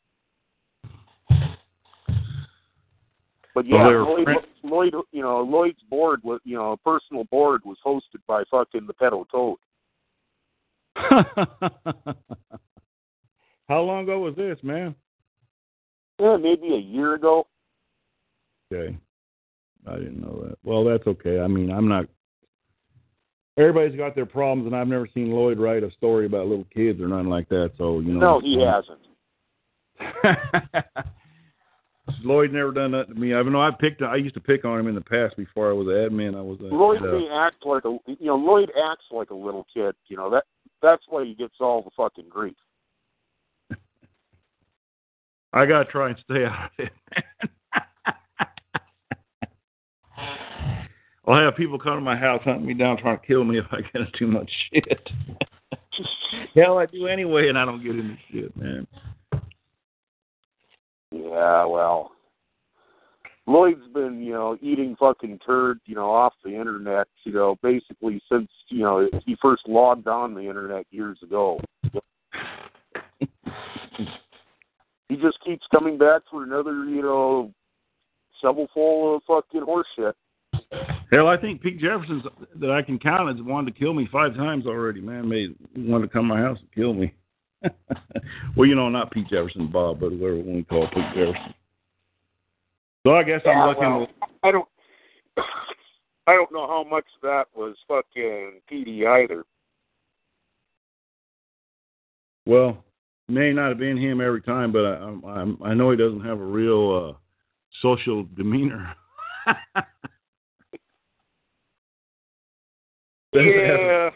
But 3.55 3.67
yeah, 3.67 3.86
were 3.86 4.03
Lloyd, 4.03 4.25
friends. 4.25 4.47
Lloyd, 4.65 4.94
you 5.12 5.23
know, 5.23 5.41
Lloyd's 5.41 5.83
board 5.89 6.20
was, 6.25 6.41
you 6.44 6.57
know, 6.57 6.73
a 6.73 6.77
personal 6.77 7.25
board 7.25 7.62
was 7.65 7.78
hosted 7.86 8.20
by 8.27 8.43
fucking 8.51 8.86
the 8.86 8.94
pedo 8.94 9.25
Toad. 9.31 9.59
How 13.69 13.81
long 13.81 14.03
ago 14.03 14.19
was 14.19 14.35
this, 14.35 14.59
man? 14.62 14.94
Yeah, 16.19 16.36
maybe 16.36 16.75
a 16.75 16.78
year 16.78 17.15
ago. 17.15 17.47
Okay. 18.73 18.97
I 19.87 19.97
didn't 19.97 20.21
know 20.21 20.45
that. 20.47 20.59
Well, 20.63 20.85
that's 20.85 21.07
okay. 21.07 21.41
I 21.41 21.47
mean, 21.47 21.71
I'm 21.71 21.89
not. 21.89 22.07
Everybody's 23.57 23.97
got 23.97 24.15
their 24.15 24.27
problems, 24.27 24.67
and 24.67 24.75
I've 24.75 24.89
never 24.89 25.09
seen 25.15 25.31
Lloyd 25.31 25.59
write 25.59 25.85
a 25.85 25.91
story 25.93 26.27
about 26.27 26.49
little 26.49 26.67
kids 26.75 27.01
or 27.01 27.09
nothing 27.09 27.29
like 27.29 27.49
that. 27.51 27.73
So 27.79 28.01
you 28.01 28.15
know. 28.15 28.21
No, 28.21 28.41
he 28.41 28.61
hasn't. 28.61 29.01
Lloyd 32.23 32.53
never 32.53 32.73
done 32.73 32.93
that 32.93 33.09
to 33.09 33.15
me. 33.15 33.35
I 33.35 33.43
know 33.43 33.63
I 33.63 33.71
picked. 33.71 34.03
I 34.03 34.17
used 34.17 34.35
to 34.35 34.41
pick 34.41 34.65
on 34.65 34.79
him 34.81 34.89
in 34.89 34.95
the 34.95 35.01
past 35.01 35.37
before 35.37 35.71
I 35.71 35.73
was 35.73 35.87
an 35.87 35.95
admin. 35.95 36.37
I 36.37 36.41
was. 36.41 36.59
A, 36.61 36.65
Lloyd 36.65 37.03
uh, 37.03 37.07
may 37.07 37.29
act 37.33 37.65
like 37.65 37.85
a, 37.85 37.97
you 38.07 38.27
know, 38.27 38.37
Lloyd 38.37 38.71
acts 38.91 39.05
like 39.11 39.31
a 39.31 39.35
little 39.35 39.67
kid. 39.73 39.95
You 40.09 40.17
know 40.17 40.31
that 40.31 40.45
that's 40.83 41.03
why 41.09 41.25
he 41.25 41.35
gets 41.35 41.55
all 41.61 41.83
the 41.83 41.91
fucking 41.97 42.29
grief. 42.29 42.57
I 45.53 45.67
gotta 45.67 45.87
try 45.91 46.11
and 46.11 46.19
stay 46.25 46.45
out 46.45 46.71
of 46.79 46.87
it. 46.87 46.93
I'll 51.27 51.43
have 51.43 51.57
people 51.57 51.78
come 51.78 51.94
to 51.94 52.01
my 52.01 52.17
house 52.17 52.43
hunting 52.44 52.67
me 52.67 52.75
down, 52.75 52.99
trying 52.99 53.19
to 53.19 53.27
kill 53.27 53.44
me 53.44 53.59
if 53.59 53.65
I 53.70 53.81
get 53.81 53.94
into 53.94 54.12
too 54.19 54.27
much 54.27 54.51
shit. 54.73 55.09
Hell, 56.55 56.78
I 56.78 56.86
do 56.86 57.07
anyway, 57.07 57.49
and 57.49 57.59
I 57.59 57.65
don't 57.65 57.83
get 57.83 57.97
into 57.97 58.17
shit, 58.31 58.57
man. 58.57 58.86
Yeah, 61.11 61.65
well, 61.65 62.12
Lloyd's 63.47 63.86
been, 63.93 64.23
you 64.23 64.33
know, 64.33 64.59
eating 64.61 64.97
fucking 64.99 65.39
turd, 65.47 65.81
you 65.86 65.94
know, 65.94 66.11
off 66.11 66.35
the 66.44 66.51
internet, 66.51 67.07
you 67.25 67.33
know, 67.33 67.57
basically 67.62 68.20
since, 68.31 68.51
you 68.69 68.83
know, 68.83 69.09
he 69.25 69.36
first 69.41 69.69
logged 69.69 70.09
on 70.09 70.35
the 70.35 70.41
internet 70.41 70.86
years 70.91 71.19
ago. 71.23 71.61
he 75.09 75.17
just 75.17 75.39
keeps 75.44 75.67
coming 75.70 75.97
back 75.99 76.23
for 76.31 76.43
another, 76.43 76.85
you 76.85 77.03
know, 77.03 77.53
shovelful 78.43 79.17
of 79.17 79.23
fucking 79.27 79.62
horse 79.62 79.86
shit. 79.97 80.15
Hell, 81.15 81.28
I 81.28 81.36
think 81.36 81.62
Pete 81.62 81.78
Jefferson's 81.78 82.25
that 82.57 82.73
I 82.73 82.83
can 82.83 82.99
count 82.99 83.28
has 83.28 83.47
wanted 83.47 83.73
to 83.73 83.78
kill 83.78 83.94
me 83.94 84.09
five 84.10 84.34
times 84.34 84.67
already. 84.67 85.01
Man, 85.01 85.28
made 85.28 85.55
wanted 85.76 86.09
to 86.09 86.12
come 86.12 86.28
to 86.28 86.34
my 86.34 86.41
house 86.41 86.59
and 86.59 86.73
kill 86.73 86.93
me. 86.93 87.15
well, 88.57 88.67
you 88.67 88.75
know, 88.75 88.89
not 88.89 89.12
Pete 89.12 89.28
Jefferson, 89.28 89.70
Bob, 89.70 90.01
but 90.01 90.10
whoever 90.10 90.36
we 90.36 90.65
call 90.65 90.89
Pete 90.89 91.05
Jefferson. 91.15 91.55
So 93.07 93.15
I 93.15 93.23
guess 93.23 93.43
I'm 93.47 93.68
looking. 93.68 93.83
well, 93.83 94.07
I 94.43 94.51
don't, 94.51 94.68
I 96.26 96.33
don't 96.33 96.51
know 96.52 96.67
how 96.67 96.83
much 96.83 97.07
that 97.23 97.44
was 97.55 97.76
fucking 97.86 98.60
PD 98.70 99.07
either. 99.07 99.44
Well, 102.44 102.83
may 103.28 103.52
not 103.52 103.68
have 103.68 103.78
been 103.78 103.97
him 103.97 104.20
every 104.20 104.43
time, 104.43 104.73
but 104.73 104.84
I 104.84 104.97
I'm, 104.97 105.59
I 105.62 105.75
know 105.75 105.93
he 105.93 105.97
doesn't 105.97 106.25
have 106.25 106.41
a 106.41 106.44
real 106.44 107.15
uh, 107.15 107.18
social 107.81 108.26
demeanor. 108.36 108.97
Yeah. 113.35 114.11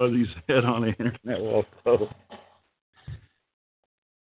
As 0.00 0.10
he 0.10 0.26
said 0.46 0.64
on 0.64 0.82
the 0.82 0.88
internet 0.88 1.40
wall. 1.40 1.64
So 1.84 2.08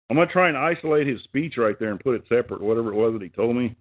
I'm 0.08 0.16
gonna 0.16 0.26
try 0.30 0.48
and 0.48 0.56
isolate 0.56 1.06
his 1.06 1.22
speech 1.22 1.54
right 1.56 1.78
there 1.78 1.90
and 1.90 2.00
put 2.00 2.14
it 2.16 2.22
separate, 2.28 2.60
whatever 2.60 2.90
it 2.92 2.96
was 2.96 3.12
that 3.12 3.22
he 3.22 3.28
told 3.28 3.56
me. 3.56 3.76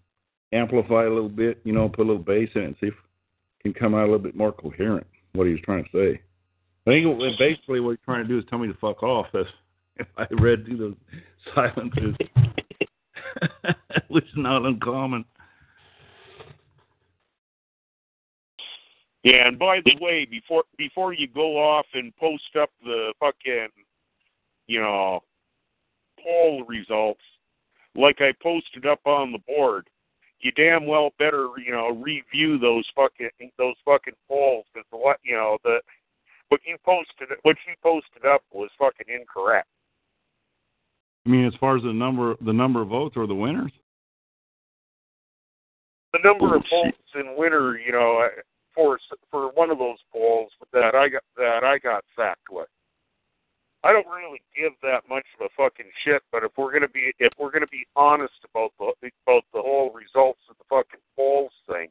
Amplify 0.51 1.05
a 1.05 1.09
little 1.09 1.29
bit, 1.29 1.59
you 1.63 1.73
know, 1.73 1.89
put 1.89 2.01
a 2.05 2.09
little 2.09 2.21
bass 2.21 2.49
in 2.55 2.61
it 2.61 2.65
and 2.65 2.75
see 2.79 2.87
if 2.87 2.93
it 2.93 3.63
can 3.63 3.73
come 3.73 3.93
out 3.93 4.01
a 4.01 4.11
little 4.11 4.19
bit 4.19 4.35
more 4.35 4.51
coherent 4.51 5.05
what 5.33 5.45
he 5.45 5.53
was 5.53 5.61
trying 5.61 5.83
to 5.85 5.89
say. 5.91 6.21
I 6.87 6.91
think 6.91 7.05
it- 7.05 7.39
basically 7.39 7.79
what 7.79 7.91
he's 7.91 8.05
trying 8.05 8.23
to 8.23 8.27
do 8.27 8.37
is 8.39 8.45
tell 8.49 8.59
me 8.59 8.67
to 8.67 8.73
fuck 8.75 9.03
off. 9.03 9.27
If, 9.33 9.47
if 9.97 10.07
I 10.17 10.25
read 10.31 10.65
through 10.65 10.77
those 10.77 10.95
silences, 11.55 12.15
which 14.09 14.25
is 14.25 14.37
not 14.37 14.65
uncommon. 14.65 15.25
Yeah, 19.23 19.47
and 19.47 19.59
by 19.59 19.81
the 19.83 19.97
way, 19.99 20.25
before 20.25 20.63
before 20.77 21.13
you 21.13 21.27
go 21.27 21.57
off 21.57 21.85
and 21.93 22.15
post 22.15 22.55
up 22.59 22.69
the 22.83 23.13
fucking, 23.19 23.67
you 24.67 24.79
know, 24.79 25.21
poll 26.23 26.63
results, 26.63 27.21
like 27.95 28.21
I 28.21 28.31
posted 28.41 28.85
up 28.85 29.01
on 29.05 29.33
the 29.33 29.39
board, 29.39 29.89
you 30.39 30.51
damn 30.53 30.85
well 30.85 31.11
better 31.19 31.49
you 31.63 31.71
know 31.71 31.89
review 31.89 32.57
those 32.57 32.85
fucking 32.95 33.29
those 33.57 33.75
fucking 33.83 34.13
polls 34.27 34.65
because 34.73 34.87
what 34.91 35.17
you 35.23 35.35
know 35.35 35.57
the 35.63 35.79
what 36.47 36.61
you 36.65 36.77
posted 36.85 37.37
what 37.43 37.57
you 37.67 37.73
posted 37.83 38.25
up 38.25 38.41
was 38.51 38.69
fucking 38.79 39.13
incorrect. 39.13 39.67
I 41.25 41.29
mean, 41.29 41.45
as 41.45 41.53
far 41.59 41.75
as 41.75 41.83
the 41.83 41.93
number 41.93 42.35
the 42.41 42.53
number 42.53 42.81
of 42.81 42.87
votes 42.87 43.17
or 43.17 43.27
the 43.27 43.35
winners. 43.35 43.71
The 46.13 46.19
number 46.23 46.55
of 46.55 46.63
votes 46.71 46.97
in 47.13 47.35
winter, 47.37 47.77
you 47.77 47.91
know, 47.91 48.27
for 48.79 48.97
for 49.29 49.51
one 49.53 49.71
of 49.71 49.77
those 49.77 49.97
polls 50.11 50.51
that 50.71 50.95
I 50.95 51.09
got 51.09 51.23
that 51.35 51.63
I 51.63 51.77
got 51.79 52.03
sacked 52.15 52.49
with. 52.49 52.67
I 53.83 53.93
don't 53.93 54.07
really 54.07 54.41
give 54.57 54.73
that 54.83 55.03
much 55.09 55.25
of 55.39 55.45
a 55.45 55.49
fucking 55.55 55.91
shit, 56.03 56.21
but 56.31 56.43
if 56.43 56.51
we're 56.57 56.71
gonna 56.71 56.89
be 56.89 57.11
if 57.19 57.33
we're 57.37 57.51
gonna 57.51 57.67
be 57.71 57.85
honest 57.95 58.39
about 58.49 58.71
the 58.79 59.11
about 59.25 59.43
the 59.53 59.61
whole 59.61 59.91
results 59.93 60.41
of 60.49 60.57
the 60.57 60.63
fucking 60.69 60.99
polls 61.15 61.51
thing, 61.67 61.89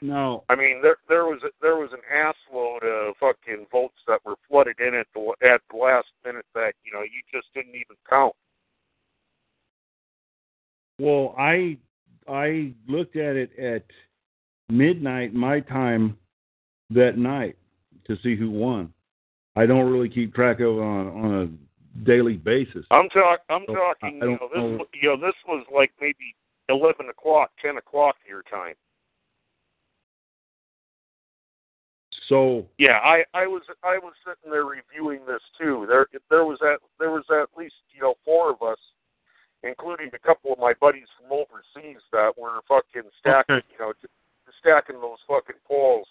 No, 0.00 0.44
I 0.48 0.54
mean 0.54 0.80
there 0.82 0.98
there 1.08 1.24
was 1.24 1.40
a, 1.44 1.50
there 1.60 1.76
was 1.76 1.90
an 1.92 2.02
assload 2.12 2.84
of 2.84 3.16
fucking 3.18 3.66
votes 3.72 3.98
that 4.06 4.20
were 4.24 4.36
flooded 4.48 4.78
in 4.78 4.94
at 4.94 5.06
the 5.14 5.32
at 5.42 5.62
the 5.70 5.76
last 5.76 6.08
minute 6.24 6.46
that 6.54 6.74
you 6.84 6.92
know 6.92 7.02
you 7.02 7.22
just 7.32 7.52
didn't 7.54 7.74
even 7.74 7.96
count. 8.08 8.34
Well, 10.98 11.34
I 11.38 11.78
I 12.28 12.72
looked 12.86 13.16
at 13.16 13.36
it 13.36 13.56
at 13.58 13.84
midnight 14.72 15.34
my 15.34 15.60
time 15.60 16.16
that 16.90 17.18
night 17.18 17.56
to 18.06 18.16
see 18.22 18.34
who 18.36 18.50
won. 18.50 18.92
I 19.54 19.66
don't 19.66 19.90
really 19.92 20.08
keep 20.08 20.34
track 20.34 20.60
of 20.60 20.78
it 20.78 20.80
on 20.80 21.06
on 21.08 21.34
a 21.42 22.04
daily 22.04 22.36
basis. 22.36 22.86
I'm 22.90 23.08
talk 23.10 23.40
I'm 23.50 23.64
So, 23.66 23.74
talking 23.74 24.14
you 24.14 24.20
know 24.20 24.48
this 24.48 24.56
know. 24.58 24.76
was- 24.78 24.88
you 24.94 25.08
know 25.10 25.16
this 25.16 25.36
was 25.46 25.66
like 25.72 25.92
maybe 26.00 26.34
eleven 26.68 27.08
o'clock, 27.10 27.50
ten 27.60 27.76
o'clock 27.76 28.16
your 28.26 28.42
time. 28.42 28.74
So 32.28 32.66
Yeah, 32.78 32.98
I 33.04 33.24
I 33.34 33.46
was 33.46 33.62
I 33.82 33.98
was 33.98 34.14
sitting 34.26 34.50
there 34.50 34.64
reviewing 34.64 35.26
this 35.26 35.42
too. 35.60 35.86
There 35.88 36.06
there 36.30 36.44
was 36.44 36.58
at 36.62 36.78
there 36.98 37.10
was 37.10 37.24
at 37.30 37.48
least 37.56 37.74
you 37.94 38.00
know 38.02 38.14
four 38.24 38.50
of 38.50 38.62
us 38.62 38.78
including 39.64 40.10
a 40.12 40.18
couple 40.18 40.52
of 40.52 40.58
my 40.58 40.72
buddies 40.80 41.06
from 41.20 41.30
overseas 41.30 42.02
that 42.10 42.32
were 42.36 42.58
fucking 42.66 43.08
stacking, 43.20 43.56
Okay. 43.56 43.66
you 43.70 43.78
know, 43.78 43.92
t- 43.92 44.08
stacking 44.60 45.00
those 45.00 45.18
fucking 45.26 45.60
polls. 45.66 46.06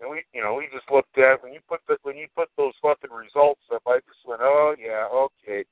And 0.00 0.10
we, 0.10 0.22
you 0.32 0.42
know, 0.42 0.54
we 0.54 0.68
just 0.72 0.90
looked 0.90 1.16
at 1.18 1.42
when 1.42 1.52
you 1.52 1.60
put 1.68 1.80
the 1.88 1.96
when 2.02 2.16
you 2.16 2.26
put 2.36 2.48
those 2.56 2.72
fucking 2.82 3.10
results 3.10 3.62
up. 3.72 3.82
I 3.86 3.98
just 3.98 4.18
went, 4.26 4.40
oh 4.42 4.74
yeah, 4.78 5.06
okay. 5.12 5.64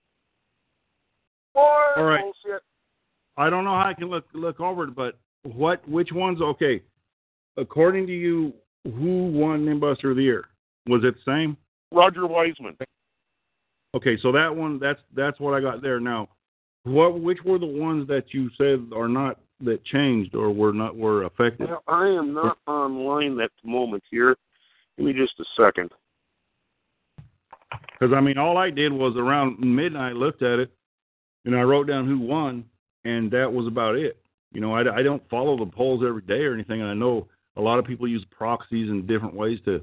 More 1.55 1.99
All 1.99 2.05
right. 2.05 2.21
bullshit. 2.21 2.63
I 3.37 3.51
don't 3.51 3.65
know 3.65 3.75
how 3.75 3.89
I 3.89 3.95
can 3.95 4.09
look 4.09 4.27
look 4.33 4.61
over 4.61 4.85
it, 4.85 4.95
but 4.95 5.19
what 5.43 5.87
which 5.89 6.13
ones? 6.13 6.41
Okay, 6.41 6.83
according 7.57 8.07
to 8.07 8.13
you, 8.13 8.53
who 8.85 9.27
won 9.27 9.65
Nimbuster 9.65 10.11
of 10.11 10.17
the 10.17 10.23
Year? 10.23 10.47
Was 10.87 11.03
it 11.05 11.15
the 11.15 11.33
same? 11.33 11.57
Roger 11.91 12.27
Wiseman. 12.27 12.77
Okay, 13.95 14.17
so 14.23 14.33
that 14.33 14.55
one 14.55 14.79
that's 14.79 15.01
that's 15.15 15.39
what 15.41 15.55
I 15.55 15.61
got 15.61 15.83
there. 15.83 16.01
Now, 16.01 16.29
what 16.85 17.21
which 17.21 17.39
were 17.45 17.59
the 17.59 17.67
ones 17.67 18.07
that 18.09 18.33
you 18.33 18.51
said 18.57 18.87
are 18.95 19.09
not 19.09 19.41
that 19.65 19.85
changed 19.85 20.35
or 20.35 20.51
were 20.51 20.73
not 20.73 20.97
were 20.97 21.25
affected? 21.25 21.69
Well, 21.69 21.83
I 21.87 22.09
am 22.09 22.35
not 22.35 22.59
online 22.67 23.41
at 23.41 23.51
the 23.63 23.71
moment 23.71 24.03
here. 24.11 24.37
Give 24.97 25.07
me 25.07 25.13
just 25.13 25.39
a 25.41 25.45
second. 25.57 25.91
Because 27.71 28.15
I 28.15 28.21
mean, 28.21 28.39
all 28.39 28.59
I 28.59 28.71
did 28.71 28.93
was 28.93 29.17
around 29.17 29.59
midnight 29.61 30.15
looked 30.15 30.43
at 30.43 30.59
it, 30.59 30.71
and 31.45 31.57
I 31.57 31.63
wrote 31.63 31.87
down 31.87 32.07
who 32.07 32.19
won, 32.19 32.65
and 33.05 33.31
that 33.31 33.53
was 33.53 33.67
about 33.67 33.97
it. 33.97 34.19
You 34.53 34.61
know, 34.61 34.75
I, 34.75 34.99
I 34.99 35.03
don't 35.03 35.23
follow 35.31 35.57
the 35.57 35.71
polls 35.71 36.03
every 36.07 36.23
day 36.23 36.45
or 36.45 36.55
anything, 36.55 36.81
and 36.81 36.91
I 36.91 36.95
know 36.95 37.29
a 37.57 37.61
lot 37.61 37.79
of 37.79 37.85
people 37.85 38.07
use 38.09 38.25
proxies 38.31 38.91
and 38.91 39.07
different 39.07 39.35
ways 39.35 39.59
to 39.65 39.83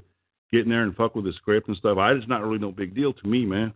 get 0.52 0.62
in 0.62 0.68
there 0.68 0.82
and 0.82 0.94
fuck 0.94 1.14
with 1.14 1.24
the 1.24 1.32
script 1.32 1.68
and 1.68 1.76
stuff. 1.76 1.98
I 1.98 2.14
just 2.14 2.28
not 2.28 2.42
really 2.42 2.58
no 2.58 2.72
big 2.72 2.94
deal 2.94 3.12
to 3.12 3.26
me, 3.26 3.44
man. 3.44 3.72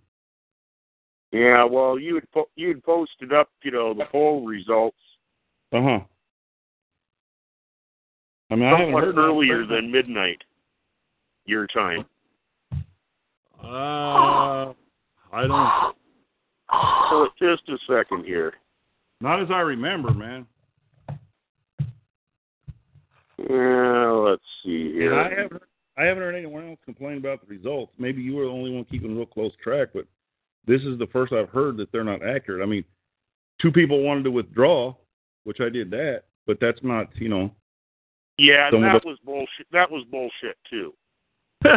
Yeah, 1.32 1.64
well, 1.64 1.98
you 1.98 2.14
would 2.14 2.30
po- 2.30 2.50
you'd 2.54 2.84
posted 2.84 3.32
up, 3.32 3.48
you 3.62 3.72
know, 3.72 3.92
the 3.92 4.04
poll 4.12 4.46
results 4.46 4.96
Uh 5.74 5.82
huh. 5.82 6.00
I 8.50 8.54
mean, 8.54 8.64
I 8.64 8.70
haven't 8.70 8.86
somewhat 8.86 9.04
heard 9.04 9.18
earlier 9.18 9.66
than 9.66 9.90
midnight 9.90 10.40
your 11.46 11.66
time. 11.66 12.04
Uh, 13.60 14.72
I 15.32 15.46
don't. 15.48 15.96
So 17.10 17.28
just 17.40 17.68
a 17.68 17.78
second 17.88 18.24
here. 18.24 18.52
Not 19.20 19.42
as 19.42 19.48
I 19.50 19.60
remember, 19.60 20.12
man. 20.12 20.46
Yeah, 23.38 24.10
let's 24.10 24.42
see 24.64 24.92
And 24.92 25.02
here. 25.02 25.14
I 25.14 25.40
haven't. 25.40 25.62
I 25.96 26.04
haven't 26.04 26.22
heard 26.22 26.34
anyone 26.36 26.68
else 26.68 26.78
complain 26.84 27.18
about 27.18 27.40
the 27.40 27.52
results. 27.52 27.92
Maybe 27.98 28.22
you 28.22 28.36
were 28.36 28.44
the 28.44 28.50
only 28.50 28.70
one 28.70 28.84
keeping 28.84 29.16
real 29.16 29.26
close 29.26 29.52
track, 29.62 29.88
but 29.92 30.06
this 30.66 30.82
is 30.82 30.98
the 30.98 31.06
first 31.12 31.32
I've 31.32 31.50
heard 31.50 31.76
that 31.78 31.90
they're 31.90 32.04
not 32.04 32.24
accurate. 32.24 32.62
I 32.62 32.66
mean, 32.66 32.84
two 33.60 33.70
people 33.72 34.02
wanted 34.02 34.24
to 34.24 34.32
withdraw, 34.32 34.94
which 35.44 35.60
I 35.60 35.68
did 35.68 35.90
that, 35.90 36.22
but 36.46 36.58
that's 36.60 36.80
not, 36.82 37.08
you 37.16 37.28
know. 37.28 37.50
yeah, 38.38 38.68
and 38.68 38.76
of 38.76 38.82
that 38.82 39.04
was 39.04 39.18
bullshit. 39.24 39.66
That 39.72 39.90
was 39.90 40.04
bullshit 40.10 40.56
too. 40.68 40.92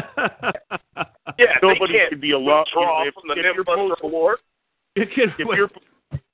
Yeah, 1.38 1.46
Nobody 1.62 1.94
can't 1.94 2.10
should 2.10 2.22
be 2.22 2.32
allowed. 2.32 2.66
You 2.74 2.80
withdraw 2.82 3.04
know, 3.04 3.08
if, 3.10 3.14
from 3.14 3.28
the 3.28 3.34
if 3.36 3.44
you're 3.56 3.64
Nimbuster 3.64 3.90
post- 3.90 4.02
Award. 4.04 4.38
if 4.96 5.10
you're 5.56 5.70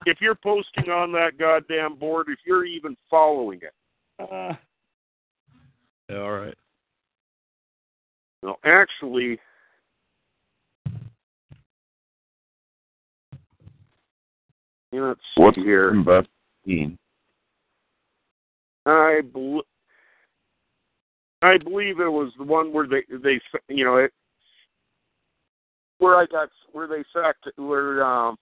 if 0.06 0.22
you're 0.22 0.36
posting 0.36 0.90
on 0.90 1.12
that 1.12 1.38
goddamn 1.38 1.96
board, 1.96 2.28
if 2.30 2.40
you're 2.46 2.64
even 2.66 2.96
following 3.10 3.60
it. 3.62 3.74
uh, 4.20 4.54
yeah, 6.10 6.18
all 6.20 6.32
right. 6.32 6.56
No, 8.44 8.56
actually, 8.64 9.38
yeah, 14.92 15.02
let's 15.02 15.20
see 15.36 15.42
What's 15.42 15.58
here. 15.58 15.92
Nimbuster 15.94 16.28
mean? 16.66 16.98
I 18.86 19.22
bel 19.34 19.62
I 21.42 21.58
believe 21.58 22.00
it 22.00 22.10
was 22.10 22.32
the 22.38 22.44
one 22.44 22.72
where 22.72 22.88
they 22.88 23.04
they 23.24 23.40
you 23.68 23.86
know 23.86 23.98
it 23.98 24.12
where 26.00 26.16
I 26.16 26.26
got 26.26 26.50
where 26.72 26.88
they 26.88 27.04
sacked 27.14 27.48
where 27.58 28.04
um 28.04 28.38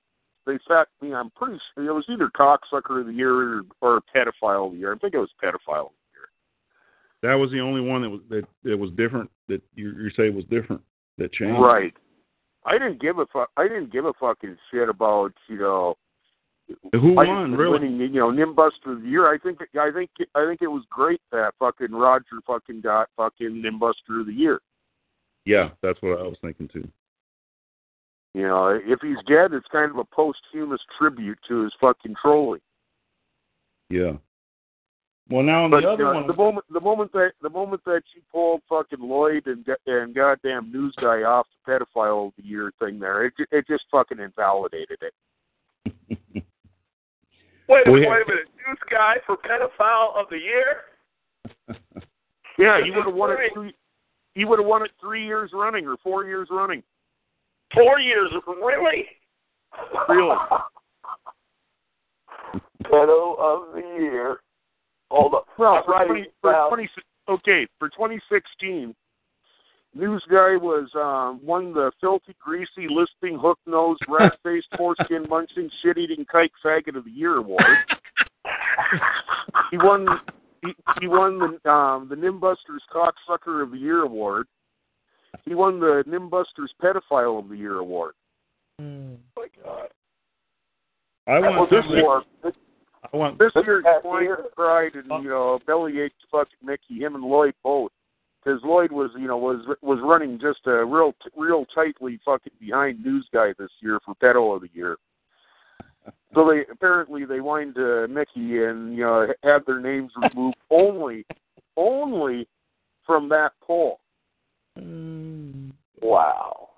they 0.46 0.58
sacked 0.68 0.92
me. 1.02 1.14
I'm 1.14 1.30
pretty 1.32 1.60
sure 1.76 1.88
it 1.88 1.94
was 1.94 2.06
either 2.10 2.30
cocksucker 2.30 3.02
of 3.02 3.08
the 3.08 3.14
year 3.14 3.60
or, 3.60 3.62
or 3.82 4.02
pedophile 4.16 4.68
of 4.68 4.74
the 4.74 4.80
year. 4.80 4.94
I 4.94 4.98
think 4.98 5.14
it 5.14 5.20
was 5.20 5.30
pedophile 5.42 5.88
of 5.88 5.92
the 5.92 6.14
year. 6.14 6.30
That 7.22 7.36
was 7.36 7.52
the 7.52 7.60
only 7.60 7.82
one 7.82 8.02
that 8.02 8.10
was 8.10 8.22
that, 8.30 8.44
that 8.64 8.78
was 8.78 8.92
different. 8.98 9.30
That 9.48 9.62
you, 9.76 9.92
you 9.92 10.10
say 10.18 10.30
was 10.30 10.46
different. 10.46 10.82
That 11.18 11.32
changed. 11.34 11.62
Right. 11.62 11.94
I 12.66 12.74
didn't 12.74 13.02
give 13.02 13.20
a 13.20 13.26
fuck. 13.28 13.50
I 13.58 13.64
didn't 13.64 13.92
give 13.92 14.06
a 14.06 14.14
fucking 14.20 14.58
shit 14.72 14.90
about 14.90 15.34
you 15.48 15.60
know. 15.60 15.96
Who 16.94 17.14
won? 17.14 17.54
Really? 17.54 17.80
Winning, 17.80 18.00
you 18.00 18.20
know, 18.20 18.32
Nimbuster 18.32 18.94
of 18.94 19.02
the 19.02 19.08
year. 19.08 19.34
I 19.34 19.38
think. 19.38 19.60
I 19.80 19.92
think. 19.92 20.10
I 20.36 20.46
think 20.46 20.62
it 20.62 20.68
was 20.68 20.84
great 20.90 21.22
that 21.32 21.54
fucking 21.60 21.92
Roger 21.92 22.42
fucking 22.46 22.82
got 22.82 23.10
fucking 23.18 23.64
Nimbuster 23.64 24.22
of 24.22 24.28
the 24.28 24.34
year. 24.34 24.60
Yeah, 25.46 25.70
that's 25.82 26.02
what 26.02 26.20
I 26.20 26.24
was 26.24 26.38
thinking 26.42 26.68
too. 26.68 26.88
You 28.34 28.44
know, 28.44 28.80
if 28.82 29.00
he's 29.02 29.18
dead, 29.28 29.54
it's 29.54 29.68
kind 29.72 29.92
of 29.92 29.98
a 29.98 30.06
posthumous 30.06 30.82
tribute 30.98 31.40
to 31.50 31.64
his 31.64 31.74
fucking 31.82 32.16
trolling. 32.22 32.62
Yeah. 33.90 34.14
Well, 35.30 35.44
now 35.44 35.66
on 35.66 35.72
But 35.72 35.82
the 35.82 35.90
other 35.90 36.04
know, 36.04 36.14
one, 36.14 36.28
the 36.28 36.34
moment, 36.34 36.66
the 36.72 36.82
moment 36.82 37.12
that 37.14 37.32
the 37.42 37.50
moment 37.50 37.82
that 37.86 38.04
you 38.16 38.22
pulled 38.32 38.62
fucking 38.68 39.00
Lloyd 39.00 39.48
and 39.48 39.66
and 39.86 40.14
goddamn 40.14 40.72
news 40.72 40.94
guy 41.00 41.24
off 41.24 41.48
the 41.66 41.72
pedophile 41.72 42.28
of 42.28 42.34
the 42.38 42.44
year 42.44 42.72
thing, 42.80 43.00
there, 43.00 43.26
it 43.26 43.34
it 43.52 43.68
just 43.68 43.84
fucking 43.92 44.20
invalidated 44.20 45.00
it. 45.02 46.44
Wait 47.72 47.88
a 47.88 47.90
minute, 47.90 48.10
wait 48.10 48.22
a 48.22 48.28
minute. 48.28 48.48
News 48.68 48.78
guy 48.90 49.16
for 49.26 49.38
pedophile 49.38 50.14
of 50.16 50.28
the 50.30 50.38
year? 50.38 50.84
Yeah, 52.60 52.80
he 52.84 52.92
would 52.92 53.06
have 53.06 53.16
won 53.16 53.32
it. 53.32 53.54
Three, 53.56 53.74
he 54.36 54.46
would 54.46 54.60
have 54.60 54.68
won 54.68 54.84
it 54.84 54.92
three 55.00 55.26
years 55.26 55.50
running 55.52 55.88
or 55.88 55.96
four 56.04 56.26
years 56.26 56.50
running. 56.52 56.84
Four 57.74 58.00
years, 58.00 58.30
really? 58.46 59.06
Really? 60.08 60.36
Pedo 62.84 63.40
of 63.40 63.74
the 63.74 63.82
year. 64.00 64.42
Hold 65.10 65.34
up. 65.34 65.48
Well, 65.58 65.82
for 65.86 65.92
writing 65.94 66.14
20, 66.14 66.30
for 66.42 66.68
20, 66.70 66.90
okay, 67.30 67.66
for 67.80 67.90
2016, 67.90 68.94
news 69.94 70.24
guy 70.30 70.56
was 70.58 70.90
um, 70.96 71.46
won 71.46 71.74
the 71.74 71.92
filthy, 72.00 72.36
greasy, 72.40 72.88
lisping, 72.90 73.38
hook-nosed, 73.40 74.02
rat-faced, 74.08 74.68
foreskin 74.78 75.26
munching, 75.30 75.70
shit-eating 75.84 76.26
kike 76.34 76.50
faggot 76.64 76.96
of 76.96 77.06
the 77.06 77.12
year 77.12 77.38
award. 77.38 77.62
he 79.72 79.78
won. 79.78 80.08
He, 80.64 80.74
he 81.00 81.08
won 81.08 81.40
the 81.64 81.72
um, 81.72 82.08
the 82.10 82.16
Nimbusters 82.16 82.84
cocksucker 82.94 83.64
of 83.64 83.72
the 83.72 83.78
year 83.78 84.04
award. 84.04 84.46
He 85.46 85.56
won 85.56 85.80
the 85.80 86.04
Nimbusters 86.08 86.68
pedophile 86.82 87.40
of 87.40 87.50
the 87.50 87.56
year 87.58 87.78
award. 87.80 88.14
Oh 88.80 88.84
my 89.38 89.48
God. 89.64 89.88
I 91.28 91.40
That 91.40 91.42
want 91.42 91.58
was 91.60 91.70
this 91.72 91.80
somebody- 91.84 92.02
war. 92.04 92.24
This, 92.44 92.54
I 93.14 93.18
want 93.18 93.40
This 93.40 93.52
This 93.56 93.64
year's 93.66 93.84
past 93.84 94.04
Twine 94.04 94.24
year? 94.24 94.46
Pride 94.56 94.92
and 94.96 95.24
you 95.24 95.30
know 95.30 95.60
bellyache 95.66 96.14
fucking 96.32 96.60
Mickey, 96.64 97.00
him 97.00 97.16
and 97.16 97.24
Lloyd 97.24 97.54
both, 97.64 97.92
because 98.44 98.60
Lloyd 98.64 98.92
was 98.92 99.12
you 99.18 99.28
know 99.28 99.38
was 99.38 99.66
was 99.82 100.00
running 100.02 100.40
just 100.40 100.60
a 100.66 100.86
real 100.86 101.14
real 101.36 101.66
tightly 101.74 102.20
fucking 102.26 102.54
behind 102.60 103.04
news 103.04 103.28
guy 103.34 103.54
this 103.58 103.72
year 103.82 104.00
for 104.06 104.16
pedo 104.16 104.56
of 104.56 104.62
the 104.62 104.70
year. 104.74 104.98
So 106.34 106.50
they 106.50 106.64
apparently 106.72 107.26
they 107.26 107.38
whined 107.38 107.76
to 107.76 108.08
Mickey 108.08 108.64
and 108.64 108.96
you 108.96 109.04
know 109.04 109.28
had 109.44 109.60
their 109.66 109.80
names 109.80 110.12
removed 110.34 110.58
only 110.70 111.26
only 111.78 112.48
from 113.06 113.30
that 113.30 113.52
poll. 113.62 114.00
Mm. 114.80 115.74
wow. 116.02 116.70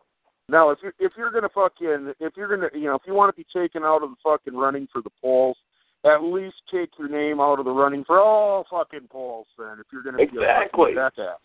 Now, 0.50 0.72
if 0.72 0.80
you're 0.82 0.94
if 1.00 1.14
you're 1.18 1.32
gonna 1.32 1.50
fucking 1.54 2.14
if 2.20 2.34
you're 2.36 2.50
gonna 2.50 2.70
you 2.74 2.86
know 2.86 2.96
if 2.96 3.04
you 3.06 3.14
want 3.14 3.34
to 3.34 3.40
be 3.40 3.48
taken 3.56 3.84
out 3.84 4.04
of 4.04 4.10
the 4.10 4.16
fucking 4.24 4.56
running 4.56 4.88
for 4.92 5.02
the 5.02 5.12
polls, 5.22 5.58
at 6.06 6.22
least 6.22 6.56
take 6.72 6.90
your 6.98 7.08
name 7.08 7.40
out 7.40 7.60
of 7.60 7.66
the 7.66 7.72
running 7.72 8.04
for 8.04 8.20
all 8.20 8.66
fucking 8.70 9.08
polls. 9.10 9.48
Then, 9.58 9.78
if 9.80 9.86
you're 9.92 10.04
gonna 10.04 10.18
be 10.18 10.24
Exactly. 10.24 10.94
a 10.94 10.96
fucking 10.96 10.96
jackass. 10.96 11.40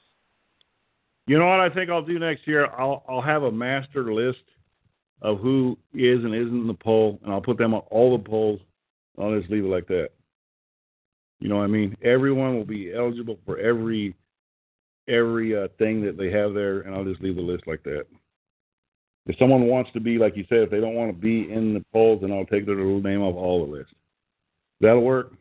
You 1.29 1.39
know 1.39 1.47
what 1.47 1.61
I 1.61 1.69
think 1.69 1.91
I'll 1.91 2.01
do 2.01 2.19
next 2.19 2.47
year? 2.47 2.69
I'll 2.79 3.05
I'll 3.07 3.21
have 3.21 3.43
a 3.43 3.53
master 3.53 4.15
list 4.15 4.39
of 5.21 5.39
who 5.41 5.77
is 5.93 6.25
and 6.25 6.35
isn't 6.35 6.61
in 6.63 6.67
the 6.67 6.73
poll, 6.73 7.21
and 7.23 7.31
I'll 7.31 7.43
put 7.43 7.59
them 7.59 7.75
on 7.75 7.83
all 7.91 8.17
the 8.17 8.25
polls. 8.25 8.61
I'll 9.21 9.39
just 9.39 9.51
leave 9.51 9.65
it 9.65 9.69
like 9.69 9.87
that. 9.89 10.09
You 11.41 11.51
know 11.51 11.57
what 11.57 11.65
I 11.65 11.67
mean? 11.67 11.95
Everyone 12.03 12.57
will 12.57 12.65
be 12.65 12.95
eligible 12.95 13.39
for 13.45 13.59
every 13.59 14.17
every 15.07 15.55
uh, 15.55 15.69
thing 15.79 16.03
that 16.07 16.17
they 16.17 16.31
have 16.31 16.55
there, 16.55 16.81
and 16.81 16.95
I'll 16.95 17.05
just 17.05 17.21
leave 17.21 17.37
the 17.37 17.43
list 17.43 17.67
like 17.67 17.83
that. 17.83 18.07
If 19.27 19.39
someone 19.39 19.67
wants 19.67 19.91
to 19.93 20.01
be, 20.01 20.17
like 20.17 20.35
you 20.35 20.47
said, 20.49 20.61
if 20.61 20.71
they 20.71 20.81
don't 20.81 20.95
want 20.95 21.11
to 21.11 21.21
be 21.21 21.53
in 21.53 21.75
the 21.75 21.85
polls, 21.93 22.23
then 22.23 22.33
I'll 22.33 22.47
take 22.47 22.65
their 22.65 22.77
little 22.77 23.03
name 23.03 23.21
off 23.21 23.37
all 23.37 23.67
the 23.67 23.73
list. 23.73 23.91
That'll 24.81 25.03
work. 25.03 25.33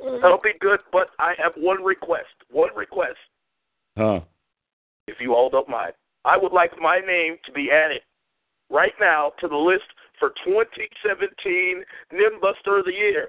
That'll 0.00 0.40
be 0.42 0.54
good, 0.60 0.80
but 0.90 1.10
I 1.20 1.34
have 1.38 1.52
one 1.56 1.84
request. 1.84 2.26
One 2.50 2.70
request, 2.74 3.18
Huh? 3.96 4.20
if 5.08 5.16
you 5.20 5.34
all 5.34 5.50
don't 5.50 5.68
mind. 5.68 5.92
I 6.24 6.36
would 6.36 6.52
like 6.52 6.70
my 6.80 7.00
name 7.00 7.36
to 7.46 7.52
be 7.52 7.70
added 7.70 8.00
right 8.70 8.92
now 9.00 9.32
to 9.40 9.48
the 9.48 9.56
list 9.56 9.84
for 10.18 10.30
2017 10.44 11.82
Nimbuster 12.12 12.78
of 12.78 12.84
the 12.84 12.92
Year. 12.92 13.28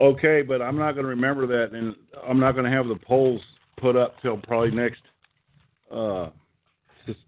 Okay, 0.00 0.42
but 0.42 0.62
I'm 0.62 0.78
not 0.78 0.92
going 0.92 1.04
to 1.04 1.10
remember 1.10 1.46
that, 1.48 1.76
and 1.76 1.94
I'm 2.26 2.38
not 2.38 2.52
going 2.52 2.64
to 2.64 2.70
have 2.70 2.86
the 2.86 2.98
polls 3.04 3.40
put 3.80 3.96
up 3.96 4.14
till 4.22 4.36
probably 4.38 4.70
next 4.70 5.02
uh, 5.92 6.28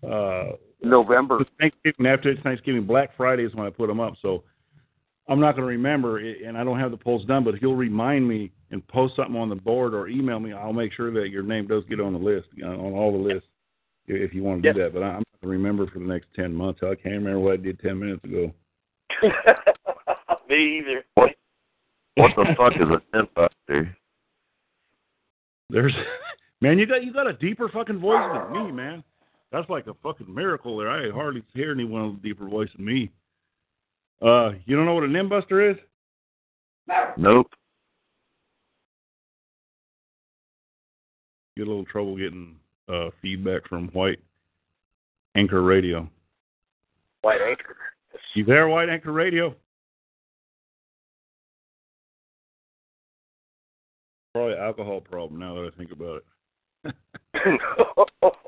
uh, 0.09 0.53
November. 0.81 1.45
Thanksgiving 1.59 2.07
after 2.07 2.33
Thanksgiving. 2.45 2.87
Black 2.87 3.11
Friday 3.17 3.45
is 3.45 3.55
when 3.57 3.67
I 3.67 3.71
put 3.71 3.89
them 3.89 3.99
up, 3.99 4.15
so 4.23 4.45
I'm 5.31 5.39
not 5.39 5.53
going 5.53 5.63
to 5.63 5.69
remember, 5.69 6.19
it, 6.19 6.43
and 6.43 6.59
I 6.59 6.65
don't 6.65 6.79
have 6.81 6.91
the 6.91 6.97
polls 6.97 7.25
done. 7.25 7.45
But 7.45 7.55
if 7.55 7.63
you'll 7.63 7.77
remind 7.77 8.29
me 8.29 8.51
and 8.73 8.87
post 8.89 9.15
something 9.15 9.37
on 9.37 9.49
the 9.49 9.55
board 9.55 9.95
or 9.95 10.09
email 10.09 10.41
me, 10.41 10.53
I'll 10.53 10.73
make 10.73 10.93
sure 10.93 11.13
that 11.13 11.31
your 11.31 11.45
name 11.45 11.69
does 11.69 11.85
get 11.89 12.01
on 12.01 12.13
the 12.13 12.19
list, 12.19 12.49
on 12.65 12.75
all 12.75 13.13
the 13.13 13.19
lists, 13.33 13.49
if 14.09 14.35
you 14.35 14.43
want 14.43 14.65
to 14.65 14.73
do 14.73 14.83
that. 14.83 14.93
But 14.93 15.05
I'm 15.05 15.19
not 15.19 15.41
going 15.41 15.43
to 15.43 15.49
remember 15.49 15.87
for 15.87 16.01
the 16.01 16.05
next 16.05 16.27
ten 16.35 16.53
months. 16.53 16.81
I 16.83 16.97
can't 16.97 17.15
remember 17.15 17.39
what 17.39 17.55
I 17.55 17.57
did 17.59 17.79
ten 17.79 17.99
minutes 17.99 18.25
ago. 18.25 18.53
Me 20.49 20.79
either. 20.79 21.05
What? 21.15 21.31
What 22.17 22.33
the 22.35 22.55
fuck 22.57 22.73
is 22.75 22.89
a 22.89 23.17
Nimbuster? 23.17 23.95
There's, 25.71 25.95
man, 26.61 26.77
you 26.77 26.87
got 26.87 27.05
you 27.05 27.13
got 27.13 27.29
a 27.29 27.35
deeper 27.35 27.69
fucking 27.69 28.01
voice 28.01 28.29
than 28.35 28.67
me, 28.67 28.73
man. 28.73 29.05
That's 29.53 29.71
like 29.71 29.87
a 29.87 29.95
fucking 30.03 30.33
miracle 30.33 30.77
there. 30.77 30.91
I 30.91 31.11
hardly 31.11 31.45
hear 31.55 31.71
anyone 31.71 32.11
with 32.11 32.19
a 32.19 32.23
deeper 32.23 32.49
voice 32.49 32.69
than 32.77 32.85
me. 32.85 33.11
Uh, 34.23 34.51
you 34.67 34.77
don't 34.77 34.85
know 34.85 34.95
what 34.95 35.05
a 35.05 35.09
nimbuster 35.09 35.71
is? 35.71 35.79
Nope. 37.17 37.51
Get 41.57 41.67
a 41.67 41.71
little 41.71 41.85
trouble 41.87 42.17
getting 42.17 42.57
uh, 42.89 43.11
feedback 43.23 43.67
from 43.69 43.89
White 43.89 44.19
Anchor 45.37 45.63
Radio. 45.63 46.09
White 47.23 47.41
Anchor. 47.41 47.77
You 48.35 48.45
there, 48.45 48.69
White 48.69 48.89
Anchor 48.89 49.13
Radio? 49.13 49.55
Probably 54.35 54.55
alcohol 54.55 55.01
problem 55.01 55.41
now 55.41 55.55
that 55.55 55.71
I 55.73 55.77
think 55.77 55.93
about 55.93 56.23
it. 56.85 56.95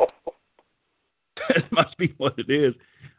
that 1.48 1.72
must 1.72 1.96
be 1.98 2.14
what 2.18 2.34
it 2.38 2.50
is. 2.50 2.74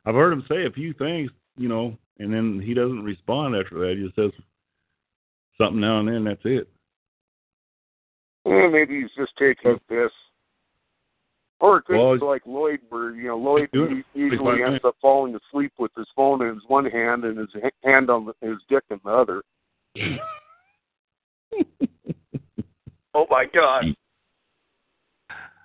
I've 0.05 0.15
heard 0.15 0.33
him 0.33 0.45
say 0.47 0.65
a 0.65 0.71
few 0.71 0.93
things, 0.93 1.29
you 1.57 1.69
know, 1.69 1.97
and 2.19 2.33
then 2.33 2.61
he 2.63 2.73
doesn't 2.73 3.03
respond 3.03 3.55
after 3.55 3.79
that. 3.79 3.95
He 3.97 4.03
just 4.03 4.15
says 4.15 4.31
something 5.57 5.79
now 5.79 5.99
and 5.99 6.07
then. 6.07 6.23
That's 6.23 6.41
it. 6.43 6.67
Well, 8.45 8.69
maybe 8.69 9.01
he's 9.01 9.11
just 9.17 9.31
taking 9.37 9.71
a 9.71 9.79
piss. 9.89 10.11
Or 11.59 11.77
it 11.77 11.85
could 11.85 11.97
Well, 11.97 12.15
be 12.19 12.25
like 12.25 12.45
Lloyd, 12.45 12.81
where 12.89 13.11
you 13.11 13.27
know 13.27 13.37
Lloyd 13.37 13.69
usually 14.13 14.37
Like- 14.37 14.61
ends 14.61 14.83
up 14.83 14.95
falling 15.01 15.35
asleep 15.35 15.71
with 15.77 15.91
his 15.95 16.07
phone 16.15 16.41
in 16.41 16.55
his 16.55 16.63
one 16.67 16.85
hand 16.85 17.23
and 17.23 17.37
his 17.37 17.49
hand 17.83 18.09
on 18.09 18.25
the, 18.25 18.33
his 18.45 18.57
dick 18.67 18.83
in 18.89 18.99
the 19.05 19.11
other. 19.11 19.41
Oh 23.15 23.27
my 23.29 23.45
God. 23.53 23.83
Mm. 23.85 23.95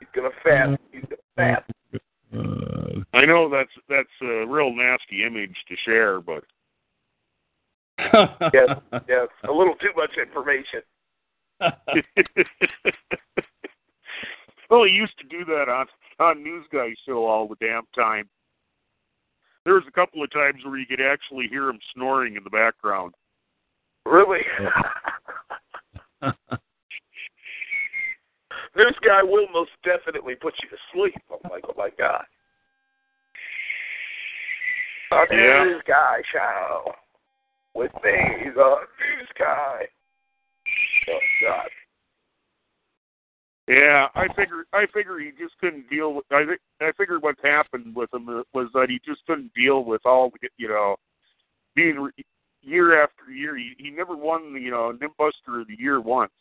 He's 0.00 0.08
gonna 0.14 0.28
fast. 0.44 0.78
He's 0.92 1.02
gonna 1.02 1.16
fast. 1.34 1.70
Uh, 2.34 3.00
I 3.14 3.24
know 3.24 3.48
that's 3.48 3.70
that's 3.88 4.08
a 4.22 4.44
real 4.46 4.74
nasty 4.74 5.24
image 5.24 5.56
to 5.68 5.76
share, 5.84 6.20
but 6.20 6.44
Yes, 8.52 8.68
yes. 9.08 9.28
A 9.48 9.52
little 9.52 9.74
too 9.74 9.92
much 9.96 10.10
information. 10.20 10.82
well, 14.70 14.84
he 14.84 14.92
used 14.92 15.18
to 15.18 15.26
do 15.28 15.44
that 15.44 15.68
on 15.68 15.86
on 16.20 16.42
News 16.42 16.66
Guy 16.72 16.94
show 17.06 17.26
all 17.26 17.48
the 17.48 17.56
damn 17.60 17.82
time. 17.94 18.28
There 19.64 19.74
was 19.74 19.84
a 19.88 19.92
couple 19.92 20.22
of 20.22 20.30
times 20.32 20.64
where 20.64 20.78
you 20.78 20.86
could 20.86 21.00
actually 21.00 21.48
hear 21.48 21.68
him 21.68 21.80
snoring 21.94 22.36
in 22.36 22.44
the 22.44 22.50
background. 22.50 23.14
Really? 24.06 24.42
this 28.74 28.94
guy 29.04 29.22
will 29.22 29.46
most 29.52 29.70
definitely 29.84 30.34
put 30.34 30.54
you 30.62 30.68
to 30.68 30.76
sleep. 30.92 31.22
I'm 31.30 31.50
like, 31.50 31.64
oh 31.68 31.74
my 31.76 31.90
God. 31.98 32.24
The 35.10 35.26
Yeah. 35.36 35.64
News 35.64 35.82
Guy 35.86 36.22
show. 36.32 36.92
With 37.74 37.92
me, 38.04 38.50
the 38.54 38.74
News 38.76 39.28
Guy. 39.38 39.86
Oh 41.08 41.18
God. 41.42 41.68
Yeah, 43.68 44.08
I 44.14 44.26
figured 44.34 44.64
I 44.72 44.86
figured 44.94 45.22
he 45.22 45.30
just 45.30 45.56
couldn't 45.60 45.88
deal 45.90 46.14
with. 46.14 46.24
I 46.30 46.46
think 46.46 46.60
I 46.80 46.90
figured 46.96 47.22
what 47.22 47.36
happened 47.42 47.94
with 47.94 48.12
him 48.12 48.26
was 48.54 48.68
that 48.72 48.88
he 48.88 48.98
just 49.04 49.24
couldn't 49.26 49.52
deal 49.54 49.84
with 49.84 50.00
all 50.06 50.30
the 50.30 50.48
you 50.56 50.68
know 50.68 50.96
being 51.74 51.96
re- 52.00 52.24
year 52.62 53.02
after 53.02 53.30
year. 53.30 53.56
He 53.56 53.74
he 53.78 53.90
never 53.90 54.16
won 54.16 54.54
the 54.54 54.60
you 54.60 54.70
know 54.70 54.92
Nimbuster 54.92 55.60
of 55.60 55.68
the 55.68 55.76
year 55.78 56.00
once. 56.00 56.32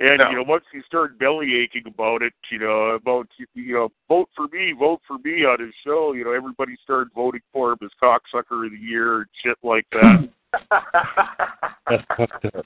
And 0.00 0.18
No. 0.18 0.30
you 0.30 0.36
know, 0.36 0.42
once 0.44 0.64
he 0.72 0.80
started 0.86 1.18
belly 1.18 1.56
aching 1.56 1.86
about 1.86 2.22
it, 2.22 2.32
you 2.50 2.58
know, 2.58 2.90
about 2.90 3.26
you 3.54 3.72
know, 3.74 3.90
vote 4.08 4.28
for 4.36 4.46
me, 4.48 4.72
vote 4.72 5.00
for 5.06 5.18
me 5.18 5.44
on 5.44 5.58
his 5.60 5.74
show, 5.84 6.12
you 6.12 6.24
know, 6.24 6.32
everybody 6.32 6.76
started 6.82 7.12
voting 7.14 7.40
for 7.52 7.72
him 7.72 7.78
as 7.82 7.90
cocksucker 8.00 8.64
of 8.66 8.70
the 8.72 8.78
year 8.78 9.18
and 9.18 9.26
shit 9.42 9.56
like 9.64 9.86
that. 9.92 10.28
That's 11.90 12.04
fucked 12.16 12.44
up. 12.54 12.64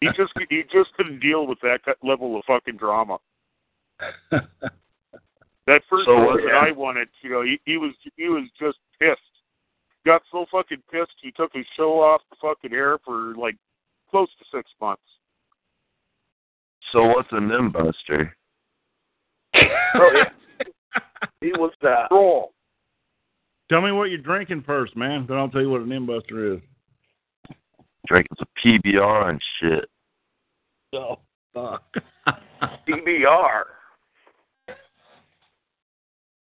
he 0.00 0.08
just 0.16 0.32
he 0.48 0.62
just 0.72 0.94
couldn't 0.96 1.18
deal 1.20 1.46
with 1.46 1.58
that 1.62 1.84
ki- 1.84 1.92
level 2.08 2.36
of 2.36 2.44
fucking 2.46 2.76
drama. 2.76 3.18
That 5.66 5.80
first 5.88 6.04
So, 6.04 6.14
time 6.14 6.28
uh, 6.28 6.36
that 6.36 6.54
I 6.56 6.72
won 6.72 6.98
it, 6.98 7.08
you 7.22 7.30
know, 7.30 7.40
he, 7.42 7.58
he 7.64 7.78
was 7.78 7.92
he 8.16 8.28
was 8.28 8.44
just 8.60 8.76
pissed. 9.00 9.20
Got 10.04 10.20
so 10.30 10.44
fucking 10.52 10.82
pissed 10.92 11.14
he 11.22 11.30
took 11.30 11.52
his 11.54 11.64
show 11.74 12.00
off 12.02 12.20
the 12.28 12.36
fucking 12.40 12.74
air 12.76 12.98
for 13.04 13.34
like 13.34 13.56
close 14.10 14.28
to 14.38 14.44
six 14.54 14.70
months. 14.80 15.00
So 16.92 17.04
what's 17.04 17.30
a 17.32 17.36
Nimbuster? 17.36 18.30
Oh. 19.96 20.10
He 21.40 21.52
was 21.52 21.72
uh, 21.84 22.08
Roll. 22.10 22.52
Tell 23.70 23.80
me 23.80 23.92
what 23.92 24.10
you're 24.10 24.18
drinking 24.18 24.64
first, 24.66 24.96
man. 24.96 25.24
Then 25.28 25.36
I'll 25.36 25.48
tell 25.48 25.60
you 25.60 25.70
what 25.70 25.82
an 25.82 25.88
nimbuster 25.88 26.56
is. 26.56 26.62
Drinking 28.06 28.36
some 28.38 28.48
PBR 28.64 29.30
and 29.30 29.40
shit. 29.60 29.88
Oh, 30.94 31.18
fuck. 31.54 31.84
DBR. 32.88 33.62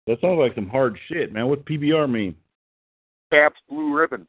that 0.06 0.20
sounds 0.20 0.38
like 0.38 0.54
some 0.54 0.68
hard 0.68 0.98
shit, 1.08 1.32
man. 1.32 1.48
What's 1.48 1.62
PBR 1.62 2.10
mean? 2.10 2.34
Pabst 3.30 3.60
Blue 3.68 3.94
Ribbon. 3.94 4.26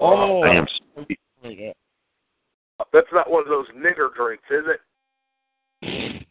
Oh, 0.00 0.42
Damn. 0.44 0.66
That's 2.92 3.08
not 3.12 3.30
one 3.30 3.42
of 3.42 3.48
those 3.48 3.66
nigger 3.76 4.14
drinks, 4.14 4.44
is 4.50 4.64
it? 4.66 6.26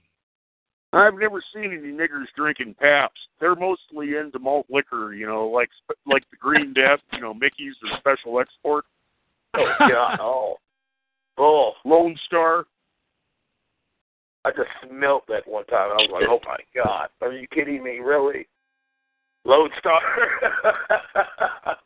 I've 0.93 1.15
never 1.15 1.43
seen 1.53 1.65
any 1.73 1.91
niggers 1.91 2.25
drinking 2.35 2.75
Pabst. 2.79 3.19
They're 3.39 3.55
mostly 3.55 4.15
into 4.15 4.39
malt 4.39 4.65
liquor, 4.69 5.13
you 5.13 5.27
know, 5.27 5.47
like 5.47 5.69
like 6.05 6.23
the 6.31 6.37
Green 6.37 6.73
Death, 6.73 6.99
you 7.11 7.19
know, 7.19 7.33
Mickey's 7.33 7.75
or 7.83 7.97
Special 7.99 8.39
Export, 8.39 8.85
Oh 9.55 9.73
God. 9.79 10.17
Oh. 10.21 10.55
Oh. 11.37 11.71
Lone 11.85 12.17
Star. 12.25 12.65
I 14.45 14.51
just 14.51 14.69
smelt 14.87 15.23
that 15.27 15.45
one 15.47 15.65
time. 15.65 15.91
I 15.91 15.95
was 15.95 16.09
like, 16.11 16.23
oh 16.29 16.39
my 16.45 16.57
God. 16.83 17.09
Are 17.21 17.33
you 17.33 17.47
kidding 17.53 17.83
me? 17.83 17.99
Really? 17.99 18.47
Lodestar. 19.45 19.99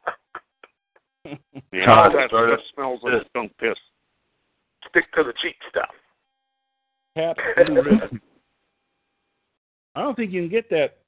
Yeah, 1.72 1.86
God, 1.86 1.98
all 1.98 2.12
that 2.18 2.28
started- 2.28 2.60
smells 2.74 3.00
like 3.04 3.26
skunk 3.30 3.52
piss. 3.58 3.78
Stick 4.92 5.12
to 5.14 5.24
the 5.24 5.34
cheap 5.42 5.56
stuff. 5.70 5.90
Pabst 7.16 7.42
Blue 7.66 7.82
Ribbon. 7.82 8.22
I 9.96 10.02
don't 10.02 10.16
think 10.16 10.32
you 10.32 10.42
can 10.42 10.50
get 10.50 10.70
that. 10.70 11.00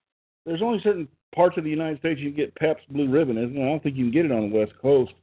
There's 0.46 0.62
only 0.62 0.82
certain 0.84 1.08
parts 1.34 1.58
of 1.58 1.64
the 1.64 1.70
United 1.70 2.00
States 2.00 2.20
you 2.20 2.30
can 2.30 2.38
get 2.38 2.56
Pabst 2.56 2.84
Blue 2.90 3.10
Ribbon, 3.10 3.38
isn't 3.38 3.56
there? 3.56 3.66
I 3.66 3.70
don't 3.70 3.84
think 3.84 3.96
you 3.96 4.06
can 4.06 4.12
get 4.12 4.26
it 4.26 4.32
on 4.32 4.50
the 4.50 4.58
West 4.58 4.74
Coast. 4.82 5.14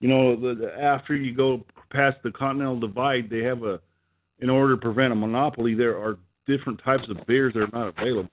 You 0.00 0.08
know, 0.08 0.34
the, 0.34 0.54
the, 0.54 0.82
after 0.82 1.14
you 1.14 1.34
go 1.34 1.64
past 1.90 2.16
the 2.22 2.30
Continental 2.30 2.80
Divide, 2.80 3.28
they 3.28 3.40
have 3.40 3.64
a, 3.64 3.80
in 4.38 4.48
order 4.48 4.74
to 4.74 4.80
prevent 4.80 5.12
a 5.12 5.16
monopoly, 5.16 5.74
there 5.74 5.98
are 5.98 6.18
different 6.46 6.80
types 6.82 7.04
of 7.10 7.26
beers 7.26 7.52
that 7.52 7.62
are 7.62 7.70
not 7.72 7.94
available. 7.98 8.30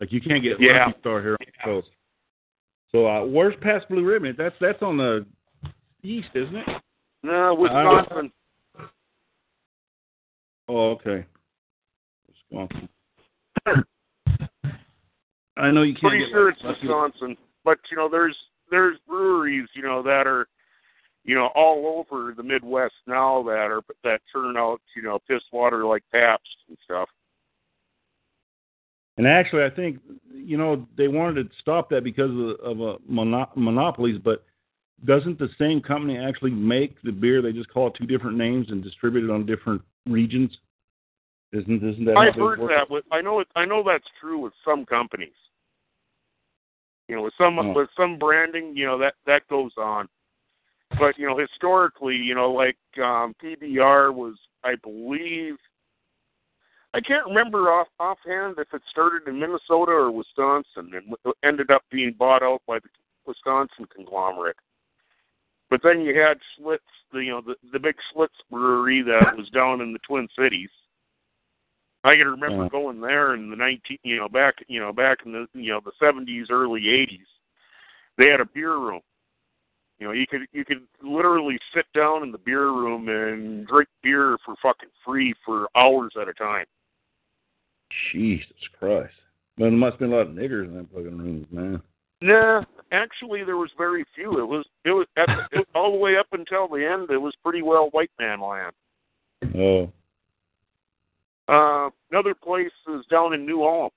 Like 0.00 0.12
you 0.12 0.20
can't 0.20 0.42
get 0.42 0.56
Yeah. 0.58 0.86
Lucky 0.86 1.00
Star 1.00 1.20
here 1.20 1.32
on 1.32 1.38
the 1.40 1.64
coast. 1.64 1.88
So 2.92 3.06
uh, 3.06 3.24
where's 3.26 3.54
Pabst 3.60 3.88
Blue 3.88 4.04
Ribbon? 4.04 4.34
That's 4.38 4.54
that's 4.60 4.82
on 4.82 4.96
the 4.96 5.26
east, 6.02 6.28
isn't 6.34 6.56
it? 6.56 6.66
No, 7.22 7.54
Wisconsin. 7.54 8.32
Oh, 10.68 10.90
okay. 10.90 11.24
Wisconsin. 12.28 12.88
I 15.56 15.70
know 15.70 15.82
you 15.82 15.94
can't 15.94 16.10
Pretty 16.10 16.24
get 16.24 16.30
sure 16.30 16.50
it's 16.50 16.62
Wisconsin, 16.62 17.36
but 17.64 17.78
you 17.90 17.96
know, 17.96 18.08
there's 18.10 18.36
there's 18.70 18.98
breweries, 19.08 19.68
you 19.74 19.82
know, 19.82 20.02
that 20.02 20.26
are, 20.26 20.46
you 21.24 21.34
know, 21.34 21.50
all 21.54 22.04
over 22.10 22.34
the 22.36 22.42
Midwest 22.42 22.94
now 23.06 23.42
that 23.44 23.70
are 23.70 23.82
that 24.04 24.20
turn 24.32 24.56
out, 24.56 24.80
you 24.94 25.02
know, 25.02 25.18
piss 25.28 25.42
water 25.52 25.84
like 25.84 26.02
Pabst 26.12 26.48
and 26.68 26.76
stuff. 26.84 27.08
And 29.16 29.26
actually, 29.26 29.64
I 29.64 29.70
think 29.70 29.98
you 30.30 30.58
know 30.58 30.86
they 30.96 31.08
wanted 31.08 31.48
to 31.48 31.56
stop 31.60 31.88
that 31.90 32.04
because 32.04 32.30
of, 32.30 32.78
of 32.78 32.82
uh, 32.82 32.98
mono- 33.08 33.50
monopolies, 33.54 34.20
but 34.22 34.44
doesn't 35.04 35.38
the 35.38 35.48
same 35.58 35.80
company 35.80 36.18
actually 36.18 36.52
make 36.52 37.00
the 37.02 37.12
beer? 37.12 37.42
They 37.42 37.52
just 37.52 37.68
call 37.68 37.88
it 37.88 37.94
two 37.98 38.06
different 38.06 38.36
names 38.36 38.70
and 38.70 38.82
distribute 38.82 39.24
it 39.24 39.30
on 39.30 39.44
different 39.44 39.82
regions. 40.06 40.56
Isn't 41.52 41.82
isn't 41.82 42.04
that? 42.06 42.16
I've 42.16 42.34
heard 42.34 42.58
work? 42.58 42.70
that. 42.70 42.90
With, 42.90 43.04
I 43.12 43.20
know 43.20 43.40
it. 43.40 43.48
I 43.54 43.64
know 43.64 43.82
that's 43.86 44.06
true 44.20 44.38
with 44.38 44.52
some 44.64 44.84
companies. 44.84 45.34
You 47.08 47.16
know, 47.16 47.22
with 47.22 47.34
some 47.38 47.58
Oh. 47.58 47.72
with 47.72 47.88
some 47.96 48.18
branding, 48.18 48.76
you 48.76 48.86
know 48.86 48.98
that 48.98 49.14
that 49.26 49.46
goes 49.48 49.72
on. 49.76 50.08
But 50.98 51.18
you 51.18 51.26
know, 51.26 51.36
historically, 51.36 52.16
you 52.16 52.34
know, 52.34 52.50
like 52.50 52.78
um, 52.98 53.34
PBR 53.42 54.14
was, 54.14 54.34
I 54.64 54.76
believe, 54.76 55.56
I 56.94 57.00
can't 57.00 57.26
remember 57.26 57.70
off 57.70 57.88
offhand 58.00 58.56
if 58.58 58.72
it 58.72 58.82
started 58.90 59.28
in 59.28 59.38
Minnesota 59.38 59.92
or 59.92 60.10
Wisconsin 60.10 60.92
and 60.94 61.14
ended 61.44 61.70
up 61.70 61.82
being 61.90 62.12
bought 62.18 62.42
out 62.42 62.62
by 62.66 62.78
the 62.78 62.88
Wisconsin 63.26 63.86
conglomerate. 63.94 64.56
But 65.70 65.80
then 65.82 66.00
you 66.00 66.18
had 66.18 66.38
Schlitz, 66.58 66.78
the 67.12 67.18
you 67.18 67.30
know 67.30 67.40
the 67.40 67.56
the 67.72 67.78
big 67.78 67.96
Schlitz 68.12 68.28
brewery 68.50 69.02
that 69.02 69.36
was 69.36 69.48
down 69.50 69.80
in 69.80 69.92
the 69.92 69.98
Twin 70.00 70.28
Cities. 70.38 70.70
I 72.04 72.12
can 72.12 72.28
remember 72.28 72.64
Yeah. 72.64 72.68
going 72.68 73.00
there 73.00 73.34
in 73.34 73.50
the 73.50 73.56
nineteen, 73.56 73.98
you 74.04 74.16
know, 74.16 74.28
back 74.28 74.54
you 74.68 74.78
know 74.78 74.92
back 74.92 75.18
in 75.26 75.32
the 75.32 75.48
you 75.54 75.72
know 75.72 75.80
the 75.80 75.92
seventies, 75.98 76.48
early 76.50 76.88
eighties. 76.88 77.26
They 78.16 78.30
had 78.30 78.40
a 78.40 78.46
beer 78.46 78.76
room. 78.76 79.02
You 79.98 80.06
know, 80.06 80.12
you 80.12 80.26
could 80.26 80.42
you 80.52 80.64
could 80.64 80.86
literally 81.02 81.58
sit 81.74 81.86
down 81.94 82.22
in 82.22 82.30
the 82.30 82.38
beer 82.38 82.66
room 82.66 83.08
and 83.08 83.66
drink 83.66 83.88
beer 84.02 84.38
for 84.44 84.54
fucking 84.62 84.90
free 85.04 85.34
for 85.44 85.68
hours 85.74 86.12
at 86.20 86.28
a 86.28 86.34
time. 86.34 86.66
Jesus 88.12 88.68
Christ! 88.78 89.14
Man, 89.56 89.70
there 89.70 89.78
must 89.78 89.92
have 89.94 90.00
been 90.00 90.12
a 90.12 90.16
lot 90.16 90.26
of 90.26 90.34
niggers 90.34 90.66
in 90.66 90.74
that 90.74 90.90
fucking 90.90 91.18
rooms, 91.18 91.46
man. 91.50 91.82
Nah, 92.26 92.64
actually, 92.90 93.44
there 93.44 93.56
was 93.56 93.70
very 93.78 94.04
few. 94.12 94.40
It 94.40 94.44
was 94.44 94.66
it 94.84 94.90
was 94.90 95.06
at, 95.16 95.28
it, 95.52 95.68
all 95.76 95.92
the 95.92 95.98
way 95.98 96.16
up 96.16 96.26
until 96.32 96.66
the 96.66 96.84
end. 96.84 97.08
It 97.08 97.18
was 97.18 97.32
pretty 97.44 97.62
well 97.62 97.88
white 97.92 98.10
man 98.18 98.40
land. 98.40 98.72
Oh, 99.56 99.92
Uh, 101.46 101.90
another 102.10 102.34
place 102.34 102.72
is 102.88 103.06
down 103.08 103.32
in 103.32 103.46
New 103.46 103.62
Ulm. 103.62 103.90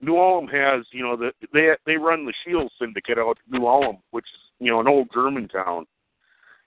New 0.00 0.16
Ulm 0.16 0.46
has, 0.46 0.84
you 0.92 1.02
know, 1.02 1.16
the 1.16 1.32
they 1.52 1.70
they 1.86 1.96
run 1.96 2.24
the 2.24 2.32
Shield 2.44 2.70
Syndicate 2.80 3.18
out 3.18 3.30
of 3.30 3.36
New 3.50 3.66
Ulm, 3.66 3.98
which 4.12 4.26
is 4.26 4.40
you 4.60 4.70
know 4.70 4.78
an 4.78 4.86
old 4.86 5.08
German 5.12 5.48
town. 5.48 5.86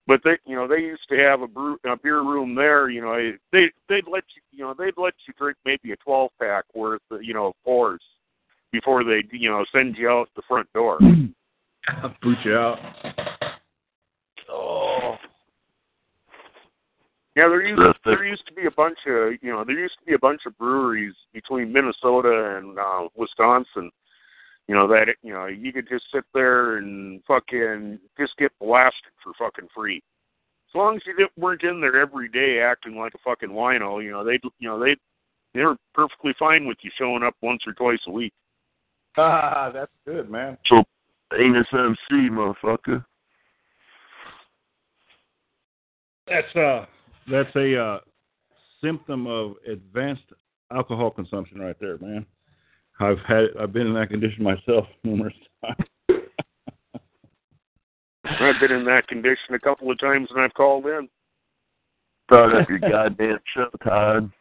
But 0.06 0.20
they, 0.26 0.38
you 0.46 0.58
know, 0.58 0.68
they 0.68 0.82
used 0.82 1.08
to 1.10 1.18
have 1.18 1.42
a, 1.42 1.48
brew, 1.48 1.78
a 1.86 1.96
beer 1.96 2.24
room 2.24 2.56
there. 2.56 2.90
You 2.90 3.02
know, 3.02 3.32
they 3.54 3.72
they'd 3.88 4.12
let 4.12 4.26
you, 4.36 4.42
you 4.52 4.66
know, 4.66 4.76
they'd 4.78 5.02
let 5.02 5.14
you 5.26 5.34
drink 5.38 5.58
maybe 5.64 5.94
a 5.94 5.96
twelve 5.96 6.32
pack 6.42 6.66
worth, 6.76 7.04
of, 7.10 7.24
you 7.24 7.34
know, 7.34 7.48
of 7.48 7.54
pours 7.64 8.02
before 8.72 9.04
they, 9.04 9.24
you 9.32 9.50
know, 9.50 9.66
send 9.72 9.98
you 9.98 10.10
out 10.10 10.30
the 10.36 10.42
front 10.48 10.72
door. 10.74 11.00
boot 12.22 12.38
you 12.46 12.56
out. 12.56 12.78
Oh. 14.50 15.16
Yeah, 17.36 17.48
there 17.48 17.62
used 17.66 17.82
That's 17.82 17.98
the- 18.04 18.12
there 18.12 18.26
used 18.26 18.46
to 18.48 18.54
be 18.54 18.66
a 18.66 18.72
bunch 18.72 18.98
of 19.08 19.34
you 19.42 19.52
know 19.52 19.64
there 19.64 19.80
used 19.80 19.98
to 20.00 20.06
be 20.06 20.14
a 20.14 20.20
bunch 20.20 20.42
of 20.46 20.58
breweries 20.58 21.14
between 21.34 21.72
Minnesota 21.72 22.58
and 22.58 22.78
uh, 22.78 23.08
Wisconsin. 23.16 23.90
You 24.68 24.76
know 24.76 24.88
that 24.90 25.08
you 25.24 25.34
know 25.34 25.46
you 25.46 25.72
could 25.72 25.88
just 25.90 26.06
sit 26.14 26.26
there 26.34 26.78
and 26.78 27.22
fucking 27.26 28.00
just 28.20 28.36
get 28.38 28.52
blasted 28.60 29.12
for 29.24 29.32
fucking 29.40 29.70
free. 29.74 30.04
As 30.70 30.76
long 30.76 30.96
as 30.98 31.02
you 31.06 31.14
didn't, 31.16 31.38
weren't 31.38 31.64
in 31.64 31.82
there 31.82 32.00
every 32.00 32.30
day 32.30 32.60
acting 32.62 32.96
like 32.98 33.14
a 33.14 33.18
fucking 33.24 33.50
wino, 33.50 34.04
you 34.04 34.12
know 34.12 34.24
they 34.26 34.40
you 34.60 34.68
know 34.68 34.78
they 34.80 34.96
they 35.54 35.62
were 35.64 35.78
perfectly 35.94 36.34
fine 36.38 36.68
with 36.68 36.78
you 36.82 36.92
showing 36.98 37.24
up 37.24 37.36
once 37.42 37.62
or 37.66 37.74
twice 37.74 38.00
a 38.08 38.12
week. 38.12 38.34
Ah, 39.18 39.72
that's 39.74 39.92
good, 40.06 40.30
man. 40.30 40.58
So, 40.68 40.84
anus 41.38 41.68
MC, 41.74 42.30
motherfucker. 42.30 43.04
That's 46.28 46.56
uh, 46.56 46.86
that's 47.30 47.54
a 47.56 47.78
uh, 47.78 48.00
symptom 48.82 49.28
of 49.28 49.56
advanced 49.70 50.24
alcohol 50.72 51.12
consumption 51.12 51.60
right 51.60 51.76
there, 51.80 51.98
man. 51.98 52.26
I've 53.00 53.20
had 53.28 53.46
I've 53.60 53.74
been 53.74 53.88
in 53.88 53.94
that 53.96 54.10
condition 54.10 54.44
myself 54.44 54.86
numerous 55.04 55.34
times. 55.66 56.22
I've 58.24 58.62
been 58.62 58.72
in 58.72 58.86
that 58.86 59.08
condition 59.08 59.56
a 59.56 59.60
couple 59.60 59.92
of 59.92 60.00
times 60.00 60.30
and 60.32 60.40
I've 60.40 60.54
called 60.54 60.86
in. 60.86 61.10
Start 62.26 62.56
up 62.56 62.70
your 62.70 62.80
goddamn 62.80 63.40
show, 63.54 63.70
Todd. 63.84 64.32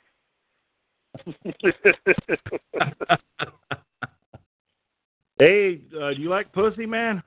hey, 5.41 5.81
uh, 6.01 6.11
do 6.15 6.21
you 6.21 6.29
like 6.29 6.53
pussy, 6.53 6.87
man? 6.87 7.23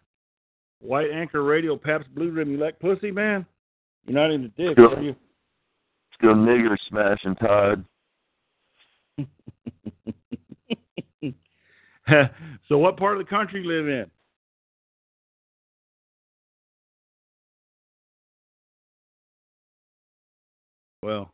White 0.80 1.11
Anchor 1.11 1.43
Radio, 1.43 1.75
Paps 1.75 2.06
Blue 2.14 2.32
Rim. 2.32 2.51
You 2.51 2.58
like 2.58 2.80
pussy, 2.80 3.11
man? 3.11 3.45
You're 4.06 4.16
not 4.16 4.32
into 4.32 4.50
dick, 4.50 4.77
Sure. 4.77 4.95
are 4.95 5.01
you? 5.01 5.16
Still 6.16 6.35
nigger 6.35 6.77
smashing, 6.88 7.35
Todd. 7.35 7.83
so, 12.67 12.77
what 12.77 12.98
part 12.98 13.17
of 13.17 13.25
the 13.25 13.30
country 13.30 13.61
you 13.61 13.67
live 13.67 13.88
in? 13.88 14.11
Well, 21.01 21.32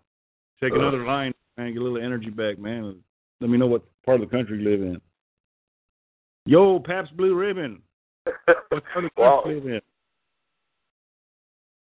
take 0.61 0.73
another 0.73 1.05
line 1.05 1.33
and 1.57 1.73
get 1.73 1.81
a 1.81 1.83
little 1.83 2.03
energy 2.03 2.31
back, 2.31 2.57
man. 2.57 2.95
Let 3.39 3.49
me 3.49 3.57
know 3.57 3.67
what 3.67 3.83
part 4.03 4.19
of 4.21 4.27
the 4.27 4.35
country 4.35 4.57
you 4.57 4.69
live 4.69 4.81
in. 4.81 4.99
Yo, 6.49 6.79
Pabst 6.79 7.15
Blue 7.15 7.35
Ribbon. 7.35 7.79
What 8.23 8.83
part 8.91 9.05
of 9.05 9.11
well, 9.15 9.43
country 9.43 9.61
you? 9.73 9.81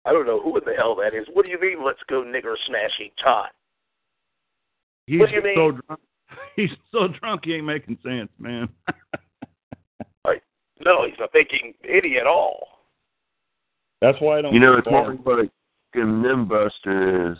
I 0.04 0.12
don't 0.12 0.26
know 0.26 0.40
who 0.40 0.60
the 0.60 0.72
hell 0.76 0.96
that 0.96 1.14
is. 1.14 1.26
What 1.32 1.44
do 1.44 1.50
you 1.50 1.60
mean? 1.60 1.84
Let's 1.84 2.00
go 2.08 2.24
nigger 2.24 2.54
smashing 2.66 3.10
Todd. 3.22 3.50
He's 5.06 5.20
what 5.20 5.28
do 5.28 5.36
you 5.36 5.42
mean? 5.42 5.54
so 5.56 5.70
drunk. 5.86 6.00
He's 6.56 6.70
so 6.92 7.08
drunk 7.20 7.42
he 7.44 7.54
ain't 7.54 7.66
making 7.66 7.98
sense, 8.02 8.30
man. 8.38 8.68
No, 10.84 11.04
he's 11.06 11.18
not 11.18 11.32
thinking 11.32 11.74
idiot 11.82 12.22
at 12.22 12.26
all. 12.26 12.68
That's 14.00 14.16
why 14.20 14.38
I 14.38 14.42
don't. 14.42 14.54
You 14.54 14.60
know, 14.60 14.76
it's 14.76 14.86
more 14.88 15.12
bars. 15.12 15.40
like 15.42 15.50
a 15.94 15.98
Nimbuster 15.98 17.32
is. 17.32 17.38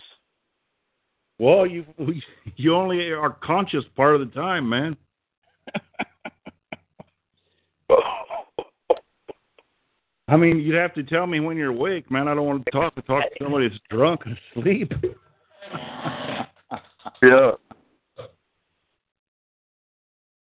Well, 1.38 1.66
you 1.66 1.84
you 2.56 2.74
only 2.74 3.10
are 3.10 3.30
conscious 3.30 3.84
part 3.96 4.16
of 4.16 4.20
the 4.20 4.34
time, 4.34 4.68
man. 4.68 4.96
I 10.28 10.36
mean, 10.36 10.58
you'd 10.60 10.76
have 10.76 10.94
to 10.94 11.02
tell 11.02 11.26
me 11.26 11.40
when 11.40 11.56
you're 11.56 11.70
awake, 11.70 12.10
man. 12.10 12.28
I 12.28 12.34
don't 12.34 12.46
want 12.46 12.64
to 12.66 12.70
talk 12.70 12.94
to 12.96 13.02
talk 13.02 13.22
to 13.24 13.44
somebody 13.44 13.68
that's 13.68 13.80
drunk 13.90 14.20
and 14.26 14.38
asleep. 14.56 14.92
Yeah. 17.22 17.52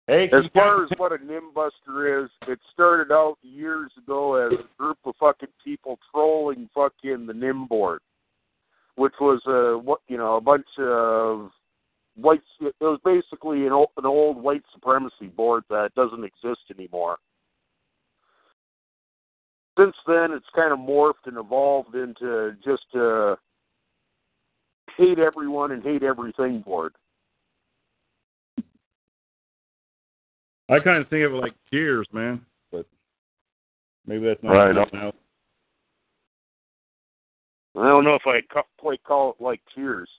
Hey, 0.07 0.29
As 0.31 0.43
far 0.53 0.83
as 0.83 0.89
what 0.97 1.11
a 1.11 1.17
nimbuster 1.17 2.23
is, 2.23 2.29
it 2.47 2.59
started 2.73 3.11
out 3.11 3.37
years 3.41 3.91
ago 3.97 4.35
as 4.35 4.53
a 4.53 4.77
group 4.77 4.97
of 5.05 5.15
fucking 5.19 5.49
people 5.63 5.99
trolling 6.11 6.69
fucking 6.73 7.25
the 7.25 7.33
nim 7.33 7.67
board, 7.67 7.99
which 8.95 9.13
was 9.19 9.41
a 9.47 9.77
what 9.77 9.99
you 10.07 10.17
know 10.17 10.37
a 10.37 10.41
bunch 10.41 10.67
of 10.77 11.49
white. 12.15 12.41
It 12.61 12.73
was 12.79 12.99
basically 13.03 13.65
an 13.65 13.73
old, 13.73 13.89
an 13.97 14.05
old 14.05 14.41
white 14.41 14.63
supremacy 14.73 15.27
board 15.27 15.63
that 15.69 15.93
doesn't 15.95 16.23
exist 16.23 16.61
anymore. 16.73 17.17
Since 19.77 19.95
then, 20.07 20.31
it's 20.31 20.45
kind 20.55 20.73
of 20.73 20.79
morphed 20.79 21.25
and 21.25 21.37
evolved 21.37 21.95
into 21.95 22.55
just 22.63 22.85
a 22.95 23.37
hate 24.97 25.19
everyone 25.19 25.71
and 25.71 25.83
hate 25.83 26.03
everything 26.03 26.61
board. 26.61 26.93
I 30.69 30.79
kind 30.79 30.97
of 31.01 31.07
think 31.09 31.25
of 31.25 31.33
it 31.33 31.35
like 31.35 31.53
Cheers, 31.71 32.07
man. 32.11 32.45
But 32.71 32.85
maybe 34.05 34.25
that's 34.25 34.41
not 34.43 34.53
Right. 34.53 34.93
now. 34.93 35.13
I 37.75 37.87
don't 37.87 38.03
know 38.03 38.15
if 38.15 38.25
I 38.25 38.41
ca- 38.41 38.63
quite 38.79 39.03
call 39.03 39.31
it 39.31 39.41
like 39.41 39.61
Cheers. 39.75 40.09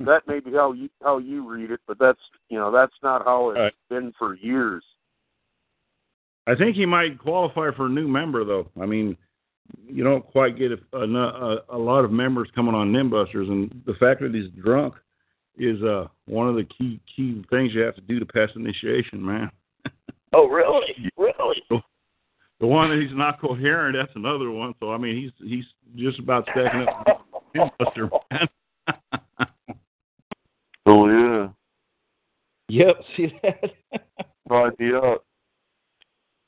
That 0.00 0.26
may 0.28 0.38
be 0.38 0.52
how 0.52 0.72
you 0.72 0.88
how 1.02 1.18
you 1.18 1.46
read 1.48 1.72
it, 1.72 1.80
but 1.88 1.98
that's 1.98 2.20
you 2.48 2.58
know 2.58 2.70
that's 2.70 2.94
not 3.02 3.24
how 3.24 3.50
it's 3.50 3.58
Right. 3.58 3.74
been 3.88 4.12
for 4.12 4.34
years. 4.34 4.84
I 6.48 6.54
think 6.54 6.76
he 6.76 6.86
might 6.86 7.18
qualify 7.18 7.70
for 7.76 7.86
a 7.86 7.90
new 7.90 8.08
member, 8.08 8.42
though. 8.44 8.70
I 8.80 8.86
mean, 8.86 9.16
you 9.86 10.02
don't 10.02 10.24
quite 10.24 10.58
get 10.58 10.72
a, 10.72 10.96
a, 10.96 11.56
a 11.68 11.76
lot 11.78 12.04
of 12.04 12.10
members 12.10 12.48
coming 12.54 12.74
on 12.74 12.90
Nimbusters, 12.90 13.50
and 13.50 13.82
the 13.86 13.92
fact 13.94 14.22
that 14.22 14.34
he's 14.34 14.50
drunk 14.62 14.94
is 15.58 15.82
uh, 15.82 16.06
one 16.26 16.48
of 16.48 16.54
the 16.54 16.64
key 16.64 17.00
key 17.14 17.44
things 17.50 17.72
you 17.74 17.82
have 17.82 17.96
to 17.96 18.00
do 18.00 18.18
to 18.18 18.26
pass 18.26 18.48
initiation, 18.56 19.24
man. 19.24 19.50
Oh, 20.34 20.46
really? 20.46 21.10
Really? 21.16 21.56
The 22.60 22.66
one 22.66 22.90
that 22.90 23.00
he's 23.00 23.16
not 23.16 23.40
coherent, 23.40 23.96
that's 23.98 24.14
another 24.14 24.50
one. 24.50 24.74
So 24.78 24.92
I 24.92 24.98
mean, 24.98 25.16
he's 25.16 25.48
he's 25.48 25.64
just 25.96 26.18
about 26.18 26.46
stacking 26.50 26.86
up 26.86 27.26
Nimbuster, 27.56 28.10
man. 28.30 28.48
Oh 30.84 31.08
yeah. 31.08 31.48
Yep, 32.68 32.96
see 33.16 33.32
that? 33.42 33.70
Right 34.48 34.78
me 34.78 34.90
up. 34.94 35.24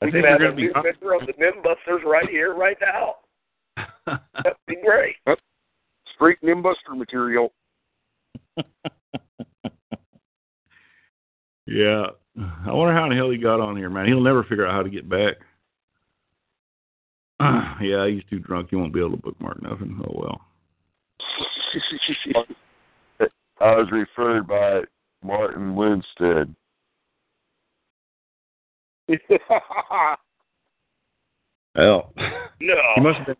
I 0.01 0.05
we 0.05 0.11
think 0.11 0.25
could 0.25 0.29
we're 0.29 0.29
have 0.31 0.39
going 0.39 0.51
a 0.51 0.55
to 0.55 0.61
new 0.61 0.73
be. 0.73 0.81
member 0.81 1.13
of 1.13 1.21
the 1.27 1.33
Nimbusters 1.33 2.03
right 2.03 2.27
here, 2.29 2.55
right 2.55 2.77
now. 2.81 3.15
That'd 4.35 4.57
be 4.67 4.77
great. 4.83 5.15
Straight 6.13 6.41
Nimbuster 6.41 6.95
material. 6.95 7.53
yeah. 11.67 12.07
I 12.65 12.71
wonder 12.71 12.93
how 12.93 13.03
in 13.03 13.09
the 13.09 13.15
hell 13.15 13.29
he 13.29 13.37
got 13.37 13.59
on 13.59 13.75
here, 13.77 13.89
man. 13.89 14.07
He'll 14.07 14.21
never 14.21 14.43
figure 14.43 14.65
out 14.65 14.73
how 14.73 14.83
to 14.83 14.89
get 14.89 15.09
back. 15.09 15.35
yeah, 17.81 18.07
he's 18.07 18.23
too 18.29 18.39
drunk. 18.39 18.69
He 18.69 18.75
won't 18.75 18.93
be 18.93 18.99
able 18.99 19.11
to 19.11 19.17
bookmark 19.17 19.61
nothing. 19.61 19.99
Oh, 20.07 20.13
well. 20.13 20.41
I 23.59 23.75
was 23.75 23.91
referred 23.91 24.47
by 24.47 24.81
Martin 25.23 25.75
Lindstedt. 25.75 26.55
Hell. 31.75 32.13
No. 32.63 32.75
He 32.93 33.01
must 33.01 33.17
have 33.17 33.25
been. 33.25 33.35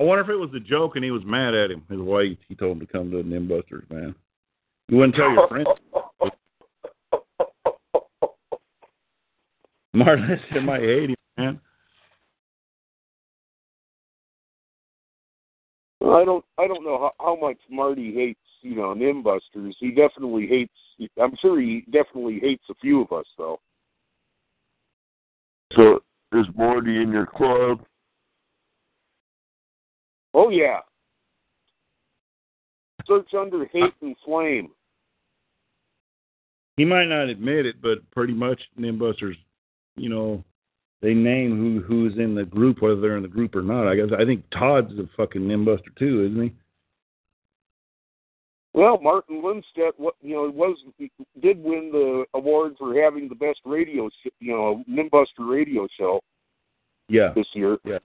I 0.00 0.04
wonder 0.04 0.24
if 0.24 0.30
it 0.30 0.36
was 0.36 0.48
a 0.56 0.60
joke 0.60 0.96
and 0.96 1.04
he 1.04 1.10
was 1.10 1.22
mad 1.26 1.54
at 1.54 1.70
him. 1.70 1.82
His 1.90 2.00
wife, 2.00 2.38
he 2.48 2.54
told 2.54 2.78
him 2.78 2.80
to 2.80 2.86
come 2.90 3.10
to 3.10 3.18
the 3.18 3.22
Nimbusters, 3.22 3.88
man. 3.90 4.14
You 4.88 4.96
wouldn't 4.96 5.16
tell 5.16 5.30
your 5.30 5.46
friends. 5.48 5.68
Martin 9.92 10.40
said, 10.50 10.64
might 10.64 10.80
hate 10.80 11.10
him, 11.10 11.16
man. 11.36 11.60
Well, 16.00 16.14
I 16.14 16.24
don't 16.24 16.44
I 16.58 16.66
don't 16.66 16.84
know 16.84 16.98
how, 16.98 17.12
how 17.20 17.36
much 17.36 17.58
Marty 17.70 18.14
hates, 18.14 18.40
you 18.62 18.76
know, 18.76 18.94
Nimbusters. 18.94 19.74
He 19.78 19.90
definitely 19.90 20.46
hates 20.46 20.72
I'm 21.20 21.36
sure 21.40 21.60
he 21.60 21.84
definitely 21.92 22.40
hates 22.40 22.64
a 22.70 22.74
few 22.74 23.02
of 23.02 23.12
us 23.12 23.26
though. 23.36 23.60
So 25.76 26.02
is 26.32 26.46
Morty 26.54 27.02
in 27.02 27.10
your 27.10 27.26
club? 27.26 27.84
Oh 30.32 30.50
yeah. 30.50 30.80
Search 33.06 33.28
under 33.38 33.66
hate 33.66 33.92
and 34.00 34.16
flame. 34.24 34.70
He 36.76 36.84
might 36.84 37.06
not 37.06 37.28
admit 37.28 37.66
it, 37.66 37.80
but 37.80 37.98
pretty 38.10 38.32
much 38.32 38.60
Nimbusters, 38.78 39.36
you 39.96 40.08
know, 40.08 40.42
they 41.02 41.14
name 41.14 41.56
who 41.56 41.82
who's 41.82 42.16
in 42.18 42.34
the 42.34 42.44
group, 42.44 42.80
whether 42.80 43.00
they're 43.00 43.16
in 43.16 43.22
the 43.22 43.28
group 43.28 43.54
or 43.54 43.62
not. 43.62 43.86
I 43.86 43.94
guess 43.94 44.08
I 44.18 44.24
think 44.24 44.42
Todd's 44.50 44.98
a 44.98 45.08
fucking 45.16 45.42
Nimbuster 45.42 45.94
too, 45.98 46.26
isn't 46.30 46.42
he? 46.42 46.52
Well, 48.74 48.98
Martin 49.00 49.40
Lindstedt, 49.40 49.92
what 49.98 50.16
you 50.20 50.34
know, 50.34 50.50
was 50.50 50.76
did 51.40 51.62
win 51.62 51.90
the 51.92 52.24
award 52.34 52.74
for 52.76 53.00
having 53.00 53.28
the 53.28 53.34
best 53.36 53.60
radio, 53.64 54.10
you 54.40 54.52
know, 54.52 54.82
Nimbuster 54.90 55.48
radio 55.48 55.86
show 55.96 56.20
Yeah, 57.08 57.32
this 57.36 57.46
year. 57.54 57.78
yeah, 57.84 57.98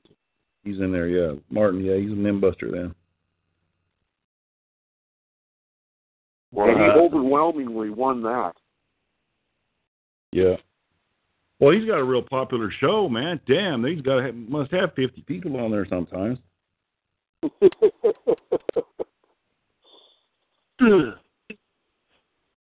he's 0.64 0.78
in 0.80 0.92
there. 0.92 1.08
Yeah, 1.08 1.34
Martin. 1.50 1.84
Yeah, 1.84 1.96
he's 1.98 2.12
a 2.12 2.14
Nimbuster 2.14 2.72
then. 2.72 2.94
and 6.56 6.78
he 6.80 6.88
Wow. 6.88 7.00
overwhelmingly 7.00 7.90
won 7.90 8.22
that. 8.24 8.54
Yeah. 10.32 10.58
Well, 11.60 11.72
he's 11.72 11.86
got 11.86 12.00
a 12.00 12.04
real 12.04 12.22
popular 12.22 12.72
show, 12.72 13.10
man. 13.10 13.40
Damn, 13.48 13.84
he's 13.86 14.02
got 14.02 14.24
have, 14.24 14.36
must 14.36 14.72
have 14.72 14.94
fifty 14.94 15.24
people 15.24 15.58
on 15.60 15.72
there 15.72 15.88
sometimes. 15.88 16.38
I, 20.82 21.14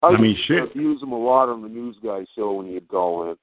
I 0.08 0.20
mean, 0.20 0.36
shit. 0.47 0.73
to 0.73 0.78
use 0.78 1.02
him 1.02 1.12
a 1.12 1.18
lot 1.18 1.49
on 1.49 1.62
the 1.62 1.68
news 1.68 1.97
guy 2.05 2.24
show 2.36 2.52
when 2.55 2.66
he'd 2.66 2.89
call 2.89 3.31
in. 3.31 3.36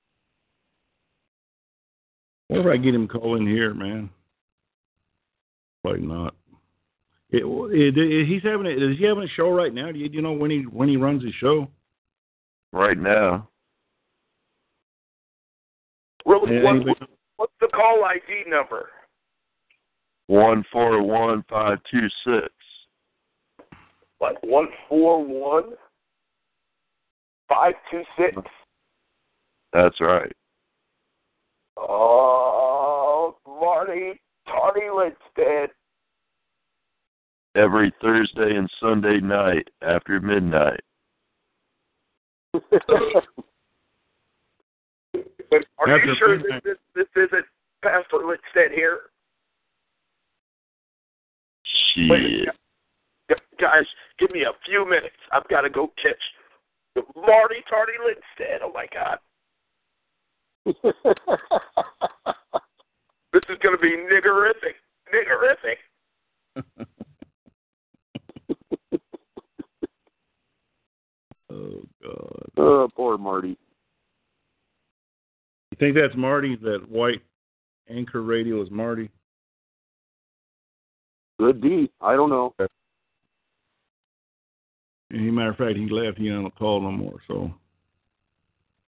What 2.48 2.59
if 2.59 2.65
I 2.67 2.77
get 2.77 2.93
him 2.93 3.07
calling 3.07 3.48
here, 3.48 3.73
man? 3.73 4.09
Probably 5.83 6.01
not. 6.01 6.35
It, 7.31 7.43
it, 7.45 7.98
it, 7.98 8.27
he's 8.27 8.43
having 8.43 8.67
a, 8.67 8.69
is 8.69 8.98
he 8.99 9.06
having 9.06 9.23
a 9.23 9.27
show 9.30 9.49
right 9.49 9.73
now? 9.73 9.91
Do 9.91 9.98
you, 9.98 10.09
do 10.09 10.15
you 10.15 10.22
know 10.22 10.33
when 10.33 10.51
he 10.51 10.64
when 10.64 10.90
he 10.90 10.98
runs 10.98 11.23
his 11.23 11.33
show? 11.35 11.69
Right 12.73 12.98
now. 12.98 13.48
Really, 16.25 16.57
Yeah, 16.57 16.64
what, 16.64 16.75
anybody- 16.75 17.06
what's 17.38 17.53
the 17.61 17.67
call 17.67 18.03
ID 18.03 18.49
number? 18.49 18.90
One 20.27 20.64
four 20.72 21.01
one 21.01 21.43
five 21.49 21.80
two 21.90 22.07
six. 22.25 22.49
Like 24.22 24.38
one 24.43 24.67
four 24.88 25.25
one 25.25 25.72
five 27.50 27.74
two 27.90 28.03
six. 28.17 28.38
That's 29.74 30.00
right. 30.00 30.32
Oh, 31.77 33.35
Marty, 33.48 34.22
Tony 34.48 34.85
Lindstedt. 34.91 35.69
Every 37.56 37.91
Thursday 38.01 38.56
and 38.56 38.69
Sunday 38.80 39.19
night 39.19 39.67
after 39.82 40.19
midnight. 40.22 40.80
But 42.53 42.72
are 45.80 45.90
After 45.90 46.06
you 46.06 46.16
sure 46.17 46.38
midnight. 46.38 46.64
this, 46.64 46.77
this, 46.95 47.08
this 47.16 47.27
isn't 47.27 47.45
Pastor 47.82 48.17
Lindstedt 48.17 48.72
here? 48.74 49.00
Wait, 51.98 52.22
Shit. 52.22 52.45
gu- 52.45 52.51
guys, 53.59 53.85
give 54.19 54.31
me 54.31 54.41
a 54.41 54.53
few 54.65 54.87
minutes. 54.89 55.15
I've 55.31 55.47
got 55.47 55.61
to 55.61 55.69
go 55.69 55.91
catch 56.01 56.21
Marty 57.15 57.63
Tardy 57.69 57.93
Lindstedt. 58.03 58.59
Oh 58.63 58.71
my 58.73 58.87
God, 58.93 59.17
this 63.33 63.43
is 63.49 63.57
going 63.61 63.75
to 63.75 63.81
be 63.81 63.95
niggerific, 64.11 64.75
niggerific. 65.13 65.77
Oh 71.53 71.81
God! 72.01 72.49
oh, 72.57 72.87
poor 72.95 73.17
Marty. 73.17 73.57
You 75.71 75.77
think 75.77 75.95
that's 75.95 76.15
Marty? 76.15 76.55
That 76.55 76.89
white 76.89 77.21
anchor 77.89 78.21
radio 78.21 78.61
is 78.61 78.71
Marty? 78.71 79.09
Good 81.39 81.61
D. 81.61 81.91
I 81.99 82.15
don't 82.15 82.29
know. 82.29 82.53
As 85.14 85.17
a 85.17 85.23
matter 85.23 85.51
of 85.51 85.57
fact, 85.57 85.77
he 85.77 85.90
left. 85.90 86.17
He 86.17 86.30
don't 86.30 86.56
call 86.56 86.81
no 86.81 86.91
more. 86.91 87.19
So 87.27 87.53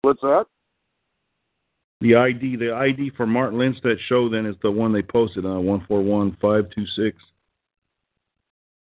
What's 0.03 0.21
that? 0.21 0.45
the 2.01 2.15
ID, 2.15 2.55
the 2.55 2.73
ID 2.73 3.11
for 3.15 3.27
Martin 3.27 3.59
Lindstedt 3.59 3.97
show 4.09 4.27
then 4.27 4.47
is 4.47 4.55
the 4.63 4.71
one 4.71 4.91
they 4.91 5.03
posted 5.03 5.45
on 5.45 5.65
one 5.65 5.85
four 5.87 6.01
one 6.01 6.35
five 6.41 6.65
two 6.75 6.85
six. 6.95 7.15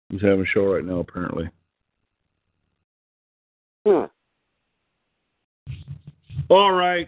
He's 0.10 0.22
having 0.22 0.42
a 0.42 0.46
show 0.46 0.74
right 0.74 0.84
now, 0.84 1.00
apparently. 1.00 1.50
Huh. 3.86 4.08
All 6.50 6.74
right. 6.74 7.08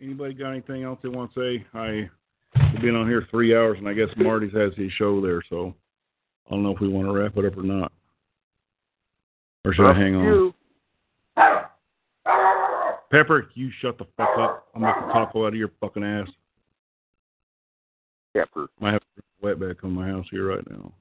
Anybody 0.00 0.34
got 0.34 0.50
anything 0.50 0.84
else 0.84 0.98
they 1.02 1.08
want 1.08 1.32
to 1.34 1.40
say? 1.40 1.66
I 1.74 2.08
we've 2.72 2.82
been 2.82 2.94
on 2.94 3.08
here 3.08 3.26
three 3.30 3.56
hours, 3.56 3.78
and 3.78 3.88
I 3.88 3.94
guess 3.94 4.08
Marty's 4.16 4.52
has 4.52 4.72
his 4.76 4.92
show 4.92 5.20
there, 5.20 5.42
so 5.48 5.74
I 6.46 6.50
don't 6.50 6.62
know 6.62 6.74
if 6.74 6.80
we 6.80 6.88
want 6.88 7.08
to 7.08 7.12
wrap 7.12 7.36
it 7.36 7.44
up 7.46 7.56
or 7.56 7.62
not. 7.62 7.92
Or 9.64 9.74
should 9.74 9.88
I 9.88 9.94
hang 9.98 10.14
on? 10.14 10.54
Pepper, 13.10 13.50
you 13.54 13.70
shut 13.80 13.96
the 13.98 14.06
fuck 14.16 14.38
up. 14.38 14.68
I'm 14.74 14.82
making 14.82 15.02
taco 15.12 15.46
out 15.46 15.48
of 15.48 15.54
your 15.54 15.70
fucking 15.80 16.04
ass. 16.04 16.28
Pepper. 18.36 18.68
I 18.82 18.92
have 18.92 19.02
wetback 19.42 19.82
on 19.82 19.92
my 19.92 20.06
house 20.06 20.26
here 20.30 20.46
right 20.46 20.64
now. 20.70 20.92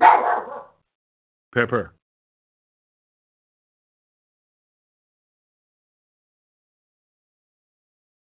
Pepper. 1.54 1.92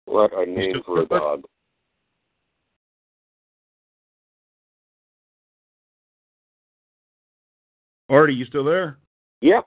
What 0.06 0.32
a 0.38 0.46
name 0.46 0.82
for 0.86 1.02
a 1.02 1.06
dog. 1.06 1.44
Artie, 8.10 8.34
you 8.34 8.46
still 8.46 8.66
there? 8.66 8.98
Yep. 9.42 9.66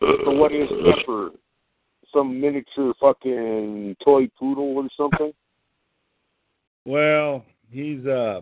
So 0.00 0.30
what 0.32 0.52
is 0.52 0.68
Pepper? 0.68 1.30
Some 2.12 2.40
miniature 2.40 2.94
fucking 3.00 3.96
toy 4.04 4.28
poodle 4.38 4.76
or 4.76 4.88
something? 4.96 5.32
Well, 6.84 7.44
he's 7.70 8.04
uh 8.06 8.40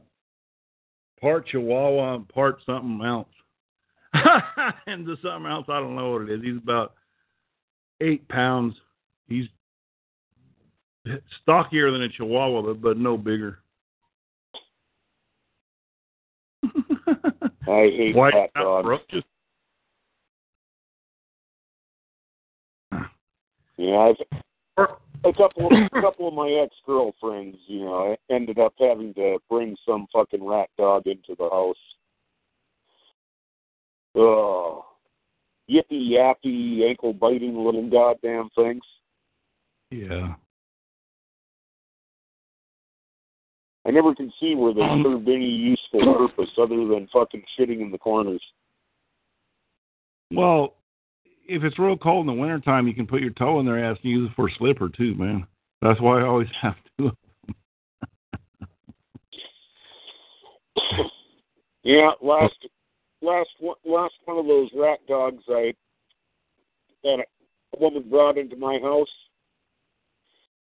part 1.21 1.49
Chihuahua 1.49 2.17
and 2.17 2.29
part 2.29 2.59
something 2.67 3.01
else. 3.05 3.29
and 4.87 5.07
the 5.07 5.17
something 5.23 5.51
else, 5.51 5.67
I 5.69 5.81
don't 5.81 5.97
know 5.97 6.13
what 6.13 6.23
it 6.23 6.31
is. 6.31 6.43
He's 6.43 6.57
about 6.63 6.95
eight 8.01 8.29
pounds. 8.29 8.75
He's 9.29 9.47
stockier 11.43 11.91
than 11.91 12.03
a 12.03 12.09
Chihuahua, 12.09 12.63
but, 12.63 12.81
but 12.81 12.99
no 12.99 13.17
bigger. 13.17 13.59
I 17.67 17.91
hate 17.97 18.15
White 18.15 18.34
that 18.34 18.52
dog. 18.60 18.86
roaches. 18.86 19.25
Yeah, 23.76 24.12
I've, 24.78 24.86
a 25.25 25.33
couple 25.33 25.67
of, 25.67 25.73
a 25.93 26.01
couple 26.01 26.28
of 26.28 26.34
my 26.34 26.49
ex 26.62 26.75
girlfriends, 26.86 27.57
you 27.67 27.81
know, 27.81 28.17
I 28.31 28.34
ended 28.34 28.59
up 28.59 28.75
having 28.78 29.15
to 29.15 29.39
bring 29.51 29.76
some 29.86 30.07
fucking 30.12 30.44
rat 30.44 30.68
dog 30.78 31.07
into 31.07 31.34
the 31.39 31.49
house. 31.51 31.76
Oh, 34.15 34.84
yippy 35.68 36.10
yappy, 36.10 36.89
ankle 36.89 37.12
biting 37.12 37.57
little 37.57 37.89
goddamn 37.89 38.51
things. 38.55 38.83
Yeah. 39.91 40.34
I 43.87 43.91
never 43.91 44.15
can 44.15 44.33
see 44.41 44.55
where 44.55 44.73
they 44.73 44.81
served 45.03 45.29
any 45.29 45.47
useful 45.47 46.15
purpose 46.15 46.51
other 46.59 46.87
than 46.87 47.09
fucking 47.13 47.43
shitting 47.59 47.83
in 47.83 47.91
the 47.91 47.99
corners. 47.99 48.43
Well, 50.31 50.75
if 51.47 51.63
it's 51.63 51.79
real 51.79 51.97
cold 51.97 52.29
in 52.29 52.35
the 52.35 52.41
wintertime, 52.41 52.89
you 52.89 52.95
can 52.95 53.07
put 53.07 53.21
your 53.21 53.31
toe 53.31 53.61
in 53.61 53.67
their 53.67 53.85
ass 53.85 53.99
and 54.03 54.11
use 54.11 54.31
it 54.31 54.35
for 54.35 54.49
a 54.49 54.53
slipper 54.59 54.89
too, 54.89 55.15
man. 55.15 55.47
That's 55.83 56.01
why 56.01 56.21
I 56.21 56.27
always 56.27 56.49
have 56.63 56.77
to. 56.99 57.13
Yeah, 61.83 62.13
last 62.23 62.57
last 63.21 63.51
one, 63.61 63.77
last 63.85 64.15
one 64.25 64.39
of 64.39 64.47
those 64.47 64.71
rat 64.75 65.01
dogs 65.07 65.45
I 65.51 65.75
that 67.03 67.19
a 67.75 67.79
woman 67.79 68.09
brought 68.09 68.39
into 68.39 68.57
my 68.57 68.79
house. 68.83 69.09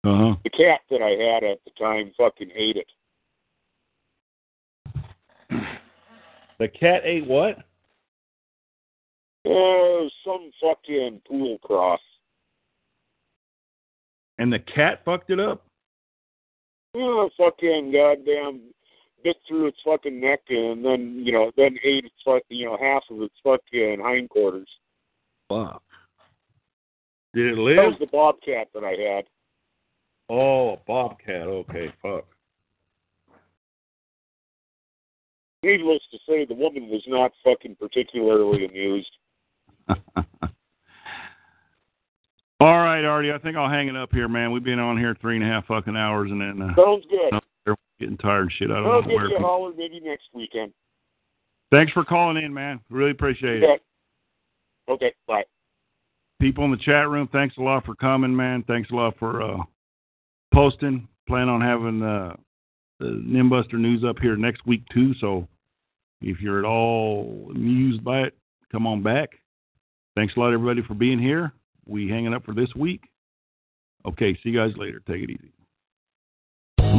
Uh 0.04 0.18
huh. 0.18 0.36
The 0.44 0.50
cat 0.50 0.82
that 0.92 1.02
I 1.02 1.12
had 1.12 1.50
at 1.50 1.60
the 1.64 1.72
time 1.80 2.12
fucking 2.18 2.52
ate 2.54 2.76
it. 2.76 2.88
The 6.60 6.68
cat 6.68 7.02
ate 7.04 7.28
what? 7.28 7.58
Oh, 9.46 10.10
some 10.26 10.50
fucking 10.60 11.22
pool 11.28 11.60
cross. 11.60 12.00
And 14.40 14.52
the 14.52 14.60
cat 14.60 15.02
fucked 15.06 15.30
it 15.30 15.40
up. 15.40 15.64
Oh, 16.96 17.30
fucking 17.38 17.92
goddamn 17.92 18.62
bit 19.24 19.38
through 19.48 19.68
its 19.68 19.78
fucking 19.84 20.20
neck 20.20 20.42
and 20.50 20.86
then 20.86 21.22
you 21.24 21.32
know 21.32 21.52
then 21.58 21.78
ate 21.84 22.06
its 22.06 22.16
fuck 22.24 22.44
you 22.50 22.66
know 22.66 22.78
half 22.80 23.04
of 23.10 23.22
its 23.22 23.36
fucking 23.44 24.00
hindquarters. 24.00 24.70
Fuck. 25.50 25.84
Did 27.34 27.54
it 27.54 27.58
live? 27.58 27.78
That 27.78 27.86
was 27.86 28.00
the 28.00 28.08
bobcat 28.08 28.70
that 28.74 28.84
I 28.84 29.16
had. 29.16 29.26
Oh, 30.30 30.74
a 30.74 30.78
bobcat. 30.88 31.48
Okay, 31.48 31.94
fuck. 32.02 32.26
Needless 35.64 36.02
to 36.12 36.18
say, 36.30 36.46
the 36.46 36.54
woman 36.54 36.88
was 36.90 37.04
not 37.08 37.32
fucking 37.44 37.78
particularly 37.80 38.66
amused. 38.66 39.10
All 42.60 42.78
right, 42.80 43.04
Artie. 43.06 43.32
I 43.32 43.38
think 43.38 43.56
I'll 43.56 43.70
hang 43.70 43.88
it 43.88 43.96
up 43.96 44.12
here, 44.12 44.28
man. 44.28 44.52
We've 44.52 44.64
been 44.64 44.80
on 44.80 44.98
here 44.98 45.16
three 45.22 45.36
and 45.36 45.44
a 45.46 45.48
half 45.48 45.66
fucking 45.68 45.96
hours, 45.96 46.32
and 46.32 46.42
then 46.42 46.62
uh, 46.62 46.76
Sounds 46.76 47.06
good. 47.10 47.40
they're 47.66 47.76
getting 48.00 48.18
tired 48.18 48.44
and 48.44 48.52
shit. 48.58 48.72
I 48.72 48.76
don't 48.76 48.86
I'll 48.88 49.02
know 49.02 49.08
give 49.08 49.16
where. 49.16 49.30
you 49.30 49.38
a 49.38 49.40
holler 49.40 49.72
maybe 49.78 50.00
next 50.00 50.26
weekend. 50.34 50.74
Thanks 51.72 51.92
for 51.92 52.04
calling 52.04 52.44
in, 52.44 52.54
man. 52.54 52.80
Really 52.90 53.12
appreciate 53.12 53.62
it. 53.62 53.66
Okay. 53.66 53.84
Okay, 54.90 55.14
bye. 55.28 55.44
People 56.40 56.64
in 56.66 56.72
the 56.72 56.78
chat 56.78 57.10
room, 57.10 57.28
thanks 57.32 57.58
a 57.58 57.62
lot 57.62 57.86
for 57.86 57.94
coming, 57.96 58.36
man. 58.36 58.64
Thanks 58.68 58.90
a 58.92 58.96
lot 58.96 59.16
for 59.20 59.42
uh, 59.42 59.58
posting. 60.54 61.08
Plan 61.28 61.50
on 61.50 61.62
having 61.62 62.02
uh, 62.02 62.36
the 63.00 63.06
Nimbuster 63.06 63.74
news 63.74 64.04
up 64.04 64.18
here 64.20 64.36
next 64.36 64.66
week 64.66 64.84
too. 64.94 65.14
So 65.20 65.48
if 66.22 66.42
you're 66.42 66.60
at 66.60 66.66
all 66.66 67.52
amused 67.52 68.04
by 68.04 68.22
it, 68.22 68.38
come 68.72 68.88
on 68.88 69.04
back. 69.04 69.30
Thanks 70.16 70.36
a 70.36 70.40
lot, 70.40 70.54
everybody, 70.54 70.82
for 70.82 70.96
being 70.96 71.20
here. 71.20 71.54
We 71.86 72.10
hanging 72.10 72.34
up 72.34 72.44
for 72.44 72.54
this 72.54 72.74
week. 72.76 73.04
Okay, 74.06 74.34
see 74.36 74.50
you 74.50 74.58
guys 74.58 74.76
later. 74.78 75.02
Take 75.08 75.24
it 75.24 75.30
easy. 75.30 75.52